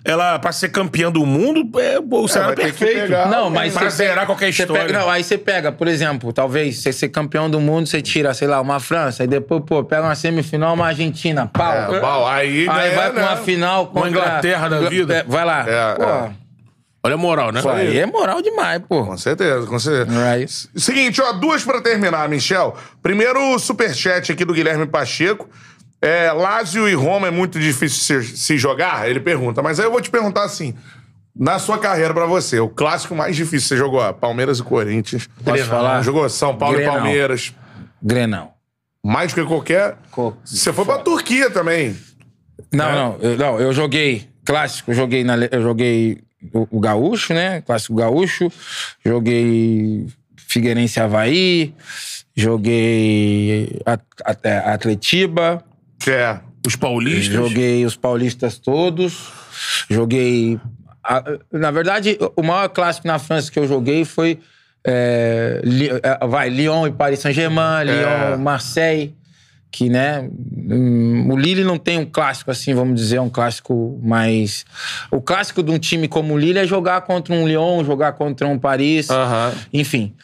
ela, 0.02 0.38
pra 0.38 0.52
ser 0.52 0.70
campeã 0.70 1.12
do 1.12 1.26
mundo, 1.26 1.68
é, 1.78 1.98
o 2.00 2.26
cenário 2.28 2.56
vai 2.56 2.64
ter 2.64 2.72
que 2.72 2.78
perfeito. 2.78 3.02
pegar- 3.08 3.28
Não, 3.28 3.50
mas 3.50 3.74
Pra 3.74 3.90
zerar 3.90 4.24
qualquer 4.24 4.48
história. 4.48 4.86
pega- 4.86 4.98
não, 5.00 5.10
aí 5.10 5.22
você 5.22 5.36
pega, 5.36 5.70
por 5.70 5.86
exemplo, 5.86 6.32
talvez 6.32 6.78
você 6.80 6.94
ser 6.94 7.10
campeão 7.10 7.50
do 7.50 7.60
mundo, 7.60 7.86
você 7.86 8.00
tira, 8.00 8.32
sei 8.32 8.48
lá, 8.48 8.58
uma 8.58 8.80
França, 8.80 9.22
aí 9.22 9.26
depois, 9.28 9.62
pô, 9.66 9.84
pega 9.84 10.02
uma 10.04 10.14
semifinal, 10.14 10.72
uma 10.72 10.86
Argentina, 10.86 11.46
pau. 11.46 11.73
É, 11.74 12.00
bom, 12.00 12.26
aí, 12.26 12.68
Aí 12.68 12.94
vai 12.94 13.12
pra 13.12 13.22
uma 13.22 13.34
né? 13.34 13.42
final 13.42 13.86
contra... 13.88 14.08
Inglaterra 14.10 14.68
da 14.68 14.80
vida. 14.88 15.14
É, 15.16 15.22
vai 15.24 15.44
lá. 15.44 15.64
É, 15.68 15.94
pô, 15.94 16.02
é. 16.04 16.30
Olha 17.06 17.14
a 17.14 17.18
moral, 17.18 17.52
né? 17.52 17.60
pô, 17.60 17.68
aí 17.68 17.98
é 17.98 18.06
moral 18.06 18.40
demais, 18.40 18.80
pô. 18.88 19.04
Com 19.04 19.16
certeza, 19.18 19.66
com 19.66 19.78
certeza. 19.78 20.26
Aí- 20.26 20.46
Seguinte, 20.48 21.20
ó, 21.20 21.32
duas 21.32 21.62
pra 21.62 21.80
terminar, 21.82 22.26
Michel. 22.30 22.74
Primeiro, 23.02 23.54
o 23.54 23.58
superchat 23.58 24.32
aqui 24.32 24.44
do 24.44 24.54
Guilherme 24.54 24.86
Pacheco. 24.86 25.48
É, 26.00 26.32
Lázio 26.32 26.88
e 26.88 26.94
Roma 26.94 27.28
é 27.28 27.30
muito 27.30 27.58
difícil 27.58 28.22
se, 28.22 28.36
se 28.36 28.58
jogar? 28.58 29.08
Ele 29.08 29.20
pergunta. 29.20 29.62
Mas 29.62 29.78
aí 29.78 29.86
eu 29.86 29.90
vou 29.90 30.00
te 30.00 30.10
perguntar 30.10 30.44
assim. 30.44 30.74
Na 31.36 31.58
sua 31.58 31.78
carreira 31.78 32.14
pra 32.14 32.26
você, 32.26 32.60
o 32.60 32.68
clássico 32.68 33.14
mais 33.14 33.34
difícil 33.34 33.68
você 33.68 33.76
jogou? 33.76 34.14
Palmeiras 34.14 34.60
e 34.60 34.62
Corinthians. 34.62 35.28
Posso 35.44 35.64
falar? 35.64 36.00
Jogou 36.02 36.28
São 36.28 36.56
Paulo 36.56 36.76
Grenal. 36.76 36.94
e 36.94 36.98
Palmeiras. 37.00 37.54
Grenal. 38.02 38.53
Mais 39.04 39.32
do 39.32 39.42
que 39.42 39.46
qualquer. 39.48 39.98
Co- 40.10 40.34
Você 40.44 40.72
foi 40.72 40.84
pra 40.86 40.98
Turquia 40.98 41.50
também. 41.50 41.94
Não, 42.72 42.88
É. 42.88 42.94
não, 42.94 43.16
eu, 43.20 43.36
não, 43.38 43.60
eu 43.60 43.72
joguei 43.72 44.26
clássico, 44.44 44.90
eu 44.90 44.94
joguei, 44.94 45.22
na, 45.22 45.36
eu 45.36 45.60
joguei 45.62 46.18
o, 46.52 46.66
o 46.70 46.80
Gaúcho, 46.80 47.34
né? 47.34 47.60
Clássico 47.60 47.94
Gaúcho, 47.94 48.50
joguei 49.04 50.06
Figueirense 50.36 50.98
Havaí, 51.00 51.74
joguei 52.34 53.80
At- 53.84 54.02
At- 54.24 54.44
é, 54.44 54.58
Atletiba, 54.58 55.62
Que 55.98 56.10
é. 56.10 56.40
Os 56.66 56.76
paulistas. 56.76 57.34
joguei 57.34 57.84
os 57.84 57.96
paulistas 57.96 58.58
todos, 58.58 59.28
joguei. 59.90 60.58
a- 61.02 61.22
na 61.52 61.70
verdade, 61.70 62.18
o 62.34 62.42
maior 62.42 62.68
clássico 62.70 63.06
na 63.06 63.18
França 63.18 63.50
que 63.52 63.58
eu 63.58 63.68
joguei 63.68 64.04
foi. 64.06 64.38
É, 64.86 65.60
é, 66.02 66.26
vai, 66.26 66.48
Lyon 66.48 66.86
e 66.86 66.92
Paris 66.92 67.20
Saint-Germain, 67.20 67.84
Lyon, 67.84 68.38
Marseille, 68.38 69.14
que, 69.70 69.88
né? 69.88 70.28
hum, 70.70 71.28
O 71.32 71.36
Lille 71.36 71.64
não 71.64 71.78
tem 71.78 71.98
um 71.98 72.04
clássico 72.06 72.50
assim, 72.50 72.74
vamos 72.74 73.00
dizer, 73.00 73.18
um 73.20 73.28
clássico 73.30 73.98
mais. 74.02 74.64
O 75.10 75.20
clássico 75.20 75.62
de 75.62 75.70
um 75.72 75.78
time 75.78 76.06
como 76.06 76.34
o 76.34 76.38
Lille 76.38 76.58
é 76.60 76.66
jogar 76.66 77.00
contra 77.00 77.34
um 77.34 77.46
Lyon, 77.48 77.82
jogar 77.84 78.12
contra 78.12 78.46
um 78.46 78.58
Paris, 78.58 79.10
Aham. 79.10 79.52
enfim. 79.72 80.14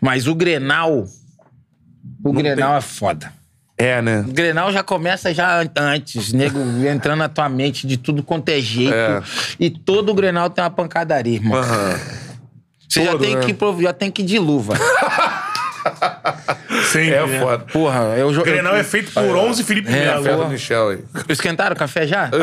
Mas 0.00 0.26
o 0.26 0.34
Grenal. 0.34 1.04
O 2.24 2.32
Grenal 2.32 2.76
é 2.76 2.80
foda. 2.80 3.32
É, 3.78 4.02
né? 4.02 4.20
O 4.28 4.32
Grenal 4.32 4.70
já 4.72 4.82
começa 4.82 5.32
já 5.32 5.60
an- 5.62 5.70
antes, 5.76 6.32
nego 6.32 6.58
entrando 6.86 7.18
na 7.20 7.28
tua 7.28 7.48
mente 7.48 7.86
de 7.86 7.96
tudo 7.96 8.22
quanto 8.22 8.48
é 8.50 8.60
jeito. 8.60 8.92
É. 8.92 9.22
E 9.58 9.70
todo 9.70 10.10
o 10.10 10.14
Grenal 10.14 10.50
tem 10.50 10.62
uma 10.64 10.70
pancadaria, 10.70 11.34
irmão. 11.36 11.56
Aham. 11.58 11.98
Você 12.90 13.04
já 13.04 13.16
tem, 13.16 13.36
né? 13.36 13.42
que, 13.44 13.82
já 13.82 13.92
tem 13.92 14.10
que 14.10 14.22
ir 14.22 14.24
de 14.24 14.38
luva. 14.38 14.74
Sempre, 16.92 17.14
É 17.14 17.26
né? 17.26 17.40
foda. 17.40 17.64
Porra, 17.72 17.98
eu 18.16 18.28
O 18.28 18.34
joguei. 18.34 18.52
Grenal 18.54 18.74
é 18.76 18.82
feito 18.84 19.12
por 19.12 19.22
11 19.36 19.62
Felipe 19.64 19.88
É, 19.90 20.18
Melo. 20.20 20.48
Michel 20.48 20.88
aí. 20.90 20.98
Esquentaram 21.28 21.74
o 21.74 21.78
café 21.78 22.06
já? 22.06 22.28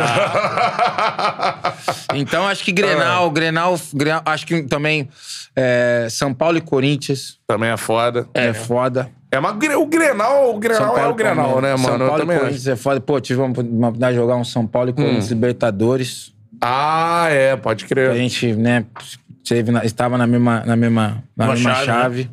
Então 2.15 2.47
acho 2.47 2.63
que 2.63 2.71
Grenal, 2.71 3.29
Grenal, 3.29 3.77
Grenal 3.93 4.21
acho 4.25 4.45
que 4.47 4.63
também 4.63 5.07
é, 5.55 6.07
São 6.09 6.33
Paulo 6.33 6.57
e 6.57 6.61
Corinthians 6.61 7.37
Também 7.47 7.69
é 7.69 7.77
foda. 7.77 8.27
é, 8.33 8.53
foda. 8.53 9.09
É, 9.31 9.39
mas 9.39 9.51
o 9.51 9.55
Gre- 9.55 9.75
o 9.75 9.85
Grenal, 9.85 10.55
o 10.55 10.57
Grenal 10.59 10.97
é 10.97 11.05
o 11.07 11.13
Grenal, 11.13 11.61
né, 11.61 11.71
mano? 11.75 11.83
São 11.83 11.93
Eu 11.99 12.07
Paulo 12.07 12.23
e 12.23 12.31
acho. 12.31 12.39
Corinthians 12.39 12.67
é 12.67 12.75
foda. 12.77 13.01
Pô, 13.01 13.19
tive 13.19 13.41
uma 13.41 13.49
oportunidade 13.49 14.13
de 14.13 14.19
jogar 14.19 14.35
um 14.35 14.43
São 14.45 14.65
Paulo 14.65 14.89
e 14.89 14.93
Corinthians 14.93 15.27
Libertadores. 15.29 16.33
Ah, 16.61 17.27
é, 17.29 17.55
pode 17.57 17.83
A 17.85 17.87
crer. 17.87 18.15
gente, 18.15 18.53
né, 18.53 18.85
teve 19.47 19.71
na- 19.71 19.85
estava 19.85 20.17
na 20.17 20.27
mesma, 20.27 20.63
na 20.65 20.75
mesma, 20.75 21.23
na 21.35 21.45
Uma 21.45 21.53
mesma 21.53 21.73
chave, 21.75 21.85
chave. 21.85 22.31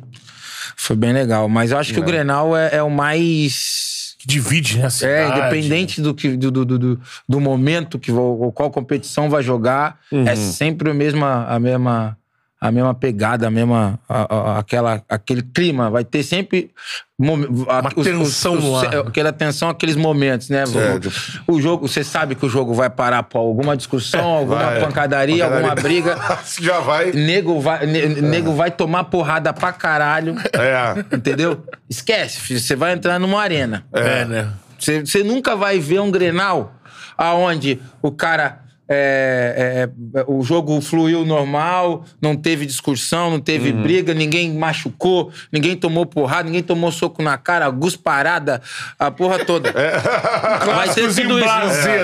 Foi 0.75 0.95
bem 0.95 1.13
legal. 1.13 1.47
Mas 1.47 1.71
eu 1.71 1.77
acho 1.77 1.93
que 1.93 1.99
o 1.99 2.03
Grenal 2.03 2.55
é, 2.55 2.75
é 2.75 2.83
o 2.83 2.89
mais. 2.89 4.15
Que 4.19 4.27
divide, 4.27 4.79
né? 4.79 4.87
É, 5.03 5.27
independente 5.27 6.01
do, 6.01 6.13
que, 6.13 6.35
do, 6.35 6.49
do, 6.51 6.65
do, 6.65 6.99
do 7.29 7.39
momento 7.39 7.99
que 7.99 8.11
vou, 8.11 8.39
ou 8.41 8.51
qual 8.51 8.71
competição 8.71 9.29
vai 9.29 9.43
jogar, 9.43 9.99
Uhum. 10.11 10.27
é 10.27 10.35
sempre 10.35 10.89
a 10.89 10.93
mesma, 10.93 11.45
a 11.47 11.59
mesma, 11.59 12.17
a 12.59 12.71
mesma 12.71 12.93
pegada, 12.95 13.47
a 13.47 13.51
mesma, 13.51 13.99
a- 14.07 14.35
a- 14.35 14.59
aquela, 14.59 15.03
aquele 15.09 15.41
clima. 15.43 15.89
Vai 15.89 16.03
ter 16.03 16.23
sempre 16.23 16.71
Uma 17.19 17.89
tensão 18.03 18.55
no 18.55 18.75
ar. 18.77 18.95
Aquela 19.07 19.31
tensão, 19.31 19.69
aqueles 19.69 19.95
momentos, 19.95 20.49
né? 20.49 20.65
Certo. 20.65 21.11
O, 21.47 21.53
o 21.53 21.61
jogo, 21.61 21.87
você 21.87 22.03
sabe 22.03 22.33
que 22.35 22.45
o 22.45 22.49
jogo 22.49 22.73
vai 22.73 22.89
parar 22.89 23.23
por 23.23 23.39
alguma 23.39 23.75
discussão, 23.77 24.25
alguma 24.25 24.57
vai. 24.63 24.79
pancadaria, 24.81 25.43
Pancadaria. 25.45 25.69
alguma 25.69 25.75
briga. 25.75 26.17
Já 26.59 26.79
vai. 26.79 27.11
Nego 27.11 27.59
vai, 27.61 27.85
ne- 27.85 28.07
nego 28.21 28.53
vai 28.53 28.71
tomar 28.71 29.05
porrada 29.05 29.53
pra 29.53 29.71
caralho. 29.71 30.35
É. 30.53 31.15
Entendeu? 31.15 31.63
Esquece, 31.89 32.39
filho. 32.39 32.59
Você 32.59 32.75
vai 32.75 32.93
entrar 32.93 33.19
numa 33.19 33.39
arena. 33.41 33.85
É, 33.93 34.25
né? 34.25 34.49
Você, 34.79 35.05
você 35.05 35.23
nunca 35.23 35.55
vai 35.55 35.79
ver 35.79 35.99
um 36.01 36.11
Grenal 36.11 36.73
aonde 37.17 37.79
o 38.01 38.11
cara. 38.11 38.59
É, 38.87 39.87
é, 40.15 40.19
é, 40.19 40.25
o 40.27 40.43
jogo 40.43 40.79
fluiu 40.81 41.25
normal, 41.25 42.03
não 42.21 42.35
teve 42.35 42.65
discussão, 42.65 43.31
não 43.31 43.39
teve 43.39 43.71
Uhum. 43.71 43.81
briga, 43.83 44.13
ninguém 44.13 44.53
machucou, 44.53 45.31
ninguém 45.51 45.75
tomou 45.75 46.05
porrada, 46.05 46.43
ninguém 46.43 46.61
tomou 46.63 46.91
soco 46.91 47.21
na 47.23 47.37
cara, 47.37 47.69
gusparada, 47.69 48.61
a 48.99 49.09
porra 49.09 49.43
toda. 49.43 49.73
Vai 50.65 50.93
ter 50.93 51.13
tudo 51.13 51.39
isso. 51.39 51.47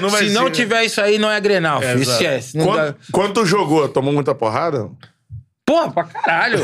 não 0.01 0.09
Se 0.09 0.17
ser, 0.17 0.29
não 0.31 0.49
tiver 0.49 0.83
isso 0.85 0.99
aí, 1.01 1.17
não 1.19 1.29
é 1.31 1.39
Grenal, 1.39 1.81
exato. 1.83 1.99
Esquece. 2.01 2.57
Não 2.57 2.65
dá- 2.67 2.71
Quanto, 2.73 2.97
quanto 3.11 3.45
jogou? 3.45 3.87
Tomou 3.87 4.13
muita 4.13 4.33
porrada? 4.33 4.89
Porra, 5.71 5.89
pra 5.89 6.03
caralho. 6.03 6.59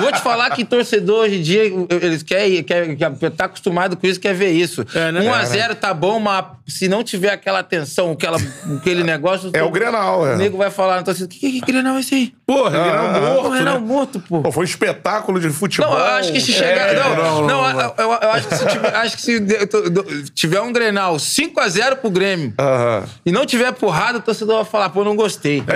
Vou 0.00 0.10
te 0.10 0.20
falar 0.22 0.48
que 0.52 0.64
torcedor 0.64 1.24
hoje 1.26 1.36
em 1.38 1.42
dia, 1.42 1.64
eles 2.00 2.22
querem, 2.22 2.62
quer, 2.64 2.96
quer, 2.96 3.10
tá 3.32 3.44
acostumado 3.44 3.94
com 3.94 4.06
isso, 4.06 4.18
quer 4.18 4.32
ver 4.32 4.52
isso. 4.52 4.86
É, 4.94 5.12
né? 5.12 5.20
1x0 5.20 5.74
tá 5.74 5.92
bom, 5.92 6.18
mas 6.18 6.46
se 6.66 6.88
não 6.88 7.04
tiver 7.04 7.30
aquela 7.30 7.62
tensão, 7.62 8.12
aquela, 8.12 8.38
aquele 8.78 9.02
negócio. 9.04 9.50
É 9.52 9.62
o 9.62 9.70
Grenal, 9.70 10.26
é. 10.26 10.34
O 10.34 10.38
nego 10.38 10.56
vai 10.56 10.70
falar 10.70 10.96
na 10.96 11.02
torcida: 11.02 11.28
que, 11.28 11.38
que, 11.38 11.60
que 11.60 11.66
Grenal 11.72 11.96
é 11.96 12.00
esse 12.00 12.14
aí? 12.14 12.32
Porra, 12.46 12.70
Grenal 12.70 13.06
Ah, 13.06 13.20
morto, 13.20 13.42
Porra, 13.42 13.54
Grenal 13.56 13.80
né? 13.80 13.86
morto, 13.86 14.20
pô. 14.20 14.40
Pô, 14.40 14.50
foi 14.52 14.62
um 14.62 14.64
espetáculo 14.64 15.38
de 15.38 15.50
futebol. 15.50 15.90
Não, 15.90 15.98
eu 15.98 16.06
acho 16.14 16.32
que 16.32 16.40
se 16.40 16.50
chegar. 16.52 16.88
É, 16.88 16.94
não, 16.94 17.14
não, 17.16 17.46
não, 17.46 17.70
eu, 17.82 17.94
eu- 17.98 18.18
eu 18.22 18.30
acho 18.30 18.48
que 18.48 18.56
se 18.56 18.66
tiver, 18.66 18.94
acho 18.96 19.16
que 19.16 19.22
se 19.22 19.40
de- 19.40 19.66
to- 19.66 19.90
do- 19.90 20.30
tiver 20.30 20.60
um 20.62 20.72
Grenal 20.72 21.16
5x0 21.16 21.96
pro 21.96 22.10
Grêmio 22.10 22.54
Aham. 22.58 23.04
e 23.26 23.30
não 23.32 23.44
tiver 23.44 23.70
porrada, 23.72 24.16
o 24.18 24.22
torcedor 24.22 24.56
vai 24.62 24.64
falar: 24.64 24.88
pô, 24.88 25.04
não 25.04 25.14
gostei. 25.16 25.62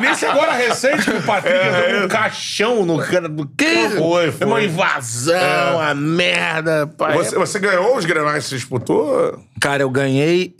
Nesse 0.00 0.26
agora 0.26 0.52
recente 0.58 1.04
que 1.10 1.16
o 1.16 1.22
Patrick 1.22 1.56
entrou 1.66 2.00
num 2.02 2.08
caixão 2.08 2.84
no 2.86 2.98
cara 2.98 3.28
do 3.28 3.46
Que? 3.46 3.88
Foi, 3.96 4.30
foi. 4.32 4.46
Uma 4.46 4.62
invasão, 4.62 5.80
a 5.80 5.94
merda. 5.94 6.86
Pai. 6.86 7.16
Você, 7.16 7.36
você 7.36 7.58
ganhou 7.58 7.96
os 7.96 8.04
Grenais 8.04 8.44
que 8.44 8.50
você 8.50 8.56
disputou? 8.56 9.42
Cara, 9.60 9.82
eu 9.82 9.90
ganhei. 9.90 10.54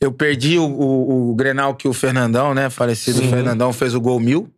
Eu 0.00 0.12
perdi 0.12 0.58
o, 0.58 0.64
o, 0.64 1.30
o 1.30 1.34
Grenal 1.34 1.74
que 1.74 1.86
o 1.88 1.92
Fernandão, 1.92 2.52
né? 2.52 2.68
Falecido 2.68 3.22
Fernandão 3.22 3.72
fez 3.72 3.94
o 3.94 4.00
gol 4.00 4.18
mil. 4.20 4.50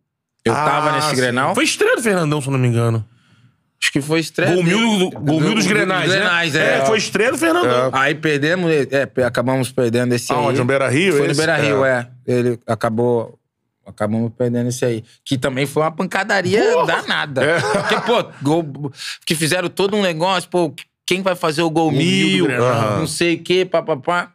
Eu 0.44 0.52
Ah, 0.52 0.64
tava 0.64 0.92
nesse 0.92 1.10
sim. 1.10 1.16
Grenal. 1.16 1.54
Foi 1.54 1.64
estreia 1.64 1.96
do 1.96 2.02
Fernandão, 2.02 2.40
se 2.40 2.48
eu 2.48 2.52
não 2.52 2.58
me 2.58 2.68
engano. 2.68 3.04
Acho 3.80 3.92
que 3.92 4.00
foi 4.00 4.20
estreia. 4.20 4.54
Gol 4.54 4.64
mil, 4.64 4.98
do- 4.98 5.10
gol 5.20 5.40
mil 5.40 5.54
dos 5.54 5.64
Do- 5.64 5.68
Grenais, 5.68 6.08
né? 6.08 6.16
Grenais, 6.16 6.54
é. 6.54 6.84
foi 6.86 6.96
estreia 6.98 7.30
do 7.30 7.36
Fernandão. 7.38 7.90
Aí 7.92 8.14
perdemos, 8.14 8.70
é, 8.72 9.06
acabamos 9.24 9.70
perdendo 9.70 10.14
esse 10.14 10.32
aí. 10.32 10.38
Aonde? 10.38 10.58
No 10.58 10.64
Beira-Rio, 10.64 11.12
Foi 11.12 11.26
no 11.26 11.30
esse? 11.32 11.38
Beira-Rio, 11.38 11.84
É. 11.84 12.08
é. 12.26 12.32
Ele 12.32 12.58
acabou... 12.66 13.38
Acabamos 13.86 14.32
perdendo 14.36 14.68
esse 14.68 14.84
aí. 14.84 15.04
Que 15.24 15.38
também 15.38 15.64
foi 15.66 15.82
uma 15.82 15.92
pancadaria 15.92 16.84
danada. 16.84 17.42
É. 17.44 17.60
Porque, 17.60 18.00
pô, 18.00 18.24
gol, 18.42 18.92
que 19.24 19.34
fizeram 19.34 19.68
todo 19.68 19.96
um 19.96 20.02
negócio, 20.02 20.48
pô, 20.50 20.74
quem 21.06 21.22
vai 21.22 21.36
fazer 21.36 21.62
o 21.62 21.70
gol 21.70 21.90
mil 21.92 22.00
do 22.00 22.32
mil, 22.32 22.44
Grenal. 22.46 22.98
não 22.98 23.06
sei 23.06 23.36
o 23.36 23.42
quê, 23.42 23.64
papapá. 23.64 24.32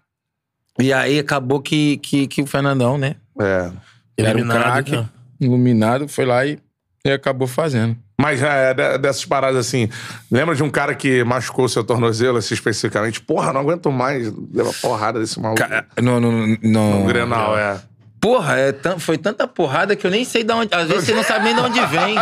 E 0.79 0.93
aí 0.93 1.19
acabou 1.19 1.59
que, 1.61 1.97
que, 1.97 2.27
que 2.27 2.41
o 2.41 2.47
Fernandão, 2.47 2.97
né? 2.97 3.15
É. 3.39 3.71
Ele 4.17 4.27
era 4.27 4.37
um 4.37 4.47
craque, 4.47 4.91
né? 4.91 5.09
iluminado, 5.39 6.07
foi 6.07 6.25
lá 6.25 6.45
e, 6.45 6.57
e 7.05 7.11
acabou 7.11 7.47
fazendo. 7.47 7.97
Mas 8.19 8.41
é, 8.41 8.73
de- 8.73 8.97
dessas 8.99 9.25
paradas 9.25 9.57
assim, 9.65 9.89
lembra 10.31 10.53
de 10.55 10.61
um 10.61 10.69
cara 10.69 10.93
que 10.93 11.23
machucou 11.23 11.67
seu 11.67 11.83
tornozelo, 11.83 12.37
assim, 12.37 12.53
especificamente? 12.53 13.19
Porra, 13.19 13.51
não 13.51 13.61
aguento 13.61 13.91
mais 13.91 14.31
levar 14.53 14.73
porrada 14.79 15.19
desse 15.19 15.39
maluco. 15.39 15.59
Ca- 15.61 15.85
No, 16.01 16.19
no, 16.19 16.55
no, 16.61 17.03
O 17.03 17.05
Grenal, 17.07 17.57
é. 17.57 17.81
Porra, 18.21 18.55
é 18.59 18.73
foi 18.99 19.17
tanta 19.17 19.47
porrada 19.47 19.95
que 19.95 20.05
eu 20.05 20.11
nem 20.11 20.23
sei 20.23 20.43
de 20.43 20.53
onde. 20.53 20.71
Às 20.73 20.87
vezes 20.87 21.05
você 21.05 21.13
não 21.15 21.23
sabe 21.23 21.45
nem 21.45 21.55
de 21.55 21.61
onde 21.61 21.79
vem. 21.87 22.15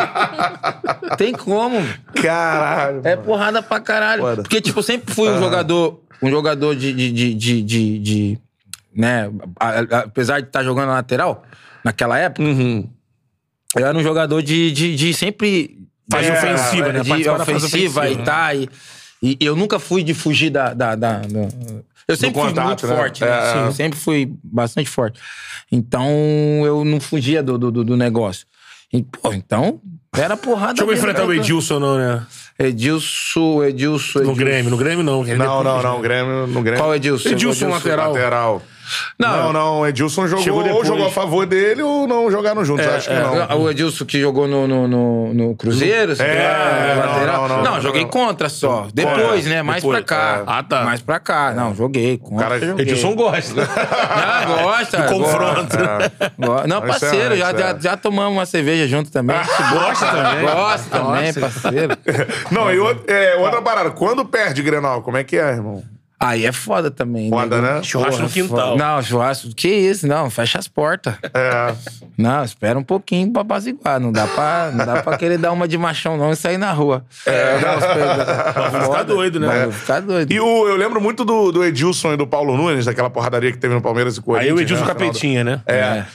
Tem 1.18 1.34
como. 1.34 1.78
Caralho. 2.22 3.02
É 3.04 3.18
porrada 3.18 3.62
pra 3.62 3.82
caralho. 3.82 4.24
Porque, 4.38 4.62
tipo, 4.62 4.80
eu 4.80 4.84
sempre 4.84 5.14
fui 5.14 5.30
um 5.30 5.40
jogador. 5.40 6.02
Um 6.22 6.30
jogador 6.30 6.74
de. 6.76 6.94
de, 6.94 7.12
de, 7.12 7.34
de, 7.34 7.62
de- 7.64 8.00
de- 8.00 8.40
né? 8.96 9.30
a- 9.60 9.70
a- 9.70 10.00
Apesar 10.06 10.40
de 10.40 10.48
estar 10.48 10.64
jogando 10.64 10.88
na 10.88 10.94
lateral, 10.94 11.44
naquela 11.84 12.18
época, 12.18 12.44
Uhum. 12.48 12.90
eu 13.76 13.86
era 13.86 13.98
um 13.98 14.02
jogador 14.04 14.42
de, 14.42 14.72
de, 14.72 14.96
de 14.96 15.14
sempre. 15.14 15.78
Fase 16.10 16.30
é, 16.30 16.34
ofensiva, 16.34 16.92
né? 16.94 17.02
De 17.02 17.12
ofensiva 17.12 17.44
ofensiva, 17.44 18.10
e 18.10 18.18
tá. 18.24 18.56
E, 18.56 18.70
e 19.22 19.38
eu 19.42 19.54
nunca 19.56 19.78
fui 19.80 20.02
de 20.02 20.14
fugir 20.14 20.50
da. 20.50 20.74
da, 20.74 20.96
da- 20.96 21.20
da- 21.20 21.50
eu 22.10 22.18
sempre 22.18 22.42
fui 22.42 22.50
contato, 22.50 22.66
muito 22.68 22.88
né? 22.88 22.96
forte, 22.96 23.22
né? 23.24 23.30
É. 23.30 23.54
Sim, 23.54 23.60
eu 23.66 23.72
sempre 23.72 24.00
fui 24.00 24.34
bastante 24.44 24.90
forte. 24.90 25.20
Então 25.72 26.08
eu 26.66 26.84
não 26.84 27.00
fugia 27.00 27.42
do, 27.44 27.58
do, 27.58 27.72
do- 27.84 27.96
negócio. 27.98 28.46
E, 28.92 29.04
pô, 29.04 29.32
então 29.34 29.80
era 30.18 30.36
porrada. 30.36 30.76
Chegou 30.78 30.92
a 30.92 30.96
mesmo, 30.96 31.08
enfrentar 31.10 31.28
o. 31.28 31.34
Edilson, 31.34 31.80
não, 31.80 31.98
né? 31.98 32.26
Edilson, 32.58 33.64
Edilson. 33.64 34.20
No 34.20 34.24
Edilson. 34.26 34.36
Grêmio. 34.36 34.72
No 34.72 34.78
Grêmio, 34.78 35.04
não. 35.04 35.24
que 35.24 35.30
ele 35.32 35.38
Não, 35.38 35.64
não, 35.64 35.82
não. 35.82 35.98
né? 35.98 36.02
Grêmio, 36.04 36.48
no 36.48 36.62
Grêmio. 36.62 36.80
Qual 36.82 36.96
Edilson? 36.96 37.30
Edilson, 37.30 37.70
lateral. 37.70 38.12
Lateral. 38.14 38.62
Não, 39.18 39.52
Não, 39.52 39.54
não, 39.54 39.88
Edilson 39.88 40.28
jogou, 40.28 40.44
Chegou 40.44 40.68
ou 40.70 40.86
jogou 40.86 41.08
a 41.08 41.12
favor 41.12 41.46
dele 41.46 41.82
ou 41.82 42.08
não 42.08 42.30
jogaram 42.32 42.64
juntos, 42.66 42.86
acho 42.88 43.10
que 43.10 43.14
não. 43.16 43.62
O 43.62 43.70
Edilson 43.70 44.06
que 44.06 44.20
jogou 44.20 44.48
no, 44.48 44.68
no, 44.68 44.88
no, 44.88 45.34
no 45.34 45.56
Cruzeiro, 45.56 46.16
você 46.16 46.24
É, 46.24 46.26
quer 46.28 46.96
não, 46.96 47.06
lateral? 47.14 47.48
não, 47.48 47.64
não, 47.64 47.82
joguei 47.82 48.04
não. 48.04 48.10
contra 48.10 48.50
só. 48.50 48.88
Depois, 48.94 49.46
né? 49.46 49.62
Mais 49.62 49.84
depois, 49.84 50.04
pra 50.04 50.18
cá. 50.18 50.38
é. 50.40 50.44
Ah, 50.48 50.64
tá. 50.64 50.84
Mais 50.84 51.02
pra 51.02 51.20
cá. 51.20 51.52
Não, 51.54 51.74
joguei. 51.76 52.18
Contra, 52.18 52.48
cara- 52.48 52.60
joguei. 52.60 52.86
Edilson 52.86 53.16
gosta. 53.16 53.62
Ah, 54.12 54.46
gosta. 54.64 55.04
confronto. 55.04 55.78
gosta. 55.78 56.34
Go- 56.38 56.68
Não, 56.68 56.78
é 56.78 56.88
parceiro, 56.88 57.36
já, 57.36 57.54
já, 57.56 57.70
é. 57.70 57.78
já 57.80 57.98
tomamos 57.98 58.34
uma 58.34 58.46
cerveja 58.46 58.88
junto 58.88 59.12
também. 59.12 59.36
Gosta 59.38 60.06
também. 60.08 60.46
Gosta 60.46 60.90
também, 60.90 61.34
parceiro. 61.34 61.98
Não, 62.52 62.72
e 62.72 62.78
é, 63.08 63.36
outra 63.36 63.62
parada. 63.62 63.92
Quando 63.92 64.26
perde 64.26 64.62
Grenal, 64.62 65.02
como 65.02 65.18
é 65.18 65.24
que 65.24 65.38
é, 65.38 65.50
irmão? 65.50 65.84
Aí 66.20 66.46
é 66.46 66.52
foda 66.52 66.92
também. 66.92 67.30
Foda, 67.30 67.62
nego. 67.62 67.76
né? 67.76 67.84
Churrasco 67.84 68.22
no 68.24 68.30
quintal. 68.30 68.72
foda. 68.72 68.84
Não, 68.84 69.02
churrasco. 69.02 69.56
Que 69.56 69.70
isso? 69.70 70.06
Não, 70.06 70.30
fecha 70.30 70.60
as 70.60 70.68
portas. 70.68 71.14
É. 71.34 71.74
Não, 72.18 72.44
espera 72.44 72.78
um 72.78 72.84
pouquinho 72.84 73.32
pra 73.32 73.42
apaziguar. 73.44 74.00
Não 74.02 74.12
dá 74.12 74.28
pra, 74.28 74.72
não 74.74 74.86
dá 74.86 75.02
pra 75.02 75.18
querer 75.18 75.38
dar 75.38 75.54
uma 75.54 75.66
de 75.66 75.78
machão, 75.78 76.18
não, 76.18 76.32
e 76.32 76.36
sair 76.36 76.58
na 76.58 76.74
rua. 76.74 77.06
É, 77.26 77.58
Vai 77.60 78.82
ficar 78.84 79.04
doido, 79.04 79.40
né? 79.40 79.48
Vai 79.48 79.72
ficar 79.72 80.00
doido. 80.02 80.32
E 80.32 80.40
o, 80.40 80.68
eu 80.68 80.76
lembro 80.76 81.00
muito 81.00 81.24
do, 81.24 81.52
do 81.52 81.64
Edilson 81.64 82.14
e 82.14 82.18
do 82.18 82.28
Paulo 82.28 82.58
Nunes, 82.58 82.86
daquela 82.86 83.10
porradaria 83.10 83.52
que 83.52 83.58
teve 83.58 83.74
no 83.74 83.82
Palmeiras 83.82 84.18
e 84.18 84.22
Corinthians. 84.22 84.52
Aí 84.52 84.58
o 84.58 84.62
Edilson 84.62 84.84
né, 84.84 84.88
Capetinha, 84.90 85.44
né? 85.44 85.62
É. 85.66 85.76
É, 85.80 86.06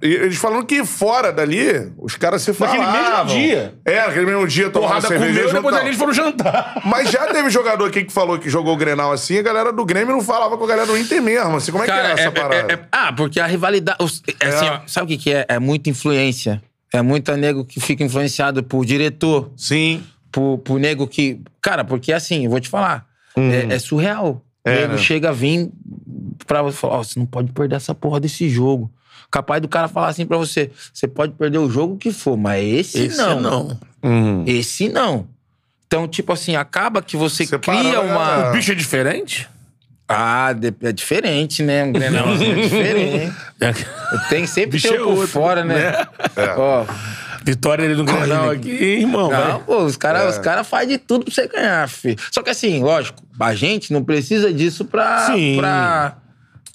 e 0.00 0.06
eles 0.14 0.36
falando 0.36 0.64
que 0.64 0.84
fora 0.84 1.32
dali, 1.32 1.92
os 1.98 2.14
caras 2.16 2.42
se 2.42 2.52
Naquele 2.52 2.82
falavam. 2.84 3.24
mesmo 3.24 3.40
dia. 3.40 3.74
É, 3.84 4.06
naquele 4.06 4.26
mesmo 4.26 4.46
dia, 4.46 4.70
tomando 4.70 5.00
cerveja 5.04 5.32
comeu 5.48 5.52
depois 5.62 5.76
eles 5.84 5.96
foram 5.96 6.12
jantar. 6.12 6.80
Mas 6.84 7.10
já 7.10 7.26
teve 7.26 7.50
jogador 7.50 7.86
aqui 7.86 8.04
que 8.04 8.12
falou 8.12 8.38
que 8.38 8.48
jogou 8.48 8.74
o 8.74 8.76
Grenal 8.76 9.10
assim, 9.10 9.38
a 9.38 9.42
galera 9.42 9.72
do 9.72 9.84
Grêmio 9.84 10.14
não 10.14 10.22
falava 10.22 10.56
com 10.56 10.62
a 10.64 10.66
galera 10.68 10.86
do 10.86 10.96
Inter 10.96 11.20
mesmo. 11.20 11.56
Assim, 11.56 11.72
como 11.72 11.82
é 11.82 11.86
que 11.86 11.92
é 11.92 12.12
essa 12.12 12.30
parada? 12.30 12.72
é- 12.72 12.78
ah, 12.92 13.12
porque 13.12 13.40
a 13.40 13.46
rivalidade. 13.46 13.98
os- 14.00 14.22
é 14.40 14.46
assim, 14.46 14.66
É. 14.66 14.70
ó, 14.70 14.80
sabe 14.86 15.06
o 15.06 15.08
que, 15.18 15.24
que 15.24 15.32
é? 15.32 15.44
É 15.48 15.58
muita 15.58 15.90
influência. 15.90 16.62
É 16.92 17.02
muita 17.02 17.36
nego 17.36 17.64
que 17.64 17.80
fica 17.80 18.02
influenciado 18.04 18.62
por 18.62 18.84
diretor, 18.84 19.50
Sim. 19.56 20.02
por, 20.30 20.58
por 20.58 20.78
nego 20.78 21.06
que. 21.06 21.40
Cara, 21.62 21.84
porque 21.84 22.12
assim, 22.12 22.44
eu 22.44 22.50
vou 22.50 22.60
te 22.60 22.68
falar. 22.68 23.06
É, 23.36 23.74
é 23.74 23.78
surreal. 23.78 24.42
É, 24.64 24.70
o 24.70 24.80
nego 24.82 24.92
né? 24.94 24.98
chega 24.98 25.28
a 25.30 25.32
vir 25.32 25.68
pra 26.46 26.62
você 26.62 26.76
falar: 26.76 26.94
ó, 26.98 27.02
você 27.04 27.18
não 27.18 27.26
pode 27.26 27.52
perder 27.52 27.76
essa 27.76 27.94
porra 27.94 28.18
desse 28.20 28.48
jogo. 28.48 28.90
Capaz 29.30 29.60
do 29.62 29.68
cara 29.68 29.86
falar 29.88 30.08
assim 30.08 30.26
pra 30.26 30.36
você: 30.36 30.70
você 30.92 31.06
pode 31.06 31.32
perder 31.34 31.58
o 31.58 31.70
jogo 31.70 31.96
que 31.96 32.12
for, 32.12 32.36
mas 32.36 32.64
esse, 32.64 32.98
Esse 33.06 33.16
não. 33.18 33.40
não. 33.40 33.80
Uhum. 34.02 34.44
Esse 34.46 34.88
não. 34.88 35.26
Então, 35.86 36.06
tipo 36.08 36.32
assim, 36.32 36.56
acaba 36.56 37.02
que 37.02 37.16
você 37.16 37.44
Separando 37.46 37.82
cria 37.88 38.00
uma. 38.00 38.48
O 38.48 38.52
bicho 38.52 38.72
é 38.72 38.74
diferente? 38.74 39.48
Ah, 40.08 40.52
de- 40.52 40.74
é 40.82 40.90
diferente, 40.92 41.62
né? 41.62 41.84
Um 41.84 41.92
Grenalzinho 41.92 42.58
é 42.58 42.62
diferente. 42.62 43.32
Tem 44.28 44.44
sempre 44.46 44.72
Bicho 44.72 44.88
ter 44.88 44.96
é 44.96 45.00
o 45.00 45.04
por 45.04 45.12
outro, 45.14 45.28
fora, 45.28 45.64
né? 45.64 46.04
É. 46.36 46.54
Ó, 46.56 46.84
Vitória 47.44 47.84
ele 47.84 47.94
no 47.94 48.04
Grenal 48.04 48.50
aqui, 48.50 48.70
irmão. 48.70 49.30
não, 49.30 49.60
pô, 49.60 49.84
os 49.84 49.96
caras 49.96 50.32
os 50.36 50.38
cara 50.38 50.64
fazem 50.64 50.88
de 50.88 50.98
tudo 50.98 51.24
pra 51.24 51.32
você 51.34 51.46
ganhar, 51.46 51.88
filho. 51.88 52.18
Só 52.32 52.42
que 52.42 52.50
assim, 52.50 52.82
lógico, 52.82 53.22
a 53.38 53.54
gente 53.54 53.92
não 53.92 54.02
precisa 54.02 54.52
disso 54.52 54.84
pra. 54.84 55.26
Sim. 55.26 55.56
pra 55.58 56.16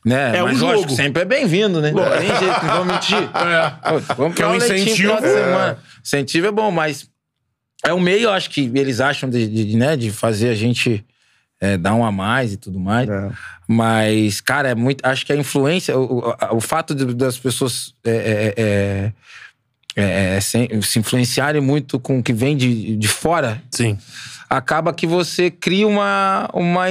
né? 0.05 0.37
É 0.37 0.41
Mas 0.43 0.61
um 0.61 0.65
lógico, 0.67 0.89
jogo. 0.89 0.95
sempre 0.95 1.23
é 1.23 1.25
bem-vindo, 1.25 1.81
né? 1.81 1.91
Não 1.91 2.03
tem 2.11 2.27
jeito, 2.27 2.65
não 2.65 2.85
vamos 2.85 2.93
mentir. 2.93 3.17
Pô, 4.07 4.13
vamos 4.15 4.35
Que 4.35 4.43
é 4.43 4.47
um 4.47 4.55
incentivo. 4.55 5.17
semana. 5.19 5.77
Incentivo 6.03 6.47
é 6.47 6.51
bom, 6.51 6.69
mas 6.71 7.09
é 7.83 7.93
um 7.93 7.99
meio, 7.99 8.23
eu 8.25 8.31
acho 8.31 8.49
que 8.51 8.71
eles 8.75 8.99
acham 9.01 9.29
de, 9.29 9.47
de, 9.47 9.75
né, 9.75 9.97
de 9.97 10.11
fazer 10.11 10.49
a 10.49 10.55
gente 10.55 11.03
é, 11.59 11.77
dar 11.77 11.93
um 11.95 12.05
a 12.05 12.11
mais 12.11 12.53
e 12.53 12.57
tudo 12.57 12.79
mais. 12.79 13.09
É. 13.09 13.29
Mas, 13.67 14.39
cara, 14.41 14.69
é 14.69 14.75
muito. 14.75 15.03
Acho 15.05 15.25
que 15.25 15.33
a 15.33 15.35
influência, 15.35 15.97
o, 15.97 16.19
o- 16.19 16.35
o 16.57 16.61
fato 16.61 16.93
de- 16.93 17.13
das 17.15 17.37
pessoas 17.37 17.93
é, 18.05 18.53
é, 18.55 19.13
é, 19.95 20.35
é, 20.35 20.39
se, 20.41 20.67
se 20.83 20.99
influenciarem 20.99 21.61
muito 21.61 21.99
com 21.99 22.19
o 22.19 22.23
que 22.23 22.33
vem 22.33 22.55
de, 22.55 22.95
de 22.95 23.07
fora, 23.07 23.61
Sim. 23.71 23.97
Acaba 24.57 24.93
que 24.93 25.05
você 25.05 25.49
cria 25.51 25.87
uma, 25.87 26.49
uma, 26.53 26.85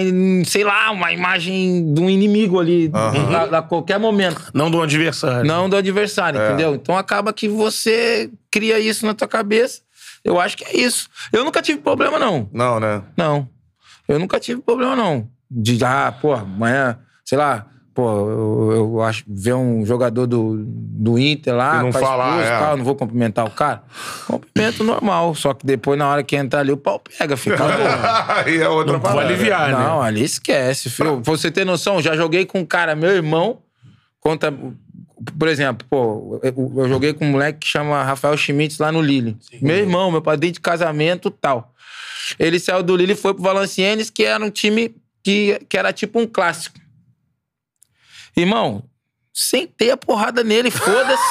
sei 0.44 0.64
lá, 0.64 0.90
uma 0.90 1.12
imagem 1.12 1.92
de 1.92 2.00
um 2.00 2.10
inimigo 2.10 2.60
ali 2.60 2.90
a, 2.92 3.58
a 3.58 3.62
qualquer 3.62 3.98
momento. 3.98 4.50
Não 4.52 4.70
do 4.70 4.82
adversário. 4.82 5.46
Não 5.46 5.68
do 5.68 5.76
adversário, 5.76 6.40
entendeu? 6.40 6.74
Então 6.74 6.96
acaba 6.96 7.32
que 7.32 7.48
você 7.48 8.30
cria 8.50 8.78
isso 8.78 9.06
na 9.06 9.14
tua 9.14 9.28
cabeça. 9.28 9.80
Eu 10.24 10.40
acho 10.40 10.56
que 10.56 10.64
é 10.64 10.76
isso. 10.76 11.08
Eu 11.32 11.44
nunca 11.44 11.60
tive 11.60 11.80
problema, 11.80 12.18
não. 12.18 12.48
Não, 12.52 12.80
né? 12.80 13.02
Não. 13.16 13.48
Eu 14.08 14.18
nunca 14.18 14.40
tive 14.40 14.60
problema, 14.62 14.96
não. 14.96 15.28
De, 15.50 15.82
ah, 15.84 16.12
pô, 16.20 16.32
amanhã, 16.32 16.98
sei 17.24 17.38
lá, 17.38 17.66
pô, 17.94 18.10
eu, 18.28 18.72
eu 18.72 19.02
acho, 19.02 19.24
ver 19.26 19.54
um 19.54 19.86
jogador 19.86 20.26
do, 20.26 20.56
do 20.66 21.16
Inter 21.16 21.54
lá, 21.54 21.78
E 21.78 21.82
não 21.84 21.92
falar, 21.92 22.42
é. 22.42 22.58
tal, 22.58 22.76
não 22.76 22.84
vou 22.84 22.96
cumprimentar 22.96 23.46
o 23.46 23.50
cara. 23.50 23.84
Cumprimento 24.26 24.82
normal. 24.82 25.34
Só 25.36 25.54
que 25.54 25.64
depois, 25.64 25.96
na 25.96 26.08
hora 26.08 26.24
que 26.24 26.34
entrar 26.34 26.60
ali, 26.60 26.72
o 26.72 26.76
pau 26.76 26.98
pega, 26.98 27.36
fica. 27.36 27.64
Aí 28.44 28.58
é 28.60 28.68
outra 28.68 28.94
Não 28.94 29.00
vou 29.00 29.20
aliviar, 29.20 29.70
né? 29.70 29.78
Não, 29.78 30.02
ali 30.02 30.24
esquece, 30.24 30.90
filho. 30.90 31.20
Pra 31.20 31.32
você 31.32 31.50
ter 31.50 31.64
noção, 31.64 32.02
já 32.02 32.16
joguei 32.16 32.44
com 32.44 32.60
um 32.60 32.66
cara, 32.66 32.96
meu 32.96 33.10
irmão, 33.10 33.58
conta. 34.20 34.52
Por 35.38 35.48
exemplo, 35.48 35.86
pô, 35.88 36.40
eu, 36.42 36.72
eu 36.76 36.88
joguei 36.88 37.12
com 37.12 37.24
um 37.24 37.30
moleque 37.30 37.60
que 37.60 37.68
chama 37.68 38.02
Rafael 38.02 38.36
Schmitz 38.36 38.78
lá 38.78 38.90
no 38.90 39.00
Lille. 39.00 39.36
Meu 39.62 39.76
irmão, 39.76 40.10
meu 40.10 40.20
padrinho 40.20 40.52
de 40.52 40.60
casamento 40.60 41.30
tal. 41.30 41.72
Ele 42.38 42.58
saiu 42.58 42.82
do 42.82 42.96
Lille 42.96 43.12
e 43.12 43.16
foi 43.16 43.32
pro 43.32 43.42
Valenciennes, 43.42 44.10
que 44.10 44.24
era 44.24 44.44
um 44.44 44.50
time 44.50 44.94
que, 45.22 45.60
que 45.68 45.78
era 45.78 45.92
tipo 45.92 46.18
um 46.18 46.26
clássico. 46.26 46.83
Irmão, 48.36 48.82
sentei 49.36 49.90
a 49.90 49.96
porrada 49.96 50.44
nele, 50.44 50.70
foda-se. 50.70 51.24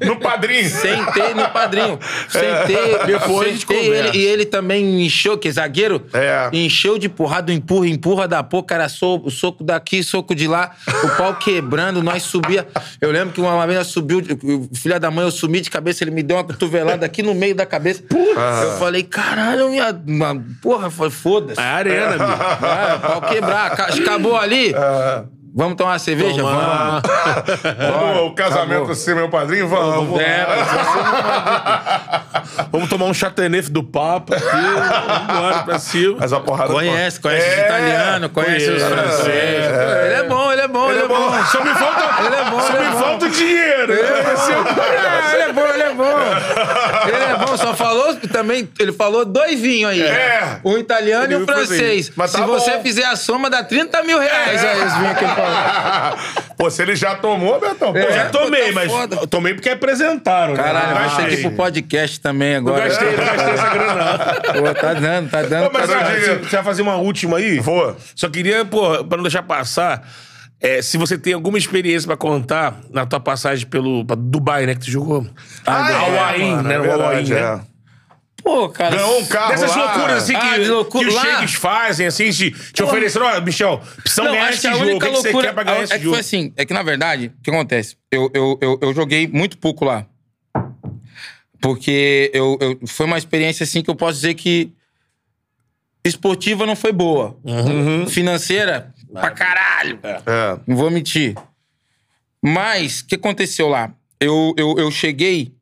No 0.04 0.16
padrinho. 0.18 0.68
Sentei 0.68 1.32
no 1.34 1.48
padrinho. 1.50 1.98
Sentei, 2.28 2.98
Depois 3.06 3.46
a 3.48 3.50
gente 3.50 3.60
sentei 3.60 3.88
ele, 3.88 4.18
e 4.18 4.22
ele 4.22 4.44
também 4.44 5.04
encheu, 5.04 5.38
que 5.38 5.48
é 5.48 5.50
zagueiro, 5.52 6.04
É. 6.12 6.50
encheu 6.52 6.98
de 6.98 7.08
porrada, 7.08 7.52
empurra, 7.52 7.86
empurra 7.88 8.26
da 8.28 8.42
boca, 8.42 8.74
era 8.74 8.88
soco, 8.88 9.30
soco 9.30 9.62
daqui, 9.64 10.02
soco 10.02 10.34
de 10.34 10.46
lá, 10.48 10.72
o 11.04 11.08
pau 11.16 11.34
quebrando, 11.36 12.02
nós 12.02 12.22
subia. 12.24 12.66
Eu 13.00 13.10
lembro 13.10 13.32
que 13.32 13.40
uma 13.40 13.64
vez 13.66 13.78
nós 13.78 13.86
subiu, 13.88 14.18
o 14.42 14.74
filho 14.76 14.98
da 15.00 15.10
mãe, 15.10 15.24
eu 15.24 15.30
sumi 15.30 15.60
de 15.60 15.70
cabeça, 15.70 16.02
ele 16.04 16.10
me 16.10 16.22
deu 16.22 16.36
uma 16.36 16.44
cotovelada 16.44 17.06
aqui 17.06 17.22
no 17.22 17.34
meio 17.34 17.54
da 17.54 17.64
cabeça. 17.64 18.02
Eu 18.10 18.78
falei, 18.78 19.02
caralho, 19.04 19.70
minha, 19.70 19.90
uma- 20.06 20.44
porra, 20.60 20.90
foi 20.90 21.10
foda-se. 21.10 21.60
É 21.60 21.64
a 21.64 21.74
arena, 21.74 22.10
bicho. 22.12 22.22
Ah, 22.42 22.98
pau 23.00 23.20
quebrar. 23.22 23.76
Ca- 23.76 23.86
Acabou 23.94 24.36
ali. 24.36 24.74
Vamos 25.52 25.76
tomar 25.76 25.92
uma 25.92 25.98
cerveja? 25.98 26.40
Tomar. 26.42 27.02
Vamos. 27.78 28.20
O 28.30 28.34
casamento 28.34 28.76
acabou. 28.78 28.94
ser 28.94 29.14
meu 29.16 29.28
padrinho, 29.28 29.66
vamos. 29.68 30.20
É, 30.20 30.46
Vamos 32.70 32.88
tomar 32.88 33.06
um 33.06 33.14
chateauneuf 33.14 33.70
do 33.70 33.82
Papa 33.82 34.36
aqui. 34.36 34.44
Vamos 34.46 35.36
embora 35.36 35.62
pra 35.64 35.78
cima. 35.78 36.16
Mas 36.20 36.32
a 36.32 36.40
porrada... 36.40 36.72
Conhece, 36.72 37.18
conhece 37.20 37.46
É, 37.46 37.52
os 37.52 37.58
italianos, 37.64 38.30
conhece 38.32 38.70
os 38.70 38.82
conheço. 38.82 38.88
franceses. 38.88 39.70
Ele 40.04 40.14
é 40.14 40.22
bom, 40.28 40.52
ele 40.52 40.60
é 40.60 40.68
bom, 40.68 40.90
ele, 40.90 41.00
é 41.02 41.08
bom. 41.08 41.44
Só 41.46 41.64
me 41.64 41.74
falta, 41.74 42.22
Ele 42.24 42.34
é 42.36 42.44
bom, 42.50 42.60
só 42.60 42.68
ele 42.68 42.76
é 42.76 42.80
me 42.80 42.90
bom. 42.92 42.98
falta 42.98 43.26
o 43.26 43.30
dinheiro. 43.30 43.92
É, 44.00 45.34
ele 45.34 45.42
é 45.42 45.52
bom, 45.52 45.66
ele 45.66 45.82
é 45.82 45.94
bom. 45.94 46.18
Ele 47.06 47.24
é 47.24 47.36
bom, 47.36 47.56
só 47.56 47.74
falou 47.74 48.14
também. 48.32 48.68
Ele 48.78 48.92
falou 48.92 49.24
dois 49.24 49.60
vinhos 49.60 49.90
aí. 49.90 50.02
É. 50.02 50.58
Um 50.64 50.76
italiano 50.78 51.32
e 51.32 51.36
um 51.36 51.38
Ele 51.38 51.46
foi 51.46 51.54
francês. 51.54 52.12
Mas 52.16 52.30
Se 52.30 52.38
tá 52.38 52.46
você 52.46 52.76
bom. 52.76 52.82
fizer 52.82 53.04
a 53.04 53.16
soma, 53.16 53.50
dá 53.50 53.62
30 53.64 54.02
mil 54.02 54.18
reais 54.18 54.64
aí 54.64 54.84
os 54.84 54.92
vinhos 54.94 55.18
que 55.18 55.24
ele. 55.24 55.34
Pô, 56.56 56.70
se 56.70 56.82
ele 56.82 56.94
já 56.94 57.14
tomou, 57.14 57.58
Betão, 57.58 57.92
pô, 57.92 57.98
É. 57.98 58.12
já 58.12 58.24
Já 58.24 58.28
tomei, 58.30 58.66
Tá 58.68 58.72
mas 58.74 58.92
foda. 58.92 59.16
eu 59.16 59.26
tomei 59.26 59.54
porque 59.54 59.70
apresentaram. 59.70 60.54
né? 60.54 60.62
Caralho, 60.62 60.88
Não 60.88 60.94
vai 60.94 61.08
ser 61.10 61.16
gastei. 61.22 61.36
tipo 61.36 61.50
podcast 61.56 62.20
também 62.20 62.56
agora. 62.56 62.80
Não 62.80 62.88
gastei, 62.88 63.16
não 63.16 63.24
gastei 63.24 63.52
essa 63.54 63.68
grana. 63.70 64.18
Pô, 64.60 64.74
tá 64.80 64.94
dando, 64.94 65.30
tá 65.30 65.42
dando. 65.42 65.66
Ô, 65.66 65.70
mas 65.72 65.88
tá 65.88 66.12
eu 66.14 66.36
dando. 66.36 66.44
Você 66.48 66.56
vai 66.56 66.64
fazer 66.64 66.82
uma 66.82 66.96
última 66.96 67.38
aí? 67.38 67.58
Vou. 67.60 67.96
Só 68.14 68.28
queria, 68.28 68.64
pô, 68.64 69.04
pra 69.04 69.16
não 69.16 69.22
deixar 69.24 69.42
passar, 69.42 70.06
é, 70.60 70.82
se 70.82 70.98
você 70.98 71.16
tem 71.16 71.32
alguma 71.32 71.56
experiência 71.56 72.06
pra 72.06 72.16
contar 72.16 72.76
na 72.90 73.06
tua 73.06 73.20
passagem 73.20 73.66
pelo 73.66 74.04
pra 74.04 74.14
Dubai, 74.18 74.66
né, 74.66 74.74
que 74.74 74.80
tu 74.80 74.90
jogou. 74.90 75.26
Ah, 75.66 75.90
é, 75.90 75.94
Hawaii, 75.94 76.50
mano, 76.50 76.62
né? 76.68 76.74
é 76.74 76.78
verdade, 76.78 77.02
Hawaii, 77.02 77.30
né? 77.30 77.60
É. 78.40 78.42
Pô, 78.42 78.68
cara. 78.68 78.96
Ganhou 78.96 79.20
um 79.20 79.26
carro 79.26 79.50
Dessas 79.50 79.76
lá. 79.76 79.84
loucuras 79.94 80.22
assim 80.22 80.32
que, 80.32 80.46
Ah, 80.46 80.56
loucura 80.68 81.04
que 81.08 81.14
os 81.14 81.20
sheiks 81.20 81.54
fazem, 81.54 82.06
assim, 82.06 82.30
te, 82.30 82.50
te 82.50 82.82
ofereceram, 82.82 83.26
ó, 83.26 83.40
Michel, 83.40 83.80
precisamos 84.02 84.30
Não, 84.32 84.38
ganhar 84.38 84.50
esse 84.52 84.60
que 84.60 84.66
a 84.66 84.72
jogo. 84.72 84.84
O 84.96 84.98
que, 84.98 85.06
que 85.06 85.12
você 85.12 85.32
quer 85.32 85.54
pra 85.54 85.62
ganhar 85.62 85.80
é 85.80 85.82
esse 85.84 85.92
que 85.94 85.98
jogo? 86.00 86.14
foi 86.14 86.20
assim, 86.20 86.52
é 86.56 86.64
que 86.64 86.72
na 86.74 86.82
verdade, 86.82 87.32
o 87.38 87.42
que 87.42 87.50
acontece? 87.50 87.96
Eu, 88.10 88.30
eu, 88.34 88.58
eu, 88.60 88.78
eu 88.82 88.94
joguei 88.94 89.26
muito 89.28 89.58
pouco 89.58 89.84
lá. 89.84 90.06
Porque 91.60 92.30
eu, 92.32 92.56
eu, 92.60 92.80
foi 92.86 93.04
uma 93.06 93.18
experiência 93.18 93.64
assim 93.64 93.82
que 93.82 93.90
eu 93.90 93.94
posso 93.94 94.14
dizer 94.14 94.34
que 94.34 94.72
esportiva 96.04 96.64
não 96.64 96.74
foi 96.74 96.92
boa. 96.92 97.36
Uhum. 97.44 98.06
Financeira, 98.06 98.94
pra 99.12 99.30
caralho. 99.30 99.98
É. 100.02 100.58
Não 100.66 100.76
vou 100.76 100.90
mentir. 100.90 101.34
Mas, 102.42 103.00
o 103.00 103.06
que 103.06 103.16
aconteceu 103.16 103.68
lá? 103.68 103.92
Eu, 104.18 104.54
eu, 104.56 104.76
eu 104.78 104.90
cheguei 104.90 105.52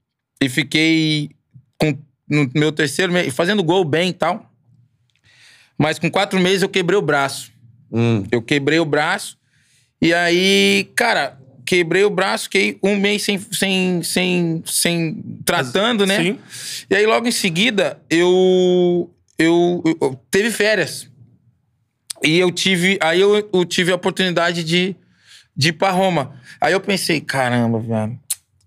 e 0.41 0.49
fiquei 0.49 1.31
com, 1.77 1.99
no 2.29 2.51
meu 2.55 2.71
terceiro 2.73 3.13
mês, 3.13 3.35
fazendo 3.35 3.63
gol 3.63 3.85
bem 3.85 4.11
e 4.11 4.13
tal. 4.13 4.51
Mas 5.79 5.99
com 5.99 6.11
quatro 6.11 6.39
meses 6.41 6.63
eu 6.63 6.69
quebrei 6.69 6.99
o 6.99 7.03
braço. 7.03 7.53
Hum. 7.93 8.25
Eu 8.31 8.43
quebrei 8.43 8.79
o 8.81 8.85
braço. 8.85 9.39
E 10.01 10.13
aí, 10.13 10.91
cara, 10.95 11.39
quebrei 11.65 12.05
o 12.05 12.11
braço, 12.11 12.45
fiquei 12.45 12.79
um 12.83 12.97
mês 12.97 13.23
sem, 13.23 13.39
sem, 13.39 14.03
sem, 14.03 14.63
sem 14.67 15.41
tratando, 15.45 16.05
né? 16.07 16.17
Sim. 16.23 16.39
E 16.91 16.95
aí, 16.97 17.07
logo 17.07 17.27
em 17.29 17.33
seguida, 17.33 18.01
eu, 18.11 19.11
eu, 19.39 19.83
eu- 19.85 19.99
eu- 20.01 20.21
teve 20.31 20.51
férias. 20.51 21.09
E 22.25 22.39
eu 22.39 22.51
tive. 22.51 22.99
Aí 23.01 23.21
eu, 23.21 23.49
eu 23.53 23.65
tive 23.65 23.93
a 23.93 23.95
oportunidade 23.95 24.65
de, 24.65 24.97
de 25.57 25.69
ir 25.69 25.73
pra 25.75 25.91
Roma. 25.91 26.35
Aí 26.61 26.73
eu 26.73 26.81
pensei, 26.81 27.21
caramba, 27.21 27.79
velho. 27.79 28.19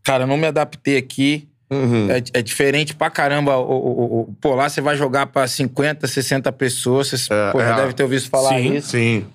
Cara, 0.03 0.23
eu 0.23 0.27
não 0.27 0.38
me 0.38 0.48
adaptei 0.48 0.95
aqui. 0.98 1.48
É, 2.33 2.40
é 2.40 2.41
diferente 2.41 2.93
pra 2.93 3.09
caramba. 3.09 3.58
O, 3.58 3.72
o- 3.72 4.22
o- 4.22 4.33
pô, 4.41 4.56
lá 4.56 4.67
você 4.69 4.82
vai 4.82 4.95
jogar 4.98 5.27
pra 5.27 5.48
50, 5.48 6.06
60 6.08 6.51
pessoas. 6.51 7.08
Você 7.08 7.33
É, 7.33 7.51
pô, 7.51 7.59
já 7.59 7.74
é. 7.74 7.75
deve 7.75 7.93
ter 7.93 8.03
ouvido 8.03 8.27
falar 8.30 8.50
Sim, 8.50 8.75
isso. 8.75 8.90
Sim. 8.90 9.25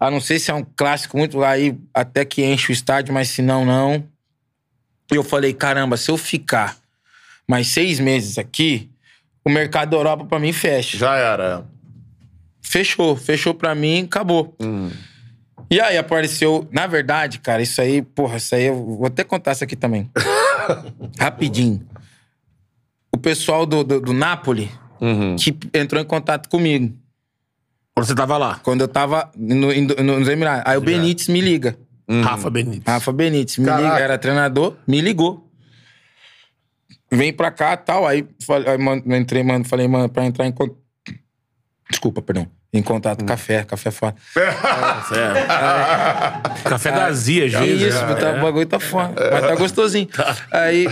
A 0.00 0.10
não 0.10 0.20
ser 0.20 0.38
se 0.38 0.50
é 0.50 0.54
um 0.54 0.64
clássico 0.76 1.16
muito 1.16 1.38
lá 1.38 1.50
aí, 1.50 1.76
até 1.92 2.24
que 2.24 2.44
enche 2.44 2.70
o 2.70 2.74
estádio, 2.74 3.12
mas 3.12 3.28
se 3.28 3.42
não, 3.42 3.64
não. 3.64 4.02
E 5.12 5.16
eu 5.16 5.22
falei, 5.22 5.52
caramba, 5.52 5.96
se 5.96 6.10
eu 6.10 6.16
ficar 6.16 6.76
mais 7.46 7.68
seis 7.68 8.00
meses 8.00 8.38
aqui, 8.38 8.88
o 9.44 9.50
mercado 9.50 9.90
da 9.90 9.96
Europa 9.96 10.24
pra 10.24 10.38
mim 10.38 10.52
fecha. 10.52 10.96
Já 10.96 11.16
era. 11.16 11.64
Fechou, 12.62 13.14
fechou 13.14 13.52
pra 13.54 13.74
mim, 13.74 14.04
acabou. 14.04 14.56
E 15.70 15.80
aí 15.80 15.96
apareceu, 15.98 16.66
na 16.72 16.86
verdade, 16.86 17.38
cara, 17.38 17.62
isso 17.62 17.80
aí, 17.80 18.00
porra, 18.02 18.36
isso 18.38 18.54
aí 18.54 18.64
eu 18.64 18.74
vou 18.84 19.06
até 19.06 19.22
contar 19.22 19.52
isso 19.52 19.64
aqui 19.64 19.76
também. 19.76 20.10
Rapidinho. 21.18 21.86
O 23.12 23.18
pessoal 23.18 23.64
do, 23.66 23.84
do, 23.84 24.00
do 24.00 24.12
Napoli 24.12 24.70
que 25.38 25.56
entrou 25.74 26.00
em 26.00 26.04
contato 26.04 26.48
comigo 26.48 26.96
Quando 27.94 28.06
você 28.06 28.14
tava 28.14 28.36
lá. 28.38 28.58
quando 28.62 28.80
eu 28.80 28.88
tava 28.88 29.30
no, 29.36 29.72
no, 29.72 30.18
nos 30.18 30.28
Emirados. 30.28 30.62
Aí 30.66 30.76
o 30.76 30.80
Benítez 30.80 31.28
me 31.28 31.40
liga. 31.40 31.76
Rafa 32.22 32.50
Benítez. 32.50 32.82
Rafa 32.86 33.12
Benítez 33.12 33.58
me 33.58 33.66
Caraca. 33.66 33.82
liga, 33.88 33.98
era 34.00 34.18
treinador, 34.18 34.76
me 34.86 35.00
ligou. 35.00 35.50
Vem 37.10 37.32
pra 37.32 37.50
cá 37.50 37.76
tal. 37.76 38.06
Aí, 38.06 38.26
falei, 38.44 38.68
aí 38.68 38.78
mano, 38.78 39.02
eu 39.06 39.16
entrei, 39.16 39.42
mano, 39.42 39.64
falei, 39.64 39.86
mano, 39.86 40.08
pra 40.08 40.24
entrar 40.24 40.46
em 40.46 40.52
contato. 40.52 40.83
Desculpa, 41.90 42.22
perdão. 42.22 42.46
Em 42.72 42.82
contato, 42.82 43.24
café, 43.24 43.62
café 43.62 43.90
fora. 43.90 44.14
Café 46.64 46.90
da 46.90 47.06
Azia, 47.06 47.48
Que 47.48 47.56
vezes. 47.58 47.94
isso, 47.94 48.06
né? 48.06 48.14
tá, 48.14 48.32
o 48.32 48.40
bagulho 48.40 48.66
tá 48.66 48.80
fora. 48.80 49.12
Mas 49.32 49.40
tá 49.42 49.54
gostosinho. 49.54 50.08
Aí, 50.50 50.86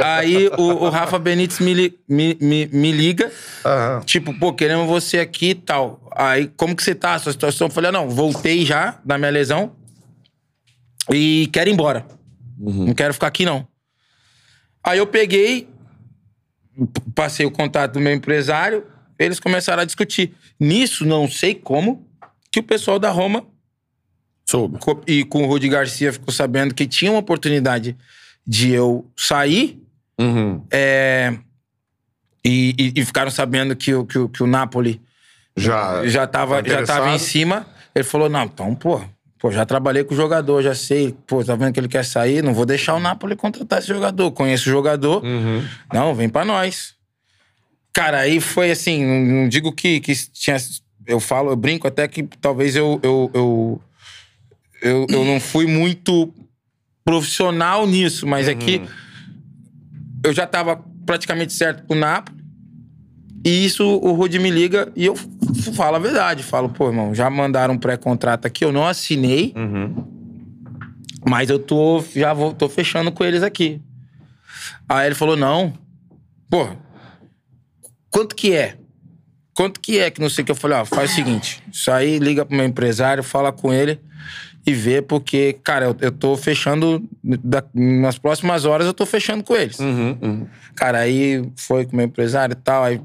aí 0.00 0.48
o, 0.56 0.62
o 0.84 0.88
Rafa 0.88 1.18
Benítez 1.18 1.58
me, 1.60 1.74
li- 1.74 1.98
me, 2.08 2.36
me, 2.40 2.66
me 2.66 2.92
liga, 2.92 3.30
Aham. 3.64 4.00
tipo, 4.04 4.32
pô, 4.38 4.52
queremos 4.52 4.86
você 4.86 5.18
aqui 5.18 5.50
e 5.50 5.54
tal. 5.54 6.08
Aí, 6.14 6.48
como 6.56 6.74
que 6.76 6.82
você 6.82 6.94
tá, 6.94 7.14
a 7.14 7.18
sua 7.18 7.32
situação? 7.32 7.66
Eu 7.66 7.70
falei, 7.72 7.90
não, 7.90 8.08
voltei 8.08 8.64
já 8.64 8.98
da 9.04 9.18
minha 9.18 9.30
lesão 9.30 9.72
e 11.12 11.48
quero 11.52 11.68
ir 11.68 11.72
embora. 11.72 12.06
Não 12.58 12.94
quero 12.94 13.12
ficar 13.14 13.26
aqui, 13.26 13.44
não. 13.44 13.66
Aí 14.82 14.98
eu 14.98 15.06
peguei, 15.06 15.68
passei 17.14 17.44
o 17.44 17.50
contato 17.50 17.94
do 17.94 18.00
meu 18.00 18.12
empresário, 18.12 18.84
eles 19.18 19.40
começaram 19.40 19.82
a 19.82 19.84
discutir. 19.86 20.34
Nisso, 20.60 21.04
não 21.04 21.28
sei 21.28 21.54
como, 21.54 22.06
que 22.52 22.60
o 22.60 22.62
pessoal 22.62 22.98
da 22.98 23.10
Roma 23.10 23.44
Soube. 24.48 24.78
e 25.06 25.24
com 25.24 25.42
o 25.42 25.46
Rudi 25.46 25.68
Garcia 25.68 26.12
ficou 26.12 26.32
sabendo 26.32 26.74
que 26.74 26.86
tinha 26.86 27.10
uma 27.10 27.20
oportunidade 27.20 27.96
de 28.46 28.70
eu 28.70 29.06
sair 29.16 29.82
Uhum. 30.18 30.62
é, 30.70 31.36
e, 32.44 32.74
e- 32.78 32.92
e 33.00 33.04
ficaram 33.04 33.30
sabendo 33.30 33.76
que, 33.76 33.94
o- 33.94 34.04
que, 34.06 34.18
o- 34.18 34.28
que 34.28 34.42
o 34.42 34.46
Napoli 34.46 35.00
Já. 35.56 36.06
já 36.06 36.26
tava, 36.26 36.62
tá 36.62 36.70
já 36.70 36.82
tava 36.84 37.10
em 37.10 37.18
cima. 37.18 37.66
Ele 37.94 38.04
falou, 38.04 38.28
não, 38.28 38.44
então, 38.44 38.74
pô, 38.74 39.00
pô, 39.38 39.50
já 39.52 39.66
trabalhei 39.66 40.02
com 40.04 40.14
o 40.14 40.16
jogador, 40.16 40.62
já 40.62 40.74
sei, 40.74 41.14
pô, 41.26 41.44
tá 41.44 41.54
vendo 41.54 41.72
que 41.72 41.80
ele 41.80 41.88
quer 41.88 42.04
sair, 42.04 42.42
não 42.42 42.54
vou 42.54 42.64
deixar 42.64 42.94
o 42.94 43.00
Napoli 43.00 43.36
contratar 43.36 43.80
esse 43.80 43.88
jogador. 43.88 44.30
Conheço 44.32 44.68
o 44.68 44.72
jogador, 44.72 45.22
Uhum. 45.24 45.62
não, 45.92 46.14
vem 46.14 46.28
pra 46.28 46.44
nós. 46.44 46.94
Cara, 47.98 48.20
aí 48.20 48.38
foi 48.38 48.70
assim, 48.70 49.04
não, 49.04 49.48
digo 49.48 49.72
que, 49.72 49.98
que 49.98 50.14
tinha. 50.32 50.56
Eu 51.04 51.18
falo, 51.18 51.50
eu 51.50 51.56
brinco 51.56 51.88
até 51.88 52.06
que 52.06 52.22
talvez 52.40 52.76
eu, 52.76 53.00
eu, 53.02 53.28
eu, 53.34 53.82
eu, 54.80 55.06
eu 55.10 55.24
não 55.24 55.40
fui 55.40 55.66
muito 55.66 56.32
profissional 57.04 57.88
nisso, 57.88 58.24
mas 58.24 58.46
é 58.46 58.54
que 58.54 58.80
eu 60.22 60.32
já 60.32 60.46
tava 60.46 60.80
praticamente 61.04 61.52
certo 61.52 61.88
com 61.88 61.94
o 61.94 61.98
Napoli. 61.98 62.38
E 63.44 63.64
isso 63.64 63.84
o 63.84 64.12
Rudy 64.12 64.38
me 64.38 64.50
liga 64.50 64.92
e 64.94 65.04
eu 65.04 65.16
falo 65.74 65.96
a 65.96 65.98
verdade. 65.98 66.44
Falo, 66.44 66.68
pô, 66.68 66.86
irmão, 66.86 67.12
já 67.12 67.28
mandaram 67.28 67.74
um 67.74 67.78
pré-contrato 67.78 68.46
aqui, 68.46 68.64
eu 68.64 68.70
não 68.70 68.86
assinei, 68.86 69.52
mas 71.28 71.50
eu 71.50 71.58
tô, 71.58 72.00
já 72.14 72.32
vou, 72.32 72.54
tô 72.54 72.68
fechando 72.68 73.10
com 73.10 73.24
eles 73.24 73.42
aqui. 73.42 73.82
Aí 74.88 75.06
ele 75.06 75.16
falou, 75.16 75.36
não, 75.36 75.72
pô, 76.48 76.68
quanto 78.18 78.34
que 78.34 78.52
é? 78.54 78.76
Quanto 79.54 79.80
que 79.80 79.98
é 79.98 80.10
que 80.10 80.20
não 80.20 80.28
sei 80.30 80.42
o 80.42 80.44
que? 80.46 80.52
Eu 80.52 80.56
falei, 80.56 80.76
ó, 80.78 80.84
faz 80.84 81.10
o 81.10 81.14
seguinte, 81.14 81.62
isso 81.72 81.90
aí 81.90 82.18
liga 82.18 82.44
pro 82.44 82.56
meu 82.56 82.64
empresário, 82.66 83.22
fala 83.24 83.50
com 83.52 83.72
ele 83.72 83.98
e 84.66 84.72
vê, 84.72 85.00
porque, 85.02 85.54
cara, 85.64 85.86
eu, 85.86 85.96
eu 86.00 86.12
tô 86.12 86.36
fechando, 86.36 87.02
da- 87.22 87.64
nas 87.74 88.18
próximas 88.18 88.64
horas 88.64 88.86
eu 88.86 88.94
tô 88.94 89.04
fechando 89.06 89.42
com 89.42 89.56
eles. 89.56 89.78
Cara, 90.76 90.98
aí 90.98 91.42
foi 91.56 91.84
com 91.86 91.92
o 91.94 91.96
meu 91.96 92.06
empresário 92.06 92.52
e 92.52 92.56
tal, 92.56 92.84
aí 92.84 93.00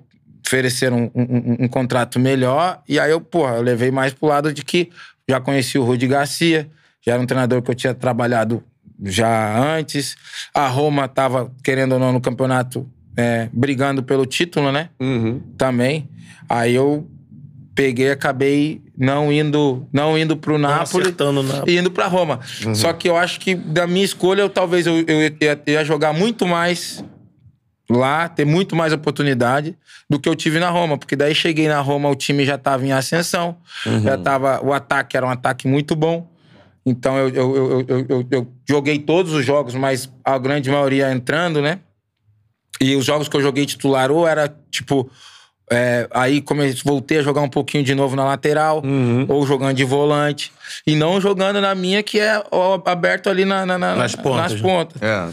ofereceram 0.46 1.10
um, 1.16 1.22
um- 1.22 1.58
um- 1.62 1.68
contrato 1.68 2.20
melhor, 2.20 2.82
e 2.88 3.00
aí 3.00 3.10
eu, 3.10 3.20
porra, 3.22 3.56
eu 3.56 3.62
levei 3.64 3.90
mais 3.92 4.14
pro 4.14 4.28
lado 4.28 4.54
de 4.54 4.64
que 4.64 4.90
já 5.28 5.40
conheci 5.40 5.78
o 5.80 5.84
Rudi 5.84 6.06
Garcia, 6.06 6.70
já 7.02 7.14
era 7.14 7.22
um 7.22 7.26
treinador 7.26 7.62
que 7.62 7.72
eu 7.72 7.76
tinha 7.76 7.94
trabalhado 7.94 8.64
já 9.04 9.58
antes. 9.58 10.16
A 10.54 10.68
Roma 10.68 11.08
tava, 11.08 11.52
querendo 11.64 11.94
ou 11.94 12.00
não, 12.00 12.12
no 12.14 12.22
campeonato, 12.22 12.88
é, 13.18 13.50
brigando 13.54 14.02
pelo 14.04 14.26
título, 14.26 14.72
né? 14.72 14.90
Uhum. 15.00 15.42
Também. 15.58 16.08
Aí 16.50 16.74
eu 16.76 17.08
peguei 17.76 18.08
e 18.08 18.12
acabei 18.12 18.82
não 18.98 19.32
indo, 19.32 19.88
não 19.92 20.16
indo 20.18 20.38
pro 20.38 20.58
Napoli 20.60 21.04
acertando 21.06 21.40
o 21.40 21.44
Napoli. 21.44 21.72
e 21.76 21.80
indo 21.80 21.90
pra 21.90 22.08
Roma. 22.08 22.40
Só 22.76 22.94
que 22.94 23.10
eu 23.10 23.18
acho 23.18 23.40
que 23.40 23.56
da 23.56 23.88
minha 23.88 24.06
escolha, 24.06 24.42
eu, 24.42 24.50
talvez 24.50 24.86
eu, 24.86 25.00
eu 25.08 25.22
ia, 25.42 25.62
ia 25.66 25.84
jogar 25.84 26.14
muito 26.14 26.46
mais 26.46 27.04
lá, 27.90 28.30
ter 28.30 28.46
muito 28.46 28.76
mais 28.76 28.94
oportunidade 28.94 29.76
do 30.10 30.20
que 30.20 30.30
eu 30.30 30.36
tive 30.36 30.60
na 30.60 30.70
Roma. 30.70 30.98
Porque 30.98 31.16
daí 31.16 31.34
cheguei 31.34 31.68
na 31.68 31.80
Roma, 31.82 32.10
o 32.10 32.16
time 32.16 32.46
já 32.46 32.58
tava 32.58 32.86
em 32.86 32.92
ascensão, 32.92 33.58
já 34.04 34.18
tava. 34.18 34.62
O 34.64 34.72
ataque 34.72 35.18
era 35.18 35.26
um 35.26 35.30
ataque 35.30 35.68
muito 35.68 35.96
bom. 35.96 36.30
Então 36.86 37.18
eu, 37.18 37.30
eu, 37.30 37.86
eu- 38.10 38.28
eu 38.30 38.48
joguei 38.70 39.00
todos 39.00 39.32
os 39.34 39.46
jogos, 39.46 39.74
mas 39.74 40.12
a 40.24 40.38
grande 40.38 40.70
maioria 40.70 41.12
entrando, 41.12 41.62
né? 41.62 41.80
E 42.84 42.96
os 42.96 43.06
jogos 43.06 43.28
que 43.30 43.36
eu 43.38 43.42
joguei 43.42 43.66
titular 43.66 44.12
ou 44.12 44.28
era 44.28 44.54
tipo. 44.72 45.10
é, 45.72 46.08
aí 46.12 46.42
comecei, 46.42 46.82
voltei 46.84 47.20
a 47.20 47.22
jogar 47.24 47.42
um 47.42 47.50
pouquinho 47.50 47.84
de 47.84 47.96
novo 47.96 48.16
na 48.16 48.26
lateral, 48.26 48.82
Uhum. 48.84 49.26
ou 49.30 49.48
jogando 49.48 49.76
de 49.76 49.84
volante. 49.86 50.52
E 50.86 50.94
não 50.96 51.20
jogando 51.22 51.62
na 51.62 51.74
minha, 51.74 52.04
que 52.04 52.20
é 52.20 52.44
ó, 52.52 52.80
aberto 52.86 53.30
ali 53.30 53.46
na, 53.46 53.66
na- 53.66 53.78
na- 53.78 53.96
Nas 53.96 54.14
pontas, 54.14 54.36
Nas 54.52 54.54
né? 54.54 54.62
pontas. 54.62 55.02
É. 55.02 55.30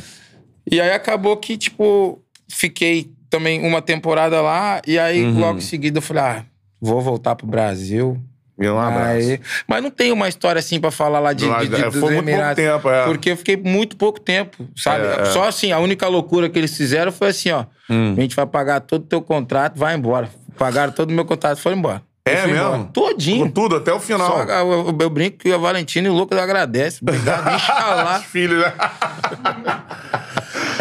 E 0.70 0.80
aí 0.80 0.92
acabou 0.92 1.36
que, 1.36 1.56
tipo, 1.58 2.22
fiquei 2.48 3.10
também 3.28 3.66
uma 3.66 3.82
temporada 3.82 4.40
lá, 4.40 4.80
e 4.86 4.98
aí 4.98 5.24
Uhum. 5.24 5.40
logo 5.40 5.58
em 5.58 5.62
seguida 5.62 5.98
eu 5.98 6.02
falei, 6.02 6.22
ah, 6.22 6.44
vou 6.80 7.00
voltar 7.00 7.34
pro 7.34 7.46
Brasil. 7.46 8.16
E 8.60 8.68
um 8.68 8.78
abraço. 8.78 9.06
Aí, 9.06 9.40
mas 9.66 9.82
não 9.82 9.90
tenho 9.90 10.14
uma 10.14 10.28
história 10.28 10.58
assim 10.58 10.78
pra 10.78 10.90
falar 10.90 11.18
lá 11.18 11.32
de, 11.32 11.48
de, 11.48 11.68
de, 11.68 11.82
é, 11.82 11.90
dos 11.90 12.02
Emirados. 12.10 12.56
tempo, 12.56 12.90
é. 12.90 13.04
Porque 13.04 13.30
eu 13.30 13.36
fiquei 13.38 13.56
muito 13.56 13.96
pouco 13.96 14.20
tempo, 14.20 14.68
sabe? 14.76 15.06
É, 15.06 15.22
é. 15.22 15.24
Só 15.26 15.48
assim, 15.48 15.72
a 15.72 15.78
única 15.78 16.06
loucura 16.08 16.48
que 16.50 16.58
eles 16.58 16.76
fizeram 16.76 17.10
foi 17.10 17.28
assim, 17.28 17.50
ó. 17.50 17.64
Hum. 17.88 18.14
A 18.16 18.20
gente 18.20 18.36
vai 18.36 18.46
pagar 18.46 18.80
todo 18.80 19.02
o 19.02 19.06
teu 19.06 19.22
contrato, 19.22 19.78
vai 19.78 19.94
embora. 19.94 20.28
Pagaram 20.58 20.92
todo 20.92 21.10
o 21.10 21.14
meu 21.14 21.24
contrato, 21.24 21.58
foi 21.58 21.72
embora. 21.72 22.02
É 22.22 22.46
mesmo? 22.46 22.54
embora. 22.66 22.84
Todinho. 22.92 23.46
Com 23.46 23.50
tudo, 23.50 23.76
até 23.76 23.92
o 23.94 23.98
final. 23.98 24.28
Só, 24.30 24.42
eu, 24.44 24.94
eu- 25.00 25.10
brinco 25.10 25.38
que 25.38 25.50
o 25.52 25.58
Valentino 25.58 26.08
e 26.08 26.10
o 26.10 26.14
Lucas 26.14 26.38
agradece. 26.38 26.98
Obrigado, 27.00 27.48
Inxalá. 27.56 28.20
Filho, 28.20 28.58
né? 28.60 28.72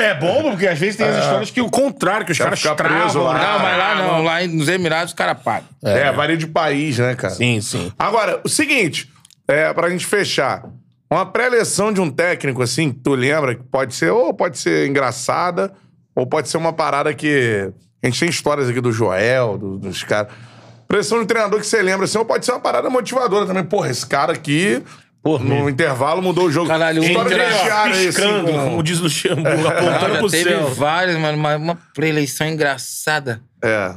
É 0.02 0.14
bom, 0.14 0.52
porque 0.52 0.68
às 0.68 0.80
vezes 0.80 0.96
tem 0.96 1.06
as 1.08 1.18
histórias 1.18 1.52
que 1.52 1.62
o 1.62 1.70
contrário, 1.70 2.26
que 2.26 2.32
os 2.32 2.38
caras 2.38 2.60
ficar 2.60 2.76
preso 2.76 2.94
travam. 3.20 3.24
lá. 3.24 3.34
né? 3.34 3.44
Não, 3.46 3.60
mas 3.60 3.78
lá 3.78 3.96
não. 3.96 4.24
Lá 4.24 4.48
nos 4.48 4.68
Emirados 4.70 5.12
os 5.12 5.18
caras 5.18 5.42
pagam. 5.44 5.68
É, 5.84 6.12
varia 6.12 6.38
de 6.38 6.48
país, 6.48 6.98
né, 6.98 7.16
cara? 7.16 7.34
Sim, 7.34 7.60
sim. 7.62 7.92
Agora, 8.00 8.40
o 8.44 8.50
seguinte, 8.50 9.10
é, 9.48 9.74
pra 9.74 9.90
gente 9.90 10.06
fechar. 10.06 10.64
Uma 11.12 11.26
pré-eleição 11.26 11.92
de 11.92 12.00
um 12.00 12.10
técnico, 12.12 12.62
assim, 12.62 12.92
que 12.92 13.00
tu 13.00 13.16
lembra, 13.16 13.56
que 13.56 13.64
pode 13.64 13.96
ser, 13.96 14.12
ou 14.12 14.32
pode 14.34 14.60
ser 14.60 14.88
engraçada, 14.88 15.74
ou 16.16 16.26
pode 16.28 16.48
ser 16.50 16.58
uma 16.58 16.72
parada 16.72 17.14
que. 17.14 17.72
A 18.02 18.08
gente 18.08 18.20
tem 18.20 18.30
histórias 18.30 18.70
aqui 18.70 18.80
do 18.80 18.92
Joel, 18.92 19.58
do- 19.58 19.78
dos 19.80 20.04
caras. 20.04 20.32
Pressão 20.88 21.18
de 21.18 21.24
um 21.24 21.28
treinador 21.28 21.60
que 21.60 21.66
você 21.66 21.82
lembra, 21.82 22.06
assim, 22.06 22.18
ou 22.18 22.26
pode 22.26 22.46
ser 22.46 22.52
uma 22.52 22.60
parada 22.60 22.90
motivadora 22.90 23.46
também. 23.46 23.64
Porra, 23.64 23.90
esse 23.90 24.06
cara 24.06 24.34
aqui, 24.34 24.82
no 25.24 25.70
intervalo, 25.70 26.22
mudou 26.22 26.46
o 26.46 26.52
jogo. 26.52 26.68
Caralho, 26.68 27.04
História 27.04 27.34
entra- 27.36 27.50
vestiário 27.50 27.94
aí, 27.96 28.08
assim, 28.08 28.22
Piscando, 28.22 28.52
com- 28.52 28.64
como 28.70 28.84
diz 28.84 29.00
o 29.00 29.04
Luxemburgo, 29.04 29.62
Não, 29.64 29.70
apontando 29.70 30.18
pro 30.20 30.30
teve 30.30 30.50
céu. 30.50 30.70
vários, 30.74 31.18
mano. 31.18 31.38
Uma, 31.38 31.56
uma 31.58 31.76
pré-eleição 31.94 32.48
engraçada. 32.48 33.42
É. 33.64 33.94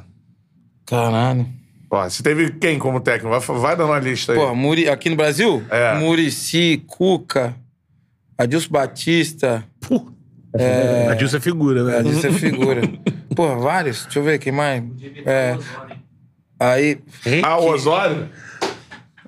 Caralho. 0.87 1.47
Ó, 1.91 2.09
você 2.09 2.23
teve 2.23 2.51
quem 2.53 2.79
como 2.79 3.01
técnico? 3.01 3.29
Vai, 3.39 3.59
vai 3.59 3.77
dando 3.77 3.91
uma 3.91 3.99
lista 3.99 4.33
aí. 4.33 4.39
Pô, 4.39 4.55
Muri, 4.55 4.89
aqui 4.89 5.11
no 5.11 5.17
Brasil? 5.17 5.63
É. 5.71 5.95
Murici, 5.99 6.83
Cuca, 6.87 7.55
Adilson 8.39 8.71
Batista. 8.71 9.65
É... 10.55 11.09
A 11.11 11.15
Dilson 11.15 11.37
é 11.37 11.41
figura, 11.41 11.83
né? 11.85 11.99
Adilson 11.99 12.29
é 12.29 12.33
figura. 12.33 12.81
Pô, 13.37 13.57
vários. 13.59 14.05
Deixa 14.05 14.19
eu 14.19 14.23
ver 14.23 14.39
quem 14.39 14.53
mais. 14.53 14.83
É. 15.25 15.57
Aí. 16.59 16.99
ah, 17.43 17.59
o 17.59 17.69
Osório? 17.71 18.29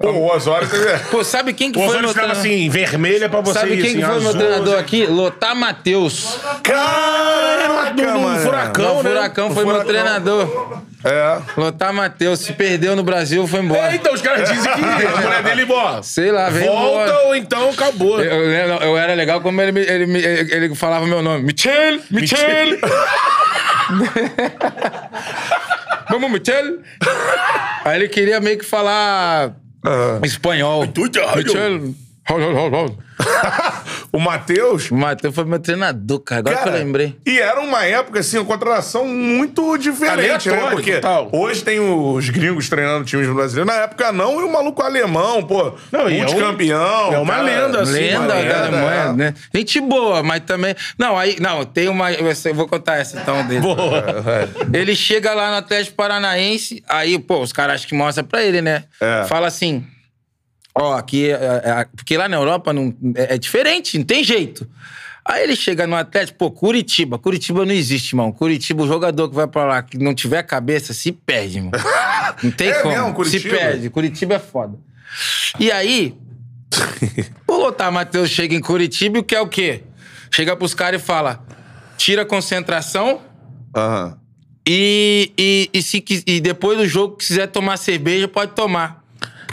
Pô, 0.01 0.09
o 0.11 0.35
Osório 0.35 0.69
teve. 0.69 0.99
Pô, 1.11 1.23
sabe 1.23 1.53
quem 1.53 1.71
que 1.71 1.79
O 1.79 1.83
foi 1.83 1.89
Osório 1.91 2.07
meu 2.07 2.15
ficava 2.15 2.33
treinador? 2.35 2.57
assim, 2.59 2.69
vermelha 2.69 3.29
pra 3.29 3.41
você 3.41 3.61
Sabe 3.61 3.75
ir, 3.75 3.77
quem 3.77 3.87
assim, 3.91 3.99
que 4.01 4.05
foi 4.05 4.19
meu 4.21 4.29
azul, 4.29 4.41
treinador 4.41 4.75
assim. 4.75 4.83
aqui? 4.83 5.07
Lotar 5.07 5.55
Matheus. 5.55 6.39
Caraca, 6.65 7.93
no 8.13 8.21
mano. 8.21 8.41
furacão, 8.41 8.99
o 8.99 9.03
né? 9.03 9.11
Furacão 9.11 9.47
O 9.49 9.55
foi 9.55 9.65
meu 9.65 9.75
Furacão. 9.75 9.93
treinador. 9.93 10.79
É. 11.05 11.39
Lotar 11.57 11.93
Matheus. 11.93 12.41
Se 12.41 12.53
perdeu 12.55 12.97
no 12.97 13.03
Brasil, 13.05 13.47
foi 13.47 13.61
embora. 13.61 13.93
É, 13.93 13.95
então, 13.95 14.13
os 14.15 14.21
caras 14.23 14.49
dizem 14.51 14.73
que 14.73 14.81
a 14.81 14.87
mulher 15.21 15.43
dele, 15.45 15.67
ó, 15.71 16.03
Sei 16.03 16.33
lá, 16.33 16.49
veio 16.51 16.73
volta 16.73 17.11
embora. 17.11 17.27
ou 17.27 17.37
então 17.37 17.71
acabou. 17.71 18.21
Eu, 18.21 18.51
eu- 18.51 18.79
eu 18.79 18.99
era 18.99 19.15
legal 19.15 19.41
como 19.43 19.61
ele, 19.63 19.71
me- 19.73 19.83
ele, 19.83 20.07
me- 20.07 20.21
ele, 20.23 20.55
ele 20.55 20.75
falava 20.75 21.07
meu 21.07 21.23
nome. 21.23 21.45
Michel! 21.45 22.01
Michel! 22.11 22.79
Vamos, 26.11 26.31
Michel! 26.31 26.79
Aí 27.85 27.97
ele 27.97 28.09
queria 28.09 28.41
meio 28.41 28.59
que 28.59 28.65
falar 28.65 29.53
espanhol. 30.23 30.87
Michel! 31.37 31.95
O 34.13 34.19
Matheus. 34.21 34.93
O 34.93 34.95
Matheus 34.95 35.35
foi 35.35 35.45
meu 35.45 35.59
treinador, 35.59 36.21
cara. 36.21 36.39
Agora 36.41 36.59
que 36.59 36.69
eu 36.69 36.73
lembrei. 36.73 37.17
E 37.27 37.39
era 37.41 37.61
uma 37.61 37.85
época, 37.85 38.21
assim, 38.21 38.39
uma 38.39 38.45
contratação 38.45 39.05
muito 39.09 39.77
diferente, 39.77 40.49
né? 40.49 40.71
Porque 40.71 40.95
total. 40.95 41.29
hoje 41.33 41.65
tem 41.65 41.81
os 41.81 42.31
gringos 42.31 42.69
treinando 42.69 43.05
times 43.05 43.27
brasileiros. 43.29 43.75
Na 43.75 43.83
época 43.83 44.13
não, 44.13 44.41
e 44.41 44.45
o 44.45 44.53
maluco 44.53 44.81
alemão, 44.83 45.43
pô. 45.43 45.75
Não, 45.91 46.09
e 46.09 46.13
é 46.13 46.17
um- 46.17 46.27
multicampeão. 46.27 47.13
é 47.13 47.19
uma 47.19 47.39
lenda, 47.39 47.81
assim, 47.83 47.93
Lenda 47.93 48.19
uma 48.21 48.29
da 48.29 48.35
lenda, 48.35 48.59
Alemanha, 48.59 49.03
é. 49.03 49.13
né? 49.15 49.35
Gente 49.53 49.81
boa, 49.81 50.23
mas 50.23 50.41
também. 50.47 50.77
Não, 50.97 51.19
aí. 51.19 51.37
Não, 51.41 51.65
tem 51.65 51.89
uma. 51.89 52.13
Eu 52.13 52.55
vou 52.55 52.69
contar 52.69 52.97
essa 52.99 53.19
então 53.19 53.45
dele. 53.47 53.67
Ele 54.73 54.95
chega 54.95 55.35
lá 55.35 55.51
no 55.51 55.57
Atlético 55.57 55.97
Paranaense, 55.97 56.85
aí, 56.89 57.19
pô, 57.19 57.41
os 57.41 57.53
caras 57.53 57.77
acham 57.77 57.89
que 57.89 57.95
mostram 57.97 58.25
pra 58.25 58.45
ele, 58.45 58.63
né? 58.63 58.85
É. 59.01 59.25
Fala 59.25 59.49
assim. 59.49 59.85
Ó, 60.75 60.95
aqui. 60.95 61.31
é- 61.31 61.35
é- 61.35 61.87
porque 61.95 62.17
lá 62.17 62.29
na 62.29 62.37
Europa 62.37 62.73
não, 62.73 62.95
é, 63.17 63.35
é 63.35 63.39
diferente, 63.39 63.97
não 63.99 64.05
tem 64.05 64.25
jeito. 64.25 64.69
Aí 65.27 65.43
ele 65.43 65.57
chega 65.57 65.87
no 65.87 65.97
Atlético, 65.97 66.37
pô, 66.39 66.51
Curitiba. 66.51 67.19
Curitiba 67.19 67.65
não 67.65 67.73
existe, 67.73 68.13
irmão. 68.13 68.31
Curitiba, 68.31 68.83
o 68.83 68.87
jogador 68.87 69.29
que 69.31 69.35
vai 69.35 69.47
pra 69.47 69.65
lá, 69.65 69.83
que 69.83 69.97
não 69.97 70.15
tiver 70.15 70.43
cabeça, 70.43 70.93
se 70.93 71.13
perde, 71.13 71.59
irmão. 71.59 71.71
Não 72.43 72.51
tem 72.53 72.69
É 72.69 72.75
como. 72.83 72.95
mesmo, 72.95 73.15
Curitiba? 73.15 73.43
Se 73.43 73.49
perde. 73.61 73.89
Curitiba 73.91 74.35
é 74.35 74.39
foda. 74.39 74.79
E 75.59 75.71
aí, 75.73 76.15
o 77.49 77.53
Lotar 77.57 77.91
Matheus 77.93 78.29
chega 78.31 78.55
em 78.55 78.61
Curitiba 78.61 79.19
e 79.19 79.23
quer 79.23 79.41
o 79.41 79.49
quê? 79.49 79.85
Chega 80.31 80.57
pros 80.57 80.75
caras 80.75 81.01
e 81.01 81.05
fala: 81.05 81.43
tira 81.97 82.23
a 82.23 82.27
concentração 82.27 83.23
Aham. 83.75 84.19
e, 84.69 85.33
e, 85.39 85.71
e, 85.73 85.83
se, 85.83 86.05
e 86.27 86.41
depois 86.41 86.77
do 86.77 86.87
jogo, 86.87 87.17
se 87.23 87.29
quiser 87.29 87.47
tomar 87.47 87.77
cerveja, 87.79 88.27
pode 88.29 88.53
tomar. 88.53 89.04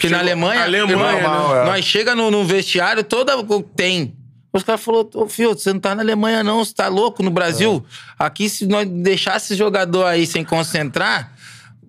Porque 0.02 0.10
na 0.10 0.20
Alemanha, 0.20 0.64
Alemanha, 0.64 1.18
irmão, 1.18 1.54
né? 1.54 1.64
nós 1.66 1.86
chega 1.86 2.16
no, 2.16 2.32
no 2.32 2.44
vestiário, 2.44 3.04
toda 3.04 3.34
tem. 3.76 4.16
Os 4.52 4.64
caras 4.64 4.82
falaram, 4.82 5.08
ô 5.14 5.30
filho, 5.30 5.54
você 5.54 5.72
não 5.72 5.80
tá 5.80 5.94
na 5.94 6.02
Alemanha, 6.02 6.44
não, 6.44 6.66
você 6.66 6.74
tá 6.74 6.88
louco 6.88 7.22
no 7.22 7.30
Brasil. 7.30 7.86
É. 8.20 8.26
Aqui, 8.26 8.50
se 8.50 8.66
nós 8.66 8.90
deixasse 8.90 9.54
esse 9.54 9.56
jogador 9.56 10.06
aí 10.06 10.26
sem 10.26 10.44
concentrar, 10.44 11.32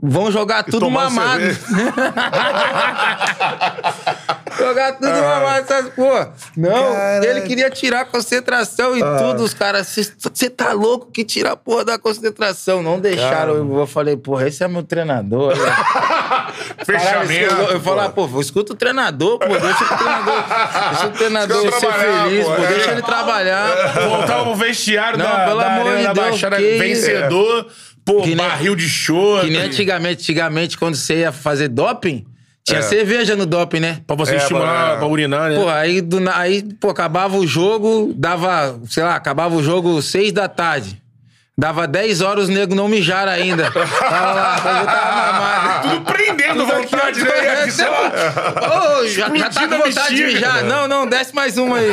vão 0.01 0.31
jogar 0.31 0.63
tudo 0.63 0.91
mamado. 0.91 1.43
Jogar 4.59 4.93
tudo 4.93 5.09
mamado, 5.09 5.61
essas 5.61 5.89
porra. 5.95 6.33
Não, 6.57 6.93
Caraca. 6.93 7.27
ele 7.27 7.41
queria 7.43 7.71
tirar 7.71 8.01
a 8.03 8.05
concentração 8.05 8.97
e 8.97 9.01
tudo. 9.01 9.43
Os 9.43 9.55
caras, 9.55 9.97
você 10.21 10.51
tá 10.51 10.73
louco 10.73 11.11
que 11.11 11.25
tira 11.25 11.53
a 11.53 11.57
porra 11.57 11.85
da 11.85 11.99
concentração. 11.99 12.83
Não 12.83 13.01
deixaram. 13.01 13.55
Eu, 13.55 13.79
eu 13.79 13.87
falei, 13.87 14.17
porra, 14.17 14.47
esse 14.47 14.63
é 14.63 14.69
meu 14.69 14.83
treinador. 14.83 15.55
Caralho, 16.85 17.27
Fechamento. 17.29 17.55
eu, 17.55 17.63
eu 17.69 17.81
pô. 17.81 17.91
falar, 17.91 18.09
pô, 18.11 18.41
escuta 18.41 18.73
o 18.73 18.77
treinador, 18.77 19.39
pô, 19.39 19.47
deixa 19.49 19.85
o 19.85 19.97
treinador, 19.97 20.45
deixa 20.91 21.07
o 21.07 21.11
treinador 21.11 21.63
Deixa 21.63 21.81
ser 21.81 21.93
feliz, 21.93 22.45
pô, 22.47 22.55
pô, 22.55 22.63
é. 22.63 22.67
deixa 22.69 22.91
ele 22.93 23.03
trabalhar. 23.03 23.69
Voltar 24.09 24.43
pro 24.43 24.55
vestiário 24.55 25.19
Não, 25.19 25.25
da, 25.27 25.45
pelo 25.47 25.61
da 25.61 25.67
amor 25.75 25.87
Arena 25.89 26.09
de 26.09 26.15
Deus, 26.15 26.29
Baixada, 26.29 26.57
vencedor, 26.59 27.67
pô, 28.05 28.23
Que 28.23 28.29
nem- 28.29 28.37
barril 28.37 28.75
de 28.77 28.89
choro. 28.89 29.45
Que 29.47 29.51
nem 29.53 29.63
antigamente, 29.63 30.23
antigamente, 30.23 30.79
quando 30.79 30.95
você 30.97 31.21
ia 31.21 31.33
fazer 31.33 31.69
doping, 31.69 32.25
tinha 32.65 32.79
É. 32.79 32.83
cerveja 32.83 33.35
no 33.35 33.45
doping, 33.47 33.81
né? 33.81 34.01
Pra 34.07 34.15
você 34.15 34.35
É, 34.35 34.37
estimular 34.37 34.91
pra- 34.91 34.97
pra 34.99 35.07
urinar, 35.09 35.51
né? 35.51 35.57
Pô, 35.57 35.69
aí, 35.69 36.01
do 36.01 36.23
aí, 36.31 36.63
pô, 36.81 36.91
acabava 36.91 37.37
o 37.37 37.47
jogo, 37.47 38.13
dava, 38.17 38.79
sei 38.89 39.03
lá, 39.03 39.17
acabava 39.17 39.55
o 39.57 39.63
jogo 39.63 40.01
seis 40.01 40.31
da 40.33 40.49
tarde. 40.49 41.01
Dava 41.59 41.87
10 41.87 42.23
horas, 42.23 42.45
os 42.45 42.49
negros 42.49 42.75
não 42.75 42.89
mijaram 42.89 43.31
ainda. 43.31 43.71
Tava 43.71 44.33
lá, 44.33 44.57
eu 44.57 44.87
tava 44.87 45.33
mamado. 45.33 45.52
Prendendo 46.05 46.67
vontade, 46.67 47.23
né? 47.23 47.65
É, 47.65 47.71
Sei 47.71 47.89
lá. 47.89 49.01
Ô, 49.01 49.07
já, 49.07 49.35
já 49.35 49.51
tá 49.51 49.69
com 49.69 49.79
vontade 49.79 50.15
de 50.15 50.25
mijar. 50.25 50.65
Não, 50.65 50.87
não, 50.89 51.07
desce 51.07 51.35
mais 51.35 51.59
uma 51.59 51.79
aí. 51.79 51.91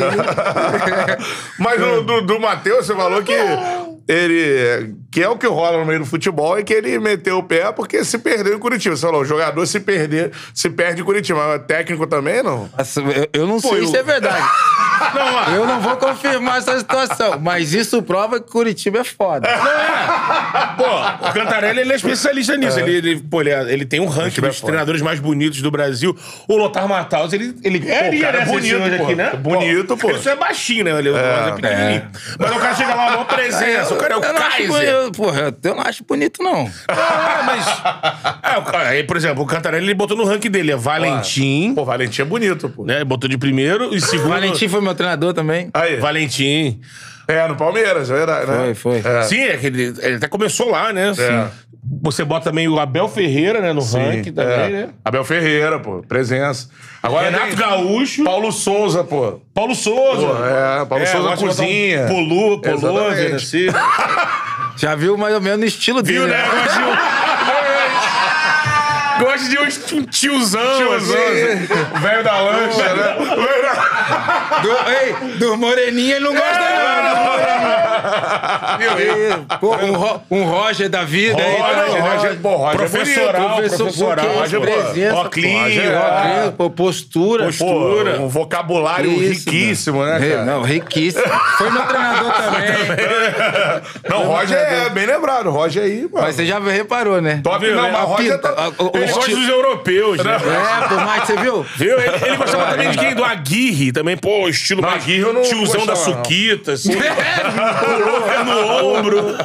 Mas 1.58 1.80
do, 1.80 2.04
do, 2.04 2.22
do 2.22 2.40
Matheus, 2.40 2.86
você 2.86 2.96
falou 2.96 3.24
que 3.24 3.34
ele. 4.08 4.96
Que 5.12 5.24
é 5.24 5.28
o 5.30 5.36
que 5.38 5.48
rola 5.48 5.80
no 5.80 5.86
meio 5.86 6.00
do 6.00 6.06
futebol 6.06 6.60
e 6.60 6.64
que 6.64 6.72
ele 6.74 7.00
meteu 7.00 7.40
o 7.40 7.44
pé 7.44 7.72
porque 7.72 8.04
se 8.06 8.18
perdeu 8.20 8.56
em 8.56 8.60
Curitiba. 8.60 8.96
Você 8.96 9.02
falou, 9.06 9.22
o 9.22 9.26
jogador 9.26 9.66
se 9.66 9.80
perder, 9.80 10.32
se 10.54 10.70
perde 10.70 11.02
em 11.02 11.04
Curitiba. 11.04 11.40
Mas 11.48 11.66
técnico 11.66 12.06
também, 12.06 12.44
não? 12.44 12.70
Nossa, 12.78 13.02
eu, 13.02 13.28
eu 13.34 13.48
não 13.48 13.60
sei 13.60 13.80
eu- 13.82 13.88
se 13.88 13.98
é 13.98 14.04
verdade. 14.04 14.46
Não. 15.16 15.56
Eu 15.56 15.66
não 15.66 15.80
vou 15.80 15.96
confirmar 15.96 16.58
essa 16.58 16.78
situação, 16.78 17.40
mas 17.40 17.74
isso 17.74 18.02
prova 18.04 18.40
que 18.40 18.52
Curitiba 18.52 19.00
é 19.00 19.04
foda. 19.06 19.48
Pô, 20.78 21.28
o 21.30 21.34
Cantarelli 21.34 21.80
ele 21.80 21.94
é 21.94 21.96
especialista 21.96 22.56
nisso. 22.58 22.80
Ele, 22.80 22.92
ele, 22.98 23.20
pô, 23.22 23.42
ele, 23.42 23.50
é- 23.50 23.74
ele 23.74 23.86
tem 23.86 24.00
um 24.00 24.08
ranking 24.08 24.40
é 24.44 24.48
dos 24.48 24.58
foda. 24.58 24.68
treinadores 24.68 25.02
mais 25.02 25.20
bonitos 25.20 25.62
do 25.62 25.72
Brasil. 25.72 26.16
O 26.48 26.56
Lothar 26.58 26.88
Matthaus, 26.88 27.34
ele, 27.34 27.56
ele 27.64 27.80
ganharia, 27.80 28.22
cara 28.22 28.38
é 28.42 28.46
né? 28.46 28.52
bonito, 28.52 28.98
pô. 28.98 29.04
aqui, 29.06 29.16
né? 29.16 29.30
Bonito, 29.36 29.98
pô. 29.98 30.18
Só 30.18 30.32
é 30.32 30.36
baixinho, 30.36 30.84
né? 30.84 31.00
Ele 31.00 31.10
é, 31.10 31.14
é 31.48 31.52
pequenininho. 31.54 32.08
Mas 32.38 32.52
o 32.52 32.60
cara 32.60 32.76
chega 32.76 32.96
lá, 32.96 33.16
uma 33.16 33.26
presença. 33.26 33.94
O 33.94 33.98
cara 33.98 34.14
é 34.14 34.18
o 34.18 34.20
não 34.22 34.34
Kaiser. 34.34 34.70
Eu, 35.00 35.12
porra, 35.12 35.56
eu 35.64 35.76
não 35.76 35.82
acho 35.82 36.04
bonito, 36.04 36.42
não. 36.44 36.70
Ah, 36.88 37.44
mas. 37.46 38.54
É, 38.54 38.58
o 38.58 38.64
cara- 38.64 38.90
aí, 38.90 39.04
por 39.04 39.18
exemplo, 39.18 39.44
o 39.44 39.46
Cantarelli 39.46 39.86
ele 39.86 39.94
botou 39.94 40.16
no 40.18 40.24
ranking 40.24 40.50
dele. 40.52 40.72
É 40.72 40.76
Valentim, 40.76 41.74
Pô, 41.76 41.84
Valentim 41.86 42.22
é 42.22 42.26
bonito, 42.26 42.70
pô. 42.70 42.86
né? 42.86 43.04
Botou 43.04 43.30
de 43.30 43.38
primeiro. 43.38 43.94
E 43.94 44.02
segundo. 44.02 44.30
Valentim 44.30 44.68
foi 44.68 44.82
meu 44.82 44.96
treinador 44.96 45.34
também. 45.34 45.70
Aí. 45.74 45.98
Valentim. 45.98 46.80
É, 47.28 47.48
no 47.48 47.56
Palmeiras, 47.56 48.10
é 48.10 48.14
verdade, 48.16 48.50
né? 48.50 48.74
Foi, 48.74 49.02
foi. 49.02 49.12
É. 49.12 49.22
Sim, 49.24 49.42
é 49.42 49.58
que 49.58 49.68
ele, 49.68 49.94
ele 50.02 50.16
até 50.16 50.28
começou 50.28 50.72
lá, 50.72 50.92
né? 50.92 51.12
É. 51.18 51.48
Você 52.02 52.24
bota 52.26 52.50
também 52.50 52.68
o 52.68 52.80
Abel 52.80 53.08
Ferreira, 53.08 53.62
né? 53.62 53.72
No 53.72 53.82
ranking 53.82 54.34
também, 54.34 54.54
é. 54.54 54.70
né? 54.70 54.90
Abel 55.06 55.24
Ferreira, 55.24 55.80
pô, 55.80 56.04
presença. 56.08 56.70
Agora 57.02 57.26
Renato 57.30 57.48
tem 57.48 57.56
Gaúcho. 57.56 58.24
Paulo 58.24 58.52
Souza, 58.52 59.04
pô. 59.04 59.40
Paulo 59.54 59.74
Souza. 59.76 60.28
Pô, 60.28 60.46
é, 60.46 60.86
Paulo 60.86 61.06
Souza 61.08 61.30
gosta 61.30 61.38
de 61.38 61.46
botar 61.46 61.64
cozinha. 61.64 62.04
Um 62.04 62.08
Polu, 62.08 62.62
Polu, 62.62 62.76
Exatamente. 62.76 63.36
assim. 63.36 63.68
Já 64.76 64.96
viu 64.96 65.18
mais 65.18 65.34
ou 65.36 65.42
menos 65.42 65.62
o 65.62 65.66
estilo 65.66 66.02
Viu, 66.04 66.24
dele. 66.26 66.36
né? 66.36 66.44
Gosta 69.20 69.50
de 69.50 69.58
um... 69.58 69.64
Gosta 69.70 69.86
de 69.88 69.96
um 69.96 70.04
tiozão, 70.06 70.78
Tiozão, 70.78 71.18
assim. 71.18 71.44
assim. 71.44 71.68
Velho 72.02 72.24
da 72.24 72.40
lancha, 72.40 72.96
né? 72.96 73.16
Da- 73.18 74.60
Do, 74.62 74.72
ei, 74.90 75.14
do 75.38 75.58
Moreninha 75.58 76.16
ele 76.16 76.24
não 76.26 76.34
gosta, 76.34 76.58
não. 76.60 77.38
Viu? 77.38 77.69
Pô, 79.60 79.76
um, 79.76 79.94
Ro- 79.94 80.22
um 80.32 80.44
Roger 80.44 80.90
da 80.90 81.04
vida. 81.04 81.42
aí, 81.42 81.58
Roger, 81.58 82.02
tá? 82.04 82.10
Roger, 82.16 82.36
pô, 82.42 82.56
Roger 82.56 82.74
é 82.74 82.78
Professoral, 82.78 83.42
bonito. 83.42 83.56
professor, 83.56 83.84
professoral. 83.86 84.26
pô, 84.26 84.40
Roger, 84.40 84.60
pô, 84.60 84.66
presença. 84.66 85.16
Roger, 85.16 86.70
postura. 86.76 87.46
Postura. 87.46 88.14
Pô, 88.16 88.24
um 88.24 88.28
vocabulário 88.28 89.12
Isso, 89.12 89.50
riquíssimo, 89.50 90.04
né, 90.06 90.20
cara? 90.20 90.46
Não, 90.46 90.62
riquíssimo. 90.62 91.24
Foi 91.58 91.70
meu 91.70 91.84
treinador 91.84 92.32
também. 92.34 92.70
Não, 94.10 94.24
Roger 94.26 94.58
é 94.58 94.90
bem 94.90 95.06
lembrado. 95.06 95.50
Roger 95.50 95.84
aí, 95.84 96.02
mano. 96.12 96.26
Mas 96.26 96.36
você 96.36 96.46
já 96.46 96.60
reparou, 96.60 97.22
né? 97.22 97.42
Top, 97.44 97.64
Viu, 97.66 97.76
não, 97.76 97.84
né? 97.84 97.92
mas 97.92 98.02
Roger 98.04 98.32
pinta, 98.36 98.50
tá... 98.50 98.72
Ele 98.94 99.12
gosta 99.12 99.32
dos 99.36 99.50
europeus, 99.50 100.24
né? 100.24 100.36
É, 100.36 100.88
pô, 100.88 100.96
mas 100.96 101.24
você 101.26 101.36
viu? 101.38 101.66
Viu? 101.76 102.00
Ele, 102.00 102.26
ele 102.26 102.36
gostava 102.38 102.72
também 102.72 102.92
de 102.92 102.98
quem? 102.98 103.14
Do 103.16 103.24
Aguirre 103.24 103.92
também, 103.92 104.16
pô, 104.18 104.48
estilo 104.48 104.82
Não, 104.82 104.90
mais 104.90 105.04
Aguirre 105.04 105.22
eu 105.22 105.34
não 105.34 105.42
tiozão 105.42 105.86
da 105.86 105.94
não. 105.94 105.96
suquita, 106.04 106.74
assim. 106.74 106.92
Pullover 107.98 108.46
no 108.46 108.86
ombro. 108.96 109.38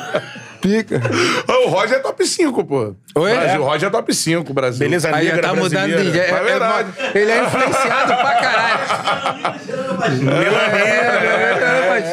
Pica. 0.61 0.99
O 1.47 1.69
Roger 1.69 1.99
é 1.99 2.01
top 2.01 2.27
5, 2.27 2.65
pô. 2.65 2.95
Oi? 3.17 3.33
Brasil, 3.35 3.51
É. 3.51 3.59
O 3.59 3.65
Roger 3.65 3.89
é 3.89 3.91
top 3.91 4.15
5, 4.15 4.55
Brasil. 4.55 4.79
Beleza 4.79 5.15
Aí 5.15 5.27
negra 5.27 5.43
tá 5.43 5.55
mudando 5.55 5.87
de 5.87 5.93
brasileira. 5.93 6.13
jeito. 6.13 6.35
É 6.35 6.43
verdade. 6.43 6.89
Ele 7.15 7.31
é 7.31 7.45
influenciado 7.45 8.15
pra 8.17 8.35
caralho. 8.35 8.75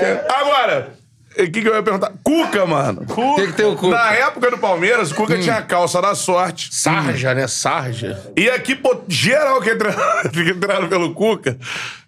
É, 0.02 0.26
Agora, 0.30 0.90
o 1.32 1.44
que, 1.44 1.62
que 1.62 1.68
eu 1.68 1.74
ia 1.76 1.84
perguntar? 1.84 2.12
Cuca, 2.24 2.66
mano. 2.66 3.06
Tem 3.38 3.48
que 3.48 3.54
ter 3.54 3.64
o 3.66 3.76
Cuca. 3.76 3.96
Na 3.96 4.14
época 4.14 4.52
do 4.52 4.58
Palmeiras, 4.58 5.12
o 5.12 5.16
Cuca 5.16 5.38
tinha 5.40 5.56
a 5.56 5.62
calça 5.62 6.02
da 6.02 6.14
sorte. 6.14 6.70
Sarja, 6.74 7.34
né? 7.34 7.48
Sarja. 7.48 8.20
E 8.36 8.50
aqui, 8.50 8.76
pô, 8.76 9.02
geral 9.08 9.62
que 9.62 9.70
é 9.70 9.76
que 10.30 10.40
é 10.50 10.54
treinado 10.54 10.88
pelo 10.90 11.14
Cuca, 11.14 11.58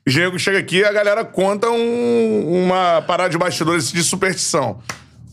Diego 0.06 0.38
chega 0.38 0.59
aqui 0.59 0.77
e 0.80 0.85
a 0.85 0.91
galera 0.91 1.23
conta 1.23 1.69
um- 1.69 2.64
uma 2.65 3.01
parada 3.01 3.30
de 3.30 3.38
bastidores 3.38 3.91
de 3.91 4.03
superstição. 4.03 4.80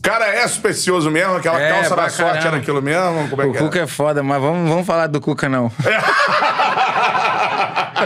O 0.01 0.03
cara 0.03 0.25
é 0.33 0.47
supersticioso 0.47 1.11
mesmo? 1.11 1.35
Aquela 1.35 1.61
É, 1.61 1.69
calça 1.69 1.95
da 1.95 2.09
sorte 2.09 2.17
caramba. 2.39 2.47
era 2.47 2.57
aquilo 2.57 2.81
mesmo? 2.81 3.29
Como 3.29 3.39
é 3.43 3.45
O 3.45 3.51
que 3.51 3.59
Cuca 3.59 3.79
é 3.81 3.87
foda, 3.87 4.23
mas 4.23 4.41
vamos, 4.41 4.67
vamos 4.67 4.87
falar 4.87 5.05
do 5.05 5.21
Cuca, 5.21 5.47
não. 5.47 5.71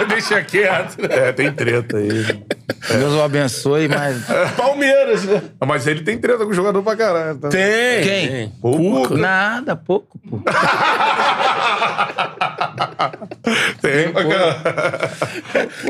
Deixa 0.09 0.43
quieto. 0.43 0.98
é? 1.09 1.30
É, 1.30 1.32
tem 1.32 1.49
treta 1.53 1.95
aí. 1.95 2.43
Deus 2.90 3.14
o 3.14 3.22
abençoe, 3.22 3.88
mas. 3.88 4.25
Palmeiras, 4.57 5.24
né? 5.24 5.41
Mas 5.65 5.88
ele 5.88 6.01
tem 6.03 6.17
treta 6.17 6.43
com 6.43 6.51
o 6.51 6.53
jogador 6.53 6.83
pra 6.83 6.98
caralho. 6.98 7.38
Tá? 7.38 7.48
Tem. 7.48 8.03
Quem? 8.03 8.27
tem. 8.27 8.53
O 8.61 8.77
Cuca. 9.07 9.15
Nada, 9.15 9.74
pouco, 9.77 10.19
pô. 10.30 10.41
Tem 13.82 14.11
pra 14.11 14.25
caralho. 14.25 14.57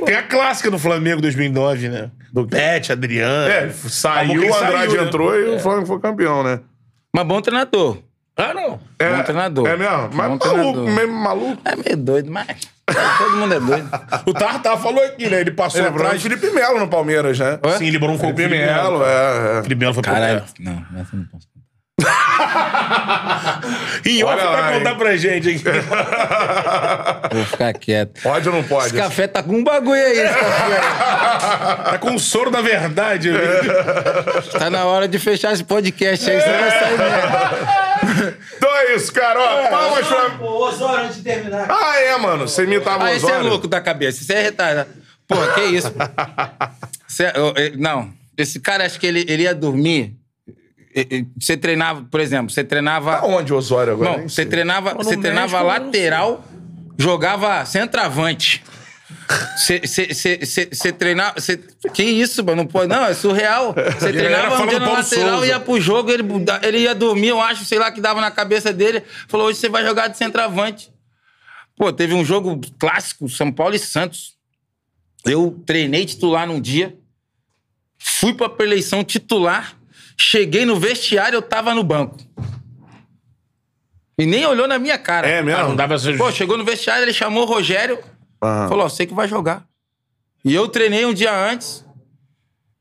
Tem 0.05 0.15
a 0.15 0.23
clássica 0.23 0.69
do 0.69 0.77
Flamengo 0.77 1.21
2009, 1.21 1.89
né? 1.89 2.11
Do 2.31 2.45
Pet, 2.45 2.91
Adriano. 2.91 3.49
É, 3.49 3.69
saiu, 3.69 4.41
o 4.41 4.53
Andrade 4.55 4.91
saiu, 4.91 5.01
né? 5.01 5.07
entrou 5.07 5.39
e 5.39 5.55
o 5.55 5.59
Flamengo 5.59 5.85
foi 5.87 5.94
campeão, 5.99 6.43
né? 6.43 6.59
Mas 7.13 7.25
bom 7.25 7.41
treinador. 7.41 7.97
Ah, 8.37 8.53
não. 8.53 8.79
É, 8.99 9.15
Bom 9.15 9.23
treinador. 9.23 9.65
É 9.65 9.77
mesmo? 9.77 10.09
Mas 10.11 10.11
Bom 10.11 10.37
maluco, 10.37 10.39
treinador. 10.49 10.89
mesmo 10.91 11.13
maluco. 11.13 11.61
É 11.63 11.75
meio 11.77 11.97
doido, 11.97 12.29
mas. 12.29 12.47
Todo 13.17 13.37
mundo 13.37 13.53
é 13.53 13.59
doido. 13.61 13.89
O 14.27 14.33
Tartar 14.33 14.77
falou 14.77 15.01
aqui, 15.03 15.29
né? 15.29 15.39
Ele 15.39 15.51
passou 15.51 15.79
Ele 15.79 15.87
o 15.89 15.91
atrás. 15.91 16.21
Felipe 16.21 16.51
Melo 16.51 16.77
no 16.79 16.89
Palmeiras, 16.89 17.39
né? 17.39 17.57
Sim, 17.77 17.89
liberou 17.89 18.13
um 18.15 18.19
pouco 18.19 18.35
Felipe 18.35 18.57
Melo, 18.57 19.03
é, 19.05 19.59
é. 19.59 19.63
Felipe 19.63 19.79
Melo 19.79 19.93
foi 19.93 20.03
pro 20.03 20.11
Caralho. 20.11 20.43
Não, 20.59 20.85
essa 20.99 21.15
eu 21.15 21.19
não 21.19 21.25
posso. 21.27 21.47
Em 24.05 24.23
off 24.23 24.33
Olha 24.33 24.47
pra 24.51 24.71
contar 24.73 24.95
pra 24.95 25.17
gente 25.17 25.49
aqui. 25.49 25.63
Vou 27.33 27.45
ficar 27.45 27.73
quieto. 27.73 28.21
Pode 28.21 28.47
ou 28.49 28.55
não 28.55 28.63
pode? 28.63 28.87
Esse 28.87 28.95
café 28.97 29.27
tá 29.27 29.41
com 29.43 29.53
um 29.57 29.63
bagulho 29.63 30.01
aí, 30.03 30.17
esse 30.19 30.33
café. 30.33 30.79
tá 31.91 31.97
com 31.99 32.15
o 32.15 32.19
soro 32.19 32.51
da 32.51 32.61
verdade. 32.61 33.31
Tá 34.57 34.69
na 34.69 34.85
hora 34.85 35.07
de 35.07 35.17
fechar 35.19 35.53
esse 35.53 35.63
podcast 35.63 36.29
aí, 36.29 36.41
senão 36.41 36.59
vai 36.59 36.71
sair 36.71 36.97
merda. 36.97 38.37
Então 38.57 38.75
é 38.77 38.95
isso, 38.95 39.11
cara. 39.13 39.39
Ó, 39.39 39.67
palmas 39.69 40.07
pra... 40.07 40.45
Ô, 40.45 40.67
Osório, 40.67 41.05
antes 41.05 41.17
de 41.17 41.23
terminar. 41.23 41.65
Ah, 41.69 41.99
é, 41.99 42.17
mano. 42.17 42.47
Você 42.47 42.63
imitava 42.63 43.03
o 43.03 43.07
Ah, 43.07 43.13
esse 43.13 43.25
é 43.25 43.29
Osório. 43.29 43.49
louco 43.49 43.67
da 43.67 43.81
cabeça. 43.81 44.21
Isso 44.21 44.31
é 44.31 44.41
retardado. 44.41 44.89
Porra, 45.27 45.47
que 45.53 45.61
isso? 45.61 45.91
pô? 45.91 45.99
Cê- 47.07 47.31
eu- 47.35 47.53
eu- 47.55 47.77
não, 47.77 48.11
esse 48.37 48.59
cara, 48.59 48.85
acho 48.85 48.99
que 48.99 49.07
ele, 49.07 49.25
ele 49.27 49.43
ia 49.43 49.55
dormir. 49.55 50.15
Você 51.39 51.57
treinava, 51.57 52.05
por 52.09 52.19
exemplo, 52.19 52.49
você 52.51 52.63
treinava. 52.63 53.17
Aonde 53.17 53.53
o 53.53 53.57
Osório 53.57 53.93
agora? 53.93 54.17
Não, 54.17 54.29
você 54.29 54.45
treinava, 54.45 54.93
você 54.93 55.17
treinava 55.17 55.57
México, 55.63 55.79
não 55.79 55.85
lateral, 55.85 56.45
jogava 56.97 57.65
centroavante. 57.65 58.63
Você- 59.57 60.91
treinava. 60.93 61.39
você- 61.39 61.57
que 61.93 62.03
isso, 62.03 62.43
mano? 62.43 62.57
Não 62.63 62.67
pode. 62.67 62.87
Não, 62.87 63.03
é 63.05 63.13
surreal. 63.13 63.73
Você 63.73 64.11
treinava 64.13 64.63
um 64.63 64.67
dia 64.67 64.79
no 64.79 64.91
lateral, 64.93 65.29
Souza. 65.37 65.47
ia 65.47 65.59
pro 65.59 65.79
jogo, 65.81 66.11
ele, 66.11 66.23
ele 66.63 66.79
ia 66.79 66.95
dormir, 66.95 67.29
eu 67.29 67.41
acho, 67.41 67.65
sei 67.65 67.79
lá, 67.79 67.91
que 67.91 67.99
dava 67.99 68.21
na 68.21 68.31
cabeça 68.31 68.71
dele. 68.71 69.03
Falou: 69.27 69.47
hoje 69.47 69.59
você 69.59 69.69
vai 69.69 69.83
jogar 69.83 70.07
de 70.07 70.17
centroavante. 70.17 70.91
Pô, 71.75 71.91
teve 71.91 72.13
um 72.13 72.23
jogo 72.23 72.59
clássico, 72.79 73.27
São 73.27 73.51
Paulo 73.51 73.75
e 73.75 73.79
Santos. 73.79 74.35
Eu 75.25 75.61
treinei 75.65 76.05
titular 76.05 76.47
num 76.47 76.61
dia, 76.61 76.95
fui 77.97 78.33
pra 78.33 78.51
eleição 78.63 79.03
titular, 79.03 79.75
cheguei 80.19 80.65
no 80.65 80.79
vestiário, 80.79 81.37
eu 81.37 81.41
tava 81.41 81.73
no 81.73 81.83
banco. 81.83 82.17
E 84.17 84.25
nem 84.25 84.45
olhou 84.45 84.67
na 84.67 84.79
minha 84.79 84.97
cara. 84.97 85.27
É 85.27 85.41
mesmo? 85.41 85.59
Ah, 85.61 85.67
não 85.67 85.75
dá 85.75 85.87
pra 85.87 85.97
ser... 85.97 86.17
Pô, 86.17 86.31
chegou 86.31 86.57
no 86.57 86.63
vestiário, 86.63 87.03
ele 87.03 87.11
chamou 87.13 87.43
o 87.43 87.45
Rogério, 87.45 87.99
Aham. 88.41 88.69
falou, 88.69 88.85
ó, 88.85 88.89
você 88.89 89.05
que 89.05 89.13
vai 89.13 89.27
jogar. 89.27 89.65
E 90.43 90.53
eu 90.53 90.67
treinei 90.69 91.05
um 91.05 91.13
dia 91.13 91.33
antes, 91.35 91.83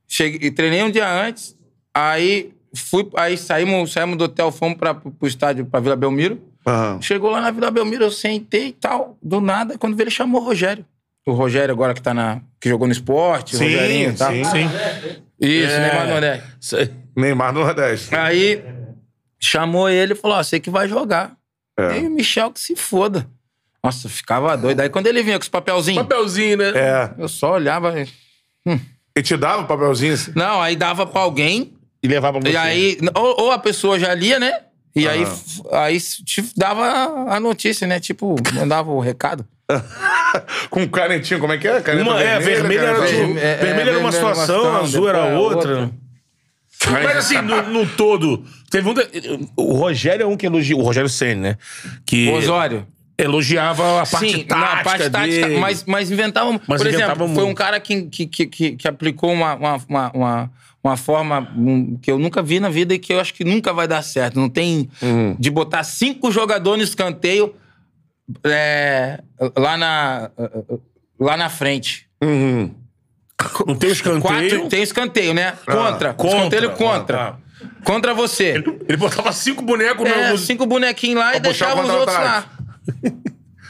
cheguei, 0.07 0.51
treinei 0.51 0.83
um 0.83 0.91
dia 0.91 1.09
antes, 1.11 1.57
aí 1.93 2.53
fui, 2.75 3.09
aí 3.17 3.37
saímos, 3.37 3.93
saímos 3.93 4.17
do 4.17 4.25
hotel, 4.25 4.53
fomos 4.53 4.79
pra, 4.79 4.95
pro 4.95 5.13
estádio, 5.27 5.67
pra 5.67 5.81
Vila 5.81 5.97
Belmiro. 5.97 6.41
Aham. 6.67 7.01
Chegou 7.03 7.31
lá 7.31 7.41
na 7.41 7.51
Vila 7.51 7.71
Belmiro, 7.71 8.05
eu 8.05 8.11
sentei 8.13 8.69
e 8.69 8.73
tal, 8.73 9.19
do 9.23 9.41
nada, 9.41 9.77
quando 9.77 9.97
veio 9.97 10.05
ele 10.05 10.11
chamou 10.11 10.41
o 10.41 10.45
Rogério. 10.45 10.85
O 11.27 11.33
Rogério 11.33 11.73
agora 11.73 11.95
que 11.95 12.03
tá 12.03 12.13
na. 12.15 12.43
que 12.61 12.69
jogou 12.69 12.87
no 12.87 12.93
esporte, 12.93 13.57
o 13.57 13.59
Sim, 13.59 13.65
Rogerinho 13.65 14.11
e 14.11 14.15
tal. 14.15 14.31
sim. 14.31 14.45
Sim. 14.45 14.69
Isso, 15.41 15.73
É. 15.73 15.81
Neymar 15.81 16.09
Nordeste. 16.09 16.49
Isso 16.61 16.77
aí. 16.77 16.91
Neymar 17.17 17.53
no 17.53 17.61
Nordeste. 17.61 18.15
Aí 18.15 18.65
chamou 19.41 19.89
ele 19.89 20.13
e 20.13 20.17
falou: 20.17 20.37
Ó, 20.39 20.43
você 20.43 20.59
que 20.61 20.71
vai 20.71 20.89
jogar. 20.89 21.33
É. 21.79 21.99
E 22.01 22.07
o 22.07 22.11
Michel 22.11 22.51
que 22.53 22.61
se 22.61 22.77
foda. 22.77 23.27
Nossa, 23.83 24.09
ficava 24.09 24.57
doido. 24.57 24.81
Aí 24.81 24.89
quando 24.89 25.07
ele 25.09 25.23
vinha 25.23 25.39
com 25.39 25.43
os 25.43 25.49
papelzinhos, 25.49 26.03
Papelzinho, 26.03 26.57
né? 26.57 26.73
É. 26.75 27.11
eu 27.19 27.29
só 27.29 27.53
olhava. 27.55 27.95
e- 28.01 28.09
E 29.17 29.23
te 29.23 29.37
dava 29.37 29.63
o 29.63 29.67
papelzinho 29.67 30.15
assim? 30.15 30.33
Não, 30.35 30.61
aí 30.63 30.75
dava 30.77 31.05
pra 31.07 31.21
alguém, 31.21 31.75
E 32.03 32.09
levava 32.09 32.41
pra 32.41 32.49
você. 32.51 32.55
e 32.55 32.57
aí. 32.57 32.99
Ou, 33.15 33.43
ou 33.43 33.51
a 33.53 33.59
pessoa 33.59 33.99
já 33.99 34.15
lia, 34.15 34.39
né? 34.39 34.61
E 34.97 35.09
aí, 35.09 35.23
f- 35.23 35.61
aí 35.73 36.01
te 36.01 36.43
dava 36.57 36.85
a 37.29 37.39
notícia, 37.41 37.85
né? 37.87 37.99
Tipo, 38.01 38.37
mandava 38.55 38.91
o 38.93 39.01
recado. 39.01 39.45
Com 40.71 40.89
canetinho, 40.89 41.41
como 41.41 41.53
é 41.53 41.59
que 41.59 41.67
é? 41.69 41.81
Caneta 41.81 42.09
Uma, 42.09 42.23
é, 42.23 42.39
vermelha 42.39 42.81
era, 42.81 42.95
caneta 42.99 43.07
tipo, 43.13 43.23
azul. 43.25 43.39
É, 43.39 43.53
é, 43.53 43.57
vermelha 43.57 43.91
era 43.91 43.99
uma 43.99 44.11
vermelho 44.11 44.17
era 44.17 44.27
uma 44.27 44.35
situação, 44.35 44.45
situação, 44.65 44.77
azul 44.83 45.09
era 45.09 45.25
outra. 45.39 45.71
outra. 45.81 45.91
Mas 46.91 47.17
assim, 47.17 47.41
no, 47.41 47.63
no 47.71 47.87
todo, 47.87 48.45
teve 48.71 48.89
um. 48.89 48.95
de- 48.95 49.49
O 49.57 49.75
Rogério 49.75 50.25
é 50.25 50.27
um 50.27 50.37
que 50.37 50.47
elogia. 50.47 50.77
O 50.77 50.83
Rogério 50.83 51.09
Senna, 51.09 51.51
né? 51.51 51.59
Que 52.05 52.29
O 52.29 52.35
Osório. 52.35 52.87
elogiava 53.17 54.03
a 54.03 54.07
parte 54.07 54.31
Sim, 54.31 54.43
tática. 54.45 54.57
na 54.57 54.83
parte 54.85 55.11
tática, 55.11 55.47
dele. 55.49 55.59
mas, 55.61 55.85
mas 55.87 56.11
inventava. 56.11 56.51
Mas 56.67 56.83
por 56.83 56.87
inventava 56.89 57.13
exemplo, 57.13 57.35
foi 57.35 57.45
muito. 57.45 57.51
um 57.51 57.55
cara 57.55 57.81
que, 57.81 58.03
que, 58.03 58.27
que, 58.27 58.47
que, 58.47 58.73
que 58.77 58.89
aplicou 58.89 59.33
uma, 59.33 59.55
uma, 59.55 59.77
uma, 59.89 60.11
uma, 60.13 60.51
uma 60.83 60.97
forma 60.99 61.49
um, 61.57 61.97
que 61.97 62.11
eu 62.11 62.19
nunca 62.19 62.43
vi 62.43 62.61
na 62.61 62.69
vida 62.69 62.93
e 62.93 62.99
que 62.99 63.15
eu 63.15 63.21
acho 63.21 63.33
que 63.33 63.45
nunca 63.45 63.73
vai 63.73 63.89
dar 63.89 64.03
certo. 64.03 64.39
Não 64.39 64.49
tem 64.51 64.91
Uhum. 65.01 65.37
de 65.39 65.51
botar 65.51 65.85
cinco 65.85 66.31
jogadores 66.31 66.79
no 66.79 66.85
escanteio 66.85 67.55
é, 68.45 69.23
lá, 69.57 69.77
na, 69.77 70.31
lá 71.19 71.37
na 71.37 71.49
frente. 71.49 72.07
Não 73.67 73.75
tem 73.75 73.91
escanteio. 73.91 74.23
Quatro, 74.23 74.69
tem 74.69 74.83
escanteio, 74.83 75.35
né? 75.35 75.55
Contra. 75.67 76.15
contra. 76.15 76.37
Escanteio 76.39 76.71
contra. 76.73 77.23
Ah. 77.29 77.35
contra 77.85 78.15
você. 78.15 78.63
Ele 78.89 78.97
botava 78.97 79.33
cinco 79.33 79.63
bonecos 79.63 80.09
É, 80.09 80.31
no. 80.31 80.39
cinco 80.39 80.67
bonequinhos 80.67 81.19
lá 81.21 81.37
e 81.37 81.41
deixava 81.41 81.83
os 81.83 81.91
outros 81.91 82.17
lá. 82.17 82.45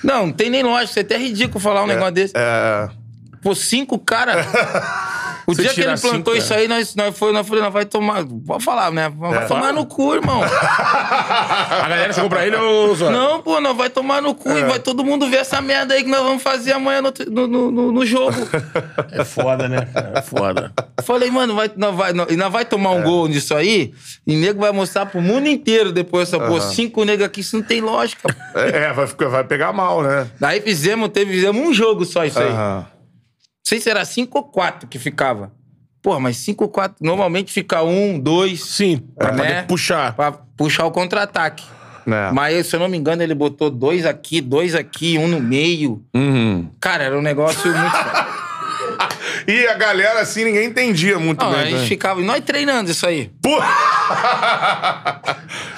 Não, 0.03 0.27
não 0.27 0.33
tem 0.33 0.51
nem 0.51 0.63
lógica. 0.63 1.01
É 1.01 1.03
até 1.03 1.17
ridículo 1.17 1.61
falar 1.61 1.83
um 1.85 1.87
negócio 1.87 2.13
desse. 2.13 2.35
É. 2.37 2.89
Pô, 3.43 3.55
cinco 3.55 3.99
cara. 3.99 4.35
O 5.47 5.55
Você 5.55 5.63
dia 5.63 5.75
que 5.75 5.81
ele 5.81 5.97
plantou 5.99 6.35
cinco, 6.35 6.45
isso 6.45 6.55
aí, 6.55 6.67
nós, 6.69 6.95
nós, 6.95 7.17
foi, 7.19 7.33
nós 7.33 7.47
falamos, 7.47 7.65
nós 7.67 7.73
vai 7.73 7.85
tomar. 7.85 8.25
Pode 8.47 8.65
falar, 8.65 8.91
né? 8.91 9.13
Vai 9.15 9.45
É. 9.45 9.47
tomar 9.47 9.73
no 9.73 9.85
cu, 9.87 10.15
irmão. 10.15 10.41
A 10.45 11.89
galera 11.89 12.13
chegou 12.13 12.31
pra 12.31 12.47
ele, 12.47 12.57
Zóio. 12.95 13.11
Não, 13.11 13.43
pô, 13.43 13.61
nós 13.61 13.77
vai 13.77 13.91
tomar 13.91 14.23
no 14.23 14.35
cu 14.35 14.49
É. 14.51 14.61
e 14.61 14.65
vai 14.65 14.79
todo 14.79 15.05
mundo 15.05 15.29
ver 15.29 15.39
essa 15.39 15.61
merda 15.61 15.95
aí 15.95 16.03
que 16.05 16.11
nós 16.11 16.23
vamos 16.23 16.43
fazer 16.43 16.73
amanhã 16.73 17.03
no, 17.03 17.13
no, 17.47 17.71
no, 17.71 17.93
no 17.93 18.07
jogo. 18.07 18.37
É 19.13 19.25
foda, 19.25 19.69
né? 19.69 19.87
É 20.15 20.23
foda. 20.23 20.73
Falei, 21.03 21.31
mano, 21.31 21.55
vai, 21.55 21.71
nós, 21.77 21.95
vai, 21.95 22.13
nós, 22.13 22.31
e 22.31 22.37
nós 22.37 22.51
vai 22.53 22.65
tomar 22.65 22.91
um 22.93 23.03
gol 23.03 23.29
nisso 23.29 23.55
aí 23.55 23.93
e 24.27 24.37
nego 24.37 24.61
vai 24.61 24.73
mostrar 24.73 25.07
pro 25.07 25.21
mundo 25.21 25.47
inteiro 25.49 25.93
depois 25.93 26.29
essa, 26.29 26.39
pô, 26.39 26.61
cinco 26.61 27.05
negros 27.05 27.27
aqui, 27.27 27.41
isso 27.41 27.57
não 27.57 27.63
tem 27.63 27.81
lógica. 27.81 28.35
É, 28.55 28.93
vai, 28.93 29.07
ficar- 29.07 29.29
vai 29.29 29.45
pegar 29.45 29.73
mal, 29.73 30.03
né? 30.03 30.27
Daí 30.41 30.61
fizemos, 30.61 31.09
teve, 31.11 31.33
fizemos 31.33 31.61
um 31.69 31.73
jogo 31.75 32.05
só 32.05 32.25
isso 32.25 32.39
aí. 32.39 32.49
Sei 33.67 33.81
se 33.81 33.89
era 33.89 34.05
cinco 34.05 34.39
ou 34.39 34.45
quatro 34.45 34.87
que 34.87 34.99
ficava. 34.99 35.51
Pô, 36.03 36.21
mas 36.21 36.37
cinco 36.37 36.65
ou 36.65 36.71
quatro, 36.71 36.97
normalmente 37.01 37.51
fica 37.51 37.83
um, 37.83 38.19
dois, 38.19 38.63
Sim, 38.63 38.99
pra 39.17 39.33
Né? 39.33 39.39
poder 39.39 39.67
puxar. 39.67 40.15
pra 40.15 40.33
puxar 40.33 40.85
o 40.85 40.91
contra-ataque. 40.91 41.65
Né? 42.07 42.31
Mas, 42.31 42.67
se 42.67 42.77
eu 42.77 42.81
não 42.81 42.89
me 42.89 42.99
engano, 42.99 43.23
ele 43.23 43.35
botou 43.35 43.71
dois 43.71 44.05
aqui, 44.05 44.43
dois 44.43 44.75
aqui, 44.75 45.17
um 45.17 45.27
no 45.27 45.41
meio. 45.41 46.05
Uhum. 46.15 46.69
Cara, 46.79 47.05
era 47.05 47.19
um 47.19 47.23
negócio 47.23 47.73
muito. 47.75 47.97
E 49.47 49.67
a 49.67 49.75
galera, 49.75 50.21
assim, 50.21 50.45
ninguém 50.45 50.67
entendia 50.67 51.19
muito 51.19 51.45
Não, 51.45 51.53
a 51.53 51.57
bem. 51.57 51.71
gente 51.71 51.81
né? 51.83 51.87
ficava. 51.87 52.21
E 52.21 52.25
nós 52.25 52.41
treinando 52.45 52.91
isso 52.91 53.07
aí. 53.07 53.31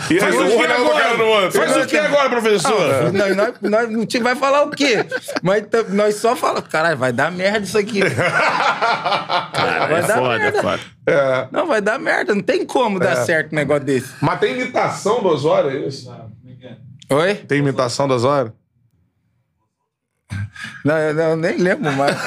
E 0.08 0.14
aí, 0.14 0.20
Faz 0.20 0.34
o 0.36 0.38
que 0.46 0.64
agora? 0.66 1.24
outro. 1.24 1.58
Faz 1.58 1.76
o 1.76 1.86
que 1.86 1.96
agora, 1.98 2.28
professor? 2.30 3.12
Nós, 3.12 3.36
nós, 3.36 3.54
nós, 3.60 3.90
não 3.90 4.06
tinha- 4.06 4.22
vai 4.22 4.36
falar 4.36 4.62
o 4.62 4.70
quê? 4.70 5.04
Mas 5.42 5.64
nós 5.88 6.14
só 6.16 6.36
falamos, 6.36 6.68
caralho, 6.68 6.96
vai 6.96 7.12
dar 7.12 7.30
merda 7.32 7.60
isso 7.66 7.76
aqui. 7.76 8.00
Cara, 8.08 9.86
vai 9.88 9.98
é 9.98 10.02
dar 10.02 10.16
foda, 10.18 10.38
merda. 10.38 10.58
é 10.58 10.62
foda. 10.62 10.80
É. 11.08 11.48
Não, 11.50 11.66
vai 11.66 11.80
dar 11.80 11.98
merda, 11.98 12.34
não 12.34 12.42
tem 12.42 12.64
como 12.64 13.00
dar 13.00 13.16
certo 13.16 13.52
um 13.52 13.56
negócio 13.56 13.84
desse. 13.84 14.12
Mas 14.20 14.38
tem 14.38 14.52
imitação 14.54 15.20
do 15.22 15.28
Osório, 15.28 15.70
é 15.70 15.88
isso? 15.88 16.08
Oi? 17.10 17.34
Tem 17.34 17.58
imitação 17.58 18.06
do 18.06 18.14
Osório? 18.14 18.52
Não, 20.84 20.96
eu, 20.98 21.14
não, 21.14 21.24
eu 21.30 21.36
nem 21.36 21.56
lembro 21.58 21.92
mais. 21.92 22.16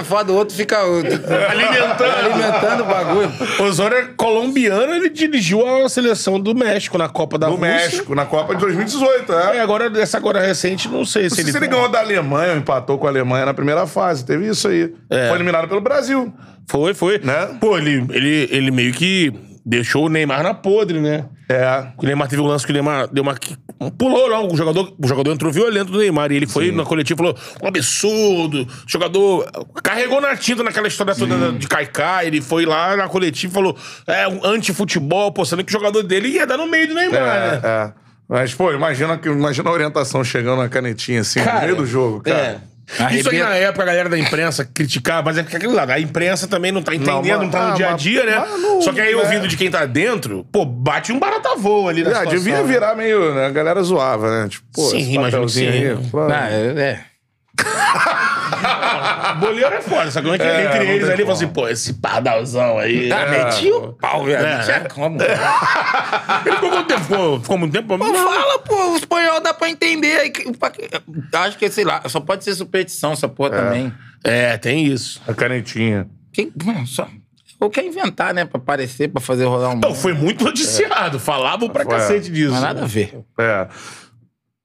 É 0.00 0.04
foda, 0.04 0.32
o 0.32 0.36
outro 0.36 0.54
fica 0.56 0.84
o- 0.84 0.98
Alimentando. 0.98 2.04
alimentando 2.04 2.82
o 2.82 2.86
bagulho. 2.86 3.30
O 3.58 3.62
Osório 3.64 3.96
é 3.98 4.02
colombiano, 4.16 4.94
ele 4.94 5.10
dirigiu 5.10 5.66
a 5.84 5.88
seleção 5.88 6.40
do 6.40 6.54
México 6.54 6.96
na 6.98 7.08
Copa 7.08 7.38
da 7.38 7.46
Do 7.48 7.54
Rússia. 7.54 7.68
México, 7.68 8.14
na 8.14 8.24
Copa 8.26 8.54
de 8.54 8.60
2018, 8.60 9.32
é. 9.32 9.56
É, 9.56 9.60
agora, 9.60 9.90
essa 10.00 10.16
agora 10.16 10.40
recente, 10.40 10.88
não 10.88 11.04
sei 11.04 11.24
Não 11.24 11.30
se 11.30 11.36
sei 11.36 11.44
ele... 11.44 11.52
se 11.52 11.58
ele 11.58 11.66
ganhou 11.66 11.88
da 11.88 12.00
Alemanha, 12.00 12.52
ou 12.52 12.58
empatou 12.58 12.98
com 12.98 13.06
a 13.06 13.10
Alemanha 13.10 13.46
na 13.46 13.54
primeira 13.54 13.86
fase. 13.86 14.24
Teve 14.24 14.48
isso 14.48 14.68
aí. 14.68 14.92
É. 15.08 15.28
Foi 15.28 15.36
eliminado 15.36 15.68
pelo 15.68 15.80
Brasil. 15.80 16.32
Foi, 16.66 16.94
foi. 16.94 17.18
Né? 17.22 17.56
Pô, 17.60 17.76
ele, 17.76 18.04
ele, 18.10 18.48
ele 18.50 18.70
meio 18.70 18.92
que 18.92 19.32
deixou 19.64 20.06
o 20.06 20.08
Neymar 20.08 20.42
na 20.42 20.54
podre, 20.54 21.00
né? 21.00 21.26
É. 21.48 21.88
O 21.98 22.04
Neymar 22.04 22.28
teve 22.28 22.40
um 22.40 22.46
lance 22.46 22.64
que 22.64 22.70
o 22.70 22.74
Neymar 22.74 23.08
deu 23.08 23.22
uma. 23.22 23.34
Pulou 23.98 24.28
lá, 24.28 24.40
o 24.40 24.56
jogador, 24.56 24.94
o 24.98 25.06
jogador 25.06 25.32
entrou 25.32 25.52
violento 25.52 25.90
do 25.90 25.98
Neymar. 25.98 26.30
E 26.32 26.36
ele 26.36 26.46
foi 26.46 26.70
na 26.70 26.84
coletiva 26.84 27.20
e 27.20 27.24
falou: 27.24 27.38
um 27.62 27.66
absurdo. 27.68 28.62
O 28.62 28.68
jogador 28.86 29.50
carregou 29.82 30.20
na 30.20 30.36
tinta 30.36 30.62
naquela 30.62 30.88
história 30.88 31.14
toda 31.14 31.52
de 31.52 31.66
Caicá. 31.66 32.24
Ele 32.24 32.40
foi 32.40 32.64
lá 32.64 32.96
na 32.96 33.08
coletiva 33.08 33.50
e 33.50 33.54
falou: 33.54 33.76
é 34.06 34.28
um 34.28 34.44
anti-futebol, 34.44 35.32
pô, 35.32 35.44
sendo 35.44 35.64
que 35.64 35.70
o 35.70 35.72
jogador 35.72 36.02
dele 36.02 36.28
ia 36.28 36.46
dar 36.46 36.56
no 36.56 36.66
meio 36.66 36.88
do 36.88 36.94
Neymar, 36.94 37.20
né? 37.20 37.60
É, 37.62 37.66
é. 37.66 37.92
Mas, 38.28 38.54
pô, 38.54 38.72
imagina, 38.72 39.20
imagina 39.24 39.68
a 39.68 39.72
orientação 39.72 40.22
chegando 40.22 40.62
na 40.62 40.68
canetinha 40.68 41.22
assim, 41.22 41.40
no 41.40 41.60
meio 41.60 41.74
do 41.74 41.84
jogo, 41.84 42.20
cara. 42.20 42.38
É. 42.38 42.69
Isso 42.92 43.02
aí 43.30 43.40
Arrebenta. 43.40 43.44
na 43.48 43.54
época 43.56 43.82
a 43.82 43.86
galera 43.86 44.08
da 44.08 44.18
imprensa 44.18 44.64
criticava, 44.64 45.22
mas 45.26 45.38
é 45.38 45.42
porque 45.42 45.56
aquilo 45.56 45.72
lá, 45.74 45.84
a 45.84 46.00
imprensa 46.00 46.46
também 46.48 46.72
não 46.72 46.82
tá 46.82 46.94
entendendo, 46.94 47.42
não, 47.42 47.42
mas- 47.44 47.50
tá 47.52 47.66
no 47.68 47.72
ah, 47.72 47.76
dia 47.76 47.90
a 47.90 47.92
dia, 47.92 48.24
né? 48.24 48.44
não- 48.58 48.80
Só 48.82 48.92
que 48.92 49.00
aí, 49.00 49.12
é. 49.12 49.16
ouvindo 49.16 49.46
de 49.46 49.56
quem 49.56 49.70
tá 49.70 49.86
dentro, 49.86 50.44
pô, 50.50 50.64
bate 50.64 51.12
um 51.12 51.18
barata 51.18 51.54
voa 51.56 51.90
ali 51.90 52.02
na 52.02 52.10
É, 52.10 52.14
situação, 52.14 52.32
devia 52.38 52.56
né? 52.58 52.62
virar 52.64 52.94
meio. 52.96 53.34
Né? 53.34 53.46
A 53.46 53.50
galera 53.50 53.82
zoava, 53.82 54.28
né? 54.42 54.48
Tipo, 54.48 54.66
pô, 54.74 54.82
Sim, 54.82 54.98
esse 54.98 55.14
papelzinho 55.14 55.72
sim. 55.72 56.18
aí. 56.18 56.30
Ah, 56.32 56.50
é, 56.50 56.80
é. 56.82 57.00
Boleiro 59.40 59.74
é 59.74 59.80
foda, 59.80 60.10
sabe? 60.10 60.28
Entre, 60.30 60.46
É, 60.46 60.64
entre 60.66 60.78
não 60.78 60.84
eles 60.84 61.04
tem 61.04 61.12
ali, 61.14 61.22
fala 61.22 61.32
assim, 61.34 61.48
pô, 61.48 61.68
esse 61.68 61.94
pardalzão 61.94 62.78
aí. 62.78 63.10
Ah, 63.12 63.20
é. 63.20 63.44
meti 63.44 63.70
o 63.72 63.92
pau, 63.94 64.24
velho. 64.24 64.44
É. 64.46 64.56
Não 64.58 64.64
tinha 64.64 64.80
como. 64.88 65.18
Ele 65.22 66.54
ficou 66.56 66.70
quanto 66.70 66.86
tempo? 66.88 67.00
Ficou, 67.04 67.40
ficou 67.40 67.58
muito 67.58 67.72
tempo? 67.72 67.98
Pô, 67.98 68.04
fala, 68.14 68.58
pô, 68.60 68.92
o 68.92 68.96
espanhol 68.96 69.40
dá 69.40 69.54
pra 69.54 69.68
entender. 69.70 70.16
aí 70.20 70.30
que- 70.30 70.52
pra- 70.56 70.72
Acho 71.40 71.56
que, 71.58 71.70
sei 71.70 71.84
lá, 71.84 72.02
só 72.06 72.20
pode 72.20 72.44
ser 72.44 72.54
superstição 72.54 73.12
essa 73.12 73.28
porra 73.28 73.50
também. 73.50 73.92
É, 74.24 74.56
tem 74.58 74.84
isso. 74.86 75.20
A 75.26 75.32
canetinha. 75.34 76.06
Quem, 76.32 76.52
mano, 76.64 76.86
só, 76.86 77.08
ou 77.58 77.68
quer 77.70 77.84
inventar, 77.84 78.32
né, 78.34 78.44
pra 78.44 78.58
aparecer, 78.58 79.08
pra 79.08 79.20
fazer 79.20 79.44
rolar 79.44 79.70
um... 79.70 79.80
Não, 79.80 79.94
foi 79.94 80.12
muito 80.12 80.44
noticiado. 80.44 81.18
Falavam 81.18 81.68
pra 81.68 81.84
Foi. 81.84 81.94
cacete 81.96 82.30
disso. 82.30 82.52
Mas 82.52 82.62
nada 82.62 82.82
a 82.82 82.86
ver. 82.86 83.18
É. 83.38 83.66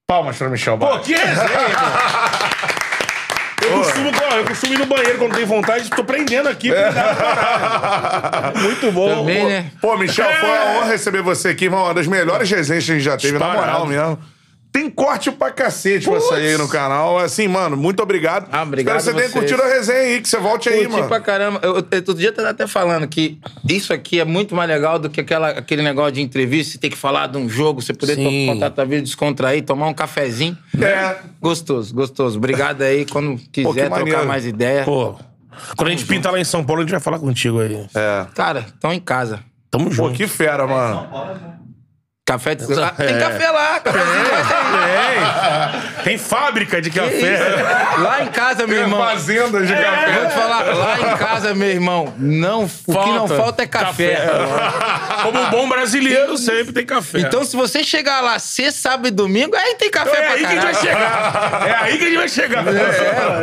Palmas 0.07 0.38
pra 0.38 0.48
Michel 0.49 0.77
Pô, 0.77 0.99
que 0.99 1.14
resenha, 1.15 1.48
costumo, 3.80 4.12
eu 4.38 4.45
costumo 4.45 4.74
ir 4.74 4.80
no 4.80 4.86
banheiro 4.86 5.18
quando 5.18 5.36
tem 5.36 5.45
vontade, 5.45 5.90
tô 5.90 6.04
prendendo 6.04 6.50
aqui. 6.50 6.72
parada. 6.72 8.60
Muito 8.60 8.92
bom. 8.92 9.16
Também, 9.20 9.42
pô. 9.42 9.48
né? 9.48 9.72
Pô, 9.82 9.98
Michel, 9.98 10.30
foi 10.40 10.50
uma 10.50 10.66
honra 10.78 10.86
receber 10.92 11.22
você 11.22 11.50
aqui, 11.50 11.66
irmão. 11.66 11.84
Uma 11.86 11.94
das 11.94 12.08
melhores 12.08 12.50
resenhas 12.50 12.86
que 12.86 12.92
a 12.92 12.95
gente 12.95 13.04
já 13.04 13.18
teve, 13.18 13.38
na 13.38 13.45
Disparado. 13.45 13.68
moral 13.68 13.86
mesmo. 13.88 14.20
Tem 14.76 14.90
corte 14.90 15.32
pra 15.32 15.52
cacete 15.52 16.06
pra 16.06 16.20
sair 16.20 16.50
aí 16.50 16.58
no 16.58 16.68
canal. 16.68 17.18
Assim, 17.18 17.48
mano, 17.48 17.78
muito 17.78 18.04
obrigado. 18.04 18.50
Ah, 18.52 18.64
obrigado 18.64 18.98
Espero 18.98 19.16
que 19.16 19.24
você 19.24 19.30
tenha 19.30 19.42
curtido 19.42 19.64
a 19.64 19.74
resenha 19.74 20.00
aí, 20.00 20.22
que 20.22 20.28
você 20.28 20.38
volte 20.38 20.68
aí, 20.68 20.80
Curti 20.80 20.92
mano. 20.92 21.08
pra 21.08 21.22
caramba. 21.22 21.62
Eu, 21.64 21.70
eu, 21.70 21.76
outro 21.78 22.14
dia 22.14 22.28
eu 22.28 22.34
tava 22.34 22.50
até 22.50 22.68
falando 22.68 23.08
que 23.08 23.40
isso 23.70 23.94
aqui 23.94 24.20
é 24.20 24.26
muito 24.26 24.54
mais 24.54 24.70
legal 24.70 25.00
do 25.00 25.10
que 25.10 25.22
aquela, 25.22 25.52
aquele 25.52 25.82
negócio 25.82 26.12
de 26.12 26.22
entrevista, 26.22 26.74
você 26.74 26.78
ter 26.78 26.90
que 26.90 26.98
falar 26.98 27.28
de 27.28 27.38
um 27.38 27.48
jogo, 27.48 27.82
você 27.82 27.94
poder 27.94 28.16
Sim. 28.16 28.48
contar 28.48 28.70
tua 28.70 28.84
vida, 28.84 29.02
descontrair, 29.02 29.64
tomar 29.64 29.88
um 29.88 29.94
cafezinho. 29.94 30.58
É. 30.78 31.20
Gostoso, 31.40 31.95
gostoso. 31.95 32.38
Obrigado 32.38 32.82
aí. 32.82 33.06
Quando 33.06 33.38
quiser 33.54 33.90
que 33.90 33.95
trocar 33.95 34.26
mais 34.26 34.45
ideia. 34.45 34.84
Pô, 34.84 35.16
quando 35.78 35.88
a 35.88 35.92
gente 35.92 36.04
pinta 36.04 36.30
lá 36.30 36.38
em 36.38 36.44
São 36.44 36.66
Paulo, 36.66 36.82
a 36.82 36.84
gente 36.84 36.92
vai 36.92 37.00
falar 37.00 37.20
contigo 37.20 37.62
aí. 37.62 37.88
É. 37.95 38.26
Cara, 38.36 38.66
estão 38.68 38.92
em 38.92 39.00
casa. 39.00 39.40
Tamo 39.72 39.86
Pô, 39.86 39.92
junto. 39.92 40.16
que 40.16 40.28
fera, 40.28 40.68
mano. 40.68 41.08
Café 42.28 42.56
de... 42.56 42.64
Ah, 42.82 42.90
Tem 42.98 43.16
É. 43.16 43.20
café 43.20 43.52
lá, 43.52 43.80
café 43.80 44.00
Tem, 45.95 46.04
tem 46.04 46.18
fábrica 46.18 46.82
de 46.82 46.90
café. 46.90 47.38
Lá 48.00 48.24
em 48.24 48.28
casa, 48.30 48.66
meu 48.66 48.80
irmão. 48.80 49.00
Fazendas 49.00 49.68
de 49.68 49.74
Eu 49.74 49.78
vou 49.80 49.86
café. 49.92 50.26
te 50.26 50.34
falar, 50.34 50.64
lá 50.76 51.00
em 51.00 51.18
casa, 51.18 51.54
meu 51.54 51.70
irmão, 51.70 52.14
não, 52.18 52.64
o 52.64 52.70
que 53.04 53.10
não 53.12 53.28
falta 53.28 53.62
é 53.62 53.68
café. 53.68 54.18
Como 55.22 55.40
um 55.40 55.50
bom 55.52 55.70
brasileiro, 55.70 56.36
sempre 56.36 56.74
tem 56.74 56.84
café. 56.84 57.20
Então, 57.20 57.44
se 57.44 57.56
você 57.56 57.84
chegar 57.84 58.22
lá 58.22 58.40
sexta, 58.40 58.90
sábado 58.90 59.08
e 59.08 59.12
domingo, 59.12 59.56
aí 59.56 59.76
tem 59.76 59.92
café 59.92 60.18
é 60.18 60.22
pra 60.22 60.32
aí 60.34 60.40
que 60.40 60.45
a 60.45 60.50
gente 60.50 60.64
vai 60.64 60.74
chegar. 60.76 61.64
É 61.68 61.76
aí 61.84 61.98
que 61.98 62.04
a 62.06 62.08
gente 62.08 62.18
vai 62.18 62.30
chegar. 62.30 62.64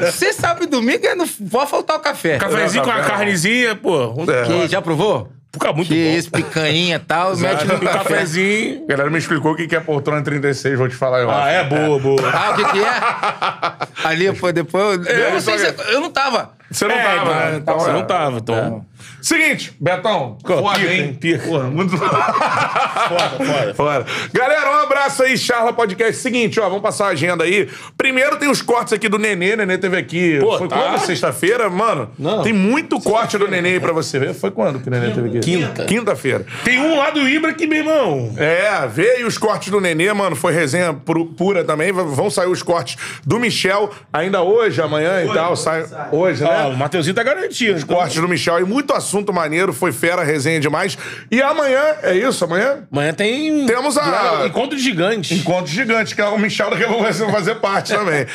É, 0.03 0.11
sexta, 0.11 0.43
sábado 0.43 0.65
e 0.65 0.67
domingo, 0.67 1.07
aí 1.07 1.15
não 1.15 1.27
pode 1.29 1.71
faltar 1.71 1.97
o 1.97 2.01
café. 2.01 2.37
Cafézinho 2.39 2.83
com 2.83 2.91
a 2.91 2.95
Café. 2.95 3.11
carnezinha, 3.11 3.77
pô. 3.77 4.13
Que, 4.47 4.67
já 4.69 4.83
provou? 4.83 5.31
Fica 5.53 5.71
muito 5.73 5.89
Que 5.89 5.95
bom. 6.11 6.17
esse 6.19 6.31
picanha 6.31 6.97
e 6.97 6.99
tal, 6.99 7.37
mete 7.37 7.65
no 7.67 7.79
café. 7.81 7.99
cafezinho. 7.99 8.85
A 8.85 8.89
galera 8.89 9.11
me 9.11 9.19
explicou 9.19 9.53
o 9.53 9.55
que 9.57 9.77
é 9.77 9.81
poltrona 9.81 10.23
36, 10.23 10.79
vou 10.79 10.89
te 10.89 10.95
falar, 10.95 11.21
eu 11.21 11.31
Ah, 11.31 11.41
acho. 11.45 11.49
é 11.51 11.65
boa, 11.65 11.99
boa. 11.99 12.31
Ah, 12.33 12.51
o 12.53 12.55
que 12.57 12.65
que 12.73 12.79
é? 12.79 14.09
Ali, 14.09 14.31
depois, 14.33 14.55
depois 14.55 15.07
eu, 15.07 15.13
eu 15.15 15.33
não 15.35 15.41
sei 15.41 15.59
se... 15.59 15.75
Eu 15.93 16.01
não 16.01 16.11
tava. 16.11 16.53
Você 16.73 16.87
não 16.89 16.95
É, 16.95 17.03
tava, 17.03 17.21
então, 17.21 17.35
né? 17.35 17.57
Então, 17.59 17.79
Você 17.79 17.91
é. 17.91 17.93
não 17.93 18.05
tava, 18.07 18.39
então. 18.39 18.87
Seguinte, 19.21 19.73
Betão. 19.81 20.39
Pô, 20.45 20.59
Foda, 20.59 20.79
pica, 20.79 20.93
hein? 20.95 21.15
Pica. 21.15 21.47
Porra, 21.49 21.65
muito... 21.65 21.97
Foda, 21.99 23.31
foda. 23.45 23.75
Foda. 23.75 24.07
Galera, 24.33 24.71
um 24.71 24.83
abraço 24.83 25.23
aí, 25.23 25.37
Charla 25.37 25.73
Podcast. 25.73 26.15
Seguinte, 26.21 26.59
ó, 26.61 26.65
vamos 26.69 26.83
passar 26.83 27.07
a 27.07 27.11
agenda 27.11 27.45
aí. 27.45 27.69
Primeiro 27.97 28.37
tem 28.37 28.49
os 28.51 28.63
cortes 28.63 28.93
aqui 28.93 29.09
do 29.09 29.19
Nenê. 29.19 29.57
Nenê 29.57 29.79
teve 29.79 29.97
aqui. 29.97 30.39
Pô, 30.41 30.59
foi 30.59 30.69
tá. 30.69 30.77
quando? 30.77 30.99
Sexta-feira? 31.01 31.69
Mano, 31.69 32.11
Não. 32.19 32.43
tem 32.43 32.53
muito 32.53 33.01
corte 33.01 33.37
do 33.39 33.49
Nenê 33.49 33.71
aí 33.71 33.81
pra 33.81 33.93
você 33.93 34.19
ver. 34.19 34.35
Foi 34.35 34.51
quando 34.51 34.81
que 34.81 34.89
o 34.89 34.91
Nenê 34.91 35.13
teve 35.13 35.29
aqui? 35.29 35.41
Quinta. 35.41 35.85
Quinta-feira. 35.85 36.47
Tem 36.65 36.79
um 36.81 36.97
lá 36.99 37.11
do 37.11 37.29
Ibra 37.29 37.53
que, 37.55 37.67
meu 37.67 37.79
irmão. 37.79 38.33
É, 38.37 38.69
aí 39.17 39.25
os 39.25 39.37
cortes 39.39 39.71
do 39.71 39.81
Nenê, 39.81 40.13
mano. 40.13 40.37
Foi 40.37 40.53
resenha 40.53 40.93
pu- 40.93 41.27
pura 41.27 41.65
também. 41.65 41.93
Vão 41.93 42.31
sair 42.31 42.49
os 42.49 42.63
cortes 42.63 42.97
do 43.25 43.39
Michel 43.39 43.91
ainda 44.13 44.43
hoje, 44.43 44.81
amanhã 44.81 45.25
e 45.25 45.33
tal. 45.33 45.57
Sai 45.57 45.85
hoje, 46.13 46.45
Ah, 46.45 46.62
né? 46.69 46.75
o 46.75 46.79
Mateuzinho 46.79 47.15
tá 47.15 47.23
garantido. 47.23 47.75
Os 47.77 47.85
cortes 47.85 48.21
do 48.21 48.29
Michel 48.29 48.61
e 48.61 48.65
muito 48.65 48.93
assunto 48.93 49.33
maneiro. 49.33 49.73
Foi 49.73 49.93
fera, 49.93 50.23
resenha 50.23 50.61
demais. 50.61 50.97
E 51.31 51.41
amanhã, 51.43 51.81
é 52.03 52.15
isso? 52.15 52.45
Amanhã? 52.45 52.87
Amanhã 52.91 53.13
tem. 53.15 53.67
Temos 53.67 53.97
a- 53.99 54.45
Encontro 54.47 54.79
gigante. 54.79 55.35
Encontro 55.35 55.71
gigante, 55.71 56.15
que 56.15 56.21
é 56.21 56.25
o 56.27 56.39
Michel 56.39 56.71
daqui 56.71 56.85
a 56.85 56.89
pouco 56.89 57.03
vai 57.03 57.13
fazer 57.13 57.57
parte 57.57 57.93
também. 57.93 58.27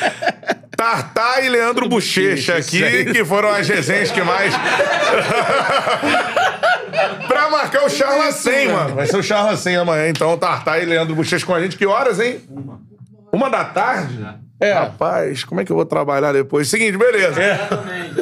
Tartar 0.76 1.44
e 1.44 1.48
Leandro 1.48 1.88
Bochecha 1.88 2.56
aqui, 2.56 3.06
que 3.06 3.24
foram 3.24 3.48
as 3.48 3.66
resenhas 3.68 4.12
que 4.12 4.22
mais. 4.22 4.54
pra 7.26 7.50
marcar 7.50 7.84
o 7.84 7.88
Charla 7.88 8.30
100, 8.30 8.68
mano. 8.68 8.94
Vai 8.94 9.06
ser 9.06 9.16
o 9.16 9.22
Charla 9.22 9.56
100 9.56 9.76
amanhã, 9.76 10.08
então. 10.08 10.38
Tartar 10.38 10.80
e 10.80 10.84
Leandro 10.86 11.16
Bochecha 11.16 11.44
com 11.44 11.52
a 11.54 11.60
gente. 11.60 11.76
Que 11.76 11.84
horas, 11.84 12.20
hein? 12.20 12.40
Uma. 12.48 12.80
Uma 13.32 13.50
da 13.50 13.64
tarde? 13.64 14.24
É. 14.60 14.72
Rapaz, 14.72 15.44
como 15.44 15.60
é 15.60 15.64
que 15.64 15.70
eu 15.70 15.76
vou 15.76 15.86
trabalhar 15.86 16.32
depois? 16.32 16.68
Seguinte, 16.68 16.96
beleza. 16.96 17.40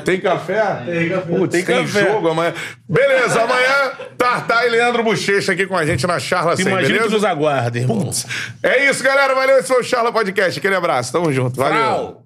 Tem 0.05 0.21
café? 0.21 0.83
Tem 0.85 1.09
café. 1.09 1.37
Putz, 1.37 1.53
tem, 1.53 1.65
café. 1.65 2.13
jogo 2.13 2.29
amanhã. 2.29 2.53
Beleza, 2.87 3.41
amanhã, 3.43 3.93
Tartar 4.19 4.67
e 4.67 4.71
Leandro 4.71 5.03
Bochecha 5.03 5.53
aqui 5.53 5.67
com 5.67 5.77
a 5.77 5.87
gente 5.87 6.07
na 6.07 6.19
Charla 6.19 6.55
100, 6.57 6.67
Imagina 6.67 6.89
beleza? 6.89 7.07
que 7.09 7.15
nos 7.15 7.25
aguarda, 7.25 7.79
irmão. 7.79 8.11
É 8.63 8.89
isso, 8.91 9.03
galera. 9.03 9.35
Valeu. 9.35 9.59
Esse 9.59 9.69
foi 9.69 9.81
o 9.81 9.85
Charla 9.85 10.13
Podcast. 10.13 10.59
Aquele 10.59 10.75
abraço. 10.75 11.13
Tamo 11.13 11.33
junto. 11.33 11.57
Valeu. 11.57 11.79
Tchau. 11.79 12.23